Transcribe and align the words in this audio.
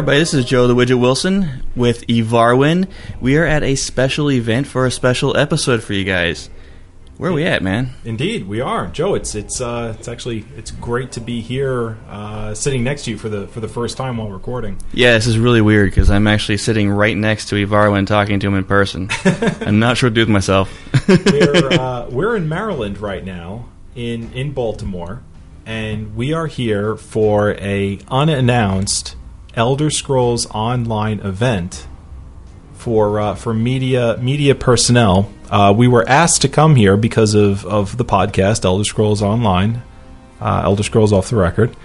Everybody. 0.00 0.18
This 0.18 0.32
is 0.32 0.46
Joe 0.46 0.66
the 0.66 0.74
Widget 0.74 0.98
Wilson 0.98 1.62
with 1.76 2.06
Evarwin. 2.06 2.88
We 3.20 3.36
are 3.36 3.44
at 3.44 3.62
a 3.62 3.74
special 3.74 4.30
event 4.30 4.66
for 4.66 4.86
a 4.86 4.90
special 4.90 5.36
episode 5.36 5.82
for 5.82 5.92
you 5.92 6.04
guys. 6.04 6.48
Where 7.18 7.30
are 7.30 7.34
we 7.34 7.44
at, 7.44 7.62
man? 7.62 7.90
Indeed, 8.06 8.48
we 8.48 8.62
are, 8.62 8.86
Joe. 8.86 9.14
It's 9.14 9.34
it's 9.34 9.60
uh, 9.60 9.94
it's 9.98 10.08
actually 10.08 10.46
it's 10.56 10.70
great 10.70 11.12
to 11.12 11.20
be 11.20 11.42
here, 11.42 11.98
uh, 12.08 12.54
sitting 12.54 12.82
next 12.82 13.04
to 13.04 13.10
you 13.10 13.18
for 13.18 13.28
the 13.28 13.46
for 13.48 13.60
the 13.60 13.68
first 13.68 13.98
time 13.98 14.16
while 14.16 14.30
recording. 14.30 14.78
Yeah, 14.94 15.12
this 15.12 15.26
is 15.26 15.38
really 15.38 15.60
weird 15.60 15.90
because 15.90 16.08
I'm 16.08 16.26
actually 16.26 16.56
sitting 16.56 16.88
right 16.88 17.14
next 17.14 17.50
to 17.50 17.56
Evarwin 17.56 18.06
talking 18.06 18.40
to 18.40 18.46
him 18.46 18.54
in 18.54 18.64
person. 18.64 19.10
I'm 19.60 19.80
not 19.80 19.98
sure 19.98 20.08
what 20.08 20.14
to 20.14 20.14
do 20.14 20.20
with 20.22 20.30
myself. 20.30 20.72
We're 21.08 21.78
uh, 21.78 22.08
we're 22.10 22.36
in 22.36 22.48
Maryland 22.48 22.96
right 22.96 23.22
now, 23.22 23.68
in 23.94 24.32
in 24.32 24.52
Baltimore, 24.52 25.22
and 25.66 26.16
we 26.16 26.32
are 26.32 26.46
here 26.46 26.96
for 26.96 27.50
a 27.56 27.98
unannounced 28.08 29.16
Elder 29.54 29.90
Scrolls 29.90 30.46
Online 30.46 31.20
event 31.20 31.86
for 32.74 33.20
uh, 33.20 33.34
for 33.34 33.52
media 33.52 34.16
media 34.20 34.54
personnel. 34.54 35.30
Uh, 35.50 35.74
we 35.76 35.88
were 35.88 36.08
asked 36.08 36.42
to 36.42 36.48
come 36.48 36.76
here 36.76 36.96
because 36.96 37.34
of, 37.34 37.66
of 37.66 37.96
the 37.96 38.04
podcast 38.04 38.64
Elder 38.64 38.84
Scrolls 38.84 39.22
Online, 39.22 39.82
uh, 40.40 40.62
Elder 40.64 40.82
Scrolls 40.82 41.12
Off 41.12 41.30
the 41.30 41.36
Record, 41.36 41.76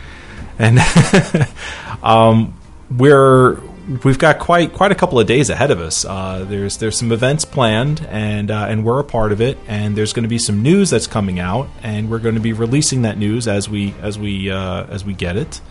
and 0.59 0.79
um, 2.03 2.53
we're 2.89 3.59
we've 4.03 4.19
got 4.19 4.39
quite 4.39 4.73
quite 4.73 4.91
a 4.91 4.95
couple 4.95 5.19
of 5.19 5.27
days 5.27 5.49
ahead 5.49 5.71
of 5.71 5.79
us. 5.79 6.05
Uh, 6.05 6.45
there's 6.47 6.77
there's 6.77 6.97
some 6.97 7.11
events 7.11 7.45
planned, 7.45 8.05
and 8.09 8.51
uh, 8.51 8.67
and 8.69 8.85
we're 8.85 8.99
a 8.99 9.03
part 9.03 9.31
of 9.31 9.41
it. 9.41 9.57
And 9.67 9.95
there's 9.95 10.13
going 10.13 10.23
to 10.23 10.29
be 10.29 10.39
some 10.39 10.61
news 10.61 10.89
that's 10.89 11.07
coming 11.07 11.39
out, 11.39 11.67
and 11.83 12.09
we're 12.09 12.19
going 12.19 12.35
to 12.35 12.41
be 12.41 12.53
releasing 12.53 13.03
that 13.03 13.17
news 13.17 13.47
as 13.47 13.69
we 13.69 13.93
as 14.01 14.17
we 14.17 14.51
uh, 14.51 14.85
as 14.85 15.03
we 15.03 15.13
get 15.13 15.37
it. 15.37 15.61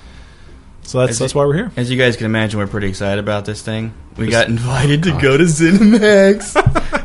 So 0.84 0.99
that's 1.00 1.12
As 1.12 1.19
that's 1.19 1.33
it- 1.33 1.37
why 1.37 1.45
we're 1.47 1.55
here. 1.55 1.72
As 1.77 1.91
you 1.91 1.99
guys 1.99 2.17
can 2.17 2.27
imagine, 2.27 2.59
we're 2.61 2.67
pretty 2.67 2.89
excited 2.89 3.19
about 3.19 3.45
this 3.47 3.62
thing. 3.62 3.93
We 4.17 4.28
got 4.28 4.49
invited 4.49 5.03
to 5.05 5.19
go 5.21 5.37
to 5.37 5.45
ZeniMax. 5.45 6.55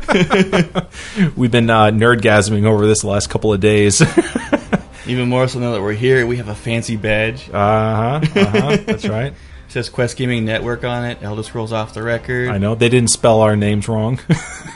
We've 1.36 1.50
been 1.50 1.70
uh, 1.70 1.86
nerdgasming 1.86 2.64
over 2.66 2.86
this 2.86 3.00
the 3.02 3.08
last 3.08 3.30
couple 3.30 3.52
of 3.52 3.60
days. 3.60 4.02
Even 5.06 5.28
more 5.28 5.48
so 5.48 5.58
now 5.58 5.72
that 5.72 5.80
we're 5.80 5.92
here, 5.92 6.26
we 6.26 6.36
have 6.36 6.48
a 6.48 6.54
fancy 6.54 6.96
badge. 6.96 7.48
It 7.48 7.52
huh. 7.52 8.20
Uh 8.22 8.44
huh. 8.46 8.76
That's 8.86 9.08
right. 9.08 9.32
says 9.68 9.88
Quest 9.88 10.16
Gaming 10.16 10.44
Network 10.44 10.84
on 10.84 11.04
it. 11.04 11.18
Elder 11.22 11.42
Scrolls 11.42 11.72
Off 11.72 11.94
the 11.94 12.02
Record. 12.02 12.50
I 12.50 12.58
know 12.58 12.74
they 12.74 12.88
didn't 12.88 13.10
spell 13.10 13.40
our 13.40 13.56
names 13.56 13.88
wrong. 13.88 14.20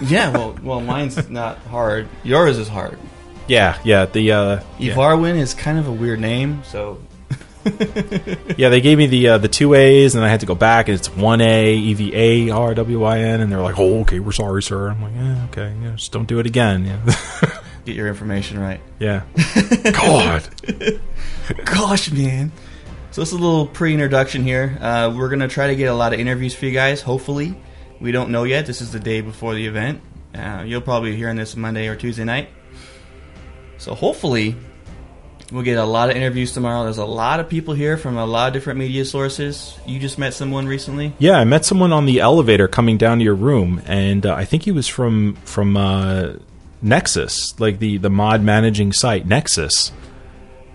Yeah, 0.03 0.31
well, 0.31 0.57
well, 0.63 0.81
mine's 0.81 1.29
not 1.29 1.59
hard. 1.59 2.09
Yours 2.25 2.59
is 2.59 2.69
hard. 2.69 2.99
yeah, 3.47 3.79
yeah. 3.85 4.07
The 4.07 4.33
uh, 4.33 4.61
yeah. 4.79 5.37
Is 5.37 5.55
kind 5.55 5.79
of 5.79 5.87
a 5.87 5.93
weird 5.93 6.21
name, 6.21 6.63
so 6.65 6.99
yeah, 8.59 8.69
they 8.69 8.81
gave 8.81 8.99
me 8.99 9.07
the 9.07 9.29
uh, 9.29 9.39
the 9.39 9.49
two 9.49 9.75
A's, 9.75 10.15
and 10.15 10.25
I 10.25 10.29
had 10.29 10.41
to 10.41 10.47
go 10.47 10.55
back, 10.55 10.89
and 10.89 10.99
it's 10.99 11.09
one 11.09 11.41
A 11.41 11.75
E 11.75 11.95
V 11.95 12.13
A 12.15 12.51
R 12.51 12.75
W 12.75 13.05
I 13.05 13.19
N, 13.21 13.41
and 13.41 13.51
they're 13.51 13.61
like, 13.61 13.79
"Oh, 13.79 14.01
okay, 14.01 14.21
we're 14.21 14.33
sorry, 14.33 14.63
sir." 14.63 14.91
I'm 14.91 15.03
like, 15.03 15.15
"Yeah, 15.15 15.45
okay, 15.51 15.75
yeah, 15.83 15.93
just 15.97 16.13
don't 16.13 16.29
do 16.29 16.39
it 16.39 16.47
again." 16.47 16.85
Yeah, 16.85 17.59
get 17.85 17.97
your 17.97 18.09
information 18.09 18.59
right. 18.59 18.81
yeah. 18.99 19.23
God, 19.93 20.49
Gosh, 21.65 22.11
man. 22.13 22.53
So 23.11 23.23
this 23.23 23.33
is 23.33 23.39
a 23.39 23.43
little 23.43 23.67
pre-introduction 23.67 24.43
here. 24.43 24.77
Uh, 24.81 25.15
we're 25.17 25.29
gonna 25.29 25.49
try 25.49 25.69
to 25.69 25.77
get 25.77 25.87
a 25.87 25.95
lot 25.95 26.13
of 26.13 26.21
interviews 26.21 26.55
for 26.55 26.67
you 26.67 26.73
guys. 26.73 27.01
Hopefully, 27.01 27.55
we 28.01 28.13
don't 28.13 28.31
know 28.31 28.45
yet. 28.45 28.67
This 28.67 28.81
is 28.81 28.93
the 28.93 29.01
day 29.01 29.21
before 29.21 29.55
the 29.55 29.67
event. 29.67 30.01
Uh, 30.35 30.65
you'll 30.67 30.81
probably 30.81 31.13
be 31.13 31.17
hearing 31.17 31.37
this 31.37 31.57
Monday 31.57 31.87
or 31.89 31.97
Tuesday 31.97 32.25
night. 32.25 32.49
So 33.79 33.95
hopefully, 33.95 34.57
we'll 35.53 35.63
get 35.63 35.79
a 35.79 35.85
lot 35.85 36.11
of 36.11 36.17
interviews 36.17 36.53
tomorrow. 36.53 36.85
There's 36.85 36.99
a 36.99 37.05
lot 37.05 37.41
of 37.41 37.49
people 37.49 37.75
here 37.75 37.97
from 37.97 38.17
a 38.17 38.27
lot 38.27 38.49
of 38.49 38.53
different 38.55 38.79
media 38.79 39.05
sources. 39.05 39.79
You 39.87 39.99
just 39.99 40.19
met 40.19 40.35
someone 40.35 40.67
recently. 40.67 41.13
yeah. 41.19 41.39
I 41.39 41.45
met 41.45 41.65
someone 41.65 41.93
on 41.93 42.07
the 42.07 42.21
elevator 42.21 42.69
coming 42.69 42.97
down 42.99 43.19
to 43.19 43.25
your 43.25 43.35
room, 43.35 43.83
and 43.87 44.25
uh, 44.27 44.35
I 44.35 44.45
think 44.45 44.63
he 44.65 44.73
was 44.73 44.89
from 44.89 45.35
from 45.45 45.77
uh, 45.77 46.35
Nexus, 46.83 47.59
like 47.61 47.79
the 47.79 47.99
the 47.99 48.11
mod 48.11 48.43
managing 48.43 48.93
site 48.93 49.27
Nexus. 49.27 49.93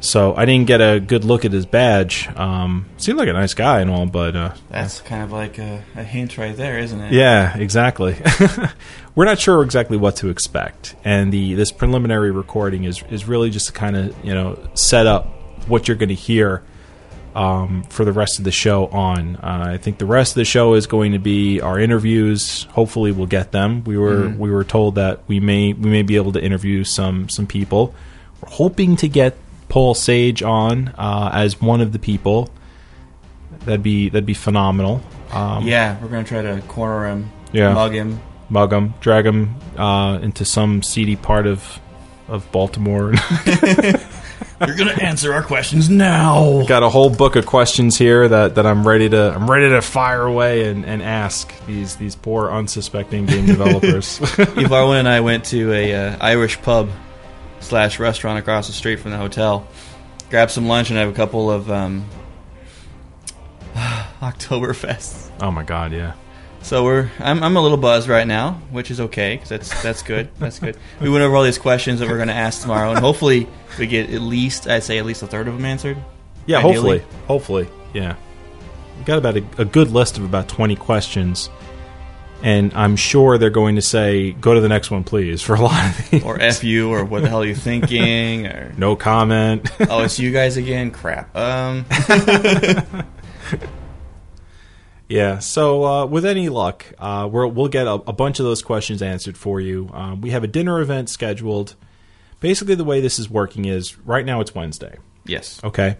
So 0.02 0.34
I 0.34 0.46
didn't 0.46 0.68
get 0.68 0.80
a 0.80 1.02
good 1.02 1.26
look 1.26 1.44
at 1.44 1.52
his 1.52 1.66
badge. 1.66 2.30
Um, 2.38 2.86
seemed 2.96 3.18
like 3.18 3.28
a 3.28 3.34
nice 3.34 3.54
guy 3.54 3.82
and 3.82 3.92
all, 3.92 4.06
but 4.06 4.34
uh, 4.34 4.54
That's 4.70 5.02
kind 5.02 5.24
of 5.24 5.34
like 5.34 5.58
a, 5.58 5.84
a 5.94 6.04
hint 6.04 6.38
right 6.38 6.56
there, 6.56 6.80
isn't 6.80 7.02
it? 7.02 7.12
Yeah, 7.12 7.58
exactly. 7.58 8.16
We're 9.20 9.26
not 9.26 9.38
sure 9.38 9.62
exactly 9.64 9.98
what 9.98 10.16
to 10.16 10.30
expect, 10.30 10.96
and 11.04 11.30
the 11.34 11.54
this 11.54 11.74
preliminary 11.74 12.32
recording 12.32 12.86
is 12.86 13.04
is 13.10 13.26
really 13.26 13.50
just 13.50 13.68
to 13.68 13.74
kind 13.74 13.98
of 13.98 14.16
you 14.24 14.34
know 14.34 14.58
set 14.76 15.08
up 15.08 15.26
what 15.68 15.90
you're 15.90 15.98
going 15.98 16.08
to 16.08 16.16
hear 16.16 16.64
um, 17.36 17.84
for 17.90 18.06
the 18.06 18.14
rest 18.14 18.40
of 18.40 18.46
the 18.46 18.52
show. 18.52 18.88
On, 18.88 19.36
uh, 19.36 19.72
I 19.72 19.78
think 19.78 19.98
the 19.98 20.06
rest 20.06 20.32
of 20.32 20.36
the 20.36 20.46
show 20.46 20.74
is 20.74 20.88
going 20.88 21.12
to 21.12 21.20
be 21.20 21.60
our 21.60 21.78
interviews. 21.78 22.64
Hopefully, 22.70 23.12
we'll 23.12 23.28
get 23.28 23.52
them. 23.52 23.84
We 23.84 23.98
were 23.98 24.30
we 24.30 24.52
were 24.52 24.64
told 24.64 24.96
that 24.96 25.20
we 25.28 25.42
may 25.42 25.74
we 25.74 25.90
may 25.90 26.04
be 26.04 26.16
able 26.16 26.32
to 26.32 26.42
interview 26.42 26.86
some 26.86 27.28
some 27.28 27.46
people. 27.46 27.94
We're 28.40 28.54
hoping 28.54 28.96
to 28.96 29.10
get 29.10 29.36
Paul 29.68 29.96
Sage 29.96 30.42
on 30.44 30.94
uh, 30.98 31.32
as 31.34 31.60
one 31.60 31.82
of 31.82 31.92
the 31.92 32.00
people. 32.00 32.50
That'd 33.66 33.84
be 33.84 34.08
that'd 34.08 34.26
be 34.26 34.34
phenomenal. 34.34 35.02
Um, 35.34 35.68
Yeah, 35.68 36.02
we're 36.02 36.08
gonna 36.08 36.24
try 36.24 36.42
to 36.42 36.62
corner 36.70 37.10
him, 37.10 37.30
Yeah. 37.52 37.74
mug 37.74 37.92
him. 37.92 38.22
Mug 38.50 38.74
him, 38.74 38.94
drag 39.00 39.26
him 39.26 39.56
uh, 39.78 40.20
into 40.22 40.46
some 40.46 40.84
seedy 40.84 41.16
part 41.16 41.48
of 41.48 41.80
of 42.28 42.50
Baltimore. 42.52 43.14
You're 44.66 44.76
gonna 44.76 44.92
answer 45.02 45.34
our 45.34 45.42
questions 45.42 45.90
now. 45.90 46.66
Got 46.66 46.84
a 46.84 46.90
whole 46.90 47.10
book 47.10 47.36
of 47.36 47.46
questions 47.46 47.98
here 47.98 48.28
that, 48.28 48.56
that 48.56 48.66
I'm 48.66 48.88
ready 48.88 49.10
to 49.10 49.34
I'm 49.34 49.50
ready 49.50 49.70
to 49.70 49.82
fire 49.82 50.24
away 50.24 50.70
and, 50.70 50.86
and 50.86 51.02
ask 51.02 51.54
these 51.66 51.96
these 51.96 52.16
poor 52.16 52.52
unsuspecting 52.52 53.26
game 53.26 53.46
developers. 53.48 54.20
Evarwin 54.20 55.00
and 55.00 55.08
I 55.08 55.22
went 55.22 55.46
to 55.46 55.72
a 55.74 55.94
uh, 55.96 56.18
Irish 56.20 56.62
pub 56.62 56.90
slash 57.62 58.00
restaurant 58.00 58.40
across 58.40 58.68
the 58.68 58.74
street 58.74 58.98
from 58.98 59.12
the 59.12 59.18
hotel. 59.18 59.68
Grabbed 60.30 60.52
some 60.52 60.68
lunch 60.68 60.90
and 60.90 61.00
have 61.00 61.10
a 61.10 61.14
couple 61.14 61.50
of 61.50 61.72
um, 61.72 62.06
Oktoberfest. 63.76 65.32
oh 65.42 65.52
my 65.52 65.64
god, 65.64 65.94
yeah. 65.94 66.14
So 66.62 66.84
we're 66.84 67.10
I'm, 67.20 67.42
I'm 67.42 67.56
a 67.56 67.62
little 67.62 67.78
buzzed 67.78 68.08
right 68.08 68.28
now, 68.28 68.54
which 68.72 68.92
is 68.92 69.00
okay 69.00 69.36
because 69.36 69.50
that's 69.50 69.84
that's 69.84 70.04
good. 70.04 70.30
That's 70.40 70.60
good. 70.60 70.78
We 71.02 71.10
went 71.10 71.24
over 71.24 71.36
all 71.36 71.44
these 71.44 71.58
questions 71.58 72.00
that 72.00 72.10
we're 72.10 72.18
going 72.18 72.28
to 72.28 72.34
ask 72.34 72.62
tomorrow, 72.62 72.92
and 72.92 73.00
hopefully 73.00 73.48
we 73.78 73.88
get 73.88 74.10
at 74.12 74.22
least 74.22 74.68
I'd 74.68 74.84
say 74.84 74.98
at 74.98 75.06
least 75.06 75.24
a 75.24 75.28
third 75.28 75.48
of 75.48 75.56
them 75.56 75.66
answered. 75.66 75.98
Yeah, 76.46 76.60
Ideally. 76.60 77.00
hopefully. 77.00 77.04
Hopefully. 77.28 77.68
Yeah. 77.94 78.16
We 78.98 79.06
got 79.06 79.18
about 79.18 79.38
a, 79.38 79.44
a 79.58 79.66
good 79.66 79.92
list 79.92 80.18
of 80.18 80.24
about 80.24 80.48
20 80.48 80.76
questions. 80.76 81.50
And 82.42 82.74
I'm 82.74 82.96
sure 82.96 83.38
they're 83.38 83.50
going 83.50 83.76
to 83.76 83.82
say, 83.82 84.32
go 84.32 84.54
to 84.54 84.62
the 84.62 84.70
next 84.70 84.90
one, 84.90 85.04
please, 85.04 85.42
for 85.44 85.56
a 85.56 85.62
lot 85.62 85.90
of 85.90 86.10
these. 86.10 86.24
Or 86.24 86.40
f 86.40 86.64
you, 86.64 86.92
or 86.92 87.04
what 87.06 87.22
the 87.22 87.30
hell 87.30 87.42
are 87.42 87.46
you 87.46 87.56
thinking? 87.56 88.48
Or 88.48 88.74
no 88.78 88.96
comment. 88.96 89.70
oh, 89.90 90.04
it's 90.04 90.20
you 90.20 90.32
guys 90.32 90.58
again. 90.58 90.92
Crap. 90.92 91.36
Um. 91.36 91.86
Yeah. 95.10 95.40
So 95.40 95.84
uh, 95.84 96.06
with 96.06 96.24
any 96.24 96.50
luck, 96.50 96.86
uh, 97.00 97.28
we'll 97.30 97.50
we'll 97.50 97.68
get 97.68 97.88
a, 97.88 97.94
a 97.94 98.14
bunch 98.14 98.40
of 98.40 98.46
those 98.46 98.62
questions 98.62 99.02
answered 99.02 99.38
for 99.38 99.60
you. 99.60 99.90
Um, 99.92 100.22
we 100.22 100.30
have 100.30 100.44
a 100.44 100.48
dinner 100.48 100.80
event 100.80 101.10
scheduled. 101.10 101.76
Basically, 102.40 102.76
the 102.76 102.86
way 102.86 103.02
this 103.02 103.20
is 103.20 103.30
working 103.30 103.66
is 103.66 103.98
right 104.00 104.26
now 104.26 104.40
it's 104.40 104.54
Wednesday. 104.56 104.98
Yes. 105.26 105.60
Okay, 105.64 105.98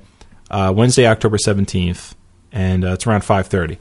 uh, 0.50 0.72
Wednesday, 0.76 1.08
October 1.08 1.40
seventeenth, 1.40 2.16
and 2.52 2.86
uh, 2.86 2.94
it's 2.94 3.08
around 3.08 3.22
five 3.26 3.48
thirty. 3.48 3.80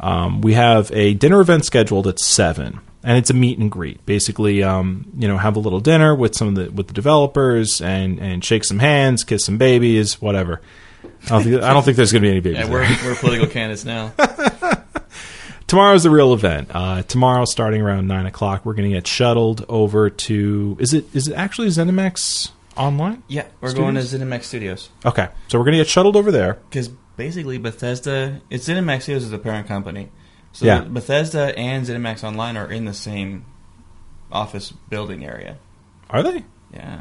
Um, 0.00 0.40
we 0.42 0.54
have 0.54 0.90
a 0.92 1.14
dinner 1.14 1.40
event 1.40 1.64
scheduled 1.64 2.06
at 2.06 2.18
seven, 2.18 2.80
and 3.02 3.16
it's 3.16 3.30
a 3.30 3.34
meet 3.34 3.58
and 3.58 3.70
greet. 3.70 4.04
Basically, 4.04 4.62
um, 4.64 5.06
you 5.16 5.28
know, 5.28 5.38
have 5.38 5.56
a 5.56 5.60
little 5.60 5.80
dinner 5.80 6.14
with 6.14 6.34
some 6.34 6.48
of 6.48 6.54
the 6.56 6.70
with 6.72 6.88
the 6.88 6.92
developers 6.92 7.80
and 7.80 8.18
and 8.18 8.44
shake 8.44 8.64
some 8.64 8.80
hands, 8.80 9.22
kiss 9.22 9.44
some 9.44 9.58
babies, 9.58 10.20
whatever. 10.20 10.60
I 11.04 11.28
don't 11.28 11.42
think, 11.42 11.62
I 11.62 11.72
don't 11.72 11.82
think 11.84 11.96
there's 11.96 12.12
going 12.12 12.22
to 12.22 12.26
be 12.28 12.30
any 12.30 12.40
babies. 12.40 12.60
Yeah, 12.60 12.70
we're, 12.70 12.88
we're 13.04 13.14
political 13.16 13.46
candidates 13.48 13.84
now. 13.84 14.12
Tomorrow's 15.66 16.04
the 16.04 16.10
real 16.10 16.32
event. 16.32 16.70
Uh, 16.72 17.02
tomorrow, 17.02 17.44
starting 17.44 17.82
around 17.82 18.06
nine 18.06 18.24
o'clock, 18.26 18.64
we're 18.64 18.74
going 18.74 18.88
to 18.88 18.94
get 18.94 19.06
shuttled 19.06 19.64
over 19.68 20.10
to. 20.10 20.76
Is 20.78 20.94
it 20.94 21.06
is 21.14 21.26
it 21.26 21.34
actually 21.34 21.66
ZeniMax 21.68 22.50
online? 22.76 23.24
Yeah, 23.26 23.46
we're 23.60 23.70
Studios? 23.70 23.74
going 23.74 23.94
to 23.96 24.26
ZeniMax 24.36 24.44
Studios 24.44 24.90
Okay, 25.04 25.28
so 25.48 25.58
we're 25.58 25.64
going 25.64 25.72
to 25.72 25.78
get 25.78 25.88
shuttled 25.88 26.14
over 26.14 26.30
there. 26.30 26.54
because 26.70 26.86
basically 27.16 27.58
Bethesda, 27.58 28.40
it's 28.48 28.68
ZeniMax 28.68 29.02
Studios 29.02 29.24
is 29.24 29.30
the 29.30 29.38
parent 29.38 29.66
company. 29.66 30.10
So 30.52 30.66
Yeah. 30.66 30.82
Bethesda 30.82 31.58
and 31.58 31.84
ZeniMax 31.84 32.22
Online 32.22 32.56
are 32.56 32.70
in 32.70 32.84
the 32.84 32.94
same 32.94 33.44
office 34.30 34.70
building 34.70 35.24
area. 35.24 35.58
Are 36.10 36.22
they? 36.22 36.44
Yeah, 36.72 37.00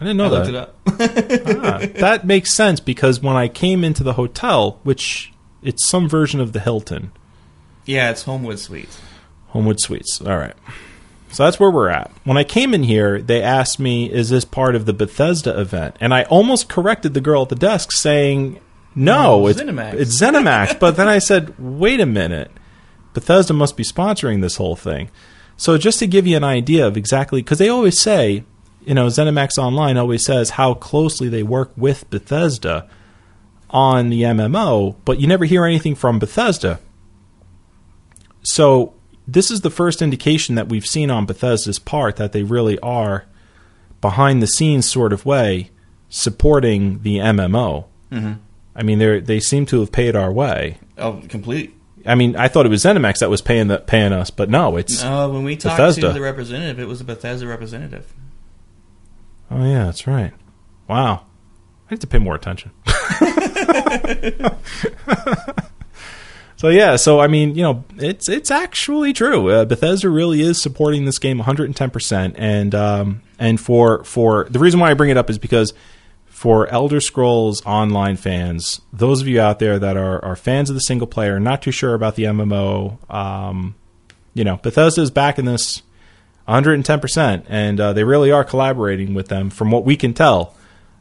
I 0.00 0.04
didn't 0.04 0.16
know 0.16 0.26
I 0.26 0.28
that. 0.28 0.36
looked 0.36 0.48
it 0.48 0.54
up. 0.56 1.64
Ah, 1.64 1.78
that 2.00 2.26
makes 2.26 2.54
sense 2.54 2.80
because 2.80 3.20
when 3.20 3.36
I 3.36 3.48
came 3.48 3.84
into 3.84 4.02
the 4.02 4.14
hotel, 4.14 4.80
which 4.82 5.32
it's 5.62 5.86
some 5.88 6.08
version 6.08 6.40
of 6.40 6.52
the 6.52 6.60
Hilton, 6.60 7.12
yeah, 7.86 8.10
it's 8.10 8.22
Homewood 8.22 8.58
Suites. 8.58 9.00
Homewood 9.48 9.80
Suites. 9.80 10.20
All 10.20 10.36
right. 10.36 10.54
So 11.30 11.44
that's 11.44 11.58
where 11.58 11.70
we're 11.70 11.88
at. 11.88 12.10
When 12.24 12.36
I 12.36 12.44
came 12.44 12.74
in 12.74 12.84
here, 12.84 13.20
they 13.20 13.42
asked 13.42 13.78
me, 13.80 14.10
"Is 14.10 14.30
this 14.30 14.44
part 14.44 14.74
of 14.76 14.86
the 14.86 14.92
Bethesda 14.92 15.58
event?" 15.58 15.96
And 16.00 16.14
I 16.14 16.22
almost 16.24 16.68
corrected 16.68 17.14
the 17.14 17.20
girl 17.20 17.42
at 17.42 17.48
the 17.48 17.56
desk, 17.56 17.90
saying, 17.92 18.60
"No, 18.94 19.40
No, 19.40 19.46
it's 19.48 19.60
ZeniMax." 19.60 19.94
It's 19.94 20.20
ZeniMax." 20.20 20.78
but 20.80 20.96
then 20.96 21.08
I 21.08 21.18
said, 21.18 21.54
"Wait 21.58 22.00
a 22.00 22.06
minute, 22.06 22.50
Bethesda 23.14 23.52
must 23.52 23.76
be 23.76 23.84
sponsoring 23.84 24.40
this 24.42 24.56
whole 24.56 24.76
thing." 24.76 25.10
So 25.56 25.76
just 25.78 25.98
to 26.00 26.06
give 26.06 26.26
you 26.26 26.36
an 26.36 26.44
idea 26.44 26.86
of 26.86 26.96
exactly, 26.96 27.40
because 27.42 27.58
they 27.58 27.68
always 27.68 28.00
say, 28.00 28.44
you 28.86 28.94
know, 28.94 29.06
ZeniMax 29.06 29.58
Online 29.58 29.96
always 29.96 30.24
says 30.24 30.50
how 30.50 30.74
closely 30.74 31.28
they 31.28 31.42
work 31.42 31.72
with 31.76 32.08
Bethesda 32.10 32.88
on 33.70 34.10
the 34.10 34.22
MMO, 34.22 34.96
but 35.04 35.20
you 35.20 35.26
never 35.26 35.44
hear 35.44 35.64
anything 35.64 35.94
from 35.94 36.18
Bethesda. 36.18 36.78
So 38.42 38.94
this 39.26 39.50
is 39.50 39.62
the 39.62 39.70
first 39.70 40.02
indication 40.02 40.54
that 40.54 40.68
we've 40.68 40.86
seen 40.86 41.10
on 41.10 41.26
Bethesda's 41.26 41.78
part 41.78 42.16
that 42.16 42.32
they 42.32 42.42
really 42.42 42.78
are 42.80 43.24
behind 44.00 44.42
the 44.42 44.46
scenes 44.46 44.88
sort 44.88 45.12
of 45.12 45.24
way 45.24 45.70
supporting 46.08 47.02
the 47.02 47.16
MMO. 47.16 47.86
Mm-hmm. 48.12 48.34
I 48.76 48.82
mean, 48.82 48.98
they 48.98 49.20
they 49.20 49.40
seem 49.40 49.66
to 49.66 49.80
have 49.80 49.92
paid 49.92 50.14
our 50.14 50.32
way. 50.32 50.78
Oh, 50.98 51.22
complete. 51.28 51.74
I 52.06 52.14
mean, 52.14 52.36
I 52.36 52.48
thought 52.48 52.66
it 52.66 52.68
was 52.68 52.84
ZeniMax 52.84 53.20
that 53.20 53.30
was 53.30 53.40
paying 53.40 53.68
the, 53.68 53.78
paying 53.78 54.12
us, 54.12 54.30
but 54.30 54.50
no, 54.50 54.76
it's 54.76 55.02
No, 55.02 55.30
when 55.30 55.42
we 55.42 55.56
talked 55.56 55.78
Bethesda. 55.78 56.08
to 56.08 56.12
the 56.12 56.20
representative, 56.20 56.78
it 56.78 56.86
was 56.86 57.00
a 57.00 57.04
Bethesda 57.04 57.46
representative. 57.46 58.12
Oh 59.54 59.64
yeah, 59.64 59.84
that's 59.84 60.06
right. 60.06 60.32
Wow, 60.88 61.24
I 61.88 61.90
have 61.90 62.00
to 62.00 62.06
pay 62.06 62.18
more 62.18 62.34
attention. 62.34 62.72
so 66.56 66.68
yeah, 66.68 66.96
so 66.96 67.20
I 67.20 67.28
mean, 67.28 67.54
you 67.54 67.62
know, 67.62 67.84
it's 67.96 68.28
it's 68.28 68.50
actually 68.50 69.12
true. 69.12 69.50
Uh, 69.50 69.64
Bethesda 69.64 70.10
really 70.10 70.40
is 70.40 70.60
supporting 70.60 71.04
this 71.04 71.18
game 71.18 71.38
110 71.38 71.90
percent, 71.90 72.34
and 72.36 72.74
um, 72.74 73.22
and 73.38 73.60
for 73.60 74.04
for 74.04 74.46
the 74.50 74.58
reason 74.58 74.80
why 74.80 74.90
I 74.90 74.94
bring 74.94 75.10
it 75.10 75.16
up 75.16 75.30
is 75.30 75.38
because 75.38 75.72
for 76.26 76.66
Elder 76.66 77.00
Scrolls 77.00 77.64
Online 77.64 78.16
fans, 78.16 78.80
those 78.92 79.22
of 79.22 79.28
you 79.28 79.40
out 79.40 79.60
there 79.60 79.78
that 79.78 79.96
are 79.96 80.22
are 80.24 80.36
fans 80.36 80.68
of 80.68 80.74
the 80.74 80.80
single 80.80 81.06
player, 81.06 81.38
not 81.38 81.62
too 81.62 81.70
sure 81.70 81.94
about 81.94 82.16
the 82.16 82.24
MMO, 82.24 82.98
um, 83.10 83.76
you 84.34 84.44
know, 84.44 84.56
Bethesda 84.56 85.00
is 85.00 85.10
backing 85.10 85.44
this 85.44 85.82
110%, 86.48 87.44
and 87.48 87.80
uh, 87.80 87.92
they 87.92 88.04
really 88.04 88.30
are 88.30 88.44
collaborating 88.44 89.14
with 89.14 89.28
them 89.28 89.50
from 89.50 89.70
what 89.70 89.84
we 89.84 89.96
can 89.96 90.12
tell 90.12 90.54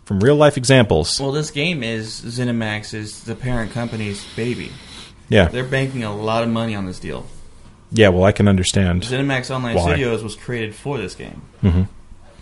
from 0.05 0.19
real 0.19 0.35
life 0.35 0.57
examples. 0.57 1.19
Well, 1.19 1.31
this 1.31 1.51
game 1.51 1.83
is 1.83 2.21
ZeniMax 2.21 2.93
is 2.93 3.23
the 3.23 3.35
parent 3.35 3.71
company's 3.71 4.25
baby. 4.35 4.71
Yeah. 5.29 5.47
They're 5.47 5.63
banking 5.63 6.03
a 6.03 6.15
lot 6.15 6.43
of 6.43 6.49
money 6.49 6.75
on 6.75 6.85
this 6.85 6.99
deal. 6.99 7.25
Yeah, 7.91 8.09
well, 8.09 8.23
I 8.23 8.31
can 8.31 8.47
understand. 8.47 9.03
ZeniMax 9.03 9.53
Online 9.53 9.75
Why? 9.75 9.83
Studios 9.83 10.23
was 10.23 10.35
created 10.35 10.73
for 10.75 10.97
this 10.97 11.15
game. 11.15 11.41
Mm-hmm. 11.61 11.83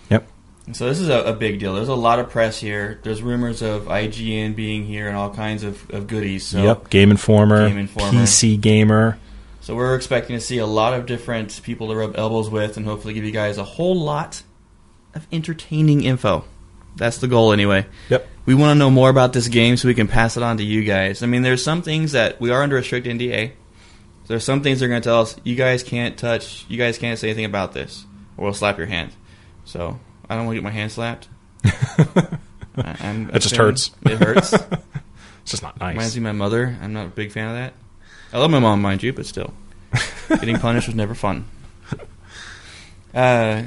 Yep. 0.09 0.27
So 0.73 0.87
this 0.87 0.99
is 0.99 1.09
a, 1.09 1.23
a 1.23 1.33
big 1.33 1.59
deal. 1.59 1.75
There's 1.75 1.89
a 1.89 1.95
lot 1.95 2.19
of 2.19 2.29
press 2.29 2.59
here. 2.59 2.99
There's 3.03 3.21
rumors 3.21 3.61
of 3.61 3.83
IGN 3.83 4.55
being 4.55 4.85
here 4.85 5.07
and 5.07 5.17
all 5.17 5.33
kinds 5.33 5.63
of, 5.63 5.89
of 5.89 6.07
goodies. 6.07 6.45
So, 6.45 6.63
yep. 6.63 6.89
Game 6.89 7.11
Informer, 7.11 7.67
Game 7.67 7.77
Informer. 7.77 8.11
PC 8.11 8.61
Gamer. 8.61 9.19
So 9.61 9.75
we're 9.75 9.95
expecting 9.95 10.35
to 10.35 10.41
see 10.41 10.57
a 10.57 10.65
lot 10.65 10.93
of 10.93 11.05
different 11.05 11.61
people 11.63 11.87
to 11.89 11.95
rub 11.95 12.17
elbows 12.17 12.49
with 12.49 12.77
and 12.77 12.85
hopefully 12.85 13.13
give 13.13 13.23
you 13.23 13.31
guys 13.31 13.57
a 13.57 13.63
whole 13.63 13.95
lot 13.95 14.43
of 15.13 15.27
entertaining 15.31 16.03
info. 16.03 16.43
That's 16.95 17.19
the 17.19 17.27
goal 17.27 17.53
anyway. 17.53 17.85
Yep. 18.09 18.27
We 18.45 18.55
want 18.55 18.75
to 18.75 18.79
know 18.79 18.89
more 18.89 19.09
about 19.09 19.33
this 19.33 19.47
game 19.47 19.77
so 19.77 19.87
we 19.87 19.93
can 19.93 20.07
pass 20.07 20.35
it 20.35 20.43
on 20.43 20.57
to 20.57 20.63
you 20.63 20.83
guys. 20.83 21.23
I 21.23 21.27
mean, 21.27 21.41
there's 21.41 21.63
some 21.63 21.83
things 21.83 22.11
that 22.11 22.41
we 22.41 22.49
are 22.49 22.63
under 22.63 22.77
a 22.77 22.83
strict 22.83 23.07
NDA. 23.07 23.51
There's 24.27 24.43
some 24.43 24.61
things 24.61 24.79
they're 24.79 24.89
going 24.89 25.01
to 25.01 25.07
tell 25.07 25.21
us 25.21 25.35
you 25.43 25.55
guys 25.55 25.83
can't 25.83 26.17
touch, 26.17 26.65
you 26.67 26.77
guys 26.77 26.97
can't 26.97 27.19
say 27.19 27.27
anything 27.29 27.45
about 27.45 27.73
this, 27.73 28.05
or 28.37 28.45
we'll 28.45 28.53
slap 28.53 28.77
your 28.77 28.87
hand. 28.87 29.11
So 29.65 29.99
I 30.29 30.35
don't 30.35 30.45
want 30.45 30.55
to 30.55 30.61
get 30.61 30.63
my 30.63 30.71
hand 30.71 30.91
slapped. 30.91 31.27
I, 31.63 32.95
I'm 32.99 33.27
That 33.27 33.41
just 33.41 33.55
hurts. 33.55 33.91
It 34.03 34.17
hurts. 34.17 34.53
It's 35.41 35.51
just 35.51 35.63
not 35.63 35.79
nice. 35.79 35.95
Reminds 35.95 36.15
me 36.15 36.19
of 36.19 36.23
my 36.23 36.31
mother. 36.33 36.77
I'm 36.81 36.93
not 36.93 37.07
a 37.07 37.09
big 37.09 37.31
fan 37.31 37.47
of 37.49 37.55
that. 37.55 37.73
I 38.33 38.37
love 38.39 38.49
my 38.51 38.59
mom, 38.59 38.81
mind 38.81 39.03
you, 39.03 39.11
but 39.13 39.25
still, 39.25 39.53
getting 40.29 40.57
punished 40.57 40.87
was 40.87 40.95
never 40.95 41.13
fun. 41.15 41.45
Uh, 43.13 43.63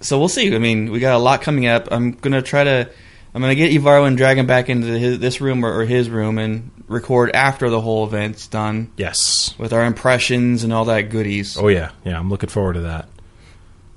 so 0.00 0.18
we'll 0.18 0.28
see. 0.28 0.54
I 0.54 0.58
mean, 0.58 0.90
we 0.90 0.98
got 0.98 1.14
a 1.14 1.18
lot 1.18 1.42
coming 1.42 1.66
up. 1.66 1.88
I'm 1.90 2.12
gonna 2.12 2.42
try 2.42 2.64
to. 2.64 2.90
I'm 3.32 3.40
gonna 3.40 3.54
get 3.54 3.70
Ivaro 3.70 4.06
and 4.08 4.16
drag 4.16 4.38
him 4.38 4.46
back 4.46 4.68
into 4.68 4.86
his, 4.98 5.20
this 5.20 5.40
room 5.40 5.64
or, 5.64 5.72
or 5.80 5.84
his 5.84 6.10
room 6.10 6.38
and 6.38 6.70
record 6.88 7.30
after 7.32 7.70
the 7.70 7.80
whole 7.80 8.04
event's 8.04 8.48
done 8.48 8.90
Yes. 8.96 9.54
with 9.56 9.72
our 9.72 9.84
impressions 9.84 10.64
and 10.64 10.72
all 10.72 10.86
that 10.86 11.02
goodies. 11.10 11.56
Oh 11.56 11.68
yeah, 11.68 11.92
yeah. 12.04 12.18
I'm 12.18 12.28
looking 12.28 12.48
forward 12.48 12.72
to 12.72 12.80
that. 12.80 13.08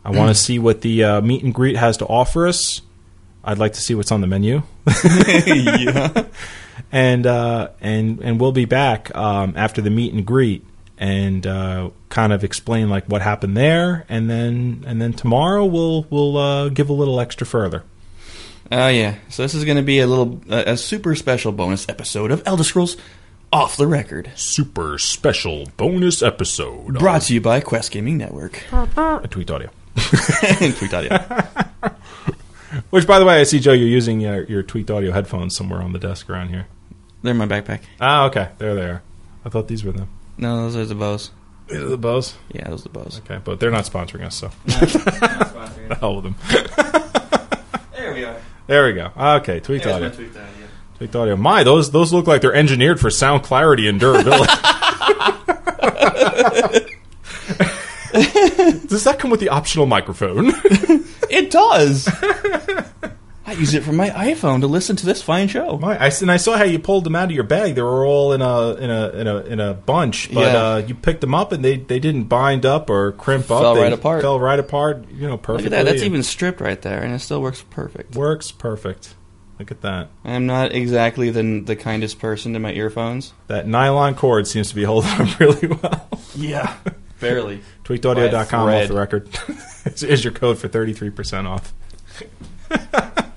I 0.05 0.11
want 0.11 0.29
to 0.29 0.35
see 0.35 0.59
what 0.59 0.81
the 0.81 1.03
uh, 1.03 1.21
meet 1.21 1.43
and 1.43 1.53
greet 1.53 1.77
has 1.77 1.97
to 1.97 2.05
offer 2.05 2.45
us. 2.45 2.81
I'd 3.43 3.57
like 3.57 3.73
to 3.73 3.81
see 3.81 3.95
what's 3.95 4.11
on 4.11 4.21
the 4.21 4.27
menu. 4.27 4.61
yeah. 5.45 6.25
And 6.91 7.25
uh, 7.25 7.69
and 7.81 8.19
and 8.21 8.39
we'll 8.39 8.51
be 8.51 8.65
back 8.65 9.15
um, 9.15 9.53
after 9.55 9.81
the 9.81 9.89
meet 9.89 10.13
and 10.13 10.25
greet 10.25 10.65
and 10.97 11.45
uh, 11.45 11.89
kind 12.09 12.31
of 12.33 12.43
explain 12.43 12.89
like 12.89 13.05
what 13.05 13.21
happened 13.21 13.57
there, 13.57 14.05
and 14.09 14.29
then 14.29 14.83
and 14.87 15.01
then 15.01 15.13
tomorrow 15.13 15.65
we'll 15.65 16.05
we'll 16.09 16.37
uh, 16.37 16.69
give 16.69 16.89
a 16.89 16.93
little 16.93 17.19
extra 17.19 17.45
further. 17.45 17.83
Oh 18.71 18.87
yeah. 18.87 19.15
So 19.29 19.43
this 19.43 19.53
is 19.53 19.65
gonna 19.65 19.81
be 19.83 19.99
a 19.99 20.07
little 20.07 20.41
a, 20.49 20.71
a 20.73 20.77
super 20.77 21.15
special 21.15 21.51
bonus 21.51 21.87
episode 21.89 22.31
of 22.31 22.41
Elder 22.45 22.63
Scrolls 22.63 22.95
Off 23.51 23.75
the 23.77 23.87
Record, 23.87 24.31
Super 24.35 24.97
special 24.97 25.67
bonus 25.77 26.21
episode. 26.23 26.97
brought 26.99 27.23
to 27.23 27.33
you 27.33 27.41
by 27.41 27.59
Quest 27.59 27.91
Gaming 27.91 28.17
Network. 28.17 28.63
on 28.71 29.23
Tweaked 29.29 29.51
Audio. 29.51 29.69
Tweaked 29.97 30.93
audio. 30.93 31.19
Which, 32.89 33.07
by 33.07 33.19
the 33.19 33.25
way, 33.25 33.39
I 33.39 33.43
see 33.43 33.59
Joe. 33.59 33.73
You're 33.73 33.87
using 33.87 34.21
your, 34.21 34.43
your 34.43 34.63
Tweaked 34.63 34.91
Audio 34.91 35.11
headphones 35.11 35.55
somewhere 35.55 35.81
on 35.81 35.93
the 35.93 35.99
desk 35.99 36.29
around 36.29 36.49
here. 36.49 36.67
They're 37.21 37.31
in 37.31 37.37
my 37.37 37.47
backpack. 37.47 37.81
Ah, 38.01 38.25
okay, 38.25 38.49
there 38.57 38.75
they 38.75 38.85
are. 38.85 39.01
I 39.45 39.49
thought 39.49 39.67
these 39.67 39.83
were 39.83 39.91
them. 39.91 40.09
No, 40.37 40.63
those 40.63 40.75
are 40.75 40.85
the 40.85 40.95
Bose. 40.95 41.31
These 41.67 41.79
are 41.79 41.87
the 41.87 41.97
Bose. 41.97 42.35
Yeah, 42.51 42.69
those 42.69 42.81
are 42.81 42.89
the 42.89 42.99
Bose. 42.99 43.21
Okay, 43.23 43.39
but 43.43 43.59
they're 43.59 43.71
not 43.71 43.85
sponsoring 43.85 44.25
us, 44.25 44.35
so 44.35 44.51
the 44.65 45.97
hell 45.99 46.15
with 46.15 46.23
them. 46.25 46.35
there 47.93 48.13
we 48.13 48.25
are. 48.25 48.35
There 48.67 48.85
we 48.85 48.93
go. 48.93 49.11
Okay, 49.17 49.59
Tweet 49.59 49.83
There's 49.83 49.95
Audio. 49.95 50.09
my 50.09 50.15
tweaked 50.15 50.35
audio. 50.35 50.67
Tweaked 50.97 51.15
audio. 51.15 51.35
My, 51.35 51.63
those 51.63 51.91
those 51.91 52.13
look 52.13 52.27
like 52.27 52.41
they're 52.41 52.53
engineered 52.53 52.99
for 52.99 53.09
sound 53.09 53.43
clarity 53.43 53.87
and 53.87 53.99
durability. 53.99 54.47
Does 58.88 59.03
that 59.05 59.17
come 59.20 59.32
with 59.32 59.39
the 59.39 59.50
optional 59.50 59.86
microphone? 59.86 60.51
It 61.29 61.50
does. 61.50 62.08
I 63.46 63.53
use 63.53 63.74
it 63.74 63.84
for 63.84 63.91
my 63.91 64.10
iPhone 64.12 64.62
to 64.62 64.67
listen 64.67 64.96
to 64.98 65.05
this 65.05 65.22
fine 65.24 65.48
show. 65.48 65.77
My, 65.79 65.98
I, 65.98 66.12
and 66.22 66.32
I 66.32 66.38
saw 66.38 66.55
how 66.58 66.63
you 66.63 66.77
pulled 66.77 67.03
them 67.05 67.15
out 67.15 67.25
of 67.25 67.32
your 67.32 67.43
bag. 67.43 67.74
They 67.74 67.82
were 67.82 68.05
all 68.05 68.34
in 68.34 68.41
a 68.41 68.74
in 68.75 68.89
a 68.91 69.10
in 69.10 69.27
a 69.27 69.38
in 69.38 69.60
a 69.60 69.74
bunch, 69.74 70.32
but 70.32 70.53
Yeah. 70.53 70.63
uh, 70.63 70.77
you 70.88 70.93
picked 70.93 71.22
them 71.22 71.34
up 71.34 71.51
and 71.51 71.65
they, 71.65 71.77
they 71.77 72.00
didn't 72.00 72.25
bind 72.25 72.65
up 72.67 72.89
or 72.89 73.13
crimp 73.13 73.50
up. 73.50 73.62
Fell 73.62 73.74
They 73.75 73.82
right 73.82 73.93
apart. 73.93 74.22
Fell 74.22 74.39
right 74.39 74.60
apart. 74.60 75.05
You 75.12 75.25
know, 75.25 75.32
Look 75.34 75.41
perfectly. 75.43 75.75
at 75.75 75.86
that. 75.86 75.91
That's 75.91 76.03
even 76.03 76.22
stripped 76.22 76.62
right 76.62 76.82
there, 76.82 77.01
and 77.01 77.13
it 77.15 77.20
still 77.20 77.41
works 77.41 77.63
perfect. 77.70 78.15
works 78.15 78.51
perfect. 78.51 79.15
Look 79.60 79.72
at 79.72 79.82
that. 79.82 80.10
I'm 80.24 80.46
not 80.46 80.72
exactly 80.72 81.32
the 81.32 81.62
the 81.65 81.75
kindest 81.75 82.20
person 82.20 82.53
to 82.53 82.60
my 82.60 82.72
earphones. 82.74 83.34
That 83.48 83.67
nylon 83.67 84.13
cord 84.15 84.46
seems 84.48 84.70
to 84.70 84.75
be 84.75 84.84
holding 84.84 85.10
up 85.12 85.39
really 85.39 85.67
well. 85.67 86.10
Yeah, 86.36 86.75
barely. 87.23 87.61
Tweakedaudio.com 87.83 88.67
By 88.67 88.81
off 88.83 88.87
the 88.87 88.95
record 88.95 89.29
is 89.85 90.03
is 90.03 90.23
your 90.23 90.33
code 90.33 90.57
for 90.57 90.69
33% 90.69 91.47
off. 91.47 91.73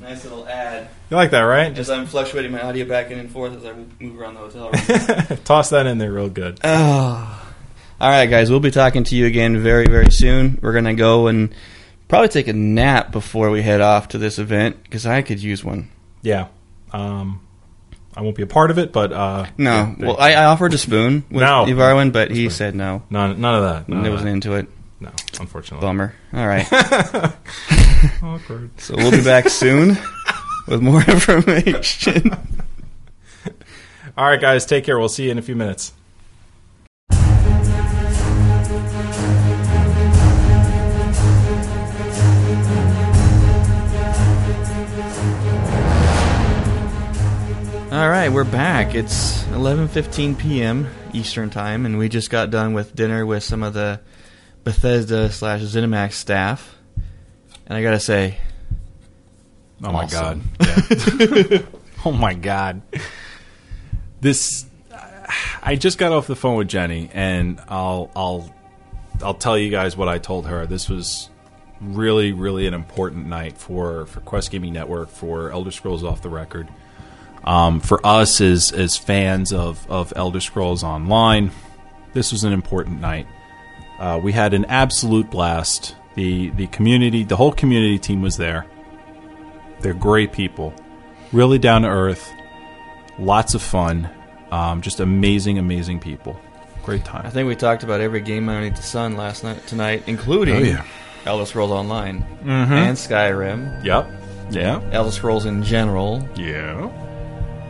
Nice 0.00 0.22
little 0.24 0.46
ad. 0.46 0.90
You 1.08 1.16
like 1.16 1.30
that, 1.30 1.40
right? 1.40 1.76
As 1.78 1.88
I'm 1.88 2.04
fluctuating 2.04 2.52
my 2.52 2.60
audio 2.60 2.84
back 2.84 3.10
in 3.10 3.18
and 3.18 3.30
forth 3.30 3.56
as 3.56 3.64
I 3.64 3.72
move 3.72 4.20
around 4.20 4.34
the 4.34 4.40
hotel 4.40 4.70
room. 4.70 5.38
Toss 5.44 5.70
that 5.70 5.86
in 5.86 5.96
there 5.96 6.12
real 6.12 6.28
good. 6.28 6.60
oh. 6.62 7.40
All 8.00 8.10
right, 8.10 8.26
guys, 8.26 8.50
we'll 8.50 8.60
be 8.60 8.70
talking 8.70 9.04
to 9.04 9.16
you 9.16 9.24
again 9.24 9.62
very, 9.62 9.86
very 9.86 10.10
soon. 10.10 10.58
We're 10.60 10.72
going 10.72 10.84
to 10.84 10.94
go 10.94 11.28
and 11.28 11.54
probably 12.08 12.28
take 12.28 12.48
a 12.48 12.52
nap 12.52 13.12
before 13.12 13.50
we 13.50 13.62
head 13.62 13.80
off 13.80 14.08
to 14.08 14.18
this 14.18 14.38
event 14.38 14.82
because 14.82 15.06
I 15.06 15.22
could 15.22 15.42
use 15.42 15.64
one. 15.64 15.90
Yeah. 16.20 16.48
Um, 16.92 17.40
I 18.16 18.20
won't 18.20 18.36
be 18.36 18.42
a 18.42 18.46
part 18.46 18.70
of 18.70 18.78
it, 18.78 18.92
but 18.92 19.12
uh, 19.12 19.46
No. 19.58 19.94
they- 19.98 20.06
Well, 20.06 20.16
I, 20.20 20.34
I 20.34 20.44
offered 20.44 20.72
a 20.74 20.78
spoon 20.78 21.24
with 21.30 21.40
No. 21.42 21.64
Evarwin, 21.66 22.12
but 22.12 22.30
he 22.30 22.48
said 22.48 22.74
no. 22.74 23.02
none, 23.10 23.40
none 23.40 23.54
of 23.56 23.62
that. 23.62 23.88
None 23.88 24.08
wasn't 24.10 24.30
into 24.30 24.54
it. 24.54 24.68
No, 25.00 25.10
unfortunately. 25.40 25.84
Bummer. 25.84 26.14
All 26.32 26.46
right. 26.46 26.66
Awkward. 28.22 28.70
So 28.80 28.94
we'll 28.96 29.10
be 29.10 29.22
back 29.24 29.48
soon 29.48 29.98
with 30.68 30.80
more 30.80 31.02
information. 31.08 32.30
All 34.16 34.28
right, 34.28 34.40
guys, 34.40 34.64
take 34.64 34.84
care. 34.84 34.98
We'll 34.98 35.08
see 35.08 35.24
you 35.24 35.30
in 35.32 35.38
a 35.38 35.42
few 35.42 35.56
minutes. 35.56 35.92
All 47.94 48.08
right, 48.08 48.28
we're 48.28 48.42
back. 48.42 48.96
It's 48.96 49.44
11:15 49.44 50.36
p.m. 50.36 50.88
Eastern 51.12 51.48
time, 51.48 51.86
and 51.86 51.96
we 51.96 52.08
just 52.08 52.28
got 52.28 52.50
done 52.50 52.74
with 52.74 52.92
dinner 52.96 53.24
with 53.24 53.44
some 53.44 53.62
of 53.62 53.72
the 53.72 54.00
Bethesda 54.64 55.30
slash 55.30 55.60
ZeniMax 55.60 56.14
staff. 56.14 56.74
And 57.68 57.78
I 57.78 57.82
gotta 57.84 58.00
say, 58.00 58.38
Oh 59.80 59.92
my 59.92 60.02
Awesome. 60.02 60.42
god. 60.58 61.20
Yeah. 61.52 61.58
oh 62.04 62.10
my 62.10 62.34
god. 62.34 62.82
This 64.20 64.66
I 65.62 65.76
just 65.76 65.96
got 65.96 66.10
off 66.10 66.26
the 66.26 66.34
phone 66.34 66.56
with 66.56 66.66
Jenny 66.66 67.10
and 67.14 67.60
I'll 67.68 68.10
I'll 68.16 68.52
I'll 69.22 69.34
tell 69.34 69.56
you 69.56 69.70
guys 69.70 69.96
what 69.96 70.08
I 70.08 70.18
told 70.18 70.48
her. 70.48 70.66
This 70.66 70.88
was 70.88 71.30
really 71.80 72.32
really 72.32 72.66
an 72.66 72.74
important 72.74 73.28
night 73.28 73.56
for 73.56 74.06
for 74.06 74.18
Quest 74.18 74.50
Gaming 74.50 74.72
Network 74.72 75.10
for 75.10 75.52
Elder 75.52 75.70
Scrolls 75.70 76.02
Off 76.02 76.22
the 76.22 76.28
Record. 76.28 76.66
Um, 77.44 77.80
for 77.80 78.04
us 78.06 78.40
as 78.40 78.72
as 78.72 78.96
fans 78.96 79.52
of 79.52 79.86
of 79.90 80.12
Elder 80.16 80.40
Scrolls 80.40 80.82
Online, 80.82 81.50
this 82.14 82.32
was 82.32 82.42
an 82.44 82.52
important 82.52 83.00
night. 83.00 83.26
Uh, 83.98 84.18
we 84.22 84.32
had 84.32 84.54
an 84.54 84.64
absolute 84.66 85.30
blast. 85.30 85.94
The 86.14 86.50
the 86.50 86.66
community, 86.68 87.22
the 87.24 87.36
whole 87.36 87.52
community 87.52 87.98
team 87.98 88.22
was 88.22 88.36
there. 88.36 88.66
They're 89.80 89.92
great 89.94 90.32
people, 90.32 90.72
really 91.32 91.58
down 91.58 91.82
to 91.82 91.88
earth, 91.88 92.32
lots 93.18 93.54
of 93.54 93.60
fun, 93.62 94.08
um, 94.50 94.80
just 94.80 95.00
amazing, 95.00 95.58
amazing 95.58 96.00
people. 96.00 96.40
Great 96.82 97.04
time. 97.04 97.26
I 97.26 97.30
think 97.30 97.48
we 97.48 97.56
talked 97.56 97.82
about 97.82 98.00
every 98.00 98.20
game 98.20 98.48
underneath 98.48 98.76
the 98.76 98.82
sun 98.82 99.16
last 99.16 99.42
night, 99.44 99.66
tonight, 99.66 100.04
including 100.06 100.56
Oh, 100.56 100.58
yeah. 100.60 100.84
Elder 101.26 101.44
Scrolls 101.46 101.70
Online 101.72 102.24
and 102.46 102.96
Skyrim, 102.96 103.84
Yep. 103.84 104.10
Yeah. 104.50 104.80
Elder 104.92 105.10
Scrolls 105.10 105.46
in 105.46 105.62
general. 105.62 106.26
Yeah. 106.36 106.90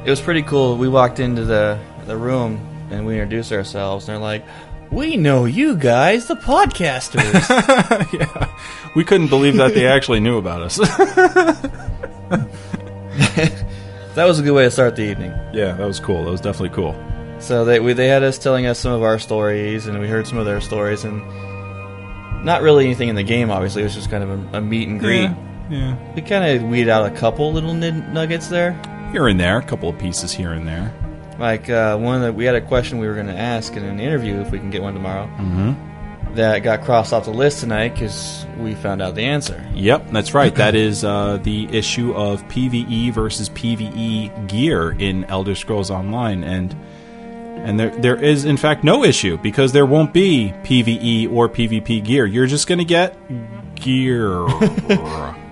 It 0.04 0.10
was 0.10 0.20
pretty 0.20 0.42
cool. 0.42 0.76
We 0.76 0.88
walked 0.88 1.18
into 1.18 1.44
the 1.44 1.78
the 2.06 2.16
room 2.16 2.60
and 2.90 3.06
we 3.06 3.14
introduced 3.14 3.52
ourselves, 3.52 4.06
and 4.06 4.14
they're 4.14 4.22
like, 4.22 4.44
"We 4.90 5.16
know 5.16 5.46
you 5.46 5.76
guys, 5.76 6.26
the 6.26 6.36
podcasters." 6.36 7.32
yeah. 8.12 8.54
We 8.94 9.04
couldn't 9.04 9.28
believe 9.28 9.56
that 9.56 9.74
they 9.74 9.86
actually 9.86 10.20
knew 10.20 10.36
about 10.36 10.62
us. 10.62 10.76
that 14.14 14.24
was 14.24 14.38
a 14.38 14.42
good 14.42 14.52
way 14.52 14.64
to 14.64 14.70
start 14.70 14.94
the 14.96 15.02
evening. 15.02 15.32
yeah, 15.52 15.72
that 15.72 15.86
was 15.86 16.00
cool. 16.00 16.24
That 16.24 16.30
was 16.30 16.40
definitely 16.40 16.74
cool. 16.76 16.94
So 17.40 17.64
they 17.64 17.80
we, 17.80 17.94
they 17.94 18.08
had 18.08 18.22
us 18.22 18.38
telling 18.38 18.66
us 18.66 18.78
some 18.78 18.92
of 18.92 19.02
our 19.02 19.18
stories, 19.18 19.86
and 19.86 19.98
we 19.98 20.06
heard 20.06 20.26
some 20.26 20.36
of 20.38 20.44
their 20.44 20.60
stories, 20.60 21.04
and 21.04 21.22
not 22.44 22.60
really 22.60 22.84
anything 22.84 23.08
in 23.08 23.16
the 23.16 23.22
game. 23.22 23.50
Obviously, 23.50 23.80
it 23.80 23.86
was 23.86 23.94
just 23.94 24.10
kind 24.10 24.22
of 24.22 24.54
a, 24.54 24.58
a 24.58 24.60
meet 24.60 24.86
and 24.86 25.00
greet. 25.00 25.22
Yeah. 25.22 25.34
yeah. 25.70 26.14
We 26.14 26.20
kind 26.20 26.44
of 26.44 26.68
weeded 26.68 26.90
out 26.90 27.10
a 27.10 27.16
couple 27.16 27.52
little 27.54 27.72
nuggets 27.72 28.48
there. 28.48 28.78
Here 29.14 29.28
and 29.28 29.38
there, 29.38 29.58
a 29.58 29.62
couple 29.62 29.88
of 29.88 29.96
pieces 29.96 30.32
here 30.32 30.54
and 30.54 30.66
there. 30.66 30.92
Like 31.38 31.70
uh, 31.70 31.96
one 31.96 32.22
that 32.22 32.34
we 32.34 32.46
had 32.46 32.56
a 32.56 32.60
question 32.60 32.98
we 32.98 33.06
were 33.06 33.14
going 33.14 33.28
to 33.28 33.38
ask 33.38 33.76
in 33.76 33.84
an 33.84 34.00
interview 34.00 34.40
if 34.40 34.50
we 34.50 34.58
can 34.58 34.70
get 34.70 34.82
one 34.82 34.92
tomorrow. 34.92 35.26
Mm-hmm. 35.26 36.34
That 36.34 36.64
got 36.64 36.82
crossed 36.82 37.12
off 37.12 37.26
the 37.26 37.30
list 37.30 37.60
tonight 37.60 37.90
because 37.90 38.44
we 38.58 38.74
found 38.74 39.00
out 39.00 39.14
the 39.14 39.22
answer. 39.22 39.64
Yep, 39.72 40.10
that's 40.10 40.34
right. 40.34 40.52
that 40.56 40.74
is 40.74 41.04
uh, 41.04 41.36
the 41.44 41.68
issue 41.70 42.12
of 42.12 42.42
PVE 42.48 43.12
versus 43.12 43.48
PVE 43.50 44.48
gear 44.48 44.90
in 44.90 45.22
Elder 45.26 45.54
Scrolls 45.54 45.92
Online, 45.92 46.42
and 46.42 46.74
and 47.58 47.78
there 47.78 47.90
there 47.90 48.20
is 48.20 48.44
in 48.44 48.56
fact 48.56 48.82
no 48.82 49.04
issue 49.04 49.38
because 49.38 49.70
there 49.70 49.86
won't 49.86 50.12
be 50.12 50.52
PVE 50.64 51.30
or 51.32 51.48
PvP 51.48 52.02
gear. 52.02 52.26
You're 52.26 52.48
just 52.48 52.66
going 52.66 52.80
to 52.80 52.84
get 52.84 53.16
gear. 53.76 54.44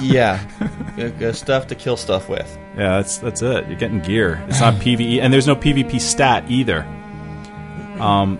yeah, 0.00 1.32
stuff 1.32 1.66
to 1.68 1.74
kill 1.74 1.96
stuff 1.96 2.28
with. 2.28 2.58
yeah, 2.76 2.96
that's 2.96 3.18
that's 3.18 3.42
it. 3.42 3.66
You're 3.68 3.78
getting 3.78 4.00
gear. 4.00 4.42
It's 4.48 4.60
not 4.60 4.74
PVE, 4.74 5.20
and 5.20 5.32
there's 5.32 5.46
no 5.46 5.56
PvP 5.56 6.00
stat 6.00 6.44
either. 6.50 6.82
Um, 8.00 8.38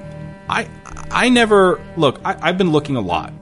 I 0.49 0.69
I 1.11 1.29
never 1.29 1.81
look. 1.97 2.21
I, 2.25 2.37
I've 2.41 2.59
been 2.59 2.71
looking 2.71 2.97
a 2.97 3.01
lot. 3.01 3.33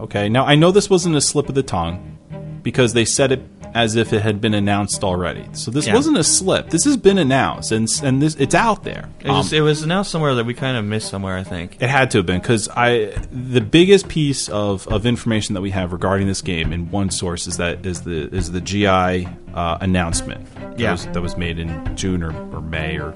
Okay, 0.00 0.28
now 0.28 0.44
I 0.44 0.54
know 0.54 0.70
this 0.70 0.90
wasn't 0.90 1.16
a 1.16 1.20
slip 1.20 1.48
of 1.48 1.54
the 1.54 1.62
tongue 1.62 2.18
because 2.62 2.92
they 2.92 3.04
said 3.04 3.32
it 3.32 3.42
as 3.76 3.94
if 3.94 4.12
it 4.12 4.22
had 4.22 4.40
been 4.40 4.54
announced 4.54 5.04
already. 5.04 5.44
So 5.52 5.70
this 5.70 5.86
Yeah. 5.86 5.94
wasn't 5.94 6.16
a 6.16 6.24
slip. 6.24 6.70
This 6.70 6.84
has 6.84 6.96
been 6.96 7.18
announced, 7.18 7.70
and 7.72 7.86
and 8.02 8.22
this 8.22 8.34
it's 8.36 8.54
out 8.54 8.84
there. 8.84 9.08
It 9.22 9.28
was, 9.30 9.52
Um, 9.52 9.58
it 9.58 9.60
was 9.60 9.82
announced 9.82 10.10
somewhere 10.10 10.34
that 10.34 10.46
we 10.46 10.54
kind 10.54 10.76
of 10.78 10.84
missed 10.84 11.08
somewhere. 11.10 11.36
I 11.36 11.42
think. 11.44 11.76
it 11.78 11.90
had 11.90 12.10
to 12.12 12.18
have 12.18 12.26
been 12.26 12.40
because 12.40 12.68
I 12.74 13.12
the 13.30 13.60
biggest 13.60 14.08
piece 14.08 14.48
of, 14.48 14.88
of 14.88 15.04
information 15.04 15.54
that 15.54 15.60
we 15.60 15.70
have 15.72 15.92
regarding 15.92 16.26
this 16.26 16.40
game 16.40 16.72
in 16.72 16.90
one 16.90 17.10
source 17.10 17.46
is 17.46 17.58
that 17.58 17.84
is 17.84 18.00
the 18.00 18.34
is 18.34 18.50
the 18.50 18.60
GI 18.62 19.28
uh, 19.54 19.78
announcement. 19.82 20.46
That 20.54 20.78
Yeah. 20.80 20.92
was, 20.92 21.06
that 21.06 21.20
was 21.22 21.36
made 21.36 21.58
in 21.58 21.70
June 21.96 22.22
or, 22.22 22.32
or 22.54 22.60
May 22.62 22.98
or 22.98 23.12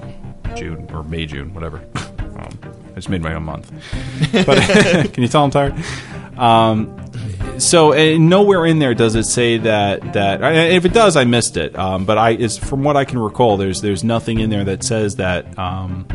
June 0.55 0.87
or 0.93 1.03
May 1.03 1.25
June 1.25 1.53
whatever. 1.53 1.81
Um, 2.41 2.57
I 2.91 2.95
just 2.95 3.09
made 3.09 3.21
my 3.21 3.33
own 3.35 3.43
month. 3.43 3.71
But 4.31 4.57
can 5.13 5.21
you 5.21 5.27
tell 5.27 5.43
I'm 5.43 5.51
tired? 5.51 5.75
Um, 6.37 6.95
so 7.61 7.93
uh, 7.93 8.17
nowhere 8.17 8.65
in 8.65 8.79
there 8.79 8.93
does 8.93 9.15
it 9.15 9.23
say 9.25 9.57
that 9.59 10.13
that 10.13 10.41
if 10.71 10.85
it 10.85 10.93
does, 10.93 11.15
I 11.15 11.23
missed 11.25 11.57
it. 11.57 11.77
Um, 11.77 12.05
but 12.05 12.17
I, 12.17 12.47
from 12.47 12.83
what 12.83 12.97
I 12.97 13.05
can 13.05 13.19
recall, 13.19 13.57
there's 13.57 13.81
there's 13.81 14.03
nothing 14.03 14.39
in 14.39 14.49
there 14.49 14.63
that 14.65 14.83
says 14.83 15.15
that 15.17 15.57
um, 15.57 16.07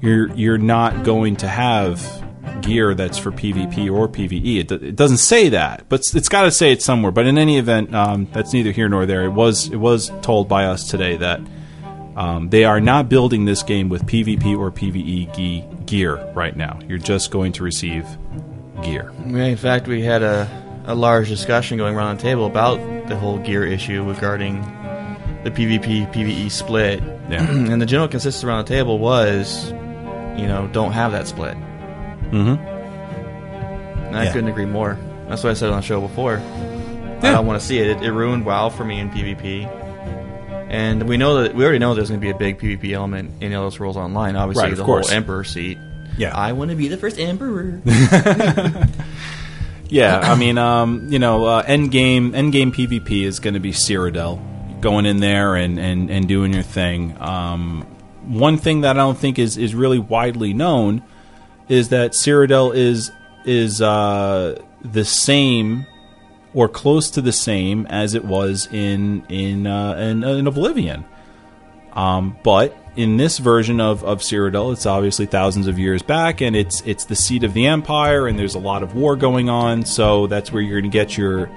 you're 0.00 0.32
you're 0.34 0.58
not 0.58 1.04
going 1.04 1.36
to 1.36 1.48
have 1.48 2.24
gear 2.62 2.94
that's 2.94 3.18
for 3.18 3.30
PvP 3.30 3.92
or 3.92 4.08
PvE. 4.08 4.58
It, 4.58 4.72
it 4.72 4.96
doesn't 4.96 5.18
say 5.18 5.48
that, 5.50 5.84
but 5.88 6.00
it's- 6.00 6.14
it's 6.14 6.28
got 6.28 6.42
to 6.42 6.50
say 6.50 6.72
it 6.72 6.82
somewhere. 6.82 7.12
But 7.12 7.26
in 7.26 7.38
any 7.38 7.56
event, 7.58 7.94
um, 7.94 8.26
that's 8.32 8.52
neither 8.52 8.72
here 8.72 8.88
nor 8.88 9.06
there. 9.06 9.24
It 9.24 9.30
was 9.32 9.68
it 9.68 9.76
was 9.76 10.10
told 10.22 10.48
by 10.48 10.64
us 10.66 10.88
today 10.88 11.16
that 11.18 11.40
um, 12.16 12.48
they 12.48 12.64
are 12.64 12.80
not 12.80 13.08
building 13.08 13.44
this 13.44 13.62
game 13.62 13.88
with 13.88 14.04
PvP 14.06 14.58
or 14.58 14.72
PvE 14.72 15.32
ge- 15.34 15.86
gear 15.86 16.32
right 16.34 16.56
now. 16.56 16.78
You're 16.88 16.98
just 16.98 17.30
going 17.30 17.52
to 17.52 17.62
receive 17.62 18.04
gear. 18.82 19.10
In 19.26 19.56
fact, 19.56 19.86
we 19.86 20.02
had 20.02 20.22
a, 20.22 20.48
a 20.86 20.94
large 20.94 21.28
discussion 21.28 21.76
going 21.78 21.94
around 21.96 22.16
the 22.16 22.22
table 22.22 22.46
about 22.46 22.78
the 23.08 23.16
whole 23.16 23.38
gear 23.38 23.64
issue 23.64 24.04
regarding 24.04 24.60
the 25.44 25.50
PvP 25.50 26.12
PvE 26.12 26.50
split. 26.50 27.02
Yeah. 27.30 27.42
and 27.48 27.80
the 27.80 27.86
general 27.86 28.08
consensus 28.08 28.42
around 28.44 28.64
the 28.66 28.68
table 28.74 28.98
was, 28.98 29.70
you 29.70 30.46
know, 30.46 30.68
don't 30.72 30.92
have 30.92 31.12
that 31.12 31.26
split. 31.28 31.56
Mm-hmm. 31.56 32.56
And 34.08 34.16
I 34.16 34.24
Yeah. 34.24 34.32
couldn't 34.32 34.48
agree 34.50 34.64
more. 34.66 34.98
That's 35.28 35.42
what 35.44 35.50
I 35.50 35.54
said 35.54 35.70
on 35.70 35.76
the 35.76 35.82
show 35.82 36.00
before. 36.00 36.38
I 36.38 37.20
don't 37.32 37.46
want 37.46 37.60
to 37.60 37.66
see 37.66 37.78
it. 37.78 37.88
it. 37.88 38.02
It 38.02 38.12
ruined 38.12 38.46
WoW 38.46 38.68
for 38.70 38.84
me 38.84 39.00
in 39.00 39.10
PvP. 39.10 39.66
And 40.70 41.08
we 41.08 41.16
know 41.16 41.42
that 41.42 41.54
we 41.54 41.64
already 41.64 41.78
know 41.78 41.94
there's 41.94 42.10
going 42.10 42.20
to 42.20 42.24
be 42.24 42.30
a 42.30 42.36
big 42.36 42.58
PvP 42.58 42.92
element 42.92 43.42
in 43.42 43.52
Elder 43.52 43.74
Scrolls 43.74 43.96
Online. 43.96 44.36
Obviously, 44.36 44.64
Right, 44.68 44.76
the 44.76 44.84
whole 44.84 45.08
Emperor 45.10 45.42
seat. 45.44 45.78
Yeah. 46.18 46.36
I 46.36 46.52
want 46.52 46.70
to 46.70 46.76
be 46.76 46.88
the 46.88 46.96
first 46.96 47.18
Emperor. 47.18 47.80
Yeah, 49.90 50.18
I 50.18 50.34
mean, 50.34 50.58
um, 50.58 51.08
you 51.10 51.18
know, 51.18 51.46
uh, 51.46 51.62
end 51.66 51.90
game 51.90 52.34
end 52.34 52.52
game 52.52 52.72
PvP 52.72 53.24
is 53.24 53.40
going 53.40 53.54
to 53.54 53.60
be 53.60 53.72
Cyrodiil 53.72 54.80
going 54.80 55.06
in 55.06 55.20
there 55.20 55.54
and, 55.56 55.78
and, 55.78 56.10
and 56.10 56.28
doing 56.28 56.52
your 56.52 56.62
thing. 56.62 57.16
Um, 57.20 57.82
one 58.26 58.58
thing 58.58 58.82
that 58.82 58.96
I 58.96 59.00
don't 59.00 59.18
think 59.18 59.38
is, 59.38 59.56
is 59.56 59.74
really 59.74 59.98
widely 59.98 60.52
known 60.52 61.02
is 61.68 61.88
that 61.88 62.12
Cyrodiil 62.12 62.74
is 62.74 63.10
is 63.44 63.80
uh, 63.80 64.60
the 64.82 65.04
same 65.04 65.86
or 66.52 66.68
close 66.68 67.10
to 67.12 67.22
the 67.22 67.32
same 67.32 67.86
as 67.86 68.14
it 68.14 68.24
was 68.24 68.68
in 68.70 69.24
in 69.28 69.66
uh, 69.66 69.94
in, 69.94 70.22
in 70.22 70.46
Oblivion. 70.46 71.06
Um, 71.92 72.36
but 72.44 72.76
in 72.98 73.16
this 73.16 73.38
version 73.38 73.80
of, 73.80 74.02
of 74.02 74.18
Cyrodiil, 74.18 74.72
it's 74.72 74.84
obviously 74.84 75.24
thousands 75.24 75.68
of 75.68 75.78
years 75.78 76.02
back, 76.02 76.40
and 76.40 76.56
it's 76.56 76.80
it's 76.80 77.04
the 77.04 77.14
seat 77.14 77.44
of 77.44 77.54
the 77.54 77.66
empire, 77.66 78.26
and 78.26 78.36
there's 78.36 78.56
a 78.56 78.58
lot 78.58 78.82
of 78.82 78.96
war 78.96 79.14
going 79.14 79.48
on. 79.48 79.84
So 79.84 80.26
that's 80.26 80.52
where 80.52 80.60
you're 80.60 80.80
going 80.80 80.90
to 80.90 80.98
get 80.98 81.16
your 81.16 81.48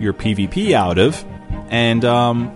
your 0.00 0.14
PvP 0.14 0.72
out 0.72 0.96
of. 0.98 1.22
And 1.68 2.02
um, 2.06 2.50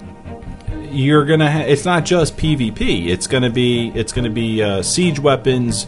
you're 0.91 1.27
gonna. 1.27 1.53
Ha- 1.53 1.65
it's 1.67 1.85
not 1.85 2.07
just 2.07 2.39
PvP. 2.39 3.09
It's 3.09 3.27
gonna 3.27 3.51
be. 3.51 3.93
It's 3.95 4.13
gonna 4.13 4.31
be 4.31 4.63
uh, 4.63 4.83
siege 4.83 5.21
weapons. 5.21 5.87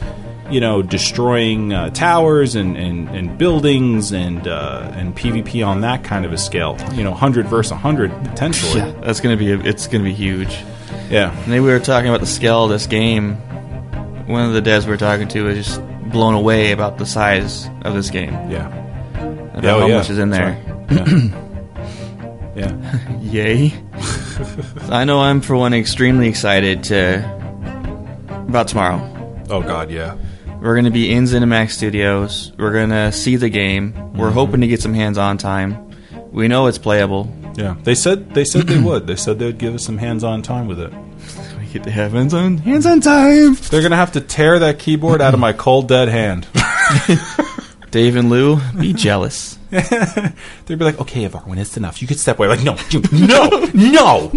You 0.50 0.60
know, 0.60 0.82
destroying 0.82 1.72
uh, 1.72 1.88
towers 1.90 2.56
and, 2.56 2.76
and, 2.76 3.08
and 3.08 3.38
buildings 3.38 4.12
and 4.12 4.46
uh, 4.46 4.90
and 4.92 5.16
PvP 5.16 5.66
on 5.66 5.80
that 5.80 6.04
kind 6.04 6.26
of 6.26 6.32
a 6.34 6.38
scale. 6.38 6.76
You 6.92 7.02
know, 7.04 7.14
hundred 7.14 7.46
versus 7.46 7.78
hundred 7.78 8.10
potentially. 8.24 8.80
Yeah, 8.92 8.92
that's 9.00 9.20
gonna 9.20 9.38
be 9.38 9.50
it's 9.52 9.86
gonna 9.86 10.04
be 10.04 10.12
huge. 10.12 10.62
Yeah. 11.12 11.30
And 11.44 11.52
then 11.52 11.62
we 11.62 11.68
were 11.70 11.78
talking 11.78 12.08
about 12.08 12.20
the 12.20 12.26
scale 12.26 12.64
of 12.64 12.70
this 12.70 12.86
game. 12.86 13.34
One 14.26 14.44
of 14.46 14.52
the 14.54 14.62
devs 14.62 14.84
we 14.84 14.90
were 14.90 14.96
talking 14.96 15.28
to 15.28 15.42
was 15.44 15.56
just 15.56 15.80
blown 16.10 16.34
away 16.34 16.72
about 16.72 16.98
the 16.98 17.06
size 17.06 17.68
of 17.82 17.94
this 17.94 18.10
game. 18.10 18.32
Yeah. 18.50 18.66
About 19.54 19.64
Oh, 19.64 19.80
how 19.80 19.86
yeah. 19.86 19.96
much 19.98 20.10
is 20.10 20.18
in 20.18 20.30
there. 20.30 20.58
Yeah. 22.54 22.74
yeah. 22.74 23.18
Yay. 23.22 23.72
I 24.90 25.04
know 25.04 25.20
I'm 25.20 25.40
for 25.40 25.56
one 25.56 25.72
extremely 25.72 26.28
excited 26.28 26.84
to 26.84 27.24
about 28.48 28.68
tomorrow. 28.68 29.00
Oh 29.48 29.62
God, 29.62 29.90
yeah. 29.90 30.16
We're 30.60 30.74
going 30.74 30.84
to 30.84 30.90
be 30.90 31.10
in 31.10 31.24
ZeniMax 31.24 31.70
Studios. 31.70 32.52
We're 32.58 32.72
going 32.72 32.90
to 32.90 33.10
see 33.10 33.36
the 33.36 33.48
game. 33.48 33.94
We're 34.14 34.26
Mm-hmm. 34.26 34.34
hoping 34.34 34.60
to 34.60 34.66
get 34.66 34.82
some 34.82 34.92
hands-on 34.94 35.38
time. 35.38 35.90
We 36.30 36.46
know 36.48 36.66
it's 36.66 36.76
playable. 36.78 37.24
Yeah. 37.54 37.76
They 37.84 37.94
said 37.94 38.34
they 38.34 38.44
said 38.44 38.66
they 38.66 38.80
would. 38.80 39.06
They 39.06 39.16
said 39.16 39.38
they 39.38 39.46
would 39.46 39.58
give 39.58 39.74
us 39.74 39.84
some 39.84 39.98
hands-on 39.98 40.42
time 40.42 40.66
with 40.68 40.80
it. 40.80 40.92
We 41.58 41.66
get 41.66 41.84
to 41.84 41.90
have 41.90 42.12
hands-on 42.12 42.58
hands-on 42.58 43.00
time. 43.00 43.54
They're 43.70 43.82
gonna 43.82 43.96
have 43.96 44.12
to 44.12 44.20
tear 44.20 44.58
that 44.60 44.78
keyboard 44.78 45.20
out 45.20 45.34
of 45.34 45.40
my 45.40 45.52
cold 45.52 45.88
dead 45.88 46.08
hand. 46.08 46.46
Dave 47.90 48.16
and 48.16 48.30
Lou, 48.30 48.58
be 48.78 48.92
jealous. 48.94 49.58
They'd 49.70 50.78
be 50.78 50.84
like, 50.84 50.98
"Okay, 51.00 51.28
Varwin, 51.28 51.58
it's 51.58 51.76
enough. 51.76 52.00
You 52.00 52.08
could 52.08 52.18
step 52.18 52.38
away." 52.38 52.48
Like, 52.48 52.62
no, 52.62 52.76
you- 52.90 53.02
no, 53.12 53.48
no. 53.74 54.30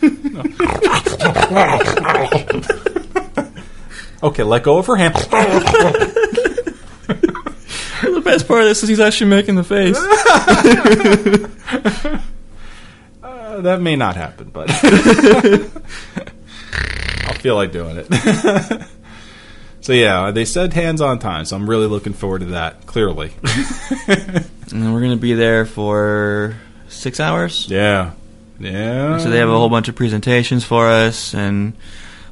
okay, 4.22 4.42
let 4.42 4.62
go 4.62 4.78
of 4.78 4.86
her 4.86 4.96
hand. 4.96 5.14
The 8.28 8.34
best 8.34 8.48
part 8.48 8.60
of 8.60 8.68
this 8.68 8.82
is 8.82 8.88
he's 8.88 9.00
actually 9.00 9.30
making 9.30 9.54
the 9.54 9.64
face. 9.64 9.96
Uh, 13.22 13.60
that 13.62 13.80
may 13.80 13.96
not 13.96 14.16
happen, 14.16 14.50
but 14.50 14.68
I'll 17.24 17.34
feel 17.34 17.54
like 17.54 17.72
doing 17.72 17.96
it. 17.98 18.06
so 19.80 19.92
yeah, 19.94 20.30
they 20.30 20.44
said 20.44 20.74
hands 20.74 21.00
on 21.00 21.18
time, 21.18 21.46
so 21.46 21.56
I'm 21.56 21.68
really 21.68 21.86
looking 21.86 22.12
forward 22.12 22.40
to 22.40 22.46
that. 22.46 22.86
Clearly, 22.86 23.32
and 24.06 24.92
we're 24.92 25.00
going 25.00 25.12
to 25.12 25.16
be 25.16 25.34
there 25.34 25.64
for 25.64 26.56
six 26.88 27.20
hours. 27.20 27.68
yeah, 27.68 28.12
yeah. 28.60 29.18
So 29.18 29.30
they 29.30 29.38
have 29.38 29.48
a 29.48 29.56
whole 29.56 29.70
bunch 29.70 29.88
of 29.88 29.96
presentations 29.96 30.64
for 30.64 30.86
us 30.86 31.34
and 31.34 31.72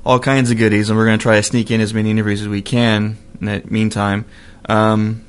all 0.05 0.19
kinds 0.21 0.51
of 0.51 0.59
goodies, 0.59 0.91
and 0.91 0.99
we're 0.99 1.07
going 1.07 1.19
to 1.19 1.23
try 1.23 1.37
to 1.37 1.43
sneak 1.43 1.71
in 1.71 1.81
as 1.81 1.95
many 1.95 2.11
interviews 2.11 2.43
as 2.43 2.49
we 2.49 2.61
can. 2.61 3.17
In 3.41 3.47
that 3.47 3.71
meantime, 3.71 4.25
um, 4.67 5.26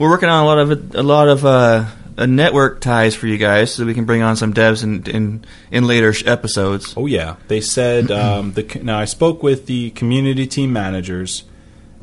we're 0.00 0.08
working 0.08 0.30
on 0.30 0.42
a 0.42 0.46
lot 0.46 0.58
of 0.58 0.94
a 0.94 1.02
lot 1.02 1.28
of 1.28 1.44
uh, 1.44 1.84
network 2.26 2.80
ties 2.80 3.14
for 3.14 3.26
you 3.26 3.36
guys, 3.36 3.74
so 3.74 3.84
we 3.84 3.92
can 3.92 4.06
bring 4.06 4.22
on 4.22 4.34
some 4.34 4.54
devs 4.54 4.82
in 4.82 5.06
in, 5.06 5.44
in 5.70 5.86
later 5.86 6.14
sh- 6.14 6.26
episodes. 6.26 6.94
Oh 6.96 7.04
yeah, 7.04 7.36
they 7.48 7.60
said 7.60 8.10
um, 8.10 8.54
the 8.54 8.80
now 8.82 8.98
I 8.98 9.04
spoke 9.04 9.42
with 9.42 9.66
the 9.66 9.90
community 9.90 10.46
team 10.46 10.72
managers, 10.72 11.44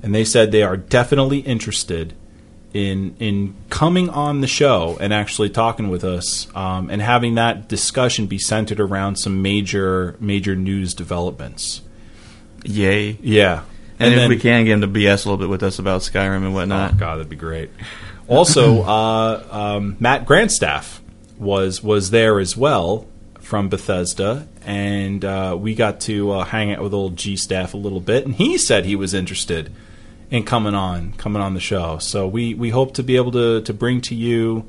and 0.04 0.14
they 0.14 0.24
said 0.24 0.52
they 0.52 0.62
are 0.62 0.78
definitely 0.78 1.40
interested 1.40 2.14
in 2.72 3.16
in 3.20 3.56
coming 3.72 4.12
on 4.12 4.42
the 4.42 4.48
show 4.48 4.96
and 5.02 5.12
actually 5.12 5.50
talking 5.50 5.90
with 5.90 6.04
us 6.04 6.54
um, 6.56 6.92
and 6.92 7.02
having 7.02 7.34
that 7.36 7.68
discussion 7.68 8.28
be 8.28 8.38
centered 8.38 8.80
around 8.80 9.16
some 9.16 9.42
major 9.42 10.16
major 10.20 10.56
news 10.56 10.94
developments. 10.94 11.82
Yay! 12.64 13.18
Yeah, 13.24 13.64
And, 14.00 14.14
if 14.14 14.20
then- 14.20 14.30
we 14.30 14.38
can 14.38 14.66
get 14.66 14.74
him 14.74 14.82
to 14.82 14.88
BS 14.88 15.26
a 15.26 15.30
little 15.30 15.38
bit 15.38 15.50
with 15.50 15.64
us 15.64 15.80
about 15.80 16.02
Skyrim 16.02 16.38
and 16.38 16.48
Oh 16.48 16.52
whatnot. 16.52 16.98
God, 16.98 17.16
that'd 17.16 17.30
be 17.30 17.36
great. 17.36 17.70
Also, 18.28 18.82
uh, 18.84 19.44
um, 19.52 19.98
Matt 20.00 20.26
Grandstaff 20.26 21.00
was 21.38 21.82
was 21.84 22.10
there 22.12 22.40
as 22.40 22.56
well 22.58 23.08
from 23.40 23.70
Bethesda, 23.70 24.48
and 24.66 25.24
uh, 25.24 25.56
we 25.60 25.74
got 25.76 26.02
to 26.02 26.32
uh, 26.32 26.44
hang 26.44 26.74
out 26.74 26.82
with 26.82 26.94
old 26.94 27.16
G 27.16 27.36
Staff 27.38 27.74
a 27.74 27.78
little 27.78 28.02
bit, 28.02 28.26
and 28.26 28.36
he 28.36 28.58
said 28.58 28.86
he 28.86 28.96
was 28.96 29.14
interested 29.14 29.72
in 30.30 30.44
coming 30.44 30.76
on 30.76 31.14
coming 31.14 31.42
on 31.42 31.54
the 31.54 31.60
show. 31.60 31.98
So 32.00 32.28
we 32.28 32.54
we 32.54 32.70
hope 32.72 32.94
to 32.96 33.04
be 33.04 33.16
able 33.16 33.32
to 33.32 33.62
to 33.62 33.74
bring 33.74 34.02
to 34.02 34.16
you 34.16 34.66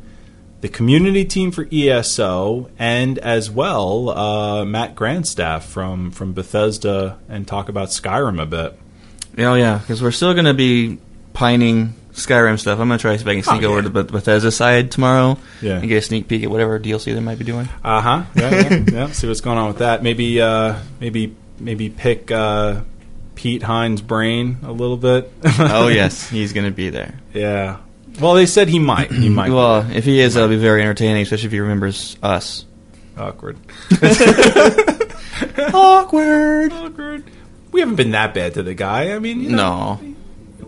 the 0.60 0.68
community 0.68 1.24
team 1.24 1.50
for 1.50 1.68
ESO 1.72 2.68
and 2.78 3.18
as 3.18 3.50
well 3.50 4.10
uh, 4.10 4.64
Matt 4.64 4.94
Grandstaff 4.94 5.62
from 5.62 6.10
from 6.10 6.32
Bethesda 6.32 7.18
and 7.28 7.46
talk 7.48 7.68
about 7.68 7.88
Skyrim 7.88 8.40
a 8.40 8.46
bit. 8.46 8.78
Oh 9.38 9.54
yeah, 9.54 9.78
because 9.78 10.02
we're 10.02 10.10
still 10.10 10.32
going 10.34 10.46
to 10.46 10.54
be 10.54 10.98
pining 11.32 11.94
Skyrim 12.12 12.58
stuff. 12.58 12.80
I'm 12.80 12.88
going 12.88 12.98
to 12.98 13.02
try 13.02 13.12
to 13.12 13.18
see 13.18 13.22
if 13.22 13.28
I 13.28 13.34
can 13.34 13.42
sneak 13.44 13.62
Oh, 13.62 13.72
over 13.72 13.82
to 13.82 13.90
Beth- 13.90 14.10
Bethesda 14.10 14.50
side 14.50 14.90
tomorrow 14.90 15.38
Yeah. 15.62 15.78
and 15.78 15.88
get 15.88 15.98
a 15.98 16.02
sneak 16.02 16.26
peek 16.28 16.42
at 16.42 16.50
whatever 16.50 16.78
DLC 16.80 17.14
they 17.14 17.20
might 17.20 17.38
be 17.38 17.44
doing. 17.44 17.68
Uh 17.84 18.00
huh. 18.00 18.22
Yeah, 18.34 18.50
yeah, 18.50 18.84
yeah. 18.92 19.06
See 19.12 19.28
what's 19.28 19.40
going 19.40 19.56
on 19.58 19.68
with 19.68 19.78
that. 19.78 20.02
Maybe, 20.02 20.40
uh, 20.40 20.76
maybe, 21.00 21.36
maybe 21.60 21.88
pick 21.90 22.30
uh, 22.32 22.80
Pete 23.36 23.62
Hines' 23.62 24.00
brain 24.02 24.58
a 24.64 24.72
little 24.72 24.96
bit. 24.96 25.30
oh 25.44 25.86
yes, 25.92 26.28
he's 26.28 26.52
going 26.52 26.66
to 26.66 26.72
be 26.74 26.90
there. 26.90 27.14
yeah. 27.32 27.78
Well, 28.20 28.34
they 28.34 28.46
said 28.46 28.68
he 28.68 28.80
might. 28.80 29.12
He 29.12 29.28
might. 29.28 29.52
Well, 29.52 29.88
if 29.92 30.04
he 30.04 30.18
is, 30.18 30.34
that'll 30.34 30.48
be 30.48 30.56
very 30.56 30.82
entertaining, 30.82 31.22
especially 31.22 31.46
if 31.46 31.52
he 31.52 31.60
remembers 31.60 32.16
us. 32.20 32.64
awkward. 33.16 33.56
Awkward. 35.72 36.72
Awkward. 36.72 37.24
We 37.78 37.82
haven't 37.82 37.94
been 37.94 38.10
that 38.10 38.34
bad 38.34 38.54
to 38.54 38.64
the 38.64 38.74
guy. 38.74 39.14
I 39.14 39.20
mean, 39.20 39.40
you 39.40 39.50
know, 39.50 40.00
No, 40.02 40.14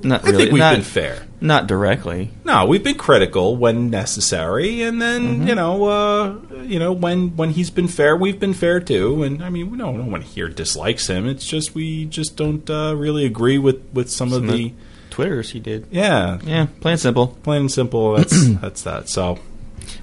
not 0.04 0.22
really. 0.22 0.34
I 0.34 0.38
think 0.38 0.52
we've 0.52 0.60
not, 0.60 0.74
been 0.76 0.84
fair. 0.84 1.26
not 1.40 1.66
directly. 1.66 2.30
No, 2.44 2.66
we've 2.66 2.84
been 2.84 2.94
critical 2.96 3.56
when 3.56 3.90
necessary, 3.90 4.82
and 4.82 5.02
then 5.02 5.44
you 5.48 5.56
know, 5.56 5.84
uh, 5.86 6.36
you 6.62 6.78
know, 6.78 6.92
when 6.92 7.34
when 7.36 7.50
he's 7.50 7.68
been 7.68 7.88
fair, 7.88 8.16
we've 8.16 8.38
been 8.38 8.54
fair 8.54 8.78
too. 8.78 9.24
And 9.24 9.42
I 9.42 9.50
mean, 9.50 9.72
we 9.72 9.76
don't, 9.78 9.96
don't 9.98 10.08
want 10.12 10.22
to 10.24 10.30
hear 10.30 10.48
dislikes 10.48 11.08
him. 11.08 11.26
It's 11.26 11.44
just 11.44 11.74
we 11.74 12.04
just 12.04 12.36
don't 12.36 12.70
uh, 12.70 12.94
really 12.96 13.26
agree 13.26 13.58
with 13.58 13.82
with 13.92 14.08
some, 14.08 14.30
Some 14.30 14.44
of 14.44 14.52
the 14.56 14.72
Twitters, 15.10 15.50
he 15.50 15.58
did. 15.58 15.88
yeah, 15.90 16.38
Yeah, 16.44 16.66
plain 16.80 16.92
and 16.92 17.00
simple. 17.00 17.26
plain 17.42 17.62
and 17.62 17.72
simple. 17.72 18.14
That's 18.18 18.48
that's 18.60 18.82
that. 18.84 19.08
So 19.08 19.40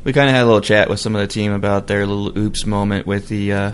We 0.04 0.12
kind 0.12 0.28
of 0.28 0.36
had 0.36 0.44
a 0.44 0.46
little 0.46 0.60
chat 0.60 0.90
with 0.90 1.00
some 1.00 1.16
of 1.16 1.22
the 1.22 1.28
team 1.28 1.54
about 1.54 1.88
their 1.88 2.06
little 2.06 2.38
oops 2.38 2.66
moment 2.66 3.08
with 3.08 3.30
the 3.30 3.54
uh, 3.54 3.72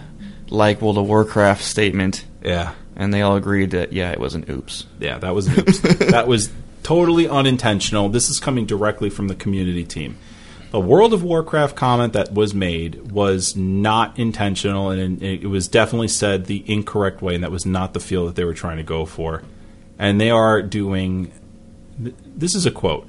like 0.50 0.84
World 0.84 1.00
of 1.00 1.08
Warcraft 1.08 1.64
statement, 1.64 2.26
yeah, 2.46 2.74
and 2.96 3.14
they 3.14 3.22
all 3.22 3.36
agreed 3.36 3.72
that 3.72 3.94
yeah, 3.94 4.12
it 4.12 4.20
was 4.20 4.36
an 4.36 4.46
oops. 4.50 4.86
yeah, 5.00 5.18
that 5.18 5.34
was 5.34 5.48
an 5.48 5.60
oops. 5.60 5.80
that 6.00 6.28
was 6.28 6.52
totally 6.84 7.28
unintentional. 7.28 8.10
This 8.10 8.30
is 8.30 8.40
coming 8.40 8.66
directly 8.66 9.10
from 9.10 9.28
the 9.28 9.36
community 9.36 9.84
team. 9.84 10.18
The 10.72 10.80
World 10.80 11.14
of 11.14 11.24
Warcraft 11.24 11.76
comment 11.76 12.14
that 12.14 12.34
was 12.34 12.56
made 12.56 13.12
was 13.12 13.56
not 13.56 14.18
intentional, 14.18 14.90
and 14.90 15.22
it 15.22 15.44
it 15.44 15.48
was 15.48 15.68
definitely 15.68 16.08
said 16.08 16.46
the 16.46 16.64
incorrect 16.66 17.22
way, 17.22 17.36
and 17.36 17.44
that 17.44 17.52
was 17.52 17.66
not 17.66 17.94
the 17.94 18.00
feel 18.00 18.26
that 18.26 18.36
they 18.36 18.44
were 18.44 18.56
trying 18.56 18.78
to 18.78 18.84
go 18.84 19.06
for. 19.06 19.44
And 20.00 20.20
they 20.20 20.32
are 20.32 20.64
doing. 20.64 21.32
This 22.00 22.56
is 22.56 22.66
a 22.66 22.72
quote. 22.72 23.08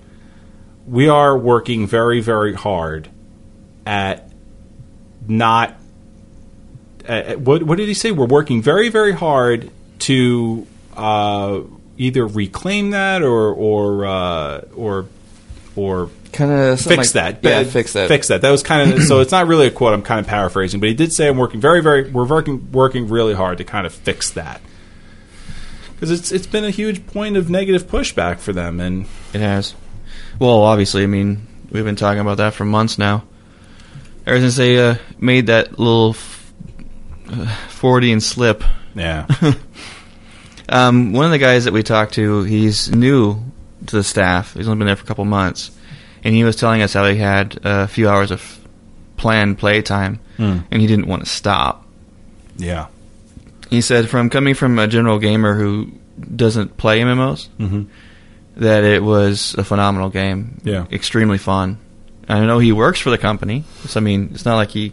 We 0.86 1.08
are 1.08 1.38
working 1.38 1.86
very, 1.86 2.20
very 2.20 2.52
hard 2.52 3.08
at 3.86 4.30
not. 5.26 5.80
At, 7.06 7.26
at- 7.26 7.40
what, 7.40 7.62
what 7.62 7.78
did 7.78 7.88
he 7.88 7.94
say? 7.94 8.10
We're 8.12 8.26
working 8.26 8.62
very, 8.62 8.88
very 8.88 9.12
hard 9.12 9.70
to 10.00 10.66
uh, 10.96 11.60
either 11.98 12.26
reclaim 12.26 12.90
that 12.90 13.22
or 13.22 13.52
or 13.52 14.06
uh, 14.06 14.60
or 14.76 15.06
or 15.76 16.10
Kind 16.32 16.50
of 16.50 16.80
fix 16.80 17.12
that. 17.12 17.38
Yeah, 17.44 17.58
Uh, 17.60 17.64
fix 17.64 17.92
that. 17.92 18.08
Fix 18.08 18.26
that. 18.28 18.40
That 18.40 18.50
was 18.50 18.64
kind 18.64 18.92
of 18.92 19.02
so. 19.08 19.20
It's 19.20 19.30
not 19.30 19.46
really 19.46 19.68
a 19.68 19.70
quote. 19.70 19.94
I'm 19.94 20.02
kind 20.02 20.18
of 20.18 20.26
paraphrasing, 20.26 20.80
but 20.80 20.88
he 20.88 20.94
did 20.94 21.12
say, 21.12 21.28
"I'm 21.28 21.36
working 21.38 21.60
very, 21.60 21.80
very. 21.80 22.10
We're 22.10 22.24
working 22.26 22.72
working 22.72 23.08
really 23.08 23.34
hard 23.34 23.58
to 23.58 23.64
kind 23.64 23.86
of 23.86 23.94
fix 23.94 24.30
that." 24.32 24.60
Because 25.94 26.10
it's 26.10 26.32
it's 26.32 26.46
been 26.48 26.64
a 26.64 26.70
huge 26.70 27.06
point 27.06 27.36
of 27.36 27.48
negative 27.50 27.86
pushback 27.86 28.38
for 28.38 28.52
them, 28.52 28.80
and 28.80 29.06
It 29.32 29.40
has. 29.40 29.74
Well, 30.40 30.62
obviously, 30.62 31.04
I 31.04 31.06
mean, 31.06 31.46
we've 31.70 31.84
been 31.84 31.94
talking 31.94 32.20
about 32.20 32.38
that 32.38 32.54
for 32.54 32.64
months 32.64 32.98
now. 32.98 33.22
Ever 34.26 34.40
since 34.40 34.56
they 34.56 34.76
uh, 34.78 34.96
made 35.20 35.46
that 35.46 35.78
little 35.78 36.14
uh, 37.28 37.46
Fordian 37.68 38.20
slip. 38.22 38.62
yeah, 38.94 39.26
Um, 40.68 41.12
one 41.12 41.26
of 41.26 41.30
the 41.30 41.38
guys 41.38 41.64
that 41.64 41.74
we 41.74 41.82
talked 41.82 42.14
to, 42.14 42.42
he's 42.44 42.90
new 42.90 43.38
to 43.86 43.96
the 43.96 44.02
staff. 44.02 44.54
He's 44.54 44.66
only 44.66 44.78
been 44.78 44.86
there 44.86 44.96
for 44.96 45.04
a 45.04 45.06
couple 45.06 45.24
months, 45.26 45.70
and 46.24 46.34
he 46.34 46.42
was 46.42 46.56
telling 46.56 46.80
us 46.80 46.94
how 46.94 47.06
he 47.06 47.16
had 47.18 47.58
a 47.64 47.86
few 47.86 48.08
hours 48.08 48.30
of 48.30 48.58
planned 49.18 49.58
play 49.58 49.82
time, 49.82 50.20
Hmm. 50.38 50.58
and 50.70 50.80
he 50.80 50.86
didn't 50.86 51.06
want 51.06 51.22
to 51.24 51.28
stop. 51.30 51.86
yeah, 52.56 52.86
He 53.68 53.80
said, 53.82 54.08
from 54.08 54.30
coming 54.30 54.54
from 54.54 54.78
a 54.78 54.86
general 54.88 55.18
gamer 55.18 55.54
who 55.54 55.92
doesn't 56.34 56.76
play 56.78 57.00
MMOs, 57.00 57.48
mm-hmm. 57.58 57.82
that 58.56 58.84
it 58.84 59.02
was 59.02 59.54
a 59.58 59.64
phenomenal 59.64 60.08
game. 60.08 60.60
Yeah. 60.64 60.86
extremely 60.90 61.38
fun. 61.38 61.78
I 62.28 62.40
know 62.46 62.58
he 62.58 62.72
works 62.72 63.00
for 63.00 63.10
the 63.10 63.18
company, 63.18 63.64
so 63.86 64.00
I 64.00 64.02
mean, 64.02 64.30
it's 64.32 64.44
not 64.46 64.56
like 64.56 64.70
he 64.70 64.92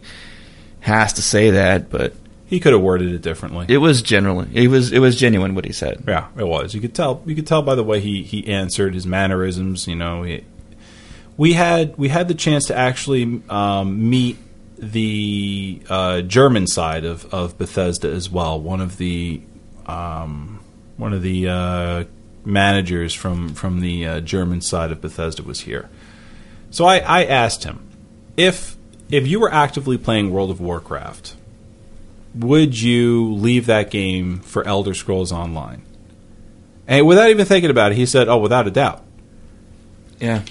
has 0.80 1.14
to 1.14 1.22
say 1.22 1.52
that, 1.52 1.88
but 1.88 2.12
He 2.52 2.60
could 2.60 2.74
have 2.74 2.82
worded 2.82 3.14
it 3.14 3.22
differently. 3.22 3.64
it 3.70 3.78
was 3.78 4.02
generally 4.02 4.46
it 4.52 4.68
was 4.68 4.92
it 4.92 4.98
was 4.98 5.18
genuine 5.18 5.54
what 5.54 5.64
he 5.64 5.72
said. 5.72 6.04
Yeah, 6.06 6.28
it 6.36 6.46
was. 6.46 6.74
You 6.74 6.82
could 6.82 6.94
tell. 6.94 7.22
You 7.24 7.34
could 7.34 7.46
tell 7.46 7.62
by 7.62 7.74
the 7.74 7.82
way 7.82 7.98
he, 7.98 8.24
he 8.24 8.46
answered 8.46 8.92
his 8.92 9.06
mannerisms. 9.06 9.88
You 9.88 9.96
know, 9.96 10.22
he, 10.22 10.44
we 11.38 11.54
had 11.54 11.96
we 11.96 12.10
had 12.10 12.28
the 12.28 12.34
chance 12.34 12.66
to 12.66 12.76
actually 12.76 13.40
um, 13.48 14.10
meet 14.10 14.36
the 14.76 15.80
uh, 15.88 16.20
German 16.20 16.66
side 16.66 17.06
of, 17.06 17.24
of 17.32 17.56
Bethesda 17.56 18.10
as 18.10 18.28
well. 18.28 18.60
One 18.60 18.82
of 18.82 18.98
the 18.98 19.40
um, 19.86 20.60
one 20.98 21.14
of 21.14 21.22
the 21.22 21.48
uh, 21.48 22.04
managers 22.44 23.14
from 23.14 23.54
from 23.54 23.80
the 23.80 24.06
uh, 24.06 24.20
German 24.20 24.60
side 24.60 24.92
of 24.92 25.00
Bethesda 25.00 25.42
was 25.42 25.62
here. 25.62 25.88
So 26.70 26.84
I, 26.84 26.98
I 26.98 27.24
asked 27.24 27.64
him 27.64 27.88
if 28.36 28.76
if 29.10 29.26
you 29.26 29.40
were 29.40 29.50
actively 29.50 29.96
playing 29.96 30.30
World 30.30 30.50
of 30.50 30.60
Warcraft, 30.60 31.36
would 32.34 32.80
you 32.80 33.32
leave 33.34 33.66
that 33.66 33.90
game 33.90 34.40
for 34.40 34.66
Elder 34.66 34.94
Scrolls 34.94 35.32
Online? 35.32 35.82
And 36.86 37.06
without 37.06 37.30
even 37.30 37.46
thinking 37.46 37.70
about 37.70 37.92
it, 37.92 37.96
he 37.96 38.06
said, 38.06 38.28
"Oh, 38.28 38.38
without 38.38 38.66
a 38.66 38.70
doubt." 38.70 39.04
Yeah. 40.20 40.42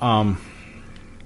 Um, 0.00 0.40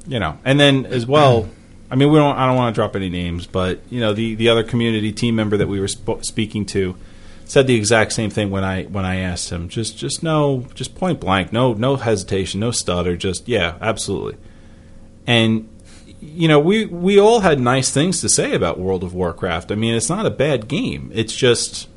you 0.06 0.18
know, 0.18 0.38
and 0.44 0.58
then 0.58 0.86
as 0.86 1.06
well, 1.06 1.48
I 1.90 1.96
mean, 1.96 2.10
we 2.10 2.18
don't. 2.18 2.36
I 2.36 2.46
don't 2.46 2.56
want 2.56 2.74
to 2.74 2.78
drop 2.78 2.94
any 2.94 3.08
names, 3.08 3.46
but 3.46 3.80
you 3.90 4.00
know, 4.00 4.12
the 4.12 4.34
the 4.34 4.48
other 4.48 4.62
community 4.62 5.12
team 5.12 5.34
member 5.36 5.56
that 5.56 5.68
we 5.68 5.80
were 5.80 5.88
sp- 5.88 6.22
speaking 6.22 6.66
to 6.66 6.96
said 7.44 7.66
the 7.66 7.74
exact 7.74 8.12
same 8.12 8.30
thing 8.30 8.50
when 8.50 8.62
I 8.62 8.84
when 8.84 9.04
I 9.04 9.16
asked 9.16 9.50
him. 9.50 9.68
Just 9.68 9.98
just 9.98 10.22
no, 10.22 10.66
just 10.74 10.94
point 10.94 11.20
blank, 11.20 11.52
no 11.52 11.72
no 11.72 11.96
hesitation, 11.96 12.60
no 12.60 12.70
stutter. 12.70 13.16
Just 13.16 13.48
yeah, 13.48 13.76
absolutely. 13.80 14.36
And 15.26 15.68
you 16.20 16.48
know, 16.48 16.60
we 16.60 16.84
we 16.86 17.18
all 17.18 17.40
had 17.40 17.60
nice 17.60 17.90
things 17.90 18.20
to 18.20 18.28
say 18.28 18.54
about 18.54 18.78
World 18.78 19.02
of 19.02 19.14
Warcraft. 19.14 19.72
I 19.72 19.74
mean, 19.74 19.94
it's 19.94 20.08
not 20.08 20.26
a 20.26 20.30
bad 20.30 20.68
game. 20.68 21.10
It's 21.14 21.34
just 21.34 21.88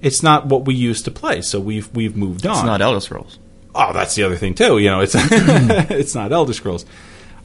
it's 0.00 0.22
not 0.22 0.46
what 0.46 0.64
we 0.64 0.74
used 0.74 1.04
to 1.04 1.10
play. 1.10 1.42
So 1.42 1.60
we've 1.60 1.94
we've 1.94 2.16
moved 2.16 2.46
on. 2.46 2.56
It's 2.56 2.64
not 2.64 2.80
Elder 2.80 3.00
Scrolls. 3.00 3.38
Oh, 3.74 3.92
that's 3.92 4.14
the 4.14 4.22
other 4.22 4.36
thing 4.36 4.54
too. 4.54 4.78
You 4.78 4.90
know, 4.90 5.00
it's 5.00 5.14
it's 5.16 6.14
not 6.14 6.32
Elder 6.32 6.52
Scrolls. 6.52 6.86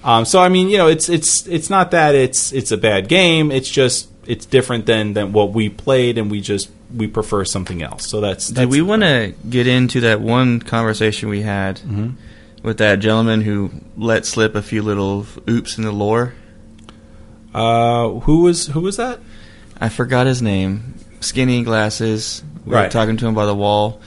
Um, 0.03 0.25
so 0.25 0.41
I 0.41 0.49
mean, 0.49 0.69
you 0.69 0.77
know, 0.77 0.87
it's 0.87 1.09
it's 1.09 1.47
it's 1.47 1.69
not 1.69 1.91
that 1.91 2.15
it's 2.15 2.51
it's 2.51 2.71
a 2.71 2.77
bad 2.77 3.07
game. 3.07 3.51
It's 3.51 3.69
just 3.69 4.09
it's 4.25 4.45
different 4.45 4.85
than 4.85 5.13
than 5.13 5.33
what 5.33 5.51
we 5.51 5.69
played, 5.69 6.17
and 6.17 6.31
we 6.31 6.41
just 6.41 6.69
we 6.95 7.07
prefer 7.07 7.43
something 7.43 7.81
else. 7.81 8.07
So 8.07 8.21
that's, 8.21 8.47
that's 8.49 8.59
Did 8.59 8.69
we 8.69 8.81
want 8.81 9.01
to 9.01 9.33
get 9.49 9.67
into 9.67 10.01
that 10.01 10.21
one 10.21 10.59
conversation 10.59 11.29
we 11.29 11.41
had 11.41 11.81
with 12.63 12.77
that 12.79 12.99
gentleman 12.99 13.41
who 13.41 13.71
let 13.97 14.25
slip 14.25 14.55
a 14.55 14.61
few 14.61 14.81
little 14.81 15.25
oops 15.47 15.77
in 15.77 15.83
the 15.83 15.91
lore? 15.91 16.33
Uh, 17.53 18.09
who 18.21 18.41
was 18.41 18.67
who 18.67 18.81
was 18.81 18.97
that? 18.97 19.19
I 19.79 19.89
forgot 19.89 20.25
his 20.25 20.41
name. 20.41 20.95
Skinny 21.19 21.63
glasses. 21.63 22.43
We 22.65 22.71
were 22.71 22.77
Right. 22.77 22.91
talking 22.91 23.17
to 23.17 23.27
him 23.27 23.33
by 23.35 23.45
the 23.45 23.53
wall, 23.55 23.99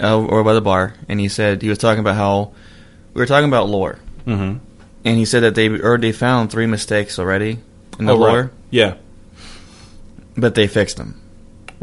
uh, 0.00 0.18
or 0.18 0.42
by 0.42 0.54
the 0.54 0.60
bar, 0.62 0.94
and 1.08 1.20
he 1.20 1.28
said 1.28 1.62
he 1.62 1.68
was 1.68 1.78
talking 1.78 2.00
about 2.00 2.16
how 2.16 2.52
we 3.12 3.20
were 3.20 3.26
talking 3.26 3.48
about 3.48 3.68
lore, 3.68 3.98
Mm-hmm. 4.26 4.58
and 5.04 5.18
he 5.18 5.24
said 5.26 5.42
that 5.42 5.54
they 5.54 5.68
already 5.68 6.10
found 6.12 6.50
three 6.50 6.66
mistakes 6.66 7.18
already 7.18 7.58
in 7.98 8.06
the 8.06 8.14
lore, 8.14 8.50
Yeah, 8.70 8.94
but 10.36 10.54
they 10.54 10.66
fixed 10.66 10.96
them. 10.96 11.20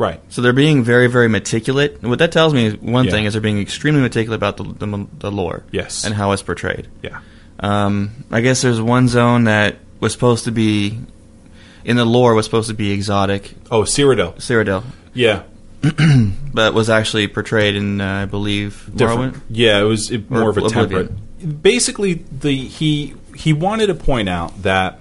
Right. 0.02 0.20
So 0.30 0.42
they're 0.42 0.54
being 0.54 0.84
very, 0.84 1.08
very 1.08 1.30
meticulous. 1.30 1.92
And 2.02 2.10
what 2.10 2.20
that 2.20 2.32
tells 2.32 2.54
me 2.54 2.66
is 2.66 2.76
one 2.78 3.06
Yeah. 3.06 3.12
thing 3.12 3.26
is 3.26 3.34
they're 3.34 3.42
being 3.42 3.60
extremely 3.60 4.02
meticulous 4.02 4.36
about 4.36 4.58
the, 4.58 4.64
the, 4.64 5.08
the 5.20 5.32
lore, 5.32 5.64
Yes. 5.72 6.04
and 6.06 6.14
how 6.14 6.32
it's 6.32 6.42
portrayed. 6.42 6.88
Yeah. 7.02 7.20
Um, 7.60 8.12
I 8.32 8.42
guess 8.42 8.62
there's 8.62 8.82
one 8.82 9.08
zone 9.08 9.44
that 9.46 9.78
was 10.00 10.12
supposed 10.14 10.46
to 10.46 10.52
be 10.52 11.00
in 11.86 11.96
the 11.96 12.06
lore 12.06 12.34
was 12.34 12.46
supposed 12.46 12.70
to 12.70 12.74
be 12.76 12.92
exotic, 12.92 13.54
Oh, 13.70 13.84
Cyrodiil. 13.84 14.36
Cyrodiil, 14.38 14.84
Yeah. 15.14 15.44
but 16.54 16.74
was 16.74 16.90
actually 16.90 17.28
portrayed 17.28 17.76
in, 17.76 18.02
uh, 18.02 18.22
I 18.24 18.26
believe, 18.26 18.90
different. 18.96 19.34
Morrowind. 19.36 19.42
Yeah, 19.50 19.80
it 19.80 19.84
was 19.84 20.12
it, 20.12 20.30
more 20.30 20.44
Or 20.44 20.50
of 20.50 20.58
a 20.58 20.62
Oblivion. 20.66 21.08
temperate. 21.08 21.62
Basically, 21.64 22.14
the 22.32 22.52
he 22.56 23.16
he 23.36 23.52
wanted 23.54 23.88
to 23.88 23.96
point 23.96 24.30
out 24.30 24.62
that 24.62 25.00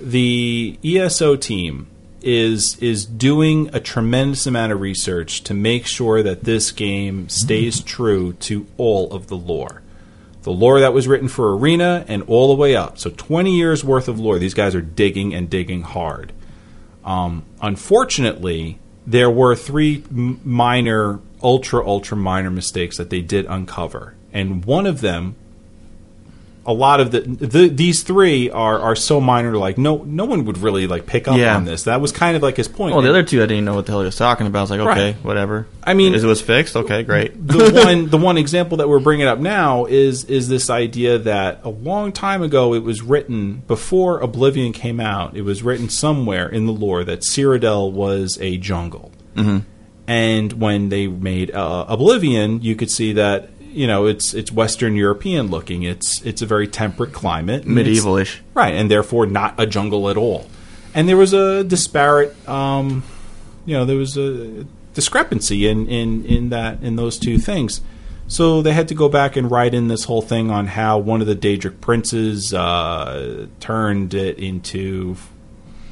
the 0.00 0.78
ESO 0.84 1.36
team 1.36 1.86
is 2.28 2.76
is 2.82 3.06
doing 3.06 3.70
a 3.72 3.80
tremendous 3.80 4.46
amount 4.46 4.70
of 4.70 4.80
research 4.82 5.42
to 5.44 5.54
make 5.54 5.86
sure 5.86 6.22
that 6.22 6.44
this 6.44 6.70
game 6.72 7.26
stays 7.30 7.80
true 7.82 8.34
to 8.34 8.66
all 8.76 9.10
of 9.14 9.28
the 9.28 9.36
lore. 9.36 9.80
The 10.42 10.52
lore 10.52 10.80
that 10.80 10.92
was 10.92 11.08
written 11.08 11.28
for 11.28 11.56
Arena 11.56 12.04
and 12.06 12.22
all 12.24 12.48
the 12.48 12.60
way 12.60 12.76
up. 12.76 12.98
So 12.98 13.10
20 13.10 13.56
years 13.56 13.82
worth 13.82 14.08
of 14.08 14.20
lore. 14.20 14.38
These 14.38 14.52
guys 14.52 14.74
are 14.74 14.82
digging 14.82 15.34
and 15.34 15.48
digging 15.48 15.82
hard. 15.82 16.32
Um, 17.02 17.44
unfortunately, 17.62 18.78
there 19.06 19.30
were 19.30 19.56
three 19.56 20.04
minor, 20.10 21.20
ultra, 21.42 21.86
ultra 21.86 22.16
minor 22.16 22.50
mistakes 22.50 22.98
that 22.98 23.08
they 23.08 23.22
did 23.22 23.46
uncover. 23.46 24.14
And 24.34 24.66
one 24.66 24.84
of 24.84 25.00
them, 25.00 25.34
a 26.68 26.72
lot 26.72 27.00
of 27.00 27.10
the, 27.10 27.22
the 27.22 27.68
these 27.68 28.02
three 28.02 28.50
are, 28.50 28.78
are 28.78 28.94
so 28.94 29.20
minor, 29.20 29.56
like 29.56 29.78
no 29.78 30.04
no 30.04 30.26
one 30.26 30.44
would 30.44 30.58
really 30.58 30.86
like 30.86 31.06
pick 31.06 31.26
up 31.26 31.36
Yeah. 31.38 31.56
on 31.56 31.64
this. 31.64 31.84
That 31.84 32.00
was 32.02 32.12
kind 32.12 32.36
of 32.36 32.42
like 32.42 32.56
his 32.58 32.68
point. 32.68 32.92
Well, 32.94 33.02
the 33.02 33.08
other 33.08 33.22
two 33.22 33.42
I 33.42 33.46
didn't 33.46 33.64
know 33.64 33.74
what 33.74 33.86
the 33.86 33.92
hell 33.92 34.02
he 34.02 34.04
was 34.04 34.16
talking 34.16 34.46
about. 34.46 34.58
I 34.58 34.62
was 34.62 34.70
like, 34.72 34.80
okay, 34.80 35.12
Right. 35.12 35.24
whatever. 35.24 35.66
I 35.82 35.94
mean- 35.94 36.14
Is 36.14 36.22
it 36.22 36.26
was 36.26 36.42
fixed. 36.42 36.76
Okay, 36.76 37.02
great. 37.02 37.32
the 37.48 37.72
one 37.84 38.10
the 38.10 38.18
one 38.18 38.36
example 38.36 38.76
that 38.76 38.88
we're 38.88 39.00
bringing 39.00 39.26
up 39.26 39.38
now 39.38 39.86
is 39.86 40.24
is 40.26 40.48
this 40.48 40.68
idea 40.70 41.18
that 41.18 41.60
a 41.64 41.70
long 41.70 42.12
time 42.12 42.42
ago 42.42 42.74
it 42.74 42.82
was 42.82 43.00
written 43.02 43.62
before 43.66 44.20
Oblivion 44.20 44.72
came 44.72 45.00
out. 45.00 45.34
It 45.36 45.42
was 45.42 45.62
written 45.62 45.88
somewhere 45.88 46.48
in 46.48 46.66
the 46.66 46.72
lore 46.72 47.02
that 47.04 47.20
Cyrodiil 47.20 47.90
was 47.92 48.36
a 48.42 48.58
jungle, 48.58 49.10
Mhm. 49.34 49.62
and 50.06 50.52
when 50.54 50.90
they 50.90 51.06
made 51.06 51.50
uh, 51.50 51.86
Oblivion, 51.88 52.62
you 52.62 52.76
could 52.76 52.90
see 52.90 53.12
that 53.14 53.48
you 53.68 53.86
know 53.86 54.06
it's 54.06 54.34
it's 54.34 54.50
Western 54.50 54.96
European 54.96 55.48
looking. 55.48 55.82
It's 55.82 56.22
it's 56.22 56.42
a 56.42 56.46
very 56.46 56.68
temperate 56.68 57.12
climate, 57.12 57.64
medievalish, 57.64 58.38
right, 58.54 58.74
and 58.74 58.90
therefore 58.90 59.26
not 59.26 59.54
a 59.58 59.66
jungle 59.66 60.08
at 60.08 60.16
all. 60.16 60.46
And 60.94 61.08
there 61.08 61.16
was 61.16 61.32
a 61.32 61.62
disparate, 61.64 62.34
um, 62.48 63.04
you 63.66 63.74
know, 63.76 63.84
there 63.84 63.96
was 63.96 64.16
a 64.16 64.64
discrepancy 64.94 65.68
in, 65.68 65.86
in, 65.86 66.24
in 66.24 66.48
that 66.48 66.82
in 66.82 66.96
those 66.96 67.18
two 67.18 67.38
things. 67.38 67.82
So 68.26 68.62
they 68.62 68.72
had 68.72 68.88
to 68.88 68.94
go 68.94 69.08
back 69.08 69.36
and 69.36 69.50
write 69.50 69.74
in 69.74 69.88
this 69.88 70.04
whole 70.04 70.22
thing 70.22 70.50
on 70.50 70.66
how 70.66 70.98
one 70.98 71.20
of 71.20 71.26
the 71.26 71.36
Daedric 71.36 71.80
princes 71.80 72.52
uh, 72.52 73.46
turned 73.60 74.12
it 74.12 74.38
into 74.38 75.16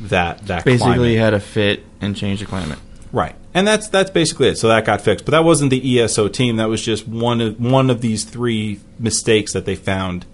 that 0.00 0.46
that 0.46 0.64
Basically, 0.64 0.94
climate. 0.94 1.18
had 1.18 1.34
a 1.34 1.40
fit 1.40 1.84
and 2.00 2.16
changed 2.16 2.42
the 2.42 2.46
climate. 2.46 2.78
Right, 3.16 3.34
and 3.54 3.66
that's 3.66 3.88
that's 3.88 4.10
basically 4.10 4.48
it. 4.48 4.56
So 4.58 4.68
that 4.68 4.84
got 4.84 5.00
fixed, 5.00 5.24
but 5.24 5.30
that 5.30 5.42
wasn't 5.42 5.70
the 5.70 6.00
ESO 6.00 6.28
team. 6.28 6.56
That 6.56 6.68
was 6.68 6.84
just 6.84 7.08
one 7.08 7.40
of 7.40 7.58
one 7.58 7.88
of 7.88 8.02
these 8.02 8.24
three 8.24 8.78
mistakes 8.98 9.54
that 9.54 9.64
they 9.64 9.74
found. 9.74 10.26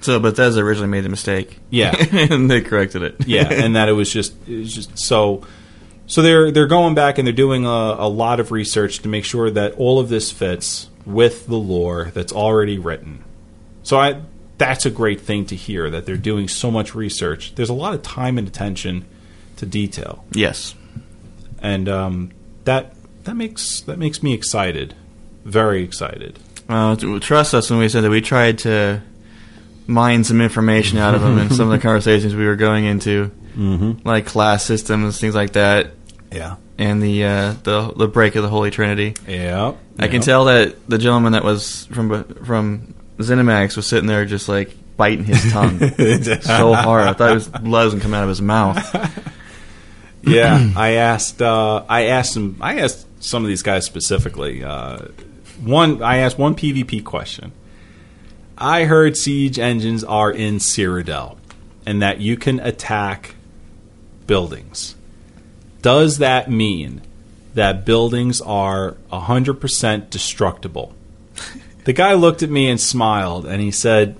So 0.00 0.18
Bethesda 0.18 0.60
originally 0.60 0.88
made 0.88 1.04
the 1.04 1.10
mistake. 1.10 1.60
Yeah. 1.70 1.94
and 2.12 2.50
they 2.50 2.60
corrected 2.60 3.02
it. 3.04 3.24
yeah, 3.28 3.48
and 3.48 3.76
that 3.76 3.88
it 3.88 3.92
was 3.92 4.12
just 4.12 4.34
it 4.48 4.58
was 4.58 4.74
just 4.74 4.98
so. 4.98 5.46
So 6.08 6.22
they're 6.22 6.50
they're 6.50 6.66
going 6.66 6.96
back 6.96 7.18
and 7.18 7.26
they're 7.26 7.32
doing 7.32 7.66
a, 7.66 7.68
a 7.68 8.08
lot 8.08 8.40
of 8.40 8.50
research 8.50 8.98
to 9.02 9.08
make 9.08 9.24
sure 9.24 9.48
that 9.48 9.74
all 9.74 10.00
of 10.00 10.08
this 10.08 10.32
fits 10.32 10.90
with 11.06 11.46
the 11.46 11.54
lore 11.54 12.10
that's 12.14 12.32
already 12.32 12.80
written. 12.80 13.22
So 13.84 13.96
I 13.96 14.22
that's 14.58 14.84
a 14.84 14.90
great 14.90 15.20
thing 15.20 15.46
to 15.46 15.54
hear 15.54 15.88
that 15.88 16.04
they're 16.04 16.16
doing 16.16 16.48
so 16.48 16.72
much 16.72 16.96
research. 16.96 17.54
There's 17.54 17.70
a 17.70 17.74
lot 17.74 17.94
of 17.94 18.02
time 18.02 18.38
and 18.38 18.48
attention 18.48 19.04
to 19.58 19.66
detail, 19.66 20.24
yes. 20.32 20.74
And 21.64 21.88
um, 21.88 22.30
that 22.64 22.94
that 23.24 23.34
makes 23.34 23.80
that 23.80 23.98
makes 23.98 24.22
me 24.22 24.32
excited, 24.34 24.94
very 25.44 25.82
excited. 25.82 26.38
Uh, 26.68 26.94
trust 27.20 27.54
us 27.54 27.68
when 27.70 27.78
we 27.80 27.88
said 27.88 28.02
that 28.04 28.10
we 28.10 28.20
tried 28.20 28.58
to 28.60 29.02
mine 29.86 30.24
some 30.24 30.40
information 30.40 30.98
out 30.98 31.14
of 31.14 31.20
them 31.20 31.38
in 31.38 31.50
some 31.50 31.66
of 31.70 31.72
the 31.72 31.78
conversations 31.86 32.34
we 32.34 32.46
were 32.46 32.56
going 32.56 32.84
into, 32.84 33.30
Mm-hmm. 33.56 34.06
like 34.06 34.26
class 34.26 34.64
systems, 34.64 35.20
things 35.20 35.34
like 35.34 35.52
that, 35.52 35.90
Yeah, 36.32 36.56
and 36.78 37.00
the 37.02 37.24
uh, 37.24 37.54
the 37.62 37.92
the 37.96 38.08
break 38.08 38.34
of 38.36 38.42
the 38.42 38.48
Holy 38.48 38.70
Trinity. 38.70 39.14
yeah. 39.28 39.74
I 39.98 40.08
can 40.08 40.22
tell 40.22 40.46
that 40.46 40.88
the 40.88 40.98
gentleman 40.98 41.32
that 41.34 41.44
was 41.44 41.86
from 41.86 42.24
from 42.44 42.94
Zenimax 43.18 43.76
was 43.76 43.86
sitting 43.86 44.06
there 44.08 44.24
just 44.24 44.48
like 44.48 44.74
biting 44.96 45.24
his 45.24 45.52
tongue 45.52 45.78
so 46.42 46.72
hard. 46.74 47.06
I 47.06 47.12
thought 47.12 47.34
his 47.34 47.46
blood 47.48 47.84
was 47.84 47.94
gonna 47.94 48.02
come 48.02 48.14
out 48.14 48.24
of 48.24 48.28
his 48.28 48.42
mouth. 48.42 48.76
yeah, 50.26 50.70
I 50.76 50.92
asked. 50.92 51.40
Uh, 51.42 51.84
I 51.88 52.06
asked. 52.06 52.38
I 52.60 52.80
asked 52.80 53.06
some 53.22 53.42
of 53.42 53.48
these 53.48 53.62
guys 53.62 53.84
specifically. 53.84 54.62
Uh, 54.62 54.98
one, 55.62 56.02
I 56.02 56.18
asked 56.18 56.38
one 56.38 56.54
PvP 56.54 57.04
question. 57.04 57.52
I 58.56 58.84
heard 58.84 59.16
siege 59.16 59.58
engines 59.58 60.04
are 60.04 60.30
in 60.30 60.56
Cyrodiil, 60.56 61.38
and 61.86 62.02
that 62.02 62.20
you 62.20 62.36
can 62.36 62.60
attack 62.60 63.34
buildings. 64.26 64.94
Does 65.82 66.18
that 66.18 66.50
mean 66.50 67.02
that 67.54 67.84
buildings 67.84 68.40
are 68.40 68.96
hundred 69.10 69.54
percent 69.54 70.10
destructible? 70.10 70.94
the 71.84 71.92
guy 71.92 72.14
looked 72.14 72.42
at 72.42 72.50
me 72.50 72.68
and 72.68 72.80
smiled, 72.80 73.46
and 73.46 73.60
he 73.60 73.70
said, 73.70 74.16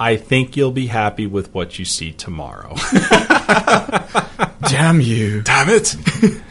I 0.00 0.16
think 0.16 0.56
you'll 0.56 0.70
be 0.72 0.86
happy 0.86 1.26
with 1.26 1.52
what 1.52 1.78
you 1.78 1.84
see 1.84 2.12
tomorrow. 2.12 2.74
Damn 4.68 5.00
you! 5.00 5.42
Damn 5.42 5.68
it! 5.70 5.96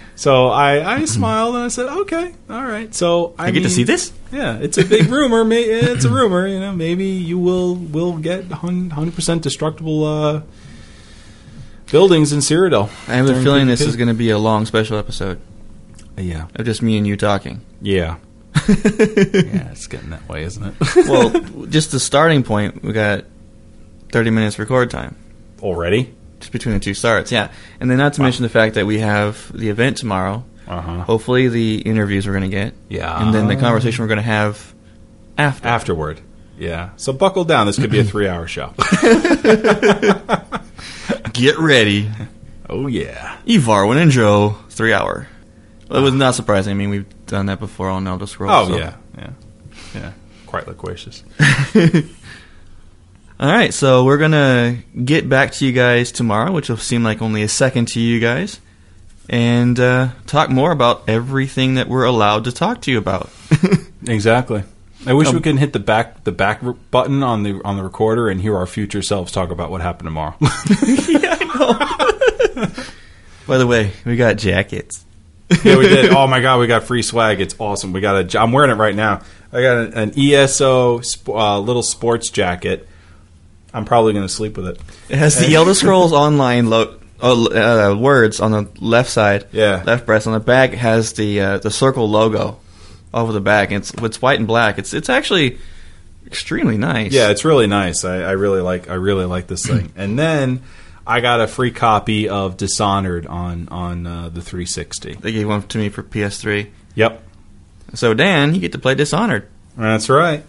so 0.15 0.47
I, 0.47 0.95
I 0.97 1.05
smiled 1.05 1.55
and 1.55 1.63
I 1.63 1.67
said, 1.69 1.87
okay, 1.87 2.33
all 2.49 2.63
right. 2.65 2.93
So 2.93 3.35
I, 3.39 3.47
I 3.47 3.51
get 3.51 3.63
to 3.63 3.69
see 3.69 3.83
this. 3.83 4.11
Yeah, 4.31 4.57
it's 4.57 4.77
a 4.77 4.83
big 4.85 5.07
rumor. 5.07 5.45
May, 5.45 5.63
it's 5.63 6.03
a 6.05 6.09
rumor. 6.09 6.47
You 6.47 6.59
know, 6.59 6.73
maybe 6.73 7.05
you 7.05 7.39
will 7.39 7.75
will 7.75 8.17
get 8.17 8.45
hundred 8.51 9.15
percent 9.15 9.43
destructible 9.43 10.03
uh, 10.03 10.41
buildings 11.91 12.33
in 12.33 12.39
Cyrodiil. 12.39 12.89
I 13.07 13.15
have 13.15 13.29
a 13.29 13.41
feeling 13.41 13.67
this 13.67 13.81
is 13.81 13.95
going 13.95 14.09
to 14.09 14.13
be 14.13 14.29
a 14.29 14.37
long 14.37 14.65
special 14.65 14.97
episode 14.97 15.39
Yeah, 16.17 16.47
of 16.55 16.65
just 16.65 16.81
me 16.81 16.97
and 16.97 17.07
you 17.07 17.15
talking. 17.15 17.61
yeah, 17.81 18.17
yeah. 18.67 19.71
It's 19.71 19.87
getting 19.87 20.09
that 20.09 20.27
way, 20.27 20.43
isn't 20.43 20.63
it? 20.63 20.75
well, 21.07 21.29
just 21.67 21.91
the 21.91 21.99
starting 21.99 22.43
point, 22.43 22.83
we 22.83 22.91
got 22.91 23.23
30 24.11 24.29
minutes 24.31 24.59
record 24.59 24.89
time. 24.89 25.15
Already. 25.61 26.13
Just 26.39 26.51
between 26.51 26.75
the 26.75 26.79
two 26.79 26.93
starts, 26.93 27.31
yeah. 27.31 27.51
And 27.79 27.89
then 27.89 27.97
not 27.97 28.13
to 28.13 28.21
mention 28.21 28.43
the 28.43 28.49
fact 28.49 28.75
that 28.75 28.85
we 28.85 28.99
have 28.99 29.51
the 29.57 29.69
event 29.69 29.97
tomorrow. 29.97 30.43
Uh 30.67 30.81
huh. 30.81 31.03
Hopefully, 31.03 31.47
the 31.47 31.79
interviews 31.81 32.27
we're 32.27 32.33
going 32.33 32.43
to 32.43 32.49
get. 32.55 32.73
Yeah. 32.89 33.23
And 33.25 33.33
then 33.33 33.47
the 33.47 33.55
conversation 33.55 34.03
we're 34.03 34.09
going 34.09 34.17
to 34.17 34.21
have 34.23 34.73
after. 35.37 35.67
Afterward. 35.67 36.21
Yeah. 36.59 36.89
So 36.97 37.13
buckle 37.13 37.45
down. 37.45 37.65
This 37.67 37.79
could 37.79 37.89
be 37.89 37.99
a 37.99 38.03
three-hour 38.13 38.47
show. 38.47 38.73
Get 41.33 41.57
ready. 41.59 42.09
oh 42.69 42.87
yeah. 42.87 43.37
Evarwin 43.45 43.97
and 44.01 44.11
Joe, 44.11 44.57
three 44.69 44.93
hour. 44.93 45.27
Well, 45.89 45.99
it 45.99 46.03
was 46.03 46.13
not 46.13 46.35
surprising. 46.35 46.71
I 46.71 46.73
mean, 46.75 46.89
we've 46.89 47.25
done 47.27 47.45
that 47.47 47.59
before 47.59 47.89
on 47.89 48.07
Elder 48.07 48.27
Scrolls. 48.27 48.69
Oh 48.69 48.73
so- 48.73 48.77
yeah. 48.77 48.95
Yeah. 49.17 49.29
Yeah. 49.95 50.11
Quite 50.45 50.67
loquacious. 50.67 51.23
All 53.39 53.47
right, 53.51 53.71
so 53.73 54.03
we're 54.03 54.17
gonna 54.17 54.77
get 55.05 55.29
back 55.29 55.51
to 55.53 55.65
you 55.65 55.71
guys 55.71 56.11
tomorrow, 56.11 56.51
which 56.51 56.69
will 56.69 56.77
seem 56.77 57.03
like 57.03 57.21
only 57.21 57.43
a 57.43 57.47
second 57.47 57.87
to 57.89 57.99
you 57.99 58.19
guys, 58.19 58.59
and 59.29 59.79
uh, 59.79 60.09
talk 60.25 60.49
more 60.49 60.71
about 60.71 61.03
everything 61.07 61.75
that 61.75 61.87
we're 61.87 62.03
allowed 62.05 62.45
to 62.45 62.51
talk 62.51 62.81
to 62.81 62.91
you 62.91 62.97
about. 62.97 63.29
Exactly. 64.07 64.63
I 65.07 65.13
wish 65.13 65.27
Um, 65.27 65.35
we 65.35 65.41
could 65.41 65.57
hit 65.59 65.73
the 65.73 65.79
back 65.79 66.23
the 66.23 66.31
back 66.31 66.61
button 66.91 67.23
on 67.23 67.43
the 67.43 67.59
on 67.65 67.75
the 67.75 67.83
recorder 67.83 68.29
and 68.29 68.39
hear 68.39 68.55
our 68.55 68.67
future 68.67 69.01
selves 69.01 69.31
talk 69.33 69.49
about 69.49 69.69
what 69.69 69.81
happened 69.81 70.07
tomorrow. 70.07 70.35
Yeah. 70.39 71.35
By 73.47 73.57
the 73.57 73.65
way, 73.67 73.91
we 74.05 74.15
got 74.15 74.37
jackets. 74.37 75.03
yeah, 75.65 75.77
we 75.77 75.89
did. 75.89 76.11
Oh 76.13 76.27
my 76.27 76.39
god, 76.39 76.59
we 76.59 76.67
got 76.67 76.83
free 76.83 77.01
swag. 77.01 77.41
It's 77.41 77.55
awesome. 77.59 77.91
We 77.91 77.99
got 77.99 78.33
a. 78.35 78.39
I'm 78.39 78.51
wearing 78.53 78.71
it 78.71 78.75
right 78.75 78.95
now. 78.95 79.21
I 79.51 79.61
got 79.61 79.77
an, 79.77 79.93
an 79.93 80.13
ESO 80.17 81.01
sp- 81.03 81.29
uh, 81.29 81.59
little 81.59 81.83
sports 81.83 82.29
jacket. 82.29 82.87
I'm 83.73 83.85
probably 83.85 84.13
going 84.13 84.25
to 84.25 84.33
sleep 84.33 84.57
with 84.57 84.67
it. 84.67 84.81
It 85.09 85.17
has 85.17 85.37
the 85.37 85.53
Elder 85.55 85.73
Scrolls 85.73 86.13
Online 86.13 86.69
lo- 86.69 86.97
oh, 87.21 87.91
uh, 87.91 87.95
words 87.95 88.39
on 88.39 88.51
the 88.51 88.69
left 88.79 89.09
side, 89.09 89.45
Yeah. 89.51 89.83
left 89.85 90.05
breast. 90.05 90.25
On 90.27 90.33
the 90.33 90.39
back 90.39 90.71
has 90.73 91.13
the 91.13 91.41
uh, 91.41 91.57
the 91.59 91.71
circle 91.71 92.09
logo 92.09 92.59
over 93.13 93.31
the 93.33 93.41
back. 93.41 93.71
It's 93.71 93.93
it's 93.95 94.21
white 94.21 94.39
and 94.39 94.47
black. 94.47 94.77
It's 94.79 94.93
it's 94.93 95.09
actually 95.09 95.57
extremely 96.25 96.77
nice. 96.77 97.11
Yeah, 97.13 97.29
it's 97.29 97.45
really 97.45 97.67
nice. 97.67 98.03
I, 98.05 98.17
I 98.21 98.31
really 98.31 98.61
like 98.61 98.89
I 98.89 98.95
really 98.95 99.25
like 99.25 99.47
this 99.47 99.65
thing. 99.65 99.91
And 99.97 100.17
then 100.17 100.61
I 101.05 101.21
got 101.21 101.39
a 101.39 101.47
free 101.47 101.71
copy 101.71 102.27
of 102.29 102.57
Dishonored 102.57 103.27
on 103.27 103.67
on 103.69 104.05
uh, 104.07 104.29
the 104.29 104.41
360. 104.41 105.15
they 105.15 105.31
gave 105.31 105.47
one 105.47 105.61
to 105.63 105.77
me 105.77 105.89
for 105.89 106.03
PS3. 106.03 106.69
Yep, 106.95 107.23
So 107.93 108.13
Dan, 108.13 108.55
you 108.55 108.59
get 108.59 108.71
to 108.73 108.79
play 108.79 108.95
Dishonored, 108.95 109.47
that's 109.77 110.09
right. 110.09 110.43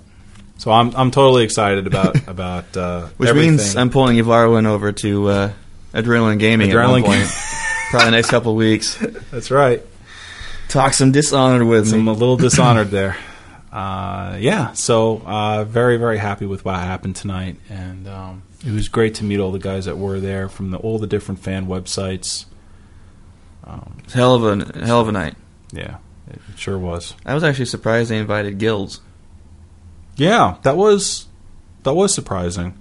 So 0.58 0.70
I'm 0.72 0.94
I'm 0.94 1.10
totally 1.10 1.44
excited 1.44 1.86
about 1.86 2.28
about 2.28 2.76
uh, 2.76 3.06
which 3.16 3.28
everything. 3.30 3.52
means 3.56 3.76
I'm 3.76 3.90
pulling 3.90 4.16
Evarwin 4.18 4.66
over 4.66 4.92
to 4.92 5.28
uh, 5.28 5.52
Adrenaline 5.94 6.38
Gaming 6.38 6.70
Adrenaline 6.70 7.04
point. 7.04 7.28
Probably 7.90 8.04
the 8.06 8.10
next 8.10 8.28
couple 8.28 8.50
of 8.52 8.58
weeks. 8.58 8.96
that's 9.30 9.50
right. 9.50 9.82
Talk 10.68 10.92
some 10.92 11.10
Dishonored 11.12 11.66
with 11.66 11.94
I'm 11.94 12.04
me. 12.04 12.10
a 12.10 12.14
little 12.14 12.36
dishonored 12.36 12.90
there. 12.90 13.16
Uh, 13.72 14.36
yeah, 14.38 14.72
so 14.72 15.22
uh, 15.24 15.64
very 15.64 15.96
very 15.96 16.18
happy 16.18 16.44
with 16.44 16.64
what 16.64 16.74
happened 16.76 17.16
tonight, 17.16 17.56
and 17.70 18.06
um, 18.08 18.42
it 18.66 18.72
was 18.72 18.88
great 18.88 19.14
to 19.16 19.24
meet 19.24 19.38
all 19.40 19.52
the 19.52 19.58
guys 19.58 19.84
that 19.86 19.96
were 19.96 20.20
there 20.20 20.48
from 20.48 20.70
the, 20.70 20.78
all 20.78 20.98
the 20.98 21.06
different 21.06 21.40
fan 21.40 21.66
websites. 21.66 22.44
It's 24.04 24.12
hell 24.14 24.34
of 24.34 24.44
a 24.44 24.84
hell 24.86 25.00
of 25.00 25.08
a 25.08 25.12
night. 25.12 25.34
Yeah, 25.72 25.98
it 26.30 26.40
sure 26.56 26.78
was. 26.78 27.14
I 27.24 27.34
was 27.34 27.44
actually 27.44 27.66
surprised 27.66 28.10
they 28.10 28.18
invited 28.18 28.58
guilds. 28.58 29.00
Yeah, 30.18 30.56
that 30.62 30.76
was 30.76 31.26
that 31.84 31.94
was 31.94 32.12
surprising. 32.12 32.74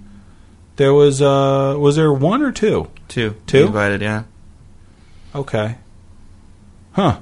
There 0.76 0.92
was 0.92 1.22
uh 1.22 1.76
was 1.78 1.96
there 1.96 2.12
one 2.12 2.42
or 2.42 2.52
two? 2.52 2.88
Two? 3.08 3.36
They 3.46 3.62
invited, 3.62 4.02
yeah. 4.02 4.24
Okay. 5.34 5.76
Huh. 6.92 7.20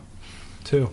Two. 0.64 0.90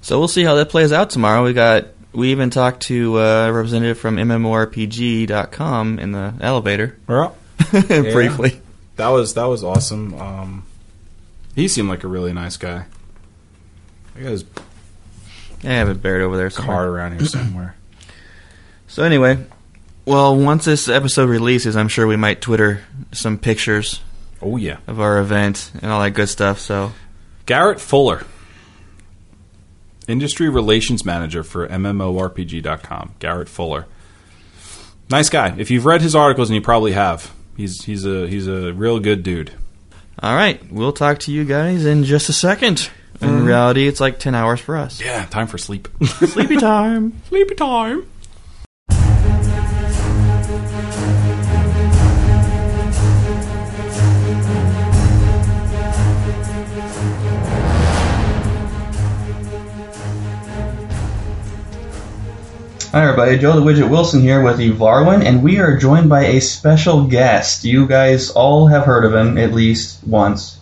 So 0.00 0.18
we'll 0.18 0.28
see 0.28 0.42
how 0.44 0.54
that 0.56 0.68
plays 0.70 0.92
out 0.92 1.10
tomorrow. 1.10 1.44
We 1.44 1.52
got 1.52 1.86
we 2.12 2.30
even 2.30 2.50
talked 2.50 2.82
to 2.86 3.18
uh, 3.18 3.46
a 3.48 3.52
representative 3.52 3.98
from 3.98 4.16
MMORPG.com 4.16 5.98
in 5.98 6.12
the 6.12 6.34
elevator 6.40 6.96
Well, 7.06 7.36
briefly. 7.70 8.60
that 8.96 9.08
was 9.08 9.34
that 9.34 9.44
was 9.44 9.62
awesome. 9.62 10.14
Um 10.14 10.64
he 11.54 11.68
seemed 11.68 11.88
like 11.88 12.02
a 12.02 12.08
really 12.08 12.32
nice 12.32 12.56
guy. 12.56 12.86
I 14.16 14.20
got 14.20 14.30
his 14.30 14.44
I 15.62 15.68
have 15.68 15.88
it 15.88 16.02
buried 16.02 16.22
over 16.22 16.36
there 16.36 16.50
somewhere. 16.50 16.76
card 16.76 16.88
around 16.88 17.12
here 17.18 17.26
somewhere. 17.26 17.76
So 18.94 19.02
anyway, 19.02 19.44
well, 20.06 20.36
once 20.36 20.66
this 20.66 20.88
episode 20.88 21.28
releases, 21.28 21.76
I'm 21.76 21.88
sure 21.88 22.06
we 22.06 22.14
might 22.14 22.40
Twitter 22.40 22.84
some 23.10 23.38
pictures 23.38 24.00
Oh 24.40 24.56
yeah. 24.56 24.76
of 24.86 25.00
our 25.00 25.18
event 25.18 25.72
and 25.82 25.90
all 25.90 26.00
that 26.00 26.12
good 26.12 26.28
stuff. 26.28 26.60
So 26.60 26.92
Garrett 27.44 27.80
Fuller. 27.80 28.22
Industry 30.06 30.48
Relations 30.48 31.04
Manager 31.04 31.42
for 31.42 31.66
MMORPG.com. 31.66 33.16
Garrett 33.18 33.48
Fuller. 33.48 33.86
Nice 35.10 35.28
guy. 35.28 35.56
If 35.58 35.72
you've 35.72 35.86
read 35.86 36.00
his 36.00 36.14
articles, 36.14 36.48
and 36.48 36.54
you 36.54 36.62
probably 36.62 36.92
have, 36.92 37.34
he's 37.56 37.84
he's 37.84 38.06
a 38.06 38.28
he's 38.28 38.46
a 38.46 38.72
real 38.74 39.00
good 39.00 39.24
dude. 39.24 39.50
all 40.22 40.36
right, 40.36 40.70
we'll 40.70 40.92
talk 40.92 41.18
to 41.20 41.32
you 41.32 41.44
guys 41.44 41.84
in 41.84 42.04
just 42.04 42.28
a 42.28 42.32
second. 42.32 42.88
In 43.20 43.28
mm-hmm. 43.28 43.44
reality, 43.44 43.88
it's 43.88 44.00
like 44.00 44.20
ten 44.20 44.36
hours 44.36 44.60
for 44.60 44.76
us. 44.76 45.00
Yeah, 45.00 45.24
time 45.24 45.48
for 45.48 45.58
sleep. 45.58 45.88
Sleepy 46.04 46.58
time. 46.58 47.20
Sleepy 47.28 47.56
time. 47.56 48.06
Hi, 62.94 63.02
everybody. 63.02 63.38
Joe 63.38 63.58
the 63.58 63.60
Widget 63.60 63.90
Wilson 63.90 64.20
here 64.20 64.40
with 64.40 64.60
Evarwin, 64.60 65.24
and 65.24 65.42
we 65.42 65.58
are 65.58 65.76
joined 65.76 66.08
by 66.08 66.26
a 66.26 66.40
special 66.40 67.08
guest. 67.08 67.64
You 67.64 67.88
guys 67.88 68.30
all 68.30 68.68
have 68.68 68.84
heard 68.84 69.04
of 69.04 69.12
him 69.12 69.36
at 69.36 69.52
least 69.52 70.04
once. 70.06 70.60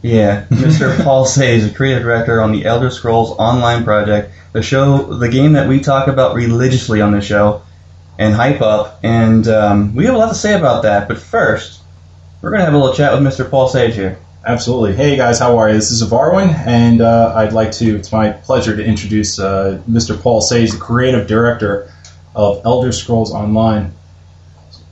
Yeah, 0.00 0.46
Mr. 0.50 1.04
Paul 1.04 1.26
Sage, 1.26 1.64
the 1.64 1.74
creative 1.74 2.02
director 2.02 2.40
on 2.40 2.52
the 2.52 2.64
Elder 2.64 2.88
Scrolls 2.88 3.32
Online 3.32 3.84
project, 3.84 4.32
the 4.54 4.62
show, 4.62 5.12
the 5.12 5.28
game 5.28 5.52
that 5.52 5.68
we 5.68 5.80
talk 5.80 6.08
about 6.08 6.34
religiously 6.34 7.02
on 7.02 7.12
the 7.12 7.20
show 7.20 7.60
and 8.18 8.34
hype 8.34 8.62
up. 8.62 8.98
And 9.02 9.46
um, 9.46 9.94
we 9.94 10.06
have 10.06 10.14
a 10.14 10.18
lot 10.18 10.30
to 10.30 10.34
say 10.34 10.58
about 10.58 10.84
that. 10.84 11.08
But 11.08 11.18
first, 11.18 11.82
we're 12.40 12.56
to 12.56 12.64
have 12.64 12.72
a 12.72 12.78
little 12.78 12.94
chat 12.94 13.12
with 13.12 13.20
Mr. 13.20 13.50
Paul 13.50 13.68
Sage 13.68 13.96
here. 13.96 14.18
Absolutely. 14.44 14.96
Hey 14.96 15.16
guys, 15.16 15.38
how 15.38 15.58
are 15.58 15.68
you? 15.68 15.74
This 15.74 15.90
is 15.90 16.02
Evarwin, 16.02 16.48
and 16.66 17.02
uh, 17.02 17.34
I'd 17.36 17.52
like 17.52 17.72
to. 17.72 17.96
It's 17.96 18.10
my 18.10 18.30
pleasure 18.30 18.74
to 18.74 18.82
introduce 18.82 19.38
uh, 19.38 19.82
Mr. 19.88 20.18
Paul 20.20 20.40
Sage, 20.40 20.72
the 20.72 20.78
creative 20.78 21.26
director 21.26 21.92
of 22.34 22.62
Elder 22.64 22.90
Scrolls 22.90 23.32
Online. 23.34 23.92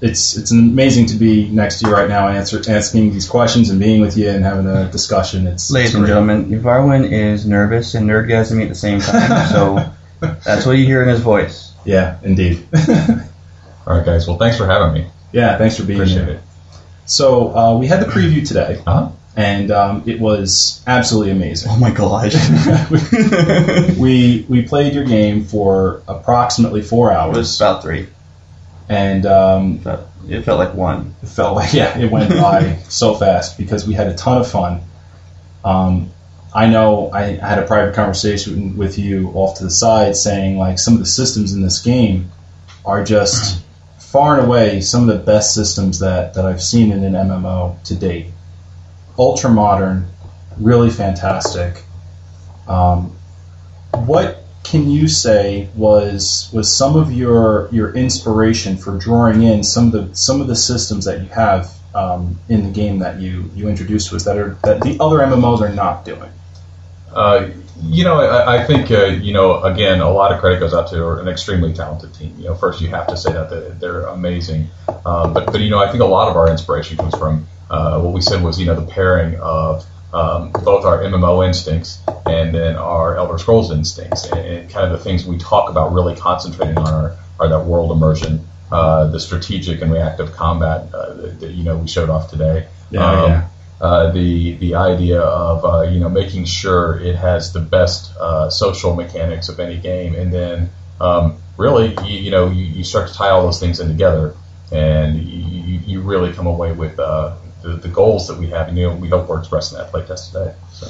It's 0.02 0.36
it's 0.36 0.50
amazing 0.50 1.06
to 1.06 1.16
be 1.16 1.48
next 1.48 1.80
to 1.80 1.86
you 1.88 1.92
right 1.94 2.08
now, 2.08 2.28
answer, 2.28 2.60
asking 2.68 3.12
these 3.12 3.26
questions 3.26 3.70
and 3.70 3.80
being 3.80 4.02
with 4.02 4.18
you 4.18 4.28
and 4.28 4.44
having 4.44 4.66
a 4.66 4.90
discussion. 4.92 5.46
It's 5.46 5.70
Ladies 5.70 5.90
it's 5.90 5.96
and 5.96 6.06
gentlemen, 6.06 6.50
Evarwin 6.50 7.10
is 7.10 7.46
nervous 7.46 7.94
and 7.94 8.08
nerdgasming 8.08 8.62
at 8.62 8.68
the 8.68 8.74
same 8.74 9.00
time, 9.00 9.48
so 9.48 9.90
that's 10.44 10.66
what 10.66 10.72
you 10.72 10.84
hear 10.84 11.02
in 11.02 11.08
his 11.08 11.20
voice. 11.20 11.72
Yeah, 11.86 12.18
indeed. 12.22 12.66
All 13.86 13.96
right, 13.96 14.04
guys. 14.04 14.28
Well, 14.28 14.36
thanks 14.36 14.58
for 14.58 14.66
having 14.66 14.92
me. 14.92 15.08
yeah, 15.32 15.56
thanks 15.56 15.78
for 15.78 15.84
being 15.84 16.00
Appreciate 16.00 16.26
here. 16.26 16.34
it. 16.34 16.40
So 17.06 17.56
uh, 17.56 17.78
we 17.78 17.86
had 17.86 18.00
the 18.00 18.06
preview 18.06 18.46
today, 18.46 18.82
Uh-huh. 18.86 19.10
And 19.36 19.70
um, 19.70 20.02
it 20.06 20.18
was 20.20 20.82
absolutely 20.86 21.30
amazing. 21.32 21.70
Oh 21.70 21.78
my 21.78 21.90
gosh. 21.90 22.34
we 23.98 24.44
we 24.48 24.62
played 24.62 24.94
your 24.94 25.04
game 25.04 25.44
for 25.44 26.02
approximately 26.08 26.82
four 26.82 27.12
hours. 27.12 27.36
It 27.36 27.38
hours, 27.38 27.38
was 27.38 27.60
about 27.60 27.82
three. 27.82 28.08
and 28.88 29.26
um, 29.26 29.78
But 29.78 30.08
it 30.28 30.42
felt 30.42 30.58
like 30.58 30.74
one. 30.74 31.14
it 31.22 31.28
felt 31.28 31.54
like 31.56 31.72
yeah, 31.72 31.98
it 31.98 32.10
went 32.10 32.30
by 32.30 32.76
so 32.88 33.14
fast 33.14 33.56
because 33.58 33.86
we 33.86 33.94
had 33.94 34.08
a 34.08 34.14
ton 34.14 34.38
of 34.38 34.50
fun. 34.50 34.80
Um, 35.64 36.10
I 36.54 36.66
know 36.66 37.10
I 37.12 37.22
had 37.36 37.58
a 37.58 37.66
private 37.66 37.94
conversation 37.94 38.76
with 38.76 38.98
you 38.98 39.30
off 39.34 39.58
to 39.58 39.64
the 39.64 39.70
side, 39.70 40.16
saying 40.16 40.58
like 40.58 40.78
some 40.78 40.94
of 40.94 41.00
the 41.00 41.06
systems 41.06 41.52
in 41.52 41.60
this 41.62 41.80
game 41.82 42.30
are 42.84 43.04
just 43.04 43.62
far 43.98 44.38
and 44.38 44.46
away 44.46 44.80
some 44.80 45.08
of 45.08 45.18
the 45.18 45.22
best 45.22 45.54
systems 45.54 45.98
that, 45.98 46.34
that 46.34 46.46
I've 46.46 46.62
seen 46.62 46.90
in 46.90 47.04
an 47.04 47.12
MMO 47.12 47.80
to 47.84 47.94
date. 47.94 48.28
Ultra 49.18 49.50
modern, 49.50 50.06
really 50.58 50.90
fantastic. 50.90 51.82
Um, 52.66 53.16
what 53.92 54.44
can 54.62 54.90
you 54.90 55.08
say 55.08 55.68
was 55.74 56.50
was 56.52 56.74
some 56.74 56.96
of 56.96 57.10
your 57.10 57.68
your 57.72 57.94
inspiration 57.94 58.76
for 58.76 58.98
drawing 58.98 59.42
in 59.42 59.64
some 59.64 59.86
of 59.86 59.92
the 59.92 60.14
some 60.14 60.40
of 60.40 60.46
the 60.46 60.56
systems 60.56 61.06
that 61.06 61.20
you 61.20 61.28
have 61.28 61.72
um, 61.94 62.38
in 62.48 62.64
the 62.64 62.70
game 62.70 62.98
that 62.98 63.18
you 63.18 63.50
you 63.54 63.68
introduced 63.68 64.12
us 64.12 64.24
that 64.24 64.36
are 64.36 64.58
that 64.62 64.82
the 64.82 64.98
other 65.00 65.18
MMOs 65.18 65.60
are 65.60 65.72
not 65.72 66.04
doing? 66.04 66.30
Uh, 67.12 67.48
you 67.82 68.04
know, 68.04 68.20
I, 68.20 68.62
I 68.62 68.66
think 68.66 68.90
uh, 68.90 69.06
you 69.06 69.32
know. 69.32 69.62
Again, 69.62 70.00
a 70.00 70.10
lot 70.10 70.32
of 70.32 70.40
credit 70.40 70.60
goes 70.60 70.74
out 70.74 70.88
to 70.88 71.12
an 71.12 71.28
extremely 71.28 71.72
talented 71.72 72.12
team. 72.14 72.34
You 72.38 72.46
know, 72.46 72.54
first 72.54 72.80
you 72.80 72.88
have 72.88 73.06
to 73.06 73.16
say 73.16 73.32
that 73.32 73.48
they're, 73.50 73.70
they're 73.70 74.02
amazing, 74.06 74.68
uh, 74.88 75.32
but 75.32 75.46
but 75.46 75.60
you 75.60 75.70
know, 75.70 75.78
I 75.78 75.90
think 75.90 76.02
a 76.02 76.06
lot 76.06 76.28
of 76.28 76.36
our 76.36 76.50
inspiration 76.50 76.96
comes 76.96 77.16
from 77.16 77.46
uh, 77.70 78.00
what 78.00 78.12
we 78.12 78.20
said 78.20 78.42
was 78.42 78.58
you 78.58 78.66
know 78.66 78.74
the 78.78 78.86
pairing 78.90 79.36
of 79.40 79.84
um, 80.12 80.52
both 80.52 80.84
our 80.86 81.02
MMO 81.02 81.46
instincts 81.46 81.98
and 82.26 82.54
then 82.54 82.76
our 82.76 83.16
Elder 83.16 83.38
Scrolls 83.38 83.70
instincts, 83.70 84.24
and, 84.26 84.40
and 84.40 84.70
kind 84.70 84.86
of 84.90 84.92
the 84.98 85.04
things 85.04 85.26
we 85.26 85.36
talk 85.38 85.70
about 85.70 85.92
really 85.92 86.16
concentrating 86.16 86.78
on 86.78 86.88
are, 86.88 87.16
are 87.38 87.48
that 87.48 87.64
world 87.66 87.90
immersion, 87.92 88.46
uh, 88.72 89.06
the 89.08 89.20
strategic 89.20 89.82
and 89.82 89.92
reactive 89.92 90.32
combat 90.32 90.92
uh, 90.94 91.12
that, 91.14 91.40
that 91.40 91.50
you 91.52 91.64
know 91.64 91.76
we 91.76 91.88
showed 91.88 92.08
off 92.10 92.30
today. 92.30 92.68
Yeah, 92.90 93.00
Um, 93.10 93.30
yeah. 93.30 93.48
uh, 93.82 94.10
the 94.12 94.54
the 94.54 94.74
idea 94.76 95.20
of 95.20 95.64
uh, 95.64 95.82
you 95.90 96.00
know 96.00 96.08
making 96.08 96.46
sure 96.46 96.98
it 97.00 97.16
has 97.16 97.52
the 97.52 97.60
best 97.60 98.16
uh, 98.16 98.48
social 98.48 98.94
mechanics 98.94 99.50
of 99.50 99.60
any 99.60 99.76
game, 99.76 100.14
and 100.14 100.32
then 100.32 100.70
um, 101.02 101.36
really 101.58 101.94
you, 102.06 102.18
you 102.18 102.30
know 102.30 102.48
you, 102.50 102.64
you 102.64 102.82
start 102.84 103.08
to 103.08 103.14
tie 103.14 103.28
all 103.28 103.42
those 103.42 103.60
things 103.60 103.78
in 103.78 103.88
together, 103.88 104.34
and 104.72 105.18
you, 105.18 105.38
you- 105.38 105.80
you 105.88 106.00
really 106.02 106.32
come 106.34 106.46
away 106.46 106.72
with 106.72 106.98
uh, 106.98 107.34
the, 107.62 107.70
the 107.70 107.88
goals 107.88 108.28
that 108.28 108.38
we 108.38 108.48
have, 108.48 108.68
and 108.68 108.76
you 108.78 108.86
know 108.86 108.94
we 108.94 109.08
hope 109.08 109.28
we're 109.28 109.38
expressing 109.38 109.78
that 109.78 109.92
playtest 109.92 110.32
today. 110.32 110.54
So. 110.72 110.86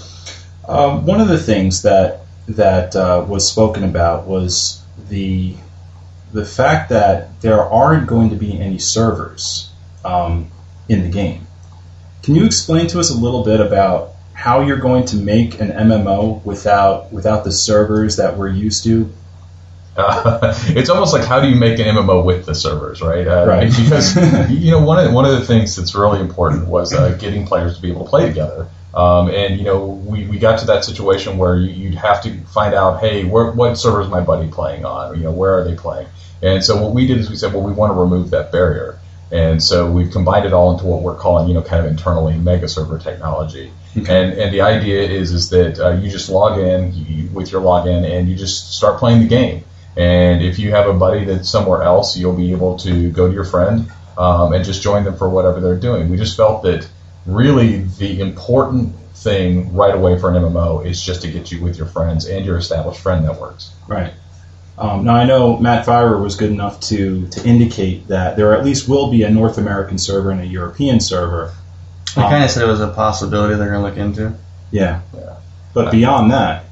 Um, 0.69 1.07
one 1.07 1.21
of 1.21 1.29
the 1.29 1.39
things 1.39 1.83
that 1.83 2.21
that 2.49 2.95
uh, 2.95 3.25
was 3.27 3.51
spoken 3.51 3.85
about 3.85 4.27
was 4.27 4.83
the 5.09 5.55
the 6.33 6.45
fact 6.45 6.91
that 6.91 7.41
there 7.41 7.63
aren't 7.63 8.07
going 8.07 8.31
to 8.31 8.37
be 8.37 8.59
any 8.59 8.79
servers 8.79 9.71
um, 10.05 10.51
in 10.89 11.03
the 11.03 11.09
game. 11.09 11.47
Can 12.23 12.35
you 12.35 12.45
explain 12.45 12.87
to 12.89 13.01
us 13.01 13.11
a 13.11 13.17
little 13.17 13.43
bit 13.45 13.61
about 13.61 14.13
how 14.35 14.61
you're 14.61 14.79
going 14.79 15.07
to 15.07 15.17
make 15.17 15.61
an 15.61 15.69
MMO 15.69 16.45
without 16.45 17.13
without 17.13 17.45
the 17.45 17.53
servers 17.53 18.17
that 18.17 18.37
we're 18.37 18.49
used 18.49 18.85
to? 18.85 19.11
Uh, 19.99 20.55
it's 20.69 20.89
almost 20.91 21.13
like 21.13 21.25
how 21.25 21.41
do 21.41 21.49
you 21.49 21.57
make 21.57 21.79
an 21.79 21.87
MMO 21.87 22.25
with 22.25 22.47
the 22.47 22.55
servers, 22.55 23.03
right? 23.03 23.27
Uh, 23.27 23.47
Right. 23.47 23.73
Because 23.79 24.17
you 24.51 24.71
know 24.71 24.81
one 24.81 25.05
of 25.05 25.13
one 25.13 25.25
of 25.25 25.33
the 25.33 25.45
things 25.45 25.77
that's 25.77 25.95
really 25.95 26.21
important 26.21 26.69
was 26.69 26.95
uh, 26.95 27.17
getting 27.19 27.47
players 27.47 27.77
to 27.77 27.83
be 27.83 27.91
able 27.91 28.05
to 28.05 28.11
play 28.11 28.27
together. 28.27 28.69
Um, 28.95 29.29
and 29.29 29.59
you 29.59 29.65
know 29.65 29.87
we, 29.87 30.27
we 30.27 30.39
got 30.39 30.61
to 30.61 30.67
that 30.67 30.85
situation 30.85 31.37
where 31.37 31.57
you, 31.57 31.71
you'd 31.71 31.95
have 31.95 32.23
to 32.23 32.33
find 32.47 32.75
out, 32.75 33.01
hey, 33.01 33.25
where, 33.25 33.51
what 33.51 33.77
server 33.77 34.01
is 34.01 34.09
my 34.09 34.21
buddy 34.21 34.49
playing 34.49 34.85
on? 34.85 35.11
Or, 35.11 35.15
you 35.15 35.25
know, 35.25 35.33
where 35.33 35.59
are 35.59 35.65
they 35.65 35.75
playing? 35.75 36.09
And 36.43 36.65
so 36.65 36.81
what 36.81 36.95
we 36.95 37.07
did 37.07 37.19
is 37.19 37.29
we 37.29 37.37
said, 37.37 37.53
well, 37.53 37.63
we 37.63 37.73
want 37.73 37.91
to 37.91 38.01
remove 38.01 38.31
that 38.31 38.53
barrier. 38.53 38.99
And 39.31 39.63
so 39.63 39.91
we've 39.91 40.11
combined 40.11 40.47
it 40.47 40.53
all 40.53 40.73
into 40.73 40.87
what 40.87 41.03
we're 41.03 41.17
calling, 41.17 41.49
you 41.49 41.55
know, 41.55 41.63
kind 41.63 41.85
of 41.85 41.91
internally 41.91 42.39
mega 42.39 42.69
server 42.69 42.99
technology. 42.99 43.71
Okay. 43.97 44.23
And 44.23 44.33
and 44.39 44.55
the 44.55 44.63
idea 44.63 45.03
is 45.03 45.33
is 45.33 45.51
that 45.51 45.79
uh, 45.79 45.91
you 45.91 46.11
just 46.11 46.31
log 46.31 46.59
in 46.59 46.95
you, 46.95 47.29
with 47.31 47.53
your 47.53 47.61
login 47.61 48.05
and 48.11 48.29
you 48.29 48.37
just 48.37 48.75
start 48.75 48.99
playing 48.99 49.21
the 49.21 49.29
game. 49.29 49.65
And 49.99 50.45
if 50.45 50.61
you 50.61 50.71
have 50.71 50.87
a 50.87 50.93
buddy 50.93 51.25
that's 51.25 51.51
somewhere 51.51 51.83
else, 51.83 52.17
you'll 52.17 52.37
be 52.37 52.53
able 52.53 52.79
to 52.79 53.11
go 53.11 53.27
to 53.27 53.35
your 53.35 53.45
friend 53.45 53.91
um, 54.17 54.53
and 54.53 54.65
just 54.65 54.81
join 54.81 55.03
them 55.03 55.17
for 55.17 55.29
whatever 55.29 55.61
they're 55.61 55.79
doing. 55.79 56.09
We 56.09 56.17
just 56.17 56.37
felt 56.37 56.63
that 56.63 56.89
really 57.27 57.83
the 57.83 58.21
important 58.21 58.95
thing 59.15 59.75
right 59.75 59.95
away 59.95 60.17
for 60.17 60.31
an 60.31 60.41
MMO 60.41 60.87
is 60.87 61.03
just 61.03 61.23
to 61.23 61.31
get 61.31 61.51
you 61.51 61.61
with 61.61 61.77
your 61.77 61.89
friends 61.89 62.27
and 62.27 62.47
your 62.47 62.57
established 62.57 63.01
friend 63.01 63.25
networks. 63.25 63.75
Right. 63.89 64.15
Um, 64.79 65.05
now 65.05 65.17
I 65.17 65.25
know 65.25 65.59
Matt 65.59 65.85
Firor 65.85 66.23
was 66.23 66.37
good 66.37 66.51
enough 66.51 66.79
to 66.83 67.27
to 67.27 67.45
indicate 67.45 68.07
that 68.09 68.37
there 68.37 68.57
at 68.57 68.65
least 68.65 68.89
will 68.89 69.11
be 69.11 69.25
a 69.25 69.31
North 69.31 69.59
American 69.59 69.99
server 69.99 70.31
and 70.31 70.41
a 70.41 70.47
European 70.47 71.01
server. 71.01 71.53
I 72.17 72.23
kind 72.23 72.45
of 72.45 72.51
said 72.51 72.63
it 72.63 72.71
was 72.71 72.81
a 72.81 72.89
possibility 72.89 73.57
they're 73.57 73.71
going 73.71 73.83
to 73.83 73.89
look 73.89 73.99
into. 73.99 74.39
Yeah. 74.71 75.03
Yeah. 75.13 75.39
But 75.75 75.91
beyond 75.91 76.31
that, 76.31 76.67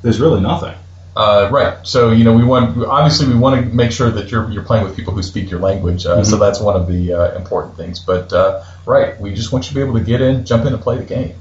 there's 0.00 0.18
really 0.18 0.40
nothing. 0.40 0.74
Uh, 1.16 1.48
right. 1.52 1.86
So 1.86 2.10
you 2.10 2.24
know, 2.24 2.34
we 2.34 2.44
want 2.44 2.84
obviously 2.84 3.28
we 3.28 3.36
want 3.36 3.64
to 3.64 3.74
make 3.74 3.92
sure 3.92 4.10
that 4.10 4.30
you're 4.30 4.50
you're 4.50 4.64
playing 4.64 4.84
with 4.84 4.96
people 4.96 5.14
who 5.14 5.22
speak 5.22 5.50
your 5.50 5.60
language. 5.60 6.06
Uh, 6.06 6.24
So 6.24 6.36
that's 6.38 6.60
one 6.60 6.74
of 6.76 6.88
the 6.88 7.12
uh, 7.12 7.36
important 7.36 7.76
things. 7.76 8.00
But 8.00 8.32
uh, 8.32 8.64
right, 8.84 9.18
we 9.20 9.32
just 9.32 9.52
want 9.52 9.64
you 9.66 9.68
to 9.70 9.74
be 9.76 9.80
able 9.82 9.94
to 9.98 10.04
get 10.04 10.20
in, 10.20 10.44
jump 10.44 10.66
in, 10.66 10.72
and 10.72 10.82
play 10.82 10.98
the 10.98 11.04
game. 11.04 11.36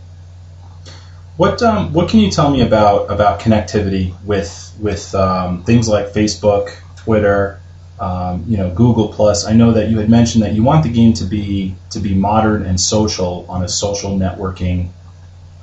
What 1.38 1.64
um, 1.64 1.94
what 1.94 2.10
can 2.10 2.20
you 2.20 2.30
tell 2.30 2.52
me 2.52 2.62
about 2.62 3.10
about 3.10 3.40
connectivity 3.40 4.14
with 4.24 4.76
with 4.80 5.16
um, 5.16 5.64
things 5.64 5.88
like 5.88 6.08
Facebook, 6.14 6.76
Twitter, 6.98 7.60
um, 8.00 8.46
you 8.48 8.58
know, 8.58 8.70
Google 8.70 9.08
Plus? 9.08 9.44
I 9.44 9.54
know 9.54 9.72
that 9.72 9.90
you 9.90 9.98
had 9.98 10.10
mentioned 10.10 10.44
that 10.44 10.54
you 10.54 10.62
want 10.62 10.84
the 10.84 10.92
game 10.92 11.14
to 11.14 11.24
be 11.24 11.76
to 11.90 12.00
be 12.00 12.14
modern 12.14 12.64
and 12.64 12.80
social 12.80 13.48
on 13.50 13.64
a 13.64 13.68
social 13.68 14.12
networking 14.12 14.90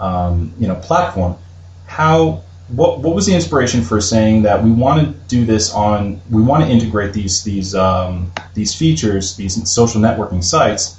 um, 0.01 0.53
you 0.59 0.67
know 0.67 0.75
platform. 0.75 1.37
How 1.87 2.43
what 2.71 3.01
what 3.01 3.15
was 3.15 3.27
the 3.27 3.35
inspiration 3.35 3.83
for 3.83 4.01
saying 4.01 4.43
that 4.43 4.63
we 4.63 4.71
want 4.71 5.01
to 5.01 5.13
do 5.29 5.45
this 5.45 5.73
on 5.73 6.21
we 6.31 6.41
want 6.41 6.65
to 6.65 6.71
integrate 6.71 7.13
these 7.13 7.43
these 7.43 7.75
um, 7.75 8.33
these 8.55 8.75
features 8.75 9.37
these 9.37 9.71
social 9.71 10.01
networking 10.01 10.43
sites, 10.43 10.99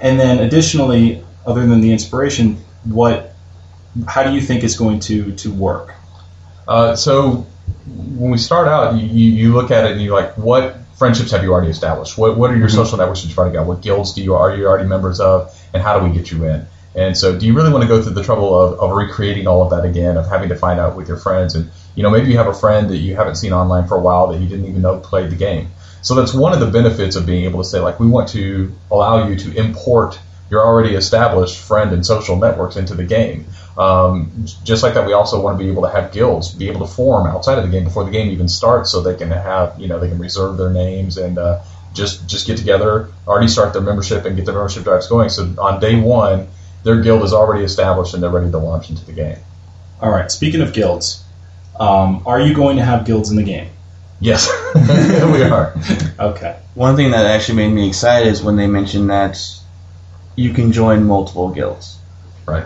and 0.00 0.18
then 0.18 0.38
additionally, 0.38 1.24
other 1.44 1.66
than 1.66 1.80
the 1.80 1.92
inspiration, 1.92 2.58
what 2.84 3.34
how 4.06 4.22
do 4.22 4.32
you 4.32 4.40
think 4.40 4.62
it's 4.62 4.76
going 4.76 5.00
to 5.00 5.32
to 5.32 5.52
work? 5.52 5.94
Uh, 6.68 6.94
so 6.94 7.46
when 7.86 8.30
we 8.30 8.38
start 8.38 8.68
out, 8.68 8.96
you, 8.96 9.06
you 9.06 9.52
look 9.52 9.70
at 9.70 9.84
it 9.84 9.92
and 9.92 10.02
you're 10.02 10.14
like, 10.14 10.36
what 10.38 10.78
friendships 10.96 11.30
have 11.32 11.42
you 11.42 11.52
already 11.52 11.70
established? 11.70 12.16
What 12.16 12.36
what 12.36 12.50
are 12.50 12.56
your 12.56 12.68
social 12.68 12.96
networks 12.96 13.22
that 13.22 13.28
you've 13.28 13.38
already 13.38 13.54
got? 13.54 13.66
What 13.66 13.82
guilds 13.82 14.14
do 14.14 14.22
you 14.22 14.34
are 14.34 14.54
you 14.56 14.66
already 14.66 14.88
members 14.88 15.20
of? 15.20 15.52
And 15.72 15.82
how 15.82 15.98
do 15.98 16.06
we 16.06 16.14
get 16.16 16.30
you 16.30 16.44
in? 16.44 16.66
And 16.96 17.16
so, 17.16 17.36
do 17.36 17.46
you 17.46 17.54
really 17.54 17.72
want 17.72 17.82
to 17.82 17.88
go 17.88 18.00
through 18.02 18.14
the 18.14 18.22
trouble 18.22 18.58
of, 18.58 18.78
of 18.78 18.96
recreating 18.96 19.46
all 19.46 19.62
of 19.62 19.70
that 19.70 19.84
again, 19.84 20.16
of 20.16 20.28
having 20.28 20.48
to 20.50 20.56
find 20.56 20.78
out 20.78 20.96
with 20.96 21.08
your 21.08 21.16
friends? 21.16 21.54
And 21.54 21.70
you 21.94 22.02
know, 22.02 22.10
maybe 22.10 22.30
you 22.30 22.36
have 22.36 22.46
a 22.46 22.54
friend 22.54 22.90
that 22.90 22.98
you 22.98 23.16
haven't 23.16 23.36
seen 23.36 23.52
online 23.52 23.88
for 23.88 23.96
a 23.96 24.00
while 24.00 24.28
that 24.28 24.40
you 24.40 24.48
didn't 24.48 24.66
even 24.66 24.82
know 24.82 24.98
played 24.98 25.30
the 25.30 25.36
game. 25.36 25.68
So 26.02 26.14
that's 26.14 26.34
one 26.34 26.52
of 26.52 26.60
the 26.60 26.66
benefits 26.66 27.16
of 27.16 27.24
being 27.24 27.44
able 27.44 27.62
to 27.62 27.68
say, 27.68 27.80
like, 27.80 27.98
we 27.98 28.06
want 28.06 28.28
to 28.30 28.72
allow 28.90 29.26
you 29.26 29.36
to 29.36 29.56
import 29.56 30.18
your 30.50 30.64
already 30.64 30.94
established 30.94 31.58
friend 31.58 31.92
and 31.92 32.04
social 32.04 32.36
networks 32.36 32.76
into 32.76 32.94
the 32.94 33.04
game. 33.04 33.46
Um, 33.78 34.44
just 34.62 34.82
like 34.82 34.94
that, 34.94 35.06
we 35.06 35.14
also 35.14 35.40
want 35.40 35.58
to 35.58 35.64
be 35.64 35.70
able 35.70 35.82
to 35.82 35.90
have 35.90 36.12
guilds 36.12 36.52
be 36.52 36.68
able 36.68 36.86
to 36.86 36.92
form 36.92 37.26
outside 37.26 37.58
of 37.58 37.64
the 37.64 37.70
game 37.70 37.84
before 37.84 38.04
the 38.04 38.10
game 38.10 38.30
even 38.30 38.48
starts, 38.48 38.92
so 38.92 39.00
they 39.00 39.16
can 39.16 39.30
have 39.30 39.80
you 39.80 39.88
know 39.88 39.98
they 39.98 40.08
can 40.08 40.18
reserve 40.18 40.56
their 40.56 40.70
names 40.70 41.16
and 41.16 41.38
uh, 41.38 41.60
just 41.92 42.28
just 42.28 42.46
get 42.46 42.56
together, 42.56 43.08
already 43.26 43.48
start 43.48 43.72
their 43.72 43.82
membership 43.82 44.26
and 44.26 44.36
get 44.36 44.44
their 44.44 44.54
membership 44.54 44.84
drives 44.84 45.08
going. 45.08 45.28
So 45.28 45.42
on 45.58 45.80
day 45.80 45.98
one, 45.98 46.48
their 46.84 47.00
guild 47.00 47.22
is 47.24 47.32
already 47.32 47.64
established 47.64 48.14
and 48.14 48.22
they're 48.22 48.30
ready 48.30 48.50
to 48.50 48.58
launch 48.58 48.90
into 48.90 49.04
the 49.04 49.12
game. 49.12 49.38
All 50.00 50.10
right. 50.10 50.30
Speaking 50.30 50.60
of 50.60 50.72
guilds, 50.72 51.24
um, 51.78 52.22
are 52.26 52.40
you 52.40 52.54
going 52.54 52.76
to 52.76 52.84
have 52.84 53.04
guilds 53.04 53.30
in 53.30 53.36
the 53.36 53.42
game? 53.42 53.70
Yes, 54.20 54.48
we 54.74 55.42
are. 55.42 55.74
Okay. 56.18 56.58
One 56.74 56.96
thing 56.96 57.10
that 57.10 57.26
actually 57.26 57.56
made 57.56 57.72
me 57.72 57.88
excited 57.88 58.28
is 58.28 58.42
when 58.42 58.56
they 58.56 58.66
mentioned 58.66 59.10
that 59.10 59.38
you 60.36 60.52
can 60.52 60.72
join 60.72 61.04
multiple 61.04 61.50
guilds. 61.50 61.98
Right. 62.46 62.64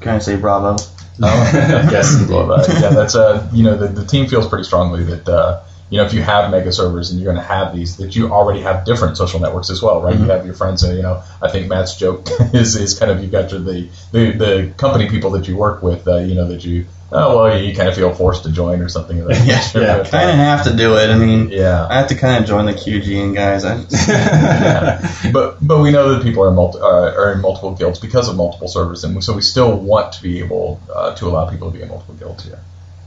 Can 0.00 0.16
I 0.16 0.18
say 0.18 0.36
bravo? 0.36 0.76
yes, 1.18 2.14
indeed. 2.14 2.34
Well, 2.34 2.52
uh, 2.52 2.66
yeah, 2.68 2.90
that's 2.90 3.14
uh, 3.14 3.48
you 3.52 3.62
know 3.62 3.76
the, 3.76 3.88
the 3.88 4.04
team 4.04 4.26
feels 4.28 4.48
pretty 4.48 4.64
strongly 4.64 5.04
that 5.04 5.28
uh, 5.28 5.62
you 5.92 5.98
know 5.98 6.06
if 6.06 6.14
you 6.14 6.22
have 6.22 6.50
mega 6.50 6.72
servers 6.72 7.10
and 7.10 7.20
you're 7.20 7.30
going 7.30 7.44
to 7.44 7.46
have 7.46 7.76
these 7.76 7.98
that 7.98 8.16
you 8.16 8.32
already 8.32 8.62
have 8.62 8.86
different 8.86 9.18
social 9.18 9.40
networks 9.40 9.68
as 9.68 9.82
well, 9.82 10.00
right? 10.00 10.18
You 10.18 10.24
have 10.24 10.46
your 10.46 10.54
friends, 10.54 10.82
and 10.82 10.96
you 10.96 11.02
know 11.02 11.22
I 11.42 11.50
think 11.50 11.68
Matt's 11.68 11.96
joke 11.96 12.28
is 12.54 12.76
is 12.76 12.98
kind 12.98 13.12
of 13.12 13.20
you've 13.22 13.30
got 13.30 13.50
your 13.50 13.60
the 13.60 13.90
the, 14.10 14.32
the 14.32 14.74
company 14.78 15.10
people 15.10 15.32
that 15.32 15.46
you 15.48 15.56
work 15.56 15.82
with, 15.82 16.08
uh, 16.08 16.16
you 16.16 16.34
know 16.34 16.48
that 16.48 16.64
you 16.64 16.86
oh 17.12 17.36
well 17.44 17.62
you 17.62 17.76
kind 17.76 17.90
of 17.90 17.94
feel 17.94 18.14
forced 18.14 18.44
to 18.44 18.50
join 18.50 18.80
or 18.80 18.88
something. 18.88 19.20
Of 19.20 19.28
that 19.28 19.46
Yeah, 19.46 19.56
nature, 19.56 19.82
yeah, 19.82 20.08
Kind 20.08 20.30
of 20.30 20.36
have 20.36 20.64
to 20.64 20.74
do 20.74 20.96
it. 20.96 21.10
I 21.10 21.18
mean, 21.18 21.50
Yeah. 21.50 21.86
I 21.86 21.98
have 21.98 22.08
to 22.08 22.14
kind 22.14 22.42
of 22.42 22.48
join 22.48 22.64
the 22.64 22.72
QGN 22.72 23.34
guys. 23.34 23.66
I, 23.66 25.30
but 25.30 25.58
but 25.60 25.82
we 25.82 25.90
know 25.90 26.14
that 26.14 26.22
people 26.22 26.42
are, 26.44 26.50
multi, 26.52 26.78
uh, 26.78 27.20
are 27.20 27.34
in 27.34 27.42
multiple 27.42 27.74
guilds 27.74 27.98
because 27.98 28.30
of 28.30 28.36
multiple 28.36 28.68
servers, 28.68 29.04
and 29.04 29.22
so 29.22 29.34
we 29.34 29.42
still 29.42 29.76
want 29.76 30.14
to 30.14 30.22
be 30.22 30.38
able 30.38 30.80
uh, 30.90 31.14
to 31.16 31.28
allow 31.28 31.50
people 31.50 31.70
to 31.70 31.76
be 31.76 31.82
in 31.82 31.90
multiple 31.90 32.14
guilds 32.14 32.44
here. 32.44 32.60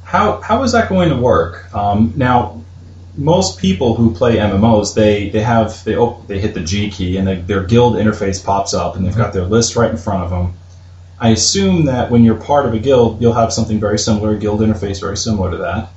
How 0.04 0.40
how 0.40 0.62
is 0.62 0.74
that 0.74 0.88
going 0.88 1.10
to 1.10 1.18
work? 1.18 1.74
Um, 1.74 2.14
now, 2.16 2.62
most 3.18 3.60
people 3.60 3.96
who 3.96 4.14
play 4.14 4.38
MMOs, 4.38 4.94
they 4.94 5.30
they 5.30 5.42
have 5.42 5.84
they 5.84 5.96
op- 5.96 6.28
they 6.28 6.40
hit 6.40 6.54
the 6.54 6.62
G 6.62 6.90
key 6.90 7.18
and 7.18 7.28
they, 7.28 7.36
their 7.36 7.64
guild 7.64 7.96
interface 7.96 8.44
pops 8.44 8.74
up 8.74 8.96
and 8.96 9.06
they've 9.06 9.16
got 9.16 9.34
their 9.34 9.46
list 9.46 9.76
right 9.76 9.90
in 9.90 9.98
front 9.98 10.24
of 10.24 10.30
them. 10.30 10.54
I 11.20 11.30
assume 11.30 11.86
that 11.86 12.12
when 12.12 12.24
you're 12.24 12.36
part 12.36 12.66
of 12.66 12.74
a 12.74 12.80
guild, 12.80 13.22
you'll 13.22 13.34
have 13.34 13.54
something 13.54 13.80
very 13.80 13.98
similar, 13.98 14.36
a 14.36 14.38
guild 14.38 14.60
interface 14.60 15.00
very 15.00 15.16
similar 15.16 15.52
to 15.52 15.58
that. 15.58 15.90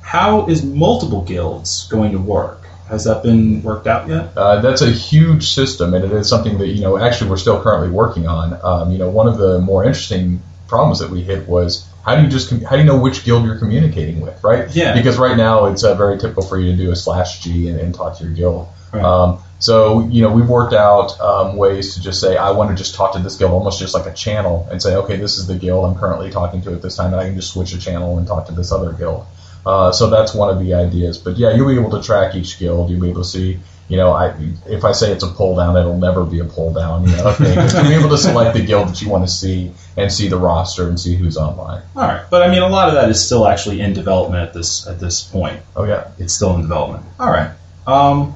How 0.00 0.48
is 0.48 0.64
multiple 0.64 1.22
guilds 1.22 1.86
going 1.86 2.12
to 2.12 2.18
work? 2.18 2.66
Has 2.88 3.04
that 3.04 3.22
been 3.22 3.62
worked 3.62 3.86
out 3.86 4.08
yet? 4.08 4.36
Uh, 4.36 4.60
that's 4.60 4.82
a 4.82 4.90
huge 4.90 5.50
system, 5.50 5.94
and 5.94 6.04
it 6.04 6.10
is 6.10 6.28
something 6.28 6.58
that 6.58 6.66
you 6.66 6.80
know 6.80 6.98
actually 6.98 7.30
we're 7.30 7.36
still 7.36 7.62
currently 7.62 7.90
working 7.90 8.26
on. 8.26 8.58
Um, 8.64 8.90
you 8.90 8.98
know, 8.98 9.08
one 9.08 9.28
of 9.28 9.38
the 9.38 9.60
more 9.60 9.84
interesting 9.84 10.42
problems 10.66 10.98
that 10.98 11.10
we 11.10 11.22
hit 11.22 11.46
was 11.46 11.86
how 12.04 12.16
do 12.16 12.22
you 12.22 12.28
just 12.28 12.50
how 12.50 12.76
do 12.76 12.78
you 12.78 12.84
know 12.84 12.98
which 12.98 13.24
guild 13.24 13.44
you're 13.44 13.58
communicating 13.58 14.20
with, 14.20 14.42
right? 14.42 14.74
Yeah. 14.74 14.94
Because 14.94 15.18
right 15.18 15.36
now 15.36 15.66
it's 15.66 15.84
uh, 15.84 15.94
very 15.94 16.18
typical 16.18 16.42
for 16.42 16.58
you 16.58 16.72
to 16.72 16.76
do 16.76 16.90
a 16.90 16.96
slash 16.96 17.40
G 17.40 17.68
and, 17.68 17.78
and 17.78 17.94
talk 17.94 18.18
to 18.18 18.24
your 18.24 18.32
guild. 18.32 18.68
Right. 18.92 19.04
Um, 19.04 19.38
so 19.58 20.00
you 20.08 20.22
know 20.22 20.32
we've 20.32 20.48
worked 20.48 20.72
out 20.74 21.20
um, 21.20 21.56
ways 21.56 21.94
to 21.94 22.02
just 22.02 22.20
say 22.20 22.36
I 22.36 22.52
want 22.52 22.70
to 22.70 22.76
just 22.76 22.94
talk 22.94 23.12
to 23.12 23.18
this 23.18 23.36
guild 23.36 23.52
almost 23.52 23.78
just 23.78 23.94
like 23.94 24.06
a 24.06 24.14
channel 24.14 24.66
and 24.70 24.80
say 24.82 24.96
okay 24.96 25.16
this 25.16 25.36
is 25.38 25.46
the 25.46 25.54
guild 25.54 25.84
I'm 25.84 25.94
currently 25.98 26.30
talking 26.30 26.62
to 26.62 26.72
at 26.72 26.82
this 26.82 26.96
time 26.96 27.12
and 27.12 27.20
I 27.20 27.26
can 27.26 27.36
just 27.36 27.52
switch 27.52 27.74
a 27.74 27.78
channel 27.78 28.18
and 28.18 28.26
talk 28.26 28.46
to 28.46 28.52
this 28.52 28.72
other 28.72 28.92
guild. 28.92 29.26
Uh, 29.64 29.92
so 29.92 30.08
that's 30.08 30.34
one 30.34 30.50
of 30.50 30.58
the 30.58 30.74
ideas. 30.74 31.18
But 31.18 31.36
yeah, 31.36 31.54
you'll 31.54 31.68
be 31.68 31.78
able 31.78 31.90
to 31.90 32.02
track 32.02 32.34
each 32.34 32.58
guild. 32.58 32.90
You'll 32.90 33.00
be 33.00 33.10
able 33.10 33.22
to 33.22 33.28
see, 33.28 33.60
you 33.90 33.96
know, 33.96 34.12
I, 34.12 34.32
if 34.66 34.84
I 34.84 34.92
say 34.92 35.10
it's 35.10 35.24
a 35.24 35.26
pull 35.26 35.56
down, 35.56 35.76
it'll 35.76 35.98
never 35.98 36.24
be 36.24 36.38
a 36.38 36.44
pull 36.44 36.72
down. 36.72 37.08
You 37.08 37.16
know, 37.16 37.34
you'll 37.40 37.82
be 37.82 37.94
able 37.94 38.10
to 38.10 38.18
select 38.18 38.56
the 38.56 38.64
guild 38.64 38.88
that 38.88 39.02
you 39.02 39.08
want 39.08 39.26
to 39.26 39.30
see 39.30 39.72
and 39.96 40.12
see 40.12 40.28
the 40.28 40.36
roster 40.38 40.88
and 40.88 40.98
see 40.98 41.16
who's 41.16 41.36
online. 41.36 41.82
All 41.96 42.04
right, 42.04 42.24
but 42.30 42.42
I 42.42 42.52
mean, 42.52 42.62
a 42.62 42.68
lot 42.68 42.88
of 42.88 42.94
that 42.94 43.10
is 43.10 43.22
still 43.22 43.48
actually 43.48 43.80
in 43.80 43.92
development 43.92 44.44
at 44.44 44.54
this 44.54 44.86
at 44.86 45.00
this 45.00 45.24
point. 45.24 45.60
Oh 45.74 45.82
yeah. 45.84 46.12
It's 46.18 46.32
still 46.32 46.54
in 46.54 46.62
development. 46.62 47.04
All 47.18 47.30
right. 47.30 47.50
Um, 47.84 48.34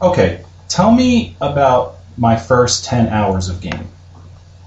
okay, 0.00 0.44
tell 0.68 0.92
me 0.92 1.36
about 1.40 1.96
my 2.16 2.36
first 2.36 2.84
ten 2.84 3.08
hours 3.08 3.48
of 3.48 3.60
game. 3.60 3.88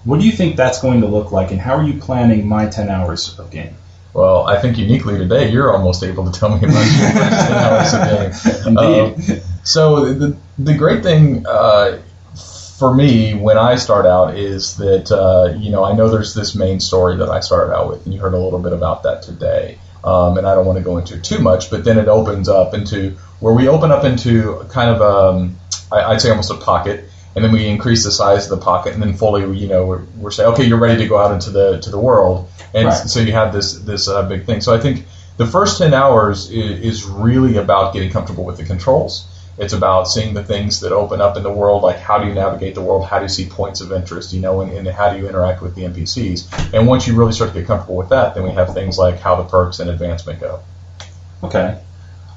What 0.04 0.20
do 0.20 0.26
you 0.26 0.34
think 0.34 0.58
that's 0.58 0.82
going 0.82 1.02
to 1.02 1.08
look 1.08 1.32
like, 1.32 1.52
and 1.52 1.62
how 1.62 1.76
are 1.76 1.84
you 1.84 2.02
planning 2.02 2.50
my 2.50 2.68
ten 2.68 2.90
hours 2.90 3.40
of 3.40 3.50
game? 3.50 3.76
Well, 4.14 4.46
I 4.46 4.62
think 4.62 4.78
uniquely 4.78 5.18
today, 5.18 5.52
you're 5.52 5.74
almost 5.74 6.04
able 6.04 6.30
to 6.30 6.38
tell 6.38 6.50
me 6.50 6.58
about 6.58 6.68
your 6.68 7.12
first 7.12 7.48
10 7.48 7.54
hours 7.54 7.94
of 7.94 8.66
game. 8.66 8.68
Indeed. 8.78 9.32
Um, 9.32 9.55
so 9.66 10.14
the 10.14 10.38
the 10.58 10.74
great 10.76 11.04
thing 11.04 11.46
uh, 11.46 12.02
for 12.78 12.94
me 12.94 13.34
when 13.34 13.58
I 13.58 13.76
start 13.76 14.06
out 14.06 14.38
is 14.38 14.78
that 14.78 15.12
uh, 15.12 15.54
you 15.58 15.72
know 15.72 15.84
I 15.84 15.94
know 15.94 16.10
there's 16.10 16.34
this 16.34 16.56
main 16.56 16.80
story 16.80 17.18
that 17.18 17.30
I 17.30 17.40
started 17.42 17.74
out 17.76 17.90
with, 17.90 18.06
and 18.06 18.14
you 18.14 18.20
heard 18.22 18.34
a 18.34 18.40
little 18.40 18.60
bit 18.60 18.74
about 18.74 19.04
that 19.04 19.22
today. 19.24 19.78
Um, 20.04 20.38
and 20.38 20.46
I 20.46 20.54
don't 20.54 20.68
want 20.68 20.78
to 20.78 20.84
go 20.84 21.00
into 21.00 21.16
it 21.16 21.24
too 21.24 21.40
much, 21.40 21.72
but 21.72 21.84
then 21.84 21.98
it 21.98 22.08
opens 22.08 22.48
up 22.48 22.76
into 22.76 23.18
where 23.40 23.56
we 23.56 23.68
open 23.68 23.92
up 23.92 24.04
into 24.04 24.64
kind 24.70 24.92
of 24.92 25.02
um, 25.02 25.56
I, 25.92 26.12
I'd 26.12 26.22
say 26.22 26.30
almost 26.30 26.52
a 26.52 26.58
pocket, 26.58 27.06
and 27.36 27.44
then 27.44 27.52
we 27.52 27.66
increase 27.66 28.04
the 28.04 28.12
size 28.12 28.50
of 28.52 28.60
the 28.60 28.64
pocket, 28.64 28.94
and 28.94 29.02
then 29.02 29.16
fully 29.16 29.58
you 29.58 29.68
know 29.68 29.86
we're, 29.88 30.04
we're 30.18 30.32
saying 30.32 30.54
okay 30.54 30.64
you're 30.66 30.78
ready 30.80 31.02
to 31.02 31.08
go 31.10 31.18
out 31.18 31.32
into 31.32 31.50
the 31.50 31.80
to 31.80 31.90
the 31.90 32.00
world, 32.00 32.48
and 32.76 32.88
Right. 32.88 32.94
so 32.94 33.20
you 33.20 33.32
have 33.32 33.52
this 33.52 33.74
this 33.80 34.08
uh, 34.08 34.22
big 34.30 34.46
thing. 34.46 34.62
So 34.62 34.76
I 34.76 34.80
think 34.80 35.06
the 35.38 35.48
first 35.48 35.80
ten 35.80 35.94
hours 35.96 36.52
is, 36.52 36.82
is 36.82 37.04
really 37.06 37.58
about 37.58 37.94
getting 37.94 38.12
comfortable 38.12 38.46
with 38.46 38.58
the 38.58 38.64
controls. 38.66 39.26
It's 39.58 39.74
about 39.74 40.10
seeing 40.10 40.34
the 40.34 40.44
things 40.44 40.82
that 40.82 40.92
open 40.92 41.22
up 41.22 41.38
in 41.38 41.44
the 41.44 41.52
world, 41.52 41.82
like 41.82 41.98
how 41.98 42.18
do 42.18 42.28
you 42.28 42.34
navigate 42.34 42.76
the 42.76 42.82
world, 42.82 43.06
how 43.06 43.20
do 43.20 43.26
you 43.26 43.30
see 43.30 43.46
points 43.46 43.80
of 43.80 43.92
interest, 43.92 44.34
you 44.34 44.42
know, 44.42 44.62
and, 44.62 44.72
and 44.72 44.88
how 44.88 45.14
do 45.14 45.18
you 45.18 45.30
interact 45.30 45.62
with 45.62 45.76
the 45.76 45.84
NPCs. 45.84 46.74
And 46.74 46.88
once 46.88 47.08
you 47.08 47.16
really 47.16 47.32
start 47.32 47.54
to 47.54 47.60
get 47.60 47.68
comfortable 47.68 47.96
with 47.96 48.10
that, 48.10 48.36
then 48.36 48.44
we 48.44 48.52
have 48.52 48.74
things 48.74 48.98
like 48.98 49.20
how 49.20 49.36
the 49.36 49.44
perks 49.46 49.80
and 49.80 49.90
advancement 49.90 50.42
go. 50.42 50.62
Okay. 51.44 51.82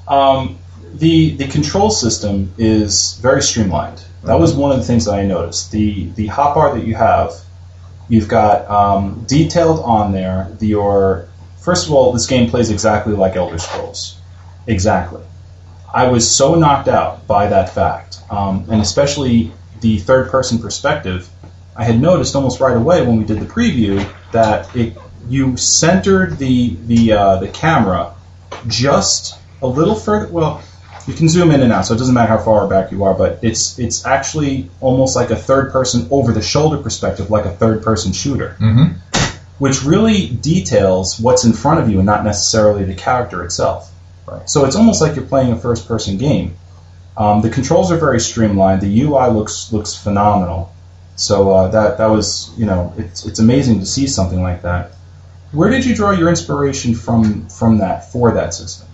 Um, 0.07 0.59
the 0.93 1.35
the 1.35 1.47
control 1.47 1.91
system 1.91 2.53
is 2.57 3.15
very 3.21 3.41
streamlined. 3.41 4.03
That 4.23 4.39
was 4.39 4.53
one 4.53 4.71
of 4.71 4.77
the 4.77 4.83
things 4.83 5.05
that 5.05 5.13
I 5.13 5.25
noticed. 5.25 5.71
The 5.71 6.09
the 6.11 6.27
hotbar 6.27 6.73
that 6.73 6.85
you 6.85 6.95
have, 6.95 7.33
you've 8.09 8.27
got 8.27 8.69
um, 8.69 9.23
detailed 9.27 9.79
on 9.81 10.11
there. 10.11 10.49
The, 10.59 10.67
your 10.67 11.29
first 11.59 11.87
of 11.87 11.93
all, 11.93 12.11
this 12.11 12.27
game 12.27 12.49
plays 12.49 12.69
exactly 12.69 13.13
like 13.13 13.35
Elder 13.35 13.59
Scrolls, 13.59 14.19
exactly. 14.67 15.23
I 15.93 16.07
was 16.07 16.29
so 16.29 16.55
knocked 16.55 16.87
out 16.87 17.25
by 17.27 17.47
that 17.47 17.73
fact, 17.73 18.19
um, 18.29 18.65
and 18.69 18.81
especially 18.81 19.51
the 19.81 19.97
third 19.99 20.29
person 20.29 20.59
perspective. 20.59 21.29
I 21.75 21.83
had 21.85 21.99
noticed 22.01 22.35
almost 22.35 22.59
right 22.59 22.75
away 22.75 23.01
when 23.05 23.17
we 23.17 23.23
did 23.23 23.39
the 23.39 23.45
preview 23.45 24.07
that 24.31 24.75
it 24.75 24.97
you 25.29 25.55
centered 25.57 26.37
the 26.37 26.75
the 26.87 27.13
uh, 27.13 27.35
the 27.37 27.47
camera 27.47 28.13
just 28.67 29.37
a 29.61 29.67
little 29.67 29.95
further. 29.95 30.27
Well, 30.31 30.61
you 31.07 31.13
can 31.13 31.29
zoom 31.29 31.51
in 31.51 31.61
and 31.61 31.71
out, 31.71 31.85
so 31.85 31.93
it 31.93 31.97
doesn't 31.97 32.13
matter 32.13 32.29
how 32.37 32.43
far 32.43 32.67
back 32.67 32.91
you 32.91 33.03
are. 33.05 33.13
But 33.13 33.39
it's 33.43 33.79
it's 33.79 34.05
actually 34.05 34.69
almost 34.81 35.15
like 35.15 35.29
a 35.31 35.35
third 35.35 35.71
person 35.71 36.07
over 36.11 36.31
the 36.33 36.41
shoulder 36.41 36.77
perspective, 36.77 37.29
like 37.31 37.45
a 37.45 37.51
third 37.51 37.81
person 37.83 38.11
shooter, 38.11 38.57
Mm-hmm. 38.59 38.93
which 39.59 39.83
really 39.83 40.27
details 40.29 41.19
what's 41.19 41.45
in 41.45 41.53
front 41.53 41.79
of 41.79 41.89
you 41.89 41.97
and 41.97 42.05
not 42.05 42.23
necessarily 42.25 42.83
the 42.83 42.95
character 42.95 43.43
itself. 43.45 43.91
Right. 44.29 44.49
So 44.49 44.65
it's 44.65 44.75
almost 44.75 45.01
like 45.01 45.15
you're 45.15 45.25
playing 45.25 45.51
a 45.51 45.57
first 45.57 45.87
person 45.87 46.17
game. 46.17 46.55
Um, 47.17 47.41
the 47.41 47.49
controls 47.49 47.91
are 47.91 47.97
very 47.97 48.19
streamlined. 48.19 48.81
The 48.81 49.01
UI 49.01 49.29
looks 49.29 49.73
looks 49.73 49.95
phenomenal. 49.95 50.73
So 51.15 51.51
uh, 51.53 51.67
that 51.69 51.97
that 51.97 52.07
was 52.07 52.51
you 52.57 52.65
know 52.65 52.93
it's 52.97 53.25
it's 53.25 53.39
amazing 53.39 53.79
to 53.79 53.85
see 53.85 54.07
something 54.07 54.41
like 54.41 54.61
that. 54.61 54.91
Where 55.51 55.69
did 55.69 55.85
you 55.85 55.95
draw 55.95 56.11
your 56.11 56.29
inspiration 56.29 56.93
from 56.95 57.49
from 57.49 57.79
that 57.79 58.11
for 58.11 58.33
that 58.33 58.53
system? 58.53 58.87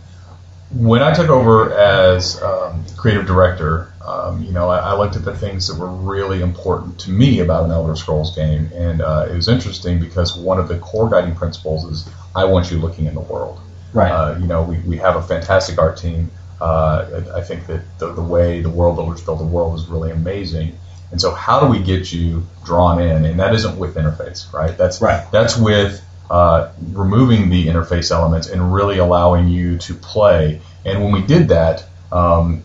when 0.71 1.01
I 1.01 1.13
took 1.13 1.29
over 1.29 1.73
as 1.73 2.41
um, 2.41 2.83
creative 2.97 3.25
director, 3.25 3.93
um, 4.05 4.43
you 4.43 4.51
know, 4.51 4.69
I, 4.69 4.79
I 4.79 4.97
looked 4.97 5.15
at 5.15 5.23
the 5.23 5.35
things 5.35 5.67
that 5.67 5.79
were 5.79 5.89
really 5.89 6.41
important 6.41 6.99
to 7.01 7.11
me 7.11 7.39
about 7.39 7.65
an 7.65 7.71
Elder 7.71 7.95
Scrolls 7.95 8.35
game, 8.35 8.69
and 8.73 9.01
uh, 9.01 9.27
it 9.29 9.35
was 9.35 9.47
interesting 9.47 9.99
because 9.99 10.35
one 10.35 10.59
of 10.59 10.67
the 10.67 10.77
core 10.79 11.09
guiding 11.09 11.35
principles 11.35 11.85
is 11.85 12.09
I 12.35 12.45
want 12.45 12.71
you 12.71 12.79
looking 12.79 13.05
in 13.05 13.13
the 13.13 13.21
world. 13.21 13.59
Right. 13.95 14.11
Uh, 14.11 14.37
you 14.39 14.47
know, 14.47 14.63
we, 14.63 14.77
we 14.79 14.97
have 14.97 15.15
a 15.15 15.23
fantastic 15.23 15.79
art 15.79 15.97
team. 15.97 16.31
Uh, 16.59 17.23
I 17.33 17.39
I 17.39 17.41
think 17.41 17.67
that 17.67 17.81
the, 17.99 18.13
the 18.13 18.21
way 18.21 18.61
the 18.61 18.69
world 18.69 18.97
builders 18.97 19.21
build 19.21 19.39
the 19.39 19.45
world 19.45 19.79
is 19.79 19.87
really 19.87 20.11
amazing. 20.11 20.77
And 21.11 21.21
so, 21.21 21.31
how 21.31 21.61
do 21.61 21.67
we 21.67 21.81
get 21.81 22.11
you 22.11 22.45
drawn 22.65 23.01
in? 23.01 23.25
And 23.25 23.39
that 23.39 23.53
isn't 23.55 23.77
with 23.77 23.95
interface, 23.95 24.51
right? 24.53 24.77
That's 24.77 25.01
Right. 25.01 25.25
That's 25.31 25.57
with 25.57 26.03
uh, 26.29 26.71
removing 26.91 27.49
the 27.49 27.67
interface 27.67 28.11
elements 28.11 28.47
and 28.47 28.73
really 28.73 28.97
allowing 28.97 29.47
you 29.47 29.77
to 29.77 29.93
play. 29.93 30.61
And 30.83 31.03
when 31.03 31.11
we 31.11 31.21
did 31.21 31.49
that, 31.49 31.85
um, 32.11 32.63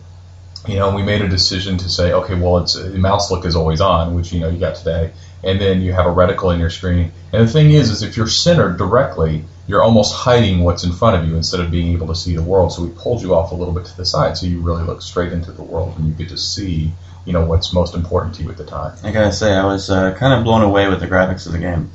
you 0.67 0.75
know, 0.75 0.95
we 0.95 1.01
made 1.01 1.21
a 1.21 1.27
decision 1.27 1.77
to 1.77 1.89
say, 1.89 2.11
okay, 2.13 2.35
well, 2.35 2.59
it's 2.59 2.73
the 2.73 2.97
mouse 2.97 3.31
look 3.31 3.45
is 3.45 3.55
always 3.55 3.81
on, 3.81 4.15
which 4.15 4.31
you 4.33 4.39
know 4.39 4.49
you 4.49 4.59
got 4.59 4.75
today, 4.75 5.11
and 5.43 5.59
then 5.59 5.81
you 5.81 5.93
have 5.93 6.05
a 6.05 6.09
reticle 6.09 6.53
in 6.53 6.59
your 6.59 6.69
screen. 6.69 7.11
And 7.33 7.47
the 7.47 7.51
thing 7.51 7.71
is, 7.71 7.89
is 7.89 8.03
if 8.03 8.17
you're 8.17 8.27
centered 8.27 8.77
directly, 8.77 9.45
you're 9.67 9.83
almost 9.83 10.13
hiding 10.13 10.63
what's 10.63 10.83
in 10.83 10.91
front 10.91 11.21
of 11.21 11.29
you 11.29 11.35
instead 11.35 11.59
of 11.59 11.71
being 11.71 11.93
able 11.93 12.07
to 12.07 12.15
see 12.15 12.35
the 12.35 12.43
world. 12.43 12.73
So 12.73 12.83
we 12.83 12.89
pulled 12.89 13.21
you 13.21 13.35
off 13.35 13.51
a 13.51 13.55
little 13.55 13.73
bit 13.73 13.85
to 13.85 13.97
the 13.97 14.05
side, 14.05 14.37
so 14.37 14.45
you 14.45 14.61
really 14.61 14.83
look 14.83 15.01
straight 15.01 15.31
into 15.31 15.51
the 15.51 15.63
world 15.63 15.97
and 15.97 16.07
you 16.07 16.13
get 16.13 16.29
to 16.29 16.37
see, 16.37 16.91
you 17.25 17.33
know, 17.33 17.45
what's 17.45 17.73
most 17.73 17.95
important 17.95 18.35
to 18.35 18.43
you 18.43 18.49
at 18.49 18.57
the 18.57 18.65
time. 18.65 18.97
I 19.03 19.11
gotta 19.11 19.31
say, 19.31 19.53
I 19.53 19.65
was 19.65 19.89
uh, 19.89 20.13
kind 20.15 20.33
of 20.33 20.43
blown 20.43 20.61
away 20.61 20.89
with 20.89 20.99
the 20.99 21.07
graphics 21.07 21.45
of 21.45 21.53
the 21.53 21.59
game. 21.59 21.91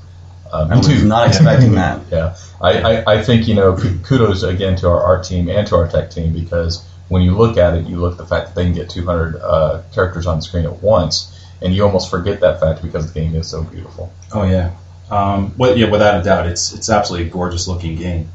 Uh, 0.53 0.69
I 0.71 0.77
was 0.77 1.03
not 1.03 1.27
expecting 1.29 1.73
that. 1.73 2.01
Yeah, 2.11 2.37
I, 2.61 2.81
I, 2.81 3.15
I 3.15 3.23
think 3.23 3.49
you 3.49 3.55
know 3.55 3.77
kudos 4.05 4.43
again 4.43 4.77
to 4.77 4.89
our 4.89 5.03
art 5.03 5.25
team 5.25 5.49
and 5.49 5.67
to 5.67 5.77
our 5.77 5.89
tech 5.89 6.11
team 6.11 6.33
because 6.33 6.87
when 7.09 7.23
you 7.23 7.37
look 7.37 7.57
at 7.57 7.75
it, 7.75 7.87
you 7.87 7.97
look 7.97 8.13
at 8.13 8.19
the 8.19 8.27
fact 8.27 8.49
that 8.49 8.55
they 8.55 8.65
can 8.65 8.75
get 8.75 8.91
200 8.91 9.37
uh, 9.37 9.83
characters 9.93 10.27
on 10.27 10.43
screen 10.43 10.65
at 10.65 10.83
once, 10.83 11.37
and 11.63 11.75
you 11.75 11.85
almost 11.85 12.11
forget 12.11 12.41
that 12.41 12.61
fact 12.61 12.83
because 12.83 13.13
the 13.13 13.21
game 13.21 13.35
is 13.35 13.49
so 13.49 13.63
beautiful. 13.63 14.13
Oh 14.33 14.45
yeah. 14.45 14.73
Um, 15.11 15.55
well, 15.57 15.77
yeah, 15.77 15.89
without 15.91 16.21
a 16.21 16.25
doubt, 16.25 16.47
it's 16.47 16.73
it's 16.73 16.91
absolutely 16.91 17.29
a 17.29 17.31
gorgeous 17.31 17.69
looking 17.69 17.97
game. 17.97 18.29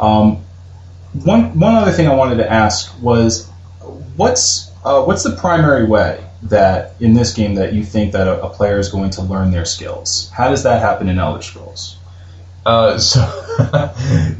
Um, 0.00 0.42
one 1.12 1.58
one 1.58 1.74
other 1.74 1.92
thing 1.92 2.08
I 2.08 2.14
wanted 2.14 2.36
to 2.36 2.50
ask 2.50 2.92
was, 3.02 3.48
what's 4.16 4.70
uh, 4.84 5.02
what's 5.04 5.22
the 5.22 5.36
primary 5.36 5.84
way 5.84 6.24
that 6.44 6.94
in 7.00 7.14
this 7.14 7.32
game 7.34 7.54
that 7.56 7.72
you 7.72 7.84
think 7.84 8.12
that 8.12 8.26
a, 8.28 8.42
a 8.44 8.50
player 8.50 8.78
is 8.78 8.88
going 8.88 9.10
to 9.10 9.22
learn 9.22 9.50
their 9.50 9.64
skills? 9.64 10.30
How 10.30 10.48
does 10.50 10.62
that 10.64 10.80
happen 10.80 11.08
in 11.08 11.18
Elder 11.18 11.42
Scrolls? 11.42 11.96
Uh, 12.66 12.96
so 12.98 13.20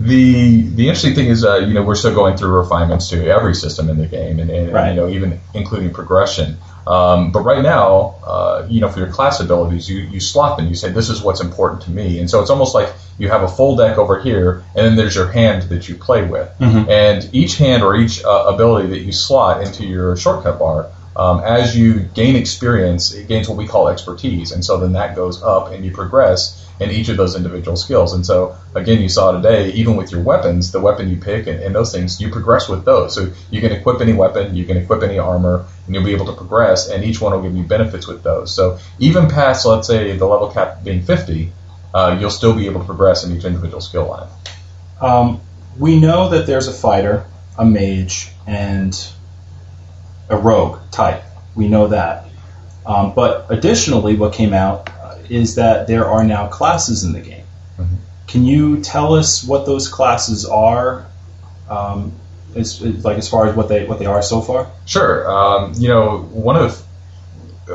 the 0.01 0.63
the 0.75 0.89
interesting 0.89 1.15
thing 1.15 1.29
is, 1.29 1.45
uh, 1.45 1.57
you 1.59 1.75
know, 1.75 1.83
we're 1.83 1.95
still 1.95 2.15
going 2.15 2.37
through 2.39 2.57
refinements 2.59 3.11
to 3.11 3.27
every 3.29 3.55
system 3.55 3.91
in 3.91 3.99
the 3.99 4.07
game, 4.07 4.41
and, 4.41 4.51
and 4.51 4.73
Right. 4.73 4.91
you 4.91 4.97
know, 4.97 5.09
even 5.09 5.41
including 5.53 5.93
progression. 5.93 6.57
Um, 6.87 7.33
but 7.33 7.41
right 7.41 7.63
now, 7.63 8.17
uh, 8.25 8.67
you 8.69 8.81
know, 8.81 8.89
for 8.89 8.99
your 8.99 9.09
class 9.09 9.41
abilities, 9.41 9.89
you 9.89 10.01
you 10.01 10.21
slot 10.21 10.59
them. 10.59 10.69
You 10.69 10.75
say 10.75 10.91
this 10.91 11.09
is 11.09 11.23
what's 11.23 11.41
important 11.41 11.83
to 11.83 11.91
me, 11.91 12.19
and 12.19 12.29
so 12.29 12.41
it's 12.41 12.51
almost 12.51 12.75
like 12.75 12.93
you 13.19 13.29
have 13.31 13.43
a 13.43 13.49
full 13.49 13.77
deck 13.77 13.97
over 13.99 14.21
here, 14.21 14.63
and 14.75 14.87
then 14.87 14.97
there's 14.97 15.15
your 15.15 15.29
hand 15.29 15.63
that 15.71 15.89
you 15.89 15.95
play 15.95 16.25
with, 16.25 16.51
and 16.91 17.29
each 17.33 17.57
hand 17.57 17.83
or 17.83 17.97
each 17.97 18.23
uh, 18.25 18.45
ability 18.49 18.89
that 18.89 19.01
you 19.01 19.13
slot 19.13 19.63
into 19.63 19.85
your 19.85 20.17
shortcut 20.17 20.59
bar. 20.59 20.91
Um, 21.17 21.41
as 21.41 21.77
you 21.77 22.01
gain 22.01 22.35
experience, 22.35 23.13
it 23.13 23.29
gains 23.29 23.49
what 23.49 23.57
we 23.57 23.67
call 23.69 23.89
expertise, 23.89 24.51
and 24.53 24.65
so 24.65 24.79
then 24.79 24.93
that 24.93 25.15
goes 25.15 25.43
up, 25.43 25.71
and 25.71 25.85
you 25.85 25.93
progress 25.93 26.64
in 26.81 26.91
each 26.91 27.09
of 27.09 27.17
those 27.17 27.37
individual 27.37 27.77
skills. 27.77 28.13
And 28.13 28.27
so, 28.27 28.57
again, 28.75 29.01
you 29.01 29.09
saw 29.09 29.33
today, 29.33 29.71
even 29.73 29.97
with 29.97 30.11
your 30.11 30.23
weapons, 30.23 30.73
the 30.73 30.81
weapon 30.81 31.09
you 31.09 31.17
pick 31.17 31.47
and, 31.47 31.61
and 31.61 31.75
those 31.75 31.93
things, 31.93 32.21
you 32.21 32.31
progress 32.31 32.69
with 32.69 32.85
those. 32.85 33.15
So 33.15 33.33
you 33.51 33.61
can 33.61 33.73
equip 33.73 34.01
any 34.01 34.13
weapon, 34.13 34.57
you 34.57 34.65
can 34.65 34.77
equip 34.77 35.03
any 35.03 35.19
armor, 35.19 35.67
and 35.87 35.95
you'll 35.95 36.05
be 36.05 36.13
able 36.13 36.27
to 36.27 36.33
progress, 36.33 36.89
and 36.89 37.05
each 37.05 37.21
one 37.21 37.33
will 37.33 37.43
give 37.43 37.55
you 37.55 37.63
benefits 37.63 38.07
with 38.07 38.23
those. 38.23 38.55
So 38.55 38.79
even 38.99 39.29
past, 39.29 39.65
let's 39.67 39.87
say, 39.87 40.17
the 40.17 40.27
level 40.27 40.51
cap 40.51 40.83
being 40.83 41.03
50, 41.03 41.53
uh, 41.95 42.19
you'll 42.21 42.31
still 42.31 42.55
be 42.55 42.67
able 42.67 42.81
to 42.81 42.87
progress 42.87 43.25
in 43.25 43.37
each 43.37 43.45
individual 43.45 43.81
skill 43.81 44.09
line. 44.09 44.29
Um, 45.01 45.41
we 45.79 46.01
know 46.01 46.31
that 46.31 46.47
there's 46.47 46.67
a 46.67 46.73
fighter, 46.73 47.27
a 47.59 47.65
mage, 47.65 48.31
and 48.47 48.95
a 50.29 50.37
rogue 50.37 50.81
type. 50.91 51.23
We 51.55 51.69
know 51.69 51.89
that. 51.89 52.27
Um, 52.87 53.15
but 53.15 53.47
additionally, 53.49 54.17
what 54.17 54.35
came 54.35 54.53
out 54.53 54.91
is 55.31 55.57
that 55.57 55.87
there 55.87 56.07
are 56.07 56.25
now 56.25 56.49
classes 56.49 57.05
in 57.05 57.13
the 57.13 57.21
game. 57.21 57.45
Can 58.27 58.45
you 58.45 58.83
tell 58.83 59.15
us 59.15 59.45
what 59.45 59.67
those 59.67 59.89
classes 59.89 60.45
are? 60.45 61.07
Um, 61.69 62.13
as, 62.57 62.81
like 63.05 63.19
as 63.19 63.29
far 63.29 63.47
as 63.47 63.57
what 63.57 63.69
they 63.69 63.87
what 63.87 63.99
they 63.99 64.07
are 64.07 64.23
so 64.23 64.41
far? 64.41 64.71
Sure. 64.87 65.31
Um, 65.31 65.73
you 65.77 65.89
know, 65.89 66.19
one 66.19 66.57
of 66.57 66.85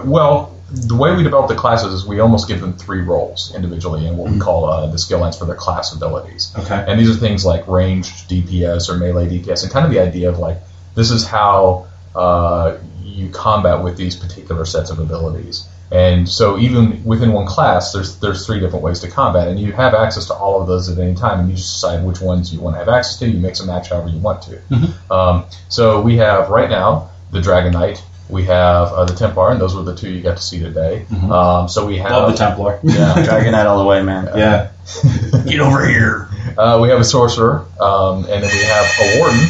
well, 0.05 0.55
the 0.71 0.95
way 0.95 1.15
we 1.15 1.23
develop 1.23 1.47
the 1.47 1.55
classes 1.55 1.93
is 1.93 2.05
we 2.05 2.19
almost 2.19 2.47
give 2.47 2.61
them 2.61 2.73
three 2.73 3.01
roles 3.01 3.53
individually 3.55 4.05
in 4.05 4.17
what 4.17 4.31
we 4.31 4.39
call 4.39 4.65
uh, 4.65 4.87
the 4.87 4.97
skill 4.97 5.19
lines 5.19 5.37
for 5.37 5.45
their 5.45 5.55
class 5.55 5.93
abilities. 5.93 6.53
Okay. 6.57 6.85
And 6.87 6.99
these 6.99 7.09
are 7.09 7.19
things 7.19 7.45
like 7.45 7.67
ranged 7.67 8.29
DPS 8.29 8.89
or 8.89 8.97
melee 8.97 9.27
DPS, 9.27 9.63
and 9.63 9.71
kind 9.71 9.85
of 9.85 9.91
the 9.91 9.99
idea 9.99 10.29
of 10.29 10.39
like 10.39 10.57
this 10.95 11.11
is 11.11 11.25
how 11.25 11.87
uh, 12.15 12.77
you 13.03 13.29
combat 13.29 13.83
with 13.83 13.97
these 13.97 14.15
particular 14.15 14.65
sets 14.65 14.89
of 14.89 14.99
abilities. 14.99 15.67
And 15.91 16.29
so 16.29 16.59
even 16.59 17.03
within 17.03 17.33
one 17.33 17.47
class, 17.47 17.93
there's 17.93 18.19
there's 18.19 18.45
three 18.45 18.59
different 18.59 18.83
ways 18.83 18.99
to 18.99 19.09
combat, 19.09 19.47
and 19.47 19.59
you 19.59 19.71
have 19.71 19.93
access 19.95 20.27
to 20.27 20.33
all 20.35 20.61
of 20.61 20.67
those 20.67 20.87
at 20.89 20.99
any 20.99 21.15
time, 21.15 21.39
and 21.39 21.49
you 21.49 21.55
just 21.55 21.73
decide 21.73 22.03
which 22.03 22.21
ones 22.21 22.53
you 22.53 22.59
want 22.59 22.75
to 22.75 22.79
have 22.79 22.89
access 22.89 23.17
to. 23.19 23.27
You 23.27 23.39
mix 23.39 23.59
and 23.59 23.67
match 23.67 23.89
however 23.89 24.09
you 24.09 24.19
want 24.19 24.43
to. 24.43 24.61
Um, 25.13 25.45
so 25.67 26.01
we 26.01 26.17
have 26.17 26.49
right 26.49 26.69
now 26.69 27.09
the 27.31 27.41
Dragon 27.41 27.73
Knight, 27.73 28.03
we 28.29 28.43
have 28.45 28.89
uh, 28.89 29.05
the 29.05 29.15
Templar, 29.15 29.51
and 29.51 29.59
those 29.59 29.75
were 29.75 29.81
the 29.81 29.95
two 29.95 30.11
you 30.11 30.21
got 30.21 30.37
to 30.37 30.43
see 30.43 30.59
today. 30.59 31.05
Um, 31.31 31.67
so 31.67 31.87
we 31.87 31.97
have 31.97 32.11
Love 32.11 32.31
the 32.31 32.37
Templar. 32.37 32.79
Yeah. 32.83 33.13
Dragon 33.25 33.51
Knight 33.53 33.65
all 33.65 33.79
the 33.79 33.85
way, 33.89 34.03
man. 34.03 34.29
yeah. 34.37 34.69
Get 35.45 35.59
over 35.59 35.87
here. 35.87 36.27
Uh, 36.55 36.79
we 36.81 36.89
have 36.89 36.99
a 36.99 37.03
sorcerer, 37.03 37.65
um, 37.79 38.25
and 38.25 38.43
then 38.43 38.51
we 38.51 38.63
have 38.63 38.85
a 39.01 39.19
warden. 39.19 39.47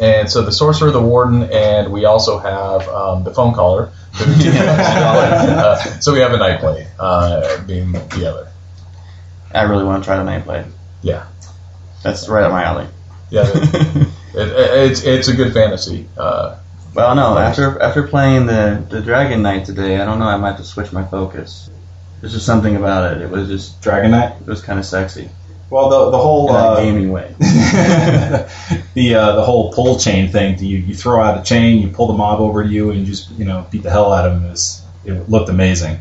And 0.00 0.30
so 0.30 0.42
the 0.42 0.52
sorcerer, 0.52 0.90
the 0.90 1.02
warden, 1.02 1.44
and 1.44 1.92
we 1.92 2.04
also 2.04 2.38
have 2.38 2.88
um, 2.88 3.24
the 3.24 3.32
phone 3.32 3.54
caller. 3.54 3.92
Uh, 4.20 5.76
so 6.00 6.12
we 6.12 6.20
have 6.20 6.32
a 6.32 6.38
night 6.38 6.60
blade 6.60 6.86
uh, 6.98 7.62
being 7.64 7.92
the 7.92 8.30
other. 8.30 8.48
I 9.54 9.62
really 9.62 9.84
want 9.84 10.02
to 10.02 10.06
try 10.06 10.16
the 10.16 10.24
night 10.24 10.44
blade. 10.44 10.66
Yeah, 11.02 11.26
That's 12.02 12.28
right 12.28 12.44
up 12.44 12.50
my 12.52 12.64
alley. 12.64 12.86
yeah. 13.30 13.44
it, 13.54 14.08
it, 14.34 14.90
it's 14.90 15.02
it's 15.02 15.28
a 15.28 15.34
good 15.36 15.52
fantasy. 15.52 16.08
Uh, 16.16 16.58
Well, 16.94 17.14
no. 17.14 17.38
After 17.38 17.80
after 17.80 18.06
playing 18.06 18.46
the 18.46 18.84
the 18.88 19.00
Dragon 19.00 19.42
Knight 19.42 19.64
today, 19.64 20.00
I 20.00 20.04
don't 20.04 20.18
know. 20.18 20.26
I 20.26 20.36
might 20.36 20.50
have 20.50 20.58
to 20.58 20.64
switch 20.64 20.92
my 20.92 21.04
focus. 21.04 21.70
There's 22.20 22.32
just 22.32 22.46
something 22.46 22.74
about 22.76 23.12
it. 23.12 23.22
It 23.22 23.30
was 23.30 23.48
just 23.48 23.80
Dragon 23.80 24.10
Knight. 24.10 24.32
it 24.40 24.46
was 24.46 24.60
kind 24.60 24.78
of 24.78 24.84
sexy 24.84 25.30
Well, 25.70 25.90
the 25.90 26.10
the 26.10 26.18
whole 26.18 26.50
uh, 26.50 26.80
gaming 26.80 27.10
way. 27.10 27.34
the 27.38 29.14
uh, 29.14 29.36
the 29.36 29.44
whole 29.44 29.72
pull 29.72 29.98
chain 29.98 30.30
thing. 30.30 30.58
You 30.58 30.78
you 30.78 30.94
throw 30.94 31.22
out 31.22 31.38
a 31.38 31.42
chain, 31.42 31.82
you 31.82 31.88
pull 31.88 32.06
the 32.06 32.14
mob 32.14 32.40
over 32.40 32.62
to 32.62 32.68
you, 32.68 32.90
and 32.90 33.00
you 33.00 33.06
just 33.06 33.30
you 33.32 33.44
know 33.44 33.66
beat 33.70 33.82
the 33.82 33.90
hell 33.90 34.12
out 34.12 34.26
of 34.26 34.40
them. 34.40 34.54
It 35.04 35.28
looked 35.28 35.50
amazing, 35.50 36.00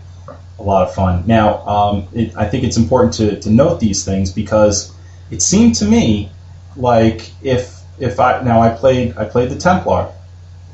a 0.57 0.63
lot 0.63 0.87
of 0.87 0.93
fun. 0.93 1.23
Now, 1.27 1.65
um, 1.67 2.07
it, 2.13 2.35
I 2.37 2.47
think 2.47 2.63
it's 2.63 2.77
important 2.77 3.13
to, 3.15 3.39
to 3.41 3.49
note 3.49 3.79
these 3.79 4.05
things 4.05 4.31
because 4.31 4.93
it 5.31 5.41
seemed 5.41 5.75
to 5.75 5.85
me 5.85 6.31
like 6.77 7.31
if 7.41 7.81
if 7.99 8.21
I 8.21 8.41
now 8.43 8.61
I 8.61 8.69
played 8.69 9.17
I 9.17 9.25
played 9.25 9.49
the 9.49 9.57
Templar, 9.57 10.13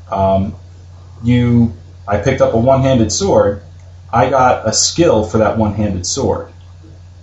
um, 0.08 0.54
you 1.24 1.72
I 2.06 2.18
picked 2.18 2.40
up 2.40 2.54
a 2.54 2.58
one 2.58 2.82
handed 2.82 3.10
sword. 3.10 3.60
I 4.12 4.30
got 4.30 4.68
a 4.68 4.72
skill 4.72 5.24
for 5.24 5.38
that 5.38 5.58
one 5.58 5.74
handed 5.74 6.06
sword 6.06 6.53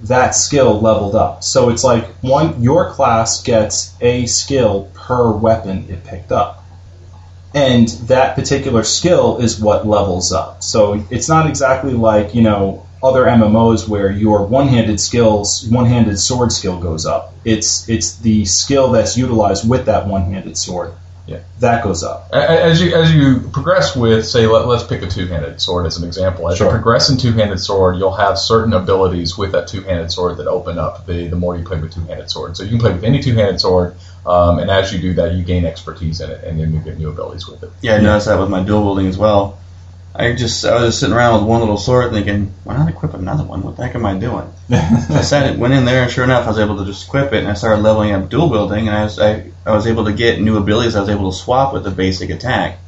that 0.03 0.31
skill 0.31 0.79
leveled 0.79 1.15
up. 1.15 1.43
So 1.43 1.69
it's 1.69 1.83
like 1.83 2.05
one 2.21 2.61
your 2.61 2.91
class 2.91 3.43
gets 3.43 3.93
a 4.01 4.25
skill 4.25 4.89
per 4.93 5.31
weapon 5.31 5.87
it 5.89 6.03
picked 6.03 6.31
up. 6.31 6.63
And 7.53 7.87
that 8.07 8.35
particular 8.35 8.83
skill 8.83 9.39
is 9.39 9.59
what 9.59 9.85
levels 9.85 10.31
up. 10.31 10.63
So 10.63 11.05
it's 11.09 11.27
not 11.27 11.47
exactly 11.47 11.93
like, 11.93 12.33
you 12.33 12.41
know, 12.41 12.87
other 13.03 13.25
MMOs 13.25 13.87
where 13.87 14.11
your 14.11 14.45
one-handed 14.45 14.99
skills, 14.99 15.65
one-handed 15.67 16.19
sword 16.19 16.51
skill 16.51 16.79
goes 16.79 17.05
up. 17.05 17.33
It's 17.43 17.89
it's 17.89 18.17
the 18.17 18.45
skill 18.45 18.91
that's 18.91 19.17
utilized 19.17 19.67
with 19.67 19.87
that 19.87 20.07
one-handed 20.07 20.57
sword. 20.57 20.93
Yeah. 21.27 21.39
That 21.59 21.83
goes 21.83 22.03
up. 22.03 22.29
A- 22.33 22.37
a- 22.37 22.63
As 22.71 22.81
you 22.81 22.93
as 22.95 23.13
you 23.13 23.39
progress 23.51 23.95
with, 23.95 24.25
say, 24.25 24.47
let, 24.47 24.67
let's 24.67 24.83
pick 24.83 25.01
a 25.03 25.07
two-handed 25.07 25.61
sword 25.61 25.85
as 25.85 25.97
an 25.97 26.03
example. 26.05 26.49
As 26.49 26.57
Sure. 26.57 26.67
you 26.67 26.71
progress 26.71 27.09
in 27.09 27.17
two-handed 27.17 27.59
sword, 27.59 27.97
you'll 27.97 28.11
have 28.15 28.37
certain 28.39 28.73
abilities 28.73 29.37
with 29.37 29.51
that 29.51 29.67
two-handed 29.67 30.11
sword 30.11 30.37
that 30.37 30.47
open 30.47 30.77
up 30.79 31.05
the 31.05 31.27
the 31.27 31.35
more 31.35 31.55
you 31.55 31.63
play 31.63 31.79
with 31.79 31.93
two-handed 31.93 32.29
sword. 32.29 32.57
So 32.57 32.63
you 32.63 32.69
can 32.71 32.79
play 32.79 32.91
with 32.93 33.03
any 33.03 33.21
two-handed 33.21 33.59
sword, 33.61 33.95
um, 34.25 34.59
and 34.59 34.71
as 34.71 34.91
you 34.91 34.99
do 34.99 35.13
that, 35.15 35.35
you 35.35 35.43
gain 35.43 35.65
expertise 35.65 36.21
in 36.21 36.29
it, 36.31 36.43
and 36.43 36.59
then 36.59 36.73
you 36.73 36.79
get 36.79 36.97
new 36.97 37.09
abilities 37.09 37.47
with 37.47 37.61
it. 37.63 37.71
Yeah, 37.81 37.95
I 37.95 38.01
noticed 38.01 38.25
that 38.27 38.39
with 38.39 38.49
my 38.49 38.63
dual 38.63 38.83
wielding 38.83 39.07
as 39.07 39.17
well. 39.17 39.59
I 40.13 40.33
just 40.33 40.65
I 40.65 40.75
was 40.75 40.89
just 40.89 40.99
sitting 40.99 41.15
around 41.15 41.39
with 41.39 41.49
one 41.49 41.61
little 41.61 41.77
sword 41.77 42.11
thinking, 42.11 42.53
why 42.63 42.77
not 42.77 42.89
equip 42.89 43.13
another 43.13 43.43
one? 43.43 43.63
What 43.63 43.77
the 43.77 43.85
heck 43.85 43.95
am 43.95 44.05
I 44.05 44.17
doing? 44.17 44.51
I 44.69 45.21
sat 45.21 45.57
went 45.57 45.73
in 45.73 45.85
there 45.85 46.03
and 46.03 46.11
sure 46.11 46.23
enough 46.23 46.45
I 46.45 46.49
was 46.49 46.59
able 46.59 46.77
to 46.77 46.85
just 46.85 47.07
equip 47.07 47.31
it 47.33 47.39
and 47.39 47.47
I 47.47 47.53
started 47.53 47.81
leveling 47.81 48.11
up 48.11 48.29
dual 48.29 48.49
wielding 48.49 48.87
and 48.87 48.97
I 48.97 49.03
was 49.03 49.19
I, 49.19 49.51
I 49.65 49.71
was 49.71 49.87
able 49.87 50.05
to 50.05 50.13
get 50.13 50.41
new 50.41 50.57
abilities 50.57 50.95
I 50.95 51.01
was 51.01 51.09
able 51.09 51.31
to 51.31 51.37
swap 51.37 51.73
with 51.73 51.83
the 51.83 51.91
basic 51.91 52.29
attack 52.29 52.79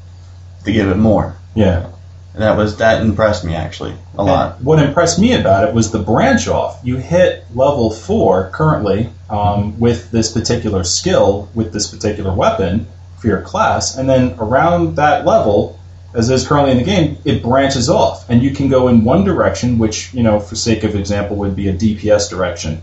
to 0.65 0.71
give 0.71 0.89
it 0.89 0.97
more. 0.97 1.37
Yeah. 1.55 1.91
And 2.33 2.41
that 2.41 2.57
was 2.57 2.77
that 2.77 3.01
impressed 3.01 3.45
me 3.45 3.55
actually 3.55 3.95
a 4.15 4.23
lot. 4.23 4.59
What 4.61 4.79
impressed 4.79 5.19
me 5.19 5.33
about 5.33 5.67
it 5.67 5.73
was 5.73 5.91
the 5.91 5.99
branch 5.99 6.47
off. 6.47 6.79
You 6.83 6.97
hit 6.97 7.45
level 7.53 7.91
four 7.91 8.49
currently 8.49 9.09
um, 9.29 9.79
with 9.79 10.09
this 10.11 10.31
particular 10.31 10.83
skill, 10.83 11.49
with 11.53 11.71
this 11.71 11.87
particular 11.87 12.33
weapon 12.33 12.87
for 13.19 13.27
your 13.27 13.41
class, 13.41 13.95
and 13.97 14.09
then 14.09 14.35
around 14.39 14.95
that 14.95 15.25
level, 15.25 15.79
as 16.13 16.29
is 16.29 16.47
currently 16.47 16.71
in 16.71 16.77
the 16.77 16.83
game, 16.83 17.17
it 17.25 17.41
branches 17.43 17.89
off, 17.89 18.29
and 18.29 18.41
you 18.43 18.51
can 18.51 18.69
go 18.69 18.87
in 18.87 19.03
one 19.03 19.23
direction, 19.23 19.77
which 19.79 20.13
you 20.13 20.23
know, 20.23 20.39
for 20.39 20.55
sake 20.55 20.83
of 20.83 20.95
example, 20.95 21.37
would 21.37 21.55
be 21.55 21.67
a 21.69 21.73
DPS 21.73 22.29
direction, 22.29 22.81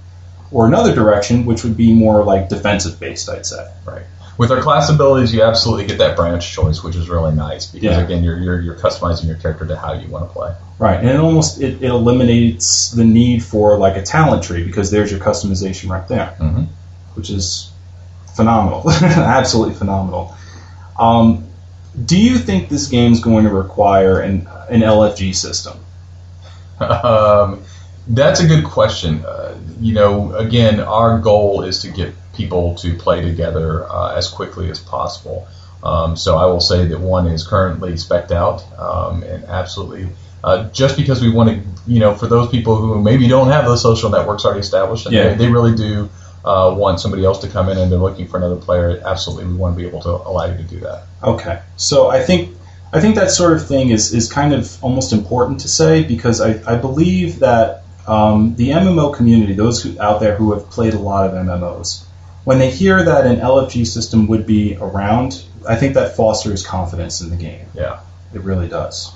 or 0.50 0.66
another 0.66 0.94
direction, 0.94 1.46
which 1.46 1.62
would 1.64 1.76
be 1.76 1.92
more 1.94 2.24
like 2.24 2.48
defensive 2.48 2.98
based, 2.98 3.28
I'd 3.28 3.46
say. 3.46 3.70
Right. 3.84 4.02
With 4.38 4.50
our 4.50 4.62
class 4.62 4.88
abilities, 4.88 5.34
you 5.34 5.42
absolutely 5.42 5.86
get 5.86 5.98
that 5.98 6.16
branch 6.16 6.50
choice, 6.52 6.82
which 6.82 6.96
is 6.96 7.10
really 7.10 7.34
nice 7.34 7.66
because 7.66 7.84
Yeah. 7.96 8.00
again, 8.00 8.24
you're, 8.24 8.38
you're 8.38 8.60
you're 8.60 8.74
customizing 8.74 9.26
your 9.26 9.36
character 9.36 9.66
to 9.66 9.76
how 9.76 9.92
you 9.92 10.08
want 10.08 10.26
to 10.28 10.32
play. 10.32 10.54
Right, 10.78 10.98
and 10.98 11.08
it 11.10 11.16
almost 11.20 11.60
it, 11.60 11.82
it 11.82 11.90
eliminates 11.90 12.90
the 12.90 13.04
need 13.04 13.44
for 13.44 13.76
like 13.76 13.96
a 13.96 14.02
talent 14.02 14.42
tree 14.42 14.64
because 14.64 14.90
there's 14.90 15.10
your 15.10 15.20
customization 15.20 15.90
right 15.90 16.08
there, 16.08 16.34
Mhm. 16.40 16.68
which 17.14 17.28
is 17.28 17.70
phenomenal, 18.34 18.90
absolutely 18.90 19.74
phenomenal. 19.74 20.34
Um, 20.98 21.44
do 22.05 22.18
you 22.18 22.38
think 22.38 22.68
this 22.68 22.86
game's 22.88 23.20
going 23.20 23.45
to 23.45 23.51
require 23.51 24.20
an 24.20 24.47
an 24.68 24.80
LFG 24.80 25.34
system? 25.34 25.78
Um, 26.80 27.62
that's 28.09 28.41
a 28.41 28.47
good 28.47 28.64
question. 28.64 29.24
Uh, 29.24 29.59
you 29.80 29.95
know, 29.95 30.32
again, 30.34 30.80
our 30.80 31.18
goal 31.18 31.62
is 31.62 31.82
to 31.82 31.91
get 31.91 32.14
people 32.34 32.74
to 32.76 32.95
play 32.95 33.20
together 33.22 33.84
uh, 33.91 34.14
as 34.16 34.28
quickly 34.28 34.70
as 34.70 34.78
possible. 34.78 35.47
Um, 35.82 36.16
so 36.16 36.36
I 36.36 36.47
will 36.47 36.61
say 36.61 36.86
that 36.86 37.01
one 37.01 37.26
is 37.26 37.47
currently 37.47 37.93
specced 37.93 38.32
out, 38.32 38.62
um, 38.78 39.22
and 39.22 39.45
absolutely, 39.45 40.09
uh, 40.45 40.68
just 40.70 40.97
because 40.97 41.22
we 41.22 41.30
want 41.30 41.51
to, 41.51 41.62
you 41.91 42.01
know, 42.01 42.14
for 42.14 42.26
those 42.26 42.51
people 42.51 42.76
who 42.76 43.01
maybe 43.01 43.28
don't 43.28 43.49
have 43.49 43.64
those 43.64 43.82
social 43.82 44.11
networks 44.11 44.45
already 44.45 44.61
established, 44.61 45.11
Yeah. 45.11 45.30
they, 45.30 45.34
they 45.47 45.49
really 45.51 45.74
do 45.74 46.11
uh, 46.45 46.74
want 46.76 47.01
somebody 47.01 47.24
else 47.24 47.41
to 47.41 47.49
come 47.49 47.68
in 47.68 47.78
and 47.78 47.91
they're 47.91 47.99
looking 47.99 48.26
for 48.26 48.36
another 48.36 48.57
player. 48.57 49.01
Absolutely, 49.05 49.47
we 49.47 49.55
want 49.55 49.76
to 49.76 49.80
be 49.80 49.86
able 49.86 50.01
to 50.01 50.11
allow 50.11 50.47
you 50.47 50.57
to 50.57 50.62
do 50.62 50.80
that. 50.80 51.05
Okay, 51.22 51.61
so 51.76 52.09
I 52.09 52.22
think 52.22 52.57
I 52.93 53.01
think 53.01 53.14
that 53.16 53.30
sort 53.30 53.53
of 53.53 53.66
thing 53.66 53.91
is 53.91 54.12
is 54.12 54.30
kind 54.30 54.53
of 54.53 54.82
almost 54.82 55.12
important 55.12 55.61
to 55.61 55.68
say 55.68 56.03
because 56.03 56.41
I, 56.41 56.61
I 56.66 56.76
believe 56.76 57.41
that 57.41 57.84
um, 58.07 58.57
the 58.57 58.70
MMO 58.70 59.14
community, 59.14 59.53
those 59.53 59.82
who, 59.82 60.01
out 60.01 60.20
there 60.20 60.34
who 60.34 60.53
have 60.53 60.68
played 60.70 60.95
a 60.95 60.99
lot 60.99 61.26
of 61.26 61.32
MMOs, 61.32 62.05
when 62.45 62.59
they 62.59 62.70
hear 62.70 63.03
that 63.05 63.26
an 63.26 63.36
LFG 63.36 63.86
system 63.86 64.26
would 64.28 64.47
be 64.47 64.76
around, 64.80 65.45
I 65.68 65.76
think 65.76 65.95
that 65.95 66.16
fosters 66.16 66.66
confidence 66.66 67.20
in 67.20 67.30
the 67.30 67.36
game. 67.36 67.66
Yeah, 67.74 68.01
It 68.34 68.41
really 68.41 68.68
does. 68.68 69.12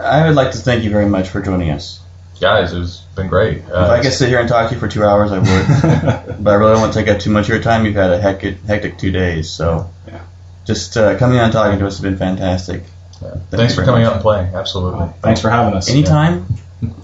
I 0.00 0.26
would 0.26 0.36
like 0.36 0.52
to 0.52 0.58
thank 0.58 0.84
you 0.84 0.90
very 0.90 1.08
much 1.08 1.28
for 1.28 1.40
joining 1.40 1.70
us. 1.70 2.00
Guys, 2.40 2.72
it's 2.72 2.98
been 3.16 3.28
great. 3.28 3.58
Uh, 3.64 3.84
if 3.84 3.90
I 3.90 4.02
could 4.02 4.12
sit 4.12 4.28
here 4.28 4.40
and 4.40 4.48
talk 4.48 4.68
to 4.68 4.74
you 4.74 4.80
for 4.80 4.88
two 4.88 5.04
hours, 5.04 5.32
I 5.32 5.38
would. 5.38 6.42
but 6.44 6.50
I 6.50 6.54
really 6.54 6.72
don't 6.72 6.80
want 6.80 6.92
to 6.92 6.98
take 6.98 7.08
up 7.08 7.20
too 7.20 7.30
much 7.30 7.44
of 7.46 7.50
your 7.50 7.60
time. 7.62 7.84
You've 7.84 7.94
had 7.96 8.10
a 8.12 8.20
hectic, 8.20 8.60
hectic 8.62 8.98
two 8.98 9.10
days, 9.10 9.50
so 9.50 9.90
Yeah. 10.06 10.20
just 10.64 10.96
uh, 10.96 11.16
coming 11.18 11.38
on 11.38 11.44
and 11.44 11.52
talking 11.52 11.78
to 11.78 11.86
us 11.86 11.94
has 11.94 12.02
been 12.02 12.16
fantastic. 12.16 12.82
yeah. 13.22 13.30
Thank 13.30 13.50
Thanks 13.50 13.74
for 13.74 13.84
coming 13.84 14.02
much. 14.02 14.08
out 14.10 14.14
and 14.14 14.22
playing. 14.22 14.54
Absolutely. 14.54 15.08
Thanks 15.22 15.40
for 15.40 15.50
having 15.50 15.74
us. 15.74 15.90
Anytime, 15.90 16.46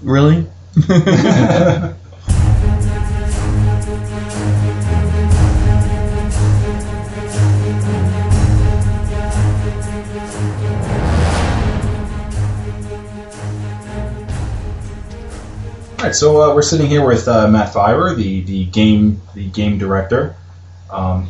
really. 0.01 0.47
All 16.05 16.09
right, 16.09 16.15
so 16.15 16.39
uh, 16.39 16.53
we're 16.53 16.61
sitting 16.61 16.85
here 16.85 17.03
with 17.03 17.27
uh, 17.27 17.47
Matt 17.47 17.73
Firor, 17.73 18.15
the, 18.15 18.41
the 18.41 18.65
game 18.65 19.23
the 19.33 19.49
game 19.49 19.79
director 19.79 20.35
um, 20.91 21.29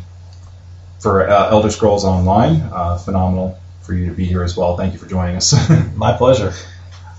for 0.98 1.26
uh, 1.26 1.48
Elder 1.48 1.70
Scrolls 1.70 2.04
Online. 2.04 2.60
Uh, 2.60 2.98
phenomenal 2.98 3.58
for 3.80 3.94
you 3.94 4.04
to 4.04 4.12
be 4.12 4.26
here 4.26 4.42
as 4.42 4.54
well. 4.54 4.76
Thank 4.76 4.92
you 4.92 4.98
for 4.98 5.06
joining 5.06 5.36
us. 5.36 5.54
My 5.96 6.14
pleasure. 6.14 6.52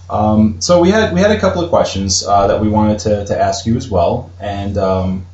Um, 0.07 0.61
so 0.61 0.81
we 0.81 0.91
had 0.91 1.15
we 1.15 1.19
had 1.19 1.31
a 1.31 1.39
couple 1.39 1.63
of 1.63 1.71
questions 1.71 2.23
uh, 2.23 2.45
that 2.45 2.61
we 2.61 2.69
wanted 2.69 2.99
to, 2.99 3.25
to 3.25 3.41
ask 3.41 3.65
you 3.65 3.75
as 3.75 3.89
well, 3.89 4.31
and 4.39 4.77
um, 4.77 5.25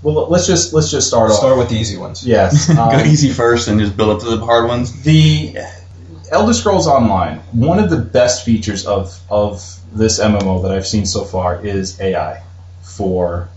well, 0.00 0.28
let's 0.28 0.46
just 0.46 0.72
let's 0.72 0.92
just 0.92 1.08
start 1.08 1.32
off. 1.32 1.38
Start 1.38 1.58
with 1.58 1.70
the 1.70 1.74
easy 1.74 1.96
ones. 1.96 2.24
Yes, 2.24 2.68
Go 2.72 2.80
um, 2.80 3.04
easy 3.04 3.32
first 3.32 3.66
and 3.66 3.80
just 3.80 3.96
build 3.96 4.10
up 4.10 4.20
to 4.20 4.36
the 4.36 4.44
hard 4.44 4.68
ones. 4.68 5.02
the 5.02 5.56
Elder 6.30 6.54
Scrolls 6.54 6.86
Online. 6.86 7.38
One 7.50 7.80
of 7.80 7.90
the 7.90 7.98
best 7.98 8.44
features 8.44 8.86
of 8.86 9.18
of 9.28 9.80
this 9.94 10.20
MMO 10.20 10.62
that 10.62 10.72
I've 10.72 10.86
seen 10.86 11.06
so 11.06 11.24
far 11.24 11.64
is 11.64 12.00
AI 12.00 12.42
for 12.82 13.48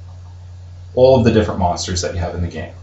all 0.93 1.17
of 1.17 1.25
the 1.25 1.31
different 1.31 1.59
monsters 1.59 2.01
that 2.01 2.13
you 2.13 2.19
have 2.19 2.35
in 2.35 2.41
the 2.41 2.47
game. 2.47 2.73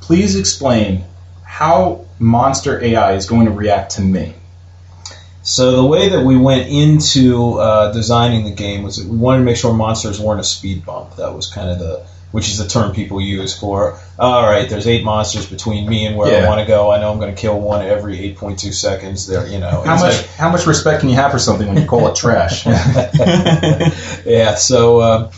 Please 0.00 0.36
explain 0.36 1.04
how 1.44 2.06
monster 2.18 2.82
AI 2.82 3.12
is 3.14 3.26
going 3.26 3.46
to 3.46 3.52
react 3.52 3.92
to 3.92 4.02
me. 4.02 4.34
So 5.42 5.72
the 5.76 5.84
way 5.84 6.10
that 6.10 6.24
we 6.24 6.36
went 6.36 6.68
into 6.68 7.58
uh, 7.58 7.92
designing 7.92 8.44
the 8.44 8.52
game 8.52 8.84
was 8.84 8.96
that 8.96 9.08
we 9.08 9.16
wanted 9.16 9.38
to 9.38 9.44
make 9.44 9.56
sure 9.56 9.74
monsters 9.74 10.20
weren't 10.20 10.40
a 10.40 10.44
speed 10.44 10.84
bump. 10.86 11.16
That 11.16 11.34
was 11.34 11.48
kind 11.48 11.68
of 11.68 11.80
the, 11.80 12.06
which 12.32 12.48
is 12.48 12.58
the 12.58 12.66
term 12.66 12.92
people 12.92 13.20
use 13.20 13.56
for, 13.56 13.98
all 14.18 14.42
right, 14.42 14.68
there's 14.68 14.86
eight 14.86 15.04
monsters 15.04 15.46
between 15.46 15.88
me 15.88 16.06
and 16.06 16.16
where 16.16 16.28
I 16.44 16.48
want 16.48 16.60
to 16.60 16.66
go. 16.66 16.90
I 16.90 16.98
know 16.98 17.12
I'm 17.12 17.18
going 17.20 17.34
to 17.34 17.40
kill 17.40 17.60
one 17.60 17.84
every 17.86 18.16
8.2 18.34 18.72
seconds. 18.74 19.26
There, 19.26 19.46
you 19.46 19.58
know. 19.60 19.82
How 19.84 19.94
much 20.00 20.16
like- 20.16 20.26
how 20.36 20.50
much 20.50 20.66
respect 20.66 21.00
can 21.00 21.08
you 21.10 21.14
have 21.16 21.30
for 21.30 21.38
something 21.38 21.68
when 21.68 21.76
you 21.76 21.86
call 21.86 22.08
it 22.08 22.16
trash? 22.16 22.66
yeah. 24.26 24.54
So, 24.56 24.98
uh, 24.98 25.30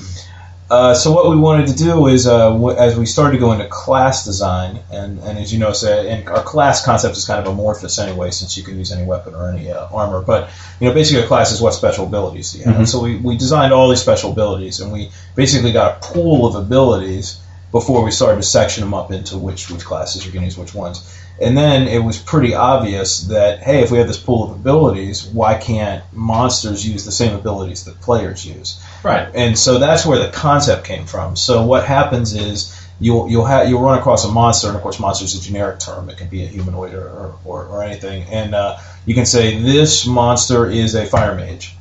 uh, 0.71 0.95
so 0.95 1.13
what 1.13 1.29
we 1.29 1.37
wanted 1.37 1.67
to 1.67 1.75
do 1.75 2.07
is, 2.07 2.27
uh, 2.27 2.51
w- 2.51 2.77
as 2.77 2.97
we 2.97 3.05
started 3.05 3.33
to 3.33 3.39
go 3.39 3.53
into 3.53 3.67
class 3.69 4.25
design, 4.25 4.81
and, 4.91 5.19
and 5.21 5.39
as 5.39 5.53
you 5.53 5.59
know, 5.59 5.73
so, 5.73 5.93
and 5.93 6.27
our 6.29 6.43
class 6.43 6.85
concept 6.85 7.17
is 7.17 7.27
kind 7.27 7.39
of 7.39 7.53
amorphous 7.53 7.99
anyway, 7.99 8.31
since 8.31 8.57
you 8.57 8.63
can 8.63 8.79
use 8.79 8.91
any 8.91 9.05
weapon 9.05 9.35
or 9.35 9.51
any 9.51 9.71
uh, 9.71 9.87
armor. 9.93 10.23
But 10.23 10.51
you 10.81 10.89
know, 10.89 10.95
basically, 10.95 11.23
a 11.23 11.27
class 11.27 11.53
is 11.53 11.61
what 11.61 11.75
special 11.75 12.07
abilities 12.07 12.53
do 12.53 12.59
you 12.59 12.65
have. 12.65 12.77
And 12.77 12.89
so 12.89 13.01
we, 13.03 13.17
we 13.17 13.37
designed 13.37 13.73
all 13.75 13.91
these 13.91 14.01
special 14.01 14.33
abilities, 14.33 14.81
and 14.81 14.91
we 14.91 15.11
basically 15.35 15.73
got 15.73 15.99
a 15.99 16.13
pool 16.13 16.47
of 16.47 16.55
abilities 16.55 17.41
before 17.75 18.05
we 18.05 18.13
started 18.13 18.37
to 18.37 18.43
section 18.45 18.85
them 18.85 18.95
up 18.95 19.11
into 19.11 19.37
which 19.37 19.69
which 19.69 19.85
classes 19.85 20.25
you're 20.25 20.33
going 20.33 20.43
to 20.43 20.47
use 20.47 20.57
which 20.57 20.73
ones. 20.73 21.13
And 21.43 21.59
then 21.59 21.89
it 21.89 21.99
was 21.99 22.17
pretty 22.17 22.55
obvious 22.55 23.23
that 23.23 23.65
hey, 23.65 23.83
if 23.83 23.91
we 23.91 23.99
have 23.99 24.07
this 24.07 24.17
pool 24.17 24.45
of 24.45 24.51
abilities, 24.53 25.27
why 25.27 25.59
can't 25.59 26.05
monsters 26.13 26.87
use 26.87 27.05
the 27.05 27.11
same 27.11 27.35
abilities 27.35 27.85
that 27.87 28.01
players 28.01 28.47
use? 28.47 28.81
right. 29.03 29.29
and 29.35 29.59
so 29.59 29.81
that's 29.81 30.07
where 30.07 30.21
the 30.21 30.29
concept 30.29 30.85
came 30.85 31.05
from. 31.07 31.35
So 31.35 31.67
what 31.67 31.85
happens 31.85 32.33
is 32.33 32.81
you'll 33.01 33.29
you'll 33.29 33.45
have 33.45 33.69
you'll 33.69 33.83
run 33.83 33.99
across 33.99 34.25
a 34.25 34.31
monster, 34.31 34.69
and 34.69 34.77
of 34.77 34.83
course, 34.83 35.01
monster 35.01 35.25
is 35.25 35.35
a 35.35 35.43
generic 35.43 35.81
term. 35.81 36.09
It 36.09 36.17
can 36.17 36.29
be 36.29 36.45
a 36.45 36.47
humanoid 36.47 36.95
or 36.95 37.09
or, 37.09 37.39
or, 37.45 37.67
or 37.67 37.83
anything, 37.83 38.23
and 38.31 38.55
uh, 38.55 38.79
you 39.05 39.17
can 39.17 39.27
say 39.27 39.61
this 39.61 40.07
monster 40.07 40.71
is 40.71 40.95
a 40.95 41.07
fire 41.07 41.35
mage. 41.35 41.75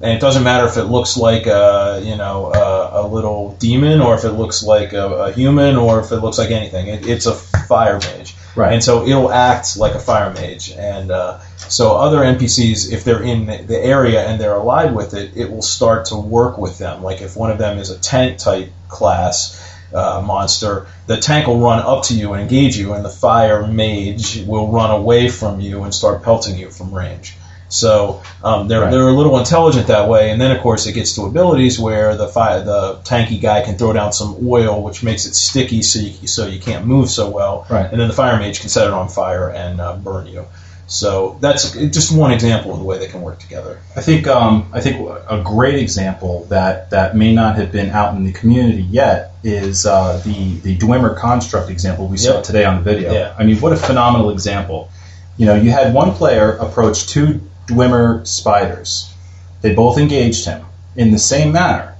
And 0.00 0.12
it 0.12 0.20
doesn't 0.20 0.44
matter 0.44 0.66
if 0.66 0.76
it 0.76 0.84
looks 0.84 1.16
like 1.16 1.46
a 1.46 2.00
you 2.04 2.16
know 2.16 2.52
a, 2.52 3.02
a 3.02 3.04
little 3.06 3.56
demon, 3.58 4.00
or 4.00 4.14
if 4.14 4.24
it 4.24 4.32
looks 4.32 4.62
like 4.62 4.92
a, 4.92 5.06
a 5.06 5.32
human, 5.32 5.76
or 5.76 6.00
if 6.00 6.12
it 6.12 6.18
looks 6.18 6.38
like 6.38 6.50
anything. 6.50 6.86
It, 6.86 7.06
it's 7.06 7.26
a 7.26 7.34
fire 7.34 7.98
mage, 7.98 8.34
Right. 8.58 8.72
And 8.72 8.82
so 8.82 9.06
it'll 9.06 9.30
act 9.30 9.76
like 9.76 9.94
a 9.94 10.00
fire 10.00 10.32
mage, 10.32 10.72
and 10.72 11.10
uh, 11.10 11.38
so 11.56 11.96
other 11.96 12.18
NPCs, 12.18 12.92
if 12.92 13.04
they're 13.04 13.22
in 13.22 13.46
the, 13.46 13.58
the 13.58 13.78
area 13.78 14.26
and 14.26 14.40
they're 14.40 14.54
allied 14.54 14.94
with 14.94 15.14
it, 15.14 15.36
it 15.36 15.50
will 15.50 15.62
start 15.62 16.06
to 16.06 16.16
work 16.16 16.58
with 16.58 16.78
them. 16.78 17.02
Like 17.02 17.20
if 17.20 17.36
one 17.36 17.50
of 17.50 17.58
them 17.58 17.78
is 17.78 17.90
a 17.90 17.98
tank 17.98 18.38
type 18.38 18.70
class 18.88 19.64
uh, 19.94 20.22
monster, 20.24 20.88
the 21.06 21.18
tank 21.18 21.46
will 21.46 21.60
run 21.60 21.78
up 21.78 22.04
to 22.04 22.14
you 22.14 22.32
and 22.32 22.42
engage 22.42 22.76
you, 22.76 22.94
and 22.94 23.04
the 23.04 23.10
fire 23.10 23.66
mage 23.66 24.44
will 24.44 24.72
run 24.72 24.90
away 24.90 25.28
from 25.28 25.60
you 25.60 25.84
and 25.84 25.94
start 25.94 26.22
pelting 26.22 26.56
you 26.56 26.70
from 26.70 26.92
range. 26.92 27.36
So 27.68 28.22
um, 28.42 28.68
they're 28.68 28.80
Right. 28.80 28.90
they're 28.90 29.08
a 29.08 29.12
little 29.12 29.38
intelligent 29.38 29.88
that 29.88 30.08
way, 30.08 30.30
and 30.30 30.40
then 30.40 30.50
of 30.50 30.60
course 30.62 30.86
it 30.86 30.92
gets 30.92 31.14
to 31.16 31.22
abilities 31.26 31.78
where 31.78 32.16
the 32.16 32.28
fire, 32.28 32.62
the 32.64 32.96
tanky 33.04 33.40
guy 33.40 33.62
can 33.62 33.76
throw 33.76 33.92
down 33.92 34.12
some 34.12 34.36
oil, 34.46 34.82
which 34.82 35.02
makes 35.02 35.26
it 35.26 35.34
sticky, 35.34 35.82
so 35.82 35.98
you, 36.00 36.26
so 36.26 36.46
you 36.46 36.60
can't 36.60 36.86
move 36.86 37.10
so 37.10 37.28
well. 37.30 37.66
Right. 37.68 37.90
And 37.90 38.00
then 38.00 38.08
the 38.08 38.14
fire 38.14 38.38
mage 38.38 38.60
can 38.60 38.70
set 38.70 38.86
it 38.86 38.92
on 38.92 39.08
fire 39.08 39.50
and 39.50 39.80
uh, 39.80 39.96
burn 39.96 40.26
you. 40.26 40.46
So 40.90 41.36
that's 41.42 41.72
just 41.72 42.16
one 42.16 42.32
example 42.32 42.72
of 42.72 42.78
the 42.78 42.84
way 42.84 42.96
they 42.96 43.08
can 43.08 43.20
work 43.20 43.38
together. 43.38 43.78
I 43.94 44.00
think 44.00 44.26
um, 44.26 44.70
I 44.72 44.80
think 44.80 45.06
a 45.28 45.42
great 45.44 45.74
example 45.78 46.44
that, 46.48 46.88
that 46.90 47.14
may 47.14 47.34
not 47.34 47.56
have 47.56 47.70
been 47.70 47.90
out 47.90 48.14
in 48.14 48.24
the 48.24 48.32
community 48.32 48.80
yet 48.84 49.32
is 49.44 49.84
uh, 49.84 50.22
the 50.24 50.54
the 50.60 50.78
Dwemer 50.78 51.14
construct 51.18 51.68
example 51.68 52.06
we 52.08 52.16
saw 52.16 52.36
Yep. 52.36 52.44
today 52.44 52.64
on 52.64 52.76
the 52.76 52.82
video. 52.82 53.12
Yeah. 53.12 53.34
I 53.38 53.44
mean, 53.44 53.58
what 53.60 53.74
a 53.74 53.76
phenomenal 53.76 54.30
example! 54.30 54.90
You 55.36 55.44
know, 55.44 55.54
you 55.56 55.70
had 55.70 55.92
one 55.92 56.12
player 56.12 56.52
approach 56.56 57.06
two 57.08 57.42
Dwemer 57.68 58.26
spiders. 58.26 59.12
They 59.60 59.74
both 59.74 59.98
engaged 59.98 60.44
him 60.46 60.64
in 60.96 61.10
the 61.10 61.18
same 61.18 61.52
manner, 61.52 61.94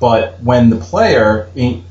but 0.00 0.42
when 0.42 0.70
the 0.70 0.76
player 0.76 1.48
in, 1.54 1.84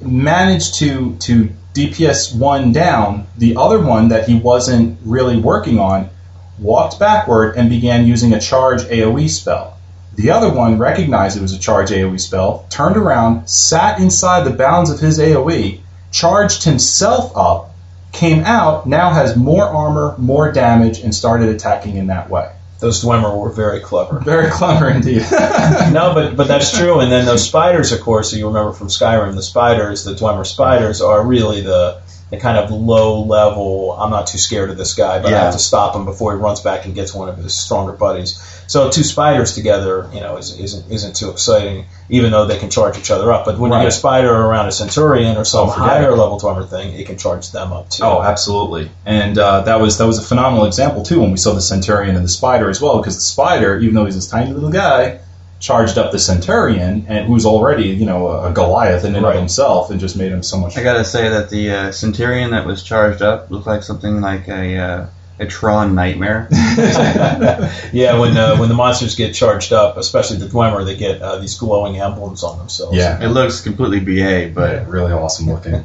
managed 0.00 0.74
to 0.76 1.16
to 1.20 1.50
DPS 1.74 2.34
one 2.36 2.72
down, 2.72 3.26
the 3.38 3.56
other 3.56 3.80
one 3.80 4.08
that 4.08 4.28
he 4.28 4.34
wasn't 4.34 4.98
really 5.04 5.36
working 5.36 5.78
on 5.78 6.10
walked 6.58 6.98
backward 6.98 7.56
and 7.56 7.70
began 7.70 8.06
using 8.06 8.32
a 8.32 8.40
charge 8.40 8.82
AoE 8.82 9.30
spell. 9.30 9.78
The 10.16 10.30
other 10.30 10.52
one 10.52 10.78
recognized 10.78 11.36
it 11.36 11.42
was 11.42 11.52
a 11.52 11.58
charge 11.58 11.90
AoE 11.90 12.20
spell, 12.20 12.66
turned 12.68 12.96
around, 12.96 13.48
sat 13.48 14.00
inside 14.00 14.44
the 14.44 14.50
bounds 14.50 14.90
of 14.90 14.98
his 14.98 15.18
AoE, 15.18 15.80
charged 16.10 16.64
himself 16.64 17.32
up, 17.36 17.69
came 18.12 18.44
out, 18.44 18.86
now 18.86 19.12
has 19.12 19.36
more 19.36 19.64
armor, 19.64 20.14
more 20.18 20.52
damage, 20.52 21.00
and 21.00 21.14
started 21.14 21.48
attacking 21.48 21.96
in 21.96 22.08
that 22.08 22.30
way. 22.30 22.50
Those 22.80 23.04
Dwemer 23.04 23.38
were 23.38 23.52
very 23.52 23.80
clever. 23.80 24.20
Very 24.20 24.50
clever 24.50 24.88
indeed. 24.88 25.18
no, 25.30 26.12
but 26.14 26.34
but 26.34 26.48
that's 26.48 26.76
true. 26.76 27.00
And 27.00 27.12
then 27.12 27.26
those 27.26 27.46
spiders, 27.46 27.92
of 27.92 28.00
course, 28.00 28.32
you 28.32 28.46
remember 28.46 28.72
from 28.72 28.88
Skyrim, 28.88 29.34
the 29.34 29.42
spiders, 29.42 30.04
the 30.04 30.14
Dwemer 30.14 30.46
spiders, 30.46 31.02
are 31.02 31.24
really 31.24 31.60
the 31.60 32.00
the 32.30 32.38
kind 32.38 32.56
of 32.56 32.70
low 32.70 33.22
level. 33.22 33.92
I'm 33.92 34.10
not 34.10 34.28
too 34.28 34.38
scared 34.38 34.70
of 34.70 34.78
this 34.78 34.94
guy, 34.94 35.20
but 35.20 35.32
I 35.32 35.38
have 35.38 35.52
to 35.52 35.58
stop 35.58 35.94
him 35.94 36.06
before 36.06 36.32
he 36.32 36.38
runs 36.40 36.60
back 36.60 36.86
and 36.86 36.94
gets 36.94 37.12
one 37.12 37.28
of 37.28 37.36
his 37.36 37.54
stronger 37.54 37.92
buddies. 37.92 38.40
So 38.70 38.88
two 38.88 39.02
spiders 39.02 39.52
together, 39.56 40.08
you 40.14 40.20
know, 40.20 40.36
is, 40.36 40.56
isn't 40.56 40.92
isn't 40.92 41.16
too 41.16 41.28
exciting, 41.30 41.86
even 42.08 42.30
though 42.30 42.46
they 42.46 42.56
can 42.56 42.70
charge 42.70 42.96
each 42.96 43.10
other 43.10 43.32
up. 43.32 43.44
But 43.44 43.58
when 43.58 43.72
you 43.72 43.78
get 43.78 43.88
a 43.88 43.90
spider 43.90 44.32
around 44.32 44.68
a 44.68 44.72
centurion 44.72 45.36
or 45.36 45.44
some 45.44 45.68
Oh, 45.68 45.72
forget 45.72 45.88
higher 45.88 46.10
it. 46.12 46.16
level 46.16 46.38
Dwemer 46.38 46.68
thing, 46.68 46.94
it 46.94 47.04
can 47.04 47.18
charge 47.18 47.50
them 47.50 47.72
up 47.72 47.90
too. 47.90 48.04
Oh, 48.04 48.22
absolutely. 48.22 48.88
And 49.04 49.36
uh, 49.36 49.62
that 49.62 49.80
was 49.80 49.98
that 49.98 50.06
was 50.06 50.18
a 50.18 50.22
phenomenal 50.22 50.66
example 50.66 51.02
too 51.02 51.18
when 51.20 51.32
we 51.32 51.36
saw 51.36 51.52
the 51.52 51.60
Centurion 51.60 52.14
and 52.14 52.24
the 52.24 52.28
Spider 52.28 52.70
as 52.70 52.80
well, 52.80 52.98
because 52.98 53.16
the 53.16 53.22
Spider, 53.22 53.76
even 53.80 53.96
though 53.96 54.04
he's 54.04 54.14
this 54.14 54.28
tiny 54.28 54.52
little 54.52 54.70
guy, 54.70 55.18
charged 55.58 55.98
up 55.98 56.12
the 56.12 56.20
Centurion 56.20 57.06
and 57.08 57.26
who's 57.26 57.44
already 57.46 57.88
you 57.88 58.06
know 58.06 58.28
a 58.28 58.52
Goliath 58.52 59.04
in 59.04 59.16
and 59.16 59.24
Right. 59.26 59.34
of 59.34 59.40
himself, 59.40 59.90
and 59.90 59.98
just 59.98 60.16
made 60.16 60.30
him 60.30 60.44
so 60.44 60.58
much. 60.60 60.78
I 60.78 60.84
gotta 60.84 61.04
say 61.04 61.28
that 61.28 61.50
the 61.50 61.70
uh, 61.72 61.90
Centurion 61.90 62.52
that 62.52 62.66
was 62.66 62.84
charged 62.84 63.20
up 63.20 63.50
looked 63.50 63.66
like 63.66 63.82
something 63.82 64.20
like 64.20 64.46
a 64.46 64.78
uh, 64.78 65.06
a 65.40 65.46
Tron 65.46 65.94
nightmare. 65.94 66.48
yeah, 66.52 68.18
when 68.18 68.36
uh, 68.36 68.56
when 68.58 68.68
the 68.68 68.74
monsters 68.74 69.16
get 69.16 69.34
charged 69.34 69.72
up, 69.72 69.96
especially 69.96 70.36
the 70.36 70.46
Dwemer, 70.46 70.84
they 70.84 70.96
get 70.96 71.22
uh, 71.22 71.38
these 71.38 71.58
glowing 71.58 71.98
emblems 71.98 72.44
on 72.44 72.58
themselves. 72.58 72.96
Yeah. 72.96 73.24
It 73.24 73.28
looks 73.28 73.62
completely 73.62 74.00
BA, 74.00 74.52
but 74.54 74.84
But 74.84 74.88
really 74.88 75.12
awesome 75.12 75.46
looking. 75.50 75.84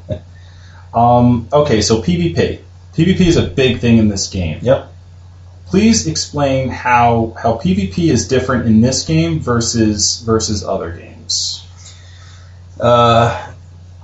um, 0.94 1.48
okay, 1.52 1.82
so 1.82 2.02
PvP. 2.02 2.60
PvP 2.94 3.20
is 3.22 3.38
a 3.38 3.44
big 3.48 3.80
thing 3.80 3.98
in 3.98 4.10
this 4.10 4.28
game. 4.28 4.60
Yep. 4.62 4.92
Please 5.68 6.06
explain 6.08 6.70
how 6.70 7.34
how 7.42 7.54
PvP 7.58 8.12
is 8.12 8.28
different 8.28 8.68
in 8.68 8.82
this 8.82 9.06
game 9.06 9.40
versus 9.40 10.22
versus 10.22 10.64
other 10.66 10.92
games. 10.92 11.66
Uh, 12.80 13.54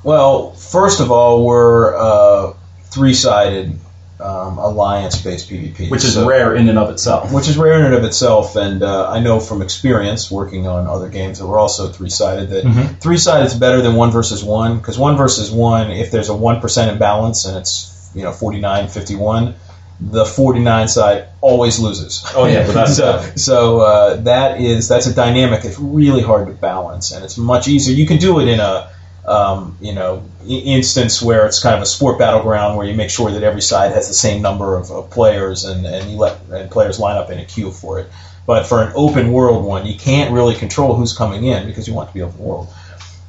well, 0.01 0.53
first 0.53 1.01
of 1.01 1.11
all, 1.11 1.45
we're 1.45 1.95
uh, 1.95 2.53
three-sided 2.85 3.77
um, 4.21 4.57
alliance-based 4.57 5.49
PvP, 5.49 5.89
Which 5.89 6.03
is 6.03 6.13
so- 6.13 6.27
rare 6.27 6.55
in 6.55 6.69
and 6.69 6.77
of 6.77 6.89
itself. 6.89 7.31
Which 7.33 7.47
is 7.47 7.57
rare 7.57 7.79
in 7.79 7.85
and 7.85 7.95
of 7.95 8.03
itself, 8.03 8.55
and 8.55 8.83
uh, 8.83 9.09
I 9.09 9.19
know 9.19 9.39
from 9.39 9.61
experience 9.61 10.29
working 10.31 10.67
on 10.67 10.87
other 10.87 11.09
games 11.09 11.39
that 11.39 11.47
were 11.47 11.57
also 11.59 11.87
three-sided 11.89 12.49
that 12.49 12.63
Mhm. 12.65 12.99
three-sided 12.99 13.45
is 13.45 13.53
better 13.53 13.81
than 13.81 13.95
one 13.95 14.11
versus 14.11 14.43
one 14.43 14.77
because 14.77 14.97
one 14.99 15.17
versus 15.17 15.49
one, 15.51 15.91
if 15.91 16.11
there's 16.11 16.29
a 16.29 16.35
one 16.35 16.61
percent 16.61 16.91
imbalance 16.91 17.45
and 17.45 17.57
it's 17.57 18.09
you 18.13 18.23
know 18.23 18.31
49-51, 18.31 19.53
the 20.01 20.25
49 20.25 20.87
side 20.87 21.25
always 21.41 21.79
loses. 21.79 22.23
Oh, 22.35 22.45
yeah, 22.45 22.85
so 22.85 23.23
so 23.35 23.79
uh, 23.81 24.15
that 24.21 24.59
is 24.59 24.87
that's 24.87 25.07
a 25.07 25.13
dynamic 25.13 25.61
that's 25.63 25.79
really 25.79 26.21
hard 26.23 26.47
to 26.47 26.53
balance, 26.53 27.11
and 27.11 27.23
it's 27.23 27.37
much 27.37 27.67
easier. 27.67 27.95
You 27.95 28.07
can 28.07 28.17
do 28.17 28.39
it 28.39 28.47
in 28.47 28.59
a 28.59 28.89
um, 29.31 29.77
you 29.79 29.93
know 29.93 30.23
instance 30.47 31.21
where 31.21 31.45
it's 31.45 31.61
kind 31.61 31.75
of 31.75 31.81
a 31.81 31.85
sport 31.85 32.19
battleground 32.19 32.77
where 32.77 32.85
you 32.85 32.93
make 32.93 33.09
sure 33.09 33.31
that 33.31 33.43
every 33.43 33.61
side 33.61 33.93
has 33.93 34.07
the 34.07 34.13
same 34.13 34.41
number 34.41 34.75
of, 34.75 34.91
of 34.91 35.09
players 35.09 35.63
and, 35.63 35.85
and 35.85 36.11
you 36.11 36.17
let 36.17 36.41
and 36.51 36.69
players 36.69 36.99
line 36.99 37.15
up 37.15 37.29
in 37.29 37.39
a 37.39 37.45
queue 37.45 37.71
for 37.71 37.99
it. 37.99 38.07
But 38.45 38.65
for 38.65 38.83
an 38.83 38.91
open 38.95 39.31
world 39.31 39.63
one, 39.63 39.85
you 39.85 39.97
can't 39.97 40.33
really 40.33 40.55
control 40.55 40.95
who's 40.95 41.13
coming 41.15 41.45
in 41.45 41.67
because 41.67 41.87
you 41.87 41.93
want 41.93 42.09
to 42.09 42.13
be 42.13 42.21
open 42.21 42.39
world. 42.39 42.67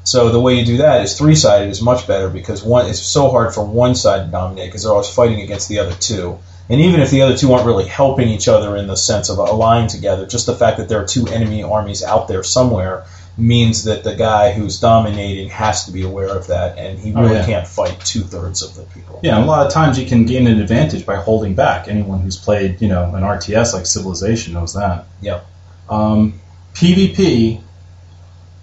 So 0.05 0.31
the 0.31 0.41
way 0.41 0.59
you 0.59 0.65
do 0.65 0.79
that 0.79 1.03
is 1.03 1.17
three 1.17 1.37
sided 1.37 1.69
is 1.69 1.81
much 1.81 2.09
better 2.09 2.29
because 2.29 2.65
one 2.65 2.87
it's 2.87 3.01
so 3.01 3.31
hard 3.31 3.55
for 3.55 3.65
one 3.65 3.95
side 3.95 4.25
to 4.25 4.31
dominate 4.33 4.69
because 4.69 4.83
they're 4.83 4.93
always 4.93 5.09
fighting 5.09 5.41
against 5.43 5.69
the 5.69 5.79
other 5.79 5.95
two. 5.95 6.41
And 6.69 6.81
even 6.81 7.01
if 7.01 7.11
the 7.11 7.23
other 7.23 7.37
two 7.37 7.53
aren't 7.53 7.67
really 7.67 7.87
helping 7.87 8.29
each 8.29 8.49
other 8.49 8.77
in 8.77 8.87
the 8.87 8.97
sense 8.97 9.29
of 9.29 9.39
allying 9.39 9.89
together, 9.89 10.27
just 10.27 10.47
the 10.47 10.57
fact 10.57 10.79
that 10.79 10.89
there 10.89 11.01
are 11.01 11.07
two 11.07 11.27
enemy 11.29 11.63
armies 11.63 12.03
out 12.03 12.27
there 12.29 12.43
somewhere 12.43 13.05
means 13.39 13.85
that 13.85 14.05
the 14.05 14.15
guy 14.15 14.53
who's 14.53 14.79
dominating 14.79 15.49
has 15.49 15.87
to 15.87 15.93
be 15.93 16.03
aware 16.03 16.29
of 16.29 16.49
that, 16.49 16.79
and 16.79 16.99
he 16.99 17.15
Oh, 17.15 17.23
really 17.23 17.37
yeah. 17.37 17.47
can't 17.47 17.67
fight 17.67 17.99
two 18.05 18.21
thirds 18.21 18.63
of 18.63 18.75
the 18.75 18.83
people. 18.83 19.21
Yeah, 19.23 19.43
a 19.43 19.47
lot 19.47 19.67
of 19.67 19.73
times 19.73 19.99
you 19.99 20.07
can 20.07 20.27
gain 20.27 20.47
an 20.47 20.61
advantage 20.61 21.07
by 21.07 21.17
holding 21.17 21.55
back. 21.55 21.89
Anyone 21.89 22.21
who's 22.21 22.37
played, 22.37 22.83
you 22.83 22.89
know, 22.89 23.15
an 23.15 23.23
RTS 23.23 23.73
like 23.75 23.87
Civilization 23.87 24.53
knows 24.55 24.75
that. 24.75 25.07
Yep. 25.23 25.47
Um, 25.89 26.41
PvP 26.75 27.61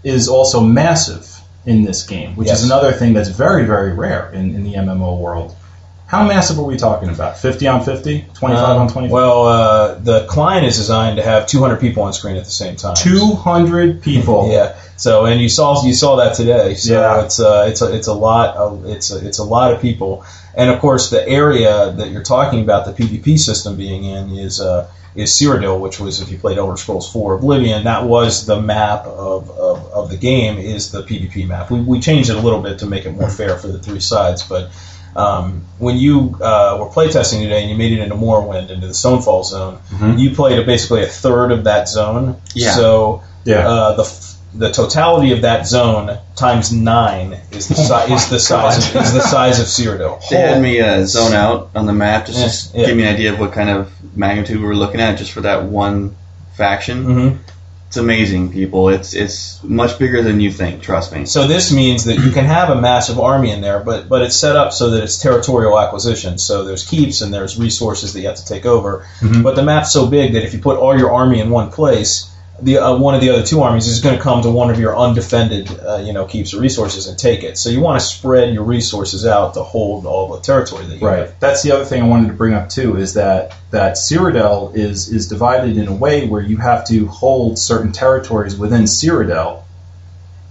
is 0.04 0.28
also 0.30 0.62
massive 0.62 1.28
in 1.66 1.84
this 1.84 2.04
game, 2.06 2.36
which 2.36 2.48
Yes. 2.48 2.60
is 2.60 2.66
another 2.66 2.92
thing 2.92 3.14
that's 3.14 3.30
very, 3.30 3.66
very 3.66 3.94
rare 3.94 4.32
in, 4.32 4.56
in 4.56 4.64
the 4.64 4.76
MMO 4.76 5.18
world. 5.20 5.56
How 6.10 6.26
massive 6.26 6.58
are 6.58 6.64
we 6.64 6.76
talking 6.76 7.10
about? 7.10 7.38
50 7.38 7.68
on 7.68 7.86
50? 7.86 8.26
25 8.34 8.64
Um, 8.70 8.78
on 8.82 8.88
25? 8.90 9.12
Well, 9.12 9.44
uh, 9.48 9.94
the 10.00 10.26
client 10.26 10.66
is 10.66 10.76
designed 10.76 11.18
to 11.18 11.24
have 11.24 11.46
200 11.46 11.80
people 11.80 12.02
on 12.02 12.14
screen 12.14 12.36
at 12.36 12.46
the 12.46 12.50
same 12.52 12.76
time. 12.76 12.96
200 12.96 14.02
people. 14.02 14.50
Yeah. 14.52 14.76
So, 14.96 15.26
and 15.26 15.40
you 15.40 15.48
saw 15.50 15.86
you 15.86 15.94
saw 15.94 16.16
that 16.18 16.34
today. 16.34 16.74
So 16.74 16.94
Yeah. 16.94 17.24
it's 17.24 17.40
uh, 17.40 17.68
it's 17.70 17.82
a 17.84 17.94
it's 17.96 18.08
a 18.08 18.14
lot 18.14 18.58
of 18.58 18.86
it's 18.88 19.12
a, 19.12 19.26
it's 19.26 19.38
a 19.38 19.44
lot 19.44 19.72
of 19.72 19.80
people, 19.82 20.26
and 20.56 20.70
of 20.72 20.80
course 20.82 21.10
the 21.12 21.26
area 21.26 21.92
that 21.92 22.10
you're 22.10 22.24
talking 22.24 22.62
about 22.62 22.86
the 22.86 22.92
PvP 22.92 23.38
system 23.40 23.78
being 23.78 24.04
in 24.04 24.32
is 24.32 24.60
uh, 24.60 24.90
is 25.16 25.30
Cyrodiil, 25.32 25.80
which 25.80 26.00
was 26.02 26.20
if 26.22 26.32
you 26.32 26.38
played 26.40 26.58
Elder 26.58 26.76
Scrolls 26.76 27.10
4 27.14 27.36
Oblivion, 27.36 27.84
that 27.86 28.04
was 28.04 28.46
the 28.46 28.60
map 28.60 29.06
of, 29.06 29.50
of, 29.52 29.86
of 29.94 30.10
the 30.10 30.18
game 30.18 30.58
is 30.58 30.92
the 30.92 31.04
PvP 31.04 31.48
map. 31.48 31.70
We 31.72 31.80
we 31.82 32.00
changed 32.02 32.30
it 32.32 32.36
a 32.36 32.42
little 32.42 32.62
bit 32.62 32.80
to 32.80 32.86
make 32.88 33.06
it 33.06 33.12
more 33.12 33.30
fair 33.30 33.56
for 33.58 33.68
the 33.68 33.78
three 33.80 34.00
sides, 34.02 34.42
but. 34.44 34.70
Um, 35.20 35.66
when 35.80 35.98
you 35.98 36.38
uh, 36.42 36.78
were 36.80 36.88
playtesting 36.88 37.42
today 37.42 37.62
and 37.62 37.70
you 37.70 37.76
made 37.78 37.94
it 37.94 38.00
into 38.00 38.16
Morrowind, 38.16 38.70
into 38.70 38.88
the 38.88 38.94
Stonefall 38.94 39.44
zone, 39.46 39.80
you 40.18 40.36
played 40.36 40.60
a, 40.60 40.64
basically 40.64 41.04
a 41.04 41.08
third 41.08 41.52
of 41.52 41.64
that 41.66 41.88
zone. 41.90 42.36
Yeah. 42.54 42.72
So 42.76 43.24
Yeah. 43.46 43.68
uh, 43.68 43.96
the 43.96 44.04
f- 44.04 44.26
the 44.52 44.72
totality 44.72 45.32
of 45.32 45.44
that 45.44 45.68
zone 45.68 46.18
times 46.36 46.72
nine 46.74 47.38
is 47.52 47.68
the 47.68 47.76
si- 47.76 48.14
is 48.14 48.30
the 48.30 48.40
size 48.40 48.78
of, 48.96 48.96
is 49.02 49.14
the 49.14 49.22
size 49.22 49.60
of 49.60 49.68
Cyrodiil. 49.68 50.28
They 50.30 50.38
had 50.38 50.60
me 50.62 50.80
uh, 50.82 51.06
zone 51.06 51.34
out 51.34 51.70
on 51.76 51.86
the 51.86 51.94
map 51.94 52.26
just, 52.26 52.38
Yeah, 52.40 52.46
just 52.46 52.76
yeah. 52.76 52.86
give 52.88 52.98
me 52.98 53.04
an 53.04 53.14
idea 53.14 53.32
of 53.34 53.40
what 53.40 53.52
kind 53.54 53.70
of 53.70 53.92
magnitude 54.18 54.58
we 54.60 54.66
were 54.66 54.76
looking 54.76 55.02
at 55.02 55.18
just 55.20 55.32
for 55.32 55.42
that 55.42 55.64
one 55.66 56.16
faction. 56.56 57.06
Mhm. 57.06 57.38
It's 57.90 57.98
amazing, 57.98 58.52
people. 58.52 58.90
It's 58.90 59.16
it's 59.16 59.64
much 59.64 59.98
bigger 59.98 60.22
than 60.22 60.40
you 60.40 60.52
think. 60.52 60.84
Trust 60.84 61.12
me. 61.12 61.26
So 61.26 61.48
this 61.48 61.74
means 61.74 62.04
that 62.04 62.20
you 62.20 62.30
can 62.30 62.46
have 62.46 62.70
a 62.70 62.80
massive 62.80 63.20
army 63.20 63.50
in 63.50 63.62
there, 63.62 63.80
but 63.80 64.08
but 64.08 64.22
it's 64.22 64.36
set 64.36 64.56
up 64.56 64.74
so 64.74 64.92
that 64.92 65.02
it's 65.02 65.18
territorial 65.18 65.80
acquisition. 65.80 66.38
So 66.38 66.66
there's 66.66 66.88
keeps 66.88 67.22
and 67.22 67.34
there's 67.34 67.58
resources 67.58 68.14
that 68.14 68.22
you 68.22 68.28
have 68.28 68.36
to 68.36 68.46
take 68.46 68.68
over. 68.68 69.08
Mm-hmm. 69.22 69.42
But 69.42 69.56
the 69.56 69.64
map's 69.64 69.92
so 69.92 70.06
big 70.06 70.34
that 70.34 70.44
if 70.44 70.54
you 70.54 70.60
put 70.60 70.78
all 70.78 70.96
your 70.96 71.12
army 71.12 71.40
in 71.40 71.50
one 71.50 71.72
place, 71.72 72.30
the 72.62 72.78
uh, 72.80 72.98
one 72.98 73.16
of 73.16 73.22
the 73.22 73.30
other 73.30 73.44
two 73.44 73.62
armies 73.62 73.88
is 73.88 74.02
going 74.02 74.16
to 74.18 74.22
come 74.22 74.42
to 74.44 74.52
one 74.52 74.70
of 74.70 74.80
your 74.80 74.98
undefended, 74.98 75.70
uh, 75.80 75.98
you 75.98 76.14
know, 76.14 76.26
keeps 76.26 76.54
or 76.54 76.60
resources 76.62 77.08
and 77.08 77.18
take 77.18 77.44
it. 77.44 77.58
So 77.58 77.70
you 77.70 77.80
want 77.82 78.00
to 78.00 78.06
spread 78.06 78.54
your 78.54 78.64
resources 78.64 79.26
out 79.26 79.54
to 79.56 79.64
hold 79.64 80.06
all 80.06 80.34
the 80.36 80.42
territory 80.42 80.86
that 80.86 80.98
you 81.00 81.08
have. 81.08 81.20
Right. 81.30 81.40
That's 81.40 81.64
the 81.64 81.72
other 81.72 81.86
thing 81.86 82.02
I 82.04 82.08
wanted 82.08 82.28
to 82.28 82.34
bring 82.34 82.54
up 82.54 82.70
too 82.70 82.98
is 82.98 83.14
that 83.16 83.56
that 83.72 83.94
Cyrodiil 83.94 84.76
is 84.76 85.10
is 85.10 85.28
divided 85.28 85.78
in 85.78 85.88
a 85.88 85.94
way 85.94 86.28
where 86.28 86.42
you 86.42 86.58
have 86.58 86.86
to 86.88 87.08
hold 87.08 87.58
certain 87.60 87.92
territories 87.92 88.56
within 88.58 88.84
Cyrodiil, 88.84 89.64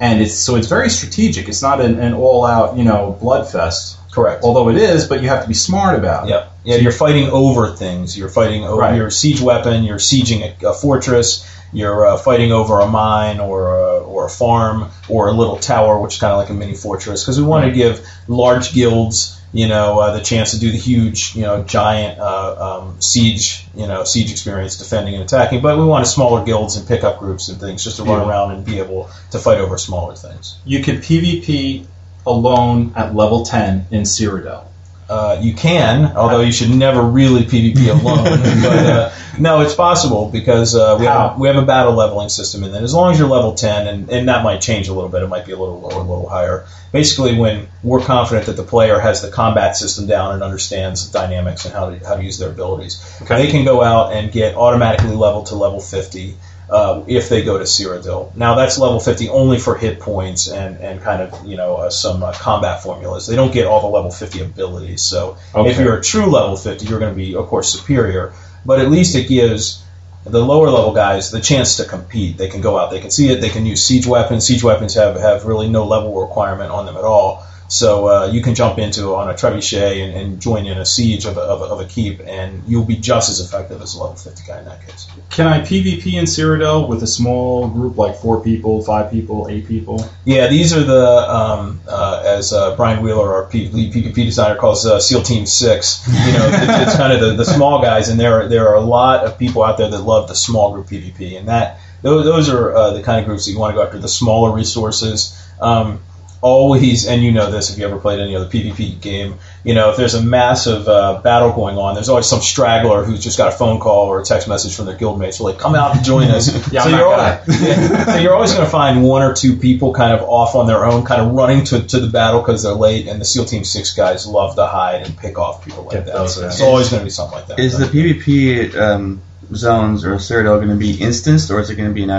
and 0.00 0.20
it's 0.22 0.34
so 0.34 0.56
it's 0.56 0.68
very 0.68 0.90
strategic. 0.90 1.48
It's 1.48 1.62
not 1.62 1.80
an, 1.80 1.98
an 2.00 2.14
all 2.14 2.44
out 2.44 2.76
you 2.76 2.84
know 2.84 3.18
bloodfest. 3.20 3.96
Correct. 4.10 4.42
Although 4.42 4.70
it 4.70 4.76
is, 4.76 5.06
but 5.06 5.22
you 5.22 5.28
have 5.28 5.42
to 5.42 5.48
be 5.48 5.54
smart 5.54 5.96
about 5.96 6.26
it. 6.26 6.30
Yep. 6.30 6.52
Yeah, 6.64 6.76
you're 6.76 6.92
fighting 6.92 7.28
over 7.28 7.68
things. 7.76 8.18
You're 8.18 8.30
fighting 8.30 8.64
over 8.64 8.80
Right. 8.80 8.96
your 8.96 9.10
siege 9.10 9.40
weapon. 9.40 9.84
You're 9.84 9.98
sieging 9.98 10.42
a, 10.62 10.68
a 10.70 10.72
fortress. 10.74 11.46
You're 11.72 12.06
uh, 12.06 12.16
fighting 12.16 12.52
over 12.52 12.80
a 12.80 12.86
mine 12.86 13.40
or 13.40 13.74
a, 13.76 13.98
or 14.00 14.26
a 14.26 14.30
farm 14.30 14.90
or 15.08 15.28
a 15.28 15.32
little 15.32 15.56
tower, 15.58 16.00
which 16.00 16.14
is 16.14 16.20
kind 16.20 16.32
of 16.32 16.38
like 16.38 16.50
a 16.50 16.54
mini 16.54 16.74
fortress. 16.74 17.22
Because 17.22 17.38
we 17.40 17.46
want 17.46 17.66
to 17.66 17.72
give 17.72 18.06
large 18.26 18.72
guilds, 18.72 19.40
you 19.52 19.68
know, 19.68 19.98
uh, 19.98 20.16
the 20.16 20.22
chance 20.22 20.52
to 20.52 20.58
do 20.60 20.70
the 20.70 20.78
huge, 20.78 21.34
you 21.34 21.42
know, 21.42 21.62
giant 21.62 22.18
uh, 22.18 22.80
um, 22.80 23.00
siege, 23.00 23.66
you 23.74 23.86
know, 23.86 24.04
siege 24.04 24.30
experience, 24.30 24.76
defending 24.76 25.14
and 25.14 25.24
attacking. 25.24 25.60
But 25.60 25.78
we 25.78 25.84
want 25.84 26.06
smaller 26.06 26.44
guilds 26.44 26.76
and 26.76 26.86
pickup 26.86 27.18
groups 27.18 27.48
and 27.48 27.58
things 27.60 27.84
just 27.84 27.96
to 27.96 28.02
run 28.02 28.20
Yeah. 28.20 28.28
around 28.28 28.52
and 28.52 28.64
be 28.64 28.78
able 28.78 29.10
to 29.32 29.38
fight 29.38 29.58
over 29.58 29.76
smaller 29.78 30.14
things. 30.14 30.56
You 30.64 30.82
can 30.82 30.96
PvP 30.98 31.86
alone 32.26 32.92
at 32.96 33.14
level 33.14 33.44
ten 33.44 33.86
in 33.90 34.02
Cyrodiil. 34.02 34.64
Uh, 35.08 35.38
you 35.40 35.54
can, 35.54 36.14
although 36.16 36.40
you 36.42 36.52
should 36.52 36.68
never 36.70 37.02
really 37.02 37.42
PvP 37.44 37.88
alone. 38.00 38.24
but 38.24 38.86
uh, 38.86 39.10
no, 39.38 39.62
it's 39.62 39.74
possible 39.74 40.28
because 40.30 40.74
uh, 40.74 40.96
we, 41.00 41.06
have, 41.06 41.38
we 41.38 41.48
have 41.48 41.56
a 41.56 41.64
battle 41.64 41.94
leveling 41.94 42.28
system 42.28 42.62
in 42.62 42.72
there. 42.72 42.82
As 42.82 42.92
long 42.92 43.12
as 43.12 43.18
you're 43.18 43.28
level 43.28 43.54
10, 43.54 43.86
and, 43.86 44.10
and 44.10 44.28
that 44.28 44.44
might 44.44 44.60
change 44.60 44.88
a 44.88 44.92
little 44.92 45.08
bit, 45.08 45.22
it 45.22 45.28
might 45.28 45.46
be 45.46 45.52
a 45.52 45.58
little 45.58 45.80
lower, 45.80 45.92
a 45.94 46.02
little 46.02 46.28
higher. 46.28 46.66
Basically, 46.92 47.38
when 47.38 47.68
we're 47.82 48.00
confident 48.04 48.46
that 48.46 48.56
the 48.56 48.64
player 48.64 48.98
has 48.98 49.22
the 49.22 49.30
combat 49.30 49.76
system 49.76 50.06
down 50.06 50.34
and 50.34 50.42
understands 50.42 51.10
the 51.10 51.18
dynamics 51.18 51.64
and 51.64 51.72
how 51.72 51.90
to, 51.90 51.98
how 52.06 52.16
to 52.16 52.22
use 52.22 52.38
their 52.38 52.50
abilities, 52.50 53.02
Okay. 53.22 53.46
they 53.46 53.50
can 53.50 53.64
go 53.64 53.82
out 53.82 54.12
and 54.12 54.30
get 54.30 54.56
automatically 54.56 55.14
leveled 55.14 55.46
to 55.46 55.54
level 55.54 55.80
50 55.80 56.36
uh, 56.70 57.02
if 57.06 57.28
they 57.28 57.42
go 57.42 57.58
to 57.58 57.64
Cyrodiil. 57.64 58.34
Now 58.36 58.54
that's 58.54 58.78
level 58.78 59.00
50 59.00 59.28
only 59.30 59.58
for 59.58 59.76
hit 59.76 60.00
points 60.00 60.48
and, 60.48 60.76
and 60.78 61.00
kind 61.00 61.22
of 61.22 61.46
you 61.46 61.56
know 61.56 61.76
uh, 61.76 61.90
some 61.90 62.22
uh, 62.22 62.32
combat 62.32 62.82
formulas. 62.82 63.26
They 63.26 63.36
don't 63.36 63.52
get 63.52 63.66
all 63.66 63.80
the 63.80 63.88
level 63.88 64.10
50 64.10 64.40
abilities. 64.42 65.02
So 65.02 65.38
if 65.54 65.78
you're 65.78 65.96
a 65.96 66.02
true 66.02 66.26
level 66.26 66.56
50, 66.56 66.86
you're 66.86 67.00
going 67.00 67.12
to 67.12 67.16
be 67.16 67.34
of 67.34 67.46
course 67.46 67.72
superior. 67.72 68.34
But 68.66 68.80
at 68.80 68.90
least 68.90 69.14
it 69.14 69.28
gives 69.28 69.84
the 70.24 70.44
lower 70.44 70.68
level 70.68 70.92
guys 70.92 71.30
the 71.30 71.40
chance 71.40 71.76
to 71.76 71.84
compete. 71.84 72.36
They 72.36 72.48
can 72.48 72.60
go 72.60 72.78
out, 72.78 72.90
they 72.90 73.00
can 73.00 73.10
see 73.10 73.30
it, 73.30 73.40
they 73.40 73.48
can 73.48 73.64
use 73.64 73.84
siege 73.84 74.06
weapons. 74.06 74.46
Siege 74.46 74.62
weapons 74.62 74.94
have, 74.94 75.16
have 75.16 75.44
really 75.44 75.68
no 75.68 75.86
level 75.86 76.20
requirement 76.20 76.70
on 76.70 76.86
them 76.86 76.96
at 76.96 77.04
all. 77.04 77.46
So 77.68 78.08
uh, 78.08 78.26
you 78.32 78.42
can 78.42 78.54
jump 78.54 78.78
into 78.78 79.14
on 79.14 79.28
a 79.28 79.34
trebuchet 79.34 80.02
and, 80.02 80.16
and 80.16 80.40
join 80.40 80.66
in 80.66 80.78
a 80.78 80.86
siege 80.86 81.26
of 81.26 81.36
a, 81.36 81.40
of, 81.40 81.60
a, 81.60 81.64
of 81.64 81.80
a 81.80 81.84
keep, 81.84 82.20
and 82.20 82.62
you'll 82.66 82.86
be 82.86 82.96
just 82.96 83.28
as 83.28 83.40
effective 83.40 83.82
as 83.82 83.94
a 83.94 84.00
level 84.00 84.16
50 84.16 84.42
guy 84.46 84.58
in 84.58 84.64
that 84.64 84.86
case. 84.86 85.06
Can 85.30 85.46
I 85.46 85.60
PvP 85.60 86.14
in 86.14 86.24
Cyrodiil 86.24 86.88
with 86.88 87.02
a 87.02 87.06
small 87.06 87.68
group 87.68 87.98
like 87.98 88.16
four 88.16 88.40
people, 88.40 88.82
five 88.82 89.10
people, 89.10 89.48
eight 89.50 89.68
people? 89.68 90.04
Yeah, 90.24 90.48
these 90.48 90.74
are 90.74 90.82
the 90.82 91.06
um, 91.06 91.80
uh, 91.86 92.22
as 92.24 92.52
uh, 92.54 92.74
Brian 92.74 93.02
Wheeler, 93.02 93.34
our 93.34 93.46
P- 93.46 93.68
lead 93.68 93.92
PvP 93.92 94.14
designer, 94.14 94.56
calls 94.56 94.86
uh, 94.86 94.98
SEAL 94.98 95.22
Team 95.22 95.44
Six. 95.44 96.06
You 96.08 96.14
know, 96.32 96.48
it's, 96.48 96.88
it's 96.88 96.96
kind 96.96 97.12
of 97.12 97.20
the, 97.20 97.34
the 97.34 97.44
small 97.44 97.82
guys, 97.82 98.08
and 98.08 98.18
there 98.18 98.40
are, 98.40 98.48
there 98.48 98.68
are 98.68 98.76
a 98.76 98.80
lot 98.80 99.24
of 99.24 99.38
people 99.38 99.62
out 99.62 99.76
there 99.76 99.90
that 99.90 100.02
love 100.02 100.28
the 100.28 100.34
small 100.34 100.72
group 100.72 100.86
PvP, 100.86 101.38
and 101.38 101.48
that 101.48 101.80
those, 102.00 102.24
those 102.24 102.48
are 102.48 102.74
uh, 102.74 102.90
the 102.92 103.02
kind 103.02 103.20
of 103.20 103.26
groups 103.26 103.44
that 103.44 103.52
you 103.52 103.58
want 103.58 103.72
to 103.72 103.76
go 103.76 103.84
after. 103.84 103.98
The 103.98 104.08
smaller 104.08 104.54
resources. 104.54 105.38
Um, 105.60 106.00
always, 106.40 107.06
and 107.06 107.22
you 107.22 107.32
know 107.32 107.50
this 107.50 107.70
if 107.70 107.78
you 107.78 107.86
ever 107.86 107.98
played 107.98 108.20
any 108.20 108.36
other 108.36 108.48
PvP 108.48 109.00
game, 109.00 109.38
you 109.64 109.74
know, 109.74 109.90
if 109.90 109.96
there's 109.96 110.14
a 110.14 110.22
massive 110.22 110.88
uh, 110.88 111.20
battle 111.22 111.52
going 111.52 111.76
on, 111.76 111.94
there's 111.94 112.08
always 112.08 112.26
some 112.26 112.40
straggler 112.40 113.04
who's 113.04 113.22
just 113.22 113.36
got 113.36 113.48
a 113.48 113.56
phone 113.56 113.80
call 113.80 114.06
or 114.06 114.20
a 114.20 114.24
text 114.24 114.48
message 114.48 114.74
from 114.74 114.86
their 114.86 114.96
guildmates. 114.96 115.38
They're 115.38 115.46
like, 115.46 115.58
come 115.58 115.74
out 115.74 115.96
and 115.96 116.04
join 116.04 116.28
us. 116.28 116.48
Yeah, 116.78 116.82
so, 116.82 116.90
you're 116.90 117.06
always, 117.06 117.62
yeah, 117.62 118.04
so 118.04 118.16
you're 118.16 118.34
always 118.34 118.52
going 118.52 118.64
to 118.64 118.70
find 118.70 119.02
one 119.02 119.22
or 119.22 119.34
two 119.34 119.56
people 119.56 119.94
kind 119.94 120.12
of 120.12 120.20
off 120.28 120.54
on 120.54 120.66
their 120.66 120.84
own, 120.84 121.04
kind 121.04 121.22
of 121.22 121.32
running 121.32 121.64
to, 121.66 121.82
to 121.82 122.00
the 122.00 122.08
battle 122.08 122.40
because 122.40 122.62
they're 122.62 122.72
late, 122.72 123.08
and 123.08 123.20
the 123.20 123.24
SEAL 123.24 123.46
Team 123.46 123.64
6 123.64 123.94
guys 123.94 124.26
love 124.26 124.54
to 124.56 124.66
hide 124.66 125.02
and 125.02 125.16
pick 125.16 125.38
off 125.38 125.64
people 125.64 125.84
like 125.84 125.92
Get 125.92 126.06
that. 126.06 126.28
So 126.28 126.42
guys. 126.42 126.54
it's 126.54 126.62
always 126.62 126.90
going 126.90 127.00
to 127.00 127.04
be 127.04 127.10
something 127.10 127.38
like 127.38 127.46
that. 127.48 127.58
Is 127.58 127.78
the 127.78 127.86
PvP 127.86 128.74
um, 128.76 129.22
zones 129.54 130.04
or 130.04 130.16
Cyrodiil 130.16 130.58
going 130.58 130.68
to 130.68 130.76
be 130.76 131.00
instanced, 131.00 131.50
or 131.50 131.60
is 131.60 131.70
it 131.70 131.76
going 131.76 131.88
to 131.88 131.94
be 131.94 132.04
an 132.04 132.10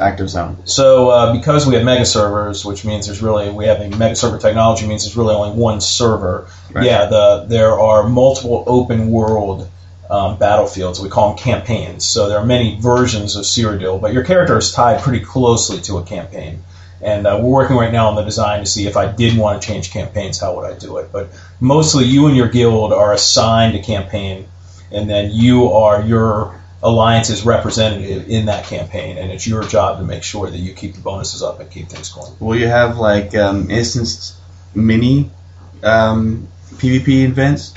active 0.00 0.30
zone? 0.30 0.56
So 0.64 1.08
uh, 1.10 1.36
because 1.36 1.66
we 1.66 1.74
have 1.74 1.84
mega 1.84 2.06
servers, 2.06 2.64
which 2.64 2.84
means 2.84 3.06
there's 3.06 3.22
really 3.22 3.50
we 3.50 3.66
have 3.66 3.80
a 3.80 3.88
mega 3.88 4.16
server 4.16 4.38
technology 4.38 4.86
means 4.86 5.04
there's 5.04 5.16
really 5.16 5.34
only 5.34 5.56
one 5.56 5.80
server. 5.80 6.48
Right. 6.72 6.86
Yeah, 6.86 7.06
the 7.06 7.46
there 7.48 7.78
are 7.78 8.08
multiple 8.08 8.64
open 8.66 9.10
world 9.10 9.68
um, 10.10 10.36
battlefields. 10.38 11.00
We 11.00 11.08
call 11.08 11.30
them 11.30 11.38
campaigns. 11.38 12.04
So 12.04 12.28
there 12.28 12.38
are 12.38 12.44
many 12.44 12.80
versions 12.80 13.36
of 13.36 13.44
Cyrodiil, 13.44 14.00
but 14.00 14.12
your 14.12 14.24
character 14.24 14.58
is 14.58 14.72
tied 14.72 15.00
pretty 15.00 15.24
closely 15.24 15.80
to 15.82 15.98
a 15.98 16.02
campaign. 16.02 16.64
And 17.02 17.26
uh, 17.26 17.38
we're 17.40 17.50
working 17.50 17.76
right 17.76 17.92
now 17.92 18.08
on 18.08 18.16
the 18.16 18.24
design 18.24 18.60
to 18.60 18.66
see 18.66 18.86
if 18.86 18.96
I 18.96 19.10
did 19.10 19.38
want 19.38 19.62
to 19.62 19.66
change 19.66 19.90
campaigns, 19.90 20.38
how 20.38 20.54
would 20.56 20.70
I 20.70 20.78
do 20.78 20.98
it? 20.98 21.10
But 21.12 21.30
mostly, 21.58 22.04
you 22.04 22.26
and 22.26 22.36
your 22.36 22.48
guild 22.48 22.92
are 22.92 23.14
assigned 23.14 23.74
a 23.74 23.82
campaign, 23.82 24.46
and 24.92 25.08
then 25.08 25.30
you 25.30 25.72
are 25.72 26.02
your 26.02 26.59
alliance's 26.82 27.44
representative 27.44 28.28
in 28.28 28.46
that 28.46 28.64
campaign, 28.64 29.18
and 29.18 29.30
it's 29.30 29.46
your 29.46 29.62
job 29.64 29.98
to 29.98 30.04
make 30.04 30.22
sure 30.22 30.50
that 30.50 30.58
you 30.58 30.72
keep 30.72 30.94
the 30.94 31.00
bonuses 31.00 31.42
up 31.42 31.60
and 31.60 31.70
keep 31.70 31.88
things 31.88 32.08
going. 32.10 32.32
Will 32.40 32.56
you 32.56 32.68
have 32.68 32.96
like 32.98 33.34
um, 33.34 33.70
instanced 33.70 34.34
mini 34.74 35.30
um, 35.82 36.48
PvP 36.74 37.24
events? 37.24 37.74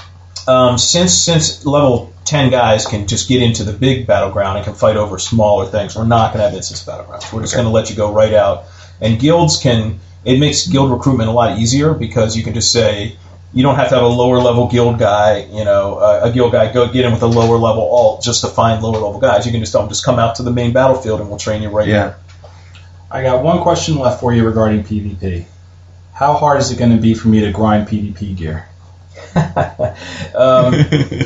Um, 0.47 0.78
since 0.78 1.14
since 1.14 1.66
level 1.66 2.14
ten 2.26 2.49
guys 2.49 2.86
can 2.86 3.08
just 3.08 3.28
get 3.28 3.41
into 3.41 3.64
the 3.64 3.74
big 3.74 4.08
battleground 4.08 4.58
and 4.58 4.66
can 4.66 4.74
fight 4.74 4.97
over 4.97 5.18
smaller 5.18 5.66
things, 5.66 5.95
we're 5.95 6.06
not 6.06 6.34
going 6.34 6.39
to 6.43 6.49
have 6.49 6.56
instance 6.56 6.84
battlegrounds. 6.84 7.32
We're 7.32 7.41
just 7.41 7.54
Okay. 7.54 7.62
going 7.62 7.72
to 7.72 7.74
let 7.74 7.89
you 7.89 7.95
go 7.95 8.12
right 8.12 8.34
out. 8.34 8.66
And 9.01 9.20
guilds 9.20 9.58
can 9.58 9.99
it 10.24 10.39
makes 10.39 10.68
guild 10.68 10.91
recruitment 10.91 11.30
a 11.30 11.34
lot 11.34 11.60
easier 11.60 11.93
because 11.93 12.38
you 12.38 12.43
can 12.43 12.54
just 12.54 12.72
say, 12.72 13.18
You 13.54 13.64
don't 13.64 13.76
have 13.76 13.89
to 13.89 13.95
have 13.95 14.04
a 14.04 14.08
lower 14.08 14.39
level 14.39 14.68
guild 14.68 14.97
guy, 14.97 15.45
you 15.51 15.64
know, 15.64 15.95
uh, 15.95 16.22
a 16.24 16.32
guild 16.32 16.51
guy 16.54 16.74
go 16.74 16.91
get 16.91 17.06
in 17.06 17.12
with 17.12 17.22
a 17.22 17.28
lower 17.28 17.58
level 17.58 17.84
alt 17.84 18.24
just 18.24 18.41
to 18.41 18.47
find 18.47 18.82
lower 18.82 18.93
level 18.93 19.20
guys. 19.20 19.45
You 19.45 19.51
can 19.51 19.62
just 19.62 19.72
tell 19.72 19.82
them 19.82 19.89
just 19.89 20.04
come 20.04 20.18
out 20.18 20.36
to 20.36 20.43
the 20.43 20.51
main 20.51 20.74
battlefield 20.74 21.20
and 21.22 21.30
we'll 21.30 21.38
train 21.38 21.62
you 21.62 21.70
right 21.70 21.88
Yeah. 21.88 22.16
I 23.12 23.22
got 23.22 23.43
one 23.43 23.62
question 23.62 23.99
left 23.99 24.20
for 24.20 24.34
you 24.34 24.43
regarding 24.43 24.84
PvP. 24.84 25.45
How 26.14 26.34
hard 26.34 26.60
is 26.62 26.72
it 26.72 26.80
going 26.80 26.95
to 26.95 27.01
be 27.01 27.14
for 27.14 27.28
me 27.28 27.41
to 27.41 27.51
grind 27.51 27.88
PvP 27.88 28.36
gear? 28.36 28.68
um, 30.36 30.74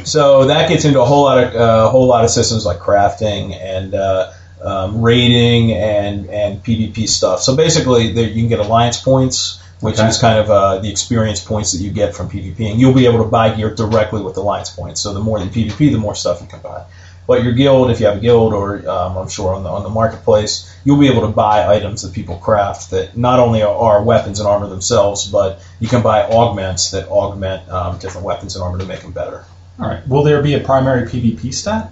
so 0.05 0.45
that 0.47 0.67
gets 0.69 0.85
into 0.85 1.01
a 1.01 1.05
whole 1.05 1.23
lot 1.23 1.43
of 1.43 1.55
uh, 1.55 1.89
whole 1.89 2.07
lot 2.07 2.23
of 2.23 2.29
systems 2.29 2.65
like 2.65 2.79
crafting 2.79 3.55
and 3.55 3.93
uh, 3.93 4.31
um, 4.61 5.01
raiding 5.01 5.73
and 5.73 6.29
and 6.29 6.63
PvP 6.63 7.07
stuff. 7.07 7.41
So 7.41 7.55
basically, 7.55 8.13
there, 8.13 8.27
you 8.27 8.41
can 8.41 8.49
get 8.49 8.59
alliance 8.59 8.99
points, 9.01 9.61
which 9.79 9.99
Okay. 9.99 10.07
is 10.07 10.17
kind 10.17 10.39
of 10.39 10.49
uh, 10.49 10.77
the 10.79 10.89
experience 10.89 11.39
points 11.39 11.71
that 11.73 11.79
you 11.79 11.91
get 11.91 12.15
from 12.15 12.29
PvP, 12.29 12.71
and 12.71 12.79
you'll 12.79 12.93
be 12.93 13.05
able 13.05 13.23
to 13.23 13.29
buy 13.29 13.49
gear 13.53 13.73
directly 13.73 14.21
with 14.21 14.35
the 14.35 14.41
alliance 14.41 14.69
points. 14.69 15.01
So 15.01 15.13
the 15.13 15.19
more 15.19 15.39
you 15.39 15.49
PvP, 15.49 15.91
the 15.91 15.97
more 15.97 16.15
stuff 16.15 16.41
you 16.41 16.47
can 16.47 16.59
buy. 16.61 16.85
But 17.27 17.43
your 17.43 17.51
guild, 17.51 17.91
if 17.91 17.99
you 17.99 18.05
have 18.05 18.17
a 18.17 18.19
guild, 18.21 18.53
or 18.53 18.87
um, 18.89 19.17
I'm 19.17 19.27
sure 19.27 19.53
on 19.53 19.63
the 19.63 19.69
on 19.69 19.83
the 19.83 19.89
marketplace, 19.89 20.73
you'll 20.85 20.97
be 20.99 21.09
able 21.09 21.21
to 21.21 21.27
buy 21.27 21.67
items 21.67 22.01
that 22.03 22.13
people 22.13 22.37
craft 22.37 22.91
that 22.91 23.17
not 23.17 23.39
only 23.39 23.61
are, 23.61 23.75
are 23.75 24.01
weapons 24.01 24.39
and 24.39 24.47
armor 24.47 24.67
themselves, 24.67 25.27
but 25.27 25.59
you 25.81 25.89
can 25.89 26.01
buy 26.01 26.23
augments 26.23 26.91
that 26.91 27.09
augment 27.09 27.67
um, 27.69 27.97
different 27.99 28.25
weapons 28.25 28.55
and 28.55 28.63
armor 28.63 28.77
to 28.77 28.85
make 28.85 29.01
them 29.01 29.11
better. 29.11 29.43
All 29.77 29.87
right. 29.89 30.07
Will 30.07 30.23
there 30.23 30.41
be 30.41 30.53
a 30.53 30.61
primary 30.61 31.05
PvP 31.05 31.53
stat? 31.53 31.91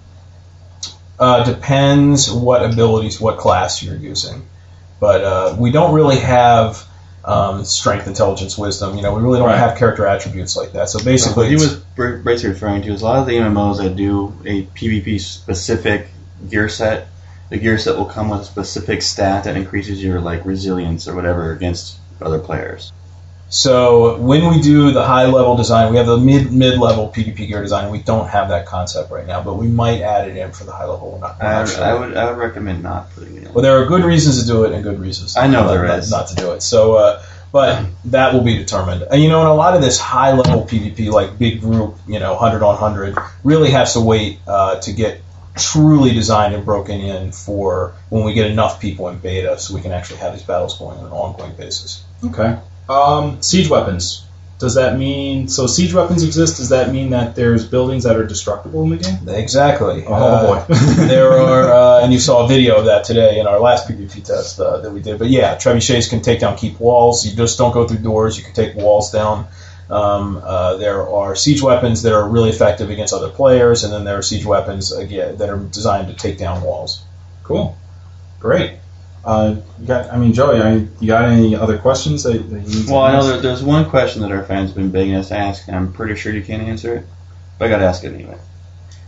Uh, 1.19 1.43
depends 1.43 2.31
what 2.31 2.63
abilities, 2.65 3.19
what 3.19 3.37
class 3.37 3.83
you're 3.83 3.95
using. 3.95 4.45
But 5.01 5.23
uh, 5.23 5.55
we 5.59 5.71
don't 5.71 5.93
really 5.93 6.17
have 6.19 6.81
um, 7.25 7.65
strength, 7.65 8.07
intelligence, 8.07 8.57
wisdom. 8.57 8.95
You 8.95 9.01
know, 9.01 9.13
we 9.15 9.21
really 9.21 9.39
don't 9.39 9.47
Right. 9.47 9.57
have 9.57 9.77
character 9.77 10.05
attributes 10.05 10.55
like 10.55 10.73
that. 10.73 10.89
So 10.89 10.99
What 10.99 11.05
basically, 11.05 11.49
he 11.49 11.55
was 11.55 11.77
basically 11.95 12.49
referring 12.49 12.83
to 12.83 12.93
is 12.93 13.01
a 13.01 13.05
lot 13.05 13.19
of 13.19 13.25
the 13.25 13.37
MMOs 13.37 13.77
that 13.79 13.95
do 13.95 14.33
a 14.45 14.63
PvP 14.63 15.19
specific 15.19 16.07
gear 16.49 16.69
set. 16.69 17.07
The 17.49 17.57
gear 17.57 17.77
set 17.77 17.97
will 17.97 18.05
come 18.05 18.29
with 18.29 18.41
a 18.41 18.45
specific 18.45 19.01
stat 19.01 19.45
that 19.45 19.55
increases 19.57 20.03
your 20.03 20.19
like 20.19 20.45
resilience 20.45 21.07
or 21.07 21.15
whatever 21.15 21.51
against 21.51 21.97
other 22.21 22.39
players. 22.39 22.91
So 23.49 24.17
when 24.17 24.49
we 24.49 24.59
do 24.61 24.91
the 24.91 25.03
high 25.05 25.25
level 25.27 25.55
design, 25.55 25.91
we 25.91 25.97
have 25.97 26.07
the 26.07 26.17
mid 26.17 26.51
mid 26.51 26.79
level 26.79 27.11
PvP 27.15 27.47
gear 27.47 27.61
design. 27.61 27.91
We 27.91 27.99
don't 27.99 28.27
have 28.27 28.49
that 28.49 28.65
concept 28.65 29.11
right 29.11 29.25
now, 29.25 29.43
but 29.43 29.55
we 29.55 29.67
might 29.67 30.01
add 30.01 30.27
it 30.27 30.35
in 30.35 30.51
for 30.51 30.63
the 30.63 30.71
high 30.71 30.85
level. 30.85 31.11
We're 31.11 31.19
not, 31.19 31.39
we're 31.39 31.45
I, 31.47 31.51
not 31.53 31.61
would- 31.61 31.69
sure. 31.69 31.83
I 31.83 31.93
would 31.93 32.17
I 32.17 32.31
would 32.31 32.37
recommend 32.37 32.83
not 32.83 33.11
putting 33.13 33.37
it 33.37 33.43
in. 33.43 33.53
Well, 33.53 33.61
there 33.61 33.81
are 33.81 33.85
good 33.85 34.03
reasons 34.03 34.41
to 34.41 34.47
do 34.47 34.63
it 34.65 34.71
and 34.71 34.83
good 34.83 34.99
reasons. 34.99 35.37
I 35.37 35.47
know 35.47 35.63
not, 35.63 35.71
there 35.71 35.85
not, 35.85 35.99
is. 35.99 36.11
not 36.11 36.27
to 36.29 36.35
do 36.35 36.51
it. 36.53 36.61
So, 36.61 36.95
uh, 36.95 37.23
but 37.51 37.85
that 38.05 38.33
will 38.33 38.41
be 38.43 38.57
determined. 38.57 39.03
And 39.03 39.21
you 39.21 39.29
know, 39.29 39.41
in 39.41 39.47
a 39.47 39.53
lot 39.53 39.75
of 39.75 39.81
this 39.81 39.99
high 39.99 40.33
level 40.33 40.65
PvP, 40.65 41.11
like 41.11 41.37
big 41.37 41.61
group, 41.61 41.97
you 42.07 42.19
know, 42.19 42.35
hundred 42.35 42.63
on 42.63 42.75
hundred, 42.77 43.15
really 43.43 43.71
has 43.71 43.93
to 43.93 44.01
wait 44.01 44.39
uh, 44.47 44.79
to 44.81 44.91
get 44.91 45.21
truly 45.55 46.13
designed 46.13 46.53
and 46.53 46.65
broken 46.65 46.99
in 46.99 47.31
for 47.31 47.93
when 48.09 48.25
we 48.25 48.33
get 48.33 48.51
enough 48.51 48.81
people 48.81 49.07
in 49.07 49.19
beta, 49.19 49.57
so 49.57 49.73
we 49.73 49.81
can 49.81 49.91
actually 49.93 50.17
have 50.17 50.33
these 50.33 50.43
battles 50.43 50.77
going 50.77 50.97
on 50.97 51.05
an 51.05 51.11
ongoing 51.11 51.55
basis. 51.55 52.03
Okay. 52.25 52.57
Um, 52.89 53.41
siege 53.41 53.69
weapons. 53.69 54.21
Does 54.57 54.75
that 54.75 54.97
mean 54.97 55.49
so? 55.49 55.67
Siege 55.67 55.93
weapons 55.93 56.23
exist. 56.23 56.57
Does 56.57 56.69
that 56.69 56.89
mean 56.91 57.09
that 57.09 57.35
there's 57.35 57.65
buildings 57.65 58.05
that 58.05 58.15
are 58.15 58.25
destructible 58.25 58.83
in 58.83 58.91
the 58.91 58.97
game? 58.97 59.27
Exactly. 59.27 60.05
Oh, 60.07 60.13
Uh, 60.13 60.65
boy. 60.65 60.73
there 61.07 61.33
are, 61.33 61.73
uh, 61.73 62.03
and 62.03 62.13
you 62.13 62.19
saw 62.19 62.45
a 62.45 62.47
video 62.47 62.77
of 62.77 62.85
that 62.85 63.03
today 63.03 63.39
in 63.39 63.47
our 63.47 63.59
last 63.59 63.85
PvP 63.87 64.23
test 64.23 64.59
uh, 64.61 64.77
that 64.79 64.91
we 64.91 65.01
did. 65.01 65.19
But 65.19 65.27
yeah, 65.29 65.55
trebuchets 65.55 66.09
can 66.09 66.21
take 66.21 66.39
down 66.39 66.55
keep 66.55 66.79
walls. 66.79 67.25
You 67.25 67.35
just 67.35 67.57
don't 67.57 67.73
go 67.73 67.85
through 67.85 67.97
doors. 67.97 68.37
You 68.37 68.45
can 68.45 68.53
take 68.53 68.75
walls 68.75 69.11
down. 69.11 69.47
Um, 69.89 70.41
uh, 70.43 70.77
there 70.77 71.05
are 71.07 71.35
siege 71.35 71.61
weapons 71.61 72.03
that 72.03 72.13
are 72.13 72.27
really 72.27 72.49
effective 72.49 72.89
against 72.89 73.13
other 73.13 73.29
players, 73.29 73.83
and 73.83 73.91
then 73.93 74.05
there 74.05 74.17
are 74.17 74.23
siege 74.23 74.45
weapons 74.45 74.91
again 74.93 75.35
that 75.37 75.49
are 75.49 75.57
designed 75.57 76.07
to 76.07 76.13
take 76.13 76.37
down 76.37 76.63
walls. 76.63 77.03
Cool. 77.43 77.77
Great. 78.39 78.71
Uh, 79.25 79.55
you 79.79 79.87
got. 79.87 80.13
I 80.13 80.17
mean, 80.17 80.33
Joey, 80.33 80.61
I, 80.61 80.73
you 80.99 81.07
got 81.07 81.25
any 81.25 81.55
other 81.55 81.77
questions 81.79 82.23
that, 82.23 82.33
that 82.33 82.61
you 82.61 82.67
need 82.67 82.85
to 82.85 82.91
Well, 82.93 83.01
I 83.01 83.13
know 83.13 83.27
there, 83.27 83.41
there's 83.41 83.63
one 83.63 83.89
question 83.89 84.21
that 84.21 84.31
our 84.31 84.43
fans 84.43 84.69
have 84.69 84.75
been 84.77 84.91
begging 84.91 85.15
us 85.15 85.29
to 85.29 85.37
ask, 85.37 85.67
and 85.67 85.75
I'm 85.75 85.91
pretty 85.93 86.15
sure 86.15 86.31
you 86.31 86.43
can't 86.43 86.61
answer 86.61 86.97
it, 86.97 87.05
but 87.57 87.65
I 87.65 87.69
got 87.69 87.77
to 87.79 87.85
ask 87.85 88.03
it 88.03 88.13
anyway. 88.13 88.37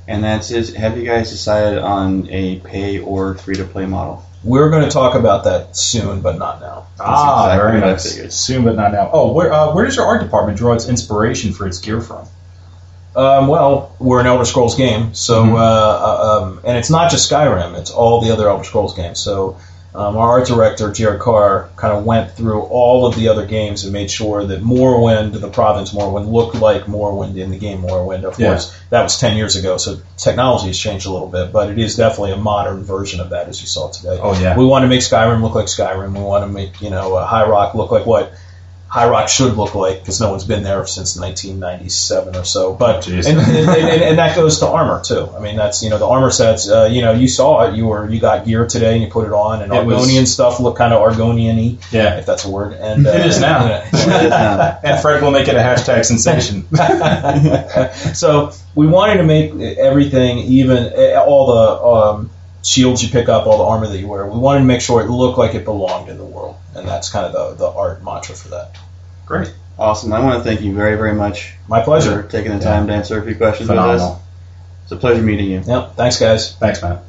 And 0.08 0.24
that's 0.24 0.50
is, 0.52 0.74
have 0.74 0.98
you 0.98 1.06
guys 1.06 1.30
decided 1.30 1.80
on 1.80 2.30
a 2.32 2.60
pay 2.62 3.00
or 3.00 3.36
free 3.36 3.56
to 3.56 3.66
play 3.66 3.86
model? 3.86 4.24
We're 4.44 4.70
going 4.70 4.84
to 4.84 4.90
talk 4.90 5.16
about 5.16 5.44
that 5.44 5.76
soon, 5.76 6.22
but 6.22 6.40
not 6.40 6.62
now. 6.62 6.88
Ah, 7.00 7.54
exactly 7.54 7.80
very 7.80 7.92
nice. 7.92 8.36
Soon, 8.36 8.64
but 8.64 8.76
not 8.76 8.94
now. 8.94 9.10
Oh, 9.14 9.34
where 9.34 9.52
uh, 9.54 9.74
where 9.74 9.86
does 9.86 9.98
your 9.98 10.06
art 10.06 10.22
department 10.22 10.58
draw 10.58 10.74
its 10.74 10.88
inspiration 10.88 11.54
for 11.54 11.68
its 11.68 11.80
gear 11.80 12.02
from? 12.02 12.26
Um, 13.16 13.48
well, 13.48 13.96
we're 14.00 14.20
an 14.20 14.28
Elder 14.28 14.46
Scrolls 14.46 14.76
game, 14.76 15.14
so 15.16 15.44
Mhm. 15.44 15.54
uh, 15.54 15.60
uh, 15.60 16.40
um, 16.44 16.60
and 16.64 16.78
it's 16.78 16.90
not 16.90 17.10
just 17.12 17.30
Skyrim; 17.30 17.78
it's 17.78 17.90
all 17.92 18.22
the 18.22 18.32
other 18.32 18.48
Elder 18.48 18.64
Scrolls 18.64 18.94
games. 18.96 19.20
So 19.20 19.58
um, 19.96 20.16
our 20.18 20.40
art 20.40 20.48
director 20.48 20.92
Jared 20.92 21.20
Carr 21.22 21.70
kind 21.76 21.98
of 21.98 22.06
went 22.06 22.32
through 22.34 22.62
all 22.64 23.08
of 23.08 23.16
the 23.16 23.30
other 23.30 23.46
games 23.46 23.84
and 23.84 23.94
made 23.94 24.12
sure 24.12 24.46
that 24.46 24.62
Morrowind, 24.62 25.40
the 25.40 25.50
province 25.50 25.94
Morrowind, 25.94 26.32
looked 26.32 26.56
like 26.56 26.84
Morrowind 26.84 27.36
in 27.38 27.50
the 27.50 27.58
game 27.58 27.82
Morrowind. 27.82 28.24
Of 28.24 28.40
Yeah. 28.40 28.50
course, 28.50 28.76
that 28.92 29.02
was 29.02 29.20
ten 29.20 29.38
years 29.38 29.56
ago, 29.56 29.78
so 29.78 29.98
technology 30.18 30.68
has 30.68 30.78
changed 30.78 31.08
a 31.08 31.12
little 31.12 31.28
bit, 31.30 31.52
but 31.52 31.70
it 31.70 31.80
is 31.80 31.96
definitely 31.96 32.34
a 32.34 32.38
modern 32.38 32.84
version 32.84 33.20
of 33.22 33.32
that, 33.32 33.48
as 33.48 33.60
you 33.62 33.68
saw 33.68 33.90
today. 33.90 34.20
Oh 34.22 34.34
yeah. 34.40 34.56
We 34.58 34.66
want 34.66 34.84
to 34.84 34.88
make 34.88 35.02
Skyrim 35.02 35.42
look 35.42 35.56
like 35.56 35.66
Skyrim. 35.68 36.14
We 36.14 36.22
want 36.24 36.44
to 36.44 36.48
make 36.50 36.82
you 36.82 36.90
know 36.90 37.16
uh, 37.16 37.26
High 37.26 37.48
Rock 37.48 37.74
look 37.74 37.90
like 37.90 38.06
what 38.06 38.34
High 38.90 39.10
Rock 39.10 39.28
should 39.28 39.56
look 39.56 39.76
like 39.76 40.00
because 40.00 40.22
no 40.22 40.30
one's 40.32 40.46
been 40.46 40.64
there 40.64 40.86
since 40.86 41.18
1997 41.20 42.36
or 42.36 42.44
so. 42.46 42.74
But 42.74 43.08
and, 43.08 43.26
and, 43.28 43.38
and, 43.38 44.02
and 44.02 44.18
that 44.18 44.36
goes 44.36 44.60
to 44.60 44.68
armor 44.68 45.02
too. 45.04 45.30
I 45.36 45.40
mean, 45.40 45.58
that's 45.58 45.84
you 45.84 45.90
know 45.90 45.98
the 45.98 46.08
armor 46.08 46.32
sets. 46.32 46.70
Uh, 46.70 46.86
you 46.90 47.02
know, 47.02 47.12
you 47.12 47.28
saw 47.28 47.68
it. 47.68 47.76
You 47.76 47.88
were 47.88 48.10
you 48.10 48.20
got 48.20 48.46
gear 48.46 48.66
today 48.66 48.94
and 48.94 49.04
you 49.04 49.10
put 49.10 49.26
it 49.26 49.34
on, 49.34 49.62
and 49.62 49.74
It 49.74 49.86
was- 49.86 50.08
Argonian 50.08 50.26
stuff 50.26 50.60
looked 50.60 50.78
kind 50.78 50.94
of 50.94 51.02
Argonian-y, 51.02 51.78
Yeah. 51.92 52.18
if 52.18 52.26
that's 52.26 52.46
a 52.46 52.50
word. 52.50 52.74
And 52.74 53.06
uh, 53.06 53.12
It 53.12 53.26
is 53.26 53.42
now. 53.42 53.66
It 53.68 53.94
is 53.94 54.08
now. 54.30 54.80
And 54.84 55.02
Fred 55.02 55.22
will 55.22 55.32
make 55.32 55.48
it 55.48 55.56
a 55.56 55.60
hashtag 55.60 56.06
sensation. 56.06 56.66
so 58.16 58.52
we 58.76 58.88
wanted 58.88 59.18
to 59.18 59.24
make 59.24 59.54
everything 59.78 60.40
even 60.40 60.78
eh, 60.94 61.16
all 61.16 61.48
the 61.48 61.84
um, 61.86 62.30
shields 62.68 63.04
you 63.04 63.10
pick 63.10 63.30
up, 63.30 63.48
all 63.48 63.58
the 63.58 63.64
armor 63.64 63.88
that 63.88 63.98
you 63.98 64.08
wear. 64.08 64.26
We 64.28 64.38
wanted 64.38 64.60
to 64.60 64.66
make 64.66 64.82
sure 64.82 65.02
it 65.02 65.10
looked 65.10 65.38
like 65.38 65.56
it 65.56 65.64
belonged 65.64 66.10
in 66.10 66.18
the 66.18 66.26
world, 66.26 66.56
and 66.76 66.88
that's 66.88 67.10
kind 67.10 67.26
of 67.26 67.58
the 67.58 67.66
the 67.66 67.72
art 67.72 68.04
mantra 68.04 68.36
for 68.36 68.50
that. 68.50 68.76
Great. 69.26 69.52
Awesome. 69.80 70.12
I 70.14 70.20
want 70.20 70.38
to 70.38 70.44
thank 70.44 70.62
you 70.62 70.74
very, 70.74 70.96
very 70.96 71.14
much 71.14 71.54
My 71.68 71.82
for 71.82 71.86
pleasure. 71.86 72.24
taking 72.24 72.52
the 72.58 72.64
time 72.64 72.88
to 72.88 72.94
answer 72.94 73.22
a 73.22 73.24
few 73.26 73.36
questions 73.36 73.70
with 73.70 73.78
us. 73.78 74.20
It's 74.84 74.92
a 74.92 74.96
pleasure 74.96 75.22
meeting 75.22 75.52
you. 75.52 75.62
Yep. 75.66 75.96
Thanks, 75.96 76.18
guys. 76.20 76.56
Thanks, 76.56 76.82
man. 76.82 77.00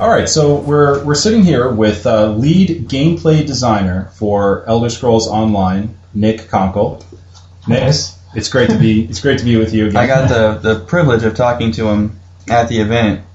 All 0.00 0.08
right, 0.08 0.26
so 0.26 0.54
we're 0.54 1.04
we're 1.04 1.14
sitting 1.14 1.42
here 1.42 1.70
with 1.70 2.06
uh, 2.06 2.30
lead 2.30 2.88
gameplay 2.88 3.46
designer 3.46 4.10
for 4.14 4.64
Elder 4.66 4.88
Scrolls 4.88 5.28
Online, 5.28 5.94
Nick 6.14 6.48
Konkle. 6.48 7.04
Nick, 7.68 7.94
it's 8.34 8.48
great 8.48 8.70
to 8.70 8.78
be 8.78 9.04
it's 9.10 9.20
great 9.20 9.40
to 9.40 9.44
be 9.44 9.58
with 9.58 9.74
you 9.74 9.88
again. 9.88 9.98
I 9.98 10.06
got 10.06 10.28
the, 10.30 10.74
the 10.74 10.80
privilege 10.86 11.22
of 11.24 11.34
talking 11.34 11.72
to 11.72 11.88
him 11.88 12.18
at 12.48 12.70
the 12.70 12.80
event. 12.80 13.26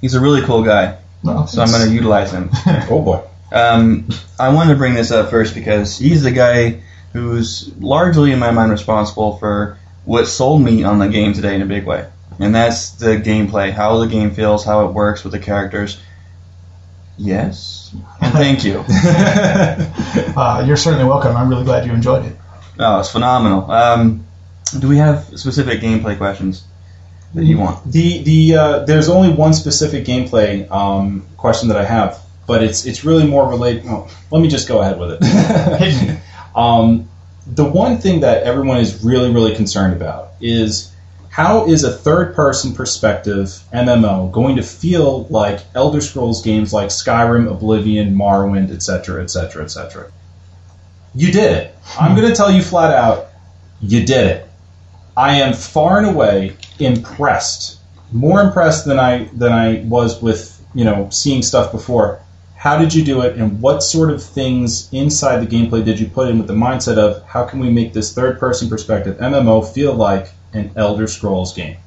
He's 0.00 0.14
a 0.14 0.20
really 0.20 0.42
cool 0.42 0.62
guy, 0.62 0.96
Well, 1.24 1.48
so 1.48 1.60
I'm 1.60 1.72
going 1.72 1.88
to 1.88 1.92
utilize 1.92 2.30
him. 2.30 2.50
oh 2.88 3.02
boy. 3.02 3.24
Um, 3.50 4.10
I 4.38 4.50
wanted 4.50 4.74
to 4.74 4.78
bring 4.78 4.94
this 4.94 5.10
up 5.10 5.30
first 5.30 5.56
because 5.56 5.98
he's 5.98 6.22
the 6.22 6.30
guy 6.30 6.82
who's 7.12 7.68
largely, 7.80 8.30
in 8.30 8.38
my 8.38 8.52
mind, 8.52 8.70
responsible 8.70 9.38
for 9.38 9.76
what 10.04 10.26
sold 10.26 10.62
me 10.62 10.84
on 10.84 11.00
the 11.00 11.08
game 11.08 11.32
today 11.32 11.56
in 11.56 11.62
a 11.62 11.66
big 11.66 11.84
way. 11.84 12.06
And 12.40 12.54
that's 12.54 12.92
the 12.92 13.18
gameplay, 13.18 13.70
how 13.70 13.98
the 13.98 14.06
game 14.06 14.30
feels, 14.30 14.64
how 14.64 14.88
it 14.88 14.92
works 14.92 15.22
with 15.22 15.32
the 15.32 15.38
characters. 15.38 16.00
Yes. 17.18 17.94
And 18.20 18.32
thank 18.32 18.64
you. 18.64 18.84
Uh, 20.36 20.64
you're 20.66 20.76
certainly 20.76 21.04
welcome. 21.04 21.36
I'm 21.36 21.48
really 21.48 21.64
glad 21.64 21.86
you 21.86 21.92
enjoyed 21.92 22.24
it. 22.24 22.36
Oh, 22.78 23.00
it's 23.00 23.10
phenomenal. 23.10 23.70
Um, 23.70 24.26
do 24.78 24.88
we 24.88 24.96
have 24.96 25.24
specific 25.38 25.80
gameplay 25.80 26.16
questions 26.16 26.64
that 27.34 27.44
you 27.44 27.58
want? 27.58 27.90
The 27.90 28.22
the 28.22 28.54
uh, 28.54 28.78
there's 28.84 29.08
only 29.08 29.32
one 29.32 29.52
specific 29.52 30.04
gameplay 30.04 30.70
um, 30.70 31.26
question 31.36 31.68
that 31.68 31.76
I 31.76 31.84
have, 31.84 32.20
but 32.46 32.62
it's 32.62 32.86
it's 32.86 33.04
really 33.04 33.26
more 33.26 33.48
related. 33.48 33.84
Oh, 33.86 34.08
let 34.30 34.40
me 34.40 34.48
just 34.48 34.66
go 34.66 34.80
ahead 34.80 34.98
with 34.98 35.18
it. 35.20 36.20
um, 36.56 37.08
the 37.46 37.64
one 37.64 37.98
thing 37.98 38.20
that 38.20 38.44
everyone 38.44 38.78
is 38.78 39.04
really 39.04 39.32
really 39.32 39.54
concerned 39.54 39.94
about 39.94 40.30
is 40.40 40.90
how 41.30 41.68
is 41.68 41.84
a 41.84 41.92
third 41.92 42.34
person 42.34 42.74
perspective 42.74 43.62
MMO 43.72 44.30
going 44.32 44.56
to 44.56 44.62
feel 44.62 45.24
like 45.28 45.60
Elder 45.76 46.00
Scrolls 46.00 46.42
games 46.42 46.72
like 46.72 46.88
Skyrim, 46.88 47.50
Oblivion, 47.50 48.16
Morrowind, 48.16 48.72
etc., 48.72 49.22
etc., 49.22 49.64
etc. 49.64 50.10
You 51.14 51.30
did 51.32 51.52
it. 51.52 51.76
I'm 51.98 52.16
going 52.16 52.28
to 52.28 52.34
tell 52.34 52.50
you 52.50 52.62
flat 52.62 52.92
out, 52.92 53.28
you 53.80 54.04
did 54.04 54.26
it. 54.26 54.48
I 55.16 55.36
am 55.36 55.54
far 55.54 55.98
and 55.98 56.08
away 56.08 56.56
impressed, 56.80 57.78
more 58.10 58.40
impressed 58.40 58.84
than 58.84 58.98
I 58.98 59.24
than 59.32 59.52
I 59.52 59.82
was 59.82 60.20
with 60.20 60.60
you 60.74 60.84
know 60.84 61.10
seeing 61.10 61.42
stuff 61.42 61.70
before. 61.70 62.20
How 62.60 62.76
did 62.76 62.92
you 62.92 63.02
do 63.02 63.22
it, 63.22 63.38
and 63.38 63.62
what 63.62 63.82
sort 63.82 64.10
of 64.10 64.22
things 64.22 64.92
inside 64.92 65.38
the 65.38 65.46
gameplay 65.46 65.82
did 65.82 65.98
you 65.98 66.06
put 66.06 66.28
in 66.28 66.36
with 66.36 66.46
the 66.46 66.52
mindset 66.52 66.98
of 66.98 67.22
how 67.22 67.46
can 67.46 67.58
we 67.58 67.70
make 67.70 67.94
this 67.94 68.12
third 68.12 68.38
person 68.38 68.68
perspective 68.68 69.16
MMO 69.16 69.66
feel 69.66 69.94
like 69.94 70.30
an 70.52 70.70
Elder 70.76 71.06
Scrolls 71.06 71.54
game? 71.54 71.78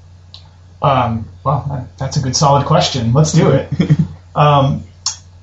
Um, 0.81 1.29
well, 1.43 1.87
that's 1.99 2.17
a 2.17 2.21
good 2.21 2.35
solid 2.35 2.65
question. 2.65 3.13
Let's 3.13 3.33
do 3.33 3.51
it. 3.51 3.71
um, 4.35 4.83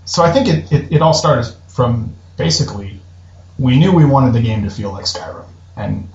so 0.05 0.25
I 0.25 0.33
think 0.33 0.49
it, 0.49 0.73
it, 0.73 0.93
it 0.95 1.01
all 1.01 1.15
started 1.15 1.55
from 1.69 2.13
basically 2.37 3.01
we 3.57 3.79
knew 3.79 3.93
we 3.93 4.05
wanted 4.05 4.33
the 4.33 4.43
game 4.43 4.65
to 4.65 4.71
feel 4.71 4.91
like 4.91 5.05
Skyrim. 5.05 5.47
And 5.77 6.09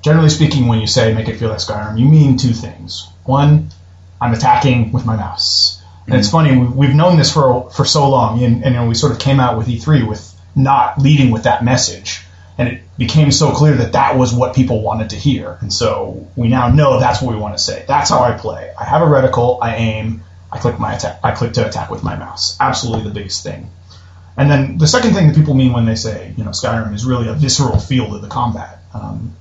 generally 0.00 0.30
speaking, 0.30 0.66
when 0.66 0.80
you 0.80 0.86
say 0.86 1.12
make 1.12 1.28
it 1.28 1.36
feel 1.36 1.50
like 1.50 1.58
Skyrim, 1.58 1.98
you 1.98 2.08
mean 2.08 2.38
two 2.38 2.54
things. 2.54 3.06
One, 3.24 3.68
I'm 4.18 4.32
attacking 4.32 4.92
with 4.92 5.04
my 5.04 5.14
mouse. 5.14 5.82
And 6.08 6.16
it's 6.16 6.30
funny, 6.30 6.56
we- 6.56 6.66
we've 6.66 6.94
known 6.94 7.16
this 7.16 7.32
for 7.32 7.68
for 7.70 7.84
so 7.84 8.08
long, 8.10 8.42
and, 8.42 8.64
and 8.64 8.74
you 8.74 8.80
know, 8.80 8.86
we 8.86 8.94
sort 8.94 9.12
of 9.12 9.18
came 9.18 9.40
out 9.40 9.56
with 9.58 9.68
E3 9.68 10.06
with 10.06 10.32
not 10.54 10.98
leading 11.00 11.30
with 11.30 11.44
that 11.44 11.64
message. 11.64 12.22
And 12.58 12.68
it 12.68 12.82
became 12.96 13.30
so 13.32 13.50
clear 13.50 13.74
that 13.76 13.92
that 13.92 14.16
was 14.16 14.32
what 14.32 14.54
people 14.54 14.80
wanted 14.80 15.10
to 15.10 15.16
hear. 15.16 15.58
And 15.60 15.70
so 15.70 16.26
we 16.36 16.48
now 16.48 16.68
know 16.68 16.98
that's 16.98 17.20
what 17.20 17.34
we 17.34 17.38
want 17.38 17.54
to 17.56 17.62
say. 17.62 17.84
That's 17.86 18.08
how 18.08 18.20
I 18.20 18.32
play. 18.32 18.70
I 18.80 18.84
have 18.84 19.02
a 19.02 19.04
reticle, 19.04 19.58
I 19.60 19.76
aim, 19.76 20.22
I 20.50 20.56
click 20.56 20.78
my 20.78 20.94
attack, 20.94 21.20
I 21.22 21.32
click 21.32 21.52
to 21.54 21.66
attack 21.66 21.90
with 21.90 22.02
my 22.02 22.16
mouse. 22.16 22.56
Absolutely 22.58 23.04
the 23.04 23.10
biggest 23.10 23.42
thing. 23.42 23.68
And 24.38 24.50
then 24.50 24.78
the 24.78 24.86
second 24.86 25.12
thing 25.12 25.26
that 25.26 25.36
people 25.36 25.52
mean 25.52 25.74
when 25.74 25.84
they 25.84 25.96
say, 25.96 26.32
you 26.36 26.44
know, 26.44 26.50
Skyrim 26.50 26.94
is 26.94 27.04
really 27.04 27.28
a 27.28 27.34
visceral 27.34 27.78
feel 27.78 28.10
to 28.12 28.18
the 28.18 28.28
combat. 28.28 28.78
Um, 28.94 29.34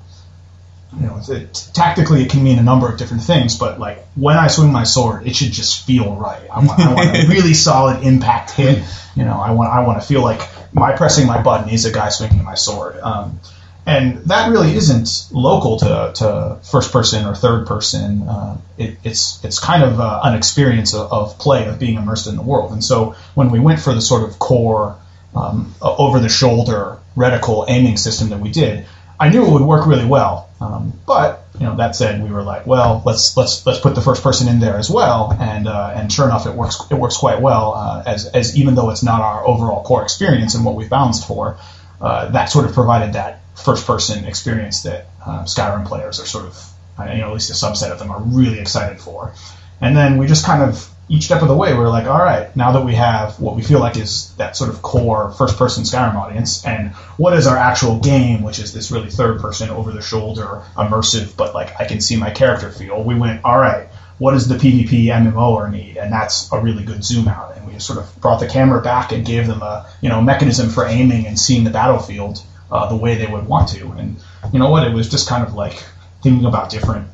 you 1.00 1.08
know, 1.08 1.22
it, 1.28 1.70
tactically 1.74 2.24
it 2.24 2.30
can 2.30 2.44
mean 2.44 2.60
a 2.60 2.64
number 2.64 2.92
of 2.92 2.98
different 2.98 3.24
things, 3.24 3.58
but 3.58 3.80
like 3.80 4.06
when 4.16 4.38
I 4.38 4.48
swing 4.48 4.72
my 4.72 4.84
sword, 4.84 5.28
it 5.28 5.36
should 5.36 5.52
just 5.52 5.86
feel 5.86 6.16
right. 6.16 6.50
I 6.50 6.60
want, 6.66 6.80
I 6.80 6.94
want 6.94 7.18
a 7.18 7.28
really 7.30 7.54
solid 7.54 8.04
impact 8.04 8.52
hit. 8.52 8.84
You 9.16 9.26
know, 9.26 9.40
I 9.40 9.52
want 9.52 9.72
I 9.72 9.86
want 9.86 10.02
to 10.02 10.08
feel 10.08 10.22
like 10.22 10.42
my 10.74 10.96
pressing 10.96 11.28
my 11.28 11.42
button 11.42 11.70
is 11.70 11.86
a 11.86 11.92
guy 11.92 12.10
swinging 12.10 12.44
my 12.44 12.56
sword. 12.56 12.98
Um, 13.00 13.40
and 13.88 14.18
that 14.26 14.50
really 14.50 14.76
isn't 14.76 15.28
local 15.32 15.78
to, 15.78 16.12
to 16.16 16.60
first 16.64 16.92
person 16.92 17.26
or 17.26 17.36
third 17.36 17.68
person. 17.68 18.24
Uh, 18.24 18.58
it, 18.78 18.98
it's 19.04 19.44
it's 19.44 19.60
kind 19.60 19.84
of 19.84 20.00
uh, 20.00 20.22
an 20.24 20.36
experience 20.36 20.96
of, 20.96 21.12
of 21.12 21.38
play 21.38 21.68
of 21.68 21.78
being 21.78 21.96
immersed 21.96 22.28
in 22.28 22.36
the 22.36 22.42
world. 22.42 22.72
And 22.72 22.84
so 22.84 23.16
when 23.36 23.52
we 23.52 23.60
went 23.60 23.80
for 23.80 23.94
the 23.94 24.02
sort 24.02 24.28
of 24.28 24.40
core 24.40 24.98
um, 25.36 25.76
over 25.82 26.20
the 26.20 26.30
shoulder 26.30 26.98
reticle 27.16 27.66
aiming 27.68 27.98
system 27.98 28.30
that 28.30 28.40
we 28.40 28.52
did, 28.52 28.86
I 29.20 29.30
knew 29.30 29.46
it 29.46 29.52
would 29.52 29.62
work 29.62 29.88
really 29.88 30.06
well. 30.06 30.50
Um, 30.60 30.94
but 31.06 31.46
you 31.60 31.66
know 31.66 31.76
that 31.78 31.96
said, 31.96 32.22
we 32.24 32.30
were 32.30 32.44
like, 32.44 32.66
well, 32.66 33.02
let's 33.06 33.36
let's 33.38 33.66
let's 33.66 33.80
put 33.80 33.96
the 33.96 34.02
first 34.02 34.24
person 34.24 34.48
in 34.48 34.60
there 34.60 34.78
as 34.78 34.90
well, 34.90 35.36
and 35.40 35.68
uh, 35.68 35.94
and 35.96 36.12
sure 36.12 36.26
enough, 36.26 36.46
it 36.48 36.54
works 36.54 36.80
it 36.90 36.96
works 36.96 37.18
quite 37.18 37.42
well. 37.42 37.74
Uh, 37.74 38.04
as 38.06 38.26
as 38.28 38.58
even 38.58 38.76
though 38.76 38.90
it's 38.90 39.04
not 39.04 39.22
our 39.22 39.46
overall 39.46 39.84
core 39.84 40.04
experience 40.04 40.56
and 40.56 40.66
what 40.66 40.76
we've 40.76 40.90
balanced 40.90 41.28
for, 41.28 41.58
uh, 42.02 42.30
that 42.30 42.46
sort 42.46 42.66
of 42.66 42.74
provided 42.74 43.14
that 43.14 43.42
first 43.56 43.86
person 43.88 44.26
experience 44.26 44.84
that 44.84 45.08
uh, 45.26 45.44
Skyrim 45.44 45.86
players 45.86 46.20
are 46.20 46.26
sort 46.26 46.46
of, 46.46 46.70
uh, 47.00 47.04
you 47.12 47.20
know, 47.20 47.28
at 47.28 47.34
least 47.34 47.50
a 47.50 47.54
subset 47.54 47.92
of 47.92 48.00
them 48.00 48.12
are 48.12 48.22
really 48.22 48.60
excited 48.60 49.00
for. 49.00 49.34
And 49.82 49.96
then 49.96 50.18
we 50.18 50.28
just 50.28 50.46
kind 50.46 50.64
of 50.64 50.90
each 51.08 51.26
step 51.26 51.42
of 51.42 51.48
the 51.48 51.56
way, 51.56 51.74
we 51.74 51.80
are 51.80 51.90
like, 51.90 52.08
all 52.08 52.20
right, 52.20 52.54
now 52.56 52.72
that 52.72 52.84
we 52.84 52.96
have 52.96 53.40
what 53.40 53.56
we 53.56 53.62
feel 53.62 53.80
like 53.80 53.96
is 53.96 54.34
that 54.36 54.58
sort 54.58 54.72
of 54.72 54.82
core 54.82 55.32
first 55.32 55.58
person 55.58 55.84
Skyrim 55.84 56.16
audience, 56.16 56.66
and 56.66 56.94
what 57.18 57.34
is 57.34 57.46
our 57.46 57.58
actual 57.58 58.00
game, 58.00 58.42
which 58.42 58.58
is 58.58 58.74
this 58.74 58.92
really 58.92 59.10
third 59.10 59.40
person, 59.40 59.70
over 59.70 59.92
the 59.92 60.02
shoulder, 60.02 60.64
immersive, 60.76 61.38
but 61.38 61.54
like 61.54 61.80
I 61.80 61.86
can 61.86 62.02
see 62.02 62.16
my 62.18 62.32
character 62.32 62.72
feel, 62.72 63.04
we 63.04 63.16
went, 63.16 63.46
all 63.46 63.60
right, 63.60 63.88
what 64.18 64.32
does 64.32 64.48
the 64.48 64.56
PvP 64.56 65.06
MMO 65.06 65.72
need? 65.72 65.98
And 65.98 66.12
that's 66.12 66.52
a 66.52 66.60
really 66.60 66.84
good 66.84 67.04
zoom 67.04 67.28
out. 67.28 67.56
And 67.56 67.68
we 67.68 67.78
sort 67.80 68.00
of 68.00 68.22
brought 68.22 68.40
the 68.40 68.48
camera 68.48 68.82
back 68.82 69.12
and 69.12 69.26
gave 69.26 69.46
them 69.46 69.62
a, 69.62 69.88
you 70.02 70.10
know, 70.10 70.22
mechanism 70.22 70.70
for 70.70 70.86
aiming 70.86 71.28
and 71.28 71.38
seeing 71.38 71.66
the 71.66 71.70
battlefield 71.70 72.42
uh, 72.72 72.88
the 72.88 72.96
way 72.96 73.16
they 73.16 73.28
would 73.28 73.46
want 73.46 73.70
to. 73.70 73.92
And 73.92 74.18
you 74.54 74.60
know 74.60 74.70
what? 74.70 74.88
It 74.88 74.94
was 74.94 75.10
just 75.10 75.28
kind 75.28 75.46
of 75.46 75.54
like 75.54 75.84
thinking 76.24 76.46
about 76.46 76.70
different 76.70 77.10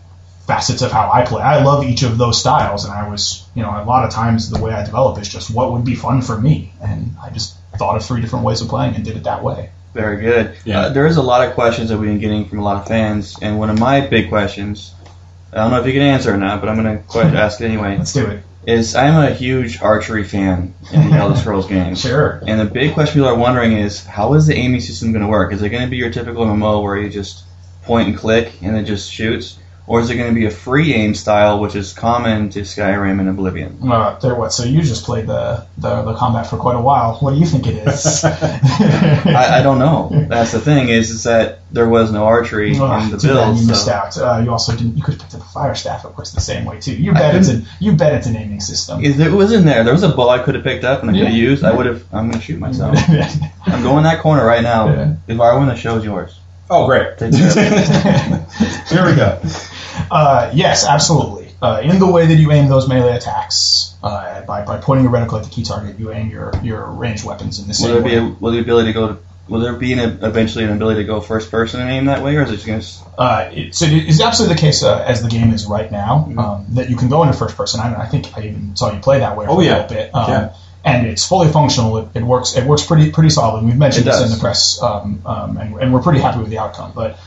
facets 0.52 0.82
of 0.82 0.92
how 0.92 1.10
I 1.10 1.24
play. 1.26 1.42
I 1.42 1.64
love 1.64 1.86
each 1.86 2.04
of 2.04 2.18
those 2.18 2.38
styles, 2.38 2.84
and 2.84 2.94
I 2.94 3.08
was, 3.08 3.48
you 3.56 3.64
know, 3.64 3.70
a 3.70 3.86
lot 3.86 4.04
of 4.04 4.12
times 4.12 4.50
the 4.50 4.62
way 4.62 4.74
I 4.74 4.84
develop 4.84 5.18
is 5.22 5.30
just 5.30 5.50
what 5.50 5.72
would 5.72 5.86
be 5.86 5.96
fun 5.96 6.22
for 6.22 6.38
me, 6.38 6.74
and 6.82 7.16
I 7.24 7.30
just 7.30 7.56
thought 7.78 7.96
of 7.96 8.04
three 8.04 8.20
different 8.20 8.44
ways 8.44 8.62
of 8.62 8.68
playing 8.68 8.96
and 8.96 9.06
did 9.06 9.16
it 9.16 9.24
that 9.24 9.44
way. 9.46 9.70
Very 9.94 10.20
good. 10.22 10.58
Yeah. 10.66 10.82
Uh, 10.82 10.90
there 10.90 11.08
is 11.08 11.16
a 11.16 11.22
lot 11.22 11.48
of 11.48 11.54
questions 11.54 11.88
that 11.90 11.98
we've 11.98 12.10
been 12.10 12.20
getting 12.20 12.50
from 12.50 12.60
a 12.60 12.64
lot 12.64 12.76
of 12.82 12.86
fans, 12.86 13.38
and 13.42 13.60
one 13.60 13.70
of 13.70 13.80
my 13.80 14.02
big 14.02 14.28
questions, 14.28 14.94
I 15.54 15.58
don't 15.58 15.72
know 15.72 15.80
if 15.80 15.86
you 15.88 15.94
can 15.94 16.02
answer 16.02 16.34
or 16.34 16.38
not, 16.38 16.60
but 16.60 16.68
I'm 16.70 16.76
going 16.84 17.02
to 17.02 17.20
ask 17.40 17.62
it 17.62 17.66
anyway, 17.66 17.98
Let's 17.98 18.12
do 18.12 18.26
it. 18.28 18.44
is 18.66 18.94
I'm 18.94 19.16
a 19.24 19.34
huge 19.34 19.82
archery 19.82 20.26
fan 20.26 20.74
in 20.92 21.10
the 21.12 21.16
Elder 21.16 21.38
Scrolls 21.38 21.68
games. 21.68 22.02
Sure. 22.10 22.42
And 22.46 22.60
the 22.60 22.66
big 22.66 22.94
question 22.94 23.14
people 23.22 23.30
are 23.30 23.36
wondering 23.38 23.72
is, 23.72 24.06
how 24.06 24.34
is 24.34 24.48
the 24.48 24.56
aiming 24.56 24.82
system 24.82 25.14
going 25.14 25.24
to 25.24 25.30
work? 25.30 25.54
Is 25.54 25.62
it 25.62 25.70
going 25.70 25.84
to 25.84 25.90
be 25.90 25.98
your 25.98 26.12
typical 26.12 26.46
MMO 26.46 26.84
where 26.84 26.98
you 26.98 27.10
just 27.10 27.46
point 27.84 28.10
and 28.10 28.18
click 28.18 28.52
and 28.62 28.76
it 28.76 28.84
just 28.84 29.10
shoots? 29.10 29.58
Or 29.88 30.00
is 30.00 30.10
it 30.10 30.16
going 30.16 30.30
to 30.30 30.36
be 30.36 30.46
a 30.46 30.52
free 30.52 30.94
aim 30.94 31.16
style, 31.16 31.60
which 31.60 31.76
is 31.76 31.92
common 31.92 32.50
to 32.52 32.62
Skyrim 32.62 33.20
and 33.20 33.28
Oblivion? 33.28 33.80
Uh, 33.92 34.18
there, 34.20 34.36
what? 34.36 34.54
So 34.54 34.64
you 34.64 34.82
just 34.84 35.04
played 35.04 35.28
the, 35.28 35.66
the 35.78 36.04
the 36.04 36.14
combat 36.16 36.48
for 36.48 36.58
quite 36.58 36.76
a 36.76 36.82
while. 36.82 37.16
What 37.16 37.34
do 37.34 37.40
you 37.40 37.46
think 37.46 37.68
it 37.68 37.88
is? 37.88 38.24
I, 38.24 39.60
I 39.60 39.64
don't 39.64 39.80
know. 39.80 40.10
That's 40.30 40.52
the 40.52 40.60
thing 40.60 40.90
is, 40.90 41.10
is 41.10 41.24
that 41.24 41.60
there 41.72 41.90
was 41.90 42.12
no 42.12 42.26
archery 42.26 42.74
Oh, 42.78 43.00
in 43.00 43.10
the 43.10 43.18
build. 43.18 43.58
you 43.58 43.68
missed 43.68 43.88
out. 43.88 44.18
Uh, 44.18 44.42
you 44.44 44.52
also 44.52 44.76
didn't. 44.76 44.98
You 44.98 45.04
could 45.04 45.16
have 45.16 45.22
picked 45.24 45.36
up 45.36 45.42
a 45.42 45.46
fire 45.52 45.76
staff. 45.76 46.06
It 46.06 46.16
works 46.18 46.32
the 46.32 46.42
same 46.42 46.66
way 46.66 46.80
too. 46.80 46.96
You 46.96 47.14
bet 47.14 47.36
it's 47.36 47.48
an 47.50 47.66
you 47.80 47.94
bet 47.94 48.14
it's 48.14 48.28
an 48.28 48.36
aiming 48.36 48.62
system. 48.62 49.04
If 49.04 49.20
it 49.20 49.32
was 49.32 49.52
in 49.52 49.66
there, 49.66 49.84
there 49.84 49.94
was 49.94 50.04
a 50.04 50.10
bow 50.10 50.30
I 50.30 50.40
could 50.40 50.56
have 50.56 50.64
picked 50.64 50.84
up 50.84 51.02
and 51.02 51.10
I 51.10 51.14
could 51.14 51.24
have 51.28 51.34
Yeah. 51.36 51.42
used. 51.50 51.64
I 51.64 51.74
would 51.76 51.86
have. 51.88 52.04
I'm 52.14 52.28
going 52.30 52.40
to 52.40 52.46
shoot 52.46 52.60
myself. 52.60 52.98
I'm 53.66 53.84
going 53.84 54.04
that 54.04 54.20
corner 54.22 54.46
right 54.46 54.64
now. 54.64 54.88
Yeah. 54.94 55.16
If 55.28 55.40
I 55.40 55.58
win, 55.58 55.68
the 55.68 55.76
show's 55.76 56.06
yours. 56.06 56.38
Oh, 56.72 56.86
great. 56.88 57.18
Take 57.18 57.34
care. 57.34 57.52
Here 58.88 59.06
we 59.06 59.16
go. 59.16 59.42
Uh, 60.10 60.52
yes, 60.54 60.86
absolutely. 60.86 61.50
Uh, 61.62 61.82
in 61.84 62.00
the 62.00 62.10
way 62.10 62.26
that 62.28 62.36
you 62.36 62.52
aim 62.52 62.70
those 62.70 62.88
melee 62.88 63.16
attacks, 63.16 63.94
uh, 64.02 64.42
by, 64.46 64.64
by 64.66 64.78
pointing 64.78 65.04
your 65.04 65.14
reticle 65.14 65.38
at 65.38 65.44
the 65.44 65.50
key 65.50 65.64
target, 65.64 66.00
you 66.00 66.12
aim 66.12 66.30
your, 66.30 66.52
your 66.64 66.86
ranged 66.90 67.24
weapons 67.26 67.60
in 67.60 67.66
the 67.66 67.70
Will 67.70 67.74
same 67.76 67.92
there 67.94 68.02
be 68.02 68.10
way. 68.10 68.18
a, 68.18 68.36
will 68.40 68.52
the 68.52 68.60
ability 68.60 68.88
to 68.88 68.94
go? 68.94 69.08
To, 69.10 69.18
will 69.48 69.60
there 69.60 69.74
be 69.76 69.94
an, 69.94 70.00
eventually 70.24 70.64
an 70.64 70.72
ability 70.72 71.02
to 71.02 71.08
go 71.08 71.20
first 71.22 71.52
person 71.52 71.82
and 71.82 71.90
aim 71.90 72.06
that 72.06 72.24
way, 72.24 72.36
or 72.38 72.44
is 72.44 72.52
it 72.52 72.56
just 72.56 72.66
going 72.68 72.82
to? 72.82 73.22
uh, 73.22 73.50
it, 73.54 73.76
so 73.76 73.86
it 73.86 73.94
is 73.94 74.22
absolutely 74.22 74.56
the 74.56 74.62
case 74.62 74.82
uh, 74.84 75.04
as 75.06 75.22
the 75.22 75.30
game 75.30 75.52
is 75.54 75.66
right 75.68 75.92
now 75.92 76.26
Mm-hmm. 76.30 76.40
um, 76.40 76.66
that 76.70 76.90
you 76.90 76.96
can 76.96 77.10
go 77.10 77.22
into 77.24 77.38
first 77.38 77.56
person. 77.58 77.80
I, 77.82 78.04
I 78.04 78.08
think 78.08 78.36
I 78.38 78.44
even 78.48 78.76
saw 78.76 78.92
you 78.94 79.00
play 79.02 79.20
that 79.20 79.38
way 79.38 79.46
for 79.46 79.52
Oh, 79.52 79.60
a 79.60 79.62
little 79.62 79.88
bit. 79.88 80.16
Um, 80.16 80.30
Yeah. 80.32 80.54
And 80.84 81.06
it's 81.08 81.26
fully 81.28 81.48
functional. 81.52 81.98
It, 81.98 82.08
it 82.16 82.24
works. 82.24 82.56
It 82.58 82.66
works 82.66 82.84
pretty 82.86 83.12
pretty 83.12 83.30
solid. 83.30 83.64
We've 83.64 83.78
mentioned 83.78 84.06
this 84.08 84.22
in 84.22 84.32
the 84.32 84.38
press, 84.38 84.82
um, 84.82 85.22
um, 85.26 85.58
and, 85.58 85.76
and 85.80 85.94
we're 85.94 86.02
pretty 86.02 86.20
happy 86.20 86.40
with 86.40 86.50
the 86.50 86.58
outcome. 86.58 86.92
But 86.96 87.20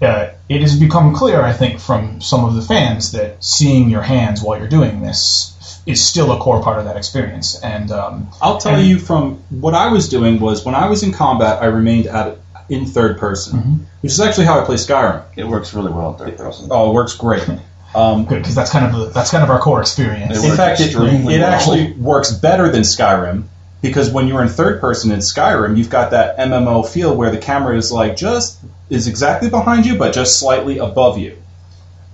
uh, 0.00 0.30
it 0.48 0.60
has 0.60 0.78
become 0.78 1.14
clear, 1.14 1.40
I 1.42 1.52
think, 1.52 1.80
from 1.80 2.20
some 2.20 2.44
of 2.44 2.54
the 2.54 2.62
fans 2.62 3.12
that 3.12 3.42
seeing 3.42 3.90
your 3.90 4.02
hands 4.02 4.40
while 4.42 4.58
you're 4.58 4.68
doing 4.68 5.00
this 5.02 5.82
is 5.84 6.04
still 6.04 6.30
a 6.30 6.38
core 6.38 6.62
part 6.62 6.78
of 6.78 6.84
that 6.84 6.96
experience. 6.96 7.60
And 7.60 7.90
um, 7.90 8.28
I'll 8.40 8.58
tell 8.58 8.76
And- 8.76 8.86
you 8.86 8.98
from 9.00 9.42
what 9.50 9.74
I 9.74 9.88
was 9.92 10.08
doing 10.08 10.38
was 10.38 10.64
when 10.64 10.76
I 10.76 10.88
was 10.88 11.02
in 11.02 11.12
combat, 11.12 11.60
I 11.60 11.66
remained 11.66 12.06
at 12.06 12.38
in 12.68 12.86
third 12.86 13.18
person, 13.18 13.86
which 14.00 14.12
is 14.12 14.20
actually 14.20 14.46
how 14.46 14.60
I 14.60 14.64
play 14.64 14.76
Skyrim. 14.76 15.24
It 15.36 15.44
works 15.44 15.74
really 15.74 15.90
well 15.92 16.12
in 16.12 16.18
third 16.18 16.36
person. 16.38 16.68
Oh, 16.70 16.90
it 16.90 16.94
works 16.94 17.14
great. 17.14 17.46
Um, 17.94 18.24
good 18.24 18.38
because 18.38 18.54
that's 18.54 18.70
kind 18.70 18.86
of 18.86 18.98
the, 18.98 19.06
that's 19.10 19.30
kind 19.30 19.44
of 19.44 19.50
our 19.50 19.60
core 19.60 19.80
experience. 19.80 20.42
In 20.42 20.56
fact, 20.56 20.80
it, 20.80 20.94
it 20.94 21.40
actually 21.42 21.92
works 21.92 22.32
better 22.32 22.70
than 22.70 22.82
Skyrim 22.82 23.44
because 23.82 24.10
when 24.10 24.28
you're 24.28 24.42
in 24.42 24.48
third 24.48 24.80
person 24.80 25.10
in 25.10 25.18
Skyrim, 25.18 25.76
you've 25.76 25.90
got 25.90 26.12
that 26.12 26.38
MMO 26.38 26.88
feel 26.88 27.14
where 27.14 27.30
the 27.30 27.38
camera 27.38 27.76
is 27.76 27.92
like 27.92 28.16
just 28.16 28.58
is 28.88 29.08
exactly 29.08 29.50
behind 29.50 29.84
you, 29.84 29.98
but 29.98 30.14
just 30.14 30.38
slightly 30.38 30.78
above 30.78 31.18
you. 31.18 31.36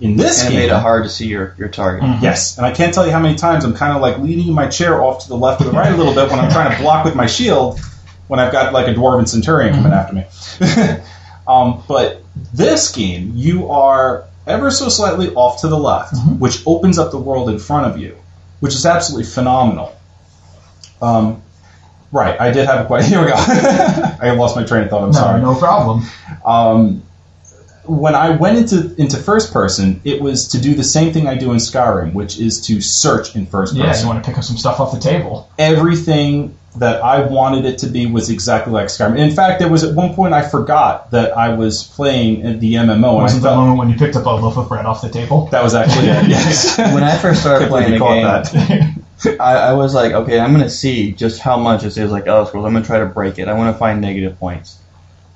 In 0.01 0.15
this 0.15 0.39
And 0.39 0.49
it 0.49 0.51
game, 0.51 0.59
made 0.67 0.73
it 0.73 0.79
hard 0.79 1.03
to 1.03 1.09
see 1.09 1.27
your, 1.27 1.55
your 1.57 1.67
target. 1.67 2.03
Yes, 2.21 2.57
and 2.57 2.65
I 2.65 2.71
can't 2.71 2.93
tell 2.93 3.05
you 3.05 3.11
how 3.11 3.19
many 3.19 3.35
times 3.35 3.65
I'm 3.65 3.73
kind 3.73 3.93
of 3.93 4.01
like 4.01 4.17
leaning 4.17 4.53
my 4.53 4.67
chair 4.67 5.01
off 5.01 5.23
to 5.23 5.29
the 5.29 5.35
left 5.35 5.61
or 5.61 5.65
the 5.65 5.71
right 5.71 5.91
a 5.91 5.95
little 5.95 6.13
bit 6.13 6.29
when 6.29 6.39
I'm 6.39 6.51
trying 6.51 6.75
to 6.75 6.81
block 6.81 7.05
with 7.05 7.15
my 7.15 7.25
shield 7.25 7.79
when 8.27 8.39
I've 8.39 8.51
got 8.51 8.73
like 8.73 8.87
a 8.87 8.93
dwarven 8.93 9.27
centurion 9.27 9.73
coming 9.73 9.91
after 9.91 10.15
me. 10.15 10.25
um, 11.47 11.83
but 11.87 12.23
this 12.53 12.91
game, 12.93 13.33
you 13.35 13.71
are 13.71 14.25
ever 14.49 14.71
so 14.71 14.89
slightly 14.89 15.33
off 15.35 15.61
to 15.61 15.67
the 15.67 15.77
left, 15.77 16.15
which 16.39 16.61
opens 16.65 16.97
up 16.99 17.11
the 17.11 17.17
world 17.19 17.49
in 17.49 17.59
front 17.59 17.85
of 17.87 17.97
you, 17.99 18.17
which 18.59 18.73
is 18.73 18.85
absolutely 18.85 19.25
phenomenal. 19.29 19.95
Um, 21.01 21.41
right, 22.11 22.39
I 22.39 22.51
did 22.51 22.65
have 22.65 22.83
a 22.83 22.87
question. 22.87 23.11
Here 23.13 23.21
we 23.21 23.27
go. 23.27 23.35
I 23.37 24.31
lost 24.35 24.55
my 24.55 24.63
train 24.63 24.83
of 24.83 24.89
thought. 24.89 25.03
I'm 25.03 25.11
no, 25.11 25.17
sorry. 25.19 25.41
no 25.41 25.55
problem. 25.55 26.03
Um, 26.45 27.03
when 27.85 28.13
I 28.13 28.31
went 28.31 28.57
into 28.57 28.93
into 29.01 29.17
first 29.17 29.51
person, 29.51 30.01
it 30.03 30.21
was 30.21 30.49
to 30.49 30.61
do 30.61 30.75
the 30.75 30.83
same 30.83 31.11
thing 31.11 31.27
I 31.27 31.35
do 31.35 31.51
in 31.51 31.57
Skyrim, 31.57 32.13
which 32.13 32.37
is 32.39 32.61
to 32.67 32.81
search 32.81 33.35
in 33.35 33.45
first 33.47 33.73
Yeah, 33.75 33.85
person. 33.87 34.03
you 34.05 34.13
want 34.13 34.23
to 34.23 34.29
pick 34.29 34.37
up 34.37 34.43
some 34.43 34.57
stuff 34.57 34.79
off 34.79 34.91
the 34.93 34.99
table. 34.99 35.49
Everything 35.57 36.55
that 36.77 37.03
I 37.03 37.21
wanted 37.25 37.65
it 37.65 37.79
to 37.79 37.87
be 37.87 38.05
was 38.05 38.29
exactly 38.29 38.71
like 38.71 38.87
Skyrim. 38.87 39.17
In 39.17 39.31
fact, 39.31 39.59
there 39.59 39.69
was 39.69 39.83
at 39.83 39.95
one 39.95 40.13
point 40.13 40.33
I 40.33 40.47
forgot 40.47 41.09
that 41.11 41.35
I 41.35 41.49
was 41.55 41.83
playing 41.83 42.59
the 42.59 42.75
MMO, 42.75 43.15
Wasn't 43.15 43.41
the 43.43 43.53
moment 43.55 43.79
when 43.79 43.89
you 43.89 43.95
picked 43.95 44.15
up 44.15 44.25
a 44.25 44.29
loaf 44.29 44.55
of 44.57 44.69
bread 44.69 44.85
off 44.85 45.01
the 45.01 45.09
table? 45.09 45.47
that 45.47 45.63
was 45.63 45.73
actually 45.73 46.07
it. 46.09 46.27
Yes. 46.29 46.77
When 46.77 47.03
I 47.03 47.17
first 47.17 47.41
started 47.41 47.69
Can't 47.69 47.71
playing 47.71 47.91
the 47.93 47.99
game, 47.99 48.23
that. 48.23 49.39
I, 49.41 49.55
I 49.55 49.73
was 49.73 49.93
like, 49.95 50.13
okay, 50.13 50.39
I'm 50.39 50.51
gonna 50.51 50.69
see 50.69 51.11
just 51.11 51.41
how 51.41 51.57
much 51.57 51.81
this 51.81 51.97
is 51.97 52.11
like 52.11 52.27
Elder 52.27 52.47
Scrolls. 52.47 52.65
I'm 52.65 52.73
gonna 52.73 52.85
try 52.85 52.99
to 52.99 53.05
break 53.07 53.39
it. 53.39 53.47
I 53.47 53.53
want 53.53 53.73
to 53.73 53.77
find 53.79 53.99
negative 53.99 54.39
points. 54.39 54.77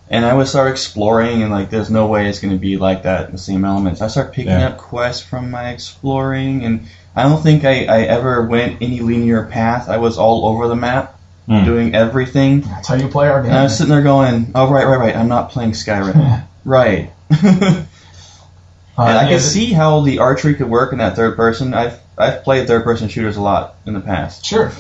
And 0.10 0.24
I 0.26 0.34
would 0.36 0.48
start 0.48 0.70
exploring, 0.70 1.42
and 1.42 1.52
like, 1.52 1.70
there's 1.72 1.90
no 1.90 2.06
way 2.08 2.30
it's 2.30 2.40
gonna 2.40 2.58
be 2.58 2.78
like 2.78 3.04
that. 3.04 3.32
The 3.32 3.38
same 3.40 3.66
elements. 3.66 4.02
I 4.02 4.08
start 4.08 4.34
picking 4.34 4.52
Yeah. 4.52 4.68
up 4.68 4.78
quests 4.78 5.24
from 5.26 5.50
my 5.50 5.72
exploring, 5.72 6.64
and 6.64 6.86
I 7.16 7.24
don't 7.24 7.42
think 7.42 7.66
I, 7.66 7.86
I 7.86 8.02
ever 8.04 8.46
went 8.46 8.82
any 8.82 9.00
linear 9.00 9.46
path. 9.48 9.90
I 9.90 9.98
was 9.98 10.18
all 10.18 10.46
over 10.48 10.68
the 10.68 10.76
map, 10.76 11.13
Hmm. 11.48 11.66
doing 11.66 11.94
everything. 11.96 12.62
That's 12.62 12.88
how 12.88 12.96
you 12.96 13.08
play 13.10 13.28
our 13.28 13.42
game. 13.42 13.52
And 13.52 13.60
I 13.60 13.64
was 13.64 13.78
sitting 13.78 13.92
there 13.92 14.02
going, 14.02 14.52
oh 14.56 14.72
right, 14.72 14.86
right, 14.86 14.98
right. 14.98 15.16
I'm 15.16 15.28
not 15.28 15.50
playing 15.52 15.72
Skyrim. 15.72 16.46
right. 16.66 17.12
and 17.30 17.88
Uh, 18.96 19.02
I 19.02 19.24
yeah, 19.24 19.30
can 19.30 19.40
see 19.40 19.74
how 19.74 20.02
the 20.02 20.20
archery 20.20 20.54
could 20.56 20.70
work 20.70 20.92
in 20.94 21.00
that 21.00 21.16
third 21.16 21.36
person. 21.36 21.74
I've 21.74 22.00
I've 22.18 22.44
played 22.44 22.68
third 22.68 22.84
person 22.84 23.10
shooters 23.10 23.38
a 23.38 23.42
lot 23.42 23.76
in 23.86 23.94
the 23.94 24.00
past. 24.02 24.46
Sure. 24.46 24.72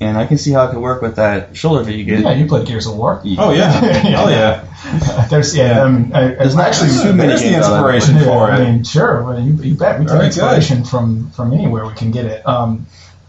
And 0.00 0.16
I 0.16 0.26
can 0.26 0.38
see 0.38 0.52
how 0.52 0.66
it 0.66 0.70
could 0.70 0.80
work 0.80 1.02
with 1.02 1.16
that 1.16 1.56
shoulder 1.56 1.82
that 1.82 1.92
you 1.92 2.04
get. 2.04 2.20
Yeah, 2.20 2.34
you 2.34 2.46
played 2.46 2.66
Gears 2.68 2.86
of 2.86 2.96
War. 2.96 3.20
Oh 3.38 3.50
yeah. 3.52 3.80
Oh 4.18 4.28
yeah. 4.30 5.26
There's 5.28 5.56
yeah. 5.56 5.82
I 5.82 5.90
mean, 5.90 6.12
I, 6.14 6.34
There's 6.34 6.54
not 6.54 6.66
actually 6.68 6.90
too 6.90 7.12
many 7.12 7.30
There's 7.30 7.42
the 7.42 7.48
games 7.48 7.64
out 7.64 7.84
inspiration 7.84 8.20
for 8.20 8.48
it. 8.48 8.52
I 8.52 8.70
mean, 8.70 8.84
sure. 8.84 9.24
Well, 9.24 9.40
you, 9.40 9.54
you 9.54 9.74
bet 9.74 9.98
we 9.98 10.06
take 10.06 10.14
Very 10.14 10.26
inspiration 10.26 10.84
from 10.84 11.30
from 11.32 11.52
anywhere 11.52 11.84
we 11.86 11.94
can 11.94 12.12
get 12.12 12.26
it. 12.26 12.46
Um, 12.46 12.86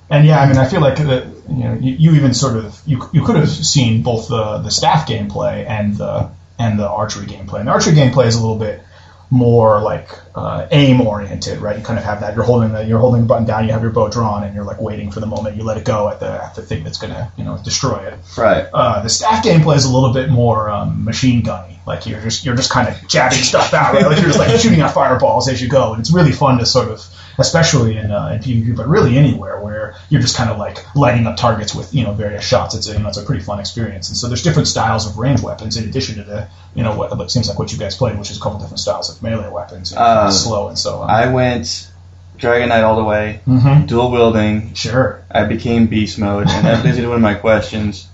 and 0.10 0.26
yeah, 0.26 0.40
I 0.40 0.48
mean, 0.48 0.58
I 0.58 0.68
feel 0.68 0.82
like 0.82 0.98
that 0.98 1.28
you 1.50 1.64
know 1.64 1.74
you, 1.76 1.94
you 1.94 2.16
even 2.16 2.34
sort 2.34 2.56
of 2.56 2.80
you 2.86 3.10
you 3.14 3.24
could 3.24 3.36
have 3.36 3.50
seen 3.50 4.04
both 4.04 4.28
the 4.28 4.58
the 4.60 4.72
staff 4.72 5.08
gameplay 5.08 5.66
and 5.68 5.98
the 5.98 6.30
and 6.58 6.78
the 6.78 6.88
archery 6.88 7.26
gameplay. 7.26 7.60
And 7.60 7.68
the 7.68 7.72
archery 7.72 7.94
gameplay 7.94 8.26
is 8.28 8.36
a 8.36 8.42
little 8.42 8.58
bit 8.58 8.84
more 9.32 9.80
like 9.82 10.10
uh, 10.34 10.68
aim 10.72 11.02
oriented, 11.02 11.60
right? 11.60 11.78
You 11.78 11.84
kind 11.84 12.00
of 12.00 12.06
have 12.06 12.22
that 12.22 12.36
you're 12.36 12.44
holding 12.44 12.72
the 12.74 12.84
you're 12.84 13.00
holding 13.00 13.22
the 13.22 13.28
button 13.28 13.46
down, 13.46 13.66
you 13.66 13.72
have 13.74 13.84
your 13.84 13.92
bow 13.92 14.10
drawn, 14.10 14.44
and 14.44 14.56
you're 14.56 14.64
like 14.64 14.82
waiting 14.82 15.12
for 15.12 15.20
the 15.20 15.28
moment 15.28 15.56
you 15.56 15.64
let 15.64 15.78
it 15.78 15.86
go 15.86 16.10
at 16.10 16.20
the 16.20 16.32
at 16.32 16.56
the 16.56 16.62
thing 16.64 16.84
that's 16.84 16.98
gonna 16.98 17.32
you 17.38 17.44
know 17.44 17.60
destroy 17.64 17.98
it. 17.98 18.20
Right. 18.38 18.68
Uh, 18.74 19.02
the 19.02 19.10
staff 19.10 19.44
gameplay 19.44 19.76
is 19.76 19.86
a 19.86 19.94
little 19.94 20.14
bit 20.14 20.30
more 20.30 20.70
um, 20.70 21.06
machine 21.06 21.44
gunny. 21.44 21.80
Like 21.86 22.08
you're 22.08 22.22
just 22.22 22.44
you're 22.46 22.56
just 22.56 22.72
kind 22.72 22.88
of 22.88 23.08
jabbing 23.08 23.40
stuff 23.40 23.74
out, 23.74 23.94
right? 23.94 24.06
Like 24.06 24.18
you're 24.18 24.28
just 24.28 24.40
like 24.40 24.60
shooting 24.60 24.82
out 24.82 24.94
fireballs 24.94 25.48
as 25.48 25.62
you 25.62 25.70
go, 25.70 25.94
and 25.94 26.00
it's 26.00 26.12
really 26.12 26.32
fun 26.32 26.58
to 26.58 26.66
sort 26.66 26.90
of, 26.90 27.06
especially 27.40 27.98
in 27.98 28.12
uh, 28.12 28.28
in 28.34 28.40
PvP, 28.40 28.76
but 28.76 28.88
really 28.88 29.18
anywhere 29.18 29.60
where 29.60 29.96
you're 30.10 30.22
just 30.22 30.36
kind 30.36 30.50
of 30.50 30.58
like 30.58 30.78
lighting 30.96 31.26
up 31.26 31.38
targets 31.38 31.74
with 31.74 31.94
you 31.94 32.04
know 32.04 32.12
various 32.14 32.44
shots. 32.46 32.76
It's 32.76 32.88
a, 32.90 32.94
you 32.94 33.00
know 33.00 33.08
it's 33.08 33.18
a 33.18 33.24
pretty 33.24 33.42
fun 33.44 33.60
experience, 33.60 34.10
and 34.10 34.18
so 34.18 34.28
there's 34.28 34.44
different 34.44 34.68
styles 34.68 35.08
of 35.08 35.18
range 35.18 35.42
weapons 35.42 35.78
in 35.78 35.88
addition 35.88 36.16
to 36.16 36.24
the 36.24 36.48
you 36.76 36.84
know 36.84 36.96
what 36.96 37.12
it 37.20 37.32
seems 37.32 37.48
like 37.50 37.58
what 37.58 37.72
you 37.72 37.78
guys 37.80 37.96
played, 37.96 38.18
which 38.20 38.30
is 38.32 38.38
a 38.38 38.42
couple 38.42 38.60
different 38.60 38.80
styles 38.80 39.10
of 39.10 39.24
melee 39.24 39.50
weapons, 39.50 39.94
Uh, 39.96 40.30
slow 40.30 40.68
and 40.68 40.78
so 40.78 41.00
on. 41.00 41.10
I 41.10 41.32
went 41.32 41.90
Dragon 42.38 42.70
Knight 42.70 42.84
all 42.84 42.96
the 42.96 43.04
way, 43.04 43.42
hmm 43.46 43.86
dual 43.86 44.12
wielding. 44.12 44.74
Sure. 44.74 45.24
I 45.32 45.46
became 45.46 45.88
beast 45.88 46.20
mode, 46.20 46.48
and 46.50 46.66
that 46.66 46.84
leads 46.86 46.98
me 46.98 47.04
to 47.04 47.10
one 47.10 47.18
of 47.18 47.22
my 47.22 47.36
questions. 47.36 48.08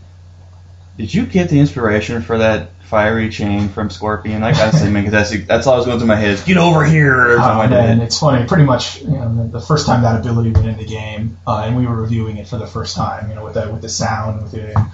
Did 0.97 1.13
you 1.13 1.25
get 1.25 1.49
the 1.49 1.59
inspiration 1.59 2.21
for 2.21 2.37
that 2.37 2.69
fiery 2.85 3.29
chain 3.29 3.69
from 3.69 3.89
Scorpion? 3.89 4.43
I 4.43 4.51
gotta 4.51 4.77
say, 4.77 4.89
man, 4.89 5.05
because 5.05 5.29
that's 5.29 5.45
that's 5.47 5.67
all 5.67 5.73
I 5.73 5.77
was 5.77 5.85
going 5.85 5.99
through 5.99 6.07
my 6.07 6.15
head. 6.15 6.31
Is 6.31 6.43
get 6.43 6.57
over 6.57 6.85
here. 6.85 7.21
Every 7.21 7.37
time 7.37 7.57
Oh, 7.57 7.61
I 7.61 7.67
man, 7.67 8.01
it's 8.01 8.19
funny. 8.19 8.47
Pretty 8.47 8.63
much, 8.63 9.01
you 9.01 9.09
know, 9.09 9.35
the, 9.35 9.59
the 9.59 9.61
first 9.61 9.85
time 9.85 10.03
that 10.03 10.19
ability 10.19 10.51
went 10.51 10.67
in 10.67 10.77
the 10.77 10.85
game, 10.85 11.37
uh, 11.45 11.63
and 11.65 11.75
we 11.75 11.85
were 11.85 11.95
reviewing 11.95 12.37
it 12.37 12.47
for 12.47 12.57
the 12.57 12.67
first 12.67 12.95
time, 12.95 13.29
you 13.29 13.35
know, 13.35 13.43
with 13.43 13.55
the, 13.55 13.69
with 13.71 13.81
the 13.81 13.89
sound, 13.89 14.43
with 14.43 14.51
the 14.51 14.91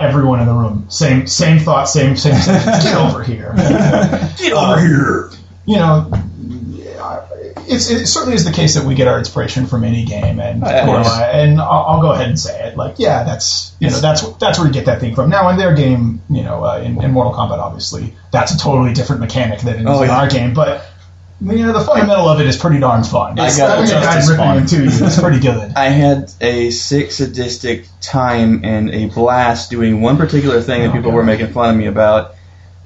everyone 0.00 0.40
in 0.40 0.46
the 0.46 0.52
room, 0.52 0.86
same 0.90 1.26
same 1.26 1.58
thought, 1.58 1.88
same 1.88 2.16
same 2.16 2.40
sentence. 2.40 2.84
Get 2.84 2.94
over 2.96 3.22
here. 3.22 3.52
Get 4.38 4.52
over 4.52 4.80
here. 4.80 5.30
You 5.66 5.76
know, 5.76 6.10
yeah, 6.10 6.14
it's, 6.14 6.37
it 7.66 8.06
certainly 8.06 8.34
is 8.34 8.44
the 8.44 8.52
case 8.52 8.74
that 8.74 8.84
we 8.84 8.94
get 8.94 9.08
our 9.08 9.18
inspiration 9.18 9.66
from 9.66 9.84
any 9.84 10.04
game, 10.04 10.40
and 10.40 10.60
Yeah, 10.62 10.86
you 10.86 10.92
know, 10.92 10.98
yes. 10.98 11.08
uh, 11.08 11.30
and 11.32 11.60
I'll, 11.60 11.84
I'll 11.88 12.00
go 12.02 12.12
ahead 12.12 12.28
and 12.28 12.38
say 12.38 12.68
it. 12.68 12.76
Like, 12.76 12.96
yeah, 12.98 13.24
that's 13.24 13.74
you 13.80 13.90
know, 13.90 14.00
that's 14.00 14.22
that's 14.38 14.58
where 14.58 14.66
you 14.66 14.72
get 14.72 14.86
that 14.86 15.00
thing 15.00 15.14
from. 15.14 15.30
Now, 15.30 15.48
in 15.50 15.56
their 15.56 15.74
game, 15.74 16.20
you 16.30 16.42
know, 16.42 16.64
uh, 16.64 16.78
in, 16.78 17.02
in 17.02 17.12
Mortal 17.12 17.32
Kombat, 17.32 17.58
obviously, 17.58 18.14
that's 18.32 18.52
a 18.54 18.58
totally 18.58 18.92
different 18.94 19.20
mechanic 19.20 19.60
than 19.60 19.86
Oh, 19.88 20.02
in 20.02 20.08
yeah. 20.08 20.18
our 20.18 20.28
game, 20.28 20.54
but. 20.54 20.84
You 21.40 21.52
know, 21.66 21.72
the 21.72 21.84
fundamental 21.84 22.28
of 22.28 22.40
it 22.40 22.48
is 22.48 22.56
pretty 22.56 22.80
darn 22.80 23.04
fun. 23.04 23.38
I 23.38 23.56
got 23.56 23.58
it. 23.58 23.58
having 23.58 23.78
a 23.78 23.82
It's 23.84 23.92
guy 23.92 24.14
just 24.16 24.28
ripping 24.28 24.44
fun. 24.44 24.58
into 24.58 24.76
you. 24.82 25.06
It's 25.06 25.20
pretty 25.20 25.38
good. 25.38 25.72
I 25.76 25.84
had 25.84 26.32
a 26.40 26.70
sick 26.70 27.12
sadistic 27.12 27.86
time 28.00 28.64
and 28.64 28.90
a 28.90 29.06
blast 29.06 29.70
doing 29.70 30.00
one 30.00 30.16
particular 30.16 30.60
thing 30.60 30.82
that 30.82 30.88
Oh, 30.88 30.92
people 30.94 31.12
God. 31.12 31.16
were 31.18 31.22
making 31.22 31.52
fun 31.52 31.70
of 31.70 31.76
me 31.76 31.86
about. 31.86 32.34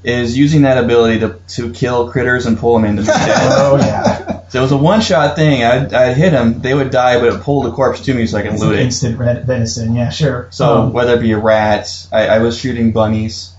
Is 0.04 0.36
using 0.36 0.62
that 0.62 0.82
ability 0.82 1.20
to, 1.20 1.38
to 1.48 1.72
kill 1.72 2.10
critters 2.10 2.46
and 2.46 2.58
pull 2.58 2.74
them 2.76 2.84
into 2.84 3.02
the 3.02 3.06
death. 3.12 3.52
Oh 3.56 3.76
yeah, 3.76 4.48
So 4.48 4.58
it 4.58 4.62
was 4.62 4.72
a 4.72 4.76
one 4.76 5.00
shot 5.00 5.36
thing. 5.36 5.62
I'd, 5.62 5.94
I'd 5.94 6.16
hit 6.16 6.30
them, 6.30 6.60
they 6.60 6.74
would 6.74 6.90
die, 6.90 7.20
but 7.20 7.32
it 7.32 7.40
pulled 7.42 7.66
the 7.66 7.70
corpse 7.72 8.00
to 8.06 8.14
me 8.14 8.26
so 8.26 8.38
I 8.38 8.42
it's 8.42 8.60
loot 8.60 8.74
it. 8.74 8.80
instant 8.80 9.16
red 9.18 9.46
venison. 9.46 9.94
Yeah, 9.94 10.10
sure. 10.10 10.48
So 10.50 10.82
Um, 10.82 10.92
whether 10.92 11.14
it 11.14 11.20
be 11.20 11.30
a 11.32 11.38
rat, 11.38 11.88
I, 12.10 12.26
I 12.26 12.38
was 12.40 12.58
shooting 12.58 12.90
bunnies. 12.90 13.52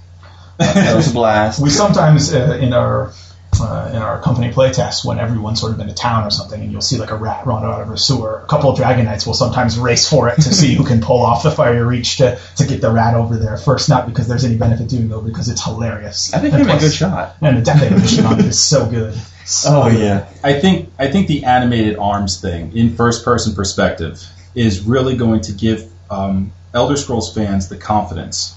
That 0.57 0.95
was 0.95 1.11
a 1.11 1.13
blast. 1.13 1.61
we 1.61 1.69
sometimes 1.69 2.33
uh, 2.33 2.57
in 2.61 2.73
our 2.73 3.13
uh, 3.61 3.91
in 3.93 4.01
our 4.01 4.21
company 4.21 4.51
playtests 4.51 5.05
when 5.05 5.19
everyone's 5.19 5.59
sort 5.59 5.73
of 5.73 5.79
in 5.79 5.89
a 5.89 5.93
town 5.93 6.23
or 6.25 6.29
something 6.31 6.61
and 6.61 6.71
you'll 6.71 6.81
see 6.81 6.97
like 6.97 7.11
a 7.11 7.15
rat 7.15 7.45
run 7.45 7.63
out 7.63 7.81
of 7.81 7.89
a 7.91 7.97
sewer 7.97 8.41
a 8.43 8.47
couple 8.47 8.69
of 8.69 8.77
dragon 8.77 9.05
knights 9.05 9.25
will 9.25 9.33
sometimes 9.33 9.77
race 9.77 10.07
for 10.09 10.29
it 10.29 10.35
to 10.35 10.53
see 10.53 10.73
who 10.75 10.83
can 10.85 11.01
pull 11.01 11.21
off 11.21 11.43
the 11.43 11.51
fire 11.51 11.85
reach 11.85 12.17
to, 12.17 12.39
to 12.55 12.65
get 12.65 12.81
the 12.81 12.91
rat 12.91 13.15
over 13.15 13.37
there 13.37 13.57
first 13.57 13.89
not 13.89 14.07
because 14.07 14.27
there's 14.27 14.43
any 14.45 14.55
benefit 14.57 14.87
doing 14.89 15.07
though 15.09 15.21
because 15.21 15.49
it's 15.49 15.63
hilarious 15.63 16.33
I 16.33 16.39
think 16.39 16.53
And 16.53 16.63
him 16.63 16.69
a 16.75 16.79
good 16.79 16.93
shot. 16.93 17.35
and 17.41 17.57
the 17.57 17.61
death 17.61 17.81
animation 17.81 18.25
on 18.25 18.39
it 18.39 18.45
is 18.45 18.59
so 18.59 18.89
good 18.89 19.13
So 19.45 19.81
Oh 19.83 19.89
good. 19.91 19.99
yeah. 19.99 20.27
I 20.43 20.59
think 20.59 20.91
I 20.97 21.09
think 21.11 21.27
the 21.27 21.43
animated 21.45 21.97
arms 21.97 22.39
thing 22.41 22.75
in 22.77 22.95
first 22.95 23.23
person 23.25 23.53
perspective 23.55 24.23
is 24.55 24.81
really 24.81 25.15
going 25.17 25.41
to 25.41 25.51
give 25.51 25.89
um, 26.09 26.51
Elder 26.73 26.95
Scrolls 26.95 27.33
fans 27.33 27.69
the 27.69 27.77
confidence 27.77 28.55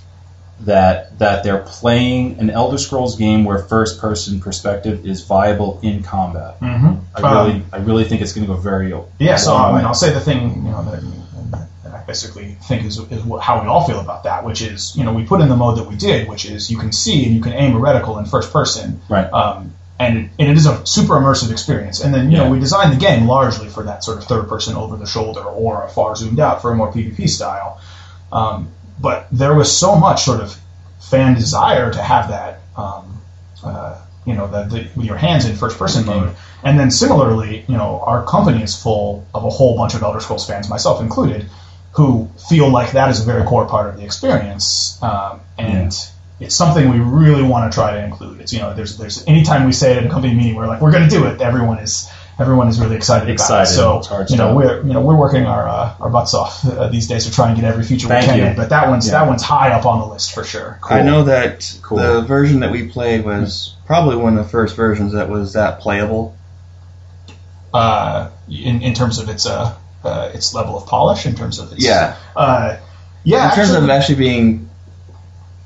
that 0.61 1.19
that 1.19 1.45
they're 1.45 1.59
playing 1.63 2.39
an 2.39 2.51
Elder 2.51 2.79
Scrolls 2.79 3.17
game 3.17 3.45
where 3.45 3.59
first 3.59 4.01
person 4.01 4.41
perspective 4.41 5.05
is 5.07 5.23
viable 5.23 5.79
in 5.83 6.03
combat. 6.03 6.59
Mhm. 6.61 7.01
I 7.15 7.21
Um, 7.21 7.47
really 7.47 7.63
I 7.73 7.77
really 7.79 8.05
think 8.05 8.23
it's 8.23 8.33
going 8.33 8.47
to 8.47 8.53
go 8.53 8.59
very 8.59 8.95
Yeah, 9.19 9.37
so 9.37 9.55
I 9.57 9.77
mean. 9.77 9.85
I'll 9.85 9.95
say 9.95 10.13
the 10.13 10.21
thing, 10.21 10.65
you 10.65 10.71
know, 10.71 10.83
that, 10.85 11.69
that 11.85 11.95
I 11.95 11.99
basically 12.07 12.57
think 12.63 12.85
is, 12.87 12.99
is 12.99 13.23
how 13.43 13.61
we 13.63 13.69
all 13.69 13.85
feel 13.87 14.01
about 14.01 14.25
that, 14.25 14.45
which 14.45 14.63
is, 14.63 14.97
you 14.97 15.05
know, 15.05 15.13
we 15.13 15.25
put 15.25 15.41
in 15.43 15.49
the 15.49 15.57
mode 15.57 15.77
that 15.79 15.87
we 15.89 15.95
did, 15.97 16.29
which 16.29 16.47
is 16.47 16.71
you 16.71 16.79
can 16.79 16.91
see 16.93 17.27
and 17.27 17.35
you 17.35 17.43
can 17.43 17.53
aim 17.53 17.77
a 17.77 17.79
reticle 17.79 18.19
in 18.19 18.25
first 18.25 18.51
person, 18.53 19.01
Right. 19.11 19.31
Um, 19.33 19.75
and 19.99 20.31
and 20.39 20.49
it 20.51 20.57
is 20.57 20.67
a 20.67 20.85
super 20.87 21.15
immersive 21.15 21.51
experience. 21.51 22.01
And 22.03 22.15
then, 22.15 22.31
you 22.31 22.37
know, 22.39 22.51
we 22.51 22.59
designed 22.61 22.93
the 22.93 22.99
game 22.99 23.27
largely 23.27 23.69
for 23.69 23.83
that 23.85 24.05
sort 24.05 24.19
of 24.19 24.25
third 24.25 24.49
person 24.49 24.75
over 24.77 24.97
the 24.97 25.07
shoulder 25.07 25.41
or 25.43 25.85
a 25.85 25.89
far 25.89 26.15
zoomed 26.17 26.39
out 26.41 26.61
for 26.63 26.71
a 26.73 26.77
more 26.77 26.93
PvP 26.93 27.29
style. 27.29 27.79
Um, 28.33 28.69
but 28.99 29.29
there 29.31 29.55
was 29.55 29.77
so 29.77 29.97
much 29.97 30.23
sort 30.23 30.41
of 30.41 30.57
fan 31.01 31.35
desire 31.35 31.93
to 31.93 32.03
have 32.03 32.29
that, 32.29 32.61
um, 32.77 33.21
uh, 33.65 34.01
you 34.25 34.35
know, 34.35 34.49
the, 34.49 34.65
the, 34.65 34.89
with 34.97 35.07
your 35.07 35.17
hands 35.17 35.45
in 35.45 35.55
first 35.57 35.79
person 35.79 36.05
mode. 36.07 36.35
And 36.65 36.79
then 36.79 36.91
similarly, 36.91 37.65
you 37.69 37.77
know, 37.77 38.01
our 38.01 38.25
company 38.25 38.63
is 38.63 38.81
full 38.81 39.27
of 39.35 39.45
a 39.45 39.51
whole 39.51 39.77
bunch 39.77 39.95
of 39.95 40.03
Elder 40.03 40.21
Scrolls 40.21 40.47
fans, 40.47 40.69
myself 40.69 41.01
included, 41.01 41.47
who 41.93 42.29
feel 42.49 42.69
like 42.71 42.93
that 42.93 43.09
is 43.11 43.21
a 43.21 43.25
very 43.25 43.45
core 43.45 43.67
part 43.67 43.89
of 43.89 43.97
the 43.97 44.05
experience. 44.05 45.01
Um, 45.03 45.41
and 45.59 45.93
it's 46.41 46.55
something 46.55 46.91
we 46.91 46.99
really 46.99 47.43
want 47.43 47.71
to 47.71 47.75
try 47.75 47.93
to 47.93 48.05
include. 48.05 48.41
It's, 48.41 48.53
you 48.53 48.59
know, 48.59 48.75
there's, 48.75 48.97
there's, 48.97 49.27
anytime 49.27 49.65
we 49.65 49.73
say 49.73 49.93
it 49.93 49.99
at 49.99 50.07
a 50.07 50.09
company 50.09 50.35
meeting, 50.35 50.57
we're 50.57 50.67
like, 50.67 50.81
we're 50.81 50.93
going 50.93 51.09
to 51.09 51.11
do 51.11 51.27
it. 51.27 51.41
Everyone 51.41 51.79
is, 51.79 52.11
everyone 52.39 52.69
is 52.69 52.79
really 52.81 52.97
excited, 52.97 53.29
Excited. 53.31 53.79
about 53.79 53.97
It's 53.99 54.07
it. 54.07 54.11
hard 54.11 54.29
So, 54.29 54.35
you 54.35 54.39
know, 54.39 54.47
stuff. 54.49 54.57
we're, 54.57 54.87
you 54.89 54.93
know, 54.93 55.01
we're 55.01 55.17
working 55.17 55.47
our, 55.47 55.67
uh, 55.69 55.95
our 56.01 56.11
butts 56.11 56.35
off 56.35 56.65
uh, 56.67 56.89
these 56.89 57.07
days 57.09 57.25
to 57.27 57.33
try 57.33 57.49
and 57.49 57.57
get 57.59 57.65
every 57.65 57.83
feature 57.85 58.09
Thank 58.09 58.23
we 58.23 58.29
can 58.29 58.39
you. 58.39 58.45
in. 58.47 58.57
But 58.57 58.69
that 58.71 58.89
one's, 58.89 59.07
Yeah. 59.07 59.13
that 59.21 59.27
one's 59.29 59.43
high 59.43 59.71
up 59.71 59.87
on 59.87 60.01
the 60.01 60.07
list 60.07 60.33
for 60.35 60.45
sure. 60.45 60.79
I 60.89 61.03
know 61.03 61.25
that 61.25 61.79
Cool. 61.83 61.99
the 61.99 62.21
version 62.23 62.61
that 62.61 62.71
we 62.71 62.89
played 62.89 63.25
was 63.25 63.75
probably 63.87 64.17
one 64.17 64.37
of 64.37 64.45
the 64.45 64.51
first 64.51 64.77
versions 64.77 65.13
that 65.15 65.29
was 65.31 65.55
that 65.55 65.81
playable. 65.81 66.37
uh, 67.75 68.31
in, 68.49 68.83
in 68.83 68.95
terms 68.95 69.19
of 69.19 69.29
its 69.29 69.45
uh, 69.47 69.75
uh, 70.05 70.31
its 70.33 70.55
level 70.55 70.77
of 70.79 70.87
polish, 70.87 71.27
in 71.27 71.35
terms 71.35 71.59
of 71.59 71.73
its 71.73 71.85
Yeah. 71.85 72.17
uh, 72.35 72.77
yeah. 73.25 73.51
in 73.51 73.55
terms 73.57 73.71
actually, 73.71 73.85
of 73.85 73.91
actually 73.91 74.15
being, 74.17 74.71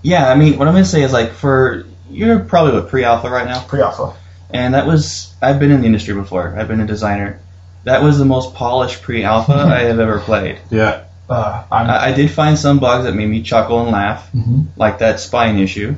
yeah. 0.03 0.29
I 0.29 0.35
mean, 0.35 0.59
what 0.59 0.67
I'm 0.67 0.75
gonna 0.75 0.85
say 0.85 1.03
is 1.03 1.13
like 1.13 1.33
for 1.33 1.85
you're 2.11 2.41
probably 2.41 2.75
with 2.81 2.89
pre-alpha 2.91 3.29
right 3.31 3.47
now, 3.47 3.61
pre-alpha. 3.63 4.15
And 4.53 4.75
that 4.75 4.87
was 4.87 5.33
I've 5.43 5.59
been 5.59 5.71
in 5.71 5.81
the 5.81 5.87
industry 5.87 6.15
before. 6.15 6.55
I've 6.59 6.69
been 6.69 6.81
a 6.81 6.87
designer. 6.87 7.41
That 7.85 8.03
was 8.03 8.19
the 8.19 8.25
most 8.25 8.55
polished 8.55 9.03
pre-alpha 9.03 9.53
I 9.55 9.81
have 9.85 9.99
ever 9.99 10.21
played. 10.21 10.59
yeah. 10.71 11.05
Uh, 11.29 11.63
I'm, 11.71 11.89
I, 11.89 12.07
I 12.07 12.13
did 12.13 12.29
find 12.31 12.59
some 12.59 12.81
bugs 12.81 13.05
that 13.05 13.15
made 13.15 13.29
me 13.29 13.43
chuckle 13.43 13.81
and 13.83 13.93
laugh, 13.93 14.29
Mhm. 14.35 14.67
like 14.77 14.99
that 14.99 15.21
spine 15.21 15.59
issue. 15.61 15.95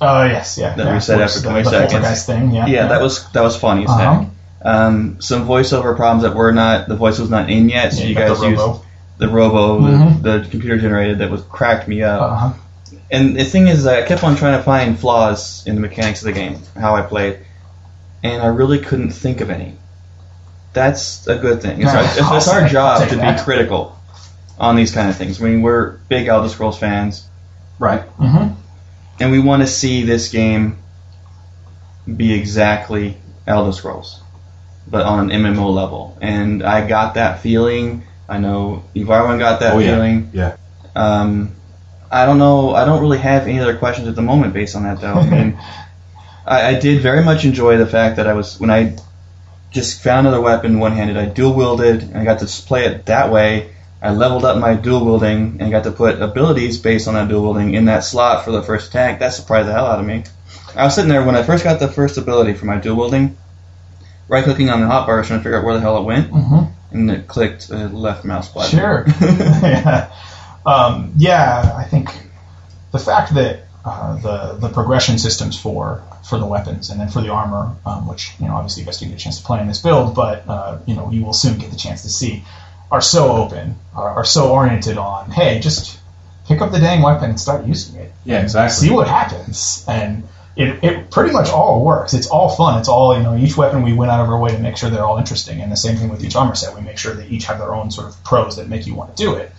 uh, 0.00 0.28
yes, 0.30 0.58
yeah. 0.58 0.74
That 0.74 0.84
yeah, 0.86 0.94
we 0.94 1.00
said 1.00 1.20
of 1.20 1.22
after 1.22 1.40
course, 1.40 1.42
the, 1.42 1.48
20 1.50 1.62
the 1.64 1.70
seconds. 1.70 1.92
poltergeist 1.92 2.26
thing. 2.26 2.50
Yeah, 2.52 2.66
Yeah, 2.66 2.86
that 2.88 3.00
was 3.00 3.26
that 3.32 3.42
was 3.42 3.56
funny 3.56 3.84
as 3.84 3.90
Uh-huh. 3.90 4.24
Um, 4.66 5.16
some 5.20 5.46
voiceover 5.46 5.94
problems 5.96 6.22
that 6.22 6.34
were 6.34 6.52
not 6.52 6.88
the 6.88 6.96
voice 6.96 7.18
was 7.18 7.30
not 7.30 7.50
in 7.50 7.68
yet, 7.68 7.92
so 7.94 8.02
Yeah, 8.02 8.08
you 8.08 8.14
guys 8.14 8.40
the 8.40 8.48
used 8.50 8.60
robo. 8.60 8.82
the 9.18 9.28
Robo, 9.28 9.80
Mhm. 9.80 10.22
the, 10.22 10.38
the 10.40 10.48
computer 10.48 10.76
generated 10.78 11.18
that 11.18 11.30
was 11.30 11.42
cracked 11.42 11.86
me 11.88 12.02
up. 12.02 12.20
Uh-huh. 12.22 12.50
And 13.10 13.36
the 13.38 13.44
thing 13.44 13.68
is, 13.68 13.86
I 13.86 14.02
kept 14.02 14.22
on 14.24 14.36
trying 14.36 14.58
to 14.58 14.62
find 14.64 14.98
flaws 14.98 15.62
in 15.66 15.74
the 15.76 15.80
mechanics 15.80 16.20
of 16.22 16.26
the 16.26 16.32
game, 16.32 16.58
how 16.78 16.94
I 16.96 17.02
played, 17.02 17.38
and 18.24 18.42
I 18.42 18.46
really 18.46 18.80
couldn't 18.80 19.10
think 19.10 19.40
of 19.40 19.50
any. 19.50 19.76
That's 20.72 21.28
a 21.28 21.36
good 21.38 21.62
thing. 21.62 21.80
It's, 21.82 21.92
our, 21.94 22.02
it's, 22.02 22.16
it's 22.18 22.48
our 22.48 22.66
job 22.68 23.08
to 23.08 23.16
be 23.16 23.42
critical 23.44 23.96
on 24.58 24.74
these 24.74 24.92
kind 24.92 25.08
of 25.08 25.16
things. 25.16 25.40
I 25.40 25.44
mean, 25.44 25.62
we're 25.62 25.98
big 26.08 26.26
Elder 26.26 26.48
Scrolls 26.48 26.78
fans, 26.78 27.28
Right. 27.78 28.02
hmm 28.02 28.48
and 29.20 29.30
we 29.30 29.38
want 29.38 29.62
to 29.62 29.68
see 29.68 30.02
this 30.02 30.30
game 30.30 30.76
be 32.16 32.32
exactly 32.34 33.16
Elder 33.46 33.70
Scrolls, 33.70 34.20
but 34.88 35.06
on 35.06 35.30
an 35.30 35.42
MMO 35.42 35.72
level. 35.72 36.18
And 36.20 36.64
I 36.64 36.86
got 36.88 37.14
that 37.14 37.40
feeling. 37.40 38.02
I 38.28 38.38
know 38.38 38.82
Evarwin 38.96 39.38
got 39.38 39.60
that 39.60 39.74
Oh, 39.74 39.78
yeah. 39.78 39.94
feeling. 39.94 40.30
Yeah. 40.32 40.56
Um, 40.96 41.54
I 42.10 42.26
don't 42.26 42.38
know. 42.38 42.74
I 42.74 42.84
don't 42.84 43.00
really 43.00 43.18
have 43.18 43.44
any 43.46 43.60
other 43.60 43.76
questions 43.76 44.08
at 44.08 44.16
the 44.16 44.22
moment 44.22 44.52
based 44.52 44.74
on 44.74 44.82
that, 44.82 45.00
though. 45.00 45.14
I 45.14 45.30
mean, 45.30 45.60
I, 46.46 46.76
I 46.76 46.78
did 46.78 47.00
very 47.00 47.22
much 47.24 47.44
enjoy 47.44 47.76
the 47.78 47.86
fact 47.86 48.16
that 48.16 48.26
I 48.26 48.34
was 48.34 48.58
when 48.58 48.70
I 48.70 48.96
just 49.70 50.02
found 50.02 50.26
another 50.26 50.42
weapon 50.42 50.78
one-handed. 50.78 51.16
I 51.16 51.26
dual 51.26 51.54
wielded, 51.54 52.02
and 52.02 52.16
I 52.16 52.24
got 52.24 52.40
to 52.40 52.46
play 52.46 52.84
it 52.84 53.06
that 53.06 53.30
way. 53.30 53.74
I 54.00 54.10
leveled 54.10 54.44
up 54.44 54.58
my 54.58 54.74
dual 54.74 55.04
wielding 55.04 55.60
and 55.60 55.70
got 55.70 55.84
to 55.84 55.92
put 55.92 56.20
abilities 56.20 56.78
based 56.78 57.08
on 57.08 57.14
that 57.14 57.28
dual 57.28 57.42
wielding 57.42 57.74
in 57.74 57.86
that 57.86 58.04
slot 58.04 58.44
for 58.44 58.50
the 58.50 58.62
first 58.62 58.88
attack. 58.88 59.20
That 59.20 59.32
surprised 59.32 59.68
the 59.68 59.72
hell 59.72 59.86
out 59.86 59.98
of 59.98 60.06
me. 60.06 60.24
I 60.76 60.84
was 60.84 60.94
sitting 60.94 61.08
there 61.08 61.24
when 61.24 61.36
I 61.36 61.42
first 61.42 61.64
got 61.64 61.80
the 61.80 61.88
first 61.88 62.18
ability 62.18 62.54
for 62.54 62.66
my 62.66 62.76
dual 62.76 62.96
wielding, 62.96 63.36
right 64.28 64.44
clicking 64.44 64.68
on 64.68 64.80
the 64.80 64.86
hotbar 64.86 65.24
trying 65.24 65.40
to 65.40 65.42
figure 65.42 65.58
out 65.58 65.64
where 65.64 65.74
the 65.74 65.80
hell 65.80 65.98
it 65.98 66.04
went, 66.04 66.30
hmm 66.30 66.64
and 66.90 67.10
it 67.10 67.26
clicked 67.26 67.72
uh, 67.72 67.88
left 67.88 68.24
mouse 68.24 68.48
button. 68.48 68.78
Sure. 68.78 69.04
yeah. 69.20 70.12
Um, 70.66 71.12
yeah, 71.18 71.74
I 71.76 71.84
think 71.84 72.08
the 72.90 72.98
fact 72.98 73.34
that 73.34 73.64
uh, 73.84 74.16
the 74.16 74.52
the 74.54 74.68
progression 74.70 75.18
systems 75.18 75.60
for 75.60 76.02
for 76.24 76.38
the 76.38 76.46
weapons 76.46 76.90
and 76.90 76.98
then 76.98 77.08
for 77.08 77.20
the 77.20 77.28
armor, 77.28 77.74
um, 77.84 78.06
which 78.08 78.32
you 78.40 78.46
know 78.46 78.54
obviously 78.54 78.82
you 78.82 78.86
guys 78.86 78.98
didn't 78.98 79.12
get 79.12 79.20
a 79.20 79.24
chance 79.24 79.38
to 79.38 79.44
play 79.44 79.60
in 79.60 79.68
this 79.68 79.80
build, 79.80 80.14
but 80.14 80.48
uh, 80.48 80.78
you 80.86 80.94
know 80.94 81.10
you 81.10 81.24
will 81.24 81.32
soon 81.32 81.58
get 81.58 81.70
the 81.70 81.76
chance 81.76 82.02
to 82.02 82.08
see, 82.08 82.44
are 82.90 83.02
so 83.02 83.32
open, 83.32 83.76
are, 83.94 84.10
are 84.10 84.24
so 84.24 84.50
oriented 84.50 84.98
on 84.98 85.30
hey, 85.30 85.60
just 85.60 85.98
pick 86.46 86.60
up 86.60 86.72
the 86.72 86.78
dang 86.78 87.02
weapon 87.02 87.30
and 87.30 87.40
start 87.40 87.66
using 87.66 88.00
it. 88.00 88.12
Yeah, 88.24 88.42
exactly. 88.42 88.88
See 88.88 88.94
what 88.94 89.08
happens, 89.08 89.84
and 89.86 90.24
it, 90.56 90.82
it 90.84 91.10
pretty 91.10 91.32
much 91.32 91.50
all 91.50 91.84
works. 91.84 92.14
It's 92.14 92.28
all 92.28 92.48
fun. 92.48 92.78
It's 92.78 92.88
all 92.88 93.16
you 93.16 93.22
know. 93.22 93.36
Each 93.36 93.56
weapon 93.56 93.82
we 93.82 93.92
went 93.92 94.10
out 94.10 94.20
of 94.20 94.28
our 94.28 94.38
way 94.38 94.50
to 94.50 94.58
make 94.58 94.76
sure 94.76 94.88
they're 94.90 95.04
all 95.04 95.18
interesting, 95.18 95.60
and 95.60 95.70
the 95.70 95.76
same 95.76 95.96
thing 95.96 96.08
with 96.08 96.24
each 96.24 96.36
armor 96.36 96.54
set. 96.54 96.74
We 96.74 96.80
make 96.80 96.98
sure 96.98 97.14
they 97.14 97.26
each 97.26 97.44
have 97.46 97.58
their 97.58 97.74
own 97.74 97.90
sort 97.90 98.08
of 98.08 98.24
pros 98.24 98.56
that 98.56 98.68
make 98.68 98.86
you 98.86 98.94
want 98.94 99.16
to 99.16 99.22
do 99.22 99.34
it. 99.34 99.52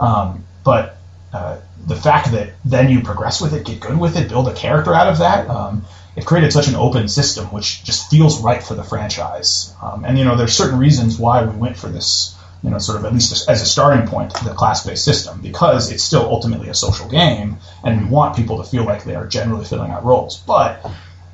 Um, 0.00 0.44
but 0.64 0.98
uh, 1.32 1.58
the 1.86 1.96
fact 1.96 2.32
that 2.32 2.50
then 2.64 2.90
you 2.90 3.00
progress 3.00 3.40
with 3.40 3.54
it, 3.54 3.64
get 3.64 3.80
good 3.80 3.98
with 3.98 4.16
it, 4.16 4.28
build 4.28 4.48
a 4.48 4.54
character 4.54 4.94
out 4.94 5.08
of 5.08 5.18
that, 5.18 5.48
um, 5.48 5.84
it 6.16 6.26
created 6.26 6.52
such 6.52 6.68
an 6.68 6.74
open 6.76 7.08
system, 7.08 7.46
which 7.46 7.82
just 7.84 8.10
feels 8.10 8.42
right 8.42 8.62
for 8.62 8.74
the 8.74 8.82
franchise. 8.84 9.74
Um, 9.82 10.04
and 10.04 10.18
you 10.18 10.24
know, 10.24 10.36
there's 10.36 10.52
certain 10.54 10.78
reasons 10.78 11.18
why 11.18 11.44
we 11.44 11.56
went 11.56 11.76
for 11.76 11.88
this. 11.88 12.36
You 12.64 12.70
know, 12.70 12.78
sort 12.78 12.96
of 12.98 13.04
at 13.04 13.12
least 13.12 13.48
as 13.48 13.60
a 13.60 13.66
starting 13.66 14.06
point, 14.06 14.32
the 14.34 14.54
class-based 14.54 15.04
system, 15.04 15.40
because 15.40 15.90
it's 15.90 16.04
still 16.04 16.22
ultimately 16.22 16.68
a 16.68 16.74
social 16.74 17.08
game, 17.08 17.56
and 17.82 18.04
we 18.04 18.08
want 18.08 18.36
people 18.36 18.62
to 18.62 18.70
feel 18.70 18.84
like 18.84 19.02
they 19.02 19.16
are 19.16 19.26
generally 19.26 19.64
filling 19.64 19.90
out 19.90 20.04
roles. 20.04 20.36
But 20.38 20.86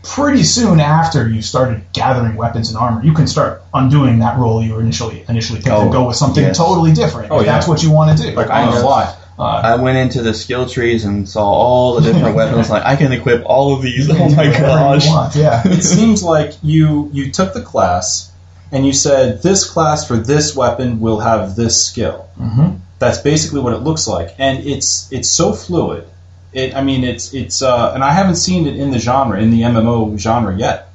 pretty 0.02 0.42
soon 0.42 0.80
after 0.80 1.28
you 1.28 1.42
started 1.42 1.84
gathering 1.92 2.34
weapons 2.36 2.70
and 2.70 2.78
armor, 2.78 3.04
you 3.04 3.12
can 3.12 3.26
start 3.26 3.62
undoing 3.74 4.20
that 4.20 4.38
role 4.38 4.62
you 4.62 4.78
initially 4.78 5.22
initially 5.28 5.58
picked 5.58 5.68
and 5.68 5.90
Oh, 5.90 5.92
go 5.92 6.06
with 6.06 6.16
something 6.16 6.42
yes. 6.42 6.56
totally 6.56 6.92
different. 6.94 7.30
Oh, 7.30 7.40
if 7.40 7.46
yeah. 7.46 7.52
that's 7.52 7.68
what 7.68 7.82
you 7.82 7.90
want 7.90 8.16
to 8.16 8.24
do. 8.24 8.30
Like 8.32 8.48
on 8.48 8.74
the 8.74 8.80
fly. 8.80 9.14
Uh, 9.38 9.60
I 9.64 9.76
went 9.76 9.98
into 9.98 10.22
the 10.22 10.34
skill 10.34 10.68
trees 10.68 11.04
and 11.04 11.28
saw 11.28 11.44
all 11.44 12.00
the 12.00 12.12
different 12.12 12.34
weapons. 12.40 12.70
Like 12.70 12.84
I 12.84 12.96
can 12.96 13.12
equip 13.12 13.44
all 13.46 13.74
of 13.74 13.82
these. 13.82 14.10
Oh 14.10 14.28
my 14.34 14.46
gosh! 14.50 15.36
yeah. 15.36 15.62
it 15.66 15.82
seems 15.82 16.22
like 16.22 16.54
you 16.62 17.10
you 17.12 17.30
took 17.30 17.54
the 17.54 17.62
class 17.62 18.32
and 18.72 18.86
you 18.86 18.92
said 18.92 19.42
this 19.42 19.68
class 19.68 20.06
for 20.06 20.16
this 20.16 20.54
weapon 20.54 21.00
will 21.00 21.20
have 21.20 21.56
this 21.56 21.84
skill. 21.86 22.28
hmm 22.36 22.76
That's 22.98 23.18
basically 23.18 23.60
what 23.60 23.74
it 23.74 23.82
looks 23.82 24.06
like, 24.08 24.34
and 24.38 24.66
it's 24.66 25.10
it's 25.12 25.30
so 25.30 25.52
fluid. 25.52 26.04
It, 26.52 26.74
I 26.74 26.82
mean, 26.82 27.04
it's 27.04 27.32
it's 27.34 27.62
uh, 27.62 27.92
and 27.94 28.02
I 28.02 28.12
haven't 28.12 28.36
seen 28.36 28.66
it 28.66 28.76
in 28.76 28.90
the 28.90 28.98
genre 28.98 29.40
in 29.40 29.50
the 29.50 29.62
MMO 29.62 30.18
genre 30.18 30.56
yet. 30.56 30.87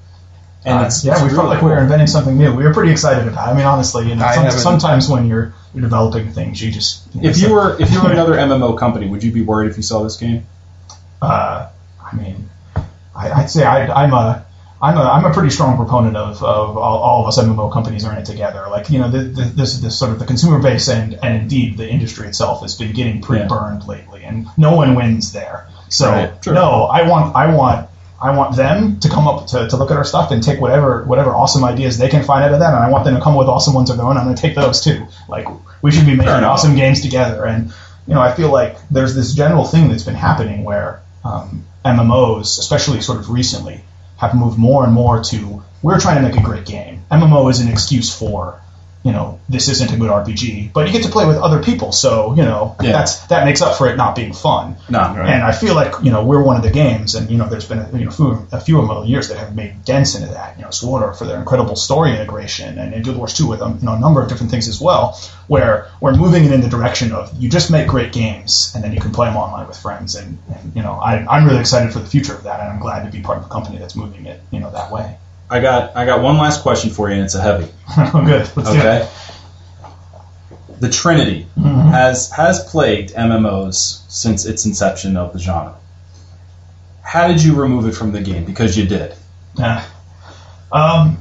And 0.66 0.80
Uh, 0.80 0.84
it's 0.86 1.04
yeah, 1.04 1.14
it's 1.14 1.22
we 1.24 1.30
felt 1.30 1.44
really 1.44 1.56
like 1.56 1.64
we 1.64 1.70
were 1.72 1.80
inventing 1.80 2.08
something 2.08 2.38
new. 2.38 2.54
We 2.56 2.64
were 2.64 2.74
pretty 2.74 2.92
excited 2.92 3.28
about. 3.28 3.50
it. 3.50 3.52
I 3.52 3.58
mean, 3.58 3.66
honestly, 3.66 4.08
you 4.08 4.16
know, 4.16 4.32
some, 4.34 4.50
sometimes 4.52 5.10
when 5.10 5.28
you're 5.28 5.54
you're 5.74 5.82
developing 5.82 6.32
things, 6.32 6.62
you 6.62 6.72
just 6.72 7.04
you 7.14 7.22
know, 7.22 7.30
If 7.30 7.38
you 7.40 7.52
were 7.54 7.82
if 7.82 7.92
you 7.92 8.02
were 8.02 8.12
another 8.18 8.34
MMO 8.36 8.78
company, 8.78 9.08
would 9.08 9.24
you 9.24 9.32
be 9.32 9.42
worried 9.42 9.70
if 9.72 9.78
you 9.78 9.84
saw 9.84 10.04
this 10.04 10.16
game? 10.18 10.46
uh, 11.22 11.70
I 12.12 12.16
mean, 12.16 12.50
I, 13.16 13.32
I'd 13.32 13.50
say 13.50 13.64
I, 13.64 14.04
I'm 14.04 14.14
a 14.14 14.46
I'm 14.82 14.98
a 14.98 15.02
I'm 15.02 15.26
a 15.26 15.34
pretty 15.34 15.50
strong 15.50 15.78
proponent 15.78 16.16
of, 16.18 16.44
of 16.44 16.78
all, 16.78 16.98
all 17.00 17.22
of 17.24 17.28
us 17.28 17.38
MMO 17.40 17.72
companies 17.72 18.06
are 18.06 18.12
in 18.14 18.20
it 18.20 18.26
together. 18.26 18.66
Like 18.70 18.90
you 18.90 19.00
know, 19.00 19.10
the, 19.10 19.20
the, 19.20 19.44
this 19.44 19.80
this 19.80 19.98
sort 19.98 20.12
of 20.12 20.20
the 20.20 20.26
consumer 20.26 20.60
base 20.62 20.88
and 20.90 21.14
and 21.24 21.42
indeed 21.42 21.78
the 21.78 21.90
industry 21.90 22.28
itself 22.28 22.62
has 22.62 22.76
been 22.76 22.94
getting 22.94 23.22
pretty 23.22 23.44
Yeah. 23.44 23.48
burned 23.50 23.86
lately, 23.88 24.24
and 24.24 24.48
no 24.58 24.76
one 24.76 24.96
wins 24.96 25.32
there. 25.34 25.68
So 25.90 26.10
Right, 26.12 26.46
no, 26.48 26.84
I 26.86 27.08
want 27.08 27.36
I 27.36 27.54
want. 27.54 27.90
I 28.24 28.36
want 28.38 28.56
them 28.56 29.02
to 29.02 29.10
come 29.10 29.28
up 29.28 29.48
to, 29.48 29.68
to 29.68 29.76
look 29.76 29.92
at 29.92 29.98
our 29.98 30.06
stuff 30.06 30.32
and 30.32 30.42
take 30.42 30.62
whatever 30.62 31.04
whatever 31.04 31.32
awesome 31.32 31.66
ideas 31.66 31.98
they 31.98 32.08
can 32.08 32.24
find 32.24 32.42
out 32.46 32.54
of 32.54 32.60
that, 32.60 32.74
and 32.74 32.82
I 32.82 32.90
want 32.90 33.04
them 33.04 33.16
to 33.16 33.22
come 33.22 33.34
up 33.34 33.40
with 33.40 33.50
awesome 33.50 33.74
ones 33.74 33.90
of 33.90 33.98
their 33.98 34.06
own. 34.06 34.16
I'm 34.16 34.24
going 34.24 34.36
to 34.36 34.42
take 34.42 34.56
those 34.56 34.80
too. 34.80 35.06
Like 35.28 35.46
we 35.82 35.92
should 35.92 36.06
be 36.06 36.16
making 36.16 36.32
awesome 36.32 36.76
games 36.76 37.02
together, 37.02 37.46
and 37.46 37.74
you 38.08 38.14
know 38.14 38.22
I 38.22 38.32
feel 38.34 38.50
like 38.50 38.78
there's 38.90 39.14
this 39.14 39.34
general 39.34 39.66
thing 39.66 39.90
that's 39.90 40.04
been 40.04 40.16
happening 40.16 40.64
where 40.64 41.02
um, 41.26 41.66
MMOs, 41.84 42.60
especially 42.60 43.02
sort 43.02 43.20
of 43.20 43.30
recently, 43.30 43.84
have 44.16 44.34
moved 44.34 44.58
more 44.58 44.86
and 44.86 44.94
more 44.94 45.22
to 45.26 45.62
we're 45.82 46.00
trying 46.00 46.16
to 46.16 46.28
make 46.28 46.40
a 46.40 46.42
great 46.42 46.66
game. 46.66 47.04
MMO 47.12 47.52
is 47.52 47.60
an 47.60 47.68
excuse 47.68 48.16
for 48.18 48.62
you 49.04 49.12
know 49.12 49.40
this 49.50 49.68
isn't 49.68 49.92
a 49.92 49.98
good 49.98 50.10
RPG, 50.10 50.72
but 50.74 50.88
you 50.88 50.94
get 50.94 51.04
to 51.04 51.10
play 51.10 51.26
with 51.26 51.38
other 51.38 51.62
people, 51.62 51.92
so 51.92 52.34
you 52.36 52.44
know 52.44 52.76
Yeah. 52.82 52.94
that's 52.94 53.20
that 53.28 53.46
makes 53.46 53.62
up 53.62 53.78
for 53.78 53.88
it 53.88 53.98
not 53.98 54.16
being 54.16 54.34
fun. 54.34 54.78
No, 54.90 55.00
And 55.00 55.44
I 55.44 55.52
feel 55.52 55.76
like 55.76 55.94
you 56.02 56.12
know 56.12 56.24
we're 56.24 56.42
one 56.42 56.56
of 56.56 56.64
the 56.64 56.72
games, 56.72 57.16
and 57.16 57.30
you 57.30 57.38
know 57.38 57.48
there's 57.50 57.68
been 57.68 57.80
a, 57.80 57.90
you 57.98 58.06
know 58.06 58.12
few, 58.12 58.48
a 58.52 58.62
few 58.62 58.78
of 58.78 58.84
them 58.84 58.92
over 58.92 59.02
the 59.02 59.10
years 59.12 59.28
that 59.28 59.38
have 59.38 59.56
made 59.56 59.84
dents 59.84 60.16
into 60.16 60.30
that. 60.30 60.58
You 60.58 60.64
know, 60.64 60.70
SWTOR 60.70 61.18
for 61.18 61.26
their 61.26 61.38
incredible 61.38 61.76
story 61.76 62.12
integration, 62.12 62.78
and, 62.80 62.94
and 62.94 63.04
Guild 63.04 63.18
Wars 63.18 63.34
2 63.34 63.46
with 63.48 63.62
um, 63.62 63.78
you 63.82 63.86
know 63.86 63.94
a 63.94 64.00
number 64.00 64.22
of 64.22 64.30
different 64.30 64.52
things 64.52 64.68
as 64.70 64.80
well, 64.80 65.20
where 65.48 65.88
we're 66.00 66.16
moving 66.16 66.46
it 66.46 66.52
in 66.54 66.62
the 66.62 66.70
direction 66.70 67.12
of 67.12 67.32
you 67.38 67.50
just 67.50 67.72
make 67.72 67.88
great 67.88 68.14
games, 68.14 68.72
and 68.74 68.84
then 68.84 68.94
you 68.94 69.02
can 69.02 69.12
play 69.12 69.28
them 69.28 69.36
online 69.38 69.68
with 69.68 69.78
friends. 69.78 70.16
And, 70.16 70.38
and 70.48 70.76
you 70.76 70.82
know 70.82 70.94
I, 70.94 71.26
I'm 71.26 71.46
really 71.46 71.60
excited 71.60 71.92
for 71.92 72.00
the 72.00 72.08
future 72.08 72.34
of 72.34 72.44
that, 72.44 72.62
and 72.62 72.70
I'm 72.70 72.80
glad 72.80 73.04
to 73.04 73.12
be 73.12 73.22
part 73.22 73.40
of 73.40 73.46
a 73.46 73.50
company 73.50 73.80
that's 73.80 73.96
moving 73.96 74.26
it 74.28 74.40
you 74.52 74.62
know 74.62 74.72
that 74.72 74.92
way. 74.92 75.18
I 75.54 75.60
got 75.62 75.96
I 75.96 76.06
got 76.06 76.22
one 76.22 76.38
last 76.38 76.62
question 76.64 76.90
for 76.90 77.10
you, 77.10 77.16
and 77.16 77.24
it's 77.26 77.36
a 77.36 77.42
heavy. 77.42 77.68
Oh, 77.98 78.24
Good, 78.26 78.50
let's 78.56 78.72
do 78.72 78.76
it. 78.78 78.80
Okay. 78.80 79.10
The 80.80 80.90
Trinity 80.90 81.48
Mhm. 81.60 81.92
has 81.92 82.32
has 82.32 82.64
plagued 82.72 83.14
MMOs 83.14 84.02
since 84.10 84.46
its 84.46 84.66
inception 84.66 85.16
of 85.16 85.32
the 85.32 85.40
genre. 85.40 85.76
How 87.04 87.28
did 87.28 87.44
you 87.44 87.56
remove 87.56 87.86
it 87.86 87.92
from 87.94 88.12
the 88.12 88.22
game? 88.22 88.46
Because 88.46 88.76
you 88.78 88.86
did. 88.88 89.14
Yeah. 89.56 89.84
Um, 90.72 91.20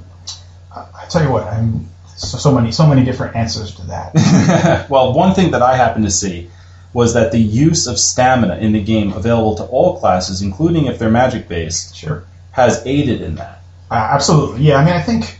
I, 0.74 1.04
tell 1.10 1.22
you 1.22 1.30
what, 1.30 1.46
I'm 1.46 1.88
so, 2.16 2.38
so 2.38 2.52
many 2.54 2.72
so 2.72 2.86
many 2.86 3.04
different 3.04 3.36
answers 3.36 3.74
to 3.74 3.82
that. 3.88 4.86
well, 4.90 5.12
one 5.12 5.34
thing 5.34 5.50
that 5.50 5.60
I 5.62 5.76
happened 5.76 6.06
to 6.06 6.10
see 6.10 6.50
was 6.94 7.12
that 7.14 7.32
the 7.32 7.38
use 7.38 7.86
of 7.86 7.98
stamina 7.98 8.56
in 8.56 8.72
the 8.72 8.82
game 8.82 9.12
available 9.12 9.56
to 9.56 9.64
all 9.64 9.98
classes, 9.98 10.40
including 10.40 10.86
if 10.86 10.98
they're 10.98 11.10
magic 11.10 11.48
based, 11.48 11.94
Sure. 11.96 12.24
has 12.52 12.82
aided 12.86 13.20
in 13.20 13.34
that. 13.36 13.61
Uh, 13.92 14.08
absolutely. 14.10 14.62
Yeah, 14.62 14.76
I 14.76 14.84
mean, 14.86 14.94
I 14.94 15.02
think 15.02 15.38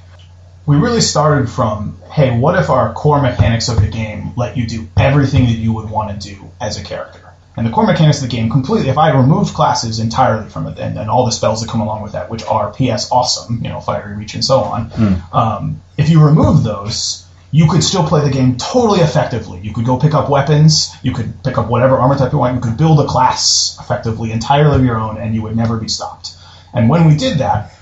we 0.66 0.76
really 0.76 1.00
started 1.00 1.48
from, 1.48 1.98
hey, 2.12 2.38
what 2.38 2.54
if 2.58 2.68
our 2.68 2.92
core 2.92 3.22
mechanics 3.22 3.70
of 3.70 3.80
the 3.80 3.88
game 3.88 4.34
let 4.36 4.58
you 4.58 4.66
do 4.66 4.86
everything 4.98 5.46
that 5.46 5.52
you 5.52 5.72
would 5.72 5.88
want 5.88 6.20
to 6.20 6.28
do 6.34 6.50
as 6.60 6.78
a 6.78 6.84
character? 6.84 7.32
And 7.56 7.66
the 7.66 7.70
core 7.70 7.86
mechanics 7.86 8.22
of 8.22 8.30
the 8.30 8.36
game 8.36 8.50
completely, 8.50 8.90
if 8.90 8.98
I 8.98 9.16
removed 9.16 9.54
classes 9.54 10.00
entirely 10.00 10.50
from 10.50 10.66
it 10.66 10.78
and, 10.78 10.98
and 10.98 11.08
all 11.08 11.24
the 11.24 11.32
spells 11.32 11.62
that 11.62 11.70
come 11.70 11.80
along 11.80 12.02
with 12.02 12.12
that, 12.12 12.28
which 12.28 12.44
are 12.44 12.70
PS 12.72 13.10
awesome, 13.10 13.62
you 13.62 13.70
know, 13.70 13.80
Fiery 13.80 14.14
Reach 14.16 14.34
and 14.34 14.44
so 14.44 14.60
on, 14.60 14.92
um, 15.32 15.80
if 15.96 16.10
you 16.10 16.22
remove 16.22 16.62
those, 16.62 17.26
you 17.52 17.70
could 17.70 17.82
still 17.82 18.06
play 18.06 18.22
the 18.22 18.30
game 18.30 18.58
totally 18.58 19.00
effectively. 19.00 19.60
You 19.60 19.72
could 19.72 19.86
go 19.86 19.96
pick 19.96 20.12
up 20.12 20.28
weapons, 20.28 20.92
you 21.02 21.14
could 21.14 21.42
pick 21.42 21.56
up 21.56 21.68
whatever 21.68 21.96
armor 21.96 22.16
type 22.18 22.32
you 22.32 22.38
want, 22.38 22.54
you 22.54 22.60
could 22.60 22.76
build 22.76 23.00
a 23.00 23.06
class 23.06 23.78
effectively 23.80 24.30
entirely 24.30 24.76
of 24.76 24.84
your 24.84 24.98
own, 24.98 25.16
and 25.16 25.34
you 25.34 25.40
would 25.40 25.56
never 25.56 25.78
be 25.78 25.88
stopped. 25.88 26.34
And 26.74 26.90
when 26.90 27.06
we 27.06 27.16
did 27.16 27.38
that, 27.38 27.72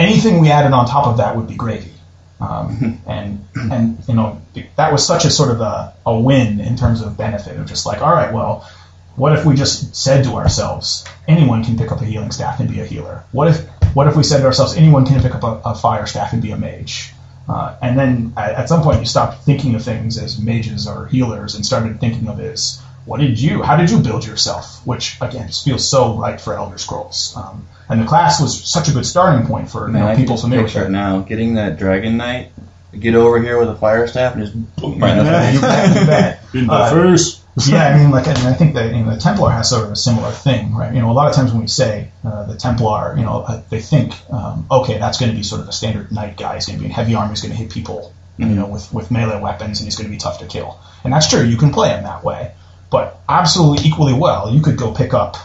anything 0.00 0.40
we 0.40 0.50
added 0.50 0.72
on 0.72 0.86
top 0.86 1.06
of 1.06 1.18
that 1.18 1.36
would 1.36 1.46
be 1.46 1.56
gravy. 1.56 1.92
Um, 2.40 3.00
and 3.06 3.44
and 3.54 3.98
you 4.08 4.14
know 4.14 4.40
that 4.76 4.92
was 4.92 5.06
such 5.06 5.24
a 5.26 5.30
sort 5.30 5.50
of 5.50 5.60
a, 5.60 5.94
a 6.06 6.18
win 6.18 6.58
in 6.60 6.76
terms 6.76 7.02
of 7.02 7.16
benefit 7.16 7.56
of 7.58 7.66
just 7.66 7.84
like 7.86 8.00
all 8.00 8.12
right 8.12 8.32
well 8.32 8.68
what 9.16 9.36
if 9.36 9.44
we 9.44 9.54
just 9.54 9.94
said 9.94 10.24
to 10.24 10.30
ourselves 10.36 11.04
anyone 11.28 11.62
can 11.62 11.76
pick 11.76 11.92
up 11.92 12.00
a 12.00 12.04
healing 12.04 12.30
staff 12.30 12.58
and 12.60 12.70
be 12.70 12.80
a 12.80 12.86
healer 12.86 13.24
what 13.32 13.48
if 13.48 13.68
what 13.94 14.06
if 14.06 14.16
we 14.16 14.22
said 14.22 14.38
to 14.38 14.46
ourselves 14.46 14.74
anyone 14.74 15.04
can 15.04 15.20
pick 15.20 15.34
up 15.34 15.42
a, 15.42 15.60
a 15.68 15.74
fire 15.74 16.06
staff 16.06 16.32
and 16.32 16.40
be 16.40 16.50
a 16.52 16.56
mage 16.56 17.12
Uh, 17.48 17.76
and 17.82 17.98
then 17.98 18.32
at, 18.36 18.52
at 18.54 18.68
some 18.68 18.82
point 18.82 19.00
you 19.00 19.06
stopped 19.06 19.44
thinking 19.44 19.74
of 19.74 19.82
things 19.84 20.16
as 20.16 20.40
mages 20.40 20.86
or 20.86 21.06
healers 21.08 21.54
and 21.56 21.66
started 21.66 22.00
thinking 22.00 22.26
of 22.28 22.38
it 22.40 22.52
as 22.52 22.80
what 23.04 23.20
did 23.20 23.40
you, 23.40 23.62
how 23.62 23.76
did 23.76 23.90
you 23.90 23.98
build 24.00 24.26
yourself? 24.26 24.84
Which 24.86 25.16
again 25.20 25.48
just 25.48 25.64
feels 25.64 25.88
so 25.88 26.16
right 26.16 26.40
for 26.40 26.54
Elder 26.54 26.78
Scrolls. 26.78 27.34
Um, 27.36 27.66
and 27.88 28.00
the 28.00 28.06
class 28.06 28.40
was 28.40 28.68
such 28.70 28.88
a 28.88 28.92
good 28.92 29.06
starting 29.06 29.46
point 29.46 29.70
for 29.70 29.86
you 29.86 29.92
Man, 29.92 30.02
know, 30.02 30.16
people 30.16 30.36
can 30.36 30.36
just 30.36 30.42
familiar 30.44 30.64
with 30.64 30.76
it. 30.76 30.82
it 30.86 30.90
now. 30.90 31.20
Getting 31.20 31.54
that 31.54 31.78
Dragon 31.78 32.16
Knight, 32.16 32.52
get 32.98 33.14
over 33.14 33.40
here 33.42 33.58
with 33.58 33.68
a 33.68 33.74
fire 33.76 34.06
staff 34.06 34.34
and 34.34 34.42
just 34.44 34.76
boom 34.76 34.98
right 35.00 35.16
in 35.18 35.24
the 35.24 35.30
Yeah, 35.30 35.50
you 35.50 35.58
face. 35.58 35.68
bet, 35.68 36.00
you 36.00 36.06
bet. 36.06 36.40
In 36.54 36.66
the 36.66 36.72
Uh, 36.72 36.90
face. 37.14 37.40
yeah, 37.68 37.88
I 37.88 37.98
mean, 37.98 38.10
like, 38.10 38.26
and 38.26 38.38
I 38.38 38.52
think 38.54 38.74
that 38.74 38.92
you 38.94 39.04
know, 39.04 39.14
the 39.14 39.20
Templar 39.20 39.50
has 39.50 39.68
sort 39.70 39.84
of 39.84 39.92
a 39.92 39.96
similar 39.96 40.30
thing, 40.32 40.74
right? 40.74 40.92
You 40.94 41.00
know, 41.00 41.10
a 41.10 41.12
lot 41.14 41.28
of 41.28 41.34
times 41.36 41.52
when 41.52 41.60
we 41.62 41.68
say 41.68 42.08
uh, 42.24 42.44
the 42.46 42.56
Templar, 42.56 43.14
you 43.16 43.24
know, 43.24 43.42
uh, 43.46 43.62
they 43.70 43.80
think, 43.80 44.14
um, 44.32 44.66
okay, 44.70 44.98
that's 44.98 45.18
going 45.18 45.30
to 45.30 45.36
be 45.36 45.42
sort 45.44 45.60
of 45.60 45.68
a 45.68 45.72
standard 45.72 46.10
knight 46.12 46.36
guy. 46.36 46.54
He's 46.56 46.66
going 46.66 46.78
to 46.78 46.82
be 46.82 46.86
in 46.86 46.92
heavy 46.92 47.14
armor. 47.14 47.30
He's 47.30 47.42
going 47.42 47.52
to 47.52 47.56
hit 47.58 47.70
people, 47.70 48.12
you 48.38 48.46
know, 48.46 48.66
with 48.66 48.92
with 48.92 49.10
melee 49.10 49.40
weapons, 49.40 49.80
and 49.80 49.86
he's 49.86 49.96
going 49.96 50.06
to 50.08 50.12
be 50.12 50.18
tough 50.18 50.38
to 50.40 50.46
kill. 50.46 50.80
And 51.04 51.12
that's 51.12 51.28
true. 51.28 51.42
You 51.42 51.56
can 51.56 51.70
play 51.70 51.90
him 51.90 52.02
that 52.04 52.24
way, 52.24 52.52
but 52.90 53.20
absolutely 53.28 53.86
equally 53.86 54.12
well, 54.12 54.52
you 54.52 54.60
could 54.60 54.76
go 54.76 54.92
pick 54.92 55.14
up 55.14 55.36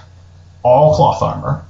all 0.63 0.95
cloth 0.95 1.21
armor, 1.21 1.63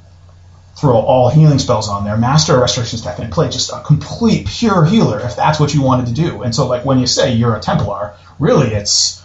throw 0.76 0.96
all 0.96 1.30
healing 1.30 1.60
spells 1.60 1.90
on 1.90 2.06
there, 2.06 2.18
master 2.18 2.56
a 2.56 2.60
restoration 2.60 2.98
staff, 2.98 3.20
and 3.20 3.32
play 3.32 3.50
just 3.50 3.72
a 3.72 3.82
complete 3.82 4.48
pure 4.48 4.86
healer 4.86 5.20
if 5.20 5.36
that's 5.36 5.60
what 5.60 5.74
you 5.74 5.82
wanted 5.82 6.08
to 6.08 6.14
do. 6.14 6.44
And 6.44 6.56
so, 6.56 6.68
like 6.68 6.86
when 6.86 7.00
you 7.00 7.08
say 7.08 7.34
you're 7.34 7.56
a 7.56 7.60
Templar, 7.60 8.16
really 8.40 8.74
it's 8.74 9.22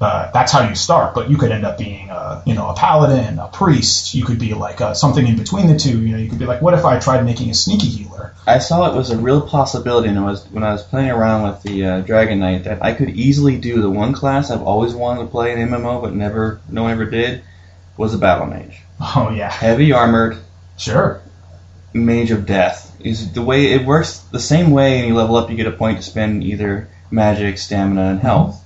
uh, 0.00 0.30
that's 0.32 0.50
how 0.50 0.66
you 0.66 0.74
start. 0.74 1.14
But 1.14 1.28
you 1.30 1.36
could 1.36 1.52
end 1.52 1.66
up 1.66 1.76
being, 1.76 2.08
a, 2.08 2.42
you 2.46 2.54
know, 2.54 2.68
a 2.68 2.74
paladin, 2.74 3.38
a 3.38 3.48
priest. 3.48 4.14
You 4.14 4.24
could 4.24 4.38
be 4.38 4.54
like 4.54 4.80
uh, 4.80 4.94
something 4.94 5.26
in 5.26 5.36
between 5.36 5.66
the 5.66 5.78
two. 5.78 6.02
You 6.02 6.12
know, 6.12 6.18
you 6.18 6.30
could 6.30 6.38
be 6.38 6.46
like, 6.46 6.62
what 6.62 6.74
if 6.74 6.84
I 6.84 6.98
tried 6.98 7.24
making 7.24 7.50
a 7.50 7.54
sneaky 7.54 7.88
healer? 7.88 8.34
I 8.46 8.58
saw 8.58 8.90
it 8.90 8.96
was 8.96 9.10
a 9.10 9.18
real 9.18 9.42
possibility, 9.42 10.08
and 10.08 10.24
was 10.24 10.46
when 10.48 10.64
I 10.64 10.72
was 10.72 10.82
playing 10.82 11.10
around 11.10 11.50
with 11.50 11.62
the 11.62 11.84
uh, 11.84 12.00
Dragon 12.00 12.40
Knight 12.40 12.64
that 12.64 12.82
I 12.82 12.94
could 12.94 13.10
easily 13.10 13.58
do 13.58 13.82
the 13.82 13.90
one 13.90 14.14
class 14.14 14.50
I've 14.50 14.62
always 14.62 14.94
wanted 14.94 15.22
to 15.22 15.28
play 15.28 15.52
in 15.52 15.68
MMO, 15.68 16.00
but 16.00 16.14
never, 16.14 16.60
no 16.68 16.84
one 16.84 16.92
ever 16.92 17.04
did, 17.04 17.42
was 17.96 18.14
a 18.14 18.18
Battle 18.18 18.46
Mage. 18.46 18.80
Oh 19.00 19.30
yeah, 19.34 19.50
Heavy 19.50 19.92
armored, 19.92 20.38
sure. 20.78 21.22
Mage 21.92 22.30
of 22.30 22.46
Death 22.46 22.96
is 23.00 23.32
the 23.32 23.42
way 23.42 23.72
it 23.72 23.84
works. 23.84 24.18
The 24.18 24.40
same 24.40 24.70
way, 24.70 24.98
and 24.98 25.08
you 25.08 25.14
level 25.14 25.36
up, 25.36 25.50
you 25.50 25.56
get 25.56 25.66
a 25.66 25.72
point 25.72 25.98
to 25.98 26.02
spend 26.02 26.44
either 26.44 26.88
magic, 27.10 27.58
stamina, 27.58 28.10
and 28.10 28.20
health. 28.20 28.64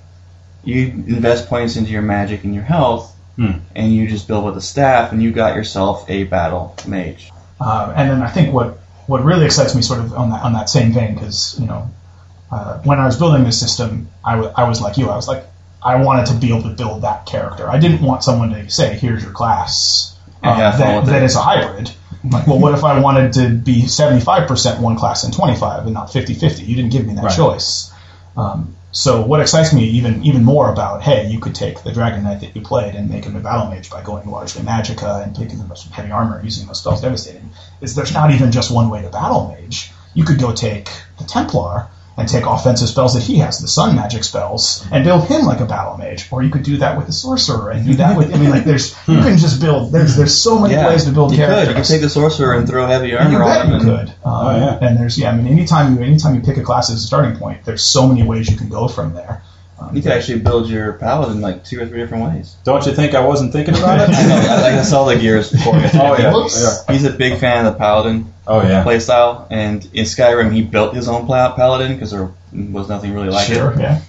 You 0.64 0.86
invest 0.86 1.48
points 1.48 1.76
into 1.76 1.90
your 1.90 2.02
magic 2.02 2.44
and 2.44 2.54
your 2.54 2.64
health, 2.64 3.10
Hmm. 3.36 3.52
and 3.74 3.92
you 3.92 4.06
just 4.08 4.28
build 4.28 4.44
with 4.44 4.56
a 4.56 4.60
staff, 4.60 5.10
and 5.12 5.20
you 5.22 5.32
got 5.32 5.56
yourself 5.56 6.04
a 6.08 6.22
battle 6.24 6.76
mage. 6.86 7.30
Um, 7.60 7.92
and 7.96 8.10
then 8.10 8.22
I 8.22 8.28
think 8.28 8.52
what 8.54 8.78
what 9.06 9.22
really 9.24 9.44
excites 9.44 9.74
me, 9.74 9.82
sort 9.82 10.00
of 10.00 10.14
on 10.14 10.30
that 10.30 10.42
on 10.42 10.52
that 10.54 10.70
same 10.70 10.92
vein, 10.92 11.14
because 11.14 11.56
you 11.60 11.66
know, 11.66 11.90
uh, 12.52 12.78
when 12.84 12.98
I 13.00 13.06
was 13.06 13.16
building 13.18 13.44
this 13.44 13.58
system, 13.58 14.08
I 14.24 14.36
wa- 14.40 14.52
I 14.56 14.64
was 14.68 14.80
like 14.80 14.96
you. 14.96 15.10
I 15.10 15.16
was 15.16 15.26
like, 15.28 15.44
I 15.82 15.96
wanted 15.96 16.26
to 16.26 16.34
be 16.34 16.48
able 16.50 16.62
to 16.62 16.74
build 16.76 17.02
that 17.02 17.26
character. 17.26 17.68
I 17.68 17.78
didn't 17.78 18.02
want 18.02 18.22
someone 18.24 18.50
to 18.50 18.70
say, 18.70 18.94
"Here's 18.96 19.22
your 19.22 19.32
class," 19.32 20.14
um, 20.42 20.56
that, 20.58 21.04
that 21.06 21.22
is 21.22 21.34
a 21.36 21.40
hybrid. 21.42 21.90
Like, 22.30 22.46
well, 22.46 22.58
what 22.58 22.72
if 22.72 22.84
I 22.84 23.00
wanted 23.00 23.34
to 23.34 23.50
be 23.50 23.82
75% 23.82 24.80
one 24.80 24.96
class 24.96 25.24
and 25.24 25.34
25 25.34 25.84
and 25.84 25.92
not 25.92 26.08
50-50? 26.10 26.66
You 26.66 26.74
didn't 26.76 26.90
give 26.92 27.06
me 27.06 27.14
that 27.16 27.24
Right. 27.24 27.36
choice. 27.36 27.92
Um, 28.34 28.74
so 28.94 29.26
what 29.26 29.40
excites 29.40 29.72
me 29.72 29.84
even 29.86 30.24
even 30.24 30.44
more 30.44 30.70
about, 30.70 31.02
hey, 31.02 31.28
you 31.28 31.40
could 31.40 31.56
take 31.56 31.82
the 31.82 31.90
Dragon 31.90 32.22
Knight 32.22 32.40
that 32.40 32.54
you 32.54 32.62
played 32.62 32.94
and 32.94 33.10
make 33.10 33.24
him 33.24 33.34
a 33.34 33.40
battle 33.40 33.66
mage 33.66 33.90
by 33.90 34.00
going 34.02 34.30
largely 34.30 34.62
Magicka 34.62 35.24
and 35.24 35.34
picking 35.34 35.58
them 35.58 35.68
up 35.68 35.76
some 35.76 35.90
heavy 35.90 36.12
armor 36.12 36.40
using 36.44 36.68
those 36.68 36.78
spells 36.78 37.00
devastating, 37.00 37.50
is 37.80 37.96
there's 37.96 38.14
not 38.14 38.30
even 38.30 38.52
just 38.52 38.70
one 38.70 38.90
way 38.90 39.02
to 39.02 39.10
battle 39.10 39.48
mage. 39.48 39.90
You 40.14 40.22
could 40.22 40.38
go 40.38 40.54
take 40.54 40.90
the 41.18 41.24
Templar 41.24 41.88
and 42.16 42.28
take 42.28 42.46
offensive 42.46 42.88
spells 42.88 43.14
that 43.14 43.22
he 43.24 43.38
has, 43.38 43.58
the 43.58 43.66
sun 43.66 43.96
magic 43.96 44.22
spells, 44.22 44.86
and 44.92 45.04
build 45.04 45.26
him 45.26 45.42
like 45.46 45.60
a 45.60 45.66
battle 45.66 45.96
mage. 45.98 46.28
Or 46.30 46.42
you 46.42 46.50
could 46.50 46.62
do 46.62 46.76
that 46.76 46.96
with 46.96 47.06
the 47.06 47.12
sorcerer 47.12 47.70
and 47.70 47.84
do 47.84 47.94
that 47.94 48.16
with 48.16 48.32
I 48.32 48.38
mean 48.38 48.50
like 48.50 48.64
there's 48.64 48.90
you 49.08 49.18
can 49.18 49.36
just 49.38 49.60
build 49.60 49.90
there's 49.92 50.16
there's 50.16 50.34
so 50.36 50.58
many 50.58 50.76
ways 50.76 51.04
to 51.06 51.12
build 51.12 51.32
you 51.32 51.38
characters. 51.38 51.64
could. 51.64 51.68
You 51.70 51.82
could 51.82 51.88
take 51.88 52.00
the 52.02 52.10
sorcerer 52.10 52.54
and 52.54 52.68
throw 52.68 52.86
heavy 52.86 53.08
You 53.08 53.18
armor 53.18 53.38
bet 53.40 53.66
you 53.66 53.72
him. 53.74 53.80
and- 53.80 53.82
could. 53.84 54.08
Um, 54.24 54.34
Oh, 54.46 54.56
yeah. 54.56 54.78
And 54.88 54.98
there's 54.98 55.18
yeah, 55.18 55.30
I 55.30 55.36
mean, 55.36 55.46
anytime 55.48 55.96
you 55.96 56.02
anytime 56.04 56.34
you 56.34 56.40
pick 56.40 56.56
a 56.56 56.62
class 56.62 56.90
as 56.90 57.02
a 57.02 57.06
starting 57.06 57.36
point, 57.36 57.64
there's 57.64 57.82
so 57.82 58.06
many 58.06 58.22
ways 58.22 58.50
you 58.50 58.56
can 58.56 58.68
go 58.68 58.86
from 58.88 59.14
there. 59.14 59.42
Um, 59.78 59.94
You 59.96 60.02
could 60.02 60.12
actually 60.12 60.38
build 60.40 60.68
your 60.68 60.92
paladin 60.94 61.40
like 61.40 61.64
two 61.64 61.80
or 61.82 61.86
three 61.86 61.98
different 61.98 62.24
ways. 62.24 62.54
Don't 62.64 62.86
you 62.86 62.92
think 62.94 63.14
I 63.14 63.26
wasn't 63.26 63.52
thinking 63.52 63.74
about 63.76 64.08
it? 64.08 64.14
I 64.14 64.26
know. 64.28 64.36
I, 64.36 64.60
like, 64.62 64.72
I 64.74 64.82
saw 64.82 65.04
the 65.04 65.16
gears 65.16 65.50
before. 65.50 65.74
oh 65.94 66.16
yeah. 66.18 66.32
Whoops. 66.32 66.62
yeah. 66.62 66.92
He's 66.92 67.04
a 67.04 67.10
big 67.12 67.40
fan 67.40 67.66
of 67.66 67.72
the 67.72 67.78
paladin 67.78 68.32
Oh 68.46 68.62
yeah. 68.62 68.84
playstyle, 68.84 69.46
and 69.50 69.84
in 69.92 70.04
Skyrim 70.04 70.52
he 70.52 70.62
built 70.62 70.94
his 70.94 71.08
own 71.08 71.26
paladin 71.26 71.94
because 71.94 72.10
there 72.12 72.30
was 72.52 72.88
nothing 72.88 73.12
really 73.14 73.30
like 73.30 73.46
sure, 73.46 73.72
it, 73.72 73.80
yeah. 73.80 74.00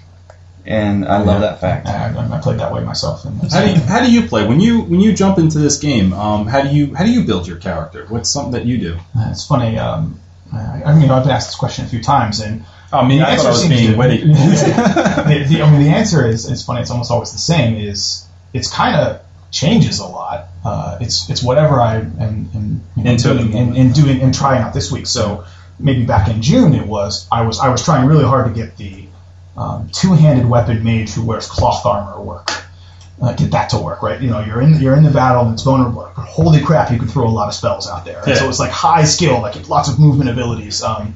and 0.66 1.06
I 1.06 1.22
love 1.22 1.42
that 1.42 1.62
fact. 1.62 1.88
I, 1.88 2.14
I 2.14 2.40
played 2.42 2.60
that 2.60 2.72
way 2.74 2.84
myself. 2.84 3.24
And 3.26 3.42
How 3.52 3.64
do 3.66 3.72
you 3.72 3.80
how 3.82 4.04
do 4.06 4.12
you 4.12 4.28
play 4.28 4.46
when 4.46 4.60
you 4.60 4.82
when 4.82 5.00
you 5.00 5.14
jump 5.14 5.38
into 5.40 5.58
this 5.60 5.78
game? 5.80 6.14
Um, 6.14 6.48
how 6.48 6.62
do 6.62 6.70
you 6.76 6.94
how 6.94 7.06
do 7.06 7.12
you 7.12 7.24
build 7.24 7.48
your 7.48 7.58
character? 7.58 8.06
What's 8.10 8.30
something 8.30 8.52
that 8.54 8.66
you 8.66 8.78
do? 8.78 8.98
Uh, 9.18 9.30
it's 9.32 9.48
funny. 9.48 9.78
Um, 9.80 10.20
I, 10.54 10.84
I 10.86 10.96
mean, 11.00 11.10
I've 11.10 11.24
been 11.24 11.32
asked 11.32 11.48
this 11.48 11.56
question 11.56 11.86
a 11.86 11.88
few 11.88 12.04
times, 12.04 12.40
and 12.40 12.66
I 12.96 13.08
mean, 13.08 13.20
the 13.20 13.30
I 13.30 13.36
thought 13.36 13.46
I 13.48 13.50
was 13.50 13.68
being 13.68 13.92
to- 13.92 13.98
witty. 13.98 14.18
the, 14.24 15.46
the, 15.48 15.62
I 15.62 15.72
mean, 15.72 15.82
the 15.84 15.90
answer 15.90 16.28
is 16.28 16.50
it's 16.50 16.64
funny. 16.64 16.82
It's 16.82 16.92
almost 16.92 17.12
always 17.12 17.32
the 17.32 17.38
same. 17.38 17.76
Is 17.76 18.28
it's 18.54 18.72
kind 18.72 18.96
of 18.96 19.22
changes 19.52 20.00
a 20.00 20.06
lot. 20.06 20.48
Uh, 20.64 20.98
it's 21.02 21.30
it's 21.30 21.42
whatever 21.42 21.80
I 21.80 21.98
am, 21.98 22.20
am 22.20 22.82
you 22.96 23.04
know, 23.04 23.12
Into 23.12 23.34
doing 23.34 23.56
and, 23.56 23.78
and 23.78 23.94
doing 23.94 24.22
and 24.22 24.34
trying 24.34 24.62
out 24.62 24.74
this 24.74 24.92
week. 24.92 25.08
So 25.08 25.46
maybe 25.80 26.06
back 26.06 26.30
in 26.30 26.42
June 26.42 26.74
it 26.74 26.88
was 26.88 27.28
I 27.32 27.44
was 27.44 27.60
I 27.60 27.70
was 27.70 27.84
trying 27.84 28.08
really 28.08 28.26
hard 28.26 28.54
to 28.54 28.54
get 28.54 28.78
the 28.78 29.06
um, 29.58 29.90
two-handed 29.90 30.46
weapon 30.46 30.84
mage 30.84 31.12
who 31.12 31.26
wears 31.26 31.48
cloth 31.48 31.86
armor 31.86 32.22
work. 32.22 32.52
Uh, 33.22 33.34
get 33.34 33.52
that 33.52 33.70
to 33.70 33.78
work, 33.78 34.02
right? 34.02 34.20
You 34.22 34.30
know, 34.30 34.42
you're 34.42 34.62
in 34.62 34.82
you're 34.82 34.96
in 34.96 35.04
the 35.04 35.12
battle 35.12 35.46
and 35.46 35.54
it's 35.54 35.64
vulnerable. 35.64 36.04
Holy 36.04 36.62
crap, 36.62 36.92
you 36.92 37.00
can 37.00 37.08
throw 37.08 37.26
a 37.26 37.30
lot 37.30 37.48
of 37.48 37.54
spells 37.54 37.88
out 37.88 38.04
there. 38.04 38.22
Yeah. 38.28 38.36
So 38.36 38.50
it's 38.50 38.60
like 38.60 38.72
high 38.72 39.06
skill, 39.06 39.42
like 39.42 39.70
lots 39.70 39.90
of 39.90 40.00
movement 40.00 40.30
abilities. 40.30 40.84
Um, 40.84 41.16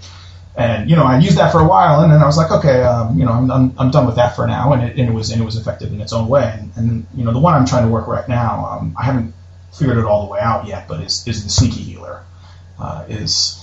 and 0.60 0.90
you 0.90 0.96
know, 0.98 1.06
I 1.06 1.18
used 1.20 1.38
that 1.38 1.52
for 1.52 1.60
a 1.62 1.68
while, 1.68 2.02
and 2.02 2.12
then 2.12 2.22
I 2.22 2.26
was 2.26 2.38
like, 2.38 2.52
okay, 2.52 2.84
um, 2.84 3.18
you 3.18 3.26
know, 3.26 3.32
I'm, 3.32 3.50
I'm, 3.50 3.74
I'm 3.78 3.92
done 3.92 4.06
with 4.06 4.18
that 4.18 4.36
for 4.36 4.46
now, 4.46 4.74
and 4.74 4.84
it, 4.84 4.98
and 4.98 5.10
it 5.10 5.14
was 5.14 5.32
and 5.32 5.42
it 5.42 5.46
was 5.46 5.56
effective 5.56 5.94
in 5.94 6.02
its 6.02 6.12
own 6.12 6.28
way. 6.28 6.54
And, 6.60 6.72
and 6.76 7.08
you 7.16 7.24
know, 7.24 7.32
the 7.32 7.40
one 7.40 7.54
I'm 7.54 7.66
trying 7.66 7.86
to 7.86 7.90
work 7.90 8.08
right 8.08 8.28
now, 8.28 8.66
um, 8.66 8.94
I 9.00 9.04
haven't 9.06 9.34
figured 9.72 9.98
it 9.98 10.06
all 10.06 10.26
the 10.26 10.32
way 10.32 10.40
out 10.42 10.68
yet, 10.68 10.88
but 10.88 11.02
is 11.02 11.26
is 11.28 11.44
the 11.46 11.50
sneaky 11.50 11.82
healer. 11.82 12.24
Uh, 12.78 13.06
is 13.08 13.58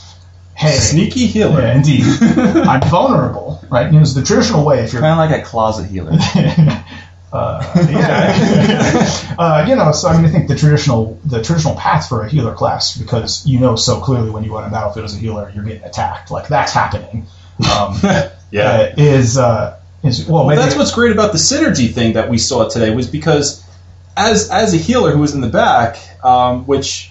hey, 0.55 0.73
Sneaky 0.73 1.27
healer. 1.27 1.61
yeah, 1.61 1.77
indeed, 1.77 2.05
I'm 2.23 2.81
vulnerable, 2.89 3.63
right? 3.71 3.87
You 3.87 3.99
know, 3.99 4.01
it's 4.01 4.15
the 4.15 4.23
traditional 4.23 4.65
way 4.65 4.81
if 4.81 4.93
you're 4.93 5.03
Kind 5.03 5.21
of 5.21 5.31
like 5.31 5.39
a 5.39 5.45
closet 5.45 5.87
healer. 5.87 6.13
uh, 7.33 7.87
yeah. 7.91 9.35
uh, 9.39 9.67
you 9.69 9.75
know, 9.77 9.93
so 9.93 10.09
I 10.09 10.17
mean, 10.17 10.25
I 10.27 10.31
think 10.31 10.49
the 10.49 10.55
traditional 10.57 11.19
the 11.25 11.43
traditional 11.43 11.75
path 11.75 12.09
for 12.09 12.23
a 12.25 12.29
healer 12.29 12.55
class, 12.55 12.97
because 12.97 13.45
you 13.47 13.59
know 13.61 13.77
so 13.77 14.01
clearly 14.01 14.31
when 14.31 14.45
you 14.45 14.57
on 14.57 14.65
a 14.65 14.71
battlefield 14.71 15.05
as 15.07 15.15
a 15.15 15.19
healer, 15.19 15.51
you're 15.55 15.65
getting 15.65 15.85
attacked. 15.85 16.31
Like 16.31 16.49
that's 16.49 16.73
happening. 16.73 17.27
Um, 17.71 17.99
Yeah. 18.53 18.71
uh, 18.71 18.95
is 18.97 19.37
uh, 19.37 19.81
is 20.05 20.25
well, 20.29 20.47
Well, 20.47 20.57
that's 20.57 20.77
what's 20.77 20.93
great 20.95 21.11
about 21.11 21.33
the 21.33 21.39
synergy 21.39 21.93
thing 21.93 22.13
that 22.13 22.31
we 22.31 22.39
saw 22.39 22.69
today 22.69 22.95
was 22.95 23.09
because 23.09 23.65
as 24.17 24.49
as 24.51 24.73
a 24.73 24.77
healer 24.77 25.11
who 25.11 25.19
was 25.19 25.35
in 25.35 25.41
the 25.41 25.49
back, 25.49 25.99
um, 26.25 26.65
which 26.65 27.11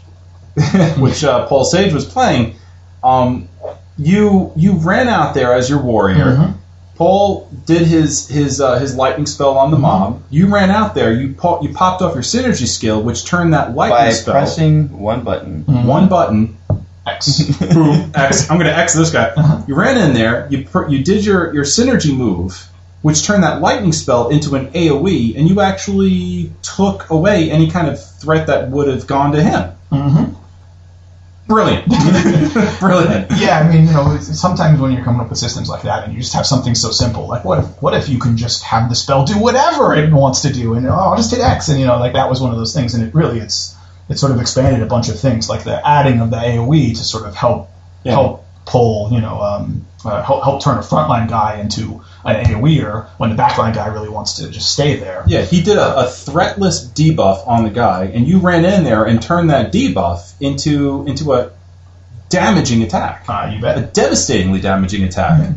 which 0.98 1.24
uh, 1.26 1.46
Paul 1.48 1.66
Sage 1.66 1.94
was 1.94 2.06
playing, 2.06 2.56
um, 3.04 3.50
you 3.98 4.54
you 4.56 4.74
ran 4.78 5.10
out 5.10 5.34
there 5.34 5.54
as 5.54 5.70
your 5.70 5.82
warrior. 5.82 6.26
Mhm. 6.38 6.54
Paul 6.96 7.50
did 7.66 7.86
his 7.88 8.28
his 8.28 8.62
uh, 8.62 8.80
his 8.80 8.96
lightning 8.96 9.26
spell 9.26 9.58
on 9.58 9.72
the 9.72 9.78
mob. 9.78 10.24
You 10.30 10.48
ran 10.54 10.72
out 10.72 10.96
there. 10.96 11.12
You 11.14 11.34
po- 11.34 11.62
you 11.62 11.74
popped 11.74 12.02
off 12.02 12.14
your 12.14 12.24
synergy 12.24 12.68
skill, 12.68 13.02
which 13.04 13.26
turned 13.26 13.54
that 13.54 13.76
lightning 13.76 13.98
By 13.98 14.12
spell 14.12 14.34
pressing 14.34 14.98
one 15.00 15.24
button. 15.24 15.64
one 15.86 16.08
button. 16.08 16.58
X. 17.06 17.44
Boom, 17.60 18.12
X. 18.16 18.50
I'm 18.50 18.58
going 18.58 18.70
to 18.70 18.76
X 18.78 18.94
this 18.94 19.12
guy. 19.12 19.64
You 19.68 19.76
ran 19.76 19.98
in 19.98 20.14
there. 20.16 20.48
You 20.50 20.66
pr- 20.66 20.88
you 20.88 21.04
did 21.04 21.26
your 21.26 21.54
your 21.54 21.66
synergy 21.66 22.16
move, 22.16 22.66
which 23.02 23.26
turned 23.26 23.44
that 23.44 23.62
lightning 23.62 23.92
spell 23.92 24.30
into 24.30 24.56
an 24.56 24.72
AOE, 24.72 25.38
and 25.38 25.48
you 25.50 25.62
actually 25.62 26.52
took 26.64 27.10
away 27.10 27.52
any 27.52 27.70
kind 27.70 27.88
of 27.90 28.04
threat 28.20 28.48
that 28.48 28.70
would 28.70 28.88
have 28.88 29.06
gone 29.06 29.34
to 29.34 29.44
him. 29.44 29.72
hmm 29.92 30.24
Brilliant, 31.48 31.86
brilliant. 32.80 33.32
Yeah, 33.38 33.60
I 33.60 33.72
mean, 33.72 33.86
you 33.86 33.94
know, 33.94 34.18
sometimes 34.20 34.80
when 34.80 34.92
you're 34.92 35.04
coming 35.04 35.22
up 35.22 35.30
with 35.30 35.38
systems 35.38 35.70
like 35.70 35.84
that, 35.84 36.04
and 36.06 36.14
you 36.14 36.20
just 36.22 36.34
have 36.34 36.48
something 36.48 36.74
so 36.74 36.90
simple, 36.90 37.28
like 37.28 37.46
what 37.46 37.60
if 37.60 37.82
what 37.84 37.94
if 37.94 38.10
you 38.10 38.18
can 38.18 38.36
just 38.36 38.64
have 38.64 38.90
the 38.90 38.96
spell 38.96 39.26
do 39.26 39.38
whatever 39.40 39.94
it 39.94 40.12
wants 40.12 40.42
to 40.42 40.52
do, 40.52 40.74
and 40.74 40.88
oh, 40.88 40.94
I'll 40.94 41.16
just 41.18 41.30
hit 41.30 41.42
X, 41.42 41.70
and 41.70 41.80
you 41.80 41.86
know, 41.86 42.00
like 42.00 42.14
that 42.14 42.30
was 42.32 42.42
one 42.42 42.50
of 42.52 42.58
those 42.58 42.74
things, 42.74 42.96
and 42.96 43.04
it 43.04 43.14
really 43.14 43.40
it's 43.40 43.76
it 44.10 44.18
sort 44.18 44.32
of 44.32 44.42
expanded 44.42 44.82
a 44.82 44.88
bunch 44.88 45.08
of 45.10 45.20
things, 45.20 45.48
like 45.48 45.64
the 45.64 45.88
adding 45.88 46.20
of 46.20 46.32
the 46.32 46.38
AOE 46.38 46.98
to 46.98 47.04
sort 47.04 47.26
of 47.28 47.36
help 47.36 47.70
Yeah. 48.04 48.14
help 48.14 48.46
pull, 48.66 49.10
you 49.12 49.22
know, 49.22 49.40
um, 49.40 49.86
uh, 50.04 50.24
help, 50.24 50.44
help 50.44 50.64
turn 50.64 50.78
a 50.80 50.82
frontline 50.82 51.30
guy 51.30 51.60
into 51.60 52.02
an 52.26 52.44
AOEer 52.46 53.08
when 53.18 53.30
the 53.30 53.36
backline 53.36 53.74
guy 53.76 53.88
really 53.88 54.10
wants 54.10 54.34
to 54.38 54.50
just 54.50 54.72
stay 54.74 54.96
there. 54.98 55.24
Yeah, 55.28 55.42
he 55.44 55.62
did 55.62 55.78
a, 55.78 56.00
a 56.00 56.04
threatless 56.06 56.86
debuff 56.94 57.48
on 57.48 57.64
the 57.64 57.70
guy, 57.70 58.06
and 58.06 58.28
you 58.28 58.40
ran 58.40 58.66
in 58.66 58.84
there 58.84 59.04
and 59.06 59.22
turned 59.22 59.50
that 59.52 59.72
debuff 59.72 60.34
into 60.42 61.06
into 61.08 61.34
a 61.34 61.52
damaging 62.30 62.82
attack, 62.84 63.26
Uh, 63.30 63.52
you 63.54 63.62
bet. 63.62 63.78
a 63.78 63.82
devastatingly 63.82 64.60
damaging 64.60 65.04
attack. 65.04 65.52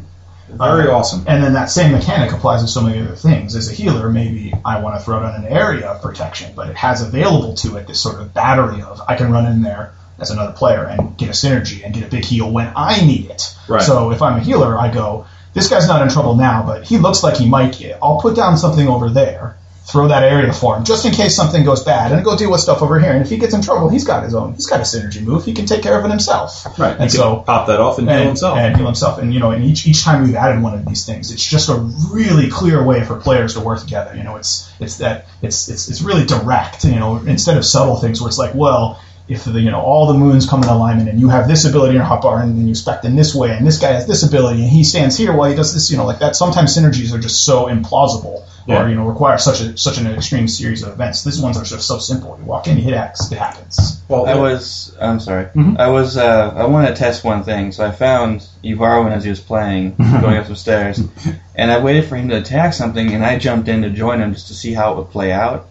Very 0.51 0.89
awesome. 0.89 1.25
And 1.27 1.43
then 1.43 1.53
that 1.55 1.71
same 1.71 1.93
mechanic 1.93 2.33
applies 2.33 2.63
to 2.63 2.69
so 2.69 2.81
many 2.81 3.01
other 3.01 3.17
things. 3.17 3.55
As 3.55 3.71
a 3.71 3.75
healer, 3.75 4.09
maybe 4.11 4.53
I 4.65 4.81
want 4.81 4.99
to 4.99 5.05
throw 5.05 5.21
down 5.21 5.35
an 5.45 5.51
area 5.51 5.87
of 5.89 6.01
protection, 6.03 6.53
but 6.57 6.71
it 6.71 6.77
has 6.77 7.03
available 7.03 7.55
to 7.57 7.77
it 7.77 7.87
this 7.87 8.01
sort 8.01 8.21
of 8.21 8.33
battery 8.33 8.81
of 8.83 9.01
I 9.07 9.17
can 9.17 9.31
run 9.31 9.47
in 9.47 9.61
there 9.63 9.93
as 10.19 10.31
another 10.31 10.53
player 10.53 10.85
and 10.85 11.17
get 11.19 11.29
a 11.29 11.33
synergy 11.33 11.85
and 11.85 11.93
get 11.95 12.03
a 12.05 12.09
big 12.09 12.25
heal 12.25 12.51
when 12.51 12.73
I 12.75 13.05
need 13.05 13.27
it. 13.31 13.55
Right. 13.69 13.83
So 13.83 14.11
if 14.11 14.23
I'm 14.23 14.39
a 14.39 14.41
healer, 14.41 14.79
I 14.79 14.91
go, 14.93 15.27
this 15.55 15.69
guy's 15.69 15.89
not 15.89 16.03
in 16.03 16.09
trouble 16.09 16.35
now, 16.37 16.65
but 16.65 16.85
he 16.85 16.99
looks 16.99 17.23
like 17.23 17.37
he 17.37 17.49
might 17.49 17.79
get. 17.79 17.99
I'll 18.03 18.21
put 18.21 18.37
down 18.37 18.57
something 18.59 18.87
over 18.89 19.11
there, 19.11 19.57
throw 19.87 20.09
that 20.09 20.23
area 20.23 20.53
for 20.53 20.77
him, 20.77 20.85
just 20.85 21.07
in 21.07 21.13
case 21.13 21.35
something 21.35 21.65
goes 21.65 21.83
bad, 21.83 22.13
and 22.13 22.23
go 22.25 22.37
deal 22.37 22.51
with 22.51 22.61
stuff 22.61 22.83
over 22.83 23.01
here. 23.01 23.13
And 23.13 23.23
if 23.23 23.31
he 23.31 23.39
gets 23.39 23.55
in 23.55 23.63
trouble, 23.63 23.89
he's 23.89 24.05
got 24.05 24.23
his 24.23 24.35
own, 24.35 24.55
he's 24.55 24.67
got 24.67 24.81
a 24.81 24.83
synergy 24.83 25.23
move. 25.23 25.45
He 25.47 25.55
can 25.55 25.65
take 25.67 25.83
care 25.83 25.99
of 25.99 26.05
it 26.05 26.11
himself. 26.11 26.67
Right. 26.79 26.93
And 26.93 27.03
And 27.03 27.11
so 27.13 27.37
pop 27.37 27.67
that 27.69 27.81
off 27.81 27.99
and 27.99 28.09
heal 28.09 28.25
himself. 28.25 28.59
and 28.59 28.77
heal 28.77 28.87
himself. 28.87 29.19
And 29.19 29.33
you 29.33 29.41
know, 29.41 29.51
and 29.51 29.65
each 29.65 29.87
each 29.87 30.03
time 30.05 30.23
we've 30.25 30.35
added 30.37 30.63
one 30.63 30.75
of 30.75 30.85
these 30.85 31.07
things, 31.07 31.33
it's 31.33 31.45
just 31.45 31.71
a 31.71 31.75
really 31.75 32.51
clear 32.51 32.83
way 32.85 33.03
for 33.03 33.17
players 33.17 33.55
to 33.55 33.61
work 33.61 33.81
together. 33.81 34.15
You 34.15 34.25
know, 34.25 34.37
it's 34.37 34.71
it's 34.79 34.99
that 34.99 35.27
it's 35.41 35.69
it's 35.71 35.89
it's 35.89 36.03
really 36.03 36.27
direct. 36.27 36.85
You 36.85 36.97
know, 36.97 37.17
instead 37.17 37.57
of 37.57 37.65
subtle 37.65 37.97
things 37.97 38.21
where 38.21 38.29
it's 38.29 38.39
like, 38.39 38.55
well. 38.55 39.03
If 39.29 39.45
the 39.45 39.61
you 39.61 39.71
know 39.71 39.81
all 39.81 40.07
the 40.13 40.19
moons 40.19 40.49
come 40.49 40.63
in 40.63 40.69
alignment 40.69 41.09
and 41.11 41.21
you 41.21 41.29
have 41.29 41.47
this 41.49 41.65
ability 41.67 41.91
in 41.91 41.97
your 41.97 42.05
hotbar 42.05 42.43
and 42.43 42.59
then 42.59 42.67
you 42.67 42.75
spec 42.75 43.05
in 43.05 43.15
this 43.15 43.35
way 43.35 43.51
and 43.57 43.67
this 43.67 43.79
guy 43.79 43.93
has 43.93 44.07
this 44.07 44.23
ability 44.23 44.63
and 44.63 44.71
he 44.71 44.85
stands 44.85 45.17
here 45.19 45.33
while 45.35 45.51
he 45.51 45.55
does 45.57 45.75
this 45.75 45.91
you 45.91 45.97
know 45.99 46.07
like 46.07 46.21
that 46.21 46.35
sometimes 46.35 46.75
synergies 46.77 47.13
are 47.15 47.19
just 47.19 47.45
so 47.45 47.67
implausible 47.67 48.45
Yeah. 48.67 48.85
or 48.85 48.89
you 48.89 48.95
know 48.95 49.07
require 49.07 49.37
such 49.39 49.61
a 49.61 49.77
such 49.77 49.99
an 49.99 50.07
extreme 50.07 50.49
series 50.49 50.83
of 50.83 50.93
events. 50.93 51.25
These 51.25 51.41
ones 51.41 51.57
are 51.59 51.65
just 51.65 51.87
so 51.87 51.99
simple. 51.99 52.37
You 52.39 52.45
walk 52.47 52.69
in, 52.69 52.77
you 52.79 52.85
hit 52.85 52.95
X, 52.95 53.31
it 53.33 53.39
happens. 53.39 54.01
well, 54.09 54.27
I 54.27 54.35
was. 54.35 54.95
I'm 55.01 55.21
sorry. 55.21 55.47
Mhm. 55.55 55.79
I 55.79 55.89
was. 55.89 56.17
Uh, 56.17 56.53
I 56.57 56.65
wanted 56.67 56.89
to 56.89 56.95
test 56.97 57.25
one 57.25 57.45
thing, 57.45 57.73
so 57.73 57.87
I 57.87 57.91
found 57.93 58.47
Evarwin 58.65 59.13
as 59.13 59.25
he 59.25 59.31
was 59.31 59.41
playing, 59.41 59.95
going 60.21 60.37
up 60.37 60.47
some 60.47 60.57
stairs, 60.57 61.01
and 61.55 61.71
I 61.71 61.79
waited 61.79 62.05
for 62.07 62.17
him 62.17 62.29
to 62.31 62.37
attack 62.37 62.75
something, 62.75 63.13
and 63.15 63.25
I 63.25 63.39
jumped 63.39 63.69
in 63.69 63.83
to 63.83 63.91
join 63.91 64.21
him 64.21 64.33
just 64.35 64.49
to 64.49 64.55
see 64.55 64.73
how 64.75 64.93
it 64.93 64.97
would 64.99 65.11
play 65.11 65.33
out. 65.33 65.68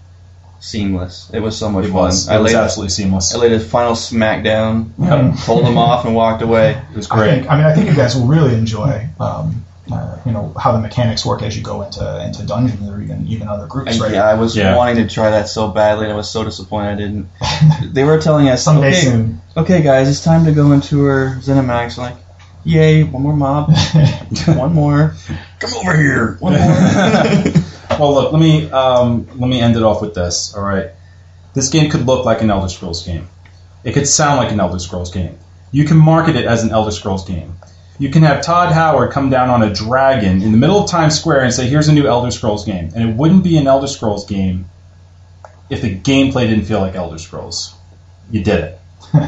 Seamless. 0.59 1.29
It 1.33 1.39
was 1.39 1.55
so 1.57 1.69
much 1.69 1.85
it 1.85 1.89
fun. 1.91 1.95
was, 2.05 2.27
I 2.27 2.35
it 2.37 2.41
was 2.41 2.53
laid. 2.53 2.59
absolutely 2.59 2.89
seamless. 2.89 3.33
I 3.33 3.37
laid 3.37 3.51
his 3.51 3.65
final 3.67 3.93
smackdown, 3.93 4.85
Mhm. 4.99 5.37
pulled 5.45 5.63
him 5.65 5.77
off, 5.77 6.05
and 6.05 6.15
walked 6.15 6.41
away. 6.41 6.71
It 6.91 6.95
was 6.95 7.07
I 7.11 7.15
great. 7.15 7.29
think. 7.31 7.51
I 7.51 7.55
mean, 7.57 7.65
I 7.65 7.73
think 7.73 7.87
you 7.89 7.95
guys 7.95 8.15
will 8.15 8.25
really 8.25 8.55
enjoy, 8.55 9.07
um, 9.19 9.63
uh, 9.91 10.15
you 10.25 10.31
know, 10.31 10.51
how 10.59 10.71
the 10.73 10.79
mechanics 10.79 11.25
work 11.25 11.43
as 11.43 11.55
you 11.55 11.61
go 11.63 11.83
into 11.83 12.23
into 12.25 12.43
dungeons 12.43 12.89
or 12.89 12.99
even 13.01 13.25
even 13.27 13.47
other 13.47 13.67
groups, 13.67 13.91
And 13.93 14.01
right? 14.01 14.11
yeah, 14.13 14.25
I 14.27 14.33
was 14.33 14.55
Yeah. 14.57 14.75
wanting 14.75 14.95
to 14.97 15.07
try 15.07 15.29
that 15.29 15.47
so 15.47 15.67
badly, 15.69 16.05
and 16.05 16.13
I 16.13 16.15
was 16.15 16.29
so 16.29 16.43
disappointed 16.43 16.89
I 16.91 16.95
didn't. 16.95 17.29
They 17.93 18.03
were 18.03 18.17
telling 18.19 18.49
us, 18.49 18.63
Someday 18.63 18.87
okay, 18.89 19.01
soon. 19.01 19.41
okay, 19.55 19.81
guys, 19.83 20.09
it's 20.09 20.23
time 20.23 20.45
to 20.45 20.51
go 20.51 20.71
into 20.71 21.05
our 21.05 21.37
ZeniMax. 21.39 21.97
I'm 21.99 22.03
like, 22.05 22.17
yay, 22.63 23.03
one 23.03 23.21
more 23.23 23.33
mob, 23.35 23.71
one 24.47 24.73
more. 24.73 25.13
Come 25.59 25.73
over 25.75 25.95
here, 25.95 26.35
one 26.39 26.53
more. 26.53 27.43
Well, 27.91 28.13
look, 28.13 28.31
let 28.31 28.39
me 28.39 28.69
um, 28.69 29.27
let 29.39 29.47
me 29.47 29.61
end 29.61 29.75
it 29.75 29.83
off 29.83 30.01
with 30.01 30.13
this. 30.13 30.53
All 30.55 30.63
right, 30.63 30.91
this 31.53 31.69
game 31.69 31.89
could 31.89 32.05
look 32.05 32.25
like 32.25 32.41
an 32.41 32.51
Elder 32.51 32.69
Scrolls 32.69 33.05
game. 33.05 33.27
It 33.83 33.93
could 33.93 34.07
sound 34.07 34.37
like 34.37 34.51
an 34.51 34.59
Elder 34.59 34.79
Scrolls 34.79 35.11
game. 35.11 35.37
You 35.71 35.85
can 35.85 35.97
market 35.97 36.35
it 36.35 36.45
as 36.45 36.63
an 36.63 36.71
Elder 36.71 36.91
Scrolls 36.91 37.27
game. 37.27 37.55
You 37.99 38.09
can 38.09 38.23
have 38.23 38.43
Todd 38.43 38.73
Howard 38.73 39.11
come 39.11 39.29
down 39.29 39.49
on 39.49 39.63
a 39.63 39.73
dragon 39.73 40.41
in 40.43 40.51
the 40.51 40.57
middle 40.57 40.83
of 40.83 40.89
Times 40.89 41.19
Square 41.19 41.41
and 41.41 41.53
say, 41.53 41.67
"Here's 41.67 41.87
a 41.87 41.93
new 41.93 42.07
Elder 42.07 42.31
Scrolls 42.31 42.65
game," 42.65 42.91
and 42.95 43.09
it 43.09 43.15
wouldn't 43.15 43.43
be 43.43 43.57
an 43.57 43.67
Elder 43.67 43.87
Scrolls 43.87 44.25
game 44.25 44.69
if 45.69 45.81
the 45.81 45.97
gameplay 45.97 46.47
didn't 46.47 46.65
feel 46.65 46.79
like 46.79 46.95
Elder 46.95 47.17
Scrolls. 47.17 47.73
You 48.29 48.43
did 48.43 48.63
it. 48.63 48.79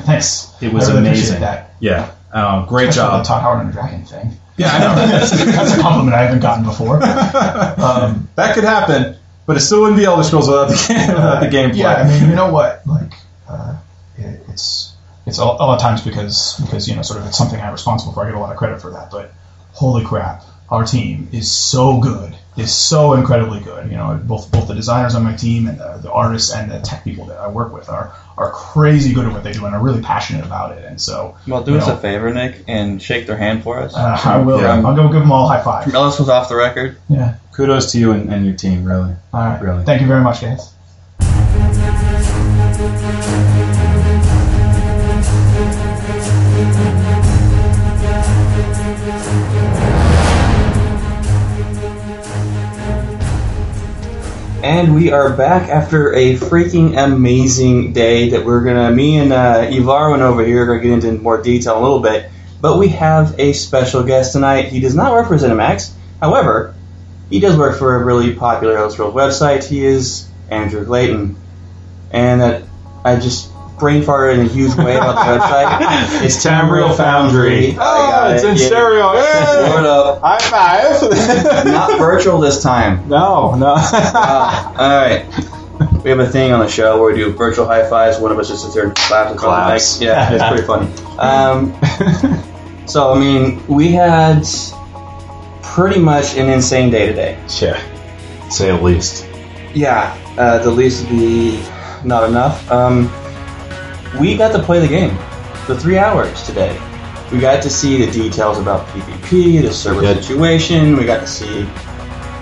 Thanks. 0.05 0.53
It 0.61 0.73
was 0.73 0.87
really 0.87 0.99
amazing. 0.99 1.39
That. 1.39 1.73
Yeah, 1.79 2.11
um, 2.33 2.65
great 2.67 2.89
Especially 2.89 3.09
job. 3.09 3.23
The 3.23 3.27
Todd 3.27 3.41
Howard 3.41 3.59
and 3.61 3.69
the 3.69 3.73
Dragon 3.73 4.05
thing. 4.05 4.37
Yeah, 4.59 4.71
I 4.71 4.79
know. 4.79 4.95
that's, 5.07 5.31
that's 5.31 5.77
a 5.77 5.81
compliment 5.81 6.15
I 6.15 6.23
haven't 6.23 6.41
gotten 6.41 6.65
before. 6.65 6.97
Um, 7.01 8.29
that 8.35 8.53
could 8.55 8.65
happen, 8.65 9.15
but 9.45 9.55
it 9.55 9.61
still 9.61 9.81
wouldn't 9.81 9.97
be 9.97 10.05
Elder 10.05 10.23
Scrolls 10.23 10.49
without 10.49 10.67
the 10.67 10.75
game, 10.87 11.07
without 11.07 11.39
the 11.39 11.47
gameplay. 11.47 11.77
Yeah, 11.77 11.93
I 11.93 12.07
mean, 12.07 12.29
you 12.29 12.35
know 12.35 12.51
what? 12.51 12.85
Like, 12.85 13.13
uh, 13.47 13.77
it, 14.17 14.41
it's 14.49 14.93
it's 15.25 15.39
a, 15.39 15.43
a 15.43 15.45
lot 15.45 15.75
of 15.75 15.81
times 15.81 16.01
because 16.01 16.59
because 16.59 16.87
you 16.89 16.95
know 16.95 17.01
sort 17.03 17.21
of 17.21 17.27
it's 17.27 17.37
something 17.37 17.59
I'm 17.59 17.71
responsible 17.71 18.13
for. 18.13 18.23
I 18.23 18.25
get 18.25 18.35
a 18.35 18.39
lot 18.39 18.51
of 18.51 18.57
credit 18.57 18.81
for 18.81 18.91
that. 18.91 19.11
But 19.11 19.33
holy 19.71 20.03
crap, 20.03 20.43
our 20.69 20.83
team 20.83 21.29
is 21.31 21.49
so 21.51 21.99
good, 22.01 22.35
is 22.59 22.73
so 22.75 23.13
incredibly 23.13 23.59
good. 23.59 23.89
You 23.89 23.97
know, 23.97 24.19
both 24.23 24.51
both 24.51 24.67
the 24.67 24.73
designers 24.75 25.15
on 25.15 25.23
my 25.23 25.35
team 25.35 25.67
and 25.67 25.79
the, 25.79 25.99
the 26.03 26.11
artists 26.11 26.53
and 26.53 26.69
the 26.71 26.79
tech 26.81 27.03
people 27.03 27.25
that 27.25 27.37
I 27.39 27.47
work 27.47 27.71
with 27.73 27.89
are 27.89 28.13
are 28.37 28.51
crazy 28.51 29.13
good 29.13 29.25
at 29.25 29.33
what 29.33 29.43
they 29.43 29.51
do 29.51 29.65
and 29.65 29.75
are 29.75 29.81
really 29.81 30.01
passionate 30.01 30.45
about 30.45 30.77
it. 30.77 30.85
And 30.85 30.99
so, 30.99 31.35
well, 31.47 31.63
do 31.63 31.75
us 31.77 31.87
know, 31.87 31.95
a 31.95 31.97
favor, 31.97 32.33
Nick, 32.33 32.63
and 32.67 33.01
shake 33.01 33.27
their 33.27 33.37
hand 33.37 33.63
for 33.63 33.79
us. 33.79 33.93
uh, 33.95 34.19
I 34.23 34.37
will. 34.37 34.61
Yeah. 34.61 34.75
I'll 34.85 34.95
go 34.95 35.03
give 35.09 35.21
them 35.21 35.31
all 35.31 35.45
a 35.45 35.49
high 35.49 35.63
five. 35.63 35.93
Ellis 35.93 36.19
was 36.19 36.29
off 36.29 36.49
the 36.49 36.55
record. 36.55 36.97
Yeah. 37.09 37.35
Kudos 37.53 37.91
to 37.91 37.99
you 37.99 38.11
and, 38.11 38.31
and 38.31 38.45
your 38.45 38.55
team, 38.55 38.85
really. 38.85 39.13
All 39.33 39.41
right. 39.41 39.61
Really. 39.61 39.83
Thank 39.83 40.01
you 40.01 40.07
very 40.07 40.21
much, 40.21 40.41
guys. 40.41 40.73
And 54.61 54.93
we 54.93 55.13
are 55.13 55.31
back 55.31 55.69
after 55.69 56.13
a 56.13 56.35
freaking 56.35 57.01
amazing 57.01 57.93
day 57.93 58.31
that 58.31 58.45
we're 58.45 58.61
gonna, 58.61 58.91
me 58.91 59.17
and 59.17 59.31
uh, 59.31 59.65
Evarwin 59.67 60.19
over 60.19 60.43
here 60.43 60.63
are 60.63 60.65
gonna 60.65 60.81
get 60.81 60.91
into 61.05 61.21
more 61.23 61.41
detail 61.41 61.77
in 61.77 61.79
a 61.79 61.81
little 61.81 62.01
bit. 62.01 62.29
But 62.59 62.77
we 62.77 62.89
have 62.89 63.39
a 63.39 63.53
special 63.53 64.03
guest 64.03 64.33
tonight. 64.33 64.65
He 64.65 64.81
does 64.81 64.95
not 64.95 65.13
work 65.13 65.29
for 65.29 65.35
ZeniMax. 65.35 65.93
However, 66.19 66.75
he 67.29 67.39
does 67.39 67.55
work 67.55 67.79
for 67.79 67.95
a 67.95 68.03
really 68.03 68.33
popular 68.35 68.89
Scrolls 68.89 69.13
website. 69.13 69.63
He 69.63 69.85
is 69.85 70.27
Andrew 70.49 70.85
Clayton. 70.85 71.37
And 72.11 72.41
that 72.41 72.63
I 73.05 73.15
just 73.15 73.49
brain 73.79 74.03
farted 74.03 74.35
in 74.35 74.45
a 74.45 74.49
huge 74.49 74.75
way 74.75 74.95
about 74.97 75.15
the 75.15 75.39
website. 75.39 76.21
It's 76.25 76.45
Tamriel 76.45 76.95
Foundry. 76.97 77.75
Oh, 77.79 78.33
it's 78.33 78.43
it. 78.43 78.49
in 78.51 78.55
Yeah. 78.57 78.65
stereo. 78.67 79.07
What 79.73 79.85
up? 79.85 80.21
High 80.21 80.37
five. 80.39 81.65
Not 81.65 81.97
virtual 81.99 82.39
this 82.39 82.61
time. 82.61 83.07
no, 83.07 83.55
no. 83.55 83.75
Uh, 83.77 84.73
all 84.77 84.89
right. 84.89 85.25
We 86.03 86.09
have 86.09 86.19
a 86.19 86.27
thing 86.27 86.51
on 86.51 86.59
the 86.59 86.67
show 86.67 87.01
where 87.01 87.13
we 87.13 87.19
do 87.19 87.31
virtual 87.33 87.65
high 87.65 87.89
fives. 87.89 88.19
One 88.19 88.31
of 88.31 88.39
us 88.39 88.47
just 88.49 88.63
sits 88.63 88.73
there 88.75 88.85
and 88.85 88.95
claps. 88.95 89.31
and 89.31 89.39
Claps. 89.39 90.01
Yeah, 90.01 90.31
it's 90.33 90.43
pretty 90.47 90.63
funny. 90.65 90.87
Um, 91.17 91.73
so, 92.87 93.13
I 93.13 93.19
mean, 93.19 93.65
we 93.67 93.91
had 93.91 94.43
pretty 95.61 95.99
much 95.99 96.35
an 96.35 96.49
insane 96.49 96.89
day 96.91 97.07
today. 97.07 97.37
yeah, 97.61 97.79
say 98.49 98.69
at 98.73 98.81
least. 98.83 99.25
Yeah, 99.73 100.17
uh, 100.37 100.57
the 100.59 100.71
least 100.71 101.01
would 101.03 101.11
be 101.11 101.61
not 102.03 102.27
enough. 102.29 102.69
Um, 102.71 103.07
we 104.19 104.37
got 104.37 104.51
to 104.53 104.59
play 104.63 104.79
the 104.79 104.87
game 104.87 105.15
for 105.65 105.75
three 105.75 105.97
hours 105.97 106.43
today. 106.45 106.73
We 107.31 107.39
got 107.39 107.61
to 107.63 107.69
see 107.69 108.03
the 108.03 108.11
details 108.11 108.57
about 108.57 108.87
PvP, 108.87 109.61
the 109.61 109.71
server 109.73 110.01
Good. 110.01 110.23
situation. 110.23 110.97
We 110.97 111.05
got 111.05 111.19
to 111.21 111.27
see 111.27 111.67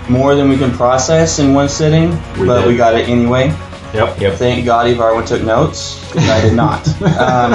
more 0.08 0.34
than 0.34 0.48
we 0.48 0.56
can 0.56 0.70
process 0.72 1.38
in 1.38 1.52
one 1.52 1.68
sitting, 1.68 2.10
We 2.38 2.46
but 2.46 2.60
did. 2.62 2.68
we 2.68 2.76
got 2.76 2.94
it 2.94 3.08
anyway. 3.08 3.48
Yep. 3.92 4.20
Yep. 4.20 4.34
Thank 4.34 4.64
God 4.64 4.86
Evarwin 4.86 5.26
took 5.26 5.42
notes, 5.42 6.02
'cause 6.12 6.28
I 6.28 6.40
did 6.40 6.54
not. 6.54 6.86
um, 7.18 7.52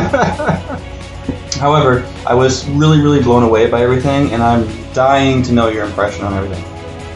however, 1.60 2.06
I 2.28 2.34
was 2.36 2.68
really, 2.70 3.02
really 3.02 3.22
blown 3.22 3.44
away 3.44 3.70
by 3.70 3.82
everything, 3.82 4.32
and 4.32 4.44
I'm 4.44 4.68
dying 4.94 5.42
to 5.44 5.54
know 5.54 5.70
your 5.70 5.86
impression 5.86 6.26
on 6.26 6.34
everything. 6.34 6.64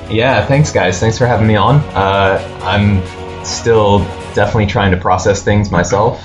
Yeah, 0.10 0.46
thanks, 0.46 0.72
guys. 0.72 1.00
Thanks 1.00 1.18
for 1.18 1.26
having 1.28 1.48
me 1.48 1.56
on. 1.56 1.76
Uh, 1.94 2.42
I'm 2.64 3.04
still 3.46 4.00
definitely 4.34 4.68
trying 4.68 4.92
to 4.92 4.98
process 4.98 5.44
things 5.44 5.70
myself. 5.72 6.24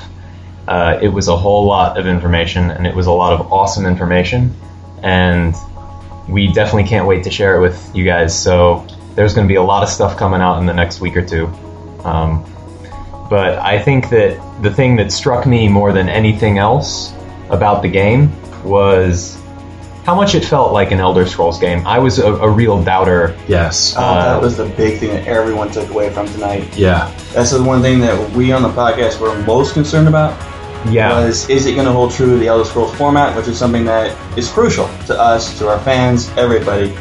Uh, 0.69 0.99
it 1.03 1.09
was 1.09 1.29
a 1.29 1.37
whole 1.37 1.67
lot 1.67 1.99
of 1.99 2.07
information, 2.07 2.71
and 2.71 2.87
it 2.87 2.95
was 2.95 3.07
a 3.07 3.13
lot 3.13 3.33
of 3.33 3.53
awesome 3.53 3.85
information, 3.87 4.55
and 5.03 5.55
we 6.29 6.53
definitely 6.53 6.85
can't 6.89 7.07
wait 7.07 7.25
to 7.25 7.31
share 7.31 7.57
it 7.57 7.61
with 7.61 7.91
you 7.95 8.05
guys. 8.05 8.39
So 8.39 8.87
there's 9.17 9.35
going 9.35 9.47
to 9.47 9.53
be 9.53 9.57
a 9.57 9.63
lot 9.63 9.83
of 9.83 9.89
stuff 9.89 10.17
coming 10.17 10.41
out 10.41 10.59
in 10.61 10.67
the 10.67 10.73
next 10.73 11.01
week 11.01 11.17
or 11.17 11.27
two. 11.27 11.47
Um, 12.05 12.45
but 13.29 13.59
I 13.59 13.79
think 13.81 14.11
that 14.11 14.63
the 14.63 14.73
thing 14.73 14.97
that 14.97 15.11
struck 15.11 15.47
me 15.47 15.69
more 15.69 15.93
than 15.93 16.09
anything 16.09 16.59
else 16.59 17.13
about 17.51 17.83
the 17.83 17.89
game 17.89 18.31
was 18.63 19.39
how 20.05 20.15
much 20.15 20.35
it 20.35 20.45
felt 20.45 20.73
like 20.73 20.91
an 20.91 21.01
Elder 21.01 21.27
Scrolls 21.27 21.59
game. 21.59 21.87
I 21.87 21.99
was 21.99 22.19
a, 22.19 22.33
a 22.35 22.51
real 22.51 22.83
doubter 22.83 23.37
Yes. 23.49 23.95
Oh, 23.97 24.01
Uh, 24.03 24.35
that 24.35 24.43
was 24.43 24.57
the 24.57 24.67
big 24.67 24.99
thing 24.99 25.11
that 25.11 25.27
everyone 25.27 25.71
took 25.71 25.89
away 25.91 26.11
from 26.11 26.27
tonight. 26.29 26.77
yeah. 26.77 27.13
That's 27.33 27.51
the 27.53 27.63
one 27.63 27.83
thing 27.83 28.01
that 28.01 28.31
we 28.33 28.53
on 28.53 28.63
the 28.63 28.69
podcast 28.69 29.21
were 29.21 29.37
most 29.45 29.75
concerned 29.75 30.09
about. 30.09 30.33
Yeah. 30.91 31.25
Was 31.25 31.49
is 31.49 31.67
it 31.67 31.75
going 31.75 31.87
to 31.87 31.93
hold 31.93 32.11
true 32.13 32.27
to 32.31 32.37
the 32.37 32.49
Elder 32.49 32.65
Scrolls 32.65 32.95
format, 32.97 33.37
which 33.37 33.47
is 33.49 33.59
something 33.59 33.85
that 33.85 34.17
is 34.39 34.49
crucial 34.51 34.87
to 35.07 35.19
us, 35.19 35.59
to 35.59 35.69
our 35.69 35.79
fans, 35.81 36.29
everybody. 36.37 36.93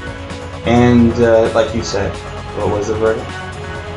And 0.66 1.12
uh, 1.14 1.52
like 1.56 1.74
you 1.74 1.84
said, 1.84 2.12
what 2.58 2.70
was 2.70 2.88
the 2.88 2.96
verdict? 2.96 3.26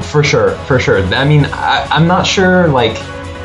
For 0.07 0.23
sure, 0.25 0.53
for 0.67 0.79
sure. 0.79 1.03
I 1.15 1.25
mean, 1.25 1.45
I, 1.47 1.87
I'm 1.91 2.07
not 2.07 2.27
sure. 2.27 2.69
Like, 2.69 2.97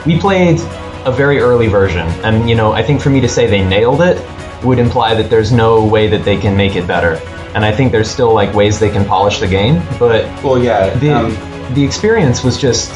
we 0.05 0.17
played 0.19 0.59
a 1.05 1.11
very 1.11 1.39
early 1.39 1.67
version, 1.67 2.07
and 2.23 2.49
you 2.49 2.55
know, 2.55 2.71
I 2.71 2.83
think 2.83 3.01
for 3.01 3.09
me 3.09 3.19
to 3.21 3.27
say 3.29 3.47
they 3.47 3.63
nailed 3.67 4.01
it 4.01 4.23
would 4.63 4.79
imply 4.79 5.15
that 5.15 5.29
there's 5.29 5.51
no 5.51 5.85
way 5.85 6.07
that 6.07 6.23
they 6.25 6.37
can 6.37 6.55
make 6.55 6.75
it 6.75 6.85
better. 6.85 7.13
and 7.55 7.63
I 7.65 7.71
think 7.71 7.91
there's 7.91 8.09
still 8.09 8.33
like 8.33 8.53
ways 8.53 8.77
they 8.79 8.89
can 8.91 9.05
polish 9.05 9.39
the 9.39 9.47
game. 9.47 9.81
But 9.97 10.25
Well, 10.43 10.61
yeah. 10.61 10.93
the 10.99 11.11
um, 11.11 11.73
the 11.73 11.83
experience 11.83 12.43
was 12.43 12.57
just 12.57 12.91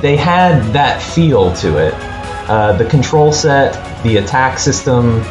they 0.00 0.16
had 0.16 0.62
that 0.72 1.02
feel 1.02 1.52
to 1.56 1.76
it. 1.78 1.94
Uh, 2.48 2.76
the 2.76 2.84
control 2.84 3.32
set, 3.32 4.02
the 4.02 4.16
attack 4.16 4.58
system, 4.58 5.22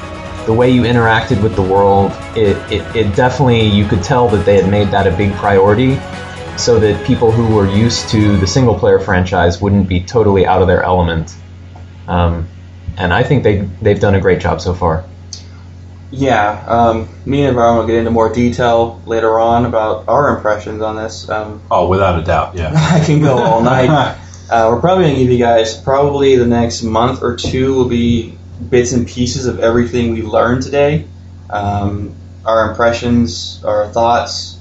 the 0.45 0.53
way 0.53 0.69
you 0.69 0.83
interacted 0.83 1.41
with 1.43 1.55
the 1.55 1.61
world, 1.61 2.11
it, 2.35 2.55
it, 2.71 2.95
it 2.95 3.15
definitely 3.15 3.67
you 3.67 3.85
could 3.87 4.03
tell 4.03 4.27
that 4.29 4.45
they 4.45 4.61
had 4.61 4.69
made 4.69 4.89
that 4.89 5.05
a 5.05 5.15
big 5.15 5.33
priority 5.33 5.95
so 6.57 6.79
that 6.79 7.05
people 7.05 7.31
who 7.31 7.55
were 7.55 7.67
used 7.67 8.09
to 8.09 8.37
the 8.37 8.47
single 8.47 8.77
player 8.77 8.99
franchise 8.99 9.61
wouldn't 9.61 9.87
be 9.87 10.01
totally 10.01 10.45
out 10.45 10.61
of 10.61 10.67
their 10.67 10.83
element. 10.83 11.35
Um, 12.07 12.47
and 12.97 13.13
I 13.13 13.23
think 13.23 13.43
they 13.43 13.61
they've 13.81 13.99
done 13.99 14.15
a 14.15 14.19
great 14.19 14.41
job 14.41 14.59
so 14.59 14.73
far. 14.73 15.05
Yeah, 16.11 16.63
um, 16.67 17.07
me 17.25 17.45
and 17.45 17.55
Brian 17.55 17.77
will 17.77 17.85
get 17.85 17.97
into 17.97 18.09
more 18.11 18.33
detail 18.33 19.01
later 19.05 19.39
on 19.39 19.65
about 19.65 20.07
our 20.07 20.35
impressions 20.35 20.81
on 20.81 20.95
this. 20.95 21.29
Um, 21.29 21.61
Oh, 21.69 21.87
without 21.87 22.19
a 22.19 22.23
doubt, 22.23 22.55
yeah. 22.55 22.71
I 22.75 23.03
can 23.05 23.21
go 23.21 23.37
all 23.37 23.61
night. 23.61 24.17
Uh, 24.49 24.71
we're 24.71 24.81
probably 24.81 25.03
going 25.03 25.15
to 25.15 25.21
give 25.21 25.31
you 25.31 25.37
guys 25.37 25.79
probably 25.79 26.35
the 26.35 26.47
next 26.47 26.81
month 26.81 27.21
or 27.21 27.35
two 27.35 27.75
will 27.75 27.87
be 27.87 28.35
bits 28.67 28.93
and 28.93 29.07
pieces 29.07 29.45
of 29.45 29.59
everything 29.59 30.13
we 30.13 30.23
learned 30.23 30.63
today. 30.63 31.05
Um, 31.51 32.15
our 32.43 32.71
impressions, 32.71 33.63
our 33.63 33.87
thoughts, 33.87 34.59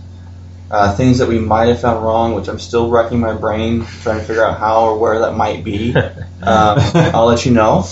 uh, 0.70 0.94
things 0.94 1.18
that 1.18 1.28
we 1.28 1.38
might 1.38 1.68
have 1.68 1.80
found 1.80 2.04
wrong, 2.04 2.34
which 2.34 2.48
I'm 2.48 2.58
still 2.58 2.90
wrecking 2.90 3.20
my 3.20 3.32
brain 3.32 3.86
trying 4.02 4.18
to 4.20 4.24
figure 4.24 4.44
out 4.44 4.58
how 4.58 4.88
or 4.88 4.98
where 4.98 5.20
that 5.20 5.34
might 5.34 5.64
be. 5.64 5.96
um, 5.96 6.18
I'll 6.42 7.26
let 7.26 7.46
you 7.46 7.52
know. 7.52 7.86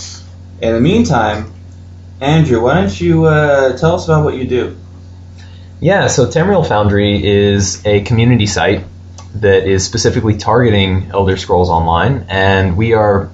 In 0.61 0.73
the 0.73 0.79
meantime, 0.79 1.51
Andrew, 2.21 2.61
why 2.61 2.81
don't 2.81 3.01
you 3.01 3.25
uh, 3.25 3.75
tell 3.75 3.95
us 3.95 4.05
about 4.05 4.23
what 4.23 4.35
you 4.35 4.45
do? 4.45 4.77
Yeah, 5.79 6.07
so 6.07 6.27
Tamriel 6.27 6.67
Foundry 6.67 7.25
is 7.25 7.83
a 7.85 8.01
community 8.01 8.45
site 8.45 8.83
that 9.41 9.67
is 9.67 9.85
specifically 9.85 10.37
targeting 10.37 11.09
Elder 11.11 11.37
Scrolls 11.37 11.69
Online, 11.69 12.25
and 12.29 12.77
we 12.77 12.93
are 12.93 13.29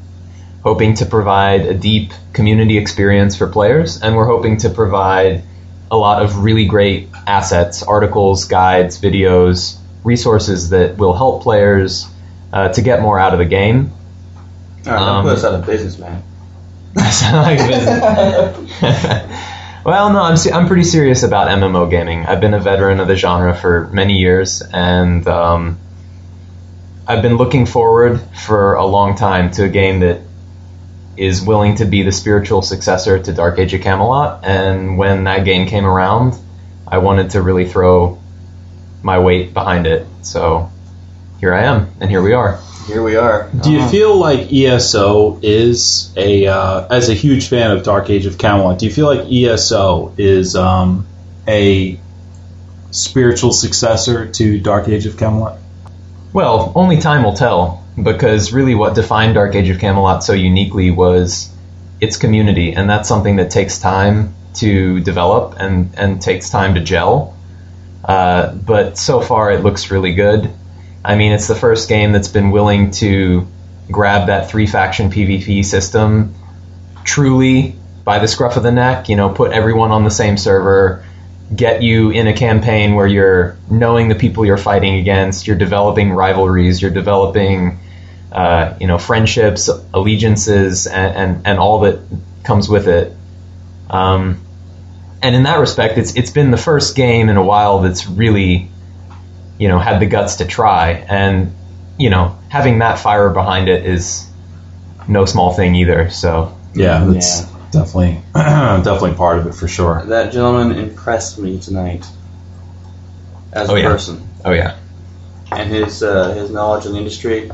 hoping 0.63 0.95
to 0.95 1.05
provide 1.05 1.61
a 1.61 1.73
deep 1.73 2.13
community 2.33 2.77
experience 2.77 3.35
for 3.35 3.47
players, 3.47 4.01
and 4.01 4.15
we're 4.15 4.25
hoping 4.27 4.57
to 4.57 4.69
provide 4.69 5.43
a 5.91 5.97
lot 5.97 6.23
of 6.23 6.37
really 6.43 6.65
great 6.65 7.09
assets, 7.27 7.83
articles, 7.83 8.45
guides, 8.45 8.99
videos, 8.99 9.77
resources 10.03 10.69
that 10.69 10.97
will 10.97 11.13
help 11.13 11.43
players 11.43 12.07
uh, 12.51 12.69
to 12.69 12.81
get 12.81 13.01
more 13.01 13.19
out 13.19 13.33
of 13.33 13.39
the 13.39 13.45
game. 13.45 13.91
All 14.85 14.91
right, 14.93 14.99
don't 14.99 15.07
Um, 15.09 15.23
put 15.25 15.33
us 15.37 15.43
out 15.43 15.53
of 15.55 15.65
business, 15.65 15.97
man. 15.99 16.23
Sound 17.11 17.37
like 17.37 17.57
business. 17.59 18.81
well, 19.85 20.13
no, 20.13 20.21
I'm 20.21 20.37
se- 20.37 20.51
I'm 20.51 20.67
pretty 20.67 20.83
serious 20.83 21.23
about 21.23 21.47
MMO 21.47 21.89
gaming. 21.89 22.25
I've 22.25 22.39
been 22.41 22.53
a 22.53 22.59
veteran 22.59 22.99
of 22.99 23.07
the 23.07 23.15
genre 23.15 23.55
for 23.55 23.89
many 23.93 24.17
years, 24.19 24.61
and 24.61 25.27
um, 25.27 25.77
I've 27.05 27.21
been 27.21 27.35
looking 27.35 27.65
forward 27.65 28.21
for 28.45 28.75
a 28.75 28.85
long 28.85 29.15
time 29.15 29.51
to 29.51 29.65
a 29.65 29.69
game 29.69 29.99
that 29.99 30.21
is 31.17 31.41
willing 31.41 31.75
to 31.75 31.85
be 31.85 32.03
the 32.03 32.11
spiritual 32.11 32.61
successor 32.61 33.19
to 33.19 33.33
Dark 33.33 33.59
Age 33.59 33.73
of 33.73 33.81
Camelot. 33.81 34.43
And 34.45 34.97
when 34.97 35.25
that 35.25 35.43
game 35.43 35.67
came 35.67 35.85
around, 35.85 36.35
I 36.87 36.99
wanted 36.99 37.31
to 37.31 37.41
really 37.41 37.67
throw 37.67 38.21
my 39.01 39.19
weight 39.19 39.53
behind 39.53 39.85
it. 39.85 40.07
So 40.21 40.71
here 41.39 41.53
I 41.53 41.63
am, 41.63 41.89
and 41.99 42.09
here 42.09 42.21
we 42.21 42.33
are. 42.33 42.59
Here 42.87 43.03
we 43.03 43.17
are. 43.17 43.49
Do 43.49 43.71
you 43.71 43.85
feel 43.89 44.15
like 44.15 44.51
ESO 44.51 45.39
is 45.41 46.13
a, 46.15 46.47
uh, 46.47 46.87
as 46.89 47.09
a 47.09 47.13
huge 47.13 47.47
fan 47.47 47.71
of 47.71 47.83
Dark 47.83 48.09
Age 48.09 48.25
of 48.25 48.37
Camelot, 48.37 48.79
do 48.79 48.85
you 48.85 48.93
feel 48.93 49.07
like 49.13 49.31
ESO 49.31 50.13
is 50.17 50.55
um, 50.55 51.05
a 51.47 51.99
spiritual 52.91 53.51
successor 53.51 54.31
to 54.31 54.59
Dark 54.59 54.87
Age 54.87 55.05
of 55.05 55.17
Camelot? 55.17 55.59
Well, 56.33 56.71
only 56.75 56.97
time 56.97 57.23
will 57.23 57.35
tell, 57.35 57.85
because 58.01 58.51
really 58.51 58.73
what 58.73 58.95
defined 58.95 59.35
Dark 59.35 59.53
Age 59.55 59.69
of 59.69 59.79
Camelot 59.79 60.23
so 60.23 60.33
uniquely 60.33 60.89
was 60.89 61.55
its 62.01 62.17
community, 62.17 62.73
and 62.73 62.89
that's 62.89 63.07
something 63.07 63.35
that 63.35 63.51
takes 63.51 63.77
time 63.77 64.33
to 64.55 64.99
develop 64.99 65.55
and, 65.59 65.93
and 65.95 66.21
takes 66.21 66.49
time 66.49 66.73
to 66.73 66.81
gel. 66.81 67.37
Uh, 68.03 68.51
but 68.53 68.97
so 68.97 69.21
far, 69.21 69.51
it 69.51 69.61
looks 69.61 69.91
really 69.91 70.13
good. 70.15 70.51
I 71.05 71.15
mean, 71.15 71.31
it's 71.33 71.47
the 71.47 71.55
first 71.55 71.87
game 71.87 72.11
that's 72.11 72.27
been 72.27 72.51
willing 72.51 72.91
to 72.91 73.47
grab 73.91 74.27
that 74.27 74.49
three 74.49 74.65
faction 74.65 75.11
PvP 75.11 75.63
system 75.63 76.33
truly 77.03 77.75
by 78.03 78.19
the 78.19 78.27
scruff 78.27 78.57
of 78.57 78.63
the 78.63 78.71
neck, 78.71 79.07
you 79.07 79.15
know, 79.15 79.29
put 79.29 79.51
everyone 79.51 79.91
on 79.91 80.03
the 80.03 80.11
same 80.11 80.37
server, 80.37 81.02
get 81.55 81.83
you 81.83 82.09
in 82.11 82.27
a 82.27 82.33
campaign 82.33 82.95
where 82.95 83.07
you're 83.07 83.57
knowing 83.69 84.07
the 84.07 84.15
people 84.15 84.45
you're 84.45 84.57
fighting 84.57 84.95
against, 84.95 85.47
you're 85.47 85.57
developing 85.57 86.11
rivalries, 86.11 86.81
you're 86.81 86.91
developing, 86.91 87.79
uh, 88.31 88.75
you 88.79 88.87
know, 88.87 88.97
friendships, 88.97 89.69
allegiances, 89.93 90.87
and, 90.87 91.15
and, 91.15 91.47
and 91.47 91.59
all 91.59 91.81
that 91.81 91.99
comes 92.43 92.69
with 92.69 92.87
it. 92.87 93.15
Um, 93.89 94.41
and 95.21 95.35
in 95.35 95.43
that 95.43 95.59
respect, 95.59 95.97
it's 95.97 96.15
it's 96.15 96.31
been 96.31 96.51
the 96.51 96.57
first 96.57 96.95
game 96.95 97.29
in 97.29 97.37
a 97.37 97.43
while 97.43 97.79
that's 97.79 98.07
really, 98.07 98.69
you 99.57 99.69
know, 99.69 99.79
had 99.79 100.01
the 100.01 100.05
guts 100.05 100.37
to 100.37 100.45
try, 100.45 100.91
and 100.91 101.55
you 101.97 102.09
know, 102.09 102.37
having 102.49 102.77
Matt 102.77 102.99
Firor 102.99 103.33
behind 103.33 103.69
it 103.69 103.85
is 103.85 104.27
no 105.07 105.23
small 105.25 105.53
thing 105.53 105.75
either. 105.75 106.09
So 106.09 106.57
Yeah, 106.73 107.05
that's 107.05 107.41
Yeah. 107.41 107.52
Definitely 107.73 108.21
definitely 108.33 109.13
part 109.15 109.39
of 109.39 109.47
it 109.47 109.53
for 109.55 109.67
sure. 109.67 110.03
That 110.05 110.31
gentleman 110.31 110.77
impressed 110.77 111.37
me 111.39 111.59
tonight 111.59 112.05
as 113.51 113.69
Oh, 113.69 113.75
a 113.75 113.79
yeah. 113.79 113.87
person, 113.87 114.27
oh 114.45 114.51
yeah, 114.51 114.77
and 115.51 115.69
his 115.69 116.01
uh, 116.01 116.33
his 116.33 116.49
knowledge 116.51 116.85
of 116.85 116.93
the 116.93 116.97
industry. 116.97 117.51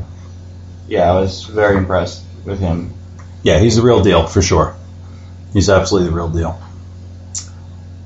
Yeah, 0.88 1.12
I 1.12 1.20
was 1.20 1.44
very 1.46 1.78
impressed 1.78 2.24
with 2.46 2.60
him. 2.60 2.94
Yeah, 3.44 3.60
he's 3.60 3.76
the 3.78 3.82
real 3.82 4.04
deal 4.04 4.28
for 4.28 4.42
sure. 4.42 4.76
He's 5.54 5.70
absolutely 5.70 6.10
the 6.10 6.16
real 6.16 6.30
deal. 6.30 6.62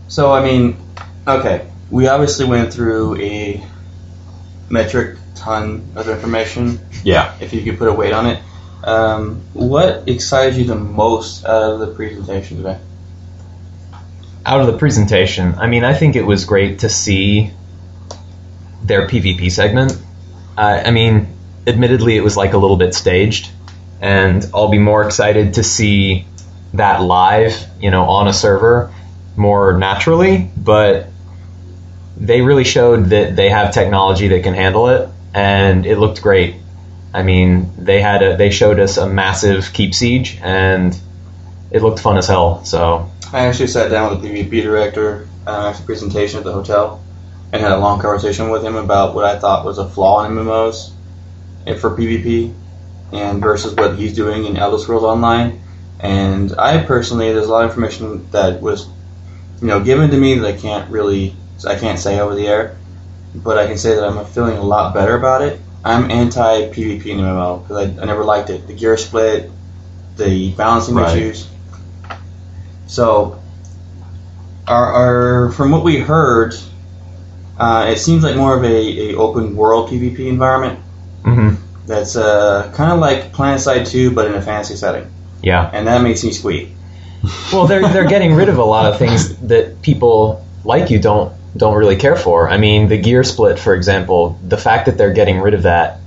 So 0.07 0.31
I 0.31 0.44
mean, 0.44 0.77
okay, 1.27 1.68
we 1.90 2.07
obviously 2.07 2.45
went 2.45 2.73
through 2.73 3.18
a 3.22 3.64
metric 4.69 5.18
ton 5.35 5.91
of 5.95 6.07
information. 6.10 6.80
Yeah. 7.03 7.35
If 7.41 7.53
you 7.53 7.61
could 7.64 7.77
put 7.77 7.88
a 7.88 7.94
weight 7.94 8.14
on 8.14 8.27
it, 8.27 8.41
um, 8.84 9.41
what 9.53 10.07
excited 10.07 10.57
you 10.57 10.65
the 10.65 10.76
most 10.76 11.45
out 11.45 11.73
of 11.73 11.80
the 11.80 11.88
presentation 11.88 12.57
today? 12.57 12.80
out 14.45 14.60
of 14.61 14.68
the 14.68 14.77
presentation, 14.77 15.55
I 15.55 15.68
mean, 15.68 15.84
I 15.84 15.93
think 15.93 16.15
it 16.15 16.23
was 16.23 16.45
great 16.45 16.80
to 16.80 16.89
see 16.89 17.51
their 18.84 19.07
PvP 19.07 19.51
segment. 19.51 19.97
I 20.57 20.91
mean, 20.91 21.35
admittedly, 21.65 22.15
it 22.18 22.22
was 22.22 22.38
like 22.38 22.53
a 22.53 22.57
little 22.57 22.77
bit 22.77 22.93
staged, 22.93 23.49
and 24.01 24.45
I'll 24.53 24.69
be 24.69 24.77
more 24.77 25.03
excited 25.05 25.55
to 25.55 25.64
see 25.64 26.27
that 26.73 27.01
live, 27.01 27.55
you 27.80 27.89
know, 27.89 28.03
on 28.03 28.27
a 28.27 28.34
server 28.34 28.93
more 29.35 29.77
naturally. 29.77 30.49
But 30.55 31.07
they 32.18 32.41
really 32.41 32.65
showed 32.65 33.05
that 33.05 33.35
they 33.35 33.49
have 33.49 33.73
technology 33.73 34.27
that 34.30 34.43
can 34.43 34.53
handle 34.53 34.89
it, 34.89 35.10
and 35.34 35.85
it 35.85 35.97
looked 35.97 36.22
great. 36.22 36.55
I 37.14 37.23
mean, 37.23 37.72
they 37.77 38.02
had 38.02 38.23
a, 38.23 38.38
they 38.38 38.49
showed 38.49 38.80
us 38.80 38.98
a 38.98 39.07
massive 39.07 39.72
keep 39.73 39.94
siege, 39.94 40.40
and 40.41 40.98
it 41.72 41.81
looked 41.81 41.99
fun 41.99 42.18
as 42.18 42.27
hell. 42.27 42.65
So 42.65 43.11
I 43.31 43.48
actually 43.48 43.68
sat 43.68 43.90
down 43.90 44.11
with 44.11 44.22
the 44.22 44.30
PvP 44.30 44.64
director 44.64 45.27
uh, 45.45 45.69
after 45.69 45.81
the 45.81 45.85
presentation 45.85 46.40
at 46.40 46.45
the 46.45 46.53
hotel 46.53 47.03
and 47.52 47.61
had 47.61 47.72
a 47.72 47.77
long 47.77 47.99
conversation 47.99 48.49
with 48.49 48.64
him 48.64 48.76
about 48.76 49.14
what 49.14 49.26
I 49.26 49.38
thought 49.38 49.65
was 49.65 49.77
a 49.77 49.88
flaw 49.88 50.26
in 50.26 50.31
MMOs 50.31 50.91
and 51.68 51.80
for 51.80 51.91
PvP 51.91 52.53
and 53.11 53.41
versus 53.41 53.76
what 53.76 53.95
he's 53.95 54.15
doing 54.15 54.45
in 54.45 54.57
Elder 54.57 54.80
Scrolls 54.80 55.03
Online. 55.03 55.61
And 55.99 56.53
I 56.57 56.84
personally, 56.84 57.31
there's 57.31 57.45
a 57.45 57.52
lot 57.52 57.64
of 57.64 57.69
information 57.69 58.30
that 58.31 58.60
was, 58.60 58.88
you 59.61 59.68
know, 59.68 59.84
given 59.84 60.10
to 60.10 60.18
me 60.18 60.35
that 60.35 60.48
I 60.48 60.57
can't 60.57 60.90
really, 60.90 61.35
I 61.65 61.77
can't 61.77 61.99
say 61.99 62.19
over 62.19 62.34
the 62.35 62.48
air, 62.48 62.76
but 63.35 63.57
I 63.57 63.68
can 63.68 63.77
say 63.77 63.95
that 63.95 64.03
I'm 64.03 64.26
feeling 64.26 64.57
a 64.57 64.64
lot 64.64 64.94
better 64.94 65.15
about 65.15 65.44
it. 65.44 65.60
I'm 65.84 66.10
anti 66.10 66.69
PvP 66.69 67.05
in 67.07 67.19
MMO 67.19 67.61
because 67.61 67.77
I, 67.77 68.01
I 68.01 68.05
never 68.05 68.23
liked 68.23 68.49
it. 68.49 68.68
The 68.68 68.73
gear 68.73 68.95
split, 68.97 69.51
the 70.15 70.51
balancing 70.53 70.95
Right. 70.95 71.15
issues. 71.15 71.47
So, 72.88 73.41
our, 74.68 74.85
our 74.93 75.51
from 75.51 75.72
what 75.72 75.84
we 75.84 75.97
heard, 75.99 76.55
uh, 77.57 77.88
it 77.89 77.97
seems 77.97 78.23
like 78.23 78.35
more 78.35 78.55
of 78.55 78.64
a, 78.64 79.11
a 79.11 79.15
open 79.15 79.55
world 79.55 79.89
PvP 79.89 80.27
environment. 80.27 80.80
Mm-hmm. 81.23 81.85
That's 81.85 82.15
uh, 82.15 82.72
kind 82.73 82.91
of 82.93 82.99
like 82.99 83.34
PlanetSide 83.34 83.88
2, 83.89 84.11
but 84.11 84.27
in 84.27 84.35
a 84.35 84.41
fantasy 84.41 84.76
setting, 84.76 85.11
yeah. 85.41 85.69
and 85.73 85.88
that 85.88 86.01
makes 86.01 86.23
me 86.23 86.31
squeak. 86.31 86.69
Well, 87.51 87.68
they're 87.68 87.88
they're 87.88 88.07
getting 88.07 88.34
rid 88.34 88.49
of 88.49 88.57
a 88.57 88.64
lot 88.64 88.85
of 88.85 88.99
things 88.99 89.38
that 89.47 89.81
people 89.81 90.45
like 90.64 90.89
you 90.89 90.99
don't 90.99 91.34
don't 91.55 91.75
really 91.75 91.97
care 91.97 92.15
for. 92.15 92.49
I 92.49 92.57
mean, 92.57 92.88
the 92.88 92.97
gear 92.97 93.23
split, 93.23 93.59
for 93.59 93.75
example, 93.75 94.39
the 94.43 94.57
fact 94.57 94.88
that 94.88 94.97
they're 94.97 95.13
getting 95.13 95.39
rid 95.39 95.53
of 95.53 95.63
that 95.63 95.99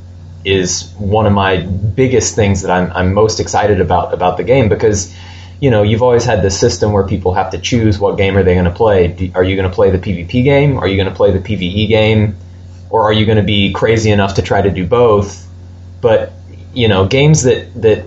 is 0.44 0.93
one 0.98 1.27
of 1.27 1.32
my 1.32 1.59
biggest 1.59 2.36
things 2.36 2.62
that 2.62 2.70
I'm 2.70 2.93
I'm 2.93 3.14
most 3.14 3.40
excited 3.40 3.81
about 3.81 4.14
about 4.14 4.36
the 4.36 4.44
game 4.44 4.68
because 4.68 5.14
you 5.60 5.70
know, 5.70 5.82
you've 5.82 6.02
always 6.02 6.24
had 6.24 6.43
this 6.43 6.59
system 6.59 6.93
where 6.93 7.06
people 7.06 7.32
have 7.32 7.52
to 7.52 7.59
choose 7.59 7.98
what 7.98 8.18
game 8.18 8.36
are 8.36 8.43
they 8.43 8.52
going 8.52 8.66
to 8.66 8.70
play. 8.70 9.32
Are 9.35 9.43
you 9.43 9.56
going 9.56 9.68
to 9.68 9.74
play 9.74 9.90
the 9.90 9.98
PvP 9.98 10.44
game? 10.44 10.78
Are 10.78 10.86
you 10.86 10.97
going 10.97 11.09
to 11.09 11.14
play 11.14 11.32
the 11.32 11.39
PvE 11.39 11.89
game? 11.89 12.36
Or 12.90 13.05
are 13.05 13.12
you 13.12 13.24
going 13.24 13.39
to 13.39 13.44
be 13.44 13.73
crazy 13.73 14.10
enough 14.10 14.35
to 14.35 14.43
try 14.43 14.60
to 14.60 14.70
do 14.70 14.86
both? 14.86 15.48
But 16.01 16.32
you 16.74 16.89
know, 16.89 17.06
games 17.06 17.44
that 17.44 17.74
that 17.82 18.05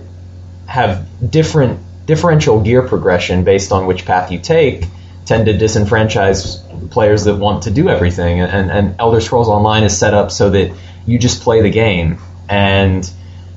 have 0.66 1.06
different 1.28 1.80
differential 2.06 2.60
gear 2.60 2.86
progression 2.86 3.42
based 3.44 3.72
on 3.72 3.86
which 3.86 4.04
path 4.04 4.30
you 4.30 4.38
take 4.38 4.84
tend 5.30 5.46
to 5.46 5.52
disenfranchise 5.52 6.90
players 6.90 7.22
that 7.22 7.36
want 7.36 7.62
to 7.62 7.70
do 7.70 7.88
everything. 7.88 8.40
And, 8.40 8.68
and 8.68 8.96
Elder 8.98 9.20
Scrolls 9.20 9.46
Online 9.46 9.84
is 9.84 9.96
set 9.96 10.12
up 10.12 10.32
so 10.32 10.50
that 10.50 10.76
you 11.06 11.20
just 11.20 11.42
play 11.42 11.62
the 11.62 11.70
game. 11.70 12.18
And 12.48 13.08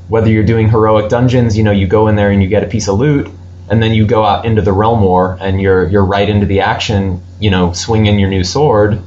whether 0.08 0.30
you're 0.30 0.46
doing 0.46 0.70
heroic 0.70 1.10
dungeons, 1.10 1.58
you 1.58 1.64
know, 1.64 1.72
you 1.72 1.88
go 1.88 2.10
in 2.10 2.16
there 2.16 2.30
and 2.30 2.44
you 2.44 2.48
get 2.48 2.64
a 2.64 2.68
piece 2.68 2.88
of 2.88 3.00
loot, 3.00 3.28
and 3.72 3.82
then 3.82 3.92
you 3.92 4.06
go 4.06 4.24
out 4.24 4.46
into 4.46 4.62
the 4.62 4.72
realm 4.72 5.02
war 5.02 5.36
and 5.42 5.60
you're 5.60 5.88
you're 5.88 6.06
right 6.06 6.30
into 6.30 6.46
the 6.46 6.60
action, 6.60 7.24
you 7.40 7.50
know, 7.50 7.74
swinging 7.74 8.20
your 8.20 8.30
new 8.30 8.44
sword, 8.44 9.02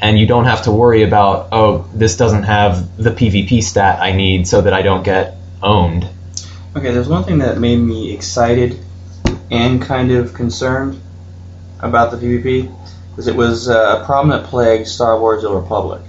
and 0.00 0.16
you 0.16 0.28
don't 0.28 0.44
have 0.44 0.62
to 0.62 0.70
worry 0.70 1.02
about 1.02 1.48
oh, 1.50 1.90
this 1.92 2.16
doesn't 2.16 2.44
have 2.44 2.96
the 2.96 3.10
PvP 3.10 3.64
stat 3.64 4.00
I 4.00 4.12
need 4.12 4.46
so 4.46 4.60
that 4.60 4.72
I 4.72 4.82
don't 4.82 5.02
get 5.02 5.34
owned. 5.60 6.08
Okay, 6.76 6.92
there's 6.92 7.08
one 7.08 7.24
thing 7.24 7.38
that 7.38 7.58
made 7.58 7.78
me 7.78 8.14
excited 8.14 8.78
and 9.50 9.82
kind 9.82 10.12
of 10.12 10.34
concerned 10.34 11.00
about 11.80 12.10
the 12.10 12.16
PvP, 12.16 12.72
because 13.10 13.26
it 13.26 13.36
was 13.36 13.68
uh, 13.68 14.00
a 14.00 14.04
prominent 14.06 14.46
plague 14.46 14.86
Star 14.86 15.18
Wars: 15.20 15.42
The 15.42 15.50
Republic. 15.50 16.02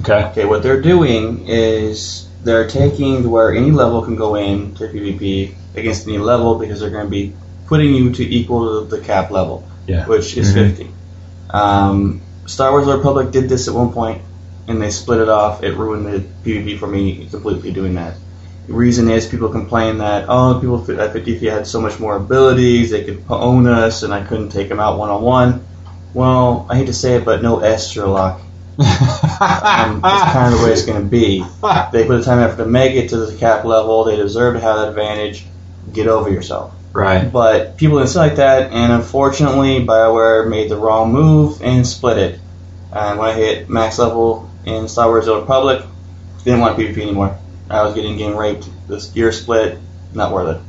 Okay. 0.00 0.24
Okay, 0.30 0.44
what 0.44 0.62
they're 0.62 0.80
doing 0.80 1.46
is 1.48 2.28
they're 2.42 2.68
taking 2.68 3.30
where 3.30 3.54
any 3.54 3.70
level 3.70 4.02
can 4.02 4.16
go 4.16 4.34
in 4.34 4.74
to 4.76 4.88
PvP 4.88 5.54
against 5.76 6.06
any 6.08 6.18
level 6.18 6.58
because 6.58 6.80
they're 6.80 6.90
going 6.90 7.04
to 7.06 7.10
be 7.10 7.32
putting 7.66 7.94
you 7.94 8.12
to 8.12 8.22
equal 8.24 8.84
to 8.84 8.96
the 8.96 9.02
cap 9.02 9.30
level, 9.30 9.64
Yeah. 9.86 10.04
which 10.06 10.36
is 10.36 10.50
Mhm. 10.50 10.54
50. 10.54 10.90
Um, 11.50 12.20
Star 12.46 12.72
Wars: 12.72 12.86
The 12.86 12.96
Republic 12.96 13.30
did 13.30 13.48
this 13.48 13.68
at 13.68 13.74
one 13.74 13.92
point, 13.92 14.20
and 14.66 14.82
they 14.82 14.90
split 14.90 15.20
it 15.20 15.28
off. 15.28 15.62
It 15.62 15.76
ruined 15.76 16.06
the 16.06 16.24
PvP 16.44 16.78
for 16.78 16.86
me 16.88 17.28
completely 17.30 17.70
doing 17.72 17.94
that. 17.94 18.14
The 18.66 18.74
reason 18.74 19.08
is 19.10 19.26
people 19.26 19.48
complain 19.48 19.98
that 19.98 20.26
oh 20.28 20.58
people 20.60 20.78
at 21.00 21.12
50 21.12 21.38
had 21.48 21.66
so 21.66 21.80
much 21.80 21.98
more 21.98 22.16
abilities, 22.16 22.90
they 22.90 23.04
could 23.04 23.24
own 23.28 23.66
us, 23.66 24.02
and 24.04 24.14
I 24.14 24.22
couldn't 24.24 24.50
take 24.50 24.68
them 24.68 24.78
out 24.80 24.98
one 24.98 25.10
on 25.10 25.22
one. 25.22 25.64
Well, 26.14 26.66
I 26.70 26.76
hate 26.76 26.86
to 26.86 26.92
say 26.92 27.16
it, 27.16 27.24
but 27.24 27.42
no 27.42 27.60
S 27.60 27.90
Sherlock. 27.90 28.40
Um, 29.42 30.00
that's 30.00 30.32
kind 30.32 30.54
of 30.54 30.60
the 30.60 30.66
way 30.66 30.72
it's 30.72 30.84
going 30.86 31.02
to 31.02 31.08
be. 31.08 31.40
They 31.92 32.06
put 32.06 32.18
the 32.18 32.22
time 32.24 32.38
and 32.38 32.46
effort 32.48 32.62
to 32.62 32.68
make 32.68 32.94
it 32.94 33.08
to 33.10 33.16
the 33.26 33.36
cap 33.36 33.64
level. 33.64 34.04
They 34.04 34.14
deserve 34.16 34.54
to 34.54 34.60
have 34.60 34.76
that 34.76 34.88
advantage. 34.90 35.44
Get 35.92 36.06
over 36.06 36.30
yourself. 36.30 36.72
right. 36.92 37.30
But 37.32 37.76
people 37.76 37.98
didn't 37.98 38.14
like 38.14 38.36
that, 38.36 38.70
and 38.70 38.92
unfortunately, 38.92 39.84
BioWare 39.84 40.48
made 40.48 40.70
the 40.70 40.76
wrong 40.76 41.12
move 41.12 41.60
and 41.60 41.84
split 41.86 42.18
it. 42.18 42.40
And 42.92 43.18
when 43.18 43.30
I 43.30 43.32
hit 43.32 43.68
max 43.68 43.98
level 43.98 44.48
in 44.64 44.86
Star 44.88 45.08
Wars: 45.08 45.26
The 45.26 45.34
Republic, 45.40 45.84
didn't 46.44 46.60
want 46.60 46.78
PvP 46.78 46.98
anymore. 47.02 47.36
I 47.72 47.82
was 47.82 47.94
getting 47.94 48.18
game 48.18 48.36
raped. 48.36 48.68
This 48.86 49.06
gear 49.06 49.32
split, 49.32 49.78
not 50.12 50.32
worth 50.32 50.56
it. 50.56 50.62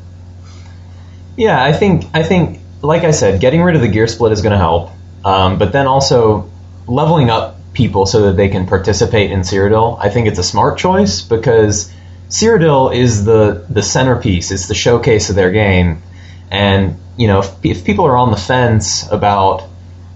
Yeah, 1.35 1.61
I 1.61 1.73
think 1.73 2.05
I 2.13 2.23
think 2.23 2.61
like 2.81 3.03
I 3.03 3.11
said, 3.11 3.41
getting 3.41 3.61
rid 3.61 3.75
of 3.75 3.81
the 3.81 3.87
gear 3.87 4.07
split 4.07 4.31
is 4.31 4.41
going 4.41 4.51
to 4.51 4.57
help, 4.57 4.91
um, 5.25 5.57
but 5.57 5.71
then 5.71 5.87
also 5.87 6.49
leveling 6.87 7.29
up 7.29 7.57
people 7.73 8.05
so 8.05 8.27
that 8.27 8.37
they 8.37 8.49
can 8.49 8.67
participate 8.67 9.31
in 9.31 9.41
Cyrodiil. 9.41 9.97
I 9.99 10.09
think 10.09 10.27
it's 10.27 10.39
a 10.39 10.43
smart 10.43 10.77
choice 10.77 11.21
because 11.21 11.91
Cyrodiil 12.29 12.95
is 12.95 13.25
the 13.25 13.65
the 13.69 13.83
centerpiece. 13.83 14.51
It's 14.51 14.67
the 14.67 14.75
showcase 14.75 15.29
of 15.29 15.35
their 15.35 15.51
game, 15.51 16.01
and 16.49 16.97
you 17.17 17.27
know 17.27 17.39
if, 17.39 17.51
if 17.63 17.85
people 17.85 18.05
are 18.05 18.17
on 18.17 18.31
the 18.31 18.37
fence 18.37 19.09
about 19.11 19.67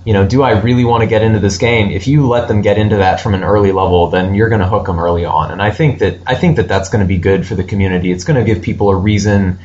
you 0.07 0.13
know, 0.13 0.25
do 0.25 0.41
I 0.41 0.51
really 0.51 0.85
want 0.85 1.01
to 1.01 1.05
get 1.05 1.21
into 1.21 1.39
this 1.39 1.57
game? 1.57 1.91
If 1.91 2.07
you 2.07 2.29
let 2.29 2.47
them 2.47 2.61
get 2.61 2.77
into 2.77 2.95
that 2.95 3.19
from 3.19 3.33
an 3.33 3.43
early 3.43 3.73
level, 3.73 4.07
then 4.07 4.35
you're 4.35 4.47
going 4.47 4.61
to 4.61 4.67
hook 4.67 4.85
them 4.85 4.99
early 4.99 5.25
on. 5.25 5.51
And 5.51 5.61
I 5.61 5.71
think 5.71 5.99
that 5.99 6.21
I 6.25 6.33
think 6.33 6.55
that 6.55 6.69
that's 6.69 6.87
going 6.87 7.01
to 7.01 7.05
be 7.05 7.17
good 7.17 7.45
for 7.45 7.55
the 7.55 7.63
community. 7.65 8.09
It's 8.13 8.23
going 8.23 8.39
to 8.39 8.45
give 8.45 8.63
people 8.63 8.89
a 8.89 8.95
reason 8.95 9.59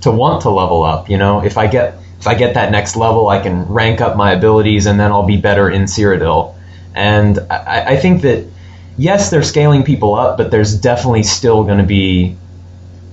to 0.00 0.10
want 0.10 0.42
to 0.42 0.50
level 0.50 0.82
up. 0.82 1.08
You 1.08 1.16
know, 1.16 1.44
if 1.44 1.56
I 1.56 1.68
get 1.68 1.94
if 2.18 2.26
I 2.26 2.34
get 2.34 2.54
that 2.54 2.72
next 2.72 2.96
level, 2.96 3.28
I 3.28 3.40
can 3.40 3.66
rank 3.66 4.00
up 4.00 4.16
my 4.16 4.32
abilities, 4.32 4.86
and 4.86 4.98
then 4.98 5.12
I'll 5.12 5.28
be 5.28 5.36
better 5.36 5.70
in 5.70 5.82
Cyrodiil. 5.82 6.56
And 6.92 7.38
I, 7.48 7.92
I 7.94 7.96
think 7.96 8.22
that 8.22 8.48
yes, 8.98 9.30
they're 9.30 9.44
scaling 9.44 9.84
people 9.84 10.16
up, 10.16 10.38
but 10.38 10.50
there's 10.50 10.76
definitely 10.76 11.22
still 11.22 11.62
going 11.62 11.78
to 11.78 11.86
be 11.86 12.36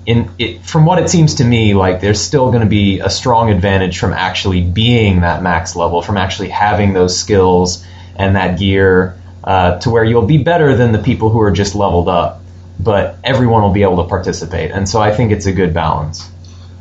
in 0.05 0.29
it, 0.39 0.63
from 0.63 0.85
what 0.85 0.99
it 0.99 1.09
seems 1.09 1.35
to 1.35 1.43
me, 1.43 1.73
like 1.73 2.01
there's 2.01 2.19
still 2.19 2.47
going 2.51 2.63
to 2.63 2.69
be 2.69 2.99
a 2.99 3.09
strong 3.09 3.49
advantage 3.49 3.99
from 3.99 4.13
actually 4.13 4.61
being 4.61 5.21
that 5.21 5.43
max 5.43 5.75
level, 5.75 6.01
from 6.01 6.17
actually 6.17 6.49
having 6.49 6.93
those 6.93 7.17
skills 7.17 7.85
and 8.15 8.35
that 8.35 8.59
gear, 8.59 9.17
uh, 9.43 9.79
to 9.79 9.89
where 9.89 10.03
you'll 10.03 10.27
be 10.27 10.37
better 10.37 10.75
than 10.75 10.91
the 10.91 10.99
people 10.99 11.29
who 11.29 11.41
are 11.41 11.51
just 11.51 11.75
leveled 11.75 12.09
up. 12.09 12.41
But 12.79 13.17
everyone 13.23 13.61
will 13.61 13.73
be 13.73 13.83
able 13.83 14.03
to 14.03 14.09
participate, 14.09 14.71
and 14.71 14.89
so 14.89 14.99
I 14.99 15.11
think 15.11 15.31
it's 15.31 15.45
a 15.45 15.51
good 15.51 15.73
balance. 15.73 16.27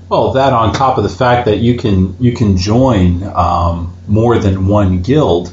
Well, 0.08 0.32
that 0.32 0.52
on 0.52 0.72
top 0.72 0.96
of 0.96 1.04
the 1.04 1.10
fact 1.10 1.44
that 1.44 1.58
you 1.58 1.76
can 1.76 2.16
you 2.18 2.32
can 2.32 2.56
join 2.56 3.22
um, 3.22 3.96
more 4.08 4.38
than 4.38 4.66
one 4.66 5.02
guild, 5.02 5.52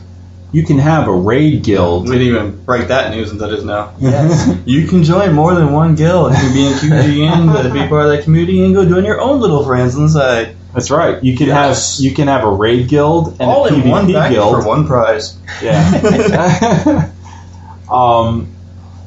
you 0.52 0.64
can 0.66 0.78
have 0.80 1.08
a 1.08 1.14
raid 1.14 1.64
guild. 1.64 2.08
We 2.08 2.18
didn't 2.18 2.28
even 2.36 2.64
break 2.64 2.88
that 2.88 3.12
news 3.12 3.32
until 3.32 3.50
just 3.50 3.66
now. 3.66 3.94
Yes. 4.00 4.58
you 4.66 4.88
can 4.88 5.04
join 5.04 5.34
more 5.34 5.54
than 5.56 5.74
one 5.74 5.96
guild. 5.96 6.32
You 6.34 6.38
can 6.40 6.54
be 6.54 6.68
in 6.68 6.74
QGN, 6.74 7.64
to 7.64 7.74
be 7.74 7.88
part 7.88 8.06
of 8.06 8.12
that 8.12 8.24
community, 8.24 8.64
and 8.64 8.74
go 8.74 8.88
join 8.88 9.04
your 9.04 9.20
own 9.20 9.42
little 9.42 9.66
friends 9.66 9.96
inside. 9.96 10.56
That's 10.74 10.90
right. 10.92 11.22
You 11.24 11.36
can 11.36 11.48
Yes. 11.48 11.98
have 11.98 12.06
you 12.06 12.14
can 12.14 12.28
have 12.28 12.44
a 12.44 12.52
raid 12.52 12.88
guild 12.88 13.30
and 13.40 13.50
All 13.50 13.66
a 13.66 13.74
in 13.74 13.82
PvP 13.82 13.90
one 13.90 14.08
guild. 14.08 14.62
for 14.62 14.68
one 14.68 14.86
prize. 14.88 15.38
Yeah. 15.62 17.12
um, 17.92 18.54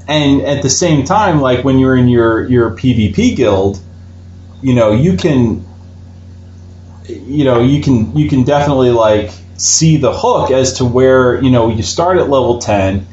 and 0.08 0.42
at 0.42 0.62
the 0.62 0.70
same 0.70 1.04
time, 1.04 1.40
like 1.40 1.64
when 1.64 1.78
you're 1.78 1.96
in 1.96 2.08
your 2.08 2.44
your 2.48 2.70
PvP 2.72 3.36
guild, 3.36 3.78
you 4.62 4.74
know 4.74 4.90
you 4.92 5.16
can, 5.16 5.64
you 7.08 7.44
know 7.44 7.60
you 7.60 7.82
can 7.82 8.16
you 8.16 8.28
can 8.28 8.42
definitely 8.44 8.90
like 8.90 9.30
see 9.60 9.98
the 9.98 10.12
hook 10.12 10.50
as 10.50 10.74
to 10.74 10.84
where 10.84 11.40
you 11.42 11.50
know 11.50 11.68
you 11.68 11.82
start 11.82 12.18
at 12.18 12.28
level 12.28 12.58
ten. 12.58 13.06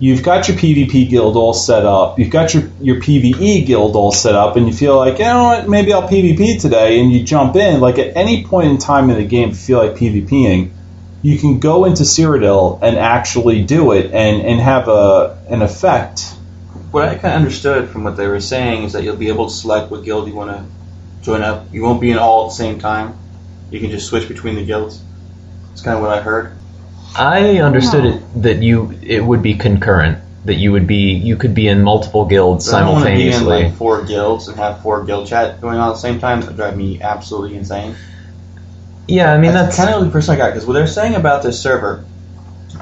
You've 0.00 0.24
got 0.24 0.48
your 0.48 0.56
PvP 0.56 1.08
guild 1.08 1.36
all 1.36 1.54
set 1.54 1.86
up. 1.86 2.18
You've 2.18 2.30
got 2.30 2.52
your, 2.52 2.64
your 2.80 2.96
PvE 2.96 3.64
guild 3.64 3.94
all 3.94 4.10
set 4.10 4.34
up, 4.34 4.56
and 4.56 4.66
you 4.66 4.72
feel 4.72 4.96
like, 4.96 5.20
you 5.20 5.24
know 5.24 5.44
what, 5.44 5.68
maybe 5.68 5.92
I'll 5.92 6.08
PvP 6.08 6.60
today, 6.60 6.98
and 6.98 7.12
you 7.12 7.22
jump 7.22 7.54
in. 7.54 7.80
Like 7.80 7.98
at 7.98 8.16
any 8.16 8.44
point 8.44 8.70
in 8.70 8.78
time 8.78 9.08
in 9.08 9.16
the 9.16 9.24
game, 9.24 9.50
if 9.50 9.54
you 9.54 9.62
feel 9.62 9.78
like 9.78 9.96
PvPing, 9.96 10.72
you 11.22 11.38
can 11.38 11.60
go 11.60 11.84
into 11.84 12.02
Cyrodiil 12.02 12.80
and 12.82 12.98
actually 12.98 13.64
do 13.64 13.92
it 13.92 14.06
and, 14.06 14.42
and 14.42 14.60
have 14.60 14.88
a 14.88 15.38
an 15.48 15.62
effect. 15.62 16.22
What 16.90 17.04
I 17.04 17.14
kind 17.14 17.34
of 17.34 17.40
understood 17.40 17.88
from 17.88 18.02
what 18.02 18.16
they 18.16 18.26
were 18.26 18.40
saying 18.40 18.82
is 18.82 18.92
that 18.94 19.04
you'll 19.04 19.16
be 19.16 19.28
able 19.28 19.46
to 19.48 19.54
select 19.54 19.92
what 19.92 20.04
guild 20.04 20.26
you 20.26 20.34
want 20.34 20.50
to 20.50 20.64
join 21.24 21.42
up. 21.42 21.72
You 21.72 21.82
won't 21.82 22.00
be 22.00 22.10
in 22.10 22.18
all 22.18 22.44
at 22.44 22.48
the 22.50 22.56
same 22.56 22.80
time. 22.80 23.16
You 23.70 23.78
can 23.80 23.90
just 23.90 24.08
switch 24.08 24.28
between 24.28 24.56
the 24.56 24.66
guilds. 24.66 25.00
It's 25.74 25.82
kind 25.82 25.96
of 25.96 26.02
what 26.02 26.16
I 26.16 26.22
heard. 26.22 26.56
I 27.16 27.58
understood 27.58 28.04
oh. 28.04 28.08
it 28.08 28.42
that 28.42 28.62
you 28.62 28.96
it 29.02 29.20
would 29.24 29.42
be 29.42 29.54
concurrent. 29.54 30.20
That 30.44 30.54
you 30.54 30.70
would 30.72 30.86
be 30.86 31.14
you 31.14 31.36
could 31.36 31.54
be 31.54 31.66
in 31.66 31.82
multiple 31.82 32.26
guilds 32.26 32.72
I 32.72 32.80
don't 32.80 32.92
want 32.92 33.06
to 33.06 33.14
be 33.14 33.26
in 33.26 33.32
simultaneously. 33.32 33.68
like 33.70 33.76
four 33.76 34.04
guilds 34.04 34.46
and 34.46 34.56
have 34.56 34.82
four 34.82 35.04
guild 35.04 35.26
chat 35.26 35.60
going 35.60 35.78
on 35.78 35.88
at 35.88 35.92
the 35.94 35.98
same 35.98 36.20
time. 36.20 36.40
That 36.40 36.48
would 36.48 36.56
drive 36.56 36.76
me 36.76 37.02
absolutely 37.02 37.56
insane. 37.56 37.96
yeah, 39.08 39.32
I 39.32 39.38
mean 39.38 39.52
that's 39.52 39.76
kind 39.76 39.92
of 39.92 40.04
the 40.04 40.10
person 40.10 40.34
I 40.34 40.38
got 40.38 40.50
because 40.50 40.64
what 40.64 40.74
they're 40.74 40.86
saying 40.86 41.16
about 41.16 41.42
this 41.42 41.60
server, 41.60 42.04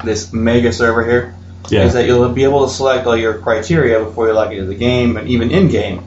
this 0.03 0.31
mega 0.31 0.71
server 0.71 1.03
here, 1.03 1.35
is 1.71 1.93
that 1.93 2.05
you'll 2.05 2.29
be 2.29 2.43
able 2.43 2.67
to 2.67 2.71
select 2.71 3.07
all 3.07 3.17
your 3.17 3.39
criteria 3.39 4.03
before 4.03 4.27
you 4.27 4.33
log 4.33 4.51
into 4.51 4.65
the 4.65 4.75
game 4.75 5.17
and 5.17 5.27
even 5.29 5.49
in 5.49 5.69
game. 5.69 6.03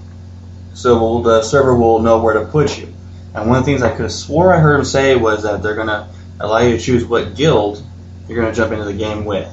So 0.75 1.23
the 1.23 1.43
server 1.43 1.75
will 1.75 2.01
know 2.01 2.21
where 2.21 2.35
to 2.35 2.45
put 2.45 2.79
you. 2.79 2.93
And 3.35 3.49
one 3.49 3.59
of 3.59 3.65
the 3.65 3.73
things 3.73 3.83
I 3.83 3.91
could 3.91 4.03
have 4.03 4.13
swore 4.13 4.55
I 4.55 4.61
heard 4.61 4.79
him 4.79 4.85
say 4.85 5.17
was 5.17 5.43
that 5.43 5.63
they're 5.63 5.75
going 5.75 5.89
to 5.89 6.09
allow 6.41 6.59
you 6.59 6.77
to 6.77 6.83
choose 6.83 7.05
what 7.05 7.35
guild 7.35 7.83
you're 8.29 8.41
going 8.41 8.53
to 8.53 8.57
jump 8.57 8.73
into 8.73 8.85
the 8.85 8.93
game 8.93 9.25
with 9.25 9.53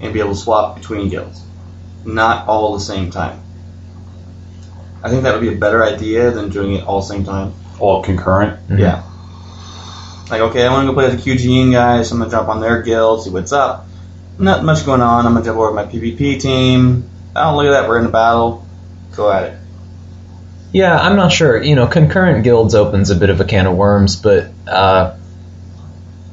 and 0.00 0.12
be 0.12 0.20
able 0.20 0.30
to 0.30 0.36
swap 0.36 0.76
between 0.76 1.08
guilds. 1.08 1.42
Not 2.04 2.48
all 2.48 2.74
at 2.74 2.78
the 2.78 2.84
same 2.84 3.10
time. 3.10 3.40
I 5.02 5.10
think 5.10 5.22
that 5.24 5.32
would 5.34 5.40
be 5.42 5.54
a 5.54 5.58
better 5.58 5.84
idea 5.84 6.30
than 6.30 6.48
doing 6.50 6.74
it 6.74 6.84
all 6.84 6.98
at 6.98 7.08
the 7.08 7.14
same 7.14 7.24
time. 7.24 7.52
all 7.78 8.02
concurrent. 8.02 8.60
Yeah. 8.70 9.02
Like, 10.30 10.40
okay, 10.40 10.66
I 10.66 10.72
want 10.72 10.84
to 10.86 10.92
go 10.92 10.94
play 10.94 11.08
with 11.10 11.22
the 11.22 11.30
QGN 11.30 11.72
guys. 11.72 12.10
I'm 12.10 12.18
going 12.18 12.30
to 12.30 12.36
jump 12.36 12.48
on 12.48 12.60
their 12.60 12.82
guild, 12.82 13.24
see 13.24 13.30
what's 13.30 13.52
up. 13.52 13.86
Not 14.38 14.64
much 14.64 14.86
going 14.86 15.00
on. 15.02 15.26
I'm 15.26 15.32
going 15.32 15.44
to 15.44 15.48
jump 15.48 15.58
over 15.58 15.68
to 15.68 15.74
my 15.74 15.84
PvP 15.84 16.40
team. 16.40 17.08
Oh, 17.36 17.56
look 17.56 17.66
at 17.66 17.70
that. 17.72 17.88
We're 17.88 17.98
in 17.98 18.06
a 18.06 18.10
battle. 18.10 18.66
Go 19.14 19.30
at 19.30 19.44
it. 19.52 19.58
Yeah, 20.72 20.98
I'm 20.98 21.16
not 21.16 21.30
sure. 21.32 21.62
You 21.62 21.74
know, 21.76 21.86
concurrent 21.86 22.42
guilds 22.42 22.74
opens 22.74 23.10
a 23.10 23.14
bit 23.16 23.30
of 23.30 23.40
a 23.40 23.44
can 23.44 23.66
of 23.66 23.76
worms, 23.76 24.16
but 24.16 24.50
uh, 24.66 25.16
y- 25.16 25.23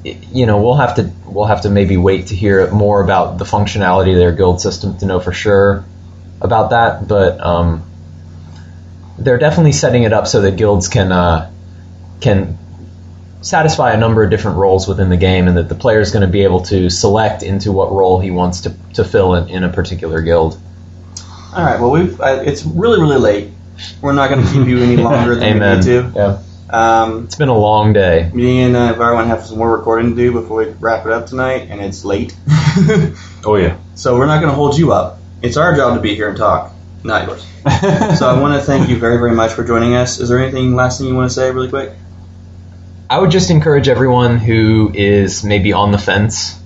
you 0.03 0.45
know, 0.45 0.61
we'll 0.61 0.76
have 0.76 0.95
to 0.95 1.11
we'll 1.26 1.45
have 1.45 1.61
to 1.61 1.69
maybe 1.69 1.98
wait 1.98 2.28
to 2.28 2.36
hear 2.36 2.69
more 2.72 3.03
about 3.03 3.38
the 3.38 3.45
functionality 3.45 4.11
of 4.11 4.18
their 4.18 4.32
guild 4.32 4.61
system 4.61 4.98
to 4.98 5.06
know 5.06 5.19
for 5.19 5.32
sure 5.32 5.86
about 6.40 6.72
that. 6.72 7.07
But 7.07 7.40
um, 7.40 7.84
they're 9.19 9.38
definitely 9.38 9.73
setting 9.73 10.03
it 10.03 10.14
up 10.14 10.28
so 10.28 10.41
that 10.41 10.56
guilds 10.56 10.88
can 10.88 11.11
uh, 11.11 11.52
can 12.19 12.57
satisfy 13.41 13.94
a 13.94 13.98
number 13.98 14.23
of 14.23 14.30
different 14.30 14.57
roles 14.57 14.88
within 14.88 15.10
the 15.10 15.18
game, 15.18 15.48
and 15.48 15.57
that 15.57 15.69
the 15.69 15.76
player 15.76 15.99
is 15.99 16.11
going 16.11 16.22
to 16.22 16.32
be 16.32 16.44
able 16.44 16.61
to 16.61 16.90
select 16.90 17.44
into 17.44 17.72
what 17.72 17.91
role 17.91 18.19
he 18.19 18.32
wants 18.32 18.61
to, 18.61 18.76
to 18.94 19.03
fill 19.03 19.36
in, 19.36 19.49
in 19.49 19.64
a 19.64 19.69
particular 19.69 20.22
guild. 20.22 20.60
All 21.53 21.64
right. 21.64 21.80
Well, 21.80 21.91
we've 21.91 22.19
uh, 22.19 22.44
it's 22.45 22.64
really 22.64 22.99
really 22.99 23.18
late. 23.18 23.52
We're 24.02 24.14
not 24.14 24.30
going 24.30 24.45
to 24.45 24.52
keep 24.52 24.68
you 24.68 24.80
any 24.80 24.98
longer 24.98 25.36
than 25.36 25.44
Amen. 25.44 25.80
we 25.80 25.91
need 25.91 26.11
to. 26.11 26.11
Yeah. 26.15 26.44
Um, 26.72 27.26
It's 27.26 27.35
been 27.35 27.49
a 27.49 27.57
long 27.57 27.93
day. 27.93 28.30
me 28.34 28.61
and 28.61 28.76
uh, 28.76 28.93
Varwan 28.93 29.27
have 29.27 29.45
some 29.45 29.57
more 29.57 29.76
recording 29.76 30.11
to 30.11 30.15
do 30.15 30.31
before 30.31 30.65
we 30.65 30.72
wrap 30.80 31.06
it 31.06 31.11
up 31.11 31.27
tonight, 31.27 31.68
and 31.69 31.81
it's 31.81 32.06
late. 32.06 32.35
Oh 33.43 33.56
yeah. 33.56 33.77
so 33.95 34.18
we're 34.18 34.27
not 34.27 34.39
going 34.39 34.52
to 34.52 34.56
hold 34.56 34.77
you 34.77 34.93
up. 34.93 35.18
It's 35.41 35.57
our 35.57 35.76
job 35.76 35.95
to 35.95 36.02
be 36.02 36.15
here 36.15 36.30
and 36.30 36.38
talk, 36.38 36.72
not 37.03 37.27
yours. 37.27 37.41
so 38.19 38.30
I 38.30 38.39
want 38.39 38.60
to 38.60 38.65
thank 38.65 38.88
you 38.89 38.98
very 38.98 39.18
very 39.18 39.31
much 39.31 39.52
for 39.53 39.64
joining 39.64 39.95
us. 39.95 40.19
Is 40.19 40.30
there 40.30 40.39
anything 40.39 40.76
last 40.76 40.99
thing 40.99 41.07
you 41.07 41.15
want 41.15 41.30
to 41.30 41.34
say 41.34 41.52
really 41.52 41.69
quick? 41.69 41.91
I 43.10 43.18
would 43.19 43.31
just 43.31 43.49
encourage 43.49 43.89
everyone 43.89 44.38
who 44.38 44.91
is 44.93 45.43
maybe 45.43 45.73
on 45.73 45.91
the 45.91 45.98
fence 45.98 46.57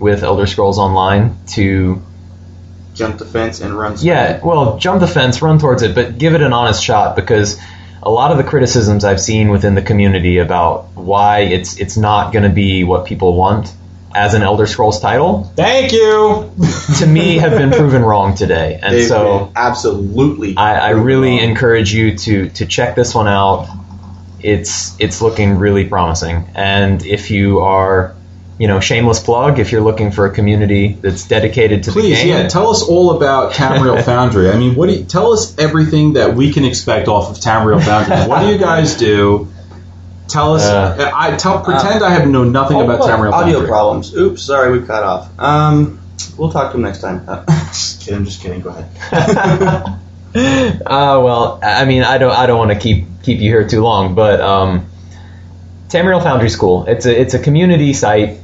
with 0.00 0.24
Elder 0.24 0.46
Scrolls 0.46 0.78
Online 0.78 1.36
to 1.48 2.02
Jump 2.94 3.18
the 3.18 3.24
fence 3.24 3.60
and 3.60 3.72
run. 3.78 3.94
Yeah, 4.00 4.40
well, 4.44 4.78
jump 4.78 5.00
the 5.00 5.06
fence, 5.06 5.40
run 5.40 5.58
towards 5.58 5.82
it, 5.82 5.94
but 5.94 6.18
give 6.18 6.34
it 6.34 6.42
an 6.42 6.52
honest 6.52 6.82
shot 6.82 7.14
because 7.16 7.58
a 8.02 8.10
lot 8.10 8.32
of 8.32 8.38
the 8.38 8.44
criticisms 8.44 9.04
I've 9.04 9.20
seen 9.20 9.50
within 9.50 9.74
the 9.74 9.82
community 9.82 10.38
about 10.38 10.94
why 10.94 11.40
it's 11.40 11.78
it's 11.78 11.96
not 11.96 12.32
going 12.32 12.42
to 12.42 12.50
be 12.50 12.84
what 12.84 13.06
people 13.06 13.34
want 13.36 13.72
as 14.14 14.34
an 14.34 14.42
Elder 14.42 14.66
Scrolls 14.66 15.00
title, 15.00 15.44
Thank 15.56 15.92
you. 15.92 16.52
to 16.98 17.06
me, 17.06 17.38
have 17.38 17.52
been 17.52 17.70
proven 17.70 18.02
wrong 18.02 18.34
today. 18.34 18.78
And 18.82 18.94
They've 18.94 19.08
so 19.08 19.46
been 19.46 19.52
absolutely. 19.56 20.56
I, 20.56 20.88
I 20.88 20.90
really 20.90 21.38
wrong. 21.38 21.50
encourage 21.50 21.92
you 21.94 22.18
to 22.18 22.48
to 22.50 22.66
check 22.66 22.94
this 22.94 23.14
one 23.14 23.28
out. 23.28 23.68
It's 24.40 24.98
it's 25.00 25.22
looking 25.22 25.58
really 25.58 25.86
promising, 25.88 26.48
and 26.54 27.04
if 27.06 27.30
you 27.30 27.60
are, 27.60 28.14
you 28.58 28.68
know, 28.68 28.80
shameless 28.80 29.20
plug, 29.20 29.58
if 29.58 29.72
you're 29.72 29.80
looking 29.80 30.12
for 30.12 30.26
a 30.26 30.30
community 30.30 30.92
that's 30.92 31.26
dedicated 31.26 31.84
to 31.84 31.90
the 31.90 32.00
Please, 32.00 32.18
game, 32.18 32.28
yeah, 32.28 32.48
tell 32.48 32.68
us 32.70 32.82
all 32.82 33.16
about 33.16 33.52
Tamriel 33.52 34.02
Foundry. 34.04 34.50
I 34.50 34.56
mean, 34.56 34.74
what 34.74 34.88
do 34.88 34.94
you, 34.96 35.04
tell 35.04 35.32
us 35.32 35.58
everything 35.58 36.14
that 36.14 36.34
we 36.34 36.52
can 36.52 36.64
expect 36.64 37.08
off 37.08 37.30
of 37.30 37.38
Tamriel 37.38 37.82
Foundry. 37.84 38.28
What 38.28 38.40
do 38.40 38.52
you 38.52 38.58
guys 38.58 38.96
do? 38.96 39.48
Tell 40.28 40.54
us. 40.54 40.62
Uh, 40.64 41.10
I 41.14 41.36
tell 41.36 41.62
pretend 41.62 42.02
I 42.02 42.10
have 42.10 42.28
know 42.28 42.44
nothing 42.44 42.78
Oh, 42.78 42.84
about 42.84 43.00
look, 43.00 43.10
Tamriel 43.10 43.32
audio 43.32 43.54
Foundry. 43.54 43.68
problems. 43.68 44.14
Oops, 44.14 44.40
sorry, 44.40 44.78
we 44.78 44.86
cut 44.86 45.02
off. 45.02 45.38
Um, 45.38 46.00
we'll 46.38 46.50
talk 46.50 46.72
to 46.72 46.78
him 46.78 46.84
next 46.84 47.00
time. 47.00 47.24
Uh, 47.28 47.44
just 47.68 48.00
kidding, 48.02 48.24
just 48.24 48.40
kidding. 48.40 48.60
Go 48.60 48.70
ahead. 48.70 49.98
uh, 50.86 51.20
well, 51.22 51.58
I 51.62 51.84
mean, 51.84 52.02
I 52.04 52.18
don't, 52.18 52.32
I 52.32 52.46
don't 52.46 52.58
want 52.58 52.70
to 52.70 52.78
keep 52.78 53.06
keep 53.22 53.40
you 53.40 53.50
here 53.50 53.66
too 53.68 53.82
long, 53.82 54.14
but 54.14 54.40
um, 54.40 54.86
Tamriel 55.88 56.22
Foundry 56.22 56.48
School. 56.48 56.86
It's 56.86 57.04
a 57.04 57.20
it's 57.20 57.34
a 57.34 57.38
community 57.38 57.92
site, 57.92 58.38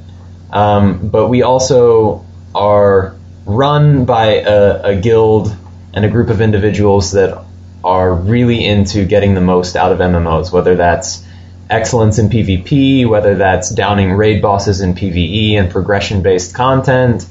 um, 0.50 1.08
but 1.08 1.28
we 1.28 1.42
also 1.42 2.24
are 2.54 3.16
run 3.44 4.04
by 4.04 4.26
a, 4.40 4.82
a 4.82 4.96
guild 4.96 5.54
and 5.94 6.04
a 6.04 6.08
group 6.08 6.28
of 6.28 6.40
individuals 6.40 7.12
that 7.12 7.44
are 7.84 8.14
really 8.14 8.64
into 8.64 9.04
getting 9.04 9.34
the 9.34 9.40
most 9.40 9.76
out 9.76 9.92
of 9.92 9.98
MMOs, 9.98 10.52
whether 10.52 10.76
that's 10.76 11.24
excellence 11.70 12.18
in 12.18 12.28
PvP, 12.28 13.06
whether 13.08 13.36
that's 13.36 13.70
downing 13.70 14.12
raid 14.12 14.42
bosses 14.42 14.80
in 14.80 14.94
PvE 14.94 15.54
and 15.54 15.70
progression 15.70 16.22
based 16.22 16.54
content. 16.54 17.26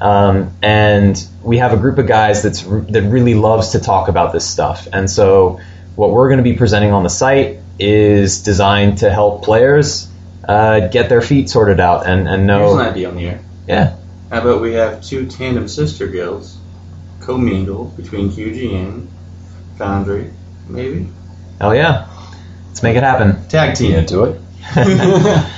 Um, 0.00 0.52
and 0.62 1.22
we 1.42 1.58
have 1.58 1.72
a 1.72 1.76
group 1.76 1.98
of 1.98 2.06
guys 2.06 2.42
that's 2.42 2.62
that 2.62 3.02
really 3.02 3.34
loves 3.34 3.70
to 3.70 3.80
talk 3.80 4.08
about 4.08 4.32
this 4.32 4.48
stuff. 4.48 4.86
And 4.92 5.10
so, 5.10 5.60
what 5.96 6.10
we're 6.10 6.28
going 6.28 6.38
to 6.38 6.44
be 6.44 6.56
presenting 6.56 6.92
on 6.92 7.02
the 7.02 7.10
site 7.10 7.58
is 7.80 8.42
designed 8.42 8.98
to 8.98 9.10
help 9.10 9.44
players 9.44 10.07
uh, 10.48 10.88
get 10.88 11.08
their 11.08 11.20
feet 11.22 11.48
sorted 11.50 11.78
out 11.80 12.06
and 12.06 12.26
and 12.28 12.48
Here's 12.50 12.72
an 12.72 12.78
know. 12.78 12.90
idea 12.90 13.08
on 13.10 13.16
the 13.16 13.26
air. 13.26 13.40
Yeah, 13.68 13.96
How 14.30 14.40
about 14.40 14.60
we 14.62 14.72
have 14.74 15.02
two 15.02 15.26
tandem 15.26 15.68
sister 15.68 16.06
guilds 16.08 16.56
commingled 17.20 17.96
between 17.96 18.30
QGN, 18.30 19.06
Foundry, 19.76 20.32
maybe 20.68 21.08
hell 21.60 21.74
yeah, 21.74 22.08
let's 22.68 22.82
make 22.82 22.96
it 22.96 23.02
happen. 23.02 23.46
tag 23.48 23.76
team. 23.76 23.94
into 23.94 24.24
it. 24.24 24.40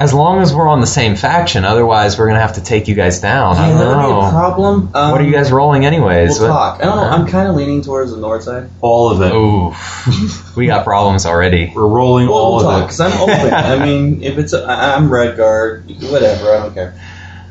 As 0.00 0.14
long 0.14 0.40
as 0.40 0.54
we're 0.54 0.66
on 0.66 0.80
the 0.80 0.86
same 0.86 1.14
faction, 1.14 1.66
otherwise 1.66 2.18
we're 2.18 2.26
gonna 2.28 2.40
have 2.40 2.54
to 2.54 2.62
take 2.62 2.88
you 2.88 2.94
guys 2.94 3.20
down. 3.20 3.56
I 3.58 3.68
Yeah, 3.68 3.68
don't 3.68 3.78
that 3.80 3.86
would 3.98 4.02
be 4.02 4.08
a 4.12 4.22
know. 4.24 4.30
problem. 4.30 4.90
Um, 4.94 5.10
What 5.12 5.20
are 5.20 5.24
you 5.24 5.30
guys 5.32 5.52
rolling 5.52 5.84
anyways? 5.84 6.40
We'll 6.40 6.48
What- 6.48 6.54
talk. 6.54 6.78
I 6.80 6.86
don't 6.86 6.96
know. 6.96 7.02
I'm 7.02 7.26
kind 7.26 7.48
of 7.48 7.54
leaning 7.54 7.82
towards 7.82 8.10
the 8.10 8.16
north 8.16 8.42
side. 8.44 8.70
All 8.80 9.10
of 9.10 9.20
it. 9.20 9.30
Ooh, 9.34 9.74
we 10.56 10.66
got 10.66 10.84
problems 10.84 11.26
already. 11.26 11.70
We're 11.76 11.86
rolling 11.86 12.28
Well, 12.28 12.38
all 12.38 12.56
we'll 12.56 12.66
of 12.66 12.72
talk 12.72 12.82
it. 12.82 12.84
because 12.86 13.00
I'm 13.00 13.20
open. 13.20 13.52
I 13.82 13.84
mean, 13.84 14.22
if 14.22 14.38
it's 14.38 14.54
a, 14.54 14.64
I- 14.64 14.96
I'm 14.96 15.10
Redguard, 15.10 16.10
whatever. 16.10 16.50
I 16.54 16.60
don't 16.60 16.72
care. 16.74 16.94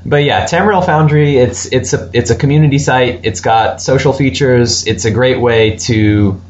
But 0.03 0.23
yeah, 0.23 0.45
Tamriel 0.45 0.83
Foundry, 0.83 1.37
it's 1.37 1.67
it's 1.67 1.93
a 1.93 2.09
it's 2.13 2.31
a 2.31 2.35
community 2.35 2.79
site. 2.79 3.19
It's 3.23 3.41
got 3.41 3.79
social 3.79 4.11
features. 4.11 4.87
It's 4.87 5.05
a 5.05 5.11
great 5.11 5.39
way 5.39 5.75
to 5.85 6.41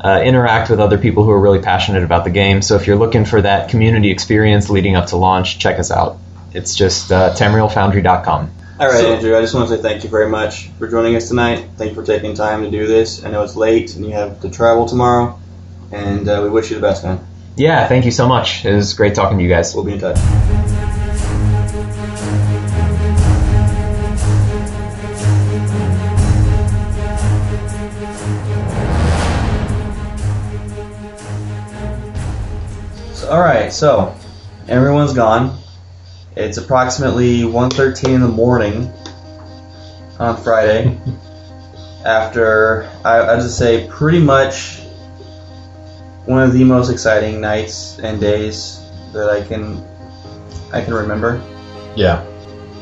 uh, 0.00 0.20
interact 0.24 0.70
with 0.70 0.80
other 0.80 0.98
people 0.98 1.24
who 1.24 1.30
are 1.30 1.40
really 1.40 1.60
passionate 1.60 2.02
about 2.04 2.24
the 2.24 2.30
game. 2.30 2.62
So 2.62 2.76
if 2.76 2.86
you're 2.86 2.96
looking 2.96 3.24
for 3.24 3.40
that 3.40 3.70
community 3.70 4.10
experience 4.10 4.68
leading 4.70 4.96
up 4.96 5.06
to 5.08 5.16
launch, 5.16 5.58
check 5.58 5.78
us 5.78 5.90
out. 5.90 6.18
It's 6.52 6.74
just 6.74 7.10
uh, 7.10 7.32
TamrielFoundry.com. 7.34 8.50
All 8.80 8.88
right, 8.88 9.00
So- 9.00 9.14
Andrew. 9.14 9.36
I 9.36 9.40
just 9.40 9.54
want 9.54 9.68
to 9.68 9.76
say 9.76 9.82
thank 9.82 10.04
you 10.04 10.10
very 10.10 10.28
much 10.28 10.68
for 10.78 10.88
joining 10.88 11.14
us 11.16 11.28
tonight. 11.28 11.64
Thank 11.76 11.90
you 11.90 11.94
for 11.94 12.04
taking 12.04 12.34
time 12.34 12.62
to 12.64 12.70
do 12.70 12.86
this. 12.86 13.24
I 13.24 13.30
know 13.30 13.42
it's 13.42 13.56
late 13.56 13.94
and 13.96 14.04
you 14.04 14.12
have 14.12 14.40
to 14.40 14.50
travel 14.50 14.86
tomorrow, 14.86 15.38
and 15.92 16.28
uh, 16.28 16.40
we 16.42 16.50
wish 16.50 16.70
you 16.70 16.76
the 16.76 16.82
best, 16.82 17.04
man. 17.04 17.24
Yeah, 17.56 17.86
thank 17.86 18.04
you 18.04 18.10
so 18.10 18.26
much. 18.26 18.64
It 18.64 18.74
was 18.74 18.94
great 18.94 19.14
talking 19.14 19.38
to 19.38 19.44
you 19.44 19.48
guys. 19.50 19.74
We'll 19.74 19.84
be 19.84 19.92
in 19.92 20.00
touch. 20.00 20.63
All 33.34 33.40
right, 33.40 33.72
so 33.72 34.14
everyone's 34.68 35.12
gone. 35.12 35.58
It's 36.36 36.56
approximately 36.56 37.40
1.13 37.40 38.14
in 38.14 38.20
the 38.20 38.28
morning 38.28 38.92
on 40.20 40.40
Friday. 40.40 40.96
after 42.04 42.88
I, 43.04 43.22
I 43.22 43.36
just 43.36 43.58
say 43.58 43.88
pretty 43.88 44.20
much 44.20 44.78
one 46.26 46.44
of 46.44 46.52
the 46.52 46.62
most 46.62 46.90
exciting 46.90 47.40
nights 47.40 47.98
and 47.98 48.20
days 48.20 48.80
that 49.12 49.28
I 49.28 49.42
can 49.44 49.84
I 50.72 50.80
can 50.80 50.94
remember. 50.94 51.42
Yeah. 51.96 52.24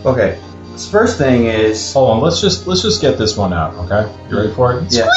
Okay, 0.04 0.38
this 0.72 0.90
first 0.90 1.16
thing 1.16 1.46
is 1.46 1.94
Hold 1.94 2.10
on. 2.10 2.20
Let's 2.20 2.42
just 2.42 2.66
let's 2.66 2.82
just 2.82 3.00
get 3.00 3.16
this 3.16 3.38
one 3.38 3.54
out. 3.54 3.72
Okay. 3.86 4.12
You 4.28 4.36
ready 4.36 4.52
for 4.52 4.78
it? 4.78 4.92
yeah. 4.92 5.08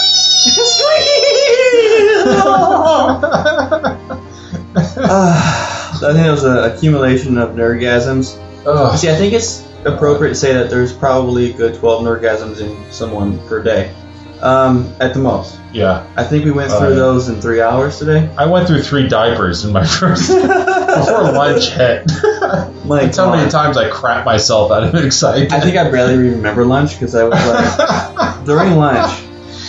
Ah, 5.10 5.98
I 6.08 6.14
think 6.14 6.26
it 6.28 6.32
was 6.32 6.44
an 6.44 6.58
accumulation 6.58 7.38
of 7.38 7.52
nergasms. 7.52 8.38
Ugh. 8.66 8.98
See, 8.98 9.10
I 9.10 9.16
think 9.16 9.34
it's 9.34 9.66
appropriate 9.86 10.30
to 10.32 10.36
say 10.36 10.54
that 10.54 10.70
there's 10.70 10.92
probably 10.94 11.52
a 11.52 11.54
good 11.54 11.76
12 11.76 12.04
nergasms 12.04 12.60
in 12.60 12.92
someone 12.92 13.38
per 13.48 13.62
day, 13.62 13.94
um, 14.42 14.92
at 15.00 15.14
the 15.14 15.20
most. 15.20 15.60
Yeah. 15.72 16.08
I 16.16 16.24
think 16.24 16.46
we 16.46 16.52
went 16.52 16.72
through 16.72 16.94
Uh, 16.94 16.96
those 16.96 17.30
in 17.30 17.40
three 17.42 17.62
hours 17.62 18.00
today. 18.00 18.30
I 18.38 18.46
went 18.48 18.68
through 18.68 18.82
three 18.82 19.08
diapers 19.08 19.64
in 19.66 19.72
my 19.74 19.86
first 20.00 20.30
before 20.30 21.32
lunch 21.32 21.70
hit. 21.72 22.10
Like, 22.86 23.16
how 23.16 23.32
many 23.36 23.50
times 23.50 23.78
I 23.78 23.90
crap 23.90 24.26
myself 24.26 24.72
out 24.72 24.84
of 24.84 24.94
excitement. 25.04 25.52
I 25.52 25.60
think 25.60 25.76
I 25.76 25.90
barely 25.90 26.18
remember 26.18 26.64
lunch 26.66 26.92
because 26.94 27.16
I 27.16 27.24
was 27.24 27.34
like 27.34 28.46
during 28.46 28.76
lunch. 28.76 29.12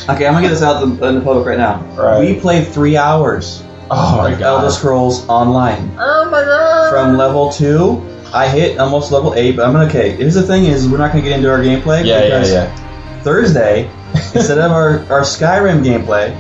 Okay, 0.07 0.27
I'm 0.27 0.35
gonna 0.35 0.43
get 0.43 0.51
this 0.51 0.61
out 0.63 0.83
in 0.83 0.99
the, 0.99 1.09
in 1.09 1.15
the 1.15 1.21
public 1.23 1.47
right 1.47 1.57
now. 1.57 1.81
Right. 1.97 2.21
We 2.21 2.39
played 2.39 2.69
three 2.69 2.99
hours 2.99 3.63
oh 3.91 4.17
my 4.19 4.33
of 4.33 4.39
god. 4.39 4.63
Elder 4.63 4.71
Scrolls 4.71 5.29
Online 5.29 5.91
Oh 5.99 6.29
my 6.31 6.43
god. 6.43 6.91
from 6.91 7.17
level 7.17 7.53
two. 7.53 8.03
I 8.33 8.49
hit 8.49 8.79
almost 8.79 9.13
level 9.13 9.35
eight, 9.35 9.57
but 9.57 9.67
I'm 9.67 9.73
gonna 9.73 9.87
okay. 9.87 10.17
Here's 10.17 10.35
the 10.35 10.43
thing: 10.43 10.65
is 10.65 10.89
we're 10.89 10.99
not 10.99 11.13
gonna 11.13 11.23
get 11.23 11.33
into 11.33 11.51
our 11.51 11.59
gameplay 11.61 12.05
yeah, 12.05 12.21
yeah, 12.21 12.25
because 12.25 12.53
yeah. 12.53 13.23
Thursday, 13.23 13.91
instead 14.35 14.59
of 14.59 14.73
our, 14.73 14.99
our 15.11 15.23
Skyrim 15.23 15.83
gameplay, 15.85 16.35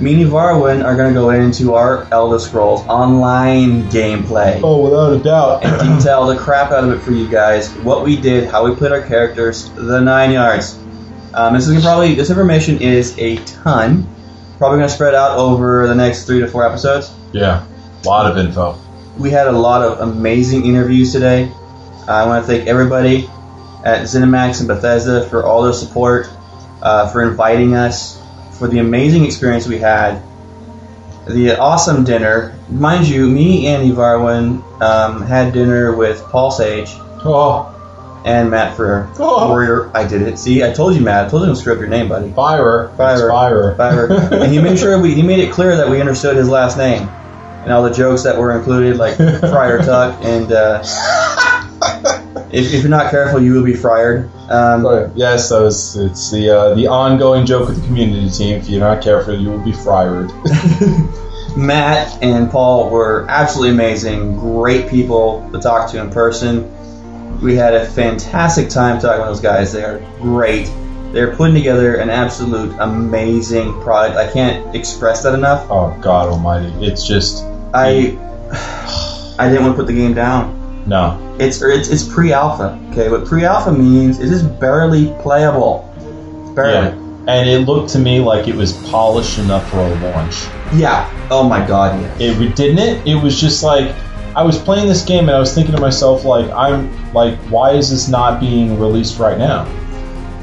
me 0.00 0.22
and 0.22 0.30
Varwin 0.30 0.84
are 0.84 0.96
gonna 0.96 1.12
go 1.12 1.30
into 1.30 1.74
our 1.74 2.06
Elder 2.12 2.38
Scrolls 2.38 2.82
Online 2.88 3.84
gameplay. 3.90 4.60
Oh, 4.62 4.82
without 4.82 5.12
a 5.12 5.18
doubt. 5.22 5.64
and 5.64 5.98
detail 5.98 6.26
the 6.26 6.36
crap 6.36 6.72
out 6.72 6.84
of 6.84 6.90
it 6.90 6.98
for 7.00 7.12
you 7.12 7.28
guys. 7.28 7.70
What 7.76 8.04
we 8.04 8.16
did, 8.20 8.48
how 8.48 8.68
we 8.68 8.74
played 8.74 8.92
our 8.92 9.02
characters, 9.02 9.70
the 9.70 10.00
nine 10.00 10.32
yards. 10.32 10.78
Um, 11.32 11.54
this 11.54 11.68
is 11.68 11.82
probably 11.82 12.14
this 12.16 12.28
information 12.30 12.80
is 12.82 13.16
a 13.18 13.36
ton. 13.44 14.06
Probably 14.60 14.78
gonna 14.80 14.90
spread 14.90 15.14
out 15.14 15.38
over 15.38 15.88
the 15.88 15.94
next 15.94 16.26
three 16.26 16.40
to 16.40 16.46
four 16.46 16.66
episodes. 16.68 17.10
Yeah. 17.32 17.64
A 18.04 18.06
lot 18.06 18.30
of 18.30 18.36
info. 18.36 18.78
We 19.18 19.30
had 19.30 19.46
a 19.46 19.52
lot 19.52 19.80
of 19.80 20.00
amazing 20.00 20.66
interviews 20.66 21.12
today. 21.12 21.50
I 22.06 22.26
want 22.26 22.44
to 22.44 22.52
thank 22.52 22.68
everybody 22.68 23.30
at 23.86 24.02
ZeniMax 24.02 24.58
and 24.58 24.68
Bethesda 24.68 25.26
for 25.30 25.44
all 25.46 25.62
their 25.62 25.72
support, 25.72 26.28
uh, 26.82 27.08
for 27.08 27.22
inviting 27.22 27.74
us, 27.74 28.20
for 28.58 28.68
the 28.68 28.80
amazing 28.80 29.24
experience 29.24 29.66
we 29.66 29.78
had. 29.78 30.22
the 31.26 31.58
awesome 31.58 32.04
dinner. 32.04 32.54
Mind 32.68 33.08
you, 33.08 33.26
me 33.26 33.66
and 33.68 33.90
Evarwin 33.90 34.62
um, 34.82 35.22
had 35.22 35.54
dinner 35.54 35.94
with 35.94 36.22
Paul 36.24 36.50
Sage 36.50 36.90
Oh, 37.24 37.74
and 38.24 38.50
Matt 38.50 38.76
Freer. 38.76 39.08
Oh. 39.18 39.48
Warrior, 39.48 39.90
I 39.94 40.06
did 40.06 40.22
it. 40.22 40.38
See, 40.38 40.62
I 40.62 40.72
told 40.72 40.94
you, 40.94 41.00
Matt. 41.00 41.26
I 41.26 41.28
told 41.28 41.42
you 41.42 41.48
to 41.48 41.56
screw 41.56 41.74
up 41.74 41.78
your 41.78 41.88
name, 41.88 42.08
buddy. 42.08 42.30
Firer. 42.32 42.88
It's 42.90 42.96
Firer. 42.96 43.74
Fiverr. 43.76 44.32
and 44.42 44.52
he 44.52 44.60
made 44.60 44.78
sure 44.78 45.00
we 45.00 45.14
he 45.14 45.22
made 45.22 45.40
it 45.40 45.52
clear 45.52 45.76
that 45.76 45.88
we 45.88 46.00
understood 46.00 46.36
his 46.36 46.48
last 46.48 46.76
name 46.76 47.08
and 47.62 47.72
all 47.72 47.82
the 47.82 47.92
jokes 47.92 48.22
that 48.22 48.38
were 48.38 48.56
included, 48.56 48.96
like 48.96 49.16
Friar 49.16 49.78
Tuck. 49.78 50.18
And 50.22 50.50
uh, 50.50 50.82
if, 52.52 52.72
if 52.72 52.82
you're 52.82 52.90
not 52.90 53.10
careful, 53.10 53.42
you 53.42 53.52
will 53.52 53.64
be 53.64 53.74
fried. 53.74 54.28
Um, 54.50 55.12
yes, 55.14 55.50
that 55.50 55.60
was, 55.60 55.96
it's 55.96 56.30
the 56.30 56.50
uh, 56.50 56.74
the 56.74 56.86
ongoing 56.86 57.46
joke 57.46 57.68
with 57.68 57.80
the 57.80 57.86
community 57.86 58.30
team. 58.30 58.56
If 58.56 58.68
you're 58.68 58.80
not 58.80 59.02
careful, 59.02 59.38
you 59.38 59.50
will 59.50 59.64
be 59.64 59.72
fired. 59.72 60.32
Matt 61.56 62.22
and 62.22 62.50
Paul 62.50 62.90
were 62.90 63.26
absolutely 63.28 63.74
amazing, 63.74 64.38
great 64.38 64.88
people 64.88 65.48
to 65.52 65.60
talk 65.60 65.90
to 65.90 66.00
in 66.00 66.10
person. 66.10 66.72
We 67.40 67.56
had 67.56 67.74
a 67.74 67.86
fantastic 67.86 68.68
time 68.68 69.00
talking 69.00 69.20
with 69.20 69.28
those 69.28 69.40
guys. 69.40 69.72
They 69.72 69.84
are 69.84 69.98
great. 70.20 70.70
They're 71.12 71.34
putting 71.34 71.54
together 71.54 71.96
an 71.96 72.10
absolute 72.10 72.76
amazing 72.78 73.80
product. 73.82 74.16
I 74.16 74.30
can't 74.30 74.74
express 74.76 75.22
that 75.24 75.34
enough. 75.34 75.66
oh 75.70 75.96
God 76.00 76.28
Almighty! 76.28 76.72
It's 76.86 77.06
just 77.06 77.44
I 77.74 78.16
I 79.38 79.48
didn't 79.48 79.62
want 79.64 79.74
to 79.74 79.82
put 79.82 79.86
the 79.86 79.94
game 79.94 80.14
down. 80.14 80.84
no. 80.86 81.26
It's 81.40 81.62
er, 81.62 81.70
it's, 81.70 81.88
it's 81.88 82.06
pre-alpha. 82.06 82.78
Okay, 82.90 83.08
what 83.08 83.24
pre-alpha 83.24 83.72
means 83.72 84.20
is 84.20 84.30
it's 84.30 84.42
barely 84.42 85.06
playable. 85.22 85.90
Barely. 86.54 86.88
Yeah. 86.88 87.06
And 87.26 87.48
it 87.48 87.60
looked 87.60 87.90
to 87.92 87.98
me 87.98 88.20
like 88.20 88.46
it 88.46 88.54
was 88.54 88.72
polished 88.90 89.38
enough 89.38 89.68
for 89.70 89.78
a 89.78 89.94
launch. 90.00 90.34
Yeah. 90.74 91.08
Oh 91.30 91.42
my 91.48 91.66
god. 91.66 91.98
Yeah. 92.20 92.32
It 92.32 92.56
didn't 92.56 92.78
it? 92.78 93.06
It 93.06 93.14
was 93.14 93.40
just 93.40 93.62
like 93.62 93.94
I 94.36 94.42
was 94.42 94.58
playing 94.58 94.88
this 94.88 95.04
game 95.04 95.28
and 95.28 95.36
I 95.36 95.40
was 95.40 95.54
thinking 95.54 95.74
to 95.74 95.80
myself 95.80 96.24
like 96.24 96.50
I'm 96.50 97.12
like 97.12 97.36
why 97.50 97.72
is 97.72 97.90
this 97.90 98.08
not 98.08 98.40
being 98.40 98.78
released 98.78 99.18
right 99.18 99.38
now? 99.38 99.64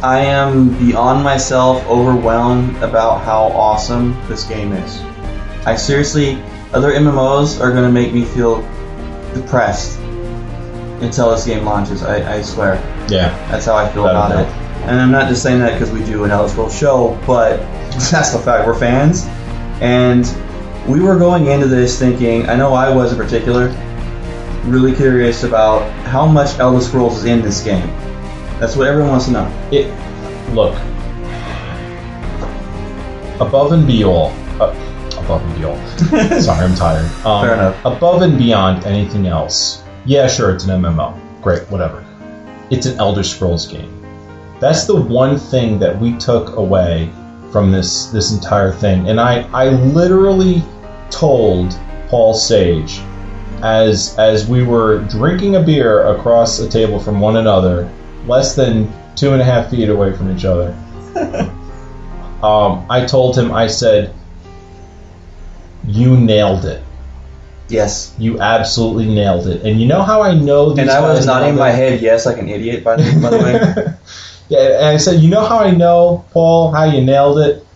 I 0.03 0.19
am 0.19 0.77
beyond 0.77 1.23
myself 1.23 1.83
overwhelmed 1.87 2.75
about 2.83 3.23
how 3.23 3.45
awesome 3.45 4.15
this 4.27 4.43
game 4.43 4.71
is. 4.73 5.01
I 5.65 5.75
seriously, 5.75 6.35
other 6.71 6.91
MMOs 6.91 7.59
are 7.59 7.71
going 7.71 7.83
to 7.83 7.91
make 7.91 8.13
me 8.13 8.23
feel 8.23 8.61
depressed 9.33 9.97
until 11.01 11.31
this 11.31 11.45
game 11.45 11.65
launches. 11.65 12.03
I, 12.03 12.37
I 12.37 12.41
swear. 12.43 12.75
Yeah. 13.09 13.29
That's 13.49 13.65
how 13.65 13.75
I 13.75 13.89
feel 13.89 14.07
about 14.07 14.31
it. 14.31 14.47
And 14.83 14.99
I'm 14.99 15.11
not 15.11 15.29
just 15.29 15.41
saying 15.41 15.59
that 15.59 15.73
because 15.73 15.91
we 15.91 16.03
do 16.05 16.23
an 16.23 16.31
Elder 16.31 16.49
Scrolls 16.49 16.77
show, 16.77 17.19
but 17.25 17.57
that's 18.11 18.31
the 18.31 18.39
fact. 18.39 18.67
We're 18.67 18.77
fans. 18.77 19.25
And 19.81 20.25
we 20.87 21.01
were 21.01 21.17
going 21.17 21.47
into 21.47 21.67
this 21.67 21.99
thinking, 21.99 22.47
I 22.47 22.55
know 22.55 22.73
I 22.73 22.93
was 22.93 23.11
in 23.11 23.17
particular, 23.17 23.67
really 24.63 24.95
curious 24.95 25.43
about 25.43 25.89
how 26.05 26.25
much 26.25 26.57
Elder 26.59 26.81
Scrolls 26.81 27.17
is 27.17 27.25
in 27.25 27.41
this 27.41 27.61
game. 27.61 27.87
That's 28.59 28.75
what 28.75 28.87
everyone 28.87 29.11
wants 29.11 29.25
to 29.25 29.31
know. 29.31 29.69
It 29.71 29.87
look 30.53 30.73
above 33.41 33.73
and 33.73 33.85
beyond. 33.85 34.33
Uh, 34.61 34.71
above 35.17 35.41
and 35.43 35.55
beyond. 35.55 36.41
Sorry, 36.43 36.65
I'm 36.65 36.75
tired. 36.75 37.05
Um, 37.25 37.45
Fair 37.45 37.53
enough. 37.53 37.85
Above 37.85 38.21
and 38.21 38.37
beyond 38.37 38.85
anything 38.85 39.27
else. 39.27 39.83
Yeah, 40.05 40.27
sure, 40.27 40.55
it's 40.55 40.63
an 40.63 40.81
MMO. 40.81 41.19
Great, 41.41 41.69
whatever. 41.69 42.05
It's 42.69 42.85
an 42.85 42.97
Elder 42.97 43.23
Scrolls 43.23 43.67
game. 43.67 43.93
That's 44.61 44.85
the 44.85 44.95
one 44.95 45.37
thing 45.37 45.79
that 45.79 45.99
we 45.99 46.17
took 46.17 46.55
away 46.55 47.11
from 47.51 47.71
this 47.71 48.07
this 48.07 48.31
entire 48.31 48.71
thing. 48.71 49.09
And 49.09 49.19
I, 49.19 49.41
I 49.53 49.69
literally 49.69 50.63
told 51.09 51.77
Paul 52.07 52.33
Sage 52.33 52.99
as 53.61 54.17
as 54.17 54.47
we 54.47 54.63
were 54.63 54.99
drinking 55.05 55.55
a 55.55 55.61
beer 55.61 56.05
across 56.07 56.59
a 56.59 56.69
table 56.69 56.99
from 56.99 57.19
one 57.19 57.37
another, 57.37 57.91
less 58.25 58.55
than 58.55 58.91
two 59.15 59.33
and 59.33 59.41
a 59.41 59.45
half 59.45 59.69
feet 59.69 59.89
away 59.89 60.13
from 60.13 60.35
each 60.35 60.45
other. 60.45 60.75
um, 62.43 62.85
I 62.89 63.05
told 63.07 63.37
him, 63.37 63.51
I 63.51 63.67
said, 63.67 64.13
"You 65.85 66.17
nailed 66.17 66.65
it. 66.65 66.83
Yes. 67.69 68.13
You 68.17 68.39
absolutely 68.39 69.13
nailed 69.13 69.47
it." 69.47 69.63
And 69.63 69.81
you 69.81 69.87
know 69.87 70.03
how 70.03 70.21
I 70.21 70.35
know 70.35 70.69
these 70.69 70.79
And 70.79 70.91
I 70.91 71.01
was 71.01 71.25
nodding 71.25 71.55
my 71.55 71.71
head 71.71 72.01
yes 72.01 72.25
like 72.25 72.37
an 72.37 72.47
idiot, 72.47 72.83
by 72.83 72.97
the, 72.97 73.19
by 73.19 73.29
the 73.29 73.37
way. 73.37 73.93
Yeah, 74.49 74.77
and 74.77 74.85
I 74.85 74.97
said, 74.97 75.19
you 75.19 75.29
know 75.29 75.43
how 75.43 75.59
I 75.59 75.71
know, 75.71 76.25
Paul, 76.31 76.71
how 76.71 76.85
you 76.85 77.03
nailed 77.03 77.39
it? 77.39 77.66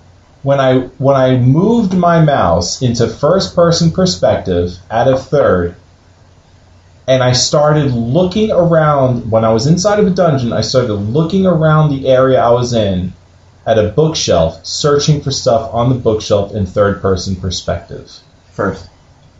When 0.43 0.59
I 0.59 0.80
when 0.97 1.15
I 1.15 1.38
moved 1.38 1.93
my 1.93 2.23
mouse 2.23 2.81
into 2.81 3.07
first 3.07 3.55
person 3.55 3.91
perspective 3.91 4.77
out 4.89 5.07
of 5.07 5.27
third, 5.27 5.76
and 7.07 7.22
I 7.22 7.34
started 7.34 7.91
looking 7.91 8.51
around 8.51 9.30
when 9.30 9.45
I 9.45 9.51
was 9.51 9.68
inside 9.68 9.99
of 9.99 10.07
a 10.07 10.11
dungeon, 10.11 10.53
I 10.53 10.61
started 10.61 10.93
looking 10.93 11.45
around 11.45 11.89
the 11.89 12.07
area 12.07 12.41
I 12.41 12.51
was 12.51 12.73
in 12.73 13.13
at 13.65 13.77
a 13.77 13.89
bookshelf, 13.89 14.65
searching 14.65 15.22
for 15.22 15.31
stuff 15.31 15.73
on 15.73 15.89
the 15.89 15.95
bookshelf 15.95 16.53
in 16.53 16.65
third 16.65 17.01
person 17.01 17.35
perspective. 17.35 18.11
First. 18.51 18.89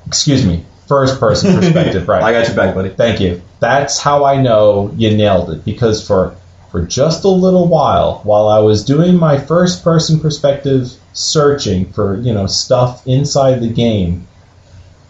Excuse 0.06 0.46
me, 0.46 0.66
first 0.88 1.20
person 1.20 1.56
perspective, 1.60 2.08
right. 2.08 2.22
I 2.22 2.32
got 2.32 2.48
your 2.48 2.56
back, 2.56 2.76
buddy. 2.76 2.90
Thank 2.90 3.20
you. 3.20 3.42
That's 3.60 4.00
how 4.00 4.26
I 4.26 4.42
know 4.42 4.92
you 4.96 5.16
nailed 5.16 5.50
it 5.52 5.66
because 5.66 6.06
for 6.06 6.36
for 6.72 6.82
just 6.82 7.26
a 7.26 7.30
little 7.30 7.68
while, 7.68 8.22
while 8.24 8.48
I 8.48 8.60
was 8.60 8.86
doing 8.86 9.18
my 9.18 9.38
first 9.38 9.84
person 9.84 10.20
perspective 10.20 10.92
searching 11.14 11.92
for, 11.92 12.18
you 12.18 12.34
know, 12.34 12.48
stuff 12.48 13.06
inside 13.06 13.60
the 13.60 13.70
game, 13.70 14.28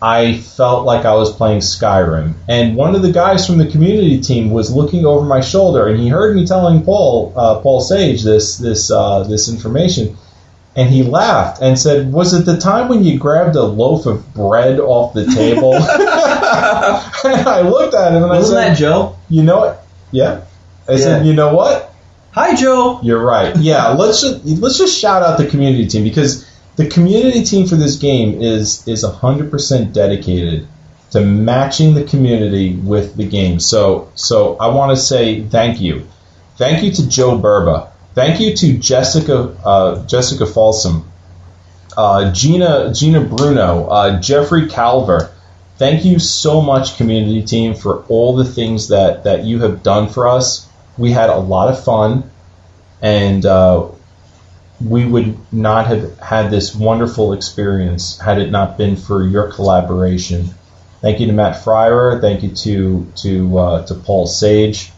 I 0.02 0.38
felt 0.38 0.86
like 0.86 1.06
I 1.06 1.14
was 1.14 1.32
playing 1.32 1.60
Skyrim. 1.60 2.34
And 2.50 2.76
one 2.76 2.96
of 2.96 3.04
the 3.04 3.12
guys 3.12 3.46
from 3.46 3.60
the 3.60 3.68
community 3.68 4.20
team 4.20 4.50
was 4.50 4.74
looking 4.74 5.06
over 5.06 5.24
my 5.24 5.42
shoulder 5.42 5.88
and 5.88 6.00
he 6.00 6.08
heard 6.08 6.36
me 6.36 6.48
telling 6.48 6.84
Paul 6.84 7.34
uh, 7.36 7.60
Paul 7.60 7.82
Sage 7.82 8.24
this 8.24 8.58
this 8.58 8.90
uh, 8.90 9.24
this 9.24 9.48
information 9.48 10.18
and 10.76 10.90
he 10.90 11.04
laughed 11.04 11.62
and 11.62 11.78
said, 11.78 12.12
"Was 12.12 12.34
it 12.34 12.46
the 12.46 12.58
time 12.58 12.88
when 12.88 13.04
you 13.04 13.20
grabbed 13.20 13.56
a 13.56 13.64
loaf 13.64 14.06
of 14.06 14.34
bread 14.34 14.80
off 14.80 15.14
the 15.14 15.26
table?" 15.26 15.74
and 15.76 17.48
I 17.48 17.62
looked 17.62 17.94
at 17.94 18.14
him 18.14 18.24
and 18.24 18.32
Wasn't 18.32 18.58
I 18.58 18.64
said, 18.64 18.72
that 18.72 18.78
Joe? 18.78 19.18
"You 19.30 19.44
know 19.44 19.60
what? 19.60 19.86
Yeah." 20.12 20.42
I 20.91 20.97
said, 20.97 21.26
Yeah. 21.26 21.30
"You 21.30 21.34
know 21.34 21.53
what? 21.55 21.93
Hi, 22.31 22.55
Joe. 22.55 22.99
You're 23.03 23.23
right. 23.23 23.55
Yeah, 23.72 23.89
let's 23.89 24.22
just 24.22 24.45
let's 24.45 24.77
just 24.77 24.97
shout 24.97 25.23
out 25.23 25.38
the 25.38 25.47
community 25.47 25.88
team 25.88 26.03
because 26.03 26.45
the 26.76 26.88
community 26.88 27.43
team 27.43 27.68
for 27.68 27.76
this 27.76 27.97
game 27.97 28.41
is 28.41 28.88
is 28.88 29.03
100% 29.03 29.93
dedicated 29.93 30.68
to 31.11 31.22
matching 31.22 31.93
the 31.93 32.03
community 32.03 32.73
with 32.73 33.15
the 33.15 33.27
game. 33.27 33.59
So 33.59 34.11
so 34.15 34.55
I 34.57 34.68
want 34.68 34.95
to 34.95 35.01
say 35.01 35.43
thank 35.43 35.81
you. 35.81 36.07
Thank 36.57 36.84
you 36.84 36.91
to 36.91 37.07
Joe 37.09 37.38
Burba. 37.38 37.89
Thank 38.13 38.39
you 38.39 38.55
to 38.55 38.77
Jessica 38.77 39.55
uh, 39.63 40.05
Jessica 40.05 40.45
Folsom, 40.45 41.09
uh, 41.97 42.31
Gina 42.31 42.93
Gina 42.93 43.22
Bruno, 43.22 43.88
uh, 43.88 44.19
Jeffrey 44.22 44.68
Calver. 44.68 45.31
Thank 45.77 46.05
you 46.05 46.19
so 46.19 46.61
much, 46.61 46.97
community 46.97 47.41
team, 47.41 47.73
for 47.73 48.03
all 48.03 48.35
the 48.35 48.45
things 48.45 48.89
that, 48.89 49.23
that 49.23 49.45
you 49.45 49.61
have 49.61 49.81
done 49.81 50.09
for 50.09 50.27
us. 50.27 50.68
We 50.97 51.11
had 51.11 51.30
a 51.30 51.38
lot 51.38 51.69
of 51.69 51.84
fun, 51.84 52.30
and 53.01 53.45
uh, 53.45 53.88
we 54.84 55.05
would 55.05 55.38
not 55.53 55.88
have 55.88 56.18
had 56.19 56.51
this 56.51 56.76
wonderful 56.76 57.34
experience 57.34 58.19
had 58.19 58.39
it 58.39 58.51
not 58.51 58.77
been 58.77 58.95
for 58.95 59.26
your 59.26 59.51
collaboration. 59.51 60.49
Thank 61.01 61.19
you 61.19 61.27
to 61.27 61.34
Matt 61.34 61.63
Firor. 61.63 62.22
Thank 62.22 62.43
you 62.43 62.49
to 62.49 63.11
to 63.18 63.57
uh, 63.57 63.85
to 63.88 63.95
Paul 63.95 64.27
Sage. 64.27 64.91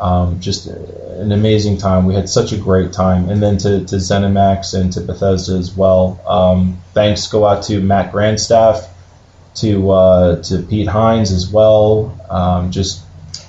Um, 0.00 0.38
just 0.40 0.66
an 0.66 1.32
amazing 1.32 1.78
time. 1.78 2.06
We 2.06 2.14
had 2.14 2.28
such 2.28 2.52
a 2.52 2.56
great 2.56 2.92
time, 2.92 3.28
and 3.30 3.42
then 3.42 3.58
to, 3.58 3.84
to 3.84 3.96
ZeniMax 3.96 4.78
and 4.78 4.92
to 4.92 5.00
Bethesda 5.00 5.54
as 5.54 5.74
well. 5.76 6.20
Um, 6.26 6.80
thanks 6.94 7.26
go 7.26 7.46
out 7.46 7.64
to 7.64 7.80
Matt 7.80 8.12
Grandstaff, 8.12 8.88
to 9.56 9.90
uh, 9.90 10.42
to 10.42 10.62
Pete 10.62 10.86
Hines 10.86 11.32
as 11.32 11.50
well. 11.50 12.16
Um, 12.30 12.70
just 12.70 13.02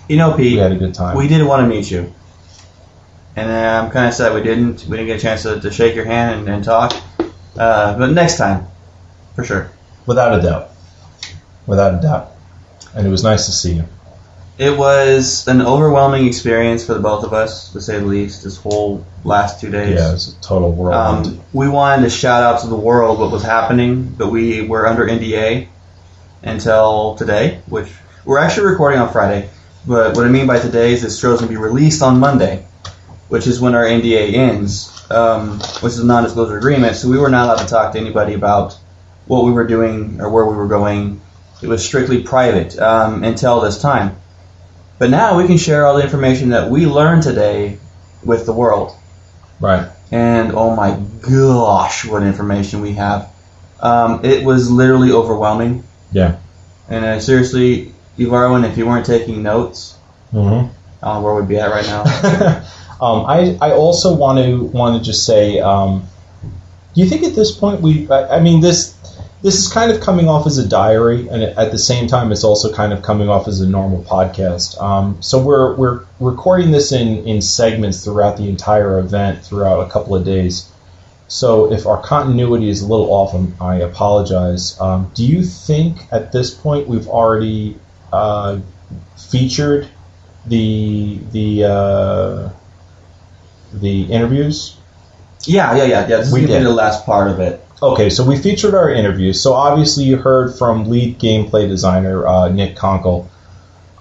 You 0.09 0.17
know, 0.17 0.35
Pete, 0.35 0.53
we 0.53 0.57
had 0.57 0.71
a 0.71 0.75
good 0.75 0.95
time. 0.95 1.15
we 1.15 1.27
did 1.27 1.45
want 1.45 1.61
to 1.61 1.67
meet 1.67 1.89
you. 1.89 2.11
And 3.35 3.49
uh, 3.49 3.83
I'm 3.85 3.91
kind 3.91 4.07
of 4.07 4.13
sad 4.15 4.33
we 4.33 4.41
didn't. 4.41 4.85
We 4.85 4.97
didn't 4.97 5.05
get 5.05 5.19
a 5.19 5.21
chance 5.21 5.43
to, 5.43 5.61
to 5.61 5.71
shake 5.71 5.95
your 5.95 6.05
hand 6.05 6.39
and, 6.39 6.49
and 6.49 6.63
talk. 6.63 6.93
Uh, 7.55 7.95
but 7.95 8.07
next 8.07 8.37
time, 8.37 8.65
for 9.35 9.43
sure. 9.43 9.71
Without 10.07 10.39
a 10.39 10.41
doubt. 10.41 10.71
Without 11.67 11.93
a 11.93 12.01
doubt. 12.01 12.31
And 12.95 13.05
it 13.05 13.11
was 13.11 13.23
nice 13.23 13.45
to 13.45 13.51
see 13.51 13.73
you. 13.73 13.85
It 14.57 14.75
was 14.75 15.47
an 15.47 15.61
overwhelming 15.61 16.25
experience 16.25 16.83
for 16.83 16.95
the 16.95 16.99
both 16.99 17.23
of 17.23 17.31
us, 17.31 17.71
to 17.73 17.79
say 17.79 17.99
the 17.99 18.05
least, 18.05 18.43
this 18.43 18.57
whole 18.57 19.05
last 19.23 19.61
two 19.61 19.69
days. 19.69 19.93
Yeah, 19.99 20.09
it 20.09 20.13
was 20.13 20.35
a 20.35 20.41
total 20.41 20.71
whirlwind. 20.73 21.27
Um, 21.27 21.41
we 21.53 21.69
wanted 21.69 22.01
to 22.03 22.09
shout 22.09 22.41
out 22.43 22.61
to 22.61 22.67
the 22.67 22.75
world 22.75 23.19
what 23.19 23.31
was 23.31 23.43
happening, 23.43 24.09
but 24.09 24.31
we 24.31 24.67
were 24.67 24.87
under 24.87 25.05
NDA 25.05 25.67
until 26.41 27.15
today, 27.15 27.61
which 27.67 27.89
we're 28.25 28.39
actually 28.39 28.65
recording 28.71 28.99
on 28.99 29.11
Friday. 29.11 29.49
But 29.89 30.15
what 30.15 30.23
I 30.23 30.29
mean 30.29 30.45
by 30.45 30.59
today 30.59 30.93
is 30.93 31.01
this 31.01 31.19
show's 31.19 31.39
going 31.39 31.51
to 31.51 31.57
be 31.57 31.57
released 31.57 32.03
on 32.03 32.19
Monday, 32.19 32.63
which 33.27 33.47
is 33.47 33.59
when 33.59 33.73
our 33.73 33.83
NDA 33.83 34.35
ends, 34.35 35.03
um, 35.09 35.59
which 35.81 35.93
is 35.93 35.99
a 35.99 36.05
non-disclosure 36.05 36.59
agreement. 36.59 36.95
So 36.95 37.09
we 37.09 37.17
were 37.17 37.31
not 37.31 37.45
allowed 37.45 37.63
to 37.63 37.65
talk 37.65 37.93
to 37.93 37.99
anybody 37.99 38.35
about 38.35 38.77
what 39.25 39.45
we 39.45 39.51
were 39.51 39.65
doing 39.65 40.21
or 40.21 40.29
where 40.29 40.45
we 40.45 40.55
were 40.55 40.67
going. 40.67 41.19
It 41.63 41.67
was 41.67 41.83
strictly 41.83 42.21
private 42.21 42.77
um, 42.77 43.23
until 43.23 43.61
this 43.61 43.81
time. 43.81 44.15
But 44.99 45.09
now 45.09 45.35
we 45.39 45.47
can 45.47 45.57
share 45.57 45.87
all 45.87 45.97
the 45.97 46.03
information 46.03 46.49
that 46.49 46.69
we 46.69 46.85
learned 46.85 47.23
today 47.23 47.79
with 48.23 48.45
the 48.45 48.53
world. 48.53 48.95
Right. 49.59 49.89
And 50.11 50.51
oh 50.51 50.75
my 50.75 51.01
gosh, 51.21 52.05
what 52.05 52.21
information 52.21 52.81
we 52.81 52.93
have! 52.93 53.27
Um, 53.79 54.23
it 54.23 54.45
was 54.45 54.69
literally 54.69 55.11
overwhelming. 55.11 55.83
Yeah. 56.11 56.37
And 56.89 57.05
uh, 57.05 57.19
seriously, 57.19 57.93
Evarwin, 58.19 58.69
if 58.69 58.77
you 58.77 58.85
weren't 58.85 59.05
taking 59.05 59.43
notes, 59.43 59.95
Mm-hmm. 60.33 60.71
I 61.03 61.13
don't 61.13 61.15
know 61.15 61.21
where 61.21 61.35
we'd 61.35 61.47
be 61.49 61.57
at 61.57 61.71
right 61.71 61.85
now. 61.85 62.03
um, 63.01 63.25
I, 63.25 63.57
I 63.61 63.71
also 63.71 64.15
want 64.15 64.37
to 64.37 64.63
want 64.65 64.97
to 64.97 65.03
just 65.03 65.25
say, 65.25 65.59
um, 65.59 66.05
do 66.93 67.01
you 67.01 67.09
think 67.09 67.23
at 67.23 67.33
this 67.33 67.51
point 67.51 67.81
we? 67.81 68.09
I, 68.11 68.37
I 68.37 68.39
mean, 68.39 68.61
this 68.61 68.93
this 69.41 69.55
is 69.55 69.71
kind 69.71 69.91
of 69.91 70.01
coming 70.01 70.27
off 70.27 70.45
as 70.45 70.57
a 70.59 70.67
diary, 70.67 71.27
and 71.29 71.41
at 71.41 71.71
the 71.71 71.79
same 71.79 72.07
time, 72.07 72.31
it's 72.31 72.43
also 72.43 72.71
kind 72.71 72.93
of 72.93 73.01
coming 73.01 73.29
off 73.29 73.47
as 73.47 73.61
a 73.61 73.67
normal 73.67 74.03
podcast. 74.03 74.79
Um, 74.79 75.19
so 75.21 75.41
we're 75.41 75.75
we're 75.75 76.05
recording 76.19 76.71
this 76.71 76.91
in 76.91 77.25
in 77.27 77.41
segments 77.41 78.03
throughout 78.03 78.37
the 78.37 78.49
entire 78.49 78.99
event, 78.99 79.43
throughout 79.43 79.87
a 79.87 79.89
couple 79.89 80.15
of 80.15 80.25
days. 80.25 80.69
So 81.27 81.71
if 81.71 81.87
our 81.87 82.01
continuity 82.01 82.69
is 82.69 82.81
a 82.81 82.87
little 82.87 83.11
off, 83.13 83.33
I'm- 83.33 83.55
I 83.61 83.75
apologize. 83.77 84.79
Um, 84.79 85.11
do 85.13 85.25
you 85.25 85.43
think 85.43 86.07
at 86.11 86.31
this 86.31 86.53
point 86.53 86.87
we've 86.87 87.07
already 87.07 87.77
uh, 88.11 88.59
featured 89.29 89.87
the 90.45 91.19
the 91.31 91.63
uh, 91.65 92.49
the 93.73 94.03
interviews? 94.11 94.75
yeah, 95.45 95.75
yeah, 95.75 95.83
yeah, 95.83 96.07
yeah. 96.07 96.17
This 96.17 96.31
We 96.33 96.45
did. 96.45 96.63
the 96.63 96.69
last 96.71 97.05
part 97.05 97.29
of 97.31 97.39
it. 97.39 97.63
Okay, 97.81 98.09
so 98.09 98.25
we 98.25 98.37
featured 98.37 98.75
our 98.75 98.89
interviews. 98.89 99.41
So 99.41 99.53
obviously 99.53 100.03
you 100.03 100.17
heard 100.17 100.53
from 100.57 100.89
lead 100.89 101.17
gameplay 101.17 101.67
designer 101.67 102.27
uh, 102.27 102.49
Nick 102.49 102.75
Konkle. 102.75 103.29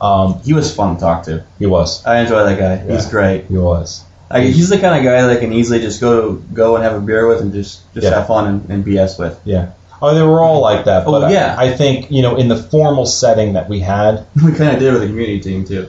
Um, 0.00 0.40
He 0.44 0.52
was 0.52 0.74
fun 0.74 0.94
to 0.96 1.00
talk 1.00 1.24
to. 1.24 1.44
he 1.60 1.66
was. 1.66 2.04
I 2.04 2.18
enjoy 2.20 2.44
that 2.44 2.58
guy. 2.58 2.92
He's 2.92 3.06
great. 3.06 3.44
He 3.46 3.56
was. 3.56 4.04
Like, 4.30 4.42
he's 4.44 4.68
the 4.68 4.78
kind 4.78 4.98
of 4.98 5.04
guy 5.04 5.22
that 5.22 5.30
I 5.30 5.40
can 5.40 5.52
easily 5.52 5.78
just 5.80 6.00
go 6.00 6.32
go 6.34 6.74
and 6.76 6.84
have 6.84 6.94
a 6.96 7.00
beer 7.00 7.26
with 7.28 7.40
and 7.40 7.52
just 7.52 7.82
just 7.94 8.04
Yeah. 8.04 8.16
have 8.18 8.26
fun 8.26 8.46
and, 8.46 8.70
and 8.70 8.84
BS 8.84 9.18
with. 9.18 9.40
Yeah. 9.44 9.72
Oh, 10.00 10.14
they 10.14 10.22
were 10.22 10.40
all 10.42 10.60
like 10.60 10.84
that. 10.84 11.06
Oh, 11.06 11.10
But 11.12 11.24
I- 11.24 11.32
yeah. 11.32 11.56
I, 11.58 11.72
think 11.76 12.10
you 12.10 12.22
know 12.22 12.36
in 12.36 12.48
the 12.48 12.56
formal 12.56 13.04
setting 13.06 13.54
that 13.54 13.68
we 13.68 13.80
had, 13.80 14.26
We 14.44 14.52
kind 14.52 14.72
of 14.74 14.78
did 14.80 14.92
with 14.92 15.02
the 15.02 15.08
community 15.08 15.40
team 15.40 15.64
too. 15.64 15.88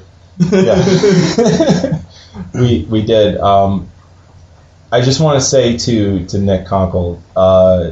yeah, 0.52 2.02
we 2.54 2.86
we 2.90 3.02
did. 3.02 3.38
Um, 3.38 3.90
I 4.92 5.02
just 5.02 5.20
want 5.20 5.40
to 5.40 5.46
say 5.46 5.78
to 5.78 6.26
to 6.28 6.38
Nick 6.40 6.66
Konkle, 6.66 7.20
uh, 7.36 7.92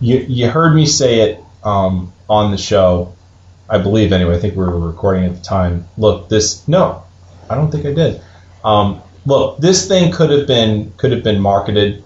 you 0.00 0.18
you 0.28 0.48
heard 0.48 0.74
me 0.74 0.86
say 0.86 1.20
it 1.20 1.44
um, 1.62 2.12
on 2.28 2.50
the 2.50 2.58
show, 2.58 3.14
I 3.68 3.78
believe 3.78 4.12
anyway. 4.12 4.36
I 4.36 4.38
think 4.40 4.56
we 4.56 4.64
were 4.64 4.78
recording 4.78 5.24
at 5.26 5.36
the 5.36 5.42
time. 5.42 5.86
Look, 5.96 6.28
this 6.28 6.66
no, 6.66 7.04
I 7.48 7.54
don't 7.54 7.70
think 7.70 7.86
I 7.86 7.92
did. 7.92 8.20
Um, 8.64 9.02
look, 9.26 9.58
this 9.58 9.86
thing 9.86 10.10
could 10.10 10.30
have 10.30 10.46
been 10.46 10.92
could 10.96 11.12
have 11.12 11.22
been 11.22 11.40
marketed, 11.40 12.02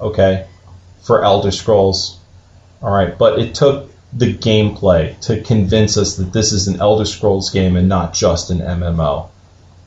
okay, 0.00 0.46
for 1.04 1.22
Elder 1.22 1.50
Scrolls, 1.50 2.18
all 2.82 2.92
right, 2.92 3.16
but 3.16 3.38
it 3.38 3.54
took 3.54 3.90
the 4.12 4.32
gameplay 4.32 5.18
to 5.20 5.40
convince 5.42 5.96
us 5.96 6.16
that 6.16 6.32
this 6.32 6.52
is 6.52 6.68
an 6.68 6.80
Elder 6.80 7.04
Scrolls 7.04 7.50
game 7.50 7.76
and 7.76 7.88
not 7.88 8.14
just 8.14 8.50
an 8.50 8.58
MMO. 8.58 9.28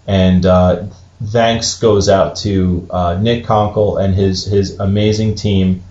And 0.05 0.45
uh, 0.45 0.85
thanks 1.23 1.79
goes 1.79 2.07
out 2.07 2.37
to 2.37 2.87
uh, 2.89 3.17
Nick 3.21 3.45
Konkle 3.45 4.01
and 4.03 4.13
his 4.13 4.45
his 4.45 4.79
amazing 4.79 5.35
team, 5.35 5.83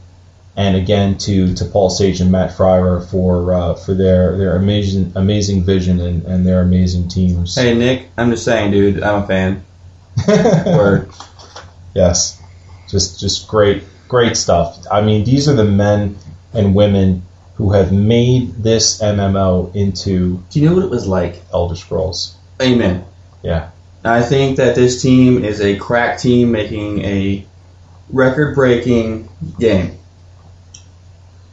and 0.57 0.77
again 0.77 1.19
to, 1.19 1.55
to 1.55 1.65
Paul 1.65 1.91
Sage 1.91 2.21
and 2.21 2.31
Matt 2.31 2.57
Firor 2.57 3.11
for 3.11 3.53
uh, 3.53 3.75
for 3.75 3.95
their, 3.95 4.39
their 4.39 4.57
amazing 4.57 5.13
amazing 5.17 5.65
vision 5.65 6.01
and, 6.01 6.25
and 6.25 6.47
their 6.47 6.61
amazing 6.61 7.09
teams. 7.09 7.55
Hey 7.57 7.75
Nick, 7.75 8.09
I'm 8.17 8.31
just 8.31 8.45
saying, 8.45 8.71
dude, 8.71 9.03
I'm 9.03 9.25
a 9.25 9.27
fan. 9.27 9.65
Word. 10.29 11.11
Yes, 11.95 12.41
just 12.89 13.21
just 13.21 13.49
great 13.49 13.83
great 14.09 14.37
stuff. 14.37 14.79
I 14.91 15.01
mean, 15.03 15.25
these 15.25 15.49
are 15.49 15.55
the 15.55 15.65
men 15.65 16.17
and 16.53 16.75
women 16.75 17.23
who 17.57 17.73
have 17.73 17.93
made 17.93 18.55
this 18.63 19.01
MMO 19.01 19.75
into 19.75 20.43
Do 20.51 20.61
you 20.61 20.69
know 20.69 20.75
what 20.75 20.85
it 20.85 20.91
was 20.91 21.07
like? 21.07 21.43
Elder 21.53 21.75
Scrolls. 21.77 22.37
Amen. 22.61 23.05
Yeah. 23.43 23.71
I 24.05 24.23
think 24.23 24.59
that 24.59 24.75
this 24.75 25.03
team 25.03 25.45
is 25.45 25.61
a 25.61 25.77
crack 25.77 26.19
team 26.21 26.53
making 26.53 27.01
a 27.05 27.47
record-breaking 28.11 29.29
game. 29.59 29.99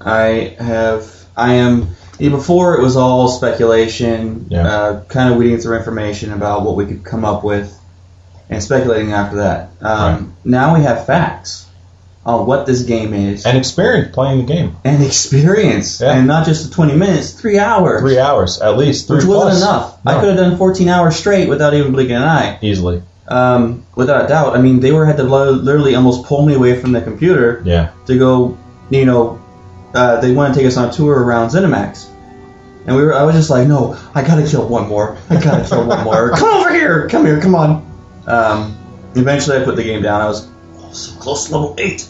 I 0.01 0.55
have, 0.59 1.11
I 1.35 1.53
am. 1.55 1.89
Before 2.19 2.75
it 2.75 2.81
was 2.81 2.95
all 2.95 3.27
speculation, 3.27 4.45
Yeah. 4.49 4.67
uh, 4.67 5.03
kind 5.05 5.31
of 5.33 5.39
weeding 5.39 5.57
through 5.57 5.77
information 5.77 6.31
about 6.31 6.63
what 6.63 6.75
we 6.75 6.85
could 6.85 7.03
come 7.03 7.25
up 7.25 7.43
with, 7.43 7.75
and 8.49 8.61
speculating 8.61 9.13
after 9.13 9.37
that. 9.37 9.69
Um, 9.81 10.33
Now 10.45 10.75
we 10.75 10.83
have 10.83 11.05
facts 11.05 11.65
on 12.25 12.45
what 12.45 12.65
this 12.65 12.83
game 12.83 13.13
is 13.13 13.45
And 13.45 13.57
experience 13.57 14.13
playing 14.13 14.45
the 14.45 14.53
game. 14.53 14.75
and 14.85 15.03
experience, 15.03 15.99
Yeah. 15.99 16.13
and 16.13 16.27
not 16.27 16.45
just 16.45 16.67
the 16.69 16.73
20 16.73 16.95
minutes, 16.95 17.31
three 17.31 17.59
hours, 17.59 18.01
Three 18.01 18.17
hours 18.19 18.61
at 18.61 18.77
least. 18.77 19.07
Three 19.07 19.17
which 19.17 19.25
wasn't 19.25 19.49
plus. 19.49 19.61
enough. 19.61 19.97
I 20.05 20.19
could 20.19 20.29
have 20.29 20.37
done 20.37 20.57
14 20.57 20.87
hours 20.89 21.15
straight 21.17 21.49
without 21.49 21.73
even 21.73 21.91
blinking 21.91 22.15
an 22.15 22.23
eye. 22.23 22.57
easily. 22.61 23.01
Um, 23.27 23.85
without 23.95 24.25
a 24.25 24.27
doubt. 24.27 24.55
I 24.55 24.61
mean, 24.61 24.79
they 24.79 24.91
were 24.91 25.05
had 25.05 25.17
to 25.17 25.23
literally 25.23 25.95
almost 25.95 26.25
pull 26.25 26.45
me 26.45 26.53
away 26.55 26.79
from 26.79 26.91
the 26.91 27.01
computer 27.01 27.61
Yeah. 27.65 27.89
to 28.07 28.17
go. 28.17 28.57
You 28.89 29.05
know, 29.05 29.39
uh, 29.95 30.19
they 30.21 30.31
want 30.33 30.53
to 30.53 30.59
take 30.59 30.67
us 30.67 30.75
on 30.77 30.89
a 30.89 30.91
tour 30.93 31.17
around 31.23 31.49
ZeniMax, 31.49 32.05
and 32.85 32.95
we 32.97 33.01
were. 33.01 33.13
I 33.13 33.23
was 33.23 33.33
just 33.35 33.49
like, 33.49 33.65
no, 33.67 33.95
I 34.13 34.23
gotta 34.23 34.45
kill 34.45 34.67
one 34.67 34.87
more. 34.89 35.17
I 35.29 35.37
gotta 35.41 35.63
kill 35.67 35.85
one 35.85 36.03
more. 36.03 36.31
Come 36.35 36.49
over 36.61 36.73
here. 36.73 37.07
Come 37.07 37.25
here. 37.25 37.39
Come 37.39 37.55
on. 37.55 37.85
Um, 38.27 38.75
eventually, 39.15 39.57
I 39.57 39.63
put 39.63 39.77
the 39.77 39.83
game 39.83 40.01
down. 40.01 40.19
I 40.21 40.27
was 40.27 40.45
so 40.93 41.19
close 41.19 41.47
to 41.47 41.53
level 41.53 41.75
eight. 41.77 42.07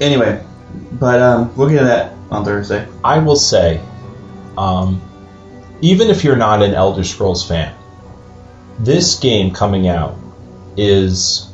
Anyway, 0.00 0.44
but 0.92 1.20
um, 1.20 1.56
we'll 1.56 1.68
get 1.68 1.80
to 1.80 1.84
that 1.84 2.14
on 2.30 2.44
Thursday. 2.44 2.86
I 3.02 3.18
will 3.18 3.36
say, 3.36 3.80
um, 4.56 5.00
even 5.80 6.08
if 6.08 6.24
you're 6.24 6.36
not 6.36 6.62
an 6.62 6.74
Elder 6.74 7.04
Scrolls 7.04 7.46
fan, 7.46 7.74
this 8.78 9.18
game 9.18 9.52
coming 9.52 9.88
out 9.88 10.16
is 10.76 11.50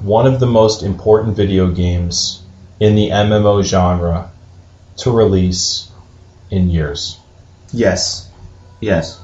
one 0.00 0.26
of 0.26 0.40
the 0.40 0.46
most 0.46 0.82
important 0.82 1.36
video 1.36 1.70
games 1.70 2.42
in 2.80 2.94
the 2.94 3.10
MMO 3.10 3.64
genre 3.64 4.30
to 4.98 5.10
release 5.10 5.90
in 6.50 6.70
years. 6.70 7.18
Yes, 7.72 8.30
yes. 8.80 9.20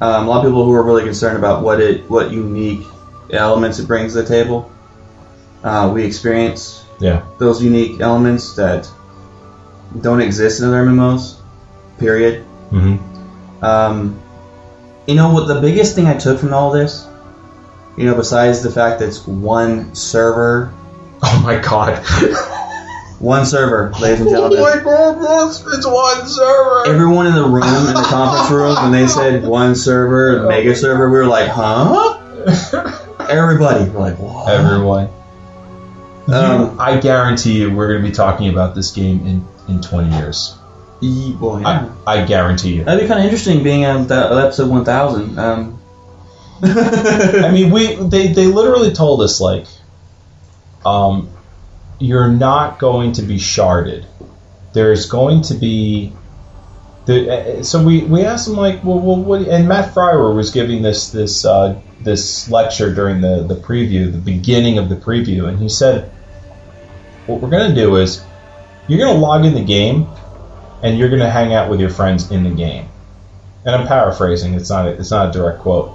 Um, 0.00 0.26
a 0.26 0.28
lot 0.28 0.44
of 0.44 0.50
people 0.50 0.64
who 0.64 0.72
are 0.72 0.82
really 0.82 1.04
concerned 1.04 1.38
about 1.38 1.62
what 1.62 1.80
it, 1.80 2.08
what 2.10 2.30
unique 2.30 2.86
elements 3.30 3.78
it 3.78 3.86
brings 3.86 4.12
to 4.12 4.22
the 4.22 4.28
table. 4.28 4.70
Uh, 5.64 5.90
we 5.92 6.04
experience 6.04 6.84
Yeah. 6.98 7.22
those 7.38 7.62
unique 7.62 8.00
elements 8.00 8.54
that 8.54 8.88
don't 10.00 10.20
exist 10.20 10.60
in 10.60 10.68
other 10.68 10.84
MMOs. 10.84 11.34
Period. 11.98 12.44
hmm 12.70 12.96
Um, 13.62 14.18
you 15.06 15.14
know 15.14 15.32
what? 15.32 15.48
The 15.48 15.60
biggest 15.60 15.94
thing 15.94 16.06
I 16.06 16.14
took 16.14 16.38
from 16.38 16.52
all 16.52 16.70
this, 16.70 17.06
you 17.96 18.04
know, 18.04 18.14
besides 18.14 18.62
the 18.62 18.70
fact 18.70 18.98
that 19.00 19.08
it's 19.08 19.26
one 19.26 19.94
server, 19.94 20.72
Oh 21.22 21.40
my 21.42 21.58
god. 21.58 22.04
one 23.18 23.46
server, 23.46 23.90
ladies 24.00 24.20
and 24.20 24.28
gentlemen. 24.30 24.58
Oh 24.62 24.76
my 24.76 24.82
god, 24.82 25.48
it's 25.74 25.86
one 25.86 26.26
server. 26.28 26.86
Everyone 26.86 27.26
in 27.26 27.34
the 27.34 27.44
room, 27.44 27.64
in 27.88 27.94
the 27.94 28.06
conference 28.08 28.50
room, 28.50 28.74
when 28.82 28.92
they 28.92 29.06
said 29.06 29.42
one 29.44 29.74
server, 29.74 30.46
mega 30.46 30.74
server, 30.76 31.08
we 31.10 31.18
were 31.18 31.26
like, 31.26 31.48
huh? 31.48 32.18
Everybody, 33.28 33.88
we're 33.90 34.00
like, 34.00 34.18
what? 34.18 34.48
Everyone. 34.48 35.08
Um, 36.28 36.80
I 36.80 36.98
guarantee 36.98 37.60
you, 37.60 37.74
we're 37.74 37.88
going 37.88 38.02
to 38.02 38.08
be 38.08 38.14
talking 38.14 38.48
about 38.48 38.74
this 38.74 38.90
game 38.92 39.26
in, 39.26 39.46
in 39.68 39.80
20 39.80 40.16
years. 40.16 40.58
Ye- 41.00 41.36
well, 41.40 41.60
yeah. 41.60 41.94
I, 42.06 42.20
I 42.20 42.24
guarantee 42.24 42.74
you. 42.74 42.84
That'd 42.84 43.02
be 43.02 43.06
kind 43.06 43.20
of 43.20 43.24
interesting 43.24 43.62
being 43.62 43.84
at 43.84 44.08
that 44.08 44.32
episode 44.32 44.68
1000. 44.68 45.38
Um, 45.38 45.82
I 46.62 47.50
mean, 47.52 47.70
we 47.70 47.96
they, 47.96 48.28
they 48.28 48.46
literally 48.46 48.92
told 48.92 49.20
us 49.20 49.40
like, 49.40 49.66
um, 50.84 51.30
you're 51.98 52.28
not 52.28 52.78
going 52.78 53.12
to 53.14 53.22
be 53.22 53.36
sharded. 53.36 54.06
There's 54.72 55.06
going 55.06 55.42
to 55.42 55.54
be 55.54 56.12
the 57.06 57.58
uh, 57.58 57.62
so 57.62 57.84
we, 57.84 58.04
we 58.04 58.22
asked 58.22 58.48
him 58.48 58.54
like, 58.54 58.84
well, 58.84 58.98
well 58.98 59.16
what? 59.16 59.42
And 59.42 59.68
Matt 59.68 59.94
Firor 59.94 60.34
was 60.34 60.50
giving 60.50 60.82
this 60.82 61.10
this 61.10 61.44
uh, 61.44 61.80
this 62.00 62.50
lecture 62.50 62.94
during 62.94 63.20
the 63.20 63.42
the 63.42 63.56
preview, 63.56 64.10
the 64.10 64.18
beginning 64.18 64.78
of 64.78 64.88
the 64.88 64.96
preview, 64.96 65.48
and 65.48 65.58
he 65.58 65.68
said, 65.68 66.10
what 67.26 67.40
we're 67.40 67.50
to 67.68 67.74
do 67.74 67.96
is 67.96 68.22
you're 68.88 68.98
to 69.14 69.20
log 69.20 69.44
in 69.44 69.54
the 69.54 69.64
game, 69.64 70.06
and 70.82 70.98
you're 70.98 71.08
to 71.20 71.30
hang 71.30 71.54
out 71.54 71.70
with 71.70 71.80
your 71.80 71.90
friends 71.90 72.30
in 72.30 72.44
the 72.44 72.50
game. 72.50 72.88
And 73.64 73.74
I'm 73.74 73.86
paraphrasing; 73.86 74.54
it's 74.54 74.70
not 74.70 74.86
a, 74.86 74.90
it's 74.90 75.10
not 75.10 75.28
a 75.28 75.32
direct 75.32 75.60
quote 75.60 75.92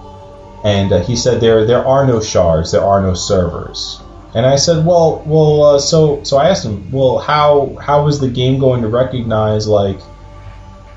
and 0.64 0.92
uh, 0.94 1.02
he 1.02 1.16
said 1.16 1.42
there 1.42 1.66
there 1.66 1.86
are 1.86 2.06
no 2.06 2.22
shards, 2.22 2.72
there 2.72 2.84
are 2.84 3.02
no 3.02 3.14
servers. 3.14 4.00
And 4.34 4.46
I 4.46 4.56
said, 4.56 4.86
well, 4.86 5.22
well, 5.26 5.64
uh, 5.64 5.80
so 5.80 6.24
so 6.24 6.38
I 6.38 6.50
asked 6.50 6.66
him, 6.66 6.92
well, 6.92 7.18
how 7.18 7.76
how 7.82 8.08
is 8.08 8.20
the 8.20 8.30
game 8.30 8.60
going 8.60 8.82
to 8.84 8.88
recognize 8.88 9.68
like, 9.68 10.00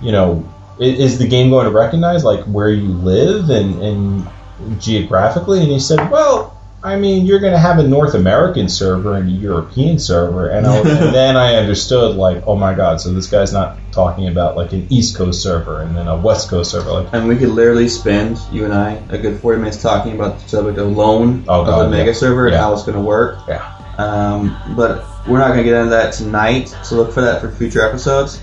you 0.05 0.13
know, 0.13 0.49
is 0.79 1.19
the 1.19 1.27
game 1.27 1.51
going 1.51 1.67
to 1.67 1.73
recognize 1.73 2.25
like 2.25 2.45
where 2.45 2.69
you 2.71 2.89
live 2.89 3.51
and 3.51 3.83
and 3.83 4.81
geographically? 4.81 5.61
And 5.61 5.69
he 5.69 5.81
said, 5.81 6.11
well. 6.11 6.51
I 6.87 6.97
mean, 6.97 7.25
you're 7.25 7.39
going 7.41 7.55
to 7.55 7.59
have 7.59 7.79
a 7.79 7.83
North 7.89 8.13
American 8.13 8.69
server 8.69 9.15
and 9.17 9.27
a 9.27 9.33
European 9.33 9.99
server, 9.99 10.51
and, 10.51 10.67
I, 10.67 10.77
and 10.81 10.87
then 11.15 11.35
I 11.35 11.55
understood, 11.55 12.17
like, 12.17 12.43
oh 12.47 12.57
my 12.57 12.75
god, 12.75 13.01
so 13.01 13.11
this 13.15 13.27
guy's 13.27 13.55
not 13.55 13.79
talking 13.91 14.29
about 14.29 14.55
like 14.55 14.75
an 14.75 14.87
East 14.91 15.17
Coast 15.17 15.43
server 15.43 15.81
and 15.81 15.97
then 15.97 16.09
a 16.09 16.15
West 16.19 16.51
Coast 16.51 16.73
server. 16.73 16.91
Like, 16.91 17.09
And 17.15 17.27
we 17.27 17.39
could 17.39 17.49
literally 17.49 17.89
spend 17.89 18.39
you 18.53 18.67
and 18.67 18.75
I 18.75 19.03
a 19.09 19.17
good 19.17 19.41
forty 19.41 19.57
minutes 19.61 19.81
talking 19.81 20.15
about 20.15 20.39
the 20.41 20.47
subject 20.47 20.77
alone 20.77 21.47
Oh, 21.49 21.63
of 21.63 21.67
God, 21.69 21.85
the 21.87 21.89
mega 21.89 22.11
yeah. 22.11 22.17
server 22.19 22.49
and 22.49 22.53
Yeah. 22.53 22.61
how 22.61 22.75
it's 22.75 22.83
going 22.83 22.99
to 22.99 23.03
work. 23.03 23.39
Yeah. 23.49 23.65
Um, 23.97 24.55
but 24.77 25.07
we're 25.27 25.39
not 25.39 25.47
going 25.55 25.61
to 25.61 25.65
get 25.65 25.77
into 25.79 25.89
that 25.89 26.13
tonight, 26.13 26.69
so 26.83 26.97
look 26.97 27.13
for 27.15 27.23
that 27.23 27.41
for 27.41 27.51
future 27.51 27.81
episodes. 27.81 28.43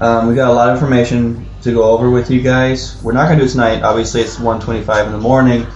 Um, 0.00 0.28
we 0.28 0.34
got 0.34 0.50
a 0.50 0.52
lot 0.54 0.68
of 0.70 0.76
information 0.76 1.46
to 1.62 1.72
go 1.72 1.84
over 1.90 2.08
with 2.10 2.30
you 2.30 2.40
guys. 2.40 3.00
We're 3.02 3.12
not 3.12 3.26
going 3.26 3.38
to 3.38 3.44
do 3.44 3.48
it 3.48 3.52
tonight. 3.52 3.82
Obviously, 3.82 4.20
it's 4.20 4.36
1:25 4.38 5.06
in 5.06 5.12
the 5.12 5.18
morning, 5.18 5.66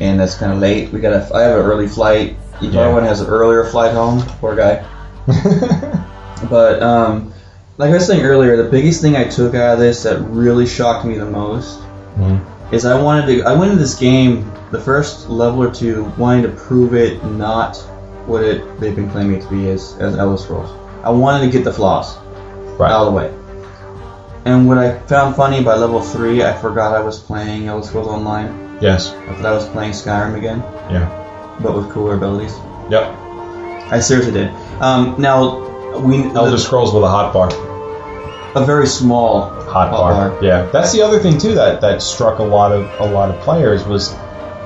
and 0.00 0.20
that's 0.20 0.34
kind 0.34 0.52
of 0.52 0.58
late. 0.58 0.92
We 0.92 1.00
got 1.00 1.12
a. 1.14 1.34
I 1.34 1.42
have 1.42 1.58
an 1.58 1.64
early 1.64 1.88
flight. 1.88 2.36
Each 2.60 2.72
Yeah. 2.74 2.92
one 2.92 3.02
has 3.04 3.20
an 3.20 3.28
earlier 3.28 3.64
flight 3.64 3.92
home. 3.92 4.22
Poor 4.40 4.54
guy. 4.54 4.84
But 6.50 6.82
um, 6.82 7.32
like 7.78 7.90
I 7.90 7.94
was 7.94 8.06
saying 8.06 8.22
earlier, 8.26 8.56
the 8.56 8.68
biggest 8.68 9.00
thing 9.00 9.16
I 9.16 9.24
took 9.24 9.54
out 9.54 9.74
of 9.74 9.78
this 9.78 10.02
that 10.02 10.18
really 10.22 10.66
shocked 10.66 11.04
me 11.04 11.16
the 11.16 11.24
most 11.24 11.78
Mhm. 12.18 12.40
is 12.72 12.84
I 12.84 13.00
wanted 13.00 13.26
to. 13.26 13.42
I 13.44 13.54
went 13.54 13.70
into 13.70 13.80
this 13.82 13.94
game 13.94 14.50
the 14.72 14.80
first 14.80 15.30
level 15.30 15.62
or 15.62 15.70
two 15.72 16.10
wanting 16.18 16.42
to 16.42 16.48
prove 16.48 16.94
it 16.94 17.24
not 17.24 17.76
what 18.26 18.42
it 18.42 18.80
they've 18.80 18.96
been 18.96 19.08
claiming 19.10 19.36
it 19.36 19.42
to 19.42 19.48
be 19.50 19.70
as 19.70 19.94
as 20.00 20.16
Elder 20.18 20.36
Scrolls. 20.36 20.68
I 21.04 21.10
wanted 21.10 21.46
to 21.46 21.50
get 21.52 21.62
the 21.64 21.72
flaws 21.72 22.16
Right. 22.76 22.90
out 22.90 23.06
of 23.06 23.12
the 23.12 23.16
way. 23.16 23.30
And 24.44 24.66
what 24.66 24.78
I 24.78 24.98
found 25.00 25.36
funny 25.36 25.62
by 25.62 25.76
level 25.76 26.00
three, 26.02 26.42
I 26.42 26.52
forgot 26.52 26.94
I 26.96 27.00
was 27.00 27.18
playing 27.18 27.68
Elder 27.68 27.86
Scrolls 27.86 28.08
Online. 28.08 28.78
yes. 28.80 29.12
I 29.12 29.34
thought 29.34 29.46
I 29.46 29.52
was 29.52 29.66
playing 29.68 29.92
Skyrim 29.92 30.34
again, 30.36 30.58
Yeah. 30.90 31.08
but 31.62 31.74
with 31.76 31.90
cooler 31.90 32.14
abilities. 32.14 32.52
Yep. 32.90 33.04
I 33.92 34.00
seriously 34.00 34.32
did. 34.32 34.50
Um, 34.80 35.14
now 35.18 35.98
we 36.00 36.24
Elder 36.32 36.58
Scrolls 36.58 36.92
with 36.92 37.04
a 37.04 37.08
hot 37.08 37.32
bar. 37.32 37.50
a 38.54 38.64
very 38.66 38.86
small 38.86 39.48
hot 39.48 39.90
bar. 39.90 40.30
bar. 40.30 40.42
Yeah, 40.44 40.66
that's 40.72 40.92
the 40.92 41.00
other 41.02 41.18
thing 41.20 41.38
too 41.38 41.54
that 41.54 41.80
that 41.80 42.02
struck 42.02 42.38
a 42.38 42.42
lot 42.42 42.70
of 42.72 42.86
a 43.00 43.06
lot 43.10 43.30
of 43.30 43.40
players 43.40 43.82
was 43.86 44.12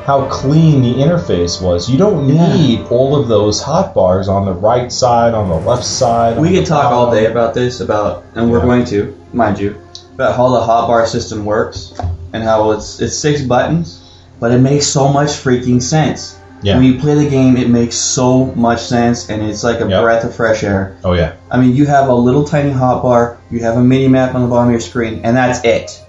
how 0.06 0.26
clean 0.28 0.82
the 0.82 0.94
interface 0.94 1.60
was. 1.62 1.88
You 1.88 1.96
don't 1.98 2.28
Yeah. 2.28 2.52
need 2.56 2.86
all 2.90 3.14
of 3.14 3.28
those 3.28 3.60
hot 3.62 3.94
bars 3.94 4.28
on 4.28 4.44
the 4.44 4.52
right 4.52 4.90
side, 4.90 5.34
on 5.34 5.48
the 5.48 5.54
left 5.56 5.84
side. 5.84 6.38
We 6.38 6.50
could 6.54 6.64
the 6.64 6.68
talk 6.68 6.90
all 6.92 7.10
day 7.12 7.26
about 7.26 7.54
this, 7.54 7.80
about, 7.80 8.24
and 8.34 8.50
we're 8.50 8.58
Yeah. 8.58 8.64
going 8.64 8.84
to, 8.86 9.14
mind 9.36 9.58
you, 9.58 9.80
about 10.14 10.36
how 10.36 10.48
the 10.48 10.60
hotbar 10.60 11.06
system 11.06 11.44
works 11.44 11.92
and 12.32 12.42
how 12.42 12.70
it's 12.72 13.00
it's 13.00 13.16
six 13.16 13.42
buttons, 13.42 14.02
but 14.40 14.50
it 14.50 14.58
makes 14.58 14.86
so 14.86 15.08
much 15.08 15.28
freaking 15.28 15.80
sense. 15.80 16.38
Yeah. 16.62 16.76
When 16.76 16.84
you 16.84 16.98
play 16.98 17.14
the 17.14 17.28
game, 17.28 17.56
it 17.58 17.68
makes 17.68 17.96
so 17.96 18.46
much 18.46 18.80
sense, 18.80 19.28
and 19.28 19.42
it's 19.42 19.62
like 19.62 19.80
a 19.80 19.88
Yep. 19.88 20.02
breath 20.02 20.24
of 20.24 20.34
fresh 20.34 20.64
air. 20.64 20.96
Oh 21.04 21.12
yeah. 21.12 21.32
I 21.50 21.60
mean, 21.60 21.76
you 21.76 21.86
have 21.86 22.08
a 22.08 22.14
little 22.14 22.44
tiny 22.44 22.72
hotbar, 22.72 23.36
you 23.50 23.60
have 23.60 23.76
a 23.76 23.82
mini 23.82 24.08
map 24.08 24.34
on 24.34 24.42
the 24.42 24.48
bottom 24.48 24.68
of 24.68 24.72
your 24.72 24.80
screen, 24.80 25.20
and 25.22 25.36
that's 25.36 25.62
it. 25.64 26.02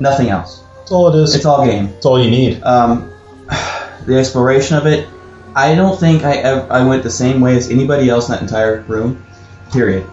Nothing 0.00 0.30
else. 0.30 0.62
That's 0.78 0.90
all 0.90 1.14
it 1.14 1.22
is. 1.22 1.34
It's 1.36 1.46
all 1.46 1.64
game. 1.64 1.86
It's 1.96 2.04
all 2.04 2.20
you 2.22 2.30
need. 2.30 2.60
Um, 2.64 3.08
the 4.06 4.18
exploration 4.18 4.76
of 4.76 4.86
it, 4.86 5.08
I 5.54 5.76
don't 5.76 5.98
think 5.98 6.24
I 6.24 6.36
ever, 6.38 6.66
I 6.72 6.84
went 6.84 7.04
the 7.04 7.10
same 7.10 7.40
way 7.40 7.56
as 7.56 7.70
anybody 7.70 8.08
else 8.08 8.28
in 8.28 8.32
that 8.32 8.42
entire 8.42 8.80
room. 8.88 9.24
Period. 9.72 10.04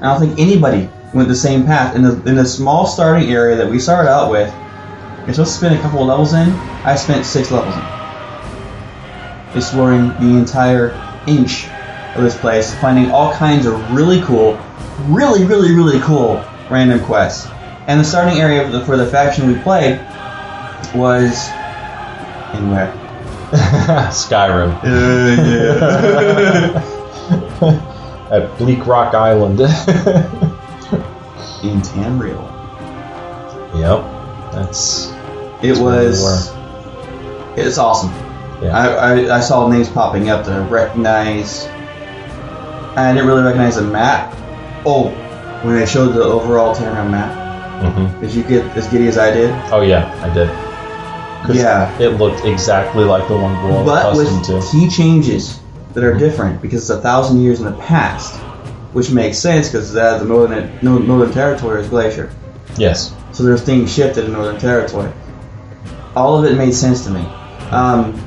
I 0.00 0.06
don't 0.06 0.18
think 0.20 0.38
anybody 0.38 0.90
went 1.12 1.28
the 1.28 1.34
same 1.34 1.64
path 1.64 1.96
in 1.96 2.02
the 2.02 2.22
in 2.28 2.36
the 2.36 2.46
small 2.46 2.86
starting 2.86 3.30
area 3.30 3.56
that 3.56 3.68
we 3.68 3.78
started 3.78 4.10
out 4.10 4.30
with. 4.30 4.52
You're 5.24 5.34
supposed 5.34 5.52
to 5.52 5.58
spend 5.58 5.74
a 5.74 5.82
couple 5.82 6.00
of 6.00 6.08
levels 6.08 6.32
in. 6.32 6.50
I 6.84 6.94
spent 6.96 7.26
six 7.26 7.50
levels 7.50 7.74
in, 7.74 7.82
exploring 9.56 10.08
the 10.20 10.38
entire 10.38 10.92
inch 11.26 11.68
of 12.14 12.22
this 12.22 12.38
place, 12.38 12.74
finding 12.76 13.10
all 13.10 13.32
kinds 13.34 13.66
of 13.66 13.92
really 13.92 14.22
cool, 14.22 14.58
really 15.06 15.44
really 15.44 15.72
really 15.74 16.00
cool 16.00 16.44
random 16.70 17.00
quests. 17.00 17.50
And 17.86 17.98
the 17.98 18.04
starting 18.04 18.40
area 18.40 18.64
for 18.64 18.70
the, 18.70 18.84
for 18.84 18.96
the 18.96 19.06
faction 19.06 19.48
we 19.48 19.58
played 19.60 19.98
was 20.94 21.48
in 22.54 22.70
where? 22.70 22.92
Skyrim. 24.10 24.78
Uh, 24.84 25.26
At 28.30 28.58
Bleak 28.58 28.86
Rock 28.86 29.14
Island. 29.14 29.60
in 31.62 31.80
Tamriel. 31.80 32.46
yep. 33.78 34.04
That's 34.52 35.10
It 35.62 35.68
That's 35.68 35.78
we 35.78 35.84
was. 35.84 36.50
It's 37.56 37.78
awesome. 37.78 38.10
Yeah. 38.62 38.76
I, 38.76 38.86
I, 38.86 39.36
I 39.36 39.40
saw 39.40 39.68
names 39.68 39.88
popping 39.88 40.28
up 40.28 40.44
to 40.44 40.60
recognize. 40.70 41.66
I 42.96 43.12
didn't 43.12 43.26
really 43.26 43.42
recognize 43.42 43.76
the 43.76 43.82
map. 43.82 44.34
Oh, 44.84 45.10
when 45.62 45.76
they 45.76 45.86
showed 45.86 46.12
the 46.12 46.22
overall 46.22 46.74
Tamriel 46.74 47.10
map, 47.10 47.82
mm-hmm. 47.82 48.20
did 48.20 48.34
you 48.34 48.42
get 48.42 48.64
as 48.76 48.86
giddy 48.88 49.08
as 49.08 49.18
I 49.18 49.30
did? 49.30 49.50
Oh 49.72 49.82
yeah, 49.82 50.12
I 50.22 50.32
did. 50.32 50.48
Yeah. 51.54 51.98
It 51.98 52.18
looked 52.18 52.44
exactly 52.44 53.04
like 53.04 53.26
the 53.28 53.36
one 53.36 53.52
we're 53.62 53.72
all 53.72 53.84
but 53.84 54.16
with 54.16 54.44
to. 54.46 54.62
key 54.70 54.88
changes 54.88 55.60
that 55.94 56.04
are 56.04 56.16
different 56.16 56.60
because 56.62 56.82
it's 56.82 56.90
a 56.90 57.00
thousand 57.00 57.40
years 57.40 57.60
in 57.60 57.66
the 57.66 57.76
past, 57.78 58.34
which 58.92 59.10
makes 59.10 59.38
sense 59.38 59.68
because 59.68 59.92
the 59.92 60.24
northern 60.24 60.78
northern 60.82 61.32
territory 61.32 61.82
is 61.82 61.88
glacier. 61.88 62.32
Yes. 62.76 63.14
So 63.32 63.42
there's 63.42 63.62
things 63.62 63.92
shifted 63.92 64.24
in 64.24 64.32
Northern 64.32 64.58
Territory. 64.58 65.12
All 66.16 66.38
of 66.38 66.50
it 66.50 66.56
made 66.56 66.74
sense 66.74 67.04
to 67.04 67.10
me. 67.10 67.20
Um, 67.70 68.20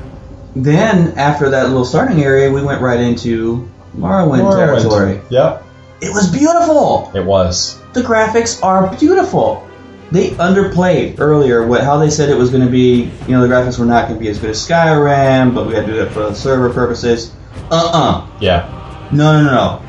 then 0.56 1.18
after 1.18 1.50
that 1.50 1.68
little 1.68 1.84
starting 1.84 2.22
area, 2.22 2.50
we 2.50 2.62
went 2.62 2.80
right 2.80 3.00
into 3.00 3.68
Morrowind, 3.96 4.40
Morrowind. 4.40 4.56
territory. 4.82 5.20
Yep. 5.30 5.64
It 6.00 6.10
was 6.12 6.30
beautiful. 6.30 7.10
It 7.14 7.24
was. 7.24 7.80
The 7.92 8.02
graphics 8.02 8.62
are 8.62 8.94
beautiful. 8.96 9.68
They 10.10 10.30
underplayed 10.30 11.18
earlier 11.18 11.66
what 11.66 11.82
how 11.82 11.98
they 11.98 12.10
said 12.10 12.28
it 12.28 12.36
was 12.36 12.50
going 12.50 12.64
to 12.64 12.70
be. 12.70 13.10
You 13.26 13.32
know, 13.32 13.46
the 13.46 13.52
graphics 13.52 13.78
were 13.78 13.86
not 13.86 14.08
going 14.08 14.18
to 14.18 14.24
be 14.24 14.30
as 14.30 14.38
good 14.38 14.50
as 14.50 14.66
Skyrim, 14.66 15.54
but 15.54 15.66
we 15.66 15.74
had 15.74 15.86
to 15.86 15.92
do 15.92 15.98
that 15.98 16.12
for 16.12 16.34
server 16.34 16.70
purposes. 16.72 17.32
Uh-uh. 17.70 18.28
Yeah. 18.40 19.08
No, 19.12 19.42
no, 19.42 19.50
no. 19.50 19.82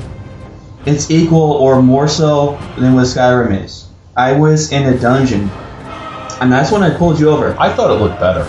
It's 0.86 1.10
equal 1.10 1.52
or 1.54 1.82
more 1.82 2.08
so 2.08 2.58
than 2.78 2.94
what 2.94 3.06
Skyrim 3.06 3.64
is. 3.64 3.88
I 4.16 4.34
was 4.34 4.72
in 4.72 4.84
a 4.94 4.98
dungeon, 5.00 5.50
and 6.40 6.52
that's 6.52 6.72
when 6.72 6.84
I 6.84 6.96
pulled 6.96 7.20
you 7.20 7.30
over. 7.30 7.56
I 7.60 7.72
thought 7.74 7.92
it 7.92 8.02
looked 8.02 8.20
better. 8.20 8.44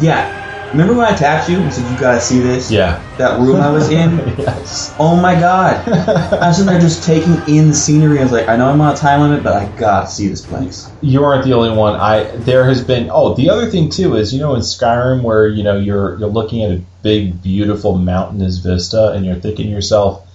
Yeah. 0.00 0.36
Remember 0.70 0.92
when 0.94 1.06
I 1.06 1.16
tapped 1.16 1.48
you 1.48 1.58
and 1.58 1.72
said, 1.72 1.90
You 1.90 1.98
gotta 1.98 2.20
see 2.20 2.40
this? 2.40 2.70
Yeah. 2.70 3.02
That 3.16 3.40
room 3.40 3.56
I 3.56 3.70
was 3.70 3.88
in? 3.90 4.18
yes. 4.36 4.94
Oh 4.98 5.16
my 5.16 5.34
god. 5.34 5.76
I 5.88 6.48
was 6.48 6.56
sitting 6.58 6.70
there 6.70 6.78
just 6.80 7.04
taking 7.04 7.36
in 7.48 7.68
the 7.68 7.74
scenery. 7.74 8.18
I 8.18 8.22
was 8.22 8.32
like, 8.32 8.48
I 8.48 8.56
know 8.56 8.68
I'm 8.68 8.78
on 8.82 8.92
a 8.92 8.96
time 8.96 9.22
limit, 9.22 9.42
but 9.42 9.54
I 9.54 9.66
gotta 9.78 10.08
see 10.08 10.28
this 10.28 10.44
place. 10.44 10.90
You 11.00 11.24
aren't 11.24 11.44
the 11.46 11.54
only 11.54 11.74
one. 11.74 11.94
I 11.98 12.24
there 12.36 12.64
has 12.66 12.84
been. 12.84 13.08
Oh, 13.10 13.32
the 13.34 13.48
other 13.48 13.70
thing 13.70 13.88
too 13.88 14.16
is 14.16 14.34
you 14.34 14.40
know 14.40 14.54
in 14.56 14.60
Skyrim 14.60 15.22
where 15.22 15.46
you 15.46 15.62
know 15.62 15.78
you're 15.78 16.18
you're 16.18 16.28
looking 16.28 16.62
at 16.62 16.70
a 16.72 16.82
big 17.02 17.42
beautiful 17.42 17.96
mountainous 17.96 18.58
vista 18.58 19.12
and 19.12 19.24
you're 19.24 19.36
thinking 19.36 19.66
to 19.68 19.72
yourself, 19.72 20.27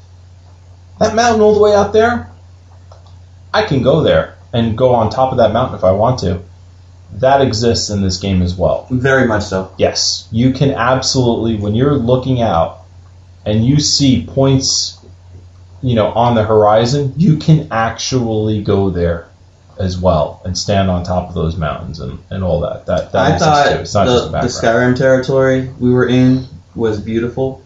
that 0.99 1.15
mountain 1.15 1.41
all 1.41 1.53
the 1.53 1.61
way 1.61 1.73
out 1.73 1.93
there, 1.93 2.29
I 3.53 3.65
can 3.65 3.83
go 3.83 4.01
there 4.01 4.35
and 4.51 4.77
go 4.77 4.93
on 4.93 5.09
top 5.09 5.31
of 5.31 5.37
that 5.39 5.51
mountain 5.51 5.77
if 5.77 5.83
I 5.83 5.91
want 5.91 6.19
to. 6.19 6.41
That 7.15 7.41
exists 7.41 7.89
in 7.89 8.01
this 8.01 8.17
game 8.17 8.41
as 8.41 8.55
well. 8.55 8.87
Very 8.89 9.27
much 9.27 9.43
so. 9.43 9.73
Yes, 9.77 10.27
you 10.31 10.53
can 10.53 10.71
absolutely 10.71 11.57
when 11.57 11.75
you're 11.75 11.93
looking 11.93 12.41
out 12.41 12.79
and 13.45 13.65
you 13.65 13.79
see 13.79 14.25
points, 14.25 14.97
you 15.81 15.95
know, 15.95 16.07
on 16.07 16.33
the 16.35 16.43
horizon, 16.43 17.13
you 17.17 17.37
can 17.37 17.67
actually 17.71 18.63
go 18.63 18.89
there 18.89 19.27
as 19.79 19.97
well 19.97 20.41
and 20.45 20.57
stand 20.57 20.89
on 20.89 21.03
top 21.03 21.29
of 21.29 21.35
those 21.35 21.55
mountains 21.57 21.99
and, 21.99 22.19
and 22.29 22.43
all 22.43 22.61
that. 22.61 22.85
That, 22.87 23.11
that 23.11 23.21
I 23.21 23.33
exists 23.33 23.43
thought 23.43 23.69
too. 23.69 23.79
It's 23.79 23.93
not 23.93 24.05
just 24.07 24.31
the, 24.31 24.41
the. 24.41 24.47
Skyrim 24.47 24.97
territory 24.97 25.69
we 25.79 25.91
were 25.91 26.07
in 26.07 26.47
was 26.75 26.99
beautiful. 26.99 27.63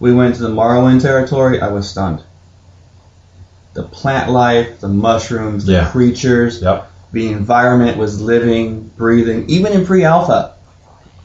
We 0.00 0.12
went 0.12 0.36
to 0.36 0.42
the 0.42 0.48
Morrowind 0.48 1.00
territory, 1.00 1.60
I 1.60 1.68
was 1.68 1.88
stunned. 1.88 2.22
The 3.74 3.82
plant 3.82 4.30
life, 4.30 4.80
the 4.80 4.88
mushrooms, 4.88 5.66
the 5.66 5.72
Yeah. 5.72 5.90
creatures, 5.90 6.62
Yep. 6.62 6.90
the 7.12 7.28
environment 7.32 7.96
was 7.98 8.20
living, 8.20 8.90
breathing, 8.96 9.44
even 9.48 9.72
in 9.72 9.84
pre-alpha. 9.84 10.52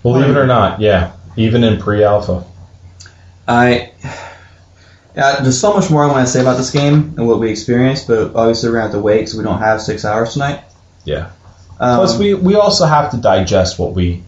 Believe 0.03 0.29
it 0.29 0.37
or 0.37 0.47
not, 0.47 0.79
yeah. 0.81 1.11
Even 1.35 1.63
in 1.63 1.79
pre-alpha. 1.79 2.43
I 3.47 3.91
yeah, 5.15 5.41
there's 5.41 5.59
so 5.59 5.73
much 5.73 5.89
more 5.89 6.03
I 6.03 6.07
want 6.11 6.25
to 6.25 6.31
say 6.31 6.41
about 6.41 6.57
this 6.57 6.69
game 6.71 7.13
and 7.17 7.27
what 7.27 7.39
we 7.39 7.49
experienced, 7.49 8.07
but 8.07 8.35
obviously 8.35 8.69
we're 8.69 8.75
gonna 8.75 8.83
have 8.85 8.91
to 8.93 8.99
wait 8.99 9.17
because 9.17 9.35
we 9.35 9.43
don't 9.43 9.59
have 9.59 9.81
six 9.81 10.05
hours 10.05 10.33
tonight. 10.33 10.61
Yeah. 11.03 11.27
Um, 11.79 11.97
Plus, 11.97 12.17
we 12.17 12.33
we 12.33 12.55
also 12.55 12.85
have 12.85 13.11
to 13.11 13.17
digest 13.17 13.79
what 13.79 13.93
we 13.93 14.23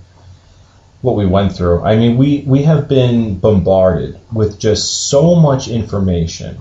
what 1.02 1.16
we 1.16 1.26
went 1.26 1.54
through. 1.54 1.84
I 1.84 1.96
mean, 1.96 2.18
we 2.18 2.44
we 2.48 2.64
have 2.64 2.88
been 2.88 3.36
bombarded 3.40 4.20
with 4.34 4.60
just 4.60 5.10
so 5.10 5.36
much 5.36 5.68
information 5.68 6.58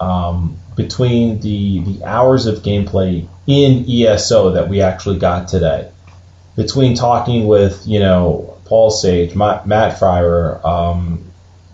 um, 0.00 0.56
between 0.76 1.40
the 1.40 1.80
the 1.80 2.04
hours 2.04 2.46
of 2.46 2.58
gameplay 2.58 3.26
in 3.46 3.84
ESO 3.88 4.52
that 4.52 4.68
we 4.68 4.80
actually 4.80 5.18
got 5.18 5.48
today, 5.48 5.90
between 6.56 6.94
talking 6.94 7.46
with 7.46 7.86
you 7.86 8.00
know 8.00 8.58
Paul 8.64 8.90
Sage, 8.90 9.34
Matt, 9.34 9.66
Matt 9.66 9.98
Firor, 9.98 10.64
um, 10.64 11.24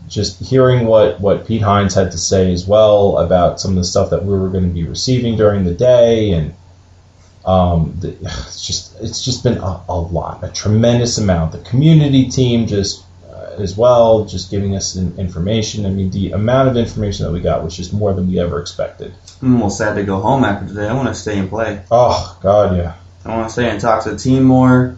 just 0.08 0.40
hearing 0.40 0.86
what 0.86 1.20
what 1.20 1.46
Pete 1.46 1.62
Hines 1.62 1.94
had 1.94 2.12
to 2.12 2.18
say 2.18 2.52
as 2.52 2.66
well 2.66 3.18
about 3.18 3.60
some 3.60 3.72
of 3.72 3.76
the 3.76 3.84
stuff 3.84 4.10
that 4.10 4.24
we 4.24 4.36
were 4.36 4.48
going 4.48 4.68
to 4.68 4.74
be 4.74 4.84
receiving 4.84 5.36
during 5.36 5.64
the 5.64 5.74
day 5.74 6.32
and. 6.32 6.54
Um, 7.44 7.94
the, 7.98 8.10
it's 8.20 8.66
just 8.66 9.00
it's 9.00 9.24
just 9.24 9.42
been 9.42 9.56
a, 9.56 9.82
a 9.88 9.98
lot, 9.98 10.44
a 10.44 10.48
tremendous 10.48 11.16
amount. 11.16 11.52
The 11.52 11.58
community 11.60 12.28
team 12.28 12.66
just 12.66 13.02
as 13.60 13.76
well, 13.76 14.24
just 14.24 14.50
giving 14.50 14.76
us 14.76 14.96
in, 14.96 15.18
information. 15.18 15.86
I 15.86 15.90
mean, 15.90 16.10
the 16.10 16.32
amount 16.32 16.68
of 16.68 16.76
information 16.76 17.26
that 17.26 17.32
we 17.32 17.40
got 17.40 17.62
was 17.62 17.76
just 17.76 17.92
more 17.92 18.12
than 18.12 18.28
we 18.28 18.38
ever 18.40 18.60
expected. 18.60 19.14
I'm 19.42 19.54
almost 19.54 19.78
sad 19.78 19.94
to 19.94 20.04
go 20.04 20.20
home 20.20 20.44
after 20.44 20.66
today. 20.66 20.88
I 20.88 20.94
want 20.94 21.08
to 21.08 21.14
stay 21.14 21.38
and 21.38 21.48
play. 21.48 21.82
Oh 21.90 22.38
God, 22.42 22.76
yeah. 22.76 22.94
I 23.24 23.36
want 23.36 23.48
to 23.48 23.52
stay 23.52 23.68
and 23.68 23.80
talk 23.80 24.04
to 24.04 24.10
the 24.10 24.18
team 24.18 24.44
more. 24.44 24.96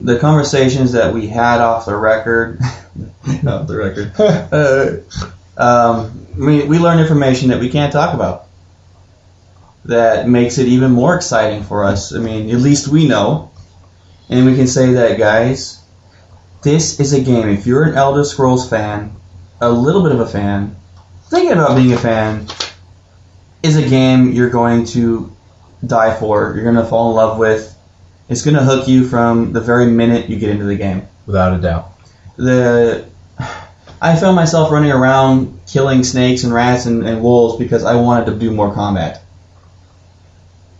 The 0.00 0.18
conversations 0.18 0.92
that 0.92 1.14
we 1.14 1.28
had 1.28 1.60
off 1.60 1.86
the 1.86 1.96
record, 1.96 2.60
off 3.46 3.66
the 3.68 3.76
record, 3.76 4.12
uh, 4.18 5.60
um, 5.60 6.26
we, 6.36 6.64
we 6.64 6.78
learned 6.78 7.00
information 7.00 7.50
that 7.50 7.60
we 7.60 7.68
can't 7.68 7.92
talk 7.92 8.14
about. 8.14 8.46
That 9.84 10.28
makes 10.28 10.58
it 10.58 10.66
even 10.66 10.92
more 10.92 11.14
exciting 11.14 11.62
for 11.62 11.84
us. 11.84 12.14
I 12.14 12.18
mean, 12.18 12.50
at 12.50 12.60
least 12.60 12.88
we 12.88 13.06
know, 13.06 13.50
and 14.28 14.46
we 14.46 14.56
can 14.56 14.66
say 14.66 14.94
that, 14.94 15.18
guys. 15.18 15.83
This 16.64 16.98
is 16.98 17.12
a 17.12 17.20
game. 17.20 17.50
If 17.50 17.66
you're 17.66 17.84
an 17.84 17.94
Elder 17.94 18.24
Scrolls 18.24 18.68
fan, 18.68 19.14
a 19.60 19.70
little 19.70 20.02
bit 20.02 20.12
of 20.12 20.20
a 20.20 20.26
fan, 20.26 20.74
thinking 21.28 21.52
about 21.52 21.76
being 21.76 21.92
a 21.92 21.98
fan, 21.98 22.46
is 23.62 23.76
a 23.76 23.86
game 23.86 24.32
you're 24.32 24.48
going 24.48 24.86
to 24.86 25.30
die 25.86 26.18
for. 26.18 26.54
You're 26.54 26.64
going 26.64 26.82
to 26.82 26.86
fall 26.86 27.10
in 27.10 27.16
love 27.16 27.38
with. 27.38 27.78
It's 28.30 28.42
going 28.42 28.56
to 28.56 28.62
hook 28.62 28.88
you 28.88 29.06
from 29.06 29.52
the 29.52 29.60
very 29.60 29.90
minute 29.90 30.30
you 30.30 30.38
get 30.38 30.48
into 30.48 30.64
the 30.64 30.76
game. 30.76 31.06
Without 31.26 31.52
a 31.58 31.60
doubt. 31.60 31.92
The 32.36 33.06
I 34.00 34.16
found 34.16 34.34
myself 34.34 34.72
running 34.72 34.90
around 34.90 35.60
killing 35.66 36.02
snakes 36.02 36.44
and 36.44 36.52
rats 36.52 36.86
and, 36.86 37.06
and 37.06 37.22
wolves 37.22 37.58
because 37.58 37.84
I 37.84 37.96
wanted 37.96 38.26
to 38.26 38.38
do 38.38 38.50
more 38.50 38.72
combat. 38.72 39.20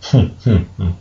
Hmm, 0.05 0.27
hmm, 0.27 0.57
hmm. 0.57 0.91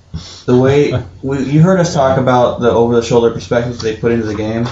The 0.47 0.57
way 0.59 0.93
we, 1.23 1.45
you 1.45 1.61
heard 1.63 1.81
us 1.81 1.95
talk 1.95 2.19
about 2.19 2.61
the 2.61 2.71
over-the-shoulder 2.71 3.31
perspective 3.33 3.79
they 3.81 3.97
put 3.97 4.13
into 4.13 4.27
the 4.27 4.35
game, 4.35 4.67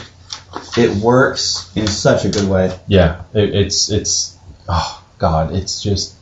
it 0.76 0.96
works 1.02 1.70
in 1.76 1.86
such 1.86 2.24
a 2.24 2.28
good 2.28 2.48
way. 2.48 2.78
Yeah, 2.86 3.22
it, 3.34 3.54
it's 3.54 3.90
it's 3.90 4.36
oh 4.68 5.02
God, 5.18 5.54
it's 5.54 5.82
just 5.82 6.14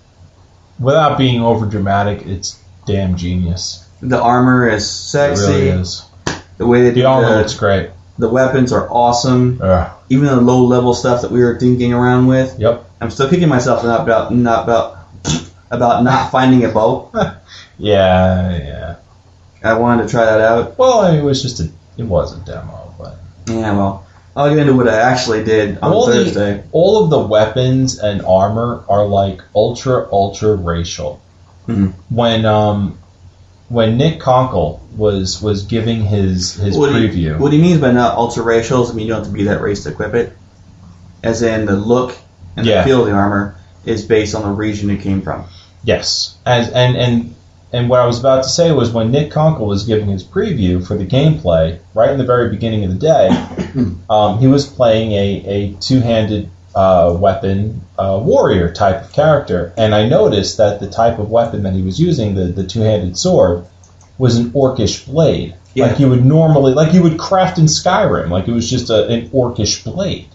without 0.79 1.19
being 1.19 1.41
over 1.43 1.67
dramatic, 1.67 2.27
it's 2.27 2.59
damn 2.87 3.17
genius. 3.17 3.87
The 4.01 4.21
armor 4.21 4.69
is 4.69 4.83
It 4.85 4.87
sexy. 4.87 5.47
really 5.47 5.69
is. 5.69 6.03
The 6.59 6.67
way 6.67 6.83
they 6.83 6.91
The 6.91 7.01
do 7.03 7.07
armor 7.07 7.37
looks 7.37 7.55
great. 7.55 7.91
the 8.19 8.29
weapons 8.29 8.73
are 8.73 8.89
awesome. 8.91 9.61
Ugh. 9.63 9.91
Even 10.09 10.27
the 10.27 10.41
low-level 10.41 10.95
stuff 10.95 11.23
that 11.23 11.31
we 11.31 11.41
were 11.41 11.57
dinking 11.59 11.95
around 11.95 12.27
with. 12.27 12.59
Yep. 12.59 12.85
I'm 13.01 13.11
still 13.11 13.29
kicking 13.31 13.49
myself 13.49 13.83
not 13.85 14.01
about 14.03 14.33
not 14.35 14.65
about 14.65 14.99
about 15.71 16.03
not 16.05 16.31
finding 16.31 16.65
a 16.65 16.69
bow. 16.69 17.11
Yeah, 17.83 18.59
yeah. 18.59 18.97
I 19.63 19.75
wanted 19.75 20.05
to 20.05 20.09
try 20.09 20.25
that 20.25 20.41
out. 20.41 20.79
Well, 20.79 21.05
it 21.15 21.23
was 21.23 21.43
just 21.43 21.61
a 21.61 21.69
it 21.97 22.05
was 22.05 22.37
a 22.37 22.41
demo, 22.41 22.95
but 22.99 23.17
Yeah, 23.49 23.77
well, 23.77 24.07
I'll 24.37 24.49
get 24.49 24.59
into 24.59 24.75
what 24.75 24.89
I 24.89 24.97
actually 25.01 25.45
did 25.45 25.79
on 25.79 25.93
all 25.93 26.07
Thursday. 26.07 26.59
the 26.59 26.63
all 26.73 27.05
of 27.05 27.11
the 27.11 27.19
weapons 27.19 27.99
and 27.99 28.23
armor 28.23 28.85
are 28.89 29.05
like 29.05 29.43
ultra 29.55 30.09
ultra 30.11 30.55
racial. 30.55 31.21
Mhm. 31.69 31.93
When 32.09 32.47
um 32.47 32.99
when 33.69 33.97
Nick 33.99 34.19
Konkle 34.21 34.81
was 34.97 35.41
was 35.43 35.65
giving 35.65 36.03
his 36.05 36.55
his 36.55 36.77
what, 36.77 36.91
preview, 36.91 37.13
He, 37.13 37.31
what 37.33 37.53
he 37.53 37.61
means 37.61 37.81
by 37.81 37.93
not 37.93 38.17
ultra 38.17 38.43
racial 38.43 38.83
is 38.83 38.91
I 38.91 38.95
mean 38.95 39.07
you 39.07 39.13
don't 39.13 39.23
have 39.25 39.33
to 39.33 39.33
be 39.39 39.45
that 39.45 39.61
race 39.61 39.85
to 39.85 39.91
equip 39.91 40.15
it. 40.15 40.37
As 41.23 41.43
in 41.43 41.67
the 41.67 41.77
look 41.77 42.17
and 42.57 42.67
Yeah. 42.67 42.79
the 42.83 42.89
feel 42.89 43.01
of 43.03 43.07
the 43.07 43.13
armor 43.13 43.57
is 43.85 44.05
based 44.05 44.35
on 44.35 44.43
the 44.43 44.49
region 44.51 44.91
it 44.91 45.03
came 45.03 45.23
from. 45.23 45.45
Yes, 45.85 46.35
as 46.47 46.71
and 46.71 46.97
and 46.97 47.35
and 47.73 47.89
what 47.89 48.01
I 48.01 48.07
was 48.07 48.19
about 48.19 48.43
to 48.43 48.49
say 48.49 48.73
was 48.73 48.91
when 48.91 49.11
Nick 49.11 49.31
Konkle 49.31 49.67
was 49.67 49.85
giving 49.85 50.09
his 50.09 50.25
preview 50.25 50.85
for 50.87 50.97
the 50.97 51.07
gameplay, 51.07 51.79
right 51.95 52.11
in 52.11 52.19
the 52.19 52.25
very 52.25 52.49
beginning 52.51 52.85
of 52.85 52.91
the 52.91 52.99
day, 52.99 53.29
um, 54.11 54.39
he 54.39 54.47
was 54.47 54.67
playing 54.67 55.13
a 55.13 55.45
a 55.47 55.73
two 55.75 56.01
handed 56.01 56.51
uh, 56.75 57.17
weapon 57.19 57.81
uh, 57.99 58.21
warrior 58.23 58.73
type 58.73 59.03
of 59.05 59.13
character, 59.13 59.73
and 59.77 59.95
I 59.95 60.09
noticed 60.09 60.57
that 60.59 60.81
the 60.81 60.89
type 60.89 61.19
of 61.19 61.31
weapon 61.31 61.63
that 61.65 61.75
he 61.75 61.83
was 61.83 61.99
using, 62.01 62.35
the 62.35 62.45
the 62.47 62.65
two 62.67 62.81
handed 62.81 63.17
sword, 63.19 63.65
was 64.19 64.37
an 64.37 64.51
orcish 64.53 65.07
blade, 65.07 65.55
Yeah. 65.75 65.87
like 65.87 65.99
you 66.01 66.09
would 66.09 66.25
normally 66.25 66.75
like 66.75 66.93
you 66.93 67.03
would 67.03 67.19
craft 67.19 67.59
in 67.59 67.65
Skyrim, 67.67 68.31
like 68.31 68.47
it 68.49 68.53
was 68.53 68.69
just 68.69 68.91
a, 68.91 69.07
an 69.09 69.29
orcish 69.31 69.85
blade. 69.85 70.29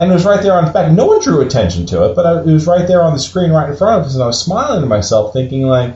And 0.00 0.10
it 0.12 0.14
was 0.14 0.24
right 0.24 0.40
there 0.40 0.54
on 0.54 0.64
the 0.64 0.70
back. 0.70 0.92
No 0.92 1.06
one 1.06 1.20
drew 1.20 1.40
attention 1.40 1.84
to 1.86 2.04
it, 2.04 2.14
but 2.14 2.24
I, 2.24 2.40
it 2.42 2.46
was 2.46 2.68
right 2.68 2.86
there 2.86 3.02
on 3.02 3.14
the 3.14 3.18
screen, 3.18 3.50
right 3.50 3.68
in 3.68 3.76
front 3.76 4.00
of 4.00 4.06
us, 4.06 4.14
and 4.14 4.22
I 4.22 4.26
was 4.28 4.40
smiling 4.40 4.80
to 4.82 4.86
myself, 4.86 5.32
thinking 5.32 5.62
like, 5.62 5.94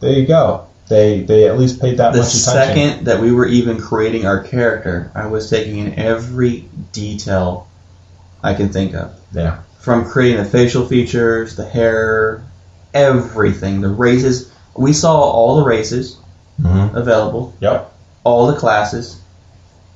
"There 0.00 0.12
you 0.12 0.26
go. 0.26 0.66
They 0.88 1.20
they 1.20 1.46
at 1.48 1.58
least 1.58 1.80
paid 1.80 1.98
that 1.98 2.12
The 2.12 2.20
much 2.20 2.28
attention." 2.34 2.54
The 2.54 2.64
second 2.66 3.04
that 3.06 3.20
we 3.20 3.32
were 3.32 3.46
even 3.46 3.78
creating 3.80 4.26
our 4.26 4.40
character, 4.42 5.10
I 5.14 5.26
was 5.26 5.50
taking 5.50 5.78
in 5.78 5.98
every 5.98 6.68
detail 6.92 7.66
I 8.42 8.54
can 8.54 8.70
think 8.70 8.94
of. 8.94 9.12
Yeah. 9.32 9.58
From 9.80 10.04
creating 10.08 10.42
the 10.42 10.48
facial 10.48 10.86
features, 10.86 11.56
the 11.56 11.64
hair, 11.68 12.42
everything, 12.94 13.80
the 13.80 13.88
races. 13.88 14.50
We 14.76 14.92
saw 14.92 15.18
all 15.20 15.56
the 15.56 15.64
races 15.64 16.16
Mm-hmm. 16.60 16.96
available, 16.96 17.54
Yep. 17.60 17.92
all 18.24 18.48
the 18.48 18.54
classes, 18.56 19.16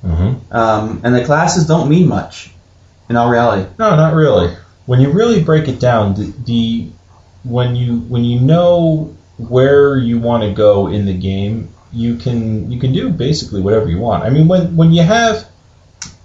Mm-hmm. 0.05 0.53
um, 0.55 1.01
and 1.03 1.13
the 1.15 1.23
classes 1.25 1.65
don't 1.67 1.89
mean 1.89 2.07
much 2.07 2.51
in 3.09 3.15
all 3.17 3.29
reality. 3.29 3.69
No, 3.77 3.95
not 3.95 4.13
really. 4.13 4.55
When 4.85 4.99
you 5.01 5.11
really 5.11 5.43
break 5.43 5.67
it 5.67 5.79
down, 5.79 6.13
the, 6.15 6.33
the 6.45 6.87
when 7.43 7.75
you 7.75 7.97
when 7.99 8.23
you 8.23 8.39
know 8.39 9.13
where 9.49 9.97
you 9.97 10.19
want 10.19 10.43
to 10.43 10.53
go 10.53 10.87
in 10.87 11.05
the 11.05 11.13
game, 11.13 11.73
you 11.91 12.15
can 12.17 12.71
you 12.71 12.79
can 12.79 12.91
do 12.91 13.09
basically 13.09 13.61
whatever 13.61 13.89
you 13.89 13.99
want. 13.99 14.23
I 14.23 14.29
mean, 14.29 14.47
when 14.47 14.75
when 14.75 14.91
you 14.91 15.03
have 15.03 15.47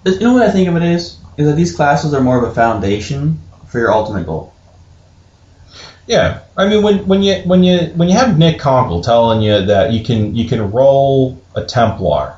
You 0.05 0.21
know 0.21 0.35
what 0.35 0.43
I 0.43 0.51
think 0.51 0.69
of 0.69 0.77
it 0.77 0.83
is? 0.83 1.19
Is 1.37 1.47
that 1.47 1.57
these 1.57 1.75
classes 1.75 2.15
are 2.15 2.21
more 2.21 2.39
of 2.43 2.51
a 2.51 2.55
foundation 2.55 3.41
for 3.67 3.79
your 3.79 3.93
ultimate 3.93 4.27
goal. 4.27 4.53
Yeah, 6.07 6.41
I 6.57 6.69
mean 6.69 6.83
when 6.83 7.07
when 7.07 7.23
you 7.23 7.43
when 7.45 7.63
you 7.63 7.79
when 7.95 8.09
you 8.09 8.15
have 8.15 8.39
Nick 8.39 8.59
Konkle 8.59 9.05
telling 9.05 9.43
you 9.43 9.67
that 9.67 9.93
you 9.93 10.03
can 10.03 10.35
you 10.35 10.49
can 10.49 10.71
roll 10.73 11.41
a 11.55 11.63
Templar, 11.65 12.37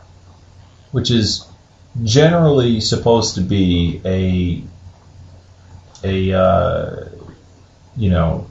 which 0.90 1.10
is 1.10 1.46
generally 2.02 2.80
supposed 2.80 3.36
to 3.36 3.40
be 3.40 4.00
a 4.04 4.64
a 6.02 6.32
uh, 6.36 7.08
you 7.96 8.10
know 8.10 8.50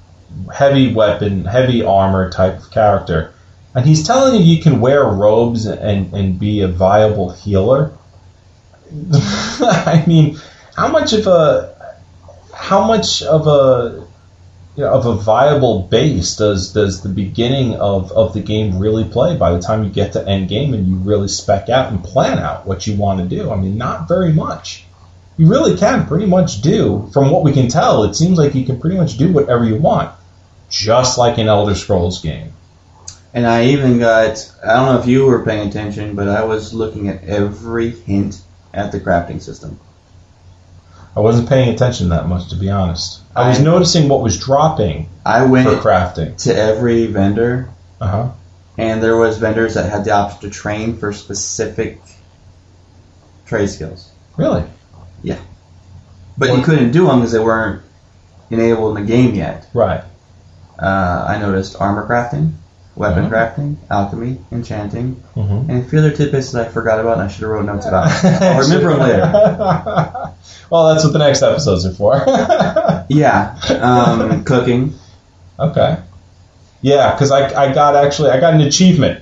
heavy 0.54 0.94
weapon, 0.94 1.46
heavy 1.46 1.84
armor 1.84 2.30
type 2.30 2.58
of 2.58 2.72
character, 2.72 3.34
and 3.76 3.86
he's 3.86 4.06
telling 4.06 4.42
you 4.42 4.56
you 4.56 4.62
can 4.62 4.82
wear 4.82 5.04
robes 5.04 5.66
and 5.66 6.14
and 6.14 6.40
be 6.40 6.62
a 6.62 6.68
viable 6.68 7.30
healer. 7.30 7.92
I 9.14 10.04
mean, 10.08 10.38
how 10.76 10.88
much 10.90 11.14
of 11.14 11.28
a 11.28 11.76
how 12.54 12.86
much 12.86 13.24
of 13.24 13.48
a 13.48 14.08
you 14.76 14.86
know, 14.86 14.94
of 14.94 15.06
a 15.06 15.14
viable 15.14 15.82
base 15.82 16.38
does 16.38 16.72
does 16.72 17.02
the 17.02 17.10
beginning 17.10 17.76
of, 17.76 18.12
of 18.12 18.34
the 18.34 18.40
game 18.40 18.80
really 18.80 19.04
play 19.04 19.36
by 19.36 19.52
the 19.52 19.60
time 19.60 19.84
you 19.84 19.90
get 19.90 20.14
to 20.14 20.26
end 20.26 20.48
game 20.48 20.74
and 20.74 20.88
you 20.88 20.96
really 20.96 21.28
spec 21.28 21.68
out 21.68 21.92
and 21.92 22.04
plan 22.04 22.40
out 22.40 22.66
what 22.66 22.88
you 22.88 22.96
want 22.96 23.20
to 23.20 23.26
do? 23.26 23.52
I 23.52 23.56
mean, 23.56 23.78
not 23.78 24.08
very 24.08 24.32
much. 24.32 24.86
You 25.38 25.48
really 25.48 25.78
can 25.78 26.06
pretty 26.06 26.26
much 26.26 26.62
do, 26.62 27.10
from 27.14 27.30
what 27.30 27.44
we 27.44 27.54
can 27.54 27.70
tell, 27.70 28.04
it 28.04 28.14
seems 28.14 28.38
like 28.38 28.56
you 28.56 28.66
can 28.66 28.80
pretty 28.80 28.98
much 28.98 29.18
do 29.18 29.32
whatever 29.32 29.66
you 29.66 29.76
want, 29.78 30.12
just 30.70 31.18
like 31.18 31.38
an 31.38 31.48
Elder 31.48 31.76
Scrolls 31.76 32.22
game. 32.22 32.54
And 33.34 33.46
I 33.46 33.66
even 33.66 34.00
got, 34.00 34.52
I 34.64 34.74
don't 34.74 34.86
know 34.94 35.00
if 35.00 35.08
you 35.08 35.26
were 35.26 35.44
paying 35.46 35.68
attention, 35.68 36.16
but 36.16 36.28
I 36.28 36.44
was 36.44 36.74
looking 36.74 37.10
at 37.10 37.24
every 37.24 37.92
hint 37.92 38.42
at 38.74 38.92
the 38.92 39.00
crafting 39.00 39.42
system. 39.42 39.80
I 41.16 41.20
wasn't 41.22 41.50
paying 41.50 41.70
attention 41.74 42.10
that 42.10 42.28
much, 42.28 42.50
to 42.50 42.56
be 42.56 42.70
honest. 42.70 43.22
I 43.36 43.50
was 43.50 43.60
I- 43.60 43.64
noticing 43.64 44.10
what 44.10 44.22
was 44.22 44.40
dropping 44.40 45.10
I 45.26 45.44
went 45.46 45.68
for 45.70 45.76
crafting. 45.76 46.38
to 46.44 46.56
every 46.56 47.06
vendor, 47.08 47.70
Uh 48.02 48.08
huh. 48.08 48.30
and 48.78 49.02
there 49.04 49.18
was 49.18 49.38
vendors 49.38 49.74
that 49.76 49.90
had 49.90 50.06
the 50.06 50.12
option 50.12 50.42
to 50.42 50.50
train 50.50 50.98
for 50.98 51.14
specific 51.14 52.00
trade 53.46 53.70
skills. 53.70 54.12
Really? 54.38 54.64
Yeah. 55.24 55.40
But 56.38 56.56
you 56.58 56.64
couldn't 56.64 56.92
do 56.92 57.06
them 57.08 57.20
because 57.20 57.34
they 57.34 57.40
weren't 57.40 57.82
enabled 58.50 58.98
in 58.98 59.04
the 59.06 59.12
game 59.12 59.36
yet. 59.36 59.68
Right. 59.74 60.04
Uh, 60.82 61.26
I 61.28 61.38
noticed 61.40 61.76
armor 61.80 62.08
crafting 62.08 62.52
weapon 62.96 63.30
Mhm. 63.30 63.32
crafting, 63.32 63.76
alchemy, 63.90 64.40
enchanting, 64.52 65.22
Mhm. 65.38 65.70
and 65.70 65.86
a 65.86 65.88
few 65.90 66.00
other 66.00 66.12
tidbits 66.12 66.52
that 66.52 66.68
I 66.68 66.70
forgot 66.70 67.00
about 67.00 67.14
and 67.14 67.22
I 67.24 67.28
should 67.30 67.42
have 67.44 67.52
wrote 67.52 67.66
notes 67.66 67.86
about. 67.86 68.08
I'll 68.24 68.60
remember 68.60 68.90
them 68.92 69.00
later. 69.00 69.32
well, 70.70 70.88
that's 70.94 71.04
what 71.06 71.14
the 71.14 71.20
next 71.20 71.42
episodes 71.42 71.86
are 71.86 71.92
for. 71.94 72.24
Yeah, 73.12 73.56
um, 73.82 74.44
cooking. 74.44 74.94
okay. 75.58 75.98
Yeah, 76.82 77.12
because 77.14 77.32
I, 77.32 77.48
I 77.70 77.74
got 77.74 77.96
actually 77.96 78.30
I 78.30 78.40
got 78.40 78.54
an 78.54 78.62
achievement 78.62 79.22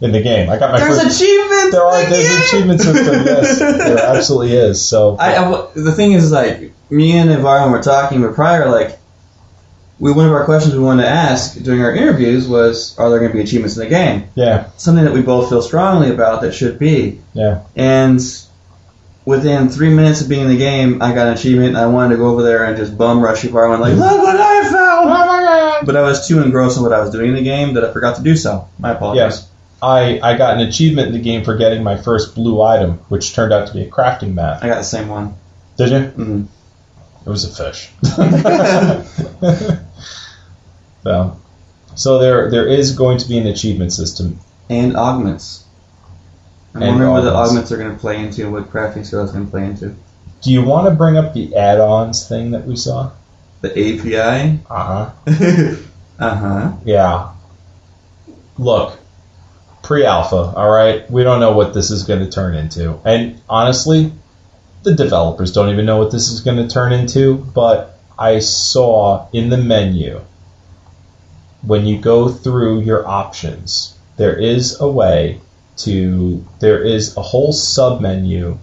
in 0.00 0.12
the 0.12 0.20
game. 0.22 0.48
I 0.48 0.58
got 0.58 0.72
my 0.72 0.78
There's 0.80 1.00
first. 1.02 1.20
achievements. 1.20 1.72
there 1.72 1.82
are 1.82 1.92
like, 1.92 2.08
there's 2.08 2.34
an 2.34 2.42
achievement 2.42 2.80
system. 2.80 3.24
Yes, 3.26 3.58
there 3.58 3.98
absolutely 3.98 4.56
is. 4.56 4.80
So 4.84 5.16
I, 5.18 5.36
I- 5.36 5.66
the 5.74 5.92
thing 5.92 6.12
is, 6.12 6.32
like, 6.32 6.72
me 6.90 7.18
and 7.18 7.30
Ivar, 7.30 7.62
when 7.62 7.70
we're 7.72 7.82
talking, 7.82 8.22
but 8.22 8.34
prior, 8.34 8.68
like, 8.70 8.98
we 10.02 10.10
one 10.12 10.26
of 10.26 10.32
our 10.32 10.44
questions 10.44 10.74
we 10.74 10.80
wanted 10.82 11.02
to 11.04 11.08
ask 11.08 11.56
during 11.62 11.80
our 11.82 11.94
interviews 11.94 12.48
was, 12.48 12.98
are 12.98 13.08
there 13.08 13.20
going 13.20 13.30
to 13.30 13.36
be 13.36 13.42
achievements 13.42 13.76
in 13.76 13.84
the 13.84 13.88
game? 13.88 14.24
yeah, 14.34 14.70
Something 14.76 15.04
that 15.04 15.14
we 15.14 15.22
both 15.22 15.48
feel 15.48 15.62
strongly 15.62 16.10
about 16.10 16.42
that 16.42 16.52
should 16.52 16.76
be. 16.78 17.20
yeah. 17.34 17.62
And 17.76 18.20
within 19.24 19.68
three 19.68 19.94
minutes 19.94 20.20
of 20.20 20.28
being 20.28 20.42
in 20.42 20.48
the 20.48 20.56
game, 20.58 21.00
I 21.00 21.14
got 21.14 21.28
an 21.28 21.34
achievement, 21.34 21.68
and 21.68 21.78
I 21.78 21.86
wanted 21.86 22.10
to 22.10 22.16
go 22.16 22.26
over 22.30 22.42
there 22.42 22.64
and 22.64 22.76
just 22.76 22.98
bum 22.98 23.20
rush 23.22 23.44
Ivar, 23.44 23.72
and 23.72 23.80
like, 23.80 23.94
look 23.94 24.18
what 24.18 24.36
I 24.36 24.62
found! 24.64 25.08
Oh 25.08 25.26
my 25.26 25.40
god! 25.40 25.86
But 25.86 25.96
I 25.96 26.02
was 26.02 26.26
too 26.26 26.42
engrossed 26.42 26.76
in 26.78 26.82
what 26.82 26.92
I 26.92 27.00
was 27.00 27.10
doing 27.10 27.28
in 27.28 27.34
the 27.34 27.42
game 27.42 27.74
that 27.74 27.84
I 27.84 27.92
forgot 27.92 28.16
to 28.16 28.22
do 28.22 28.34
so. 28.36 28.68
My 28.80 28.90
apologies. 28.92 29.20
Yes. 29.20 29.48
I, 29.80 30.18
I 30.22 30.36
got 30.36 30.54
an 30.60 30.66
achievement 30.68 31.08
in 31.08 31.12
the 31.14 31.20
game 31.20 31.44
for 31.44 31.56
getting 31.56 31.82
my 31.82 31.96
first 31.96 32.34
blue 32.34 32.60
item, 32.60 32.94
which 33.08 33.34
turned 33.34 33.52
out 33.52 33.68
to 33.68 33.72
be 33.74 33.82
a 33.82 33.90
crafting 33.90 34.34
mat. 34.34 34.62
I 34.64 34.68
got 34.68 34.78
the 34.78 34.84
same 34.84 35.08
one. 35.08 35.34
Did 35.76 35.90
you? 35.90 36.00
hmm 36.08 36.42
It 37.24 37.28
was 37.28 37.44
a 37.44 37.48
fish. 37.54 37.90
so, 41.04 41.36
so 41.94 42.18
there 42.18 42.50
there 42.50 42.66
is 42.66 42.96
going 42.96 43.18
to 43.18 43.28
be 43.28 43.38
an 43.38 43.46
achievement 43.46 43.92
system. 43.92 44.40
And 44.68 44.96
augments. 44.96 45.64
I'm 46.74 46.82
And 46.82 46.90
wondering 46.92 47.10
what 47.12 47.20
the 47.22 47.30
augments. 47.30 47.50
augments 47.50 47.72
are 47.72 47.76
going 47.76 47.92
to 47.94 47.98
play 48.00 48.18
into, 48.24 48.42
and 48.44 48.52
what 48.52 48.70
crafting 48.70 49.04
skill 49.04 49.22
is 49.24 49.30
going 49.32 49.44
to 49.44 49.50
play 49.50 49.64
into. 49.66 49.94
Do 50.40 50.50
you 50.50 50.64
want 50.64 50.88
to 50.88 50.94
bring 50.94 51.16
up 51.16 51.34
the 51.34 51.54
add-ons 51.54 52.26
thing 52.28 52.50
that 52.52 52.64
we 52.66 52.76
saw? 52.76 53.12
The 53.60 53.70
API. 53.70 54.60
Uh 54.68 54.84
huh. 54.84 55.10
uh 56.18 56.34
huh. 56.34 56.72
Yeah. 56.84 57.32
Look, 58.58 58.98
pre-alpha. 59.82 60.54
All 60.56 60.70
right, 60.70 61.08
we 61.10 61.22
don't 61.22 61.40
know 61.40 61.52
what 61.52 61.74
this 61.74 61.90
is 61.90 62.04
going 62.04 62.20
to 62.20 62.30
turn 62.30 62.54
into, 62.54 62.98
and 63.04 63.40
honestly, 63.48 64.12
the 64.82 64.94
developers 64.94 65.52
don't 65.52 65.68
even 65.70 65.86
know 65.86 65.98
what 65.98 66.10
this 66.12 66.30
is 66.30 66.40
going 66.40 66.56
to 66.56 66.68
turn 66.68 66.92
into. 66.92 67.34
But 67.36 67.98
I 68.18 68.38
saw 68.40 69.26
in 69.32 69.48
the 69.50 69.56
menu 69.58 70.20
when 71.62 71.86
you 71.86 71.98
go 72.00 72.28
through 72.28 72.80
your 72.80 73.06
options, 73.06 73.96
there 74.16 74.36
is 74.36 74.80
a 74.80 74.88
way 74.90 75.40
to 75.78 76.44
there 76.60 76.82
is 76.82 77.16
a 77.16 77.22
whole 77.22 77.52
sub 77.52 78.00
menu 78.00 78.58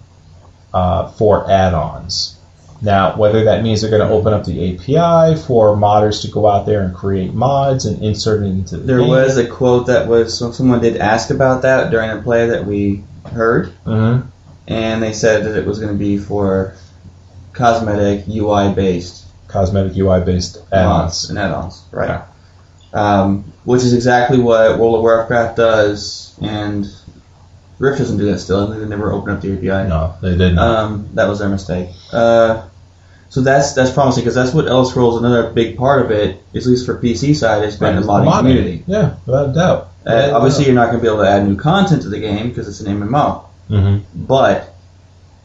uh, 0.72 1.08
for 1.12 1.50
add-ons. 1.50 2.36
Now, 2.82 3.16
whether 3.16 3.44
that 3.44 3.62
means 3.62 3.80
they're 3.82 3.90
going 3.90 4.06
to 4.08 4.14
open 4.14 4.32
up 4.32 4.44
the 4.46 4.74
API 4.74 5.36
for 5.42 5.76
modders 5.76 6.22
to 6.22 6.28
go 6.28 6.46
out 6.46 6.64
there 6.64 6.80
and 6.82 6.94
create 6.94 7.34
mods 7.34 7.84
and 7.84 8.02
insert 8.02 8.42
it 8.42 8.46
into 8.46 8.78
the 8.78 8.84
There 8.84 8.98
game. 9.00 9.08
was 9.08 9.36
a 9.36 9.46
quote 9.46 9.88
that 9.88 10.08
was 10.08 10.38
someone 10.56 10.80
did 10.80 10.96
ask 10.96 11.28
about 11.30 11.62
that 11.62 11.90
during 11.90 12.10
a 12.10 12.22
play 12.22 12.46
that 12.48 12.64
we 12.66 13.04
heard, 13.32 13.70
Mhm. 13.86 14.28
And 14.70 15.02
they 15.02 15.12
said 15.12 15.44
that 15.44 15.58
it 15.58 15.66
was 15.66 15.78
going 15.80 15.92
to 15.92 15.98
be 15.98 16.16
for 16.16 16.74
cosmetic 17.52 18.24
UI 18.28 18.72
based 18.72 19.26
cosmetic 19.48 19.96
UI 19.96 20.20
based 20.20 20.58
add-ons. 20.72 21.28
and 21.28 21.38
add-ons, 21.38 21.82
right? 21.90 22.22
Um, 22.92 23.52
which 23.64 23.82
is 23.82 23.92
exactly 23.92 24.38
what 24.38 24.78
World 24.78 24.96
of 24.96 25.02
Warcraft 25.02 25.56
does, 25.56 26.38
and 26.40 26.86
Rift 27.78 27.98
doesn't 27.98 28.18
do 28.18 28.26
that 28.30 28.38
still. 28.38 28.68
They 28.68 28.84
never 28.86 29.12
open 29.12 29.34
up 29.34 29.42
the 29.42 29.52
API. 29.54 29.88
No, 29.88 30.14
they 30.22 30.32
didn't. 30.32 30.58
Um, 30.58 31.08
that 31.14 31.28
was 31.28 31.40
their 31.40 31.48
mistake. 31.48 31.90
Uh, 32.12 32.68
so 33.28 33.42
that's 33.42 33.74
that's 33.74 33.92
promising 33.92 34.22
because 34.22 34.34
that's 34.34 34.52
what 34.52 34.66
Elder 34.66 34.88
Scrolls. 34.88 35.18
Another 35.18 35.50
big 35.50 35.76
part 35.76 36.04
of 36.04 36.10
it, 36.10 36.42
at 36.54 36.66
least 36.66 36.86
for 36.86 36.98
PC 36.98 37.34
side, 37.34 37.62
has 37.62 37.76
been 37.76 37.96
the 37.96 38.02
modding 38.02 38.38
community. 38.38 38.84
Yeah, 38.86 39.16
without 39.26 39.50
a 39.50 39.52
doubt. 39.52 39.88
Uh, 40.04 40.32
obviously, 40.34 40.64
you're 40.66 40.74
not 40.74 40.86
going 40.86 40.98
to 40.98 41.02
be 41.02 41.08
able 41.08 41.22
to 41.22 41.28
add 41.28 41.46
new 41.46 41.56
content 41.56 42.02
to 42.02 42.08
the 42.08 42.18
game 42.18 42.48
because 42.48 42.66
it's 42.68 42.80
an 42.80 43.00
MMO. 43.00 43.44
Hmm 43.70 43.98
But 44.14 44.74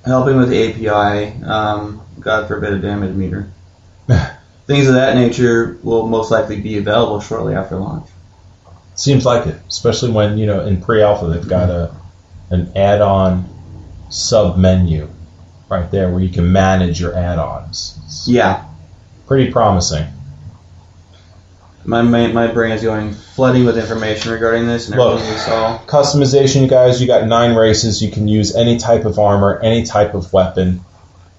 helping 0.03 0.38
with 0.38 0.49
the 0.49 0.69
API, 0.69 1.43
um, 1.43 2.02
God 2.19 2.47
forbid 2.47 2.73
a 2.73 2.80
damage 2.80 3.15
meter, 3.15 3.52
things 4.68 4.88
of 4.88 4.95
that 4.95 5.15
nature 5.15 5.77
will 5.84 6.07
most 6.07 6.31
likely 6.31 6.60
be 6.60 6.77
available 6.77 7.22
shortly 7.22 7.53
after 7.53 7.77
launch. 7.77 8.10
Seems 8.95 9.26
like 9.26 9.45
it, 9.45 9.56
especially 9.68 10.11
when 10.11 10.38
you 10.38 10.45
know 10.47 10.65
in 10.65 10.81
pre-alpha 10.81 11.27
they've 11.27 11.47
got 11.47 11.69
a 11.69 11.93
an 12.49 12.72
add-on 12.76 13.45
sub 14.10 14.57
menu 14.57 15.10
right 15.69 15.89
there 15.91 16.10
where 16.10 16.22
you 16.22 16.30
can 16.30 16.52
manage 16.52 16.99
your 16.99 17.15
add-ons. 17.15 17.99
It's 18.06 18.27
Yeah, 18.27 18.64
pretty 19.27 19.52
promising. 19.52 20.06
My 21.86 22.02
my, 22.02 22.28
my 22.28 22.48
brain 22.48 22.72
is 22.72 22.82
going 22.84 23.14
flooding 23.14 23.66
with 23.66 23.78
information 23.78 24.32
regarding 24.32 24.68
this 24.68 24.88
and 24.90 24.98
Look. 24.98 25.14
everything 25.20 25.34
we 25.34 25.40
saw. 25.40 25.80
Customization, 25.86 26.62
you 26.62 26.68
guys. 26.68 26.99
You 27.02 27.07
got 27.07 27.28
nine 27.28 27.56
races. 27.56 28.02
You 28.02 28.12
can 28.12 28.28
use 28.28 28.56
any 28.56 28.78
type 28.78 29.06
of 29.06 29.20
armor, 29.20 29.60
any 29.62 29.84
type 29.84 30.14
of 30.14 30.32
weapon. 30.34 30.82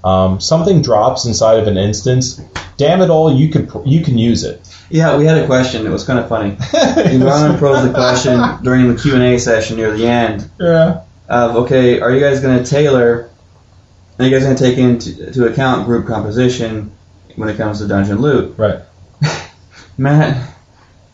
Um, 0.04 0.40
something 0.40 0.82
drops 0.82 1.24
inside 1.26 1.58
of 1.58 1.66
an 1.66 1.76
instance. 1.76 2.40
Damn 2.76 3.00
it 3.02 3.10
all! 3.10 3.32
You 3.32 3.48
could 3.48 3.70
you 3.84 4.02
can 4.04 4.18
use 4.18 4.44
it. 4.44 4.60
Yeah, 4.88 5.16
we 5.16 5.24
had 5.24 5.38
a 5.38 5.46
question. 5.46 5.84
It 5.84 5.90
was 5.90 6.04
kind 6.04 6.18
of 6.20 6.28
funny. 6.28 6.52
Ivana 6.56 7.58
posed 7.58 7.88
the 7.88 7.92
question 7.92 8.62
during 8.62 8.86
the 8.94 9.00
Q 9.00 9.14
and 9.14 9.22
A 9.22 9.38
session 9.38 9.76
near 9.78 9.90
the 9.96 10.06
end 10.06 10.48
Yeah. 10.60 11.02
of, 11.28 11.56
okay, 11.56 11.98
are 11.98 12.12
you 12.12 12.20
guys 12.20 12.40
going 12.40 12.62
to 12.62 12.70
tailor? 12.70 13.28
Are 14.18 14.24
you 14.24 14.30
guys 14.30 14.44
going 14.44 14.54
to 14.56 14.62
take 14.62 14.78
into 14.78 15.32
to 15.32 15.46
account 15.48 15.86
group 15.86 16.06
composition 16.06 16.92
when 17.34 17.48
it 17.48 17.56
comes 17.56 17.80
to 17.80 17.88
dungeon 17.88 18.18
loot? 18.20 18.56
Right. 18.56 18.78
Matt, 19.98 20.54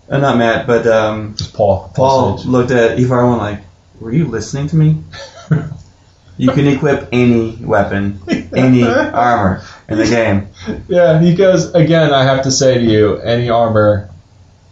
uh, 0.09 0.19
not 0.19 0.39
Matt, 0.39 0.67
but 0.67 0.87
um, 0.87 1.37
Paul. 1.55 1.93
Paul 1.95 2.39
Sage. 2.39 2.47
looked 2.47 2.71
at 2.71 2.99
Evarwin 2.99 3.39
like, 3.39 3.61
were 4.01 4.13
you 4.13 4.27
listening 4.27 4.67
to 4.69 4.77
me? 4.77 5.03
you 6.37 6.51
can 6.51 6.67
equip 6.67 7.09
any 7.13 7.57
weapon, 7.57 8.21
any 8.55 8.85
armor 8.85 9.63
in 9.89 9.99
the 9.99 10.07
game. 10.07 10.49
Yeah, 10.89 11.21
he 11.21 11.35
goes 11.35 11.73
again. 11.75 12.13
I 12.13 12.25
have 12.25 12.43
to 12.43 12.51
say 12.51 12.79
to 12.79 12.85
you, 12.85 13.19
any 13.19 13.49
armor, 13.49 14.11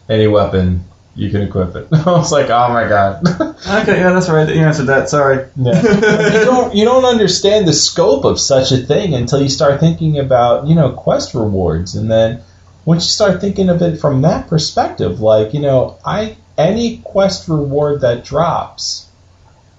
any 0.09 0.27
weapon, 0.27 0.85
you 1.15 1.31
can 1.31 1.43
equip 1.43 1.77
it. 1.77 1.89
I 1.93 2.11
was 2.11 2.32
like, 2.32 2.51
oh 2.51 2.69
my 2.73 2.89
god. 2.89 3.27
Okay, 3.61 3.99
yeah, 4.01 4.11
that's 4.15 4.31
right. 4.31 4.49
You 4.49 4.62
answered 4.62 4.87
that. 4.87 5.11
Sorry. 5.11 5.47
Yeah. 5.55 5.82
you 5.82 6.45
don't 6.47 6.74
you 6.74 6.87
don't 6.87 7.05
understand 7.05 7.69
the 7.69 7.74
scope 7.74 8.24
of 8.24 8.41
such 8.41 8.73
a 8.73 8.78
thing 8.78 9.15
until 9.15 9.43
you 9.43 9.51
start 9.51 9.81
thinking 9.81 10.19
about 10.19 10.66
you 10.66 10.74
know 10.74 10.93
quest 10.93 11.35
rewards, 11.35 11.95
and 11.95 12.11
then 12.11 12.43
once 12.91 13.05
you 13.05 13.11
start 13.11 13.41
thinking 13.41 13.69
of 13.69 13.81
it 13.83 14.01
from 14.01 14.23
that 14.23 14.49
perspective, 14.49 15.21
like 15.21 15.55
you 15.55 15.61
know, 15.61 15.97
I 16.05 16.37
any 16.59 16.99
quest 16.99 17.49
reward 17.49 18.01
that 18.01 18.25
drops, 18.25 19.07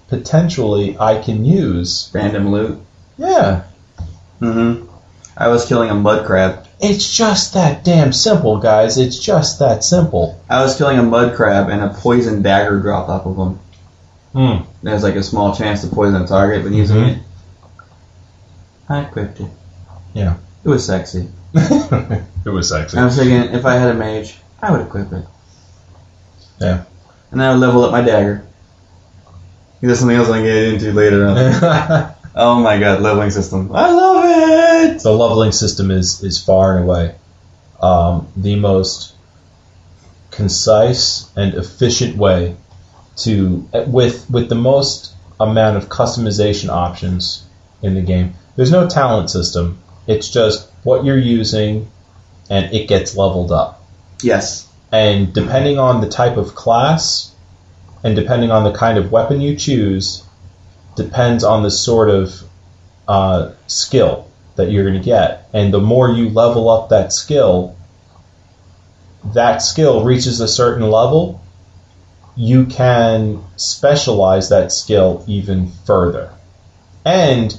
potentially 0.08 0.98
I 0.98 1.22
can 1.22 1.44
use. 1.46 2.10
Random 2.14 2.52
loot. 2.52 2.80
Yeah, 3.18 3.64
hmm 4.40 4.86
I 5.38 5.48
was 5.50 5.66
killing 5.66 5.90
a 5.90 5.96
mud 5.96 6.26
crab. 6.26 6.68
it's 6.80 7.08
just 7.16 7.54
that 7.54 7.84
damn 7.84 8.14
simple, 8.14 8.58
guys. 8.60 8.98
It's 8.98 9.20
just 9.20 9.60
that 9.60 9.84
simple. 9.84 10.42
I 10.50 10.62
was 10.64 10.78
killing 10.78 10.98
a 11.00 11.04
mud 11.04 11.36
crab 11.36 11.70
and 11.70 11.82
a 11.84 11.90
poison 11.94 12.42
dagger 12.42 12.80
dropped 12.80 13.10
off 13.10 13.26
of 13.26 13.38
him. 13.38 13.60
Hmm. 14.34 14.64
There's 14.84 15.04
like 15.04 15.16
a 15.16 15.24
small 15.24 15.54
chance 15.56 15.82
to 15.82 15.88
poison 15.88 16.22
a 16.22 16.28
target 16.28 16.64
when 16.64 16.74
using 16.74 16.98
Mhm. 16.98 17.10
it. 17.18 17.20
I 18.90 19.00
equipped 19.02 19.40
it. 19.42 19.52
Yeah. 20.14 20.36
It 20.64 20.70
was 20.70 20.86
sexy. 20.86 21.30
it 22.46 22.50
was 22.50 22.70
sexy. 22.70 22.98
I 22.98 23.06
was 23.06 23.16
thinking 23.16 23.54
if 23.56 23.66
I 23.66 23.76
had 23.76 23.90
a 23.90 23.94
mage, 23.94 24.38
I 24.62 24.72
would 24.72 24.82
equip 24.82 25.12
it. 25.12 25.26
Yeah. 26.60 26.86
And 27.32 27.40
then 27.40 27.50
I 27.50 27.52
would 27.54 27.60
level 27.60 27.84
up 27.84 27.92
my 27.92 28.02
dagger. 28.02 28.46
That's 29.82 30.00
something 30.00 30.16
else 30.16 30.30
I 30.30 30.38
can 30.38 30.46
get 30.46 30.74
into 30.74 30.94
later 30.94 31.26
on. 31.26 32.14
oh 32.36 32.60
my 32.62 32.80
god, 32.80 33.02
leveling 33.02 33.32
system. 33.32 33.72
I 33.74 33.92
love 33.92 34.26
it! 34.26 35.02
the 35.02 35.12
leveling 35.12 35.52
system 35.52 35.92
is 35.92 36.24
is 36.24 36.44
far 36.44 36.78
and 36.78 36.86
away 36.86 37.16
um, 37.82 38.28
the 38.36 38.56
most 38.56 39.16
concise 40.30 41.30
and 41.36 41.54
efficient 41.56 42.16
way 42.16 42.56
to 43.18 43.68
with 43.88 44.30
with 44.30 44.50
the 44.50 44.56
most 44.56 45.14
amount 45.40 45.78
of 45.78 45.90
customization 45.90 46.70
options 46.70 47.44
in 47.82 47.96
the 47.96 48.02
game. 48.02 48.34
There's 48.56 48.72
no 48.72 48.88
talent 48.88 49.30
system. 49.30 49.80
It's 50.08 50.30
just 50.30 50.71
what 50.84 51.06
you're 51.06 51.18
using 51.18 51.90
and 52.50 52.74
it 52.74 52.88
gets 52.88 53.16
leveled 53.16 53.52
up. 53.52 53.84
Yes. 54.22 54.68
And 54.92 55.34
depending 55.34 55.80
on 55.80 56.02
the 56.02 56.10
type 56.10 56.38
of 56.38 56.54
class 56.54 57.34
and 58.04 58.16
depending 58.16 58.52
on 58.52 58.64
the 58.64 58.74
kind 58.74 58.98
of 58.98 59.12
weapon 59.12 59.42
you 59.42 59.56
choose, 59.56 60.24
depends 60.96 61.44
on 61.44 61.64
the 61.64 61.72
sort 61.72 62.10
of 62.10 62.42
uh, 63.08 63.52
skill 63.68 64.30
that 64.56 64.72
you're 64.72 64.84
going 64.84 65.00
to 65.00 65.06
get. 65.06 65.48
And 65.54 65.74
the 65.74 65.80
more 65.80 66.10
you 66.10 66.30
level 66.30 66.70
up 66.70 66.90
that 66.90 67.14
skill, 67.14 67.78
that 69.34 69.62
skill 69.62 70.04
reaches 70.04 70.42
a 70.42 70.48
certain 70.48 70.90
level, 70.90 71.42
you 72.36 72.66
can 72.66 73.44
specialize 73.56 74.50
that 74.50 74.72
skill 74.72 75.24
even 75.28 75.72
further. 75.86 76.34
And 77.06 77.58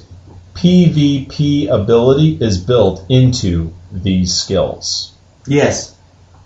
PvP 0.55 1.69
ability 1.69 2.37
is 2.39 2.57
built 2.57 3.05
into 3.09 3.73
these 3.91 4.33
skills. 4.33 5.13
Yes. 5.47 5.95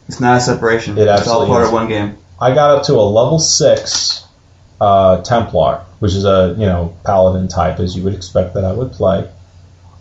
It's 0.08 0.20
not 0.20 0.38
a 0.38 0.42
separation. 0.42 0.98
It 0.98 1.08
it's 1.08 1.28
all 1.28 1.46
part 1.46 1.64
is. 1.64 1.68
of 1.68 1.74
one 1.74 1.88
game. 1.88 2.18
I 2.40 2.54
got 2.54 2.78
up 2.78 2.84
to 2.84 2.94
a 2.94 3.02
level 3.02 3.40
six 3.40 4.26
uh, 4.80 5.22
Templar, 5.22 5.84
which 6.00 6.14
is 6.14 6.26
a 6.26 6.56
you 6.58 6.66
know 6.66 6.96
paladin 7.04 7.48
type 7.48 7.80
as 7.80 7.96
you 7.96 8.04
would 8.04 8.14
expect 8.14 8.54
that 8.54 8.64
I 8.64 8.72
would 8.72 8.92
play. 8.92 9.30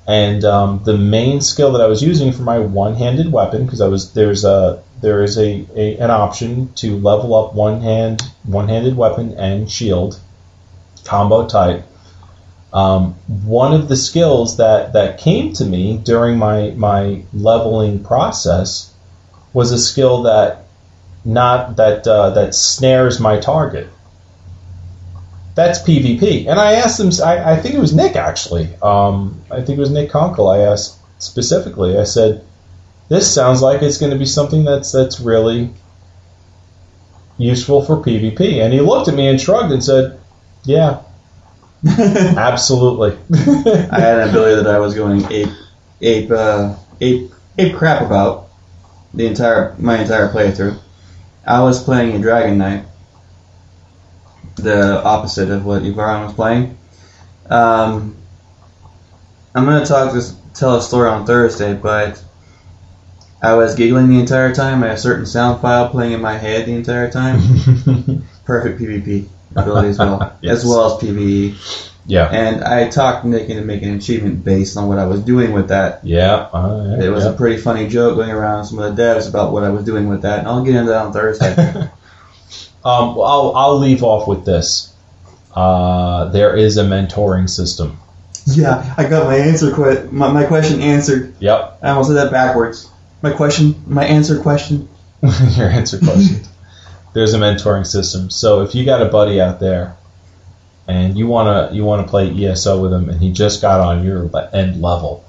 And 0.06 0.44
um, 0.44 0.82
the 0.84 0.96
main 0.96 1.40
skill 1.40 1.72
that 1.72 1.80
I 1.80 1.86
was 1.86 2.00
using 2.00 2.32
for 2.32 2.42
my 2.42 2.60
one-handed 2.60 3.32
weapon, 3.32 3.64
because 3.64 3.80
I 3.80 3.88
was 3.88 4.12
there's 4.12 4.44
a 4.44 4.82
there 5.00 5.22
is 5.22 5.36
a, 5.36 5.66
a 5.74 5.98
an 5.98 6.10
option 6.10 6.72
to 6.74 6.96
level 6.98 7.34
up 7.34 7.54
one 7.54 7.80
hand 7.80 8.22
one-handed 8.44 8.96
weapon 8.96 9.34
and 9.34 9.70
shield 9.70 10.20
combo 11.04 11.48
type. 11.48 11.84
Um, 12.72 13.14
one 13.26 13.72
of 13.72 13.88
the 13.88 13.96
skills 13.96 14.58
that, 14.58 14.92
that 14.92 15.18
came 15.18 15.52
to 15.54 15.64
me 15.64 15.98
during 15.98 16.38
my, 16.38 16.70
my 16.76 17.22
leveling 17.32 18.04
process 18.04 18.92
was 19.52 19.72
a 19.72 19.78
skill 19.78 20.24
that 20.24 20.66
not 21.26 21.76
that 21.76 22.06
uh, 22.06 22.30
that 22.30 22.54
snares 22.54 23.18
my 23.18 23.38
target. 23.38 23.88
That's 25.56 25.80
PvP. 25.80 26.46
And 26.46 26.60
I 26.60 26.74
asked 26.74 27.00
him. 27.00 27.10
I, 27.24 27.52
I 27.52 27.56
think 27.56 27.74
it 27.74 27.80
was 27.80 27.94
Nick 27.94 28.14
actually. 28.14 28.68
Um, 28.80 29.42
I 29.50 29.56
think 29.62 29.78
it 29.78 29.80
was 29.80 29.90
Nick 29.90 30.10
Konkle. 30.10 30.54
I 30.54 30.70
asked 30.70 30.98
specifically. 31.18 31.98
I 31.98 32.04
said, 32.04 32.44
"This 33.08 33.32
sounds 33.32 33.60
like 33.60 33.82
it's 33.82 33.98
going 33.98 34.12
to 34.12 34.18
be 34.18 34.26
something 34.26 34.64
that's 34.64 34.92
that's 34.92 35.18
really 35.18 35.70
useful 37.38 37.82
for 37.82 37.96
PvP." 37.96 38.62
And 38.62 38.72
he 38.72 38.80
looked 38.80 39.08
at 39.08 39.14
me 39.14 39.26
and 39.26 39.40
shrugged 39.40 39.72
and 39.72 39.82
said, 39.82 40.20
"Yeah, 40.64 41.00
absolutely." 41.98 43.16
I 43.32 44.00
had 44.00 44.18
an 44.20 44.28
ability 44.28 44.62
that 44.62 44.68
I 44.68 44.78
was 44.78 44.94
going 44.94 45.24
ape, 45.30 45.50
ape, 46.00 46.30
uh, 46.30 46.76
ape, 47.00 47.32
ape 47.58 47.76
crap 47.76 48.02
about 48.02 48.48
the 49.14 49.26
entire 49.26 49.74
my 49.78 49.98
entire 49.98 50.28
playthrough. 50.32 50.78
I 51.46 51.62
was 51.62 51.82
playing 51.82 52.16
a 52.16 52.18
Dragon 52.18 52.58
Knight, 52.58 52.84
the 54.56 55.02
opposite 55.02 55.50
of 55.50 55.64
what 55.64 55.82
Evarwin 55.82 56.26
was 56.26 56.34
playing. 56.34 56.78
Um, 57.48 58.16
I'm 59.54 59.64
gonna 59.64 59.86
talk 59.86 60.12
this, 60.12 60.34
tell 60.54 60.76
a 60.76 60.82
story 60.82 61.08
on 61.08 61.24
Thursday, 61.24 61.74
but 61.74 62.22
I 63.42 63.54
was 63.54 63.74
giggling 63.74 64.08
the 64.08 64.18
entire 64.18 64.54
time. 64.54 64.82
I 64.82 64.88
had 64.88 64.96
a 64.96 65.00
certain 65.00 65.26
sound 65.26 65.60
file 65.60 65.88
playing 65.88 66.12
in 66.12 66.20
my 66.20 66.36
head 66.36 66.66
the 66.66 66.72
entire 66.72 67.10
time. 67.10 67.38
Perfect 68.44 68.80
PvP 68.80 69.28
ability 69.56 69.88
as 69.94 69.98
well, 69.98 70.36
Yes. 70.40 70.58
as 70.58 70.64
well 70.66 70.86
as 70.96 71.02
PvE. 71.02 71.82
yeah, 72.06 72.28
And 72.30 72.62
I 72.62 72.88
talked 72.88 73.24
Nick 73.24 73.48
into 73.48 73.62
making 73.62 73.88
an 73.90 73.96
achievement 73.98 74.44
based 74.44 74.76
on 74.76 74.86
what 74.88 74.98
I 74.98 75.06
was 75.06 75.20
doing 75.20 75.52
with 75.52 75.68
that. 75.68 76.00
yeah. 76.04 76.34
Uh, 76.52 76.96
It 77.00 77.08
was 77.10 77.24
yeah. 77.24 77.30
a 77.30 77.32
pretty 77.34 77.56
funny 77.56 77.88
joke 77.88 78.16
going 78.16 78.30
around 78.30 78.64
some 78.66 78.78
of 78.78 78.94
the 78.96 79.02
devs 79.02 79.28
about 79.28 79.52
what 79.52 79.64
I 79.64 79.70
was 79.70 79.84
doing 79.84 80.08
with 80.08 80.22
that, 80.22 80.38
and 80.40 80.48
I'll 80.48 80.62
get 80.64 80.74
into 80.76 80.90
that 80.90 81.06
on 81.06 81.12
Thursday. 81.12 81.90
Um, 82.84 83.16
well, 83.16 83.26
I'll, 83.26 83.56
I'll 83.56 83.78
leave 83.78 84.04
off 84.04 84.28
with 84.28 84.44
this. 84.44 84.94
Uh, 85.52 86.26
there 86.28 86.54
is 86.54 86.76
a 86.76 86.84
mentoring 86.84 87.50
system. 87.50 87.98
yeah, 88.46 88.94
I 88.96 89.08
got 89.08 89.26
my 89.26 89.36
answer. 89.36 89.74
Que- 89.74 90.08
my, 90.12 90.30
my 90.30 90.44
question 90.44 90.80
answered. 90.80 91.34
Yep, 91.40 91.80
I 91.82 91.88
almost 91.90 92.10
said 92.10 92.14
that 92.14 92.30
backwards. 92.30 92.88
My 93.22 93.32
question, 93.32 93.82
my 93.88 94.04
answer 94.04 94.38
question. 94.40 94.88
your 95.22 95.68
answer 95.68 95.98
question. 95.98 96.42
There's 97.16 97.32
a 97.32 97.38
mentoring 97.38 97.86
system. 97.86 98.28
So 98.28 98.60
if 98.60 98.74
you 98.74 98.84
got 98.84 99.00
a 99.00 99.06
buddy 99.06 99.40
out 99.40 99.58
there 99.58 99.96
and 100.86 101.16
you 101.16 101.26
wanna 101.26 101.70
you 101.72 101.82
wanna 101.82 102.06
play 102.06 102.28
ESO 102.30 102.78
with 102.82 102.92
him, 102.92 103.08
and 103.08 103.18
he 103.18 103.32
just 103.32 103.62
got 103.62 103.80
on 103.80 104.04
your 104.04 104.30
end 104.52 104.82
level, 104.82 105.24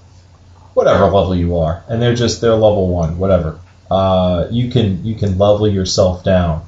whatever 0.73 1.05
level 1.05 1.34
you 1.34 1.55
are, 1.55 1.85
and 1.88 2.01
they're 2.01 2.14
just 2.14 2.41
they're 2.41 2.51
level 2.55 2.89
one, 2.89 3.18
whatever. 3.18 3.61
Uh, 3.89 4.47
you 4.51 4.69
can 4.69 5.05
you 5.05 5.15
can 5.15 5.38
level 5.38 5.65
yourself 5.65 6.26
down, 6.26 6.68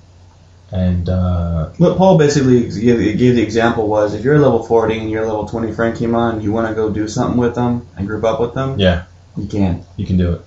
and 0.71 1.09
uh, 1.09 1.67
What 1.79 1.97
Paul 1.97 2.17
basically 2.17 2.61
gave, 2.69 3.17
gave 3.17 3.35
the 3.35 3.41
example 3.41 3.89
was 3.89 4.13
if 4.13 4.23
you're 4.23 4.39
level 4.39 4.63
40 4.63 4.99
and 4.99 5.11
your 5.11 5.25
level 5.25 5.45
20 5.45 5.73
friend 5.73 5.97
came 5.97 6.15
on, 6.15 6.39
you 6.39 6.53
want 6.53 6.69
to 6.69 6.73
go 6.73 6.89
do 6.89 7.09
something 7.09 7.37
with 7.37 7.55
them 7.55 7.85
and 7.97 8.07
group 8.07 8.23
up 8.23 8.39
with 8.39 8.53
them, 8.53 8.79
yeah, 8.79 9.03
you 9.35 9.47
can. 9.47 9.83
you 9.97 10.05
can 10.05 10.15
do 10.15 10.31
it. 10.31 10.41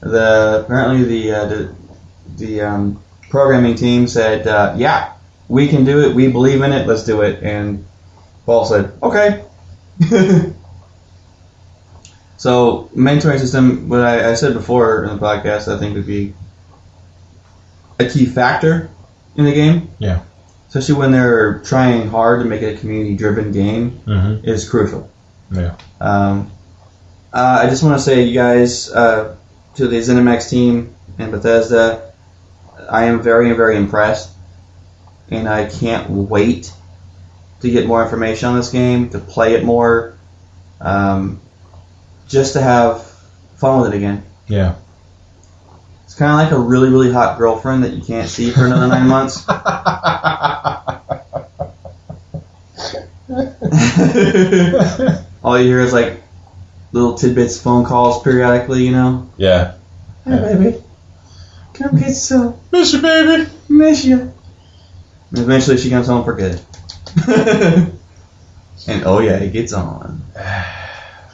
The 0.00 0.64
apparently 0.66 1.04
the 1.04 1.32
uh, 1.32 1.46
the, 1.46 1.74
the 2.36 2.60
um, 2.60 3.02
programming 3.30 3.74
team 3.74 4.06
said, 4.08 4.46
uh, 4.46 4.74
"Yeah, 4.76 5.12
we 5.48 5.68
can 5.68 5.84
do 5.84 6.08
it. 6.08 6.14
We 6.14 6.28
believe 6.28 6.62
in 6.62 6.72
it. 6.72 6.86
Let's 6.86 7.04
do 7.04 7.22
it." 7.22 7.42
And 7.42 7.84
Paul 8.44 8.64
said, 8.64 8.92
"Okay." 9.02 9.44
so 12.36 12.90
mentoring 12.94 13.38
system, 13.38 13.88
what 13.88 14.00
I, 14.00 14.30
I 14.30 14.34
said 14.34 14.52
before 14.54 15.04
in 15.04 15.16
the 15.16 15.22
podcast, 15.22 15.74
I 15.74 15.78
think 15.78 15.94
would 15.94 16.06
be 16.06 16.34
a 17.98 18.08
key 18.08 18.26
factor 18.26 18.90
in 19.36 19.44
the 19.44 19.52
game. 19.54 19.88
Yeah. 19.98 20.22
Especially 20.68 20.96
when 20.96 21.12
they're 21.12 21.60
trying 21.60 22.08
hard 22.08 22.40
to 22.42 22.44
make 22.46 22.60
it 22.60 22.76
a 22.76 22.78
community-driven 22.78 23.52
game, 23.52 24.00
Mm-hmm. 24.06 24.44
is 24.46 24.68
crucial. 24.68 25.10
Yeah. 25.50 25.76
Um, 26.00 26.50
uh, 27.32 27.60
I 27.62 27.70
just 27.70 27.82
want 27.82 27.96
to 27.98 28.02
say, 28.04 28.24
you 28.24 28.34
guys, 28.34 28.90
uh, 28.90 29.36
to 29.76 29.88
the 29.88 29.96
ZeniMax 29.96 30.50
team 30.50 30.94
and 31.18 31.30
Bethesda, 31.30 32.05
I 32.90 33.04
am 33.04 33.22
very, 33.22 33.52
very 33.52 33.76
impressed, 33.76 34.30
and 35.30 35.48
I 35.48 35.68
can't 35.68 36.10
wait 36.10 36.72
to 37.60 37.70
get 37.70 37.86
more 37.86 38.02
information 38.02 38.48
on 38.48 38.56
this 38.56 38.70
game, 38.70 39.10
to 39.10 39.18
play 39.18 39.54
it 39.54 39.64
more, 39.64 40.16
um, 40.80 41.40
just 42.28 42.54
to 42.54 42.60
have 42.60 43.06
fun 43.56 43.80
with 43.80 43.92
it 43.92 43.96
again. 43.96 44.24
Yeah. 44.46 44.76
It's 46.04 46.14
kind 46.14 46.32
of 46.32 46.38
like 46.38 46.52
a 46.52 46.58
really, 46.58 46.90
really 46.90 47.12
hot 47.12 47.38
girlfriend 47.38 47.84
that 47.84 47.92
you 47.92 48.02
can't 48.02 48.28
see 48.28 48.50
for 48.50 48.66
another 48.66 48.88
nine 48.88 49.08
months. 49.08 49.44
All 55.42 55.58
you 55.58 55.66
hear 55.66 55.80
is 55.80 55.92
like 55.92 56.22
little 56.92 57.16
tidbits, 57.16 57.60
phone 57.60 57.84
calls 57.84 58.22
periodically, 58.22 58.84
you 58.84 58.92
know. 58.92 59.28
Yeah. 59.36 59.74
Hey, 60.24 60.54
baby. 60.54 60.82
Come 61.78 61.98
get 61.98 62.14
some. 62.14 62.58
Miss 62.72 62.92
you, 62.92 63.02
baby. 63.02 63.50
Miss 63.68 64.04
you. 64.04 64.32
And 65.30 65.38
eventually 65.38 65.76
she 65.76 65.90
comes 65.90 66.06
home 66.06 66.24
for 66.24 66.34
good. 66.34 66.60
and 67.26 69.04
oh 69.04 69.18
yeah, 69.20 69.36
it 69.36 69.52
gets 69.52 69.72
on. 69.72 70.22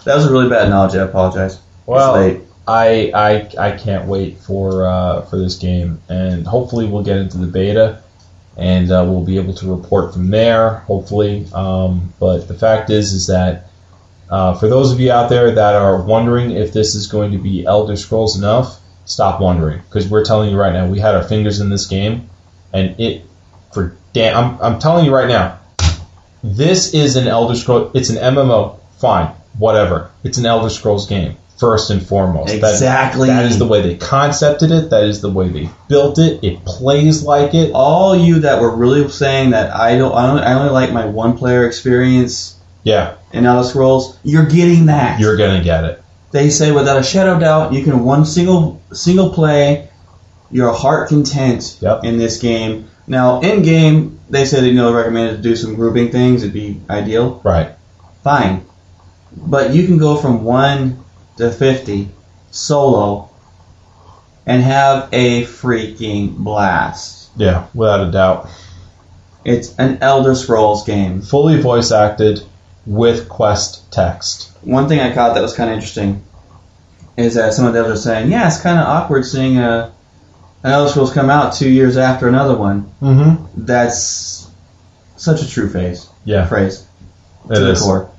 That 0.05 0.17
was 0.17 0.27
a 0.27 0.33
really 0.33 0.49
bad 0.49 0.67
analogy. 0.67 0.99
I 0.99 1.05
apologize. 1.05 1.61
Well, 1.87 2.17
It's 2.17 2.39
late. 2.41 2.49
I, 2.67 3.13
I 3.15 3.69
I 3.69 3.77
can't 3.77 4.09
wait 4.09 4.39
for 4.39 4.85
uh, 4.85 5.23
for 5.23 5.39
this 5.39 5.59
game, 5.59 6.01
and 6.09 6.45
hopefully 6.45 6.87
we'll 6.87 7.05
get 7.05 7.19
into 7.19 7.39
the 7.39 7.47
beta, 7.47 8.03
and 8.57 8.91
uh, 8.91 9.05
we'll 9.07 9.25
be 9.25 9.39
able 9.39 9.55
to 9.55 9.73
report 9.73 10.13
from 10.13 10.29
there. 10.31 10.79
Hopefully, 10.89 11.47
um, 11.55 12.13
but 12.19 12.49
the 12.49 12.55
fact 12.55 12.91
is, 12.91 13.13
is 13.13 13.29
that 13.29 13.71
uh, 14.29 14.55
for 14.55 14.69
those 14.69 14.91
of 14.91 14.99
you 14.99 15.13
out 15.13 15.29
there 15.29 15.53
that 15.53 15.75
are 15.77 16.03
wondering 16.03 16.51
if 16.51 16.73
this 16.73 16.97
is 16.97 17.07
going 17.07 17.31
to 17.31 17.39
be 17.39 17.65
Elder 17.65 17.97
Scrolls 17.97 18.37
enough, 18.37 18.81
stop 19.05 19.41
wondering 19.41 19.81
because 19.89 20.09
we're 20.09 20.25
telling 20.25 20.51
you 20.51 20.57
right 20.59 20.73
now, 20.73 20.87
we 20.87 20.99
had 21.01 21.15
our 21.15 21.23
fingers 21.23 21.61
in 21.61 21.71
this 21.71 21.87
game, 21.87 22.29
and 22.73 22.99
it 23.01 23.25
for 23.73 23.97
damn, 24.13 24.37
I'm 24.37 24.61
I'm 24.75 24.79
telling 24.81 25.05
you 25.07 25.15
right 25.15 25.29
now, 25.29 25.59
this 26.43 26.95
is 26.95 27.17
an 27.17 27.29
Elder 27.29 27.55
Scroll. 27.55 27.91
It's 27.95 28.11
an 28.11 28.17
MMO. 28.17 28.79
Fine, 28.99 29.29
whatever. 29.59 30.11
It's 30.25 30.39
an 30.39 30.47
Elder 30.47 30.71
Scrolls 30.71 31.09
game 31.09 31.37
first 31.59 31.91
and 31.91 32.05
foremost. 32.05 32.61
That- 32.61 32.71
Exactly. 32.73 33.29
that 33.29 33.45
is 33.47 33.59
the 33.59 33.67
way 33.67 33.83
they 33.83 33.95
concepted 33.97 34.71
it. 34.73 34.91
That 34.91 35.05
is 35.05 35.21
the 35.21 35.31
way 35.31 35.49
they 35.49 35.69
built 35.89 36.19
it. 36.19 36.43
It 36.43 36.65
plays 36.65 37.23
like 37.23 37.55
it. 37.55 37.71
All 37.73 38.17
you 38.17 38.41
that 38.41 38.61
were 38.61 38.75
really 38.75 39.09
saying 39.09 39.51
that 39.51 39.75
I 39.75 39.97
don't, 39.97 40.13
I 40.13 40.29
only, 40.31 40.43
I 40.43 40.55
only 40.55 40.71
like 40.73 40.93
my 40.93 41.05
one 41.07 41.37
player 41.39 41.67
experience 41.67 42.57
Yeah, 42.83 43.15
in 43.33 43.47
Elder 43.47 43.69
Scrolls, 43.69 44.19
you're 44.25 44.47
getting 44.47 44.87
that. 44.87 45.21
you're 45.21 45.37
gonna 45.37 45.63
get 45.63 45.85
it. 45.85 46.03
They 46.33 46.51
say 46.51 46.73
without 46.73 46.99
a 46.99 47.03
shadow 47.03 47.35
of 47.35 47.41
doubt 47.41 47.73
you 47.73 47.85
can 47.85 48.05
one 48.05 48.25
single 48.25 48.83
single 48.93 49.31
play 49.31 49.89
your 50.51 50.73
heart 50.73 51.09
content 51.09 51.79
Yep. 51.81 52.05
in 52.05 52.19
this 52.19 52.39
game. 52.41 52.89
Now 53.07 53.41
in 53.41 53.63
game 53.63 54.19
they 54.29 54.45
said 54.45 54.65
you 54.65 54.75
know 54.75 54.93
recommended 54.93 55.37
to 55.37 55.43
do 55.43 55.57
some 55.57 55.75
grouping 55.75 56.11
things. 56.11 56.43
It'd 56.43 56.53
be 56.55 56.81
ideal. 56.91 57.41
Right. 57.45 57.71
fine. 58.25 58.65
But 59.35 59.73
you 59.75 59.87
can 59.87 59.97
go 59.99 60.17
from 60.17 60.45
1 60.45 61.03
to 61.39 61.51
50 61.51 62.09
solo 62.51 63.31
and 64.47 64.63
have 64.63 65.09
a 65.13 65.45
freaking 65.45 66.37
blast. 66.37 67.31
Yeah, 67.37 67.67
without 67.75 68.07
a 68.09 68.11
doubt. 68.11 68.49
it's 69.45 69.75
an 69.79 69.99
elder 70.03 70.35
scrolls 70.35 70.85
game. 70.85 71.23
Fully 71.23 71.61
voice 71.61 71.91
acted 71.93 72.43
with 72.87 73.29
quest 73.29 73.91
text. 73.93 74.51
one 74.63 74.89
thing 74.89 75.01
I 75.01 75.15
caught 75.15 75.35
that 75.35 75.43
was 75.43 75.55
kind 75.55 75.71
of 75.71 75.75
interesting 75.75 76.23
is 77.17 77.35
that 77.35 77.53
some 77.55 77.67
of 77.67 77.75
the 77.75 77.81
others 77.85 78.01
are 78.01 78.03
saying, 78.03 78.31
yeah, 78.31 78.47
it's 78.49 78.61
kind 78.61 78.79
of 78.79 78.87
awkward 78.87 79.25
seeing 79.25 79.59
a 79.59 79.93
and 80.65 80.73
Elder 80.73 80.91
Scrolls 80.91 81.13
come 81.13 81.29
out 81.29 81.55
two 81.55 81.69
years 81.69 81.97
after 81.97 82.29
another 82.29 82.57
one, 82.57 82.93
Mm-hmm. 83.01 83.65
that's 83.67 84.49
such 85.17 85.43
a 85.43 85.49
true 85.49 85.69
phase 85.69 86.09
Yeah, 86.25 86.47
phrase 86.47 86.87
it 87.51 87.55
to 87.55 87.61
the 87.61 87.71
is. 87.73 87.81
core. 87.83 88.11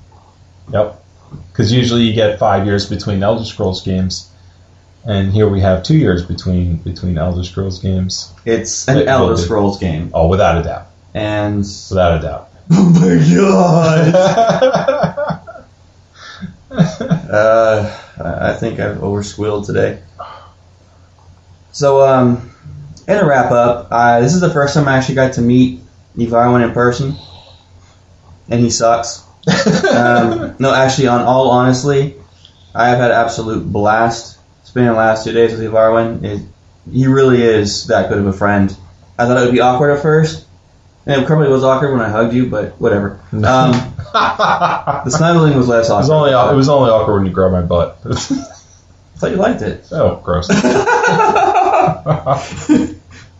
Yep. 0.72 1.00
Because 1.52 1.72
usually 1.72 2.02
you 2.04 2.14
get 2.14 2.40
five 2.40 2.66
years 2.66 2.88
between 2.90 3.24
Elder 3.24 3.46
Scrolls 3.46 3.82
games, 3.84 4.30
and 5.06 5.32
here 5.32 5.48
we 5.48 5.62
have 5.62 5.84
two 5.84 5.98
years 5.98 6.26
between 6.26 6.78
between 6.78 7.18
Elder 7.18 7.44
Scrolls 7.44 7.80
games. 7.80 8.32
It's 8.46 8.88
an 8.88 8.98
Wait, 8.98 9.08
Elder 9.08 9.38
Scrolls 9.38 9.80
game, 9.80 10.12
Oh, 10.14 10.28
without 10.28 10.58
a 10.60 10.64
doubt, 10.64 10.88
and 11.14 11.60
without 11.60 12.18
a 12.18 12.22
doubt. 12.22 12.50
Oh 12.72 12.90
my 12.90 13.36
god. 13.36 15.40
Uh, 16.74 18.00
I 18.20 18.50
I 18.50 18.54
think 18.56 18.80
I've 18.80 18.98
oversquilled 18.98 19.68
today. 19.68 20.02
So, 21.72 22.02
um, 22.02 22.52
in 23.08 23.18
a 23.18 23.26
wrap 23.26 23.52
up, 23.52 23.88
uh, 23.92 24.22
this 24.22 24.34
is 24.34 24.42
the 24.42 24.50
first 24.50 24.74
time 24.74 24.88
I 24.88 24.98
actually 24.98 25.16
got 25.16 25.34
to 25.34 25.42
meet 25.42 25.82
Evarwin 26.18 26.64
in 26.64 26.74
person, 26.74 27.16
and 28.50 28.60
he 28.60 28.70
sucks. 28.70 29.24
um, 29.92 30.56
no, 30.60 30.74
actually, 30.74 31.08
on 31.08 31.22
all 31.22 31.52
honestly, 31.52 32.16
I 32.74 32.90
have 32.90 33.00
had 33.00 33.12
absolute 33.12 33.72
blast 33.72 34.40
spending 34.64 34.92
the 34.92 34.98
last 34.98 35.26
two 35.26 35.32
days 35.32 35.52
with 35.52 35.62
Evarwin. 35.62 36.24
It, 36.24 36.42
he 36.92 37.08
really 37.08 37.42
is 37.42 37.88
that 37.88 38.10
good 38.10 38.18
of 38.18 38.28
a 38.28 38.34
friend. 38.34 38.76
I 39.18 39.26
thought 39.26 39.38
it 39.38 39.46
would 39.46 39.54
be 39.54 39.62
awkward 39.62 39.96
at 39.96 40.02
first, 40.02 40.43
and 41.06 41.22
it 41.22 41.28
probably 41.28 41.50
was 41.50 41.64
awkward 41.64 41.92
when 41.92 42.02
I 42.02 42.10
hugged 42.10 42.34
you, 42.34 42.50
but 42.50 42.80
whatever. 42.80 43.20
Um, 43.32 43.72
the 44.14 45.10
snuggling 45.10 45.56
was 45.58 45.68
less 45.68 45.90
It 45.90 45.94
was 45.94 46.10
awkward. 46.10 46.34
only 46.34 46.54
it 46.54 46.56
was 46.56 46.70
only 46.70 46.90
awkward 46.92 47.16
when 47.16 47.26
you 47.26 47.32
grabbed 47.32 47.54
my 47.54 47.62
butt. 47.62 48.00
I 48.06 48.14
thought 49.18 49.32
you 49.32 49.38
liked 49.38 49.62
it. 49.62 49.86
oh, 49.92 50.18
gross. 50.24 50.48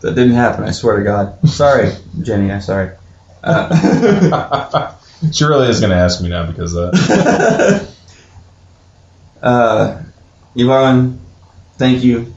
That 0.00 0.16
didn't 0.16 0.34
happen. 0.34 0.64
I 0.64 0.70
swear 0.72 0.98
to 0.98 1.02
God. 1.02 1.48
Sorry, 1.48 1.90
Jenny. 2.20 2.52
I'm 2.52 2.60
sorry. 2.60 2.90
Uh, 3.42 4.94
she 5.32 5.44
really 5.46 5.68
is 5.70 5.80
going 5.80 5.92
to 5.92 5.96
ask 5.96 6.20
me 6.20 6.28
now 6.28 6.44
because 6.46 6.74
of 6.74 6.92
that. 6.92 7.88
uh, 9.42 10.02
Yvonne, 10.54 11.20
thank 11.78 12.04
you 12.04 12.34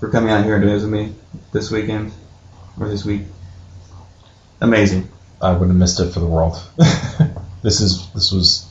for 0.00 0.10
coming 0.10 0.30
out 0.30 0.42
here 0.44 0.56
and 0.56 0.64
doing 0.64 0.74
this 0.74 0.82
with 0.82 0.92
me 0.92 1.14
this 1.52 1.70
weekend 1.70 2.10
or 2.80 2.88
this 2.88 3.04
week. 3.04 3.22
Amazing. 4.60 5.08
I 5.40 5.52
would 5.52 5.68
have 5.68 5.76
missed 5.76 6.00
it 6.00 6.12
for 6.12 6.20
the 6.20 6.26
world. 6.26 6.56
this 7.62 7.80
is 7.80 8.08
this 8.12 8.32
was. 8.32 8.66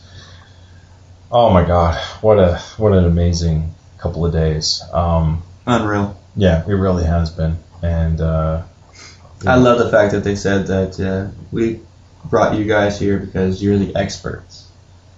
Oh 1.32 1.52
my 1.52 1.66
god! 1.66 2.02
What 2.22 2.40
a 2.40 2.58
what 2.78 2.94
an 2.94 3.06
amazing 3.06 3.74
couple 3.98 4.26
of 4.26 4.34
days. 4.34 4.82
Um, 4.92 5.44
Unreal. 5.66 6.20
yeah, 6.36 6.64
it 6.68 6.74
really 6.74 7.04
has 7.06 7.30
been, 7.30 7.58
and 7.82 8.20
uh, 8.22 8.64
I 9.46 9.56
love 9.56 9.80
the 9.80 9.90
fact 9.90 10.14
that 10.14 10.24
they 10.24 10.36
said 10.36 10.68
that 10.68 11.00
uh, 11.00 11.32
we 11.52 11.80
brought 12.26 12.58
you 12.58 12.66
guys 12.66 13.00
here 13.00 13.18
because 13.18 13.62
you're 13.62 13.78
the 13.78 13.96
experts. 13.96 14.68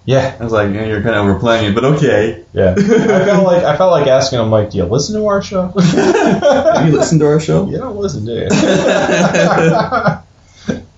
yeah, 0.04 0.36
I 0.38 0.44
was 0.44 0.52
like, 0.52 0.72
you're 0.72 1.02
kind 1.02 1.14
of 1.14 1.26
overplaying 1.26 1.70
it, 1.70 1.74
but 1.74 1.84
okay. 1.84 2.44
yeah. 2.52 2.74
I 2.78 3.24
felt 3.24 3.44
like 3.44 3.64
I 3.64 3.76
felt 3.76 3.92
like 3.92 4.06
asking 4.08 4.40
him 4.40 4.50
like, 4.50 4.70
"Do 4.70 4.78
you 4.78 4.84
listen 4.84 5.16
to 5.16 5.26
our 5.26 5.42
show?" 5.42 5.68
do 5.78 6.86
you 6.86 6.92
listen 6.96 7.18
to 7.20 7.26
our 7.26 7.40
show? 7.40 7.68
You 7.68 7.78
don't 7.78 7.96
listen, 7.96 8.24
do 8.24 8.32
you? 8.32 8.48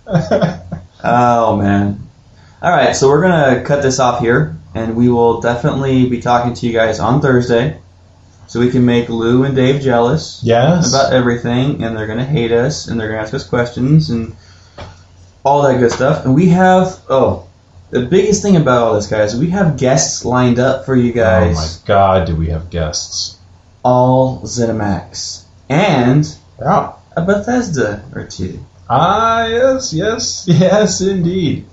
Oh 1.05 1.57
man. 1.57 2.09
All 2.61 2.73
right, 2.73 2.95
so 2.97 3.09
we're 3.09 3.23
gonna 3.23 3.63
cut 3.65 3.83
this 3.83 4.01
off 4.01 4.21
here, 4.21 4.57
and 4.75 4.97
we 4.97 5.09
will 5.09 5.41
definitely 5.41 6.09
be 6.09 6.21
talking 6.21 6.55
to 6.55 6.67
you 6.67 6.73
guys 6.73 6.99
on 6.99 7.21
Thursday, 7.21 7.79
so 8.49 8.59
we 8.59 8.71
can 8.71 8.85
make 8.85 9.09
Lou 9.09 9.45
and 9.45 9.55
Dave 9.55 9.81
jealous 9.81 10.41
yes. 10.43 10.89
about 10.89 11.13
everything, 11.13 11.85
and 11.85 11.97
they're 11.97 12.09
gonna 12.09 12.25
hate 12.25 12.51
us, 12.51 12.89
and 12.89 12.99
they're 12.99 13.09
gonna 13.09 13.21
ask 13.23 13.33
us 13.33 13.47
questions, 13.47 14.11
and 14.11 14.35
all 15.45 15.63
that 15.63 15.79
good 15.79 15.93
stuff. 15.93 16.25
And 16.25 16.35
we 16.35 16.49
have 16.49 16.99
oh, 17.09 17.47
the 17.91 18.05
biggest 18.07 18.43
thing 18.43 18.57
about 18.57 18.83
all 18.83 18.95
this, 18.95 19.07
guys, 19.07 19.37
we 19.37 19.51
have 19.51 19.77
guests 19.79 20.25
lined 20.25 20.59
up 20.59 20.85
for 20.85 20.97
you 20.97 21.13
guys. 21.13 21.57
oh 21.57 21.61
my 21.61 21.87
god, 21.87 22.27
do 22.27 22.35
we 22.35 22.49
have 22.49 22.71
guests? 22.71 23.37
all 23.85 24.41
ZeniMax, 24.41 25.45
and 25.69 26.27
Yeah. 26.61 26.93
a 27.17 27.23
Bethesda 27.25 28.03
or 28.15 28.25
two. 28.25 28.59
Ah, 28.91 29.47
yes, 29.47 29.93
yes, 29.93 30.45
yes, 30.49 31.01
indeed. 31.01 31.67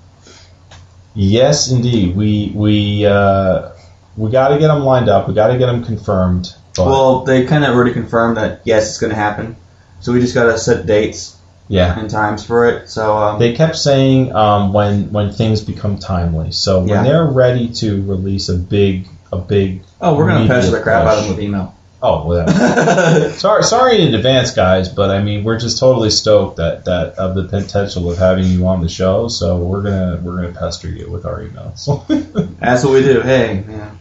Yes, 1.14 1.70
indeed. 1.70 2.14
We 2.14 2.52
we 2.54 3.06
uh, 3.06 3.70
we 4.16 4.30
got 4.30 4.48
to 4.48 4.58
get 4.58 4.68
them 4.68 4.84
lined 4.84 5.08
up. 5.08 5.28
We 5.28 5.34
got 5.34 5.48
to 5.48 5.58
get 5.58 5.66
them 5.66 5.84
confirmed. 5.84 6.54
Well, 6.78 7.24
they 7.24 7.46
kind 7.46 7.64
of 7.64 7.74
already 7.74 7.94
confirmed 7.94 8.36
that 8.36 8.60
yes, 8.64 8.88
it's 8.88 8.98
going 8.98 9.10
to 9.10 9.16
happen. 9.16 9.56
So 10.00 10.12
we 10.12 10.20
just 10.20 10.34
got 10.34 10.44
to 10.44 10.58
set 10.58 10.84
dates 10.84 11.36
yeah, 11.68 11.98
and 11.98 12.08
times 12.08 12.44
for 12.44 12.68
it. 12.68 12.88
So 12.88 13.16
um, 13.16 13.38
they 13.38 13.54
kept 13.54 13.76
saying 13.76 14.34
um, 14.34 14.72
when 14.72 15.12
when 15.12 15.32
things 15.32 15.62
become 15.62 15.98
timely. 15.98 16.52
So 16.52 16.80
when 16.80 16.88
Yeah. 16.88 17.02
they're 17.02 17.26
ready 17.26 17.68
to 17.74 18.02
release 18.02 18.48
a 18.48 18.56
big 18.56 19.08
a 19.32 19.38
big 19.38 19.82
oh, 20.00 20.16
we're 20.16 20.28
going 20.28 20.46
to 20.46 20.48
pester 20.48 20.70
the 20.70 20.82
crap 20.82 21.06
out 21.06 21.18
of 21.18 21.24
them 21.24 21.34
with 21.34 21.44
email. 21.44 21.74
Oh, 22.02 22.26
well, 22.26 23.30
sorry, 23.32 23.62
sorry 23.64 24.02
in 24.06 24.14
advance, 24.14 24.52
guys, 24.52 24.88
but 24.88 25.10
I 25.10 25.22
mean 25.22 25.44
we're 25.44 25.58
just 25.58 25.78
totally 25.78 26.10
stoked 26.10 26.56
that 26.58 26.84
that 26.84 27.14
of 27.14 27.34
the 27.34 27.44
potential 27.44 28.10
of 28.10 28.18
having 28.18 28.44
you 28.44 28.66
on 28.66 28.80
the 28.82 28.88
show. 28.88 29.28
So 29.28 29.56
we're 29.58 29.82
gonna 29.82 30.20
we're 30.22 30.36
gonna 30.36 30.52
pester 30.52 30.88
you 30.88 31.10
with 31.10 31.24
our 31.24 31.40
emails. 31.40 31.86
That's 32.60 32.84
what 32.84 32.92
we 32.92 33.02
do. 33.02 33.22
Hey, 33.22 33.64
man, 33.66 33.98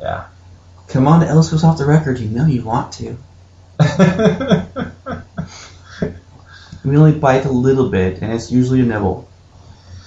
yeah. 0.00 0.26
come 0.88 1.06
on 1.06 1.20
to 1.20 1.26
Elder 1.26 1.42
Scrolls 1.44 1.62
Off 1.64 1.78
the 1.78 1.86
Record. 1.86 2.18
You 2.18 2.28
know 2.28 2.46
you 2.46 2.62
want 2.64 2.92
to. 2.94 3.16
We 6.84 6.96
only 6.96 7.12
bite 7.18 7.44
a 7.44 7.50
little 7.50 7.90
bit, 7.90 8.22
and 8.22 8.32
it's 8.32 8.50
usually 8.50 8.80
a 8.80 8.84
nibble. 8.84 9.28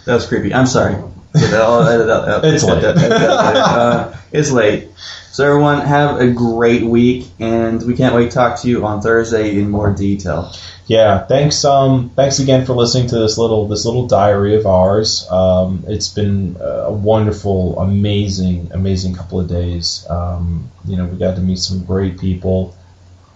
That 0.06 0.16
was 0.16 0.26
creepy. 0.26 0.54
I'm 0.54 0.66
sorry. 0.66 0.94
Yeah, 0.94 1.12
that- 1.34 1.62
I'll 1.62 1.88
edit 1.88 2.08
that 2.08 2.28
out. 2.30 2.46
It's 2.46 2.64
late. 2.64 2.84
Uh, 2.84 4.14
it's 4.32 4.52
late. 4.52 4.88
So 5.32 5.48
everyone, 5.48 5.80
have 5.80 6.20
a 6.20 6.30
great 6.30 6.84
week, 6.84 7.26
and 7.40 7.82
we 7.82 7.96
can't 7.96 8.14
wait 8.14 8.32
to 8.32 8.36
talk 8.36 8.60
to 8.64 8.68
you 8.68 8.86
on 8.86 9.02
Thursday 9.02 9.58
in 9.58 9.70
more 9.70 9.90
detail. 9.94 10.52
yeah, 10.88 11.26
thanks. 11.26 11.64
Um, 11.64 12.10
thanks 12.18 12.40
again 12.40 12.66
for 12.66 12.74
listening 12.74 13.08
to 13.08 13.20
this 13.20 13.38
little 13.38 13.66
this 13.70 13.86
little 13.86 14.08
diary 14.08 14.58
of 14.58 14.66
ours. 14.66 15.26
Um, 15.32 15.86
it's 15.88 16.10
been 16.10 16.58
a 16.60 16.92
wonderful, 16.92 17.80
amazing, 17.80 18.72
amazing 18.74 19.16
couple 19.16 19.40
of 19.40 19.48
days. 19.48 20.06
Um, 20.10 20.70
you 20.84 20.98
know, 20.98 21.06
we 21.06 21.18
got 21.18 21.36
to 21.36 21.42
meet 21.42 21.60
some 21.60 21.86
great 21.86 22.20
people. 22.20 22.76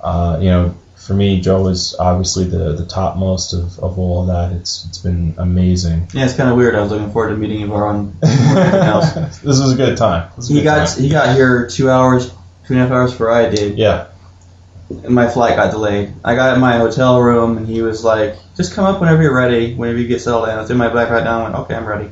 Uh, 0.01 0.37
you 0.41 0.49
know, 0.49 0.75
for 1.05 1.13
me, 1.13 1.39
Joe 1.41 1.67
is 1.67 1.95
obviously 1.99 2.45
the 2.45 2.73
the 2.73 2.85
topmost 2.85 3.53
of, 3.53 3.77
of 3.79 3.99
all 3.99 4.21
of 4.21 4.27
that. 4.27 4.51
It's 4.59 4.85
it's 4.87 4.97
been 4.97 5.35
amazing. 5.37 6.07
Yeah, 6.13 6.25
it's 6.25 6.33
kind 6.35 6.49
of 6.49 6.57
weird. 6.57 6.75
I 6.75 6.81
was 6.81 6.91
looking 6.91 7.11
forward 7.11 7.29
to 7.29 7.37
meeting 7.37 7.61
Yvonne. 7.61 8.15
else. 8.23 9.13
this 9.39 9.59
was 9.59 9.71
a 9.73 9.75
good 9.75 9.97
time. 9.97 10.29
This 10.35 10.49
was 10.49 10.51
a 10.51 10.53
He 10.53 10.59
good 10.59 10.65
got 10.65 10.87
time. 10.87 11.03
he 11.03 11.09
got 11.09 11.35
here 11.35 11.67
two 11.67 11.89
hours, 11.89 12.29
two 12.29 12.73
and 12.73 12.77
a 12.77 12.83
half 12.83 12.91
hours 12.91 13.11
before 13.11 13.31
I 13.31 13.49
did, 13.49 13.77
yeah. 13.77 14.07
and 14.89 15.13
my 15.13 15.27
flight 15.27 15.55
got 15.55 15.71
delayed. 15.71 16.13
I 16.23 16.35
got 16.35 16.55
in 16.55 16.59
my 16.61 16.77
hotel 16.77 17.21
room, 17.21 17.57
and 17.57 17.67
he 17.67 17.81
was 17.81 18.03
like, 18.03 18.35
"Just 18.57 18.73
come 18.73 18.85
up 18.85 18.99
whenever 18.99 19.21
you're 19.21 19.35
ready, 19.35 19.75
whenever 19.75 19.99
you 19.99 20.07
get 20.07 20.21
settled 20.21 20.45
in." 20.49 20.55
I 20.55 20.61
was 20.61 20.71
in 20.71 20.77
my 20.77 20.87
bag 20.89 21.11
right 21.11 21.23
now. 21.23 21.39
I 21.41 21.43
went, 21.43 21.55
"Okay, 21.55 21.75
I'm 21.75 21.85
ready." 21.85 22.09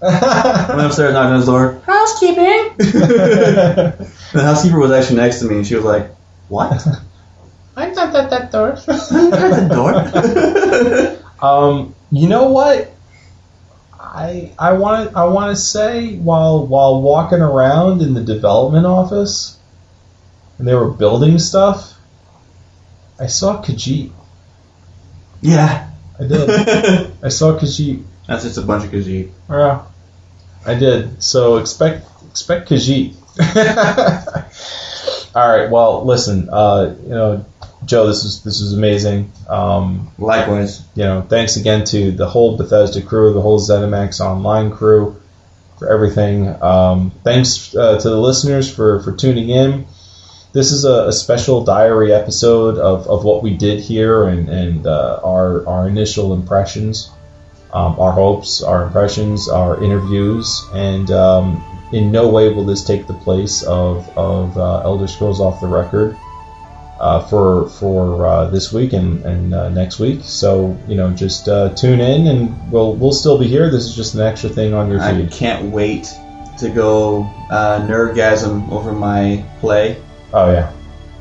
Went 0.00 0.14
upstairs, 0.22 1.12
knocked 1.12 1.30
on 1.32 1.36
his 1.38 1.46
door. 1.46 1.82
Housekeeping. 1.84 2.76
the 2.78 4.06
housekeeper 4.32 4.78
was 4.78 4.92
actually 4.92 5.16
next 5.16 5.40
to 5.40 5.46
me, 5.46 5.56
and 5.56 5.66
she 5.66 5.74
was 5.74 5.84
like, 5.84 6.10
"What?" 6.48 6.80
I'm 7.78 7.94
not 7.94 8.14
at 8.14 8.30
that 8.30 8.50
door. 8.50 8.72
the 8.72 9.68
door. 9.70 11.48
Um, 11.48 11.94
you 12.10 12.28
know 12.28 12.50
what? 12.50 12.90
I 13.96 14.52
I 14.58 14.72
want 14.72 15.14
I 15.16 15.26
want 15.26 15.56
to 15.56 15.62
say 15.62 16.16
while 16.16 16.66
while 16.66 17.00
walking 17.00 17.40
around 17.40 18.02
in 18.02 18.14
the 18.14 18.22
development 18.24 18.86
office, 18.86 19.56
and 20.58 20.66
they 20.66 20.74
were 20.74 20.90
building 20.90 21.38
stuff, 21.38 21.96
I 23.20 23.26
saw 23.28 23.62
Khajiit. 23.62 24.10
yeah. 25.40 25.84
I 26.18 26.24
did. 26.26 26.50
I 27.22 27.28
saw 27.28 27.56
Khajiit. 27.56 28.02
That's 28.26 28.42
just 28.42 28.58
a 28.58 28.62
bunch 28.62 28.84
of 28.84 28.90
Khajiit. 28.90 29.30
Yeah, 29.48 29.84
I 30.66 30.74
did. 30.74 31.22
So 31.22 31.58
expect 31.58 32.04
expect 32.30 32.68
Khajiit. 32.70 33.14
All 35.36 35.48
right. 35.48 35.70
Well, 35.70 36.04
listen. 36.04 36.48
Uh, 36.50 36.96
you 37.04 37.10
know, 37.10 37.44
Joe, 37.84 38.06
this 38.06 38.24
is 38.24 38.42
this 38.42 38.60
is 38.60 38.72
amazing. 38.72 39.32
Um, 39.48 40.10
Likewise. 40.18 40.82
you 40.94 41.04
know, 41.04 41.22
thanks 41.22 41.56
again 41.56 41.84
to 41.84 42.10
the 42.10 42.28
whole 42.28 42.56
Bethesda 42.56 43.02
crew, 43.02 43.32
the 43.32 43.40
whole 43.40 43.60
ZeniMax 43.60 44.20
Online 44.20 44.70
crew 44.70 45.20
for 45.78 45.88
everything. 45.88 46.48
Um, 46.62 47.12
thanks 47.24 47.74
uh, 47.74 47.98
to 47.98 48.10
the 48.10 48.18
listeners 48.18 48.72
for, 48.72 49.00
for 49.02 49.12
tuning 49.12 49.48
in. 49.48 49.86
This 50.52 50.72
is 50.72 50.84
a, 50.84 51.08
a 51.08 51.12
special 51.12 51.64
diary 51.64 52.12
episode 52.12 52.78
of, 52.78 53.06
of 53.06 53.24
what 53.24 53.42
we 53.42 53.56
did 53.56 53.80
here 53.80 54.24
and, 54.24 54.48
and 54.48 54.86
uh, 54.86 55.20
our, 55.22 55.66
our 55.68 55.88
initial 55.88 56.32
impressions, 56.32 57.10
um, 57.72 58.00
our 58.00 58.12
hopes, 58.12 58.62
our 58.62 58.84
impressions, 58.84 59.48
our 59.48 59.82
interviews, 59.82 60.64
and 60.72 61.10
um, 61.10 61.62
in 61.92 62.10
no 62.10 62.28
way 62.28 62.52
will 62.52 62.64
this 62.64 62.82
take 62.82 63.06
the 63.06 63.14
place 63.14 63.62
of, 63.62 64.08
of 64.16 64.56
uh, 64.56 64.80
Elder 64.80 65.06
Scrolls 65.06 65.40
Off 65.40 65.60
the 65.60 65.68
Record. 65.68 66.16
Uh, 67.00 67.20
for 67.26 67.68
for 67.68 68.26
uh, 68.26 68.50
this 68.50 68.72
week 68.72 68.92
and, 68.92 69.24
and 69.24 69.54
uh, 69.54 69.68
next 69.68 69.98
week. 69.98 70.20
So 70.22 70.78
you 70.88 70.96
know, 70.96 71.10
just 71.12 71.48
uh, 71.48 71.74
tune 71.74 72.00
in, 72.00 72.26
and 72.26 72.72
we'll 72.72 72.94
we'll 72.94 73.12
still 73.12 73.38
be 73.38 73.46
here. 73.46 73.70
This 73.70 73.84
is 73.84 73.94
just 73.94 74.14
an 74.14 74.20
extra 74.20 74.50
thing 74.50 74.74
on 74.74 74.90
your 74.90 75.00
I 75.00 75.26
can't 75.26 75.70
wait 75.70 76.12
to 76.58 76.68
go 76.70 77.22
uh, 77.50 77.86
nerdgasm 77.86 78.70
over 78.70 78.92
my 78.92 79.44
play, 79.60 79.96
Oh 80.32 80.52
yeah, 80.52 80.72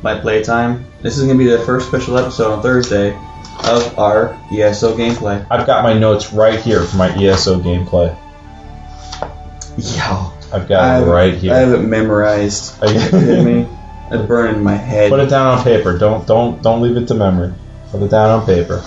my 0.02 0.20
playtime. 0.20 0.86
This 1.02 1.18
is 1.18 1.26
going 1.26 1.38
to 1.38 1.44
be 1.44 1.50
the 1.50 1.60
first 1.60 1.88
special 1.88 2.18
episode 2.18 2.52
on 2.52 2.62
Thursday 2.62 3.16
of 3.64 3.98
our 3.98 4.38
ESO 4.52 4.98
gameplay. 4.98 5.46
I've 5.50 5.66
got 5.66 5.84
my 5.84 5.98
notes 5.98 6.34
right 6.34 6.60
here 6.60 6.84
for 6.84 6.98
my 6.98 7.10
ESO 7.16 7.60
gameplay. 7.60 8.18
Yeah, 9.78 10.32
I've 10.52 10.68
got 10.68 10.84
I 10.84 11.02
it 11.02 11.06
right 11.06 11.34
here. 11.36 11.54
I 11.54 11.58
have 11.58 11.72
it 11.72 11.86
memorized. 11.86 12.82
Are 12.84 12.92
you 12.92 13.00
kidding 13.10 13.46
me? 13.46 13.68
It's 14.10 14.26
burning 14.26 14.58
in 14.58 14.64
my 14.64 14.76
head. 14.76 15.10
Put 15.10 15.20
it 15.20 15.30
down 15.30 15.58
on 15.58 15.64
paper. 15.64 15.98
Don't 15.98 16.26
don't 16.26 16.62
don't 16.62 16.82
leave 16.82 16.96
it 16.98 17.08
to 17.08 17.14
memory. 17.14 17.54
Put 17.92 18.02
it 18.02 18.12
down 18.12 18.40
on 18.40 18.46
paper. 18.46 18.84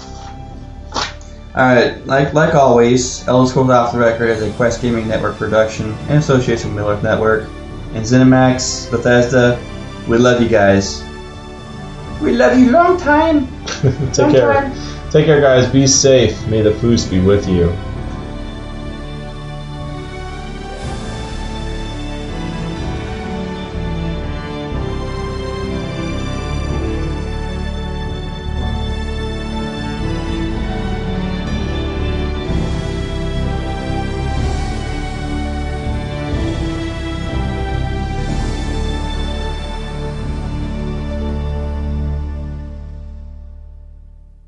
Alright, 1.54 2.06
like 2.06 2.32
like 2.32 2.54
always, 2.54 3.26
Elder 3.26 3.50
Scrolls 3.50 3.70
Off 3.70 3.92
the 3.92 3.98
Record 3.98 4.30
is 4.30 4.42
a 4.42 4.50
Quest 4.52 4.80
Gaming 4.80 5.08
Network 5.08 5.36
production 5.36 5.96
in 6.08 6.18
association 6.18 6.74
with 6.74 6.76
Miller 6.76 7.02
Network. 7.02 7.48
And 7.92 8.04
ZeniMax, 8.04 8.90
Bethesda, 8.90 9.60
we 10.08 10.16
love 10.16 10.40
you 10.40 10.48
guys. 10.48 11.02
We 12.22 12.32
love 12.32 12.56
you 12.56 12.70
long 12.70 12.98
time. 12.98 13.48
Take 14.12 14.32
care. 14.32 14.72
Take 15.10 15.26
care, 15.26 15.40
guys. 15.40 15.70
Be 15.72 15.88
safe. 15.88 16.46
May 16.46 16.62
the 16.62 16.70
foos 16.70 17.10
be 17.10 17.18
with 17.18 17.48
you. 17.48 17.76